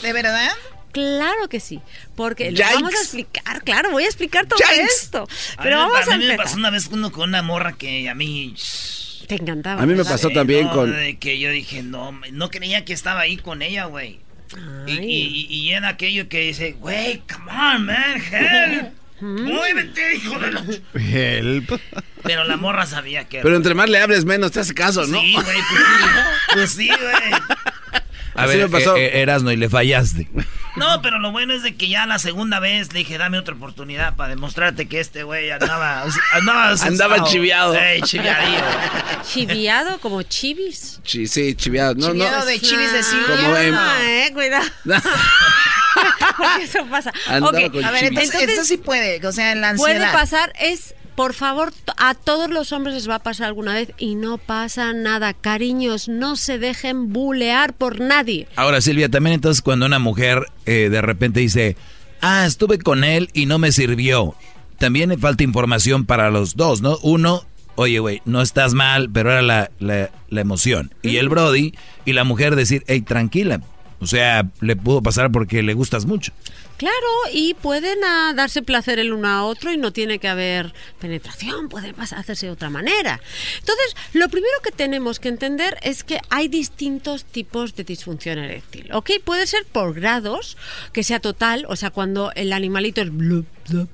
¿De 0.02 0.14
verdad? 0.14 0.52
Claro 0.92 1.48
que 1.50 1.60
sí, 1.60 1.80
porque 2.16 2.52
lo 2.52 2.60
vamos 2.64 2.94
a 2.94 2.98
explicar, 2.98 3.64
claro, 3.64 3.92
voy 3.92 4.04
a 4.04 4.08
explicar 4.08 4.46
todo 4.46 4.60
Yikes. 4.60 4.84
esto. 4.84 5.28
A 5.58 5.64
Pero 5.64 5.78
mí, 5.78 5.84
me- 5.86 5.92
vamos 5.94 6.08
a 6.10 6.14
a 6.14 6.18
mí 6.18 6.26
me 6.28 6.36
pasó 6.38 6.58
una 6.58 6.70
vez 6.70 6.88
uno 6.92 7.12
con 7.12 7.30
una 7.30 7.42
morra 7.42 7.74
que 7.74 8.10
a 8.10 8.16
mí... 8.16 8.56
Te 9.28 9.36
encantaba. 9.36 9.82
A 9.82 9.86
mí 9.86 9.94
me 9.94 10.04
pasó 10.04 10.30
también 10.30 10.66
no, 10.66 10.74
con... 10.74 10.92
de 10.92 11.18
que 11.18 11.40
yo 11.40 11.50
dije, 11.52 11.84
no, 11.84 12.12
no 12.32 12.50
creía 12.50 12.84
que 12.84 12.92
estaba 12.94 13.22
ahí 13.22 13.38
con 13.38 13.62
ella, 13.62 13.86
güey. 13.86 14.20
Y, 14.86 14.92
y, 14.92 15.48
y- 15.50 15.56
y 15.70 15.74
en 15.74 15.86
aquello 15.86 16.28
que 16.28 16.42
dice, 16.42 16.74
güey, 16.74 17.22
come 17.32 17.50
on, 17.52 17.86
man, 17.86 18.22
help. 18.32 18.94
Muévete, 19.22 20.16
hijo 20.16 20.38
de 20.40 20.52
la... 20.52 20.66
Help. 20.96 21.72
Pero 22.24 22.44
la 22.44 22.58
morra 22.58 22.86
sabía 22.86 23.26
que... 23.30 23.40
Pero 23.40 23.56
entre 23.56 23.76
más 23.76 23.88
le 23.90 24.00
hables, 24.02 24.26
menos 24.26 24.52
te 24.52 24.60
hace 24.60 24.74
caso, 24.74 25.06
¿no? 25.08 25.22
Sí, 25.22 25.34
güey, 25.34 25.46
pues 25.46 25.62
sí. 25.70 26.08
Pues 26.54 26.72
sí, 26.72 26.88
güey. 26.90 27.42
A 28.36 28.44
Así 28.44 28.58
ver, 28.58 28.70
me 28.70 28.78
pasó. 28.80 28.96
eh, 28.96 29.06
eh, 29.18 29.22
Erasno, 29.22 29.52
y 29.52 29.58
le 29.58 29.70
fallaste. 29.70 30.28
No, 30.78 31.02
pero 31.02 31.20
lo 31.20 31.32
bueno 31.32 31.54
es 31.54 31.64
de 31.64 31.76
que 31.76 31.90
ya 31.90 32.06
la 32.06 32.18
segunda 32.18 32.60
vez 32.60 32.94
le 32.94 33.00
dije, 33.00 33.18
dame 33.18 33.38
otra 33.38 33.56
oportunidad 33.56 34.16
para 34.16 34.30
demostrarte 34.30 34.88
que 34.88 35.00
este 35.02 35.24
güey 35.24 35.52
andaba... 35.52 36.06
Andaba, 36.34 36.72
Andaba 36.82 37.24
chiviado. 37.26 37.76
Ey, 37.78 38.02
chiviadillo. 38.02 38.62
Chiviado 39.30 40.00
como 40.00 40.22
chivis. 40.24 41.02
Sí, 41.04 41.28
sí, 41.28 41.56
chiviado. 41.56 41.96
No, 41.96 42.12
Chiviado 42.12 42.40
no. 42.40 42.46
de 42.46 42.60
chivis 42.60 42.94
de 42.94 43.04
Silvia. 43.04 43.36
Como 43.36 43.58
en- 43.58 43.76
Ah, 43.76 43.98
eh, 44.02 44.30
cuidado. 44.34 44.66
Porque 46.38 46.64
eso 46.64 46.86
pasa. 46.90 47.12
Andaba 47.28 47.50
Ok, 47.60 47.72
con 47.72 47.84
A 47.86 47.92
ver, 47.92 48.06
entonces, 48.06 48.34
Entonces, 48.34 48.50
esto 48.50 48.64
sí 48.66 48.78
puede, 48.78 49.26
o 49.28 49.32
sea, 49.32 49.54
la 49.56 49.70
ansiedad. 49.70 49.98
Puede 50.00 50.12
pasar, 50.14 50.54
es, 50.60 50.96
por 51.16 51.34
favor, 51.34 51.74
a 51.98 52.14
todos 52.14 52.50
los 52.50 52.72
hombres 52.72 52.96
les 52.96 53.10
va 53.10 53.16
a 53.16 53.20
pasar 53.20 53.48
alguna 53.48 53.74
vez 53.74 53.92
y 53.98 54.16
no 54.16 54.38
pasa 54.38 54.94
nada. 54.94 55.34
Cariños, 55.34 56.08
no 56.08 56.36
se 56.36 56.58
dejen 56.58 57.12
bulear 57.12 57.74
por 57.74 58.00
nadie. 58.00 58.48
Ahora, 58.56 58.82
Silvia, 58.82 59.10
también 59.10 59.36
entonces 59.36 59.62
cuando 59.62 59.86
una 59.86 60.00
mujer 60.00 60.46
eh, 60.66 60.90
de 60.90 61.02
repente 61.02 61.40
dice, 61.40 61.76
ah, 62.22 62.46
estuve 62.46 62.80
con 62.80 63.04
él 63.04 63.30
y 63.34 63.46
no 63.46 63.60
me 63.60 63.72
sirvió, 63.72 64.36
también 64.78 65.10
le 65.10 65.18
falta 65.18 65.44
información 65.44 66.06
para 66.06 66.32
los 66.32 66.56
dos, 66.56 66.82
¿no? 66.82 66.98
Uno, 67.04 67.44
oye, 67.76 68.00
güey, 68.00 68.22
no 68.26 68.42
estás 68.42 68.74
mal, 68.74 69.10
pero 69.12 69.32
era 69.32 69.42
la, 69.42 69.72
la, 69.80 70.10
la 70.30 70.42
emoción. 70.42 70.94
Y 71.04 71.18
el 71.18 71.30
Brody 71.30 71.74
y 72.06 72.14
la 72.14 72.24
mujer 72.24 72.56
decir, 72.56 72.84
hey, 72.88 73.02
tranquila. 73.02 73.62
O 74.00 74.08
sea, 74.08 74.50
le 74.62 74.76
pudo 74.76 75.04
pasar 75.04 75.32
porque 75.32 75.62
le 75.62 75.76
gustas 75.76 76.06
mucho. 76.06 76.34
Claro, 76.82 76.96
y 77.32 77.54
pueden 77.54 78.00
ah, 78.04 78.34
darse 78.36 78.64
placer 78.64 78.98
el 78.98 79.14
uno 79.14 79.28
a 79.28 79.44
otro 79.44 79.72
y 79.72 79.78
no 79.78 79.94
tiene 79.94 80.18
que 80.18 80.28
haber 80.28 80.74
penetración, 81.00 81.70
puede 81.70 81.94
hacerse 82.00 82.48
de 82.48 82.52
otra 82.52 82.72
manera. 82.72 83.22
Entonces, 83.60 83.96
lo 84.14 84.30
primero 84.30 84.56
que 84.64 84.72
tenemos 84.72 85.20
que 85.20 85.30
entender 85.30 85.78
es 85.84 86.04
que 86.04 86.20
hay 86.32 86.48
distintos 86.48 87.24
tipos 87.24 87.76
de 87.76 87.84
disfunción 87.84 88.40
eréctil, 88.40 88.92
¿ok? 88.94 89.12
Puede 89.24 89.46
ser 89.46 89.64
por 89.66 89.94
grados, 89.94 90.58
que 90.92 91.04
sea 91.04 91.20
total, 91.20 91.68
o 91.70 91.76
sea, 91.76 91.92
cuando 91.92 92.32
el 92.34 92.52
animalito 92.52 93.04
es 93.04 93.16
blup, 93.16 93.46
blup, 93.70 93.90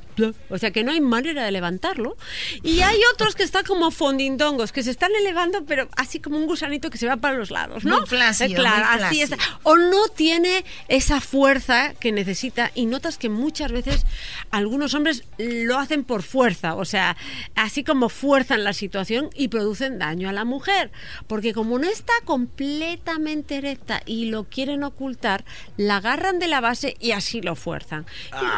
o 0.49 0.57
sea, 0.57 0.71
que 0.71 0.83
no 0.83 0.91
hay 0.91 1.01
manera 1.01 1.43
de 1.43 1.51
levantarlo. 1.51 2.17
Y 2.63 2.81
hay 2.81 2.99
otros 3.13 3.35
que 3.35 3.43
están 3.43 3.63
como 3.65 3.91
fondindongos, 3.91 4.71
que 4.71 4.83
se 4.83 4.91
están 4.91 5.11
elevando, 5.19 5.65
pero 5.65 5.89
así 5.95 6.19
como 6.19 6.37
un 6.37 6.47
gusanito 6.47 6.89
que 6.89 6.97
se 6.97 7.07
va 7.07 7.17
para 7.17 7.37
los 7.37 7.51
lados, 7.51 7.83
¿no? 7.83 7.99
Muy 7.99 8.07
flácido, 8.07 8.51
Eh, 8.51 8.55
claro, 8.55 8.95
muy 8.95 9.03
así 9.03 9.21
está 9.21 9.37
o 9.63 9.77
no 9.77 10.07
tiene 10.07 10.65
esa 10.87 11.21
fuerza 11.21 11.93
que 11.93 12.11
necesita 12.11 12.71
y 12.77 12.85
notas 12.85 13.17
que 13.17 13.27
muchas 13.27 13.71
veces 13.71 14.05
algunos 14.51 14.93
hombres 14.93 15.23
lo 15.37 15.77
hacen 15.79 16.03
por 16.03 16.21
fuerza, 16.21 16.75
o 16.75 16.85
sea, 16.85 17.17
así 17.55 17.83
como 17.83 18.07
fuerzan 18.07 18.63
la 18.63 18.71
situación 18.73 19.29
y 19.35 19.47
producen 19.47 19.97
daño 19.97 20.29
a 20.29 20.31
la 20.31 20.45
mujer, 20.45 20.91
porque 21.25 21.53
como 21.53 21.79
no 21.79 21.89
está 21.89 22.13
completamente 22.23 23.55
erecta 23.55 24.01
y 24.05 24.25
lo 24.29 24.43
quieren 24.43 24.83
ocultar, 24.83 25.43
la 25.75 25.97
agarran 25.97 26.37
de 26.39 26.47
la 26.47 26.61
base 26.61 26.95
y 26.99 27.11
así 27.11 27.41
lo 27.41 27.55
fuerzan. 27.55 28.05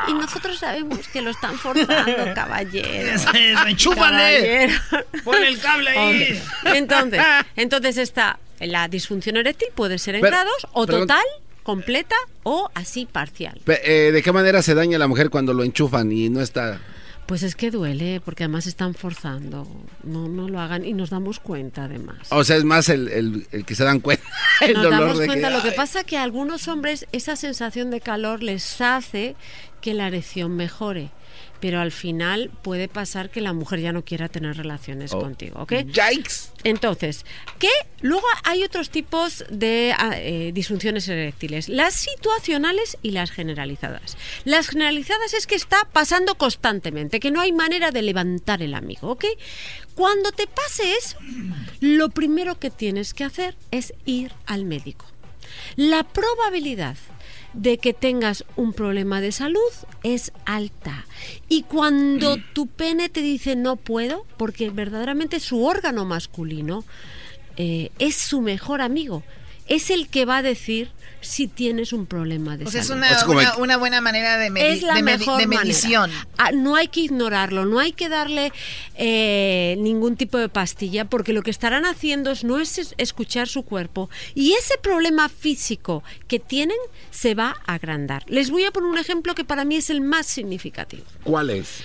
Y, 0.08 0.12
y 0.12 0.14
nosotros 0.14 0.60
sabemos 0.60 1.08
que 1.08 1.22
lo 1.22 1.30
están 1.30 1.58
forzando, 1.58 2.14
caballero. 2.36 2.88
Es. 2.90 3.26
Pon 5.24 5.44
el 5.44 5.60
cable 5.60 5.90
ahí. 5.92 6.42
Entonces, 6.66 7.22
entonces 7.56 7.98
está 7.98 8.40
la 8.60 8.90
disfunción 8.90 9.38
eréctil 9.38 9.70
puede 9.74 9.98
ser 9.98 10.16
en 10.16 10.22
Pero- 10.22 10.36
grados 10.36 10.68
o 10.74 10.86
total, 10.86 11.24
completa 11.64 12.16
o 12.44 12.70
así 12.74 13.06
parcial. 13.06 13.62
Eh, 13.68 14.12
¿De 14.14 14.22
qué 14.24 14.32
manera 14.32 14.62
se 14.62 14.74
daña 14.76 14.98
la 14.98 15.08
mujer 15.08 15.30
cuando 15.30 15.54
lo 15.54 15.64
enchufan 15.64 16.12
y 16.12 16.30
no 16.30 16.42
está...? 16.42 16.80
Pues 17.26 17.44
es 17.44 17.54
que 17.56 17.70
duele 17.70 18.22
porque 18.26 18.46
además 18.46 18.66
están 18.66 18.96
forzando. 18.96 19.68
No, 20.04 20.28
no 20.28 20.50
lo 20.50 20.60
hagan 20.60 20.84
y 20.84 20.94
nos 20.94 21.12
damos 21.12 21.40
cuenta 21.40 21.84
además. 21.84 22.18
O 22.32 22.44
sea, 22.44 22.56
es 22.58 22.64
más 22.64 22.90
el, 22.90 23.08
el- 23.08 23.48
el 23.52 23.66
que 23.66 23.76
se 23.76 23.84
dan 23.84 24.00
cuenta. 24.00 24.24
El 24.62 24.74
Nos 24.74 24.84
dolor 24.84 25.00
damos 25.00 25.20
de 25.20 25.28
cuenta, 25.28 25.50
que... 25.50 25.54
lo 25.54 25.62
que 25.62 25.72
pasa 25.74 26.04
que 26.04 26.18
a 26.18 26.24
algunos 26.24 26.68
hombres 26.68 27.06
esa 27.12 27.36
sensación 27.36 27.92
de 27.92 28.02
calor 28.02 28.42
les 28.42 28.82
hace 28.82 29.36
que 29.80 29.94
la 29.94 30.08
erección 30.08 30.56
mejore. 30.56 31.12
Pero 31.60 31.80
al 31.82 31.92
final 31.92 32.50
puede 32.62 32.88
pasar 32.88 33.30
que 33.30 33.42
la 33.42 33.54
mujer 33.54 33.80
ya 33.82 33.92
no 33.92 34.04
quiera 34.06 34.30
tener 34.30 34.56
relaciones 34.58 35.14
Oh. 35.14 35.20
contigo, 35.20 35.62
¿ok? 35.62 35.74
Yikes. 35.86 36.52
Entonces, 36.64 37.26
¿qué? 37.58 37.70
Luego 38.02 38.26
hay 38.44 38.64
otros 38.64 38.90
tipos 38.90 39.44
de 39.50 39.94
ah, 39.98 40.12
eh, 40.16 40.52
disfunciones 40.54 41.08
eréctiles, 41.08 41.68
las 41.70 41.94
situacionales 41.96 42.98
y 43.02 43.12
las 43.12 43.32
generalizadas. 43.32 44.18
Las 44.46 44.70
generalizadas 44.70 45.34
es 45.34 45.48
que 45.48 45.56
está 45.56 45.88
pasando 45.92 46.36
constantemente, 46.36 47.20
que 47.20 47.32
no 47.32 47.42
hay 47.42 47.52
manera 47.52 47.92
de 47.92 48.02
levantar 48.02 48.62
el 48.62 48.74
amigo, 48.74 49.10
¿ok? 49.12 49.26
Cuando 49.96 50.32
te 50.32 50.48
pase 50.48 50.94
eso, 50.94 51.18
lo 51.82 52.10
primero 52.10 52.58
que 52.58 52.70
tienes 52.70 53.14
que 53.14 53.26
hacer 53.26 53.56
es 53.72 53.94
ir 54.06 54.32
al 54.46 54.64
médico. 54.66 55.06
La 55.76 56.04
probabilidad 56.04 56.96
de 57.54 57.78
que 57.78 57.94
tengas 57.94 58.46
un 58.56 58.74
problema 58.74 59.22
de 59.22 59.32
salud 59.32 59.60
es 60.04 60.32
alta. 60.46 61.06
Y 61.48 61.64
cuando 61.64 62.38
tu 62.54 62.68
pene 62.68 63.10
te 63.10 63.22
dice 63.22 63.56
no 63.56 63.76
puedo, 63.76 64.26
porque 64.38 64.70
verdaderamente 64.70 65.40
su 65.40 65.64
órgano 65.64 66.06
masculino 66.06 66.84
eh, 67.58 67.92
es 68.00 68.16
su 68.16 68.42
mejor 68.42 68.82
amigo, 68.82 69.24
es 69.70 69.90
el 69.90 70.10
que 70.10 70.26
va 70.26 70.38
a 70.38 70.42
decir 70.42 70.92
si 71.22 71.48
tienes 71.48 71.92
un 71.92 72.06
problema 72.06 72.56
de 72.56 72.64
Pues 72.64 72.76
es 72.76 72.88
salud. 72.88 73.04
una, 73.04 73.26
una, 73.28 73.58
una 73.58 73.78
buena 73.78 74.00
manera 74.00 74.38
de, 74.38 74.50
medi- 74.50 74.64
es 74.64 74.82
la 74.84 74.94
de, 74.96 75.04
mejor 75.04 75.46
medición. 75.48 76.10
Ah, 76.38 76.52
no 76.54 76.78
hay 76.78 76.88
que 76.88 77.02
ignorarlo, 77.02 77.66
no 77.66 77.78
hay 77.80 77.92
que 77.92 78.08
darle 78.08 78.54
eh, 78.96 79.76
ningún 79.80 80.16
tipo 80.16 80.38
de 80.38 80.48
pastilla, 80.48 81.06
porque 81.06 81.34
lo 81.34 81.42
que 81.42 81.52
estarán 81.52 81.86
haciendo 81.86 82.32
es, 82.32 82.44
no 82.46 82.58
es 82.60 82.78
es- 82.78 82.96
escuchar 82.98 83.50
su 83.50 83.64
cuerpo 83.64 84.10
y 84.34 84.54
ese 84.54 84.78
problema 84.78 85.28
físico 85.28 86.04
que 86.30 86.40
tienen 86.40 86.78
se 87.12 87.36
va 87.36 87.56
a 87.66 87.74
agrandar. 87.74 88.24
Les 88.28 88.50
voy 88.52 88.64
a 88.64 88.72
poner 88.72 88.90
un 88.90 88.98
ejemplo 88.98 89.36
que 89.36 89.44
para 89.44 89.66
mí 89.66 89.76
es 89.76 89.90
el 89.90 90.00
más 90.02 90.26
significativo. 90.26 91.04
¿Cuál 91.24 91.50
es? 91.50 91.82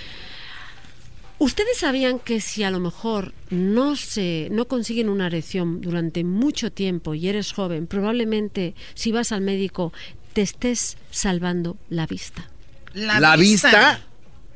¿Ustedes 1.45 1.77
sabían 1.77 2.21
que 2.21 2.41
si 2.41 2.63
a 2.63 2.71
lo 2.71 2.81
mejor 2.81 3.35
no 3.51 3.97
se 3.97 4.49
no 4.51 4.67
consiguen 4.67 5.11
una 5.11 5.27
erección 5.27 5.83
durante 5.83 6.25
mucho 6.25 6.73
tiempo 6.73 7.15
y 7.15 7.29
eres 7.29 7.53
joven, 7.53 7.87
probablemente 7.87 8.75
si 8.95 9.13
vas 9.13 9.31
al 9.31 9.43
médico 9.43 9.93
te 10.33 10.41
estés 10.41 10.97
salvando 11.11 11.77
la 11.91 12.07
vista? 12.07 12.49
¿La 12.95 13.37
vista? 13.37 14.01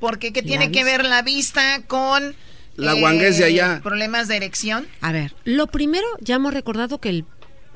Porque 0.00 0.32
¿qué 0.32 0.42
tiene 0.42 0.72
que 0.72 0.82
ver 0.82 1.04
la 1.04 1.20
vista 1.20 1.82
con 1.86 2.34
La 2.76 2.94
guanguez 2.94 3.36
de 3.36 3.44
allá. 3.44 3.80
problemas 3.82 4.26
de 4.26 4.36
erección? 4.36 4.88
A 5.02 5.12
ver, 5.12 5.34
lo 5.44 5.66
primero, 5.66 6.06
ya 6.22 6.36
hemos 6.36 6.54
recordado 6.54 7.02
que 7.02 7.10
el, 7.10 7.26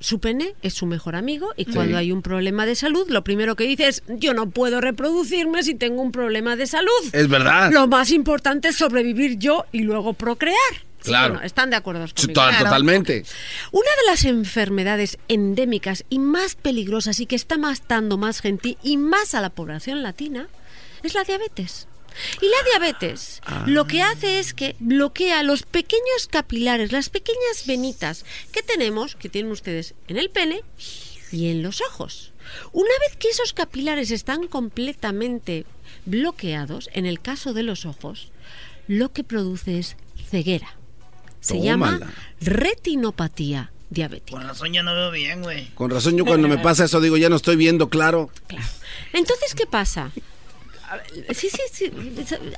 su 0.02 0.18
pene 0.20 0.54
es 0.62 0.74
su 0.74 0.84
mejor 0.86 1.16
amigo 1.16 1.52
y 1.56 1.64
Sí. 1.64 1.72
cuando 1.72 1.96
hay 1.96 2.12
un 2.12 2.20
problema 2.22 2.66
de 2.66 2.74
salud, 2.74 3.08
lo 3.08 3.24
primero 3.24 3.56
que 3.56 3.64
dice 3.64 3.88
es, 3.88 4.02
yo 4.08 4.34
no 4.34 4.50
puedo 4.50 4.80
reproducirme 4.80 5.62
si 5.62 5.74
tengo 5.74 6.02
un 6.02 6.12
problema 6.12 6.56
de 6.56 6.66
salud. 6.66 6.90
Es 7.12 7.28
verdad. 7.28 7.70
Lo 7.72 7.86
más 7.86 8.10
importante 8.10 8.68
es 8.68 8.76
sobrevivir 8.76 9.38
yo 9.38 9.64
y 9.72 9.82
luego 9.82 10.12
procrear. 10.12 10.56
¿Sí 11.00 11.08
Claro. 11.10 11.40
¿Están 11.40 11.70
de 11.70 11.76
acuerdo 11.76 12.06
conmigo? 12.14 12.32
Claro. 12.32 12.64
Totalmente. 12.64 13.24
Una 13.72 13.90
de 14.02 14.10
las 14.10 14.24
enfermedades 14.24 15.18
endémicas 15.28 16.04
y 16.08 16.18
más 16.20 16.54
peligrosas 16.54 17.18
y 17.18 17.26
que 17.26 17.34
está 17.36 17.58
matando 17.58 18.18
más 18.18 18.40
gente 18.40 18.76
y 18.82 18.96
más 18.98 19.34
a 19.34 19.40
la 19.40 19.50
población 19.50 20.02
latina 20.04 20.46
es 21.02 21.14
la 21.14 21.24
diabetes. 21.24 21.88
Y 22.40 22.46
la 22.46 22.70
diabetes 22.70 23.40
lo 23.66 23.86
que 23.86 24.02
hace 24.02 24.38
es 24.38 24.54
que 24.54 24.76
bloquea 24.78 25.42
los 25.42 25.62
pequeños 25.62 26.28
capilares, 26.30 26.92
las 26.92 27.08
pequeñas 27.08 27.66
venitas 27.66 28.24
que 28.52 28.62
tenemos, 28.62 29.16
que 29.16 29.28
tienen 29.28 29.52
ustedes 29.52 29.94
en 30.08 30.18
el 30.18 30.30
pene 30.30 30.62
y 31.30 31.50
en 31.50 31.62
los 31.62 31.80
ojos. 31.80 32.32
Una 32.72 32.92
vez 33.06 33.16
que 33.16 33.28
esos 33.28 33.52
capilares 33.52 34.10
están 34.10 34.48
completamente 34.48 35.64
bloqueados, 36.04 36.90
en 36.92 37.06
el 37.06 37.20
caso 37.20 37.54
de 37.54 37.62
los 37.62 37.86
ojos, 37.86 38.32
lo 38.88 39.12
que 39.12 39.24
produce 39.24 39.78
es 39.78 39.96
ceguera. 40.30 40.76
Se 41.40 41.60
llama 41.60 41.98
retinopatía 42.40 43.72
diabética. 43.90 44.38
Con 44.38 44.48
razón 44.48 44.72
ya 44.72 44.82
no 44.82 44.94
veo 44.94 45.10
bien, 45.10 45.42
güey. 45.42 45.68
Con 45.74 45.90
razón 45.90 46.16
yo 46.16 46.24
cuando 46.24 46.48
me 46.48 46.58
pasa 46.62 46.84
eso 46.84 47.00
digo, 47.00 47.16
ya 47.16 47.28
no 47.28 47.36
estoy 47.36 47.56
viendo 47.56 47.88
claro. 47.88 48.30
Entonces, 49.12 49.54
¿qué 49.54 49.66
pasa? 49.66 50.12
Sí, 51.34 51.48
sí, 51.50 51.60
sí. 51.72 51.90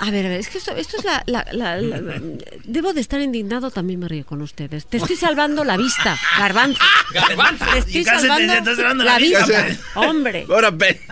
A 0.01 0.11
ver, 0.11 0.27
a 0.27 0.29
ver, 0.29 0.41
es 0.41 0.49
que 0.49 0.59
esto, 0.59 0.73
esto 0.77 0.97
es 0.99 1.05
la, 1.05 1.23
la- 1.27 1.47
la- 1.53 1.81
la- 1.81 2.21
Debo 2.65 2.93
de 2.93 3.01
estar 3.01 3.21
indignado, 3.21 3.71
también 3.71 4.01
me 4.01 4.09
río 4.09 4.25
con 4.27 4.43
ustedes. 4.43 4.87
Te 4.87 4.97
estoy 4.97 5.17
salvando 5.17 5.65
la 5.65 5.77
vista, 5.77 6.19
garbanzo. 6.39 6.83
Garbanzo. 7.13 7.65
Te 7.73 7.79
estoy 7.79 8.05
salvando, 8.05 8.53
te 8.65 8.77
salvando 8.77 9.05
la, 9.05 9.19
vista. 9.19 9.45
vista. 9.47 10.01
Hombre. 10.01 10.47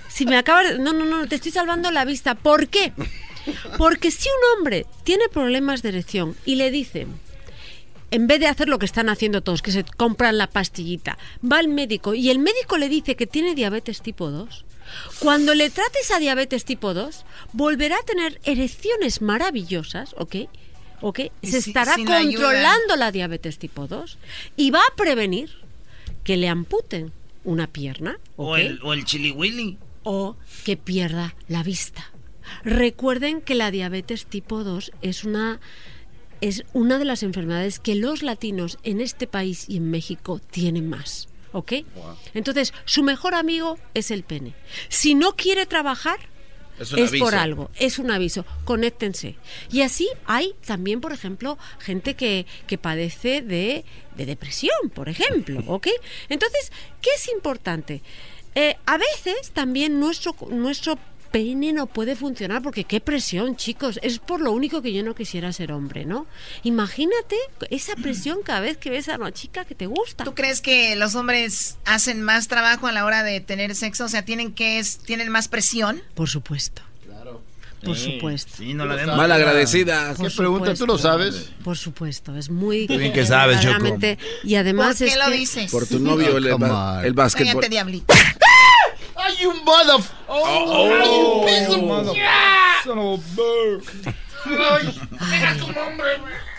Si 0.09 0.27
me 0.27 0.37
acaba 0.37 0.63
de- 0.63 0.79
No, 0.79 0.93
no, 0.93 1.05
no, 1.05 1.27
te 1.29 1.37
estoy 1.37 1.53
salvando 1.53 1.91
la 1.91 2.05
vista. 2.05 2.35
¿Por 2.35 2.69
qué? 2.69 2.93
Porque 3.79 4.11
si 4.11 4.29
un 4.29 4.59
hombre 4.59 4.87
tiene 5.05 5.29
problemas 5.29 5.83
de 5.83 5.89
erección 5.91 6.37
y 6.45 6.57
le 6.57 6.71
dicen, 6.71 7.09
en 8.11 8.27
vez 8.27 8.41
de 8.41 8.47
hacer 8.47 8.69
lo 8.69 8.79
que 8.79 8.87
están 8.87 9.09
haciendo 9.09 9.43
todos, 9.43 9.63
que 9.63 9.73
se 9.73 9.85
compran 9.97 10.39
la 10.39 10.47
pastillita, 10.49 11.19
va 11.51 11.59
al 11.59 11.69
médico 11.69 12.15
y 12.15 12.31
el 12.31 12.39
médico 12.39 12.77
le 12.79 12.89
dice 12.89 13.17
que 13.17 13.27
tiene 13.27 13.55
diabetes 13.55 14.03
tipo 14.03 14.31
2, 14.31 14.65
cuando 15.19 15.55
le 15.55 15.71
trate 15.71 15.99
esa 16.01 16.19
diabetes 16.19 16.65
tipo 16.65 16.95
2, 16.95 17.25
volverá 17.53 17.97
a 17.97 18.03
tener 18.03 18.41
erecciones 18.45 19.21
maravillosas, 19.23 20.15
¿ok? 20.19 20.37
¿Ok? 21.01 21.21
Se 21.43 21.61
si- 21.63 21.71
estará 21.71 21.95
ayuda. 21.95 22.21
controlando 22.21 22.97
la 22.97 23.11
diabetes 23.13 23.59
tipo 23.59 23.87
2 23.89 24.19
y 24.57 24.71
va 24.71 24.81
a 24.81 24.97
prevenir 24.97 25.51
que 26.25 26.37
le 26.37 26.49
amputen 26.49 27.13
una 27.45 27.67
pierna, 27.67 28.19
O 28.37 28.53
¿ok? 28.53 28.59
el, 28.59 28.81
o 28.83 28.93
el 28.93 29.05
chili 29.05 29.31
willy. 29.33 29.79
o 30.05 30.37
que 30.65 30.77
pierda 30.77 31.35
la 31.49 31.63
vista. 31.63 32.09
Recuerden 32.65 33.41
que 33.41 33.55
la 33.55 33.71
diabetes 33.71 34.27
tipo 34.27 34.63
2 34.65 34.93
es 35.03 35.25
una 35.25 35.61
es 36.41 36.65
una 36.73 36.99
de 36.99 37.05
las 37.05 37.23
enfermedades 37.23 37.79
que 37.79 37.95
los 37.95 38.23
latinos 38.25 38.79
en 38.83 39.01
este 39.01 39.29
país 39.29 39.65
y 39.69 39.77
en 39.77 39.91
México 39.93 40.41
tienen 40.51 40.89
más, 40.89 41.29
¿ok? 41.53 41.73
Entonces, 42.35 42.73
su 42.85 43.03
mejor 43.03 43.35
amigo 43.35 43.79
es 43.95 44.11
el 44.11 44.25
pene. 44.25 44.55
Si 44.89 45.15
no 45.15 45.37
quiere 45.37 45.67
trabajar, 45.67 46.19
Es 46.97 47.13
por 47.21 47.35
algo, 47.35 47.71
es 47.79 47.99
un 47.99 48.11
aviso, 48.11 48.45
conéctense. 48.65 49.37
Y 49.71 49.83
así 49.83 50.09
hay 50.25 50.55
también, 50.67 51.01
por 51.01 51.13
ejemplo, 51.13 51.59
gente 51.79 52.15
que, 52.15 52.47
que 52.67 52.79
padece 52.79 53.43
de, 53.43 53.85
de 54.17 54.27
depresión, 54.27 54.91
por 54.93 55.09
ejemplo, 55.09 55.63
¿ok? 55.67 55.89
Entonces, 56.29 56.73
¿qué 57.01 57.11
es 57.15 57.29
importante? 57.29 58.03
Eh, 58.55 58.77
a 58.85 58.99
veces 58.99 59.51
también 59.53 59.99
nuestro, 60.01 60.35
nuestro 60.51 60.99
pene 61.33 61.73
no 61.73 61.87
puede 61.87 62.15
funcionar 62.15 62.63
porque 62.63 62.85
qué 62.85 63.01
presión, 63.01 63.57
chicos. 63.57 63.99
Es 64.03 64.19
por 64.19 64.41
lo 64.41 64.53
único 64.53 64.83
que 64.83 64.93
yo 64.93 65.03
no 65.03 65.15
quisiera 65.15 65.53
ser 65.53 65.73
hombre, 65.73 66.05
¿no? 66.05 66.27
Imagínate 66.63 67.37
esa 67.71 67.97
presión 67.97 68.39
cada 68.45 68.61
vez 68.61 68.77
que 68.77 68.91
ves 68.91 69.09
a 69.09 69.17
una 69.17 69.33
chica 69.33 69.65
que 69.65 69.75
te 69.75 69.87
gusta. 69.87 70.25
¿Tú 70.25 70.35
crees 70.35 70.61
que 70.61 70.95
los 70.97 71.15
hombres 71.15 71.79
hacen 71.85 72.23
más 72.23 72.49
trabajo 72.49 72.87
a 72.87 72.93
la 72.93 73.05
hora 73.05 73.23
de 73.25 73.41
tener 73.41 73.75
sexo? 73.75 74.05
O 74.05 74.09
sea, 74.09 74.25
tienen 74.25 74.53
que 74.53 74.79
es, 74.79 74.99
tienen 74.99 75.29
más 75.31 75.49
presión. 75.49 76.03
Por 76.15 76.29
supuesto. 76.29 76.83
Por 77.85 77.97
Sí, 77.97 78.13
supuesto. 78.13 78.53
Sí, 78.59 78.75
no 78.75 78.87
la 78.87 78.95
vemos. 78.95 79.17
Mal 79.17 79.33
agradecidas. 79.33 80.17
Por 80.17 80.31
¿Qué 80.31 80.37
pregunta? 80.37 80.73
¿Tú 80.75 80.87
lo 80.87 80.99
sabes? 80.99 81.51
Por 81.65 81.77
supuesto, 81.77 82.37
es 82.37 82.49
muy... 82.49 82.87
Qué 82.87 82.97
bien 82.97 83.13
que 83.13 83.27
sabes, 83.27 83.61
Choco. 83.61 83.99
Y 84.45 84.55
además 84.55 84.99
¿Por 84.99 85.07
qué 85.09 85.13
es 85.13 85.19
lo 85.19 85.25
que- 85.33 85.37
dices? 85.37 85.69
Por 85.73 85.89
tu 85.89 85.99
novio, 85.99 86.37
el, 86.37 86.47
el 86.47 87.13
básquetbol. 87.13 87.55
Cállate, 87.55 87.69
diablito. 87.71 88.15
¡Ay, 89.25 89.47
un 89.47 89.65
mother... 89.65 89.97
¡Oh! 90.27 91.45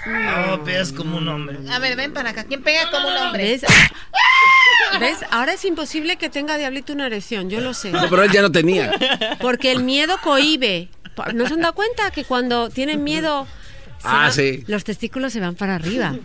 No, 0.06 0.64
pegas 0.64 0.92
como 0.92 1.18
un 1.18 1.28
hombre. 1.28 1.58
A 1.70 1.80
ver, 1.80 1.96
ven 1.96 2.14
para 2.14 2.32
acá. 2.32 2.44
¿Quién 2.44 2.62
pega 2.62 2.90
como 2.92 3.08
un 3.08 3.16
hombre? 3.16 3.44
¿Ves? 3.44 3.66
¿Ves? 5.00 5.18
Ahora 5.32 5.54
es 5.54 5.64
imposible 5.66 6.18
que 6.18 6.30
tenga 6.30 6.58
Diablito 6.58 6.94
una 6.94 7.08
erección, 7.08 7.50
yo 7.50 7.62
lo 7.62 7.74
sé. 7.74 7.92
No, 7.92 8.10
pero 8.10 8.24
él 8.24 8.32
ya 8.32 8.42
no 8.42 8.52
tenía. 8.52 8.92
Porque 9.40 9.72
el 9.72 9.84
miedo 9.84 10.18
cohíbe. 10.22 10.90
¿No 11.34 11.48
se 11.48 11.54
han 11.54 11.62
dado 11.62 11.74
cuenta 11.74 12.12
que 12.12 12.24
cuando 12.26 12.70
tienen 12.70 13.04
miedo... 13.04 13.48
Ah, 14.04 14.24
van- 14.24 14.34
sí. 14.34 14.64
Los 14.68 14.84
testículos 14.84 15.32
se 15.34 15.40
van 15.40 15.56
para 15.56 15.76
arriba. 15.76 16.16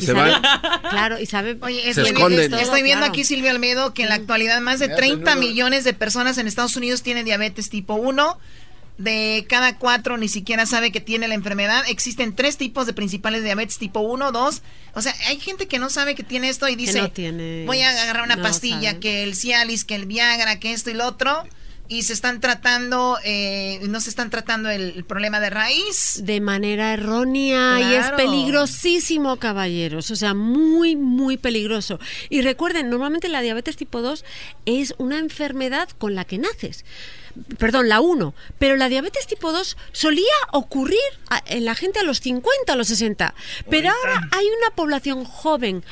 Se 0.00 0.12
van. 0.12 0.42
Claro, 0.90 1.18
y 1.20 1.26
sabe... 1.26 1.56
Oye, 1.60 1.82
Se 1.82 1.90
estoy, 1.90 2.06
esconden. 2.08 2.38
viendo, 2.38 2.56
estoy 2.58 2.82
viendo 2.82 3.00
Claro. 3.02 3.12
aquí, 3.12 3.24
Silvio 3.24 3.50
Almedo, 3.50 3.94
que 3.94 4.02
en 4.02 4.08
la 4.08 4.16
actualidad 4.16 4.60
más 4.60 4.78
de 4.80 4.88
Me 4.88 4.94
hace 4.94 5.02
30 5.02 5.34
nudo. 5.36 5.46
millones 5.46 5.84
de 5.84 5.92
personas 5.94 6.38
en 6.38 6.46
Estados 6.46 6.76
Unidos 6.76 7.02
tienen 7.02 7.24
diabetes 7.24 7.70
tipo 7.70 7.94
1. 7.94 8.38
De 8.98 9.44
cada 9.46 9.76
cuatro 9.76 10.16
ni 10.16 10.26
siquiera 10.26 10.64
sabe 10.64 10.90
que 10.90 11.02
tiene 11.02 11.28
la 11.28 11.34
enfermedad. 11.34 11.84
Existen 11.88 12.34
tres 12.34 12.56
tipos 12.56 12.86
de 12.86 12.94
principales 12.94 13.42
de 13.42 13.48
diabetes 13.48 13.76
tipo 13.76 14.00
1, 14.00 14.32
2. 14.32 14.62
O 14.94 15.02
sea, 15.02 15.14
hay 15.28 15.38
gente 15.38 15.68
que 15.68 15.78
no 15.78 15.90
sabe 15.90 16.14
que 16.14 16.22
tiene 16.22 16.48
esto 16.48 16.66
y 16.66 16.76
dice, 16.76 17.02
no 17.02 17.10
tiene- 17.10 17.64
voy 17.66 17.82
a 17.82 17.90
agarrar 17.90 18.22
una 18.24 18.36
no 18.36 18.42
pastilla, 18.42 18.92
sabe. 18.92 19.00
que 19.00 19.22
el 19.22 19.36
Cialis, 19.36 19.84
que 19.84 19.96
el 19.96 20.06
Viagra, 20.06 20.58
que 20.60 20.72
esto 20.72 20.88
y 20.90 20.94
lo 20.94 21.06
otro. 21.06 21.44
Y 21.88 22.02
se 22.02 22.12
están 22.14 22.40
tratando, 22.40 23.16
eh, 23.24 23.78
no 23.88 24.00
se 24.00 24.10
están 24.10 24.28
tratando 24.30 24.70
el, 24.70 24.92
el 24.96 25.04
problema 25.04 25.38
de 25.40 25.50
raíz. 25.50 26.20
de 26.24 26.40
manera 26.40 26.92
errónea 26.92 27.80
y 27.80 27.94
es 27.94 28.10
peligrosísimo, 28.12 29.36
caballeros. 29.36 30.10
O 30.10 30.16
sea, 30.16 30.34
muy, 30.34 30.96
muy 30.96 31.36
peligroso. 31.36 32.00
Y 32.28 32.42
recuerden, 32.42 32.90
normalmente 32.90 33.28
la 33.28 33.40
diabetes 33.40 33.76
tipo 33.76 34.02
2 34.02 34.24
es 34.64 34.94
una 34.98 35.18
enfermedad 35.18 35.88
con 35.98 36.14
la 36.14 36.24
que 36.24 36.38
naces. 36.38 36.84
Perdón, 37.58 37.88
la 37.88 38.00
1. 38.00 38.34
Pero 38.58 38.76
la 38.76 38.88
diabetes 38.88 39.26
tipo 39.26 39.52
2 39.52 39.76
solía 39.92 40.24
ocurrir 40.52 40.98
a- 41.28 41.42
en 41.46 41.64
la 41.66 41.74
gente 41.74 42.00
a 42.00 42.02
los 42.02 42.20
50, 42.20 42.72
a 42.72 42.76
los 42.76 42.88
60. 42.88 43.34
Pero 43.70 43.90
ahora 43.90 44.28
hay 44.32 44.46
una 44.46 44.74
población 44.74 45.24
joven 45.24 45.84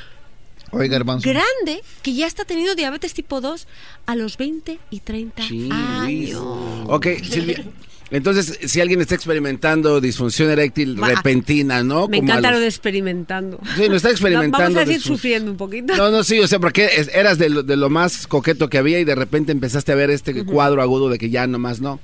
Oiga, 0.74 0.92
Garbanzo. 0.98 1.28
grande 1.28 1.82
que 2.02 2.14
ya 2.14 2.26
está 2.26 2.44
teniendo 2.44 2.74
diabetes 2.74 3.14
tipo 3.14 3.40
2 3.40 3.66
a 4.06 4.16
los 4.16 4.36
20 4.36 4.78
y 4.90 5.00
30 5.00 5.42
Sí, 5.46 5.68
años. 5.72 6.42
Ok, 6.86 7.06
Silvia. 7.22 7.64
Entonces, 8.10 8.58
si 8.70 8.80
alguien 8.80 9.00
está 9.00 9.14
experimentando 9.14 10.00
disfunción 10.00 10.50
eréctil 10.50 11.02
Va. 11.02 11.08
repentina, 11.08 11.82
¿no? 11.82 12.06
Me 12.06 12.18
Como 12.18 12.28
encanta 12.30 12.50
lo 12.52 12.60
de 12.60 12.66
experimentando. 12.66 13.58
Sí, 13.76 13.88
lo 13.88 13.96
está 13.96 14.10
experimentando. 14.10 14.58
Vamos 14.58 14.76
a 14.76 14.80
decir 14.84 15.00
disfun- 15.00 15.14
sufriendo 15.16 15.50
un 15.50 15.56
poquito. 15.56 15.96
No, 15.96 16.10
no, 16.10 16.22
sí, 16.22 16.38
o 16.38 16.46
sea, 16.46 16.60
porque 16.60 16.84
es- 16.96 17.08
eras 17.14 17.38
de 17.38 17.48
lo, 17.48 17.62
de 17.62 17.76
lo 17.76 17.88
más 17.90 18.26
coqueto 18.26 18.68
que 18.68 18.78
había 18.78 19.00
y 19.00 19.04
de 19.04 19.14
repente 19.14 19.52
empezaste 19.52 19.90
a 19.90 19.94
ver 19.96 20.10
este 20.10 20.44
cuadro 20.44 20.82
agudo 20.82 21.08
de 21.08 21.18
que 21.18 21.30
ya 21.30 21.46
nomás 21.46 21.80
no. 21.80 21.98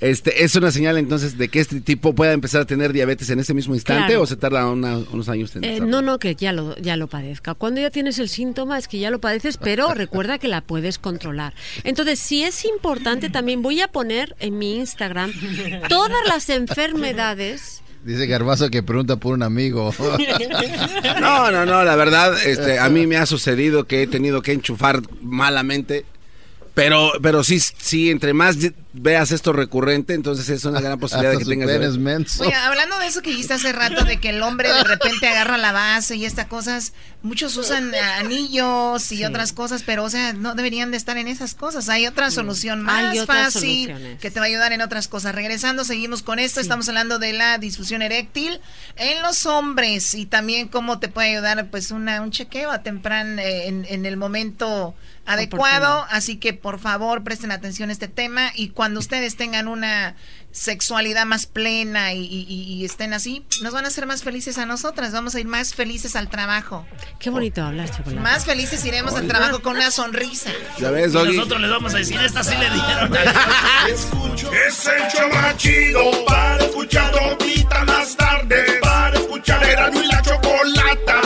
Este, 0.00 0.44
¿Es 0.44 0.54
una 0.56 0.70
señal 0.70 0.98
entonces 0.98 1.38
de 1.38 1.48
que 1.48 1.58
este 1.58 1.80
tipo 1.80 2.14
pueda 2.14 2.32
empezar 2.34 2.60
a 2.60 2.64
tener 2.66 2.92
diabetes 2.92 3.30
en 3.30 3.38
ese 3.40 3.54
mismo 3.54 3.74
instante 3.74 4.08
Claro. 4.08 4.22
o 4.22 4.26
se 4.26 4.36
tarda 4.36 4.66
una- 4.70 4.98
unos 4.98 5.28
años 5.30 5.56
en 5.56 5.64
Eh, 5.64 5.80
no, 5.80 6.02
no, 6.02 6.18
que 6.18 6.34
ya 6.34 6.52
lo, 6.52 6.76
ya 6.76 6.96
lo 6.98 7.06
padezca. 7.06 7.54
Cuando 7.54 7.80
ya 7.80 7.88
tienes 7.90 8.18
el 8.18 8.28
síntoma 8.28 8.76
es 8.76 8.88
que 8.88 8.98
ya 8.98 9.10
lo 9.10 9.20
padeces, 9.20 9.56
pero 9.56 9.88
recuerda 9.94 10.38
que 10.38 10.48
la 10.48 10.60
puedes 10.60 10.98
controlar. 10.98 11.54
Entonces, 11.84 12.18
si 12.18 12.42
es 12.44 12.64
importante, 12.66 13.30
también 13.30 13.62
voy 13.62 13.80
a 13.80 13.88
poner 13.88 14.36
en 14.38 14.58
mi 14.58 14.76
Instagram 14.76 15.32
todas 15.88 16.26
las 16.28 16.50
enfermedades. 16.50 17.82
Dice 18.04 18.26
Garbazo 18.26 18.70
que 18.70 18.82
pregunta 18.84 19.16
por 19.16 19.32
un 19.34 19.42
amigo. 19.42 19.92
No, 21.20 21.50
no, 21.50 21.64
no, 21.66 21.84
la 21.84 21.96
verdad, 21.96 22.34
este, 22.46 22.78
a 22.78 22.88
mí 22.88 23.06
me 23.06 23.16
ha 23.16 23.26
sucedido 23.26 23.84
que 23.84 24.02
he 24.02 24.06
tenido 24.06 24.42
que 24.42 24.52
enchufar 24.52 25.00
malamente. 25.22 26.04
Pero, 26.76 27.10
pero 27.22 27.42
sí, 27.42 27.58
sí, 27.58 28.10
entre 28.10 28.34
más 28.34 28.58
veas 28.92 29.32
esto 29.32 29.54
recurrente, 29.54 30.12
entonces 30.12 30.46
es 30.50 30.62
una 30.66 30.82
gran 30.82 30.98
posibilidad 31.00 31.32
de 31.32 31.38
que 31.38 31.46
tengas. 31.46 31.96
menso. 31.96 32.44
Oye, 32.44 32.52
hablando 32.52 32.98
de 32.98 33.06
eso 33.06 33.22
que 33.22 33.30
dijiste 33.30 33.54
hace 33.54 33.72
rato, 33.72 34.04
de 34.04 34.20
que 34.20 34.28
el 34.28 34.42
hombre 34.42 34.70
de 34.70 34.84
repente 34.84 35.26
agarra 35.26 35.56
la 35.56 35.72
base 35.72 36.16
y 36.16 36.26
estas 36.26 36.48
cosas, 36.48 36.92
muchos 37.22 37.56
usan 37.56 37.94
eh, 37.94 37.98
anillos 37.98 39.10
y 39.10 39.24
otras 39.24 39.54
cosas, 39.54 39.84
pero 39.86 40.04
o 40.04 40.10
sea, 40.10 40.34
no 40.34 40.54
deberían 40.54 40.90
de 40.90 40.98
estar 40.98 41.16
en 41.16 41.28
esas 41.28 41.54
cosas. 41.54 41.88
Hay 41.88 42.06
otra 42.06 42.30
solución 42.30 42.82
más 42.82 43.12
Hay 43.12 43.24
fácil 43.24 43.86
soluciones. 43.86 44.20
que 44.20 44.30
te 44.30 44.38
va 44.38 44.44
a 44.44 44.48
ayudar 44.50 44.74
en 44.74 44.82
otras 44.82 45.08
cosas. 45.08 45.34
Regresando, 45.34 45.82
seguimos 45.82 46.22
con 46.22 46.38
esto. 46.38 46.60
Estamos 46.60 46.86
hablando 46.90 47.18
de 47.18 47.32
la 47.32 47.56
disfunción 47.56 48.02
eréctil 48.02 48.60
en 48.96 49.22
los 49.22 49.46
hombres 49.46 50.12
y 50.14 50.26
también 50.26 50.68
cómo 50.68 50.98
te 50.98 51.08
puede 51.08 51.30
ayudar 51.30 51.70
pues 51.70 51.90
una, 51.90 52.20
un 52.20 52.32
chequeo 52.32 52.70
a 52.70 52.82
temprano 52.82 53.40
en, 53.40 53.86
en 53.88 54.04
el 54.04 54.18
momento 54.18 54.94
adecuado. 55.26 56.06
Así 56.10 56.36
que 56.36 56.52
por 56.52 56.78
favor 56.78 57.22
presten 57.24 57.52
atención 57.52 57.90
a 57.90 57.92
este 57.92 58.08
tema 58.08 58.50
y 58.54 58.68
cuando 58.70 59.00
ustedes 59.00 59.36
tengan 59.36 59.68
una 59.68 60.14
sexualidad 60.52 61.26
más 61.26 61.44
plena 61.46 62.14
y, 62.14 62.20
y- 62.24 62.46
y 62.48 62.84
estén 62.86 63.12
así, 63.12 63.44
nos 63.60 63.74
van 63.74 63.84
a 63.84 63.88
hacer 63.88 64.06
más 64.06 64.22
felices 64.22 64.56
a 64.56 64.64
nosotras, 64.64 65.12
vamos 65.12 65.34
a 65.34 65.40
ir 65.40 65.46
más 65.46 65.74
felices 65.74 66.16
al 66.16 66.30
trabajo. 66.30 66.86
Qué 67.18 67.28
bonito 67.28 67.62
hablas, 67.62 67.90
chocolate. 67.94 68.20
Más 68.22 68.46
felices 68.46 68.82
iremos 68.86 69.14
al 69.14 69.26
trabajo 69.28 69.60
con 69.60 69.76
una 69.76 69.90
sonrisa. 69.90 70.50
Ya 70.78 70.90
ves, 70.90 71.12
Y 71.12 71.16
nosotros 71.36 71.60
les 71.60 71.70
vamos 71.70 71.92
a 71.94 71.98
decir, 71.98 72.18
esta 72.20 72.42
sí 72.42 72.54
le 72.56 72.70
dieron. 72.70 73.12
Es 74.66 74.86
el 74.86 75.02
show 75.10 75.28
más 75.32 75.56
chido 75.56 76.24
para 76.26 76.64
escuchar 76.64 77.10
todita 77.12 77.84
las 77.84 78.16
tardes. 78.16 78.80
Para 78.80 79.16
escuchar 79.18 79.62
era 79.64 79.90
y 79.92 80.06
la 80.06 80.22
chocolata. 80.22 81.20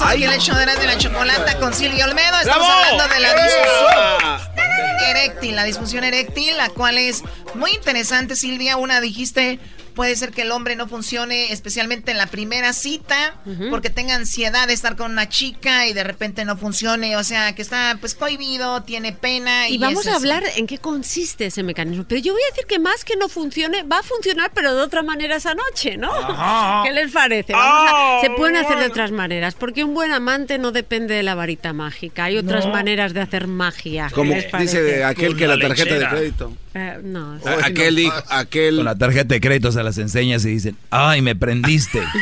Aquí 0.00 0.24
en 0.24 0.32
el 0.32 0.40
show 0.40 0.56
de 0.56 0.66
la, 0.66 0.74
de 0.76 0.86
la 0.86 0.98
chocolata 0.98 1.58
con 1.58 1.72
Silvia 1.72 2.06
Olmedo. 2.06 2.38
Estamos 2.38 2.66
¡Bravo! 2.66 2.82
hablando 2.84 3.14
de 3.14 3.20
la 3.20 3.34
disfunción 3.34 5.08
eréctil, 5.08 5.56
la 5.56 5.64
disfunción 5.64 6.04
eréctil, 6.04 6.56
la 6.56 6.68
cual 6.70 6.98
es 6.98 7.22
muy 7.54 7.72
interesante, 7.72 8.36
Silvia. 8.36 8.76
Una 8.76 9.00
dijiste, 9.00 9.60
puede 9.94 10.16
ser 10.16 10.30
que 10.32 10.42
el 10.42 10.50
hombre 10.52 10.76
no 10.76 10.88
funcione, 10.88 11.52
especialmente 11.52 12.10
en 12.10 12.18
la 12.18 12.26
primera 12.26 12.72
cita, 12.72 13.36
porque 13.70 13.90
tenga 13.90 14.14
ansiedad 14.14 14.66
de 14.66 14.74
estar 14.74 14.96
con 14.96 15.12
una 15.12 15.28
chica 15.28 15.86
y 15.86 15.92
de 15.92 16.04
repente 16.04 16.44
no 16.44 16.56
funcione, 16.56 17.16
o 17.16 17.24
sea, 17.24 17.54
que 17.54 17.62
está 17.62 17.96
pues 18.00 18.14
cohibido, 18.14 18.82
tiene 18.82 19.12
pena. 19.12 19.68
Y, 19.68 19.74
Y 19.74 19.78
vamos 19.78 20.06
a 20.06 20.16
hablar 20.16 20.42
en 20.56 20.66
qué 20.66 20.78
consiste 20.78 21.46
ese 21.46 21.62
mecanismo. 21.62 22.04
Pero 22.08 22.20
yo 22.20 22.32
voy 22.32 22.42
a 22.42 22.50
decir 22.52 22.66
que 22.66 22.78
más 22.78 23.04
que 23.04 23.16
no 23.16 23.28
funcione, 23.28 23.82
va 23.84 23.98
a 23.98 24.02
funcionar, 24.02 24.50
pero 24.54 24.74
de 24.74 24.82
otra 24.82 25.02
manera 25.02 25.36
esa 25.36 25.54
noche, 25.54 25.96
¿no? 25.96 26.12
Ajá. 26.12 26.82
¿Qué 26.84 26.92
les 26.92 27.10
parece? 27.12 27.52
Vamos 27.52 27.90
a- 27.90 27.94
Ah, 27.96 28.18
se 28.22 28.30
pueden 28.30 28.56
hacer 28.56 28.78
de 28.78 28.86
otras 28.86 29.10
maneras, 29.12 29.54
porque 29.54 29.84
un 29.84 29.94
buen 29.94 30.12
amante 30.12 30.58
no 30.58 30.72
depende 30.72 31.14
de 31.14 31.22
la 31.22 31.34
varita 31.34 31.72
mágica. 31.72 32.24
Hay 32.24 32.36
otras 32.36 32.66
No. 32.66 32.72
maneras 32.72 33.14
de 33.14 33.20
hacer 33.20 33.46
magia. 33.46 34.08
¿Qué 34.08 34.14
Como 34.14 34.34
dice 34.58 35.04
aquel 35.04 35.36
que 35.36 35.46
la 35.46 35.58
tarjeta 35.58 35.94
de 35.98 36.08
crédito. 36.08 36.52
Eh, 36.74 36.98
no. 37.04 37.38
Aquel 37.62 37.94
dijo, 37.94 38.12
aquel... 38.30 38.76
Con 38.76 38.84
la 38.86 38.96
tarjeta 38.96 39.34
de 39.34 39.40
crédito 39.40 39.70
se 39.70 39.82
las 39.84 39.98
enseñas 39.98 40.44
y 40.44 40.50
dicen, 40.50 40.76
ay, 40.90 41.22
me 41.22 41.36
prendiste. 41.36 42.02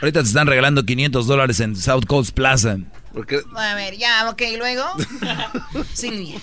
Ahorita 0.00 0.22
te 0.22 0.28
están 0.28 0.46
regalando 0.46 0.84
500 0.84 1.26
dólares 1.26 1.60
en 1.60 1.76
South 1.76 2.06
Coast 2.06 2.34
Plaza. 2.34 2.78
A 3.56 3.74
ver, 3.74 3.96
ya, 3.96 4.28
ok, 4.30 4.42
luego. 4.56 4.84
Silvia. 5.94 6.40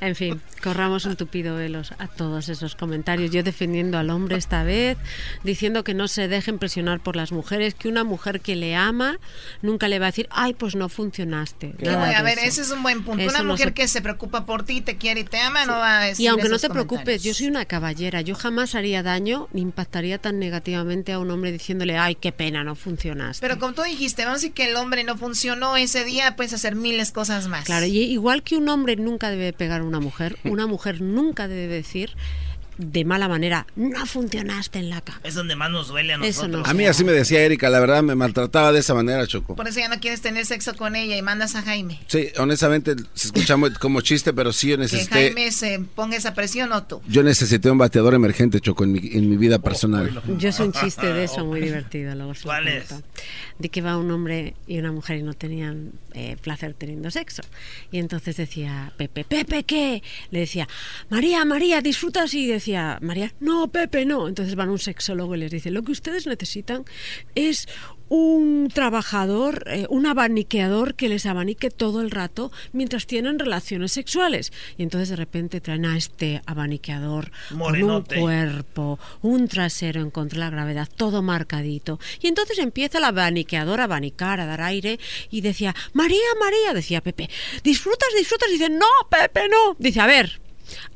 En 0.00 0.14
fin, 0.14 0.40
corramos 0.62 1.04
un 1.04 1.16
tupido 1.16 1.56
velos 1.56 1.92
a 1.98 2.08
todos 2.08 2.48
esos 2.48 2.74
comentarios. 2.74 3.30
Yo 3.30 3.42
defendiendo 3.42 3.98
al 3.98 4.10
hombre 4.10 4.36
esta 4.36 4.62
vez, 4.62 4.96
diciendo 5.44 5.84
que 5.84 5.94
no 5.94 6.08
se 6.08 6.28
dejen 6.28 6.58
presionar 6.58 7.00
por 7.00 7.16
las 7.16 7.32
mujeres, 7.32 7.74
que 7.74 7.88
una 7.88 8.04
mujer 8.04 8.40
que 8.40 8.56
le 8.56 8.76
ama 8.76 9.18
nunca 9.62 9.88
le 9.88 9.98
va 9.98 10.06
a 10.06 10.10
decir, 10.10 10.28
ay, 10.30 10.54
pues 10.54 10.74
no 10.74 10.88
funcionaste. 10.88 11.74
Voy 11.78 11.88
a 11.88 12.22
ver, 12.22 12.38
eso. 12.38 12.48
ese 12.48 12.62
es 12.62 12.70
un 12.70 12.82
buen 12.82 13.02
punto. 13.04 13.22
Eso 13.22 13.30
Una 13.30 13.42
no 13.42 13.52
mujer 13.52 13.68
se- 13.68 13.74
que 13.74 13.88
se 13.88 14.02
preocupa 14.02 14.46
por 14.46 14.64
ti, 14.64 14.80
te 14.80 14.96
quiere 14.96 15.20
y 15.20 15.24
te 15.24 15.38
ama, 15.38 15.64
no 15.66 15.72
va 15.72 16.00
a 16.00 16.04
decir 16.04 16.24
Y 16.24 16.28
aunque 16.28 16.48
no 16.48 16.56
esos 16.56 16.68
te 16.68 16.70
preocupes, 16.70 17.22
yo 17.22 17.34
soy 17.34 17.46
una 17.46 17.64
caballera. 17.64 18.20
Yo 18.20 18.34
jamás 18.34 18.74
haría 18.74 19.02
daño 19.02 19.48
ni 19.52 19.60
impactaría 19.62 20.18
tan 20.18 20.38
negativamente 20.38 21.12
a 21.12 21.18
un 21.18 21.30
hombre 21.30 21.52
diciéndole, 21.52 21.98
ay, 21.98 22.14
qué 22.14 22.32
pena, 22.32 22.64
no 22.64 22.74
funcionaste. 22.74 23.40
Pero 23.46 23.58
como 23.58 23.72
tú 23.74 23.82
dijiste, 23.82 24.24
vamos 24.24 24.36
a 24.36 24.40
decir 24.40 24.52
que 24.52 24.68
el 24.70 24.76
hombre 24.76 25.04
no 25.04 25.16
funcionó 25.16 25.76
ese 25.76 26.04
día, 26.04 26.09
puedes 26.36 26.52
hacer 26.52 26.74
miles 26.74 27.12
cosas 27.12 27.48
más. 27.48 27.64
Claro, 27.64 27.86
y 27.86 27.98
igual 27.98 28.42
que 28.42 28.56
un 28.56 28.68
hombre 28.68 28.96
nunca 28.96 29.30
debe 29.30 29.52
pegar 29.52 29.80
a 29.80 29.84
una 29.84 30.00
mujer, 30.00 30.36
una 30.44 30.66
mujer 30.66 31.00
nunca 31.00 31.48
debe 31.48 31.74
decir 31.74 32.16
de 32.80 33.04
mala 33.04 33.28
manera, 33.28 33.66
no 33.76 34.04
funcionaste 34.06 34.78
en 34.78 34.90
la 34.90 35.00
cama. 35.00 35.20
Es 35.24 35.34
donde 35.34 35.54
más 35.56 35.70
nos 35.70 35.88
duele 35.88 36.14
a 36.14 36.18
nosotros. 36.18 36.66
A 36.68 36.74
mí 36.74 36.86
así 36.86 37.04
me 37.04 37.12
decía 37.12 37.40
Erika, 37.42 37.68
la 37.70 37.80
verdad 37.80 38.02
me 38.02 38.14
maltrataba 38.14 38.72
de 38.72 38.80
esa 38.80 38.94
manera, 38.94 39.26
Choco. 39.26 39.54
Por 39.56 39.68
eso 39.68 39.78
ya 39.80 39.88
no 39.88 40.00
quieres 40.00 40.20
tener 40.20 40.46
sexo 40.46 40.74
con 40.74 40.96
ella 40.96 41.16
y 41.16 41.22
mandas 41.22 41.54
a 41.54 41.62
Jaime. 41.62 42.00
Sí, 42.06 42.28
honestamente 42.38 42.94
se 43.14 43.28
escucha 43.28 43.56
como 43.78 44.00
chiste, 44.00 44.32
pero 44.32 44.52
sí 44.52 44.68
yo 44.70 44.76
Que 44.76 44.82
necesité, 44.82 45.14
Jaime 45.32 45.52
se 45.52 45.80
ponga 45.94 46.16
esa 46.16 46.34
presión 46.34 46.72
o 46.72 46.82
tú. 46.82 47.00
yo 47.06 47.22
necesité 47.22 47.70
un 47.70 47.78
bateador 47.78 48.14
emergente, 48.14 48.60
Choco, 48.60 48.84
en 48.84 48.92
mi, 48.92 49.00
en 49.12 49.28
mi 49.28 49.36
vida 49.36 49.58
personal. 49.58 50.22
Yo 50.38 50.52
soy 50.52 50.68
un 50.68 50.72
chiste 50.72 51.06
de 51.12 51.24
eso 51.24 51.44
muy 51.44 51.60
divertido. 51.60 52.14
Luego 52.14 52.34
se 52.34 52.40
lo 52.40 52.44
¿Cuál 52.46 52.68
es? 52.68 52.94
De 53.58 53.68
que 53.68 53.82
va 53.82 53.98
un 53.98 54.10
hombre 54.10 54.54
y 54.66 54.78
una 54.78 54.90
mujer 54.92 55.18
y 55.18 55.22
no 55.22 55.34
tenían 55.34 55.92
eh, 56.14 56.36
placer 56.40 56.74
teniendo 56.74 57.10
sexo. 57.10 57.42
Y 57.92 57.98
entonces 57.98 58.36
decía 58.36 58.92
Pepe, 58.96 59.24
Pepe, 59.24 59.64
¿qué? 59.64 60.02
Le 60.30 60.40
decía, 60.40 60.66
María, 61.10 61.44
María, 61.44 61.80
disfrutas. 61.82 62.32
Y 62.34 62.46
decía, 62.46 62.69
María, 63.00 63.34
no, 63.40 63.68
Pepe, 63.68 64.04
no. 64.04 64.28
Entonces 64.28 64.54
van 64.54 64.68
a 64.68 64.72
un 64.72 64.78
sexólogo 64.78 65.34
y 65.34 65.38
les 65.38 65.50
dice, 65.50 65.70
lo 65.70 65.82
que 65.82 65.92
ustedes 65.92 66.26
necesitan 66.26 66.84
es 67.34 67.66
un 68.10 68.68
trabajador, 68.74 69.62
eh, 69.68 69.86
un 69.88 70.04
abaniqueador 70.04 70.96
que 70.96 71.08
les 71.08 71.26
abanique 71.26 71.70
todo 71.70 72.00
el 72.00 72.10
rato 72.10 72.50
mientras 72.72 73.06
tienen 73.06 73.38
relaciones 73.38 73.92
sexuales. 73.92 74.52
Y 74.76 74.82
entonces 74.82 75.10
de 75.10 75.16
repente 75.16 75.60
traen 75.60 75.86
a 75.86 75.96
este 75.96 76.42
abaniqueador 76.44 77.30
con 77.56 77.82
un 77.82 78.02
cuerpo, 78.02 78.98
un 79.22 79.46
trasero 79.46 80.00
en 80.00 80.10
contra 80.10 80.40
de 80.40 80.44
la 80.44 80.50
gravedad, 80.50 80.88
todo 80.94 81.22
marcadito. 81.22 82.00
Y 82.20 82.26
entonces 82.26 82.58
empieza 82.58 82.98
el 82.98 83.04
abaniqueador 83.04 83.80
a 83.80 83.84
abanicar, 83.84 84.40
a 84.40 84.46
dar 84.46 84.60
aire, 84.60 84.98
y 85.30 85.40
decía, 85.40 85.74
María, 85.92 86.18
María, 86.40 86.74
decía 86.74 87.00
Pepe, 87.00 87.30
disfrutas, 87.62 88.08
disfrutas, 88.18 88.48
y 88.48 88.54
dice, 88.54 88.70
no, 88.70 88.86
Pepe, 89.08 89.48
no. 89.48 89.76
Dice, 89.78 90.00
a 90.00 90.06
ver, 90.06 90.40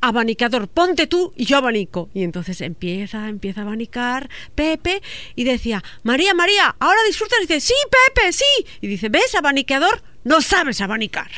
abanicador, 0.00 0.68
ponte 0.68 1.06
tú 1.06 1.32
y 1.36 1.44
yo 1.44 1.56
abanico. 1.56 2.08
Y 2.14 2.22
entonces 2.22 2.60
empieza, 2.60 3.28
empieza 3.28 3.60
a 3.60 3.64
abanicar 3.64 4.28
Pepe 4.54 5.02
y 5.34 5.44
decía, 5.44 5.82
María, 6.02 6.34
María, 6.34 6.76
ahora 6.78 6.98
disfrutas. 7.06 7.38
Y 7.38 7.46
dice, 7.46 7.60
sí, 7.60 7.74
Pepe, 8.14 8.32
sí. 8.32 8.66
Y 8.80 8.86
dice, 8.86 9.08
¿ves, 9.08 9.34
abaniqueador? 9.34 10.02
No 10.24 10.40
sabes 10.40 10.80
abanicar. 10.80 11.30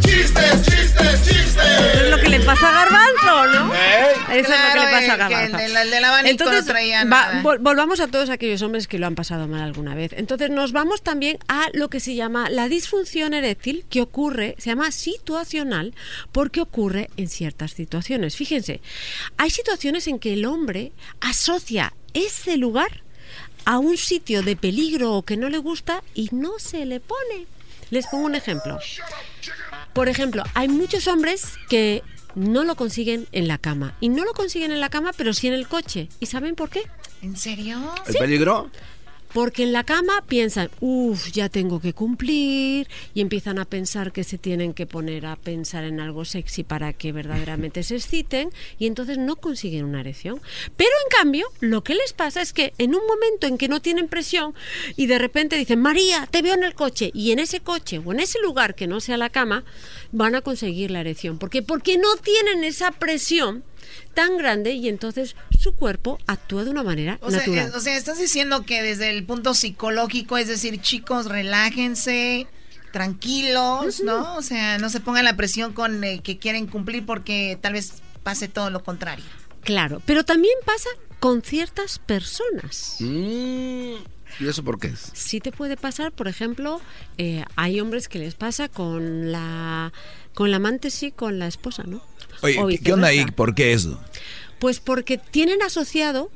Chistes, 0.00 0.66
chistes, 0.66 1.24
chistes. 1.24 1.56
Es 1.94 2.10
lo 2.10 2.18
que 2.18 2.28
le 2.28 2.40
pasa 2.40 2.68
a 2.68 2.72
Garbanzo, 2.72 3.46
¿no? 3.54 3.72
Eso 4.38 4.52
es 4.52 4.58
lo 4.58 4.72
que 4.72 4.86
le 4.86 4.92
pasa 4.92 5.14
a 5.14 5.28
que 5.28 5.34
del- 5.58 5.90
del 5.90 6.04
abanico 6.04 6.44
no 6.44 6.64
traía 6.64 7.04
nada. 7.04 7.42
vol- 7.42 7.58
volvamos 7.60 8.00
a 8.00 8.08
todos 8.08 8.30
aquellos 8.30 8.62
hombres 8.62 8.86
que 8.88 8.98
lo 8.98 9.06
han 9.06 9.14
pasado 9.14 9.46
mal 9.48 9.62
alguna 9.62 9.94
vez. 9.94 10.12
Entonces 10.14 10.50
nos 10.50 10.72
vamos 10.72 11.02
también 11.02 11.38
a 11.48 11.68
lo 11.72 11.88
que 11.90 12.00
se 12.00 12.14
llama 12.14 12.48
la 12.50 12.68
disfunción 12.68 13.34
eréctil, 13.34 13.84
que 13.90 14.00
ocurre, 14.02 14.54
se 14.58 14.70
llama 14.70 14.90
situacional, 14.92 15.94
porque 16.32 16.60
ocurre 16.60 17.10
en 17.16 17.28
ciertas 17.28 17.72
situaciones. 17.72 18.36
Fíjense, 18.36 18.80
hay 19.36 19.50
situaciones 19.50 20.06
en 20.06 20.18
que 20.18 20.32
el 20.34 20.44
hombre 20.46 20.92
asocia 21.20 21.92
ese 22.14 22.56
lugar 22.56 23.02
a 23.64 23.78
un 23.78 23.96
sitio 23.96 24.42
de 24.42 24.56
peligro 24.56 25.12
o 25.12 25.22
que 25.22 25.36
no 25.36 25.48
le 25.48 25.58
gusta 25.58 26.02
y 26.14 26.28
no 26.32 26.58
se 26.58 26.84
le 26.86 26.98
pone. 27.00 27.46
Les 27.90 28.06
pongo 28.06 28.24
un 28.26 28.34
ejemplo. 28.34 28.78
Por 29.92 30.08
ejemplo, 30.08 30.44
hay 30.54 30.68
muchos 30.68 31.06
hombres 31.08 31.52
que 31.68 32.02
no 32.34 32.64
lo 32.64 32.74
consiguen 32.76 33.26
en 33.32 33.48
la 33.48 33.58
cama. 33.58 33.96
Y 34.00 34.08
no 34.08 34.24
lo 34.24 34.32
consiguen 34.32 34.72
en 34.72 34.80
la 34.80 34.88
cama, 34.88 35.12
pero 35.16 35.32
sí 35.34 35.48
en 35.48 35.54
el 35.54 35.68
coche. 35.68 36.08
¿Y 36.20 36.26
saben 36.26 36.54
por 36.54 36.70
qué? 36.70 36.82
¿En 37.22 37.36
serio? 37.36 37.78
¿El 38.06 38.14
peligro? 38.14 38.70
Porque 39.32 39.62
en 39.62 39.72
la 39.72 39.84
cama 39.84 40.24
piensan, 40.26 40.70
uff, 40.80 41.30
ya 41.30 41.48
tengo 41.48 41.80
que 41.80 41.92
cumplir, 41.92 42.88
y 43.14 43.20
empiezan 43.20 43.58
a 43.58 43.64
pensar 43.64 44.12
que 44.12 44.24
se 44.24 44.38
tienen 44.38 44.74
que 44.74 44.86
poner 44.86 45.26
a 45.26 45.36
pensar 45.36 45.84
en 45.84 46.00
algo 46.00 46.24
sexy 46.24 46.64
para 46.64 46.92
que 46.92 47.12
verdaderamente 47.12 47.82
se 47.82 47.96
exciten, 47.96 48.50
y 48.78 48.86
entonces 48.86 49.18
no 49.18 49.36
consiguen 49.36 49.84
una 49.84 50.00
erección. 50.00 50.40
Pero 50.76 50.90
en 51.04 51.18
cambio, 51.18 51.46
lo 51.60 51.82
que 51.84 51.94
les 51.94 52.12
pasa 52.12 52.42
es 52.42 52.52
que 52.52 52.72
en 52.78 52.94
un 52.94 53.02
momento 53.06 53.46
en 53.46 53.58
que 53.58 53.68
no 53.68 53.80
tienen 53.80 54.08
presión, 54.08 54.54
y 54.96 55.06
de 55.06 55.18
repente 55.18 55.56
dicen, 55.56 55.80
María, 55.80 56.26
te 56.30 56.42
veo 56.42 56.54
en 56.54 56.64
el 56.64 56.74
coche, 56.74 57.10
y 57.14 57.32
en 57.32 57.38
ese 57.38 57.60
coche 57.60 58.00
o 58.04 58.12
en 58.12 58.20
ese 58.20 58.40
lugar 58.40 58.74
que 58.74 58.86
no 58.86 59.00
sea 59.00 59.16
la 59.16 59.30
cama, 59.30 59.64
van 60.12 60.34
a 60.34 60.40
conseguir 60.40 60.90
la 60.90 61.00
erección. 61.00 61.38
¿Por 61.38 61.50
qué? 61.50 61.62
Porque 61.62 61.98
no 61.98 62.16
tienen 62.16 62.64
esa 62.64 62.90
presión 62.90 63.64
tan 64.14 64.36
grande 64.36 64.72
y 64.72 64.88
entonces 64.88 65.36
su 65.58 65.72
cuerpo 65.74 66.18
actúa 66.26 66.64
de 66.64 66.70
una 66.70 66.82
manera 66.82 67.18
O 67.22 67.30
sea, 67.30 67.40
natural. 67.40 67.68
eh, 67.68 67.76
o 67.76 67.80
sea, 67.80 67.96
estás 67.96 68.18
diciendo 68.18 68.64
que 68.64 68.82
desde 68.82 69.10
el 69.10 69.24
punto 69.24 69.54
psicológico, 69.54 70.36
es 70.38 70.48
decir, 70.48 70.80
chicos, 70.80 71.26
relájense, 71.26 72.46
tranquilos, 72.92 74.00
¿no? 74.02 74.36
O 74.36 74.42
sea, 74.42 74.78
no 74.78 74.90
se 74.90 75.00
pongan 75.00 75.24
la 75.24 75.36
presión 75.36 75.72
con 75.72 76.02
eh, 76.04 76.20
que 76.22 76.38
quieren 76.38 76.66
cumplir 76.66 77.04
porque 77.06 77.58
tal 77.60 77.72
vez 77.74 77.94
pase 78.22 78.48
todo 78.48 78.70
lo 78.70 78.82
contrario. 78.82 79.24
Claro, 79.62 80.02
pero 80.06 80.24
también 80.24 80.54
pasa 80.64 80.88
con 81.18 81.42
ciertas 81.42 81.98
personas. 81.98 82.96
Mm, 83.00 83.94
¿Y 84.40 84.48
eso 84.48 84.62
por 84.64 84.78
qué 84.78 84.88
es? 84.88 85.10
Sí 85.12 85.40
te 85.40 85.52
puede 85.52 85.76
pasar, 85.76 86.12
por 86.12 86.28
ejemplo, 86.28 86.80
eh, 87.18 87.44
hay 87.56 87.80
hombres 87.80 88.08
que 88.08 88.18
les 88.18 88.34
pasa 88.34 88.68
con 88.68 89.32
la 89.32 89.92
con 90.34 90.50
la 90.50 90.58
amante 90.58 90.90
sí, 90.90 91.10
con 91.10 91.38
la 91.38 91.46
esposa, 91.46 91.82
¿no? 91.84 92.02
Oye, 92.42 92.78
¿qué- 92.78 92.84
¿qué 92.84 92.92
onda 92.92 93.08
ahí? 93.08 93.24
¿Por 93.26 93.54
qué 93.54 93.72
eso? 93.72 94.00
Pues 94.58 94.80
porque 94.80 95.18
tienen 95.18 95.62
asociado 95.62 96.30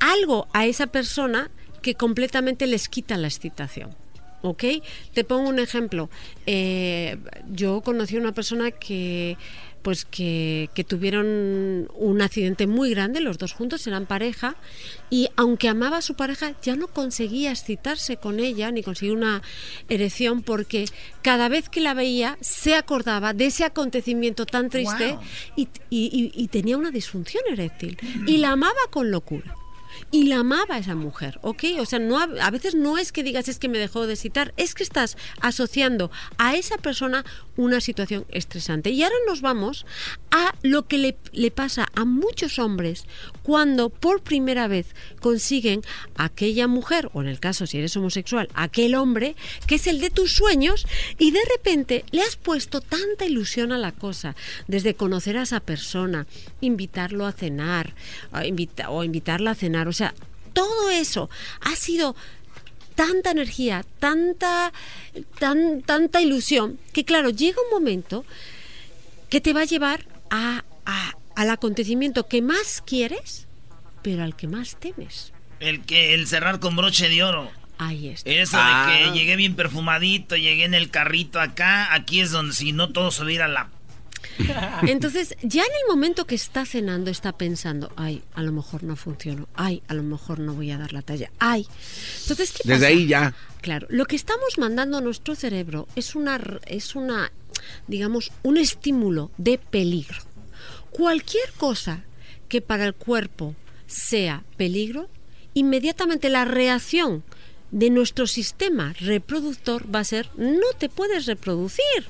algo 0.00 0.48
a 0.52 0.66
esa 0.66 0.86
persona 0.88 1.50
que 1.82 1.94
completamente 1.94 2.66
les 2.66 2.88
quita 2.88 3.16
la 3.16 3.28
excitación. 3.28 3.94
¿Ok? 4.42 4.64
Te 5.14 5.24
pongo 5.24 5.48
un 5.48 5.58
ejemplo. 5.58 6.08
Eh, 6.46 7.18
yo 7.50 7.80
conocí 7.80 8.16
a 8.16 8.20
una 8.20 8.32
persona 8.32 8.70
que, 8.70 9.36
pues 9.88 10.04
que, 10.04 10.68
que 10.74 10.84
tuvieron 10.84 11.88
un 11.94 12.20
accidente 12.20 12.66
muy 12.66 12.90
grande, 12.90 13.20
los 13.20 13.38
dos 13.38 13.54
juntos 13.54 13.86
eran 13.86 14.04
pareja, 14.04 14.54
y 15.08 15.30
aunque 15.36 15.66
amaba 15.66 15.96
a 15.96 16.02
su 16.02 16.12
pareja, 16.12 16.52
ya 16.62 16.76
no 16.76 16.88
conseguía 16.88 17.50
excitarse 17.52 18.18
con 18.18 18.38
ella 18.38 18.70
ni 18.70 18.82
conseguir 18.82 19.16
una 19.16 19.40
erección 19.88 20.42
porque 20.42 20.84
cada 21.22 21.48
vez 21.48 21.70
que 21.70 21.80
la 21.80 21.94
veía 21.94 22.36
se 22.42 22.74
acordaba 22.74 23.32
de 23.32 23.46
ese 23.46 23.64
acontecimiento 23.64 24.44
tan 24.44 24.68
triste 24.68 25.12
Wow. 25.12 25.20
y, 25.56 25.62
y- 25.88 26.10
y- 26.12 26.32
y 26.34 26.48
tenía 26.48 26.76
una 26.76 26.90
disfunción 26.90 27.42
eréctil 27.50 27.96
y 28.26 28.36
la 28.36 28.50
amaba 28.50 28.74
con 28.90 29.10
locura. 29.10 29.54
Y 30.10 30.24
la 30.24 30.40
amaba 30.40 30.76
a 30.76 30.78
esa 30.78 30.94
mujer, 30.94 31.38
¿ok? 31.42 31.64
O 31.80 31.86
sea, 31.86 31.98
no, 31.98 32.18
a 32.18 32.50
veces 32.50 32.74
no 32.74 32.98
es 32.98 33.12
que 33.12 33.22
digas 33.22 33.48
es 33.48 33.58
que 33.58 33.68
me 33.68 33.78
dejó 33.78 34.06
de 34.06 34.14
excitar, 34.14 34.54
es 34.56 34.74
que 34.74 34.82
estás 34.82 35.16
asociando 35.40 36.10
a 36.38 36.56
esa 36.56 36.78
persona 36.78 37.24
una 37.56 37.80
situación 37.80 38.24
estresante. 38.30 38.90
Y 38.90 39.02
ahora 39.02 39.16
nos 39.26 39.40
vamos 39.40 39.86
a 40.30 40.54
lo 40.62 40.86
que 40.86 40.98
le, 40.98 41.16
le 41.32 41.50
pasa 41.50 41.88
a 41.94 42.04
muchos 42.04 42.58
hombres 42.58 43.04
cuando 43.42 43.88
por 43.88 44.22
primera 44.22 44.68
vez 44.68 44.94
consiguen 45.20 45.82
aquella 46.16 46.68
mujer, 46.68 47.10
o 47.12 47.22
en 47.22 47.28
el 47.28 47.40
caso 47.40 47.66
si 47.66 47.78
eres 47.78 47.96
homosexual, 47.96 48.48
aquel 48.54 48.94
hombre 48.94 49.36
que 49.66 49.76
es 49.76 49.86
el 49.86 50.00
de 50.00 50.10
tus 50.10 50.32
sueños 50.32 50.86
y 51.18 51.30
de 51.30 51.40
repente 51.56 52.04
le 52.10 52.22
has 52.22 52.36
puesto 52.36 52.80
tanta 52.80 53.26
ilusión 53.26 53.72
a 53.72 53.78
la 53.78 53.92
cosa, 53.92 54.36
desde 54.66 54.94
conocer 54.94 55.36
a 55.36 55.42
esa 55.42 55.60
persona, 55.60 56.26
invitarlo 56.60 57.26
a 57.26 57.32
cenar 57.32 57.94
o 58.88 59.04
invitarla 59.04 59.52
a 59.52 59.54
cenar, 59.54 59.87
o 59.88 59.92
sea, 59.92 60.14
todo 60.52 60.90
eso 60.90 61.28
ha 61.60 61.74
sido 61.76 62.14
tanta 62.94 63.30
energía, 63.30 63.84
tanta, 64.00 64.72
tan, 65.38 65.82
tanta 65.82 66.20
ilusión, 66.20 66.78
que 66.92 67.04
claro, 67.04 67.30
llega 67.30 67.58
un 67.62 67.70
momento 67.70 68.24
que 69.28 69.40
te 69.40 69.52
va 69.52 69.60
a 69.62 69.64
llevar 69.66 70.04
a, 70.30 70.64
a- 70.86 71.14
al 71.36 71.50
acontecimiento 71.50 72.26
que 72.26 72.42
más 72.42 72.82
quieres, 72.84 73.46
pero 74.02 74.24
al 74.24 74.34
que 74.34 74.48
más 74.48 74.76
temes. 74.80 75.32
El 75.60 75.82
que 75.84 76.14
el 76.14 76.26
cerrar 76.26 76.58
con 76.60 76.74
broche 76.76 77.08
de 77.08 77.22
oro. 77.22 77.50
Ahí 77.78 78.08
está. 78.08 78.28
Eso 78.30 78.56
Ah. 78.60 78.86
de 78.90 79.12
que 79.12 79.18
llegué 79.18 79.36
bien 79.36 79.54
perfumadito, 79.54 80.36
llegué 80.36 80.64
en 80.64 80.74
el 80.74 80.90
carrito 80.90 81.40
acá, 81.40 81.94
aquí 81.94 82.20
es 82.20 82.32
donde 82.32 82.52
si 82.54 82.72
no 82.72 82.90
todo 82.92 83.12
subir 83.12 83.42
a 83.42 83.46
la... 83.48 83.68
Entonces, 84.86 85.34
ya 85.42 85.62
en 85.62 85.70
el 85.82 85.88
momento 85.88 86.26
que 86.26 86.34
está 86.34 86.64
cenando, 86.64 87.10
está 87.10 87.32
pensando, 87.32 87.90
ay, 87.96 88.22
a 88.34 88.42
lo 88.42 88.52
mejor 88.52 88.82
no 88.82 88.96
funciono, 88.96 89.48
ay, 89.54 89.82
a 89.88 89.94
lo 89.94 90.02
mejor 90.02 90.38
no 90.38 90.54
voy 90.54 90.70
a 90.70 90.78
dar 90.78 90.92
la 90.92 91.02
talla, 91.02 91.30
ay. 91.38 91.66
Entonces, 92.22 92.52
¿qué 92.52 92.62
Desde 92.64 92.74
pasa? 92.74 92.86
ahí 92.86 93.06
ya. 93.06 93.34
Claro, 93.60 93.86
lo 93.90 94.06
que 94.06 94.16
estamos 94.16 94.58
mandando 94.58 94.98
a 94.98 95.00
nuestro 95.00 95.34
cerebro 95.34 95.88
es 95.96 96.14
una, 96.14 96.40
es 96.66 96.94
una, 96.94 97.32
digamos, 97.86 98.32
un 98.42 98.56
estímulo 98.58 99.30
de 99.36 99.58
peligro. 99.58 100.18
Cualquier 100.90 101.52
cosa 101.52 102.04
que 102.48 102.60
para 102.60 102.84
el 102.86 102.94
cuerpo 102.94 103.54
sea 103.86 104.44
peligro, 104.56 105.08
inmediatamente 105.54 106.28
la 106.28 106.44
reacción 106.44 107.24
de 107.70 107.90
nuestro 107.90 108.26
sistema 108.26 108.94
reproductor 109.00 109.94
va 109.94 110.00
a 110.00 110.04
ser 110.04 110.30
no 110.36 110.66
te 110.78 110.88
puedes 110.88 111.26
reproducir. 111.26 112.06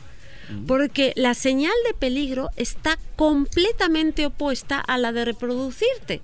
Porque 0.67 1.12
la 1.17 1.35
señal 1.35 1.73
de 1.86 1.94
peligro 1.94 2.51
está 2.57 2.99
completamente 3.17 4.27
opuesta 4.27 4.78
a 4.81 4.99
la 4.99 5.12
de 5.12 5.25
reproducirte. 5.25 6.20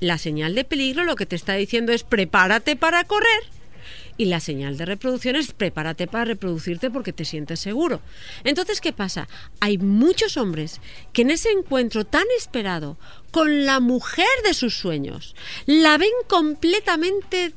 La 0.00 0.18
señal 0.18 0.54
de 0.54 0.64
peligro 0.64 1.04
lo 1.04 1.16
que 1.16 1.26
te 1.26 1.36
está 1.36 1.54
diciendo 1.54 1.92
es 1.92 2.02
prepárate 2.02 2.76
para 2.76 3.04
correr 3.04 3.56
y 4.18 4.26
la 4.26 4.40
señal 4.40 4.76
de 4.76 4.86
reproducción 4.86 5.36
es 5.36 5.52
prepárate 5.52 6.06
para 6.06 6.24
reproducirte 6.24 6.90
porque 6.90 7.12
te 7.12 7.24
sientes 7.24 7.60
seguro. 7.60 8.00
Entonces, 8.44 8.80
¿qué 8.80 8.92
pasa? 8.92 9.28
Hay 9.60 9.78
muchos 9.78 10.36
hombres 10.36 10.80
que 11.12 11.22
en 11.22 11.30
ese 11.30 11.50
encuentro 11.50 12.04
tan 12.04 12.24
esperado 12.38 12.96
con 13.30 13.66
la 13.66 13.80
mujer 13.80 14.26
de 14.44 14.54
sus 14.54 14.76
sueños, 14.76 15.34
la 15.66 15.98
ven 15.98 16.08
completamente 16.28 17.52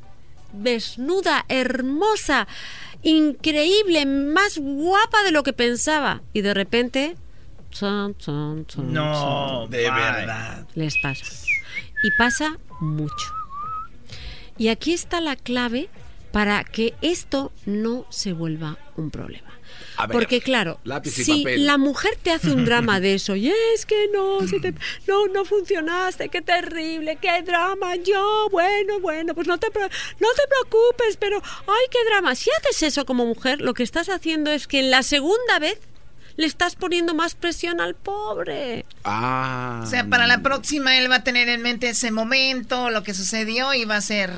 desnuda, 0.52 1.44
hermosa, 1.48 2.46
increíble, 3.02 4.06
más 4.06 4.58
guapa 4.58 5.22
de 5.24 5.32
lo 5.32 5.42
que 5.42 5.52
pensaba. 5.52 6.22
Y 6.32 6.42
de 6.42 6.54
repente... 6.54 7.16
No, 8.82 9.66
de 9.68 9.90
verdad. 9.90 10.66
Les 10.74 10.96
pasa. 10.98 11.24
Y 12.02 12.10
pasa 12.18 12.58
mucho. 12.80 13.34
Y 14.58 14.68
aquí 14.68 14.92
está 14.92 15.20
la 15.20 15.36
clave 15.36 15.88
para 16.32 16.64
que 16.64 16.94
esto 17.00 17.52
no 17.66 18.06
se 18.10 18.32
vuelva 18.32 18.78
un 18.96 19.10
problema. 19.10 19.49
A 20.02 20.06
ver, 20.06 20.14
Porque 20.14 20.40
claro, 20.40 20.80
lápiz 20.84 21.18
y 21.18 21.24
si 21.24 21.38
papel. 21.44 21.66
la 21.66 21.78
mujer 21.78 22.12
te 22.22 22.30
hace 22.30 22.50
un 22.52 22.64
drama 22.64 23.00
de 23.00 23.14
eso, 23.14 23.36
y 23.36 23.50
es 23.74 23.86
que 23.86 24.06
no, 24.12 24.46
si 24.46 24.60
te- 24.60 24.74
no, 25.06 25.26
no 25.28 25.44
funcionaste, 25.44 26.28
qué 26.28 26.42
terrible, 26.42 27.18
qué 27.20 27.42
drama, 27.42 27.96
yo, 27.96 28.48
bueno, 28.50 29.00
bueno, 29.00 29.34
pues 29.34 29.46
no 29.46 29.58
te, 29.58 29.66
no 29.68 29.72
te 30.36 30.42
preocupes, 30.48 31.16
pero, 31.18 31.42
ay, 31.44 31.86
qué 31.90 31.98
drama. 32.10 32.34
Si 32.34 32.50
haces 32.58 32.82
eso 32.82 33.04
como 33.04 33.26
mujer, 33.26 33.60
lo 33.60 33.74
que 33.74 33.82
estás 33.82 34.08
haciendo 34.08 34.50
es 34.50 34.66
que 34.66 34.80
en 34.80 34.90
la 34.90 35.02
segunda 35.02 35.58
vez 35.60 35.78
le 36.36 36.46
estás 36.46 36.74
poniendo 36.76 37.12
más 37.14 37.34
presión 37.34 37.80
al 37.80 37.94
pobre. 37.94 38.86
Ah. 39.04 39.82
O 39.84 39.86
sea, 39.86 40.06
para 40.08 40.26
la 40.26 40.40
próxima 40.40 40.96
él 40.96 41.10
va 41.10 41.16
a 41.16 41.24
tener 41.24 41.48
en 41.50 41.60
mente 41.60 41.90
ese 41.90 42.10
momento, 42.10 42.88
lo 42.90 43.02
que 43.02 43.12
sucedió 43.12 43.74
y 43.74 43.84
va 43.84 43.96
a 43.96 44.00
ser... 44.00 44.30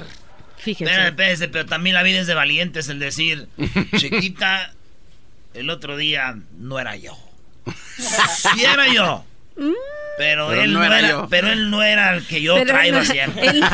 Fíjese. 0.57 0.85
Espérame, 0.91 1.09
espérese, 1.11 1.49
pero 1.49 1.67
también 1.67 1.95
la 1.95 2.03
vida 2.03 2.21
es 2.21 2.27
de 2.27 2.35
valientes, 2.35 2.89
el 2.89 2.99
decir, 3.01 3.49
chiquita, 3.97 4.75
el 5.55 5.71
otro 5.71 5.97
día 5.97 6.37
no 6.59 6.79
era 6.79 6.97
yo. 6.97 7.17
Sí 7.97 8.65
era 8.65 8.89
yo. 8.93 9.25
Pero, 10.19 10.49
Pero 10.49 10.63
él 10.63 10.73
no 10.75 10.85
era 10.85 10.99
era, 10.99 11.09
yo. 11.11 11.27
pero 11.31 11.49
él 11.49 11.71
no 11.71 11.83
era 11.83 12.15
el 12.15 12.27
que 12.27 12.43
yo 12.43 12.55
Pero 12.55 12.63
él 12.71 12.75
traigo 12.77 12.99
no- 12.99 13.05
siempre. 13.05 13.47
Él, 13.47 13.65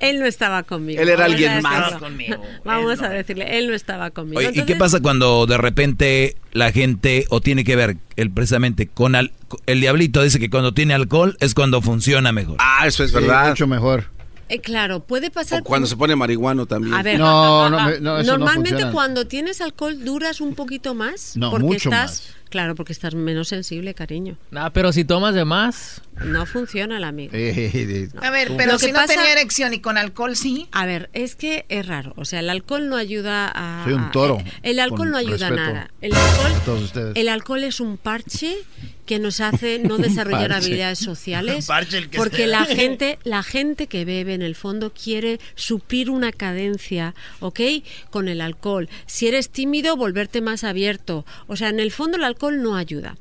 él 0.00 0.18
no 0.20 0.26
estaba 0.26 0.62
conmigo. 0.62 1.00
Él 1.00 1.08
era 1.08 1.22
Vamos 1.22 1.32
alguien 1.34 1.62
más. 1.62 1.92
conmigo. 1.94 2.42
Vamos 2.64 2.98
Él 2.98 3.04
a 3.04 3.08
no. 3.08 3.14
decirle, 3.14 3.58
él 3.58 3.68
no 3.68 3.74
estaba 3.74 4.10
conmigo. 4.10 4.38
Oye, 4.40 4.50
¿y 4.54 4.64
qué 4.64 4.76
pasa 4.76 5.00
cuando 5.00 5.46
de 5.46 5.56
repente 5.56 6.36
la 6.52 6.70
gente, 6.72 7.26
o 7.30 7.40
tiene 7.40 7.64
que 7.64 7.76
ver 7.76 7.96
el, 8.16 8.30
precisamente 8.30 8.88
con 8.88 9.14
al- 9.14 9.32
el 9.66 9.80
diablito, 9.80 10.22
dice 10.22 10.38
que 10.38 10.50
cuando 10.50 10.74
tiene 10.74 10.92
alcohol 10.94 11.36
es 11.40 11.54
cuando 11.54 11.80
funciona 11.80 12.30
mejor? 12.32 12.56
Ah, 12.58 12.86
eso 12.86 13.02
es 13.04 13.10
Sí, 13.10 13.16
verdad. 13.16 13.48
mucho 13.50 13.66
mejor. 13.66 14.04
Eh, 14.50 14.60
claro, 14.60 15.00
puede 15.00 15.30
pasar. 15.30 15.60
O 15.60 15.64
cuando 15.64 15.86
se 15.86 15.96
pone 15.96 16.16
marihuano 16.16 16.66
también. 16.66 16.94
A 16.94 17.02
ver, 17.02 17.18
No, 17.18 17.70
no, 17.70 17.78
no, 18.00 18.18
eso 18.18 18.36
normalmente 18.36 18.70
funciona. 18.70 18.92
cuando 18.92 19.26
tienes 19.26 19.60
alcohol 19.60 20.04
duras 20.04 20.40
un 20.40 20.54
poquito 20.54 20.94
más. 20.94 21.36
No, 21.36 21.50
porque 21.50 21.64
mucho 21.66 21.88
estás, 21.88 22.34
Claro, 22.50 22.74
porque 22.74 22.92
estás 22.92 23.14
menos 23.14 23.48
sensible, 23.48 23.94
cariño. 23.94 24.36
Ah, 24.54 24.70
pero 24.72 24.92
si 24.92 25.04
tomas 25.04 25.34
de 25.34 25.44
más. 25.44 26.02
No 26.24 26.44
funciona 26.44 26.98
el 26.98 27.04
amigo. 27.04 27.30
Eh, 27.34 28.08
A 28.20 28.30
ver, 28.30 28.52
pero 28.58 28.72
Lo 28.72 28.78
si 28.78 28.88
no 28.88 28.94
pasa- 29.00 29.14
tenía 29.14 29.32
erección 29.32 29.72
y 29.72 29.78
con 29.80 29.96
alcohol 29.96 30.36
sí. 30.36 30.68
A 30.72 30.84
ver, 30.84 31.08
es 31.14 31.34
que 31.36 31.64
es 31.70 31.86
raro. 31.86 32.12
O 32.16 32.24
sea, 32.26 32.40
el 32.40 32.50
alcohol 32.50 32.88
no 32.90 32.96
ayuda 32.96 33.50
a. 33.54 33.84
Soy 33.84 33.94
un 33.94 34.00
a- 34.02 34.10
toro, 34.10 34.38
El 34.62 34.80
alcohol 34.80 35.10
no 35.10 35.16
ayuda 35.16 35.46
a 35.46 35.50
nada. 35.50 35.90
El 36.02 36.12
alcohol, 36.12 36.52
a 36.54 36.64
todos 36.64 36.82
ustedes. 36.82 37.16
el 37.16 37.28
alcohol 37.28 37.64
es 37.64 37.80
un 37.80 37.96
parche 37.96 38.54
que 39.06 39.18
nos 39.18 39.40
hace 39.40 39.78
no 39.78 39.96
desarrollar 39.98 40.52
habilidades 40.52 40.98
sociales. 40.98 41.66
Parche 41.68 41.98
el 41.98 42.10
que 42.10 42.18
porque 42.18 42.36
sea. 42.38 42.46
la 42.48 42.64
gente, 42.64 43.18
la 43.24 43.42
gente 43.42 43.86
que 43.86 44.04
bebe 44.04 44.34
en 44.34 44.42
el 44.42 44.54
fondo 44.56 44.92
quiere 44.92 45.40
suplir 45.54 46.10
una 46.10 46.32
cadencia, 46.32 47.14
¿ok? 47.40 47.60
Con 48.10 48.28
el 48.28 48.40
alcohol. 48.40 48.88
Si 49.06 49.26
eres 49.26 49.48
tímido, 49.50 49.96
volverte 49.96 50.40
más 50.42 50.64
abierto. 50.64 51.24
O 51.46 51.56
sea, 51.56 51.68
en 51.70 51.80
el 51.80 51.90
fondo 51.92 52.16
el 52.18 52.24
alcohol 52.24 52.39
no 52.48 52.76
ayuda. 52.76 53.16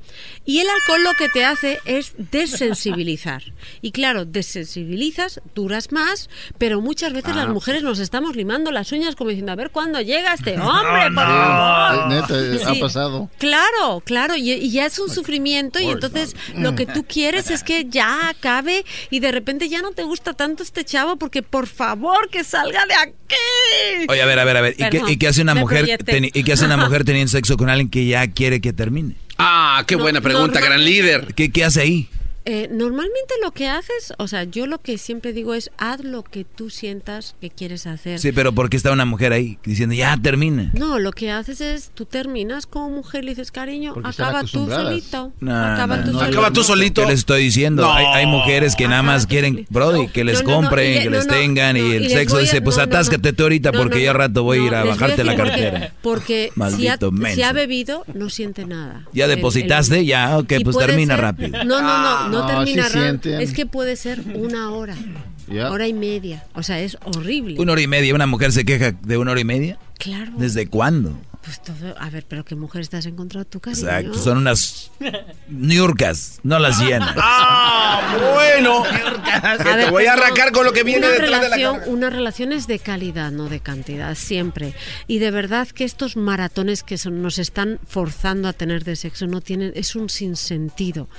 Y 0.45 0.59
el 0.59 0.67
alcohol 0.69 1.03
lo 1.03 1.13
que 1.15 1.27
te 1.29 1.43
hace 1.45 1.79
es 1.85 2.13
desensibilizar. 2.31 3.43
Y 3.81 3.91
claro, 3.91 4.25
desensibilizas, 4.25 5.41
duras 5.55 5.91
más, 5.91 6.29
pero 6.57 6.79
muchas 6.81 7.11
veces 7.13 7.31
Ah. 7.33 7.37
las 7.37 7.49
mujeres 7.49 7.83
nos 7.83 7.99
estamos 7.99 8.35
limando 8.35 8.71
las 8.71 8.91
uñas 8.91 9.15
como 9.15 9.29
diciendo, 9.31 9.51
a 9.51 9.55
ver 9.55 9.71
cuándo 9.71 9.99
llega 10.01 10.33
este 10.33 10.53
hombre, 10.59 11.09
No, 11.09 11.15
por 11.15 11.25
favor. 11.25 12.11
Eh, 12.11 12.49
neta, 12.55 12.69
ha 12.71 12.79
pasado. 12.79 13.29
Claro, 13.37 14.01
claro, 14.05 14.35
y, 14.35 14.51
y 14.51 14.71
ya 14.71 14.85
es 14.85 14.97
un 14.99 15.09
sufrimiento 15.09 15.79
y 15.79 15.85
entonces 15.87 16.35
lo 16.55 16.75
que 16.75 16.85
tú 16.85 17.03
quieres 17.07 17.49
es 17.51 17.63
que 17.63 17.85
ya 17.89 18.29
acabe 18.29 18.85
y 19.09 19.19
de 19.19 19.31
repente 19.31 19.67
ya 19.69 19.81
no 19.81 19.91
te 19.91 20.03
gusta 20.03 20.33
tanto 20.33 20.63
este 20.63 20.85
chavo 20.85 21.17
porque 21.17 21.43
por 21.43 21.67
favor 21.67 22.29
que 22.29 22.43
salga 22.43 22.85
de 22.85 22.93
aquí. 22.93 23.13
Oye, 24.07 24.21
a 24.21 24.25
ver, 24.25 24.39
a 24.39 24.43
ver, 24.45 24.57
a 24.57 24.61
ver. 24.61 24.75
¿Y 24.77 24.89
qué, 24.89 25.01
y 25.07 25.17
qué 25.17 25.27
hace 25.27 25.41
una 25.41 25.55
mujer 25.55 25.85
y 26.33 26.43
qué 26.43 26.53
hace 26.53 26.65
una 26.65 26.77
mujer 26.77 27.03
teniendo 27.03 27.29
sexo 27.29 27.57
con 27.57 27.69
alguien 27.69 27.89
que 27.89 28.05
ya 28.05 28.27
quiere 28.27 28.61
que 28.61 28.73
termine? 28.73 29.15
Ah, 29.37 29.83
qué 29.87 29.95
buena 29.95 30.21
pregunta, 30.21 30.59
normal- 30.59 30.69
gran 30.79 30.85
líder. 30.85 31.33
¿Qué, 31.35 31.51
qué 31.51 31.63
hace 31.65 31.81
ahí? 31.81 32.09
Eh, 32.51 32.67
normalmente 32.71 33.35
lo 33.43 33.51
que 33.51 33.67
haces, 33.67 34.11
o 34.17 34.27
sea, 34.27 34.43
yo 34.43 34.65
lo 34.65 34.79
que 34.79 34.97
siempre 34.97 35.33
digo 35.33 35.53
es 35.53 35.69
haz 35.77 36.03
lo 36.03 36.23
que 36.23 36.45
tú 36.45 36.71
sientas 36.71 37.35
que 37.39 37.51
quieres 37.51 37.85
hacer. 37.85 38.17
Sí, 38.19 38.31
pero 38.31 38.53
¿por 38.53 38.69
qué 38.71 38.77
está 38.77 38.91
una 38.91 39.05
mujer 39.05 39.33
ahí 39.33 39.59
diciendo 39.63 39.93
ya 39.93 40.17
termina? 40.17 40.71
No, 40.73 40.97
lo 40.97 41.11
que 41.11 41.29
haces 41.29 41.61
es 41.61 41.91
tú 41.93 42.05
terminas 42.05 42.65
como 42.65 42.89
mujer, 42.89 43.23
le 43.23 43.31
dices 43.31 43.51
cariño, 43.51 43.93
Porque 43.93 44.09
acaba 44.09 44.41
tú 44.43 44.67
solito. 44.67 45.31
No, 45.39 45.51
acaba 45.55 45.97
no, 45.97 46.05
tú 46.05 46.11
no, 46.13 46.19
solito. 46.19 46.39
Acaba 46.39 46.51
tú 46.53 46.63
solito. 46.63 47.01
¿Qué 47.03 47.07
les 47.09 47.19
estoy 47.19 47.43
diciendo? 47.43 47.83
No. 47.83 47.93
Hay, 47.93 48.05
hay 48.05 48.25
mujeres 48.25 48.75
que 48.75 48.87
nada 48.87 49.03
más 49.03 49.27
quieren, 49.27 49.67
Brody, 49.69 50.07
que 50.07 50.23
les 50.23 50.43
no, 50.43 50.49
no, 50.49 50.55
compren, 50.55 50.97
y 50.97 51.03
que 51.03 51.09
les 51.11 51.27
no, 51.27 51.33
tengan 51.33 51.77
no, 51.77 51.83
y 51.85 51.91
y 51.91 51.93
el 51.97 52.03
les 52.03 52.13
sexo 52.13 52.37
a- 52.37 52.39
dice, 52.39 52.61
pues 52.63 52.77
no, 52.77 52.83
no, 52.85 52.89
atáscate 52.89 53.31
tú 53.33 53.43
ahorita 53.43 53.71
No, 53.71 53.77
porque 53.79 53.99
no, 53.99 54.03
ya 54.05 54.13
rato 54.13 54.43
voy 54.43 54.57
a 54.59 54.65
ir 54.65 54.73
a 54.75 54.83
bajarte 54.85 55.23
la 55.23 55.35
cartera. 55.35 55.93
Porque 56.01 56.51
si 56.75 56.87
ha, 56.87 56.97
si 57.33 57.41
ha 57.43 57.53
bebido, 57.53 58.05
no 58.15 58.29
siente 58.31 58.65
nada. 58.65 59.05
¿Ya 59.13 59.25
El- 59.25 59.31
el- 59.31 59.35
depositaste? 59.37 60.03
Ya, 60.05 60.37
ok, 60.39 60.51
y 60.59 60.63
pues 60.63 60.77
termina 60.77 61.13
ser- 61.15 61.21
rápido. 61.23 61.63
No, 61.63 61.79
no, 61.81 62.29
no, 62.29 62.38
no 62.39 62.45
Ah, 62.45 62.47
termina 62.65 62.83
sí 62.83 62.89
rápido. 62.89 63.03
sienten. 63.03 63.41
Es 63.41 63.53
que 63.53 63.65
puede 63.65 63.95
ser 63.95 64.21
una 64.35 64.71
hora, 64.71 64.95
hora 65.69 65.87
y 65.87 65.93
media. 65.93 66.43
O 66.53 66.63
sea, 66.63 66.79
es 66.79 66.97
horrible. 67.05 67.55
Una 67.59 67.71
hora 67.73 67.81
y 67.81 67.87
media, 67.87 68.13
una 68.15 68.27
mujer 68.27 68.51
se 68.51 68.65
queja 68.65 68.91
de 68.91 69.17
una 69.17 69.31
hora 69.31 69.39
y 69.41 69.45
media. 69.45 69.77
Claro. 69.97 70.31
¿Desde 70.37 70.67
cuándo? 70.67 71.17
Pues 71.43 71.63
todo, 71.63 71.95
a 71.97 72.09
ver, 72.09 72.25
pero 72.27 72.43
qué 72.43 72.55
mujer 72.55 72.81
estás 72.81 73.05
encontrado 73.05 73.45
tú, 73.45 73.59
cariño. 73.61 73.87
Exacto, 73.87 74.17
son 74.19 74.39
unas 74.39 74.91
niurcas, 75.47 76.39
no 76.43 76.59
las 76.59 76.79
llenas. 76.79 77.15
Ah, 77.91 78.33
bueno. 78.33 78.83
Que 78.83 79.63
te 79.85 79.89
voy 79.89 80.05
a 80.05 80.13
arrancar 80.13 80.51
con 80.51 80.65
lo 80.65 80.71
que 80.73 80.83
viene 80.83 81.05
una 81.07 81.09
detrás 81.09 81.29
de 81.29 81.31
la 81.31 81.39
relación, 81.43 81.79
cara. 81.79 81.91
Una 81.91 82.09
relación 82.09 82.51
es 82.53 82.67
de 82.67 82.79
calidad, 82.79 83.31
no 83.31 83.49
de 83.49 83.59
cantidad, 83.59 84.13
siempre. 84.15 84.73
Y 85.07 85.19
de 85.19 85.31
verdad 85.31 85.67
que 85.67 85.83
estos 85.83 86.15
maratones 86.15 86.83
que 86.83 86.97
son- 86.97 87.21
nos 87.21 87.39
están 87.39 87.79
forzando 87.87 88.47
a 88.47 88.53
tener 88.53 88.83
de 88.83 88.95
sexo 88.95 89.27
no 89.27 89.41
tienen, 89.41 89.71
es 89.75 89.95
un 89.95 90.09
sinsentido. 90.09 91.09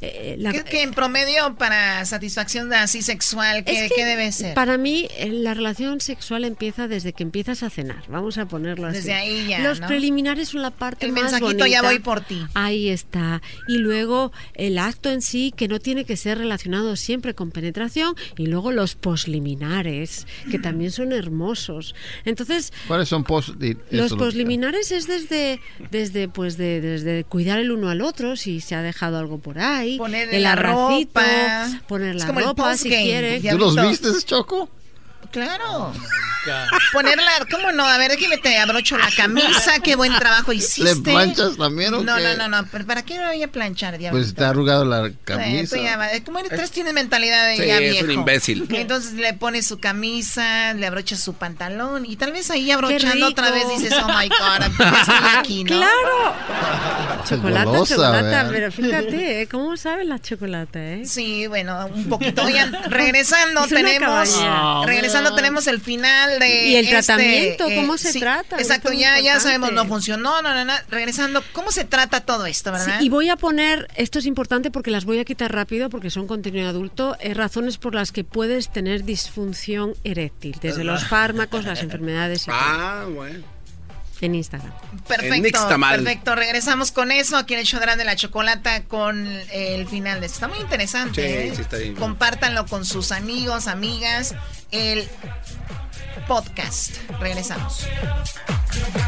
Eh, 0.00 0.36
la- 0.38 0.52
¿Qué, 0.52 0.64
qué 0.64 0.82
en 0.82 0.92
promedio 0.92 1.54
para 1.56 2.04
satisfacción 2.04 2.72
así 2.72 3.02
sexual, 3.02 3.64
¿qué, 3.64 3.84
Es 3.84 3.88
que 3.90 3.96
qué 3.96 4.04
debe 4.04 4.30
ser? 4.32 4.54
Para 4.54 4.78
mí, 4.78 5.08
eh, 5.16 5.28
la 5.32 5.54
relación 5.54 6.00
sexual 6.00 6.44
empieza 6.44 6.88
desde 6.88 7.12
que 7.12 7.22
empiezas 7.22 7.62
a 7.62 7.70
cenar. 7.70 8.02
Vamos 8.08 8.38
a 8.38 8.46
ponerlo 8.46 8.86
así. 8.86 8.98
Desde 8.98 9.14
ahí 9.14 9.46
ya, 9.48 9.60
Los 9.62 9.80
¿no? 9.80 9.86
preliminares 9.86 10.50
son 10.50 10.62
la 10.62 10.70
parte 10.70 11.06
El 11.06 11.12
más 11.12 11.32
mensajito, 11.32 11.66
ya 11.66 11.82
voy 11.82 11.98
por 11.98 12.20
ti. 12.20 12.40
Ahí 12.54 12.88
está. 12.88 13.42
Y 13.68 13.78
luego 13.78 14.32
el 14.54 14.78
acto 14.78 15.10
en 15.10 15.22
sí, 15.22 15.52
que 15.56 15.68
no 15.68 15.78
tiene 15.80 16.04
que 16.04 16.16
ser 16.16 16.38
relacionado 16.38 16.96
siempre 16.96 17.34
con 17.34 17.50
penetración. 17.50 18.14
Y 18.36 18.46
luego 18.46 18.72
los 18.72 18.94
posliminares, 18.94 20.26
que 20.50 20.58
también 20.58 20.90
son 20.90 21.12
hermosos. 21.12 21.94
Entonces, 22.24 22.72
¿Cuáles 22.86 23.08
son 23.08 23.24
los 23.90 24.14
posliminares 24.14 24.92
es 24.92 25.06
desde, 25.06 25.60
desde, 25.90 26.28
pues 26.28 26.56
de, 26.56 26.80
desde 26.80 27.24
cuidar 27.24 27.58
el 27.58 27.70
uno 27.70 27.88
al 27.88 28.02
otro, 28.02 28.36
si 28.36 28.60
se 28.60 28.74
ha 28.74 28.82
dejado 28.82 29.18
algo 29.18 29.38
por 29.38 29.58
ahí, 29.58 29.98
Poner 29.98 30.32
el 30.34 30.42
la 30.42 30.52
abracito, 30.52 31.20
ropa. 31.20 31.80
poner 31.88 32.14
la 32.16 32.26
como 32.26 32.40
el 32.40 32.46
ropa 32.46 32.76
si 32.76 32.88
postgame, 32.88 33.04
quiere. 33.04 33.40
¿Tú 33.50 33.58
los 33.58 33.76
viste, 33.76 34.08
Choco? 34.24 34.68
Claro. 35.32 35.92
Ponerla, 36.92 37.30
¿cómo 37.52 37.70
no? 37.70 37.86
A 37.86 37.96
ver, 37.98 38.10
déjame 38.10 38.36
te 38.36 38.58
abrocho 38.58 38.98
la 38.98 39.08
camisa, 39.16 39.78
qué 39.80 39.94
buen 39.94 40.12
trabajo 40.16 40.52
hiciste. 40.52 40.94
¿Le 40.96 41.00
planchas 41.00 41.56
también 41.56 41.94
o 41.94 42.02
No, 42.02 42.16
qué? 42.16 42.22
no, 42.22 42.36
no, 42.36 42.48
no, 42.62 42.68
pero 42.70 42.84
¿para 42.84 43.02
qué 43.04 43.16
me 43.16 43.26
voy 43.28 43.42
a 43.44 43.48
planchar, 43.48 43.96
diablo? 43.96 44.18
Pues 44.18 44.34
te 44.34 44.42
ha 44.44 44.48
arrugado 44.48 44.84
la 44.84 45.10
camisa. 45.24 45.76
tú 45.76 45.82
ya 45.82 45.96
va- 45.96 46.08
Como 46.24 46.40
eres 46.40 46.50
tres, 46.50 46.72
tienes 46.72 46.94
mentalidad 46.94 47.46
de 47.46 47.56
Sí, 47.58 47.66
ya 47.66 47.76
es 47.76 47.80
viejo. 47.92 48.04
un 48.06 48.10
imbécil. 48.10 48.66
Entonces 48.72 49.12
le 49.12 49.34
pones 49.34 49.66
su 49.68 49.78
camisa, 49.78 50.74
le 50.74 50.84
abrochas 50.86 51.20
su 51.20 51.34
pantalón 51.34 52.04
y 52.06 52.16
tal 52.16 52.32
vez 52.32 52.50
ahí 52.50 52.72
abrochando 52.72 53.28
otra 53.28 53.52
vez 53.52 53.62
dices, 53.78 53.94
oh 54.02 54.08
my 54.08 54.28
god, 54.28 54.66
ya 54.78 55.00
estoy 55.00 55.38
aquí, 55.38 55.64
¿no? 55.64 55.76
¡Claro! 55.76 57.22
Chocolate, 57.28 57.64
golosa, 57.66 57.94
chocolate, 57.94 58.22
¿verdad? 58.24 58.48
pero 58.50 58.72
fíjate, 58.72 59.42
¿eh? 59.42 59.48
¿cómo 59.48 59.76
sabe 59.76 60.04
la 60.04 60.18
chocolate, 60.18 61.02
eh? 61.02 61.06
Sí, 61.06 61.46
bueno, 61.46 61.86
un 61.86 62.08
poquito. 62.08 62.42
Oigan, 62.42 62.76
regresando 62.90 63.62
Es 63.64 63.70
tenemos, 63.70 64.08
caballera. 64.34 64.82
Regresando 65.22 65.36
tenemos 65.36 65.66
el 65.66 65.80
final 65.80 66.38
de 66.38 66.66
¿Y 66.68 66.76
el 66.76 66.84
este, 66.84 66.96
tratamiento? 66.96 67.64
¿Cómo 67.74 67.98
se 67.98 68.18
trata? 68.18 68.56
Exacto, 68.58 68.92
ya, 68.92 69.18
ya 69.20 69.40
sabemos 69.40 69.72
no 69.72 69.86
funcionó, 69.86 70.42
no, 70.42 70.54
no, 70.54 70.64
no. 70.64 70.72
Regresando, 70.90 71.42
¿cómo 71.52 71.70
se 71.72 71.84
trata 71.84 72.20
todo 72.20 72.46
esto, 72.46 72.70
Sí, 72.76 72.86
verdad? 72.86 73.00
y 73.00 73.08
voy 73.08 73.28
a 73.28 73.36
poner, 73.36 73.88
esto 73.96 74.18
es 74.18 74.26
importante 74.26 74.70
porque 74.70 74.90
las 74.90 75.04
voy 75.04 75.18
a 75.18 75.24
quitar 75.24 75.52
rápido 75.52 75.90
porque 75.90 76.10
son 76.10 76.26
contenido 76.26 76.68
adulto, 76.68 77.16
eh, 77.20 77.34
razones 77.34 77.78
por 77.78 77.94
las 77.94 78.12
que 78.12 78.24
puedes 78.24 78.72
tener 78.72 79.04
disfunción 79.04 79.94
eréctil, 80.04 80.56
desde 80.60 80.84
los 80.84 81.04
fármacos, 81.06 81.64
las 81.64 81.82
enfermedades 81.82 82.42
y 82.42 82.46
todo, 82.50 82.56
Ah, 82.58 83.06
bueno. 83.12 83.44
En 84.26 84.34
Instagram. 84.34 84.72
En 84.92 84.98
Perfecto, 85.00 85.42
Nixtamal. 85.42 86.02
perfecto. 86.02 86.34
Regresamos 86.34 86.92
con 86.92 87.10
eso 87.12 87.36
aquí 87.36 87.54
en 87.54 87.60
el 87.60 87.66
Chodrán 87.66 87.98
de 87.98 88.04
la 88.04 88.16
Chocolata 88.16 88.84
con 88.84 89.26
el 89.52 89.86
final 89.88 90.20
de 90.20 90.26
esto. 90.26 90.36
Está 90.36 90.48
muy 90.48 90.58
interesante. 90.58 91.22
Sí, 91.22 91.48
¿eh? 91.48 91.52
sí, 91.54 91.62
está 91.62 91.76
bien. 91.76 91.94
Compártanlo 91.94 92.66
con 92.66 92.84
sus 92.84 93.12
amigos, 93.12 93.66
amigas. 93.66 94.34
El 94.70 95.08
podcast. 96.26 96.96
Regresamos. 97.20 97.86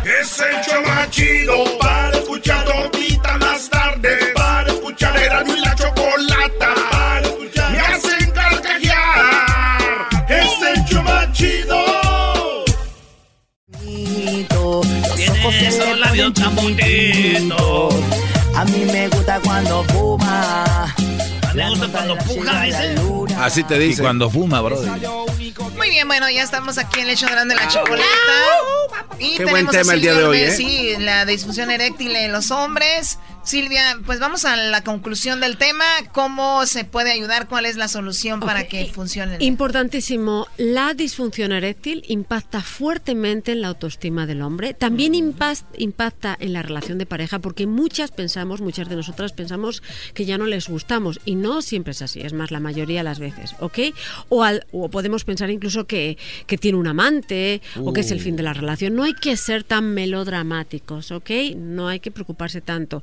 Es 0.05 0.39
el 0.41 0.61
show 0.63 0.83
más 0.87 1.11
chido 1.11 1.79
para 1.79 2.11
escuchar 2.19 2.65
todita 2.65 3.39
las 3.39 3.71
tardes. 3.71 4.33
Para 4.35 4.71
escuchar 4.73 5.17
era 5.17 5.43
y 5.47 5.61
la 5.61 5.75
chocolata. 5.75 6.75
Para 6.91 7.21
escuchar 7.27 7.71
me 7.73 7.79
hacen 7.81 8.31
carcajear. 8.33 10.09
Es 10.29 10.77
el 10.77 10.85
show 10.85 11.03
más 11.03 11.33
chido. 11.33 11.85
Tiene 15.51 15.69
esos 15.69 15.99
labios 15.99 16.33
tan 16.35 16.55
bonitos. 16.57 17.95
A 18.57 18.65
mí 18.65 18.85
me 18.91 19.09
gusta 19.09 19.41
cuando 19.41 19.85
fuma. 19.85 20.95
Me 21.55 21.69
gusta 21.71 21.89
cuando 21.89 22.17
puja, 22.19 22.63
dice. 22.63 22.95
Así 23.39 23.63
te 23.65 23.77
Y 23.77 23.89
dice. 23.89 24.03
cuando 24.03 24.29
fuma, 24.31 24.61
Brody. 24.61 24.89
Muy 25.77 25.91
bien, 25.91 26.07
bueno, 26.09 26.29
ya 26.31 26.43
estamos 26.43 26.79
aquí 26.79 27.01
en 27.01 27.07
el 27.07 27.13
hecho 27.15 27.27
grande 27.27 27.55
de 27.55 27.61
la 27.61 27.69
chocolata. 27.69 28.07
Y 29.19 29.37
Qué 29.37 29.45
buen 29.45 29.67
tenemos 29.67 29.73
tema 29.77 29.95
el 29.95 30.01
día 30.01 30.15
de 30.15 30.25
hoy, 30.25 30.39
¿eh? 30.41 30.51
Sí, 30.51 30.95
la 30.99 31.25
disfunción 31.25 31.71
eréctil 31.71 32.15
en 32.17 32.33
los 32.33 32.51
hombres. 32.51 33.19
Silvia, 33.45 33.99
pues 34.07 34.21
vamos 34.21 34.47
a 34.47 34.57
la 34.57 34.83
conclusión 34.83 35.39
del 35.41 35.59
tema. 35.59 35.85
¿Cómo 36.13 36.65
se 36.65 36.85
puede 36.85 37.13
ayudar? 37.13 37.47
¿Cuál 37.47 37.67
es 37.67 37.77
la 37.77 37.89
solución 37.89 38.41
para 38.41 38.65
que 38.69 38.87
funcione? 38.87 39.37
Importantísimo, 39.41 40.47
la 40.57 40.95
disfunción 40.95 41.53
eréctil 41.53 42.05
impacta 42.09 42.63
fuertemente 42.63 43.53
en 43.53 43.61
la 43.61 43.69
autoestima 43.69 44.27
del 44.27 44.41
hombre, 44.41 44.73
también 44.73 45.13
impas- 45.13 45.65
impacta 45.77 46.37
en 46.41 46.55
la 46.55 46.63
relación 46.63 46.97
de 46.97 47.05
pareja, 47.05 47.39
porque 47.39 47.67
muchas 47.67 48.11
pensamos, 48.13 48.63
muchas 48.63 48.89
de 48.89 48.97
nosotras 48.97 49.33
pensamos 49.33 49.83
que 50.15 50.25
ya 50.25 50.39
no 50.39 50.47
les 50.47 50.69
gustamos, 50.69 51.21
y 51.27 51.35
no 51.35 51.61
siempre 51.61 51.91
es 51.91 52.01
así, 52.01 52.21
es 52.23 52.33
más 52.33 52.51
la 52.51 52.61
mayoría 52.61 53.01
de 53.01 53.05
las 53.05 53.19
veces, 53.19 53.55
¿ok? 53.61 53.79
O, 54.31 54.43
al- 54.43 54.67
o 54.73 54.89
podemos 54.89 55.25
pensar 55.25 55.51
incluso 55.51 55.87
que, 55.87 56.17
que 56.47 56.57
tiene 56.57 56.79
un 56.79 56.87
amante, 56.87 57.61
o 57.79 57.93
que 57.93 58.01
es 58.01 58.11
el 58.11 58.19
Uh. 58.19 58.23
fin 58.23 58.37
de 58.37 58.43
la 58.43 58.55
relación. 58.55 58.95
No 58.95 59.03
hay 59.05 59.13
que 59.15 59.37
ser 59.37 59.65
tan 59.65 59.93
melodramáticos, 59.93 61.11
¿ok? 61.11 61.31
No 61.57 61.89
hay 61.89 62.01
que 62.01 62.11
preocuparse 62.11 62.63
tanto. 62.63 63.03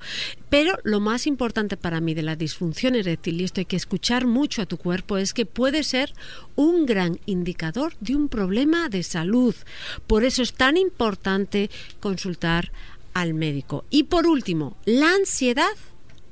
Pero 0.50 0.78
lo 0.84 1.00
más 1.00 1.28
importante 1.28 1.78
para 1.78 2.02
mí 2.02 2.14
de 2.14 2.24
la 2.24 2.36
disfunción 2.36 2.96
eréctil, 2.96 3.42
y 3.42 3.44
esto 3.44 3.62
hay 3.62 3.66
que 3.66 3.76
escuchar 3.76 4.26
mucho 4.26 4.62
a 4.62 4.66
tu 4.66 4.78
cuerpo, 4.78 5.18
es 5.18 5.34
que 5.34 5.46
puede 5.46 5.84
ser 5.84 6.14
un 6.56 6.86
gran 6.86 7.20
indicador 7.26 7.94
de 8.00 8.16
un 8.16 8.28
problema 8.28 8.90
de 8.90 9.04
salud. 9.04 9.56
Por 10.08 10.24
eso 10.24 10.42
es 10.42 10.54
tan 10.54 10.78
importante 10.78 11.70
consultar 12.00 12.72
al 13.14 13.34
médico. 13.34 13.86
Y 13.90 14.04
por 14.04 14.28
último, 14.28 14.78
la 14.86 15.14
ansiedad 15.14 15.76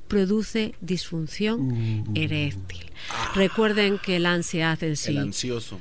produce 0.07 0.75
disfunción 0.81 2.11
eréctil. 2.15 2.91
Recuerden 3.35 3.99
que 3.99 4.19
la 4.19 4.33
ansiedad 4.33 4.81
en 4.83 4.95
sí 4.97 5.11
El 5.11 5.19
ansioso. 5.19 5.79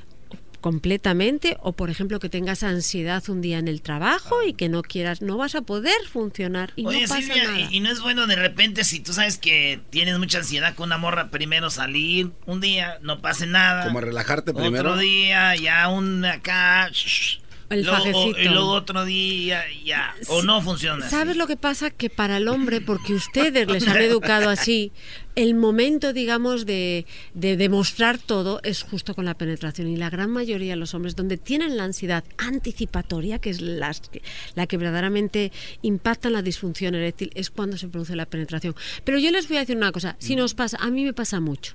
Completamente 0.60 1.56
o 1.62 1.72
por 1.72 1.90
ejemplo 1.90 2.18
que 2.20 2.28
tengas 2.28 2.62
ansiedad 2.62 3.22
un 3.28 3.40
día 3.40 3.58
en 3.58 3.68
el 3.68 3.82
trabajo 3.82 4.42
y 4.42 4.52
que 4.54 4.68
no 4.68 4.82
quieras 4.82 5.22
no 5.22 5.36
vas 5.36 5.54
a 5.54 5.62
poder 5.62 5.96
funcionar 6.10 6.72
y 6.76 6.86
Oye, 6.86 7.02
no 7.02 7.08
pasa 7.08 7.20
Silvia, 7.22 7.44
nada. 7.44 7.60
y, 7.70 7.76
y 7.76 7.80
no 7.80 7.90
es 7.90 8.00
bueno 8.00 8.26
de 8.26 8.36
repente 8.36 8.84
si 8.84 9.00
tú 9.00 9.12
sabes 9.12 9.38
que 9.38 9.80
tienes 9.90 10.18
mucha 10.18 10.38
ansiedad 10.38 10.74
con 10.74 10.88
una 10.88 10.98
morra, 10.98 11.30
primero 11.30 11.70
salir 11.70 12.30
un 12.46 12.60
día, 12.60 12.98
no 13.02 13.20
pase 13.20 13.46
nada. 13.46 13.84
Como 13.84 14.00
relajarte 14.00 14.50
Otro 14.50 14.62
primero. 14.62 14.96
día, 14.96 15.54
ya 15.56 15.88
un 15.88 16.24
acá. 16.24 16.88
shh, 16.92 17.38
El 17.70 17.84
luego-. 17.84 18.38
Y 18.38 18.44
luego 18.48 18.70
otro 18.70 19.04
día, 19.04 19.62
ya. 19.84 20.14
O 20.28 20.42
no 20.42 20.62
funciona. 20.62 21.08
¿Sabes 21.08 21.36
lo 21.36 21.46
que 21.46 21.56
pasa? 21.56 21.90
Que 21.90 22.08
para 22.10 22.38
el 22.38 22.48
hombre, 22.48 22.80
porque 22.80 23.12
ustedes 23.14 23.68
les 23.68 23.86
han 23.86 23.96
educado 24.02 24.48
así, 24.48 24.90
el 25.34 25.54
momento, 25.54 26.12
digamos, 26.12 26.64
de, 26.66 27.04
de 27.34 27.56
demostrar 27.58 28.18
todo 28.18 28.60
es 28.64 28.82
justo 28.82 29.14
con 29.14 29.24
la 29.26 29.34
penetración. 29.34 29.88
Y 29.88 29.96
la 29.96 30.08
gran 30.10 30.30
mayoría 30.30 30.70
de 30.72 30.76
los 30.76 30.94
hombres, 30.94 31.14
donde 31.14 31.36
tienen 31.36 31.76
la 31.76 31.84
ansiedad 31.84 32.24
anticipatoria, 32.38 33.38
que 33.38 33.50
es 33.50 33.60
las 33.60 34.00
que- 34.00 34.22
la 34.54 34.66
que 34.66 34.76
verdaderamente 34.76 35.52
impacta 35.82 36.28
en 36.28 36.34
la 36.34 36.42
disfunción 36.42 36.94
eréctil, 36.94 37.30
es 37.34 37.50
cuando 37.50 37.76
se 37.76 37.88
produce 37.88 38.16
la 38.16 38.26
penetración. 38.26 38.74
Pero 39.04 39.18
yo 39.18 39.30
les 39.30 39.48
voy 39.48 39.58
a 39.58 39.60
decir 39.60 39.76
una 39.76 39.92
cosa, 39.92 40.16
si 40.18 40.36
nos 40.36 40.54
pasa, 40.54 40.78
a 40.80 40.90
mí 40.90 41.04
me 41.04 41.12
pasa 41.12 41.40
mucho. 41.40 41.74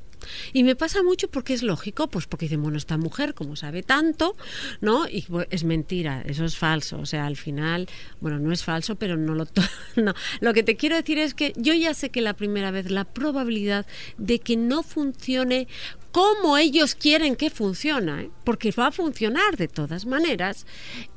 Y 0.53 0.64
me 0.64 0.76
pasa 0.76 1.03
mucho 1.03 1.30
porque 1.30 1.53
es 1.53 1.64
lógico, 1.64 2.08
pues 2.08 2.27
porque 2.27 2.45
dicen, 2.45 2.61
bueno, 2.61 2.77
esta 2.77 2.98
mujer, 2.98 3.34
como 3.34 3.56
sabe 3.56 3.84
tanto, 3.84 4.35
¿no? 4.82 5.08
Y 5.10 5.24
pues, 5.24 5.48
es 5.50 5.64
mentira, 5.64 6.22
eso 6.26 6.45
es 6.45 6.58
falso. 6.58 7.00
O 7.00 7.06
sea, 7.06 7.26
al 7.26 7.38
final, 7.38 7.88
bueno, 8.19 8.40
no 8.40 8.52
es 8.52 8.64
falso, 8.64 8.95
pero 8.95 9.18
no 9.18 9.35
lo... 9.35 9.48
no. 9.95 10.14
Lo 10.40 10.53
que 10.53 10.64
te 10.64 10.76
quiero 10.76 10.95
decir 10.95 11.18
es 11.18 11.34
que 11.34 11.53
yo 11.56 11.74
ya 11.74 11.93
sé 11.93 12.10
que 12.10 12.22
la 12.22 12.34
primera 12.34 12.72
vez 12.72 12.90
la 12.90 13.06
probabilidad 13.06 13.85
de 14.18 14.40
que 14.40 14.58
no 14.58 14.84
funcione 14.84 15.68
como 16.14 16.59
ellos 16.59 16.93
quieren 16.93 17.35
que 17.35 17.50
funcione, 17.50 18.30
porque 18.43 18.72
va 18.72 18.88
a 18.88 18.92
funcionar 18.92 19.58
de 19.58 19.67
todas 19.67 20.06
maneras, 20.06 20.67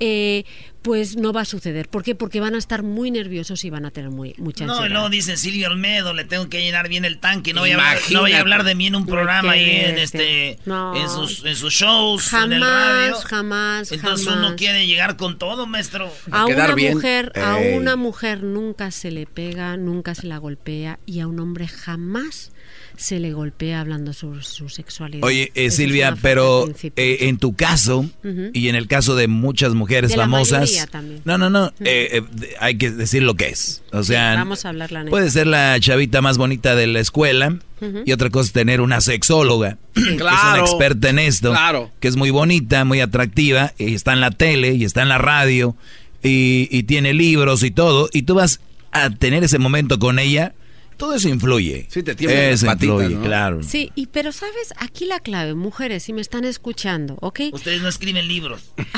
eh, 0.00 0.44
pues 0.80 1.16
no 1.16 1.34
va 1.34 1.42
a 1.42 1.44
suceder. 1.44 1.90
¿Por 1.90 2.02
qué? 2.02 2.14
Porque 2.14 2.40
van 2.40 2.54
a 2.54 2.58
estar 2.58 2.82
muy 2.82 3.10
nerviosos 3.10 3.62
y 3.66 3.68
van 3.70 3.84
a 3.84 3.90
tener 3.90 4.08
muy, 4.08 4.34
mucha 4.38 4.64
ansiedad. 4.64 4.88
No, 4.88 5.02
no, 5.02 5.10
dice 5.10 5.36
Silvio 5.36 5.68
Olmedo, 5.68 6.14
le 6.14 6.24
tengo 6.24 6.48
que 6.48 6.62
llenar 6.62 6.88
bien 6.88 7.04
el 7.04 7.18
tanque, 7.18 7.52
no 7.52 7.60
voy, 7.60 7.72
a 7.72 7.74
hablar, 7.74 7.98
no 8.10 8.20
voy 8.22 8.32
a 8.32 8.40
hablar 8.40 8.64
de 8.64 8.74
mí 8.74 8.86
en 8.86 8.96
un 8.96 9.04
programa 9.04 9.54
y 9.58 9.68
en 9.68 9.98
este 9.98 10.52
en, 10.64 11.10
sus, 11.10 11.44
en 11.44 11.56
sus 11.56 11.74
shows, 11.74 12.28
jamás, 12.30 12.46
en 12.46 12.52
el 12.54 12.60
radio. 12.62 13.16
Jamás, 13.16 13.92
Entonces 13.92 14.26
jamás. 14.26 14.46
uno 14.46 14.56
quiere 14.56 14.86
llegar 14.86 15.18
con 15.18 15.36
todo, 15.36 15.66
maestro. 15.66 16.10
A 16.30 16.46
una 16.46 16.74
mujer, 16.74 17.32
a 17.38 17.56
una 17.76 17.96
mujer 17.96 18.42
nunca 18.42 18.90
se 18.90 19.10
le 19.10 19.26
pega, 19.26 19.76
nunca 19.76 20.14
se 20.14 20.26
la 20.26 20.38
golpea 20.38 21.00
y 21.04 21.20
a 21.20 21.26
un 21.26 21.38
hombre 21.38 21.68
jamás 21.68 22.52
se 22.96 23.20
le 23.20 23.32
golpea 23.32 23.80
hablando 23.80 24.12
sobre 24.12 24.42
su 24.42 24.68
sexualidad. 24.68 25.24
Oye, 25.24 25.52
eh, 25.54 25.70
Silvia, 25.70 26.16
pero 26.22 26.68
eh, 26.96 27.16
en 27.20 27.38
tu 27.38 27.54
caso 27.54 28.08
y 28.52 28.68
en 28.68 28.74
el 28.74 28.86
caso 28.88 29.14
de 29.16 29.28
muchas 29.28 29.74
mujeres 29.74 30.10
De 30.10 30.16
famosas, 30.16 30.88
no, 31.24 31.36
no, 31.38 31.50
no, 31.50 31.66
eh, 31.80 32.08
eh, 32.12 32.22
de- 32.32 32.54
hay 32.60 32.76
que 32.78 32.90
decir 32.90 33.22
lo 33.22 33.34
que 33.34 33.48
es. 33.48 33.82
O 33.92 34.02
sea, 34.02 34.34
Vamos 34.34 34.64
a 34.64 34.70
hablar 34.70 34.92
la 34.92 35.00
neta. 35.00 35.10
puede 35.10 35.30
ser 35.30 35.46
la 35.46 35.78
chavita 35.80 36.22
más 36.22 36.38
bonita 36.38 36.74
de 36.74 36.86
la 36.86 37.00
escuela 37.00 37.58
y 38.06 38.12
otra 38.12 38.30
cosa 38.30 38.46
es 38.46 38.52
tener 38.52 38.80
una 38.80 39.00
sexóloga 39.02 39.76
que 39.94 40.00
es 40.00 40.06
una 40.06 40.16
Claro, 40.16 40.62
experta 40.62 41.10
en 41.10 41.18
esto, 41.18 41.50
claro. 41.50 41.90
que 42.00 42.08
es 42.08 42.16
muy 42.16 42.30
bonita, 42.30 42.84
muy 42.86 43.00
atractiva 43.00 43.74
y 43.78 43.94
está 43.94 44.14
en 44.14 44.20
la 44.22 44.30
tele 44.30 44.72
y 44.74 44.84
está 44.84 45.02
en 45.02 45.10
la 45.10 45.18
radio 45.18 45.76
y, 46.22 46.68
y 46.70 46.84
tiene 46.84 47.12
libros 47.12 47.62
y 47.62 47.70
todo 47.70 48.08
y 48.12 48.22
tú 48.22 48.34
vas 48.34 48.60
a 48.92 49.10
tener 49.10 49.44
ese 49.44 49.58
momento 49.58 49.98
con 49.98 50.18
ella. 50.18 50.54
Todo 50.96 51.14
eso 51.14 51.28
influye. 51.28 51.86
Sí, 51.90 52.02
te 52.02 52.14
tiemblan 52.14 52.44
las 52.44 52.52
Eso 52.54 52.66
patitas, 52.66 52.94
influye, 52.96 53.14
¿no? 53.16 53.22
claro. 53.22 53.62
Sí, 53.62 53.92
y 53.94 54.06
pero 54.06 54.32
sabes, 54.32 54.72
aquí 54.78 55.04
la 55.04 55.20
clave, 55.20 55.54
mujeres, 55.54 56.04
si 56.04 56.12
me 56.12 56.20
están 56.20 56.44
escuchando, 56.44 57.18
¿ok? 57.20 57.40
Ustedes 57.52 57.82
no 57.82 57.88
escriben 57.88 58.26
libros. 58.26 58.72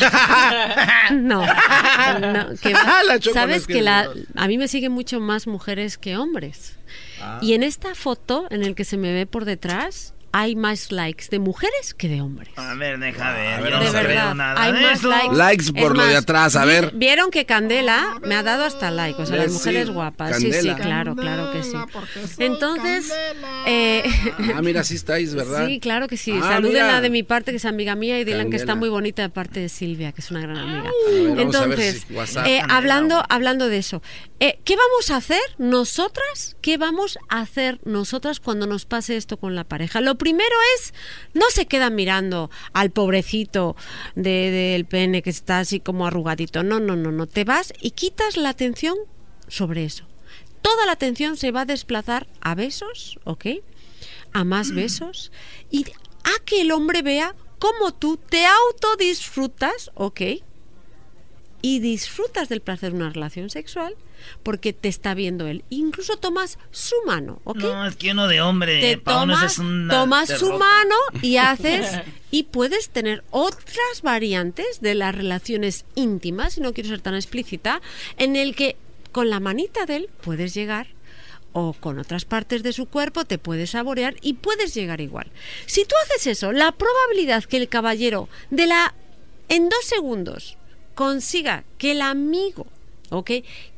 No, 1.10 1.44
no, 1.44 2.54
que 2.62 2.72
no 2.72 3.32
sabes 3.32 3.66
que 3.66 3.80
la, 3.82 4.10
a 4.34 4.48
mí 4.48 4.58
me 4.58 4.68
siguen 4.68 4.92
mucho 4.92 5.20
más 5.20 5.46
mujeres 5.46 5.96
que 5.96 6.16
hombres. 6.16 6.76
Ah. 7.20 7.38
Y 7.42 7.54
en 7.54 7.62
esta 7.62 7.94
foto, 7.94 8.46
en 8.50 8.62
el 8.62 8.74
que 8.74 8.84
se 8.84 8.96
me 8.96 9.12
ve 9.12 9.26
por 9.26 9.44
detrás, 9.44 10.14
hay 10.32 10.56
más 10.56 10.92
likes 10.92 11.26
de 11.30 11.38
mujeres 11.38 11.94
que 11.94 12.08
de 12.08 12.20
hombres. 12.20 12.50
A 12.56 12.74
ver, 12.74 12.98
deja 12.98 13.32
ver. 13.32 13.62
ver, 13.62 13.70
yo 13.72 13.78
no 13.78 13.84
de 13.92 14.02
verdad, 14.02 14.34
nada 14.34 14.62
hay 14.62 14.72
de 14.72 14.80
más 14.82 14.98
eso. 14.98 15.08
likes. 15.08 15.34
Likes 15.36 15.64
Es 15.64 15.72
por 15.72 15.96
lo 15.96 16.04
de 16.06 16.16
atrás, 16.16 16.56
a 16.56 16.64
ver. 16.64 16.92
Vieron 16.94 17.30
que 17.30 17.46
Candela 17.46 18.18
me 18.22 18.34
ha 18.34 18.42
dado 18.42 18.64
hasta 18.64 18.90
like, 18.90 19.20
o 19.20 19.26
sea, 19.26 19.36
las 19.36 19.46
Sí, 19.46 19.52
mujeres 19.52 19.90
guapas. 19.90 20.36
Sí, 20.38 20.52
sí, 20.52 20.74
claro, 20.74 21.14
claro 21.16 21.50
que 21.52 21.62
sí. 21.62 21.76
Entonces, 22.38 23.12
eh, 23.66 24.04
Ah, 24.54 24.62
mira, 24.62 24.84
sí 24.84 24.94
estáis, 24.94 25.34
¿verdad? 25.34 25.66
Sí, 25.66 25.80
claro 25.80 26.08
que 26.08 26.16
sí. 26.16 26.32
Ah, 26.34 26.48
Salúdenla 26.48 27.00
de 27.00 27.10
mi 27.10 27.22
parte, 27.22 27.50
que 27.50 27.56
es 27.56 27.64
amiga 27.64 27.94
mía, 27.94 28.18
y 28.20 28.24
digan 28.24 28.50
que 28.50 28.56
está 28.56 28.74
muy 28.74 28.88
bonita 28.88 29.22
de 29.22 29.28
parte 29.30 29.60
de 29.60 29.68
Silvia, 29.68 30.12
que 30.12 30.20
es 30.20 30.30
una 30.30 30.40
gran 30.40 30.58
amiga. 30.58 30.90
ver, 31.10 31.30
a 31.30 31.34
ver 31.34 31.40
Entonces, 31.40 32.04
si 32.06 32.14
WhatsApp. 32.14 32.46
eh, 32.46 32.60
hablando, 32.68 33.22
hablando 33.28 33.68
de 33.68 33.78
eso, 33.78 34.02
eh, 34.40 34.58
¿qué 34.64 34.76
vamos 34.76 35.10
a 35.10 35.16
hacer 35.16 35.40
nosotras? 35.58 36.56
¿Qué 36.60 36.76
vamos 36.76 37.18
a 37.28 37.40
hacer 37.40 37.80
nosotras 37.84 38.40
cuando 38.40 38.66
nos 38.66 38.84
pase 38.84 39.16
esto 39.16 39.36
con 39.38 39.54
la 39.54 39.64
pareja? 39.64 40.00
Lo 40.00 40.17
primero 40.18 40.54
es, 40.76 40.92
no 41.34 41.46
se 41.50 41.66
quedan 41.66 41.94
mirando 41.94 42.50
al 42.72 42.90
pobrecito 42.90 43.76
de- 44.14 44.50
del 44.50 44.84
pene 44.84 45.22
que 45.22 45.30
está 45.30 45.60
así 45.60 45.80
como 45.80 46.06
arrugadito. 46.06 46.62
No, 46.62 46.80
no, 46.80 46.96
no, 46.96 47.10
no. 47.12 47.26
Te 47.26 47.44
vas 47.44 47.72
y 47.80 47.92
quitas 47.92 48.36
la 48.36 48.50
atención 48.50 48.96
sobre 49.46 49.84
eso. 49.84 50.04
Toda 50.60 50.84
la 50.86 50.92
atención 50.92 51.36
se 51.36 51.52
va 51.52 51.62
a 51.62 51.64
desplazar 51.66 52.26
a 52.40 52.54
besos, 52.54 53.18
¿ok? 53.24 53.46
A 54.32 54.44
más 54.44 54.74
besos 54.74 55.32
y 55.70 55.84
a 56.24 56.44
que 56.44 56.60
el 56.60 56.72
hombre 56.72 57.00
vea 57.02 57.34
cómo 57.58 57.94
tú 57.94 58.16
te 58.18 58.44
autodisfrutas, 58.44 59.90
¿ok? 59.94 60.20
Y 61.60 61.80
disfrutas 61.80 62.48
del 62.48 62.60
placer 62.60 62.92
de 62.92 62.98
una 62.98 63.10
relación 63.10 63.50
sexual 63.50 63.94
porque 64.42 64.72
te 64.72 64.88
está 64.88 65.14
viendo 65.14 65.46
él. 65.46 65.64
Incluso 65.70 66.16
tomas 66.16 66.58
su 66.70 66.96
mano, 67.06 67.40
¿ok? 67.44 67.58
No, 67.58 67.86
es 67.86 67.96
que 67.96 68.12
uno 68.12 68.28
de 68.28 68.40
hombre, 68.40 68.80
te 68.80 68.96
tomas, 68.96 69.52
es 69.52 69.58
una 69.58 69.94
tomas 69.94 70.28
su 70.28 70.52
mano 70.52 70.94
y 71.22 71.36
haces 71.38 72.00
y 72.30 72.44
puedes 72.44 72.90
tener 72.90 73.24
otras 73.30 74.02
variantes 74.02 74.80
de 74.80 74.94
las 74.94 75.14
relaciones 75.14 75.84
íntimas, 75.94 76.54
si 76.54 76.60
no 76.60 76.72
quiero 76.72 76.90
ser 76.90 77.00
tan 77.00 77.14
explícita, 77.14 77.80
en 78.16 78.36
el 78.36 78.54
que 78.54 78.76
con 79.12 79.30
la 79.30 79.40
manita 79.40 79.86
de 79.86 79.96
él 79.96 80.10
puedes 80.22 80.54
llegar 80.54 80.88
o 81.52 81.72
con 81.72 81.98
otras 81.98 82.24
partes 82.24 82.62
de 82.62 82.72
su 82.72 82.86
cuerpo 82.86 83.24
te 83.24 83.38
puedes 83.38 83.70
saborear 83.70 84.16
y 84.20 84.34
puedes 84.34 84.74
llegar 84.74 85.00
igual. 85.00 85.30
Si 85.66 85.84
tú 85.84 85.94
haces 86.04 86.26
eso, 86.26 86.52
la 86.52 86.72
probabilidad 86.72 87.44
que 87.44 87.56
el 87.56 87.68
caballero 87.68 88.28
de 88.50 88.66
la 88.66 88.94
en 89.48 89.68
dos 89.68 89.84
segundos 89.84 90.58
consiga 90.98 91.62
que 91.78 91.92
el 91.92 92.02
amigo, 92.02 92.66
¿ok? 93.10 93.30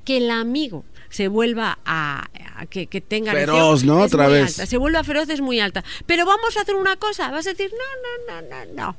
Que 0.07 0.17
el 0.17 0.31
amigo 0.31 0.87
se 1.11 1.29
vuelva 1.29 1.79
a, 1.85 2.31
a 2.57 2.65
que, 2.65 2.87
que 2.87 3.03
tenga 3.03 3.33
Feroz, 3.33 3.85
¿no? 3.85 4.01
Otra 4.01 4.27
vez. 4.29 4.59
alta. 4.59 4.65
Se 4.65 4.79
vuelva 4.79 5.05
feroz 5.05 5.29
es 5.29 5.43
muy 5.43 5.61
alta. 5.61 5.85
Pero 6.07 6.25
vamos 6.25 6.57
a 6.57 6.63
hacer 6.63 6.77
una 6.77 6.97
cosa, 6.97 7.31
vas 7.31 7.47
a 7.47 7.51
decir, 7.51 7.71
no, 7.73 8.41
no, 8.41 8.41
no, 8.41 8.49
no, 8.49 8.73
no. 8.73 8.97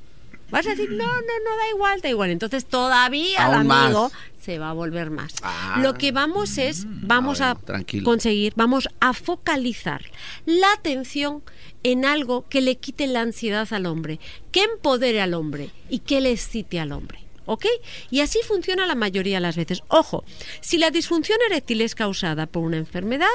Vas 0.52 0.68
a 0.68 0.70
decir, 0.70 0.92
no, 0.92 1.04
no, 1.04 1.22
no, 1.46 1.58
da 1.58 1.70
igual, 1.74 2.02
da 2.02 2.10
igual. 2.10 2.30
Entonces 2.30 2.64
todavía 2.66 3.58
el 3.58 3.66
más. 3.66 3.86
amigo 3.86 4.12
se 4.40 4.60
va 4.60 4.70
a 4.70 4.74
volver 4.74 5.10
más. 5.10 5.34
Ah. 5.42 5.80
Lo 5.82 5.96
que 5.96 6.12
vamos 6.12 6.60
es, 6.60 6.86
vamos 6.88 7.42
a, 7.42 7.56
tranquilo. 7.56 8.04
conseguir, 8.06 8.54
vamos 8.56 8.88
a 9.00 9.14
focalizar 9.14 10.04
la 10.46 10.72
atención 10.74 11.42
en 11.82 12.06
algo 12.06 12.48
que 12.50 12.62
le 12.62 12.76
quite 12.76 13.08
la 13.08 13.22
ansiedad 13.22 13.68
al 13.74 13.88
hombre, 13.88 14.20
que 14.52 14.62
empodere 14.62 15.22
al 15.22 15.34
hombre 15.34 15.72
y 15.90 16.00
que 16.00 16.22
le 16.22 16.32
excite 16.32 16.80
al 16.80 16.92
hombre. 16.92 17.31
¿Ok? 17.52 17.66
Y 18.12 18.22
así 18.22 18.40
funciona 18.48 18.86
la 18.86 18.96
mayoría 18.96 19.36
de 19.36 19.42
las 19.42 19.58
veces. 19.58 19.84
Ojo, 19.90 20.24
si 20.62 20.78
la 20.78 20.90
disfunción 20.90 21.38
eréctil 21.50 21.82
es 21.82 21.96
causada 21.96 22.46
por 22.46 22.64
una 22.64 22.78
enfermedad, 22.78 23.28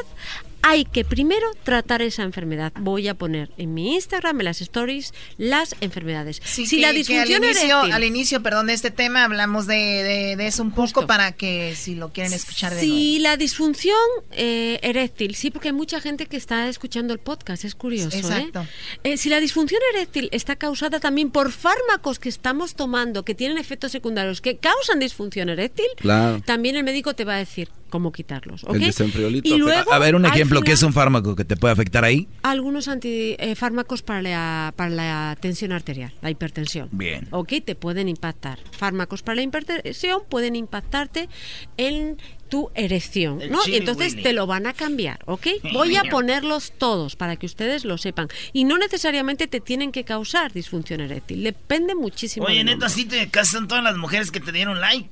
hay 0.69 0.85
que 0.85 1.05
primero 1.05 1.47
tratar 1.63 2.03
esa 2.03 2.23
enfermedad. 2.25 2.73
Voy 2.81 3.07
a 3.07 3.15
poner 3.15 3.51
en 3.57 3.73
mi 3.73 3.95
Instagram, 3.95 4.41
en 4.41 4.47
las 4.47 4.61
stories, 4.61 5.15
las 5.39 5.77
enfermedades. 5.81 6.41
Sí, 6.45 6.67
si 6.67 6.77
que- 6.77 6.83
la 6.83 6.93
disfunción 6.93 7.45
al 7.45 7.51
inicio, 7.51 7.77
eréctil... 7.77 7.93
al 7.93 8.05
inicio, 8.05 8.43
perdón, 8.43 8.67
de 8.67 8.73
este 8.73 8.91
tema 8.91 9.23
hablamos 9.25 9.67
de, 9.69 9.75
de- 9.77 10.37
de 10.37 10.47
eso 10.49 10.63
un 10.65 10.73
poco 10.73 11.07
para 11.07 11.31
que 11.33 11.75
si 11.77 11.95
lo 11.95 12.13
quieren 12.13 12.33
escuchar 12.33 12.75
de 12.75 12.83
nuevo. 12.83 12.97
Si 12.99 13.19
la 13.21 13.37
disfunción 13.37 13.97
eh, 14.33 14.81
eréctil, 14.83 15.37
sí, 15.37 15.51
porque 15.53 15.69
hay 15.69 15.75
mucha 15.75 16.01
gente 16.01 16.27
que 16.27 16.37
está 16.37 16.69
escuchando 16.69 17.13
el 17.13 17.21
podcast, 17.21 17.65
es 17.65 17.75
curioso. 17.77 18.17
¿eh? 18.17 18.21
Exacto. 18.21 18.67
Eh, 19.05 19.17
si 19.19 19.29
la 19.29 19.39
disfunción 19.39 19.81
eréctil 19.95 20.29
está 20.33 20.57
causada 20.57 20.99
también 20.99 21.31
por 21.31 21.53
fármacos 21.53 22.19
que 22.19 22.29
estamos 22.29 22.75
tomando 22.75 23.25
que 23.25 23.35
tienen 23.37 23.59
efectos 23.59 23.93
secundarios 23.93 24.41
que 24.41 24.57
causan 24.57 24.99
disfunción 24.99 25.49
eréctil, 25.49 25.87
Claro. 25.97 26.43
también 26.45 26.75
el 26.75 26.83
médico 26.83 27.15
te 27.15 27.25
va 27.25 27.37
a 27.37 27.39
decir 27.39 27.69
cómo 27.97 28.13
quitarlos. 28.13 28.63
¿ok? 28.65 28.75
El 28.75 28.81
desenfriolito. 28.81 29.49
Y 29.49 29.57
luego, 29.57 29.91
a 29.91 29.99
ver, 29.99 30.17
un 30.17 30.27
ejemplo, 30.27 30.61
¿qué 30.61 30.67
final, 30.67 30.75
es 30.75 30.83
un 30.83 30.93
fármaco 30.93 31.35
que 31.35 31.47
te 31.47 31.57
puede 31.57 31.73
afectar 31.73 32.05
ahí? 32.05 32.29
algunos 32.43 32.89
antifármacos 32.89 34.03
para 34.03 34.21
la, 34.21 34.75
para 34.77 34.91
la 34.91 35.39
tensión 35.41 35.73
arterial, 35.73 36.13
la 36.21 36.31
hipertensión. 36.31 36.91
Bien. 36.93 37.27
¿Ok? 37.31 37.55
Te 37.65 37.75
pueden 37.75 38.11
impactar. 38.11 38.59
Fármacos 38.73 39.23
para 39.23 39.37
la 39.37 39.43
hipertensión 39.43 40.21
pueden 40.29 40.57
impactarte 40.57 41.31
en 41.79 42.19
tu 42.51 42.71
erección, 42.75 43.41
¿no? 43.51 43.61
Y 43.67 43.77
entonces 43.77 44.23
te 44.23 44.35
lo 44.35 44.47
van 44.47 44.67
a 44.67 44.75
cambiar, 44.75 45.21
¿ok? 45.25 45.47
Voy 45.73 45.97
a 45.97 46.05
ponerlos 46.05 46.75
todos 46.77 47.17
para 47.17 47.37
que 47.37 47.47
ustedes 47.47 47.87
lo 47.87 47.97
sepan. 47.97 48.29
Y 48.53 48.65
no 48.65 48.77
necesariamente 48.77 49.47
te 49.47 49.61
tienen 49.61 49.91
que 49.91 50.05
causar 50.05 50.53
disfunción 50.53 51.01
eréctil. 51.01 51.43
Depende 51.43 51.95
muchísimo. 51.95 52.45
Oye, 52.45 52.63
neta, 52.63 52.75
hombre. 52.75 52.91
sí 52.91 53.07
te 53.07 53.27
casan 53.31 53.69
todas 53.69 53.83
las 53.83 53.97
mujeres 53.97 54.31
que 54.31 54.41
te 54.41 54.53
dieron 54.53 54.83
like. 54.83 55.09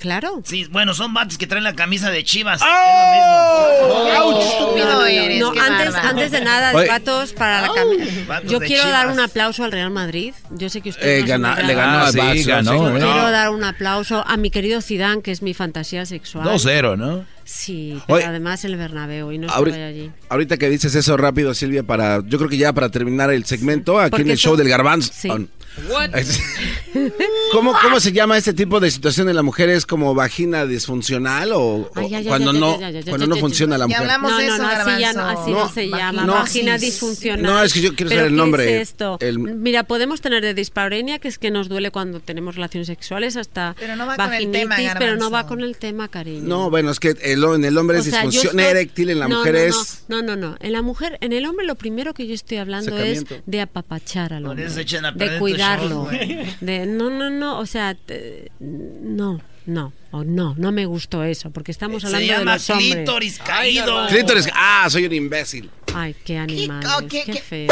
Claro. 0.00 0.40
Sí, 0.44 0.66
bueno, 0.70 0.92
son 0.94 1.14
vatos 1.14 1.38
que 1.38 1.46
traen 1.46 1.64
la 1.64 1.74
camisa 1.74 2.10
de 2.10 2.22
Chivas. 2.24 2.60
¡Oh! 2.62 3.68
Es 3.70 3.88
lo 3.88 4.28
mismo. 4.28 4.38
Qué 4.38 4.46
estúpido 4.48 4.86
No, 4.86 4.92
no, 5.00 5.06
eres, 5.06 5.40
no, 5.40 5.48
antes, 5.60 5.94
antes 5.94 6.30
de 6.30 6.40
nada, 6.42 6.72
Oye. 6.74 6.86
patos 6.86 7.32
para 7.32 7.62
la 7.62 7.72
camisa. 7.72 8.04
Vatos 8.26 8.50
Yo 8.50 8.60
quiero 8.60 8.88
dar 8.90 9.08
un 9.08 9.20
aplauso 9.20 9.64
al 9.64 9.72
Real 9.72 9.90
Madrid. 9.90 10.34
Yo 10.50 10.68
sé 10.68 10.80
que 10.80 10.90
usted 10.90 11.06
Eh, 11.20 11.22
gana- 11.22 11.56
le 11.62 11.74
ganó 11.74 11.98
Ah, 11.98 12.08
a 12.08 12.12
sí, 12.12 12.44
ganó, 12.44 12.88
¿eh? 12.90 13.00
Quiero 13.00 13.30
dar 13.30 13.50
un 13.50 13.64
aplauso 13.64 14.24
a 14.26 14.36
mi 14.36 14.50
querido 14.50 14.80
Zidane, 14.82 15.22
que 15.22 15.30
es 15.30 15.42
mi 15.42 15.54
fantasía 15.54 16.04
sexual. 16.06 16.44
2-0, 16.44 16.96
¿no? 16.96 17.24
Sí, 17.44 18.00
pero 18.06 18.16
Oye, 18.16 18.24
además 18.24 18.64
el 18.64 18.76
Bernabéu 18.76 19.30
y 19.32 19.38
no 19.38 19.48
ahori- 19.48 19.68
estoy 19.68 19.82
allí. 19.82 20.10
Ahorita 20.28 20.56
que 20.56 20.68
dices 20.70 20.94
eso 20.94 21.16
rápido, 21.16 21.52
Silvia, 21.54 21.82
para 21.82 22.22
yo 22.26 22.38
creo 22.38 22.48
que 22.50 22.56
ya 22.56 22.72
para 22.72 22.88
terminar 22.90 23.30
el 23.30 23.44
segmento 23.44 23.98
aquí 24.00 24.10
Porque 24.10 24.22
en 24.22 24.30
el 24.30 24.36
show 24.38 24.56
del 24.56 24.68
garbanzo. 24.68 25.12
Sí. 25.14 25.28
Ah, 25.30 26.08
¿Cómo, 27.52 27.72
¿Cómo 27.82 27.98
se 28.00 28.12
llama 28.12 28.36
este 28.38 28.52
tipo 28.52 28.78
de 28.80 28.90
situación 28.90 29.28
en 29.28 29.34
la 29.36 29.42
mujer? 29.42 29.68
¿Es 29.70 29.86
como 29.86 30.14
vagina 30.14 30.66
disfuncional 30.66 31.50
o, 31.52 31.90
cuando 32.26 32.52
no 32.52 32.78
cuando 33.08 33.26
no 33.26 33.36
funciona 33.36 33.76
la 33.78 33.86
Ya 33.86 33.98
mujer? 33.98 34.02
hablamos 34.02 34.30
no, 34.30 34.38
de 34.38 34.46
no, 34.46 34.54
eso, 34.54 34.62
no, 34.62 34.68
así, 34.68 35.00
ya 35.00 35.12
no, 35.12 35.24
así 35.28 35.50
no, 35.50 35.58
No, 35.64 35.68
se 35.72 35.88
llama. 35.88 36.24
no. 36.24 36.32
Vagina 36.34 36.78
Sí. 36.78 36.86
disfuncional. 36.86 37.42
No, 37.42 37.62
es 37.62 37.72
que 37.72 37.80
yo 37.80 37.94
quiero 37.94 38.08
¿Pero 38.10 38.20
saber 38.20 38.30
el 38.32 38.36
nombre, 38.36 38.76
es 38.76 38.90
esto? 38.90 39.18
el- 39.20 39.38
Mira, 39.38 39.82
podemos 39.84 40.20
tener 40.20 40.42
de 40.42 40.54
dispareunia, 40.54 41.18
que 41.18 41.28
es 41.28 41.38
que 41.38 41.50
nos 41.50 41.68
duele 41.68 41.90
cuando 41.90 42.20
tenemos 42.20 42.54
relaciones 42.54 42.86
sexuales, 42.86 43.36
hasta 43.36 43.74
Pero 43.78 43.96
no 43.96 44.06
va 44.06 44.16
con 44.16 44.26
el 44.26 44.46
vaginitis, 44.46 44.60
tema, 44.76 44.94
pero 44.98 45.16
no 45.16 45.30
va 45.30 45.46
con 45.46 45.60
el 45.60 45.76
tema, 45.76 46.08
cariño. 46.08 46.44
No, 46.46 46.70
bueno, 46.70 46.90
es 46.90 47.00
que 47.00 47.16
el- 47.34 47.44
en 47.56 47.64
el 47.64 47.76
hombre 47.78 47.98
es 47.98 48.04
sea, 48.04 48.12
disfunción 48.22 48.58
estoy- 48.58 48.70
eréctil, 48.70 49.10
en 49.10 49.18
la 49.20 49.28
No, 49.28 49.38
mujer 49.38 49.52
no, 49.54 49.58
no, 49.60 49.64
es... 49.66 50.04
No, 50.08 50.22
no, 50.22 50.36
no. 50.36 50.56
En 50.60 50.72
la 50.72 50.82
mujer, 50.82 51.18
en 51.20 51.32
el 51.32 51.44
hombre 51.46 51.66
lo 51.66 51.74
primero 51.74 52.14
que 52.14 52.26
yo 52.26 52.34
estoy 52.34 52.58
hablando 52.58 52.98
es 52.98 53.24
de 53.46 53.60
apapachar 53.60 54.32
al 54.32 54.42
Por 54.42 54.50
hombre. 54.52 54.66
a 54.66 55.10
De 55.12 55.38
cuidarlo. 55.38 56.08
show, 56.10 56.44
de 56.60 56.86
no, 56.86 57.10
no, 57.10 57.30
no, 57.30 57.58
o 57.58 57.66
sea, 57.66 57.94
te- 57.94 58.50
no, 58.60 59.40
no, 59.66 59.92
o 60.10 60.24
no, 60.24 60.54
no 60.58 60.72
me 60.72 60.86
gustó 60.86 61.24
eso, 61.24 61.50
porque 61.50 61.72
estamos 61.72 62.02
Se 62.02 62.08
hablando 62.08 62.26
de 62.32 62.38
llama 62.38 62.54
los 62.54 62.70
hombres. 62.70 62.94
clítoris 62.94 63.38
caído. 63.38 64.06
Clítoris, 64.08 64.48
ah, 64.54 64.86
soy 64.90 65.06
un 65.06 65.12
imbécil. 65.12 65.70
Ay, 65.94 66.14
qué 66.24 66.38
animales, 66.38 66.90
oh, 66.98 67.06
qué- 67.08 67.22
qué, 67.24 67.32
qué- 67.34 67.40
feo. 67.40 67.68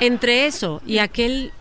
Entre 0.00 0.46
eso 0.46 0.80
y 0.86 0.98
aquel 0.98 1.52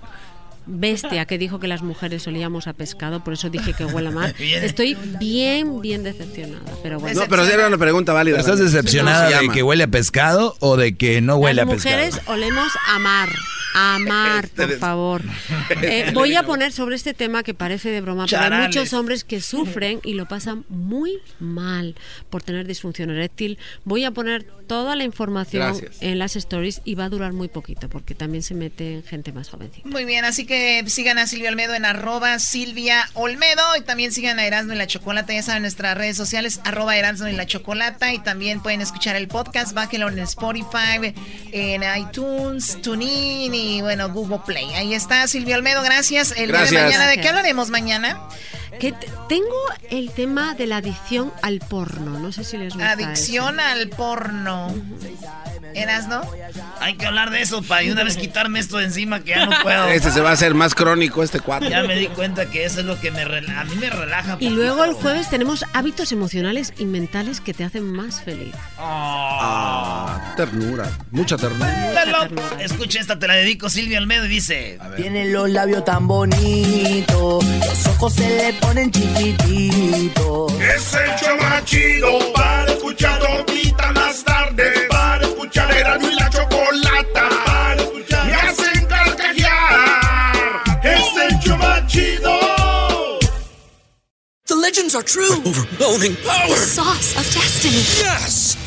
bestia 0.68 1.26
que 1.26 1.38
dijo 1.38 1.60
que 1.60 1.68
las 1.68 1.82
mujeres 1.82 2.28
olíamos 2.28 2.68
a 2.68 2.74
pescado, 2.74 3.24
por 3.24 3.34
eso 3.34 3.50
dije 3.50 3.74
que 3.74 3.86
huele 3.86 4.12
mal. 4.12 4.34
Bien. 4.40 4.64
Estoy 4.64 4.96
bien, 5.20 5.82
bien 5.82 6.04
decepcionada, 6.04 6.64
pero 6.84 7.00
bueno. 7.00 7.22
No, 7.22 7.28
pero 7.28 7.46
era 7.46 7.68
una 7.68 7.78
pregunta 7.78 8.14
válida. 8.14 8.38
¿Estás 8.40 8.58
¿Cómo 8.58 8.66
decepcionada 8.66 9.40
de 9.40 9.50
que 9.50 9.64
huele 9.64 9.84
a 9.84 9.88
pescado 9.88 10.56
o 10.60 10.78
de 10.78 10.96
que 10.96 11.22
no 11.22 11.38
huele 11.38 11.56
Las 11.64 11.68
a 11.68 11.72
pescado? 11.72 11.96
mujeres 11.98 12.22
olemos 12.28 12.72
a 12.88 13.00
mar, 13.00 13.30
a 13.96 14.00
mar, 14.00 14.50
por 14.50 14.78
favor. 14.78 15.24
Eh, 15.82 16.12
voy 16.14 16.34
a 16.36 16.44
poner 16.44 16.72
sobre 16.72 16.96
este 16.96 17.14
tema 17.14 17.44
que 17.44 17.54
parece 17.54 17.90
de 17.90 18.02
broma, 18.02 18.26
pero 18.30 18.56
hay 18.56 18.68
muchos 18.68 18.94
hombres 18.94 19.24
que 19.24 19.42
sufren 19.42 20.00
y 20.04 20.14
lo 20.14 20.28
pasan 20.28 20.66
muy 20.70 21.20
mal 21.40 21.96
por 22.30 22.42
tener 22.42 22.66
disfunción 22.66 23.10
eréctil. 23.10 23.58
Voy 23.84 24.06
a 24.06 24.12
poner 24.12 24.44
toda 24.68 24.96
la 24.96 25.04
información 25.04 25.64
Gracias. 25.64 26.02
en 26.02 26.20
las 26.20 26.36
stories 26.36 26.82
y 26.84 26.96
va 26.96 27.06
a 27.06 27.10
durar 27.10 27.34
muy 27.34 27.48
poquito 27.48 27.90
porque 27.90 28.16
también 28.16 28.44
se 28.44 28.54
mete 28.54 29.04
gente 29.08 29.32
más 29.32 29.50
jovencita. 29.50 29.88
Muy 29.88 30.06
bien, 30.06 30.26
así 30.26 30.46
que 30.46 30.84
sigan 30.88 31.18
a 31.18 31.28
Silvia 31.28 31.50
Olmedo 31.50 31.74
en 31.76 31.86
arroba 31.86 32.40
Silvia 32.40 33.10
Olmedo 33.14 33.64
y 33.78 33.82
también 33.82 34.12
sigan 34.12 34.40
a 34.40 34.46
Erasmo 34.46 34.74
y 34.74 34.78
la 34.78 34.88
Chocolata, 34.88 35.34
ya 35.34 35.44
saben, 35.44 35.62
nuestras 35.62 35.98
redes 35.98 36.18
sociales, 36.18 36.60
arroba 36.64 36.98
Erasmo 36.98 37.28
y 37.28 37.34
la 37.34 37.46
Chocolata 37.46 38.14
y 38.14 38.20
también 38.20 38.62
pueden 38.62 38.82
escuchar 38.82 39.16
el 39.16 39.28
podcast, 39.28 39.74
bájenlo 39.74 40.10
en 40.10 40.20
Spotify, 40.20 41.14
en 41.52 41.84
iTunes, 41.98 42.82
TuneIn 42.82 43.54
y 43.54 43.67
bueno, 43.82 44.10
Google 44.10 44.40
Play. 44.46 44.74
Ahí 44.76 44.94
está 44.94 45.28
Silvia 45.28 45.56
Olmedo, 45.56 45.82
gracias. 45.82 46.32
El 46.32 46.36
día 46.38 46.46
de 46.46 46.52
Gracias. 46.54 46.84
mañana, 46.84 47.04
¿de 47.06 47.10
qué 47.12 47.16
Gracias. 47.16 47.34
hablaremos 47.34 47.70
mañana? 47.70 48.20
Que 48.80 48.94
tengo 49.28 49.56
el 49.90 50.12
tema 50.12 50.54
de 50.54 50.68
la 50.68 50.78
adicción 50.78 51.34
al 51.42 51.60
porno, 51.60 52.20
no 52.20 52.32
sé 52.32 52.44
si 52.44 52.58
les 52.58 52.74
gusta 52.74 52.92
Adicción 52.92 53.60
al 53.60 53.90
porno. 53.90 54.74
¿Erasno? 55.74 56.22
Hay 56.80 56.96
que 56.96 57.06
hablar 57.06 57.30
de 57.30 57.42
eso 57.42 57.62
para 57.62 57.82
de 57.82 57.92
una 57.92 58.04
vez 58.04 58.18
quitarme 58.18 58.60
esto 58.60 58.78
de 58.78 58.86
encima 58.86 59.20
que 59.20 59.32
ya 59.32 59.46
no 59.46 59.52
puedo. 59.64 59.88
Este 59.98 60.12
se 60.12 60.22
va 60.22 60.30
a 60.30 60.34
hacer 60.34 60.54
más 60.54 60.76
crónico, 60.76 61.24
este 61.24 61.40
cuadro. 61.40 61.70
Ya 61.70 61.84
me 61.84 61.96
di 61.96 62.08
cuenta 62.08 62.50
que 62.50 62.66
eso 62.66 62.82
es 62.82 62.86
lo 62.86 63.00
que 63.00 63.12
me 63.12 63.22
a 63.22 63.64
mí 63.64 63.76
me 63.76 63.90
relaja. 63.90 64.38
Y 64.40 64.50
luego 64.50 64.84
el 64.86 64.94
jueves 64.94 65.30
tenemos 65.30 65.66
hábitos 65.74 66.12
emocionales 66.12 66.74
y 66.78 66.86
mentales 66.86 67.42
que 67.42 67.54
te 67.54 67.64
hacen 67.64 67.92
más 67.92 68.22
feliz. 68.22 68.54
Ah, 68.78 70.34
ternura, 70.36 70.90
mucha 71.12 71.36
ternura. 71.38 72.30
Escucha 72.60 73.00
esta, 73.00 73.18
te 73.18 73.28
la 73.28 73.36
dedico 73.36 73.57
Silvia 73.66 73.98
Almedo 73.98 74.26
y 74.26 74.30
dice. 74.30 74.78
Tiene 74.96 75.26
los 75.26 75.50
labios 75.50 75.84
tan 75.84 76.08
bonitos, 76.08 77.44
los 77.44 77.88
ojos 77.88 78.14
se 78.14 78.30
le 78.30 78.54
ponen 78.54 78.92
chiquititos. 78.92 80.54
Es 80.54 80.94
el 80.94 81.10
show 81.20 81.38
más 81.42 81.66
chido 81.66 82.34
para 82.34 82.72
escuchar 82.72 83.20
ahorita 83.26 83.92
más 83.94 84.24
tarde. 84.24 84.88
Para 84.90 85.26
escuchar 85.26 85.72
era 85.72 85.98
y 85.98 86.14
la 86.14 86.30
chocolata. 86.30 87.30
Para 87.46 87.82
escuchar 87.82 88.26
me 88.28 88.34
hacen 88.34 88.86
carcajear. 88.86 90.62
Es 90.84 91.32
el 91.32 91.40
show 91.40 91.58
más 91.58 91.86
chido. 91.88 92.32
The 94.46 94.56
legends 94.56 94.96
are 94.96 95.04
true. 95.04 95.34
overwhelming 95.46 96.16
power! 96.24 96.48
The 96.48 96.56
sauce 96.56 97.18
of 97.18 97.26
destiny. 97.34 97.84
Yes! 98.02 98.67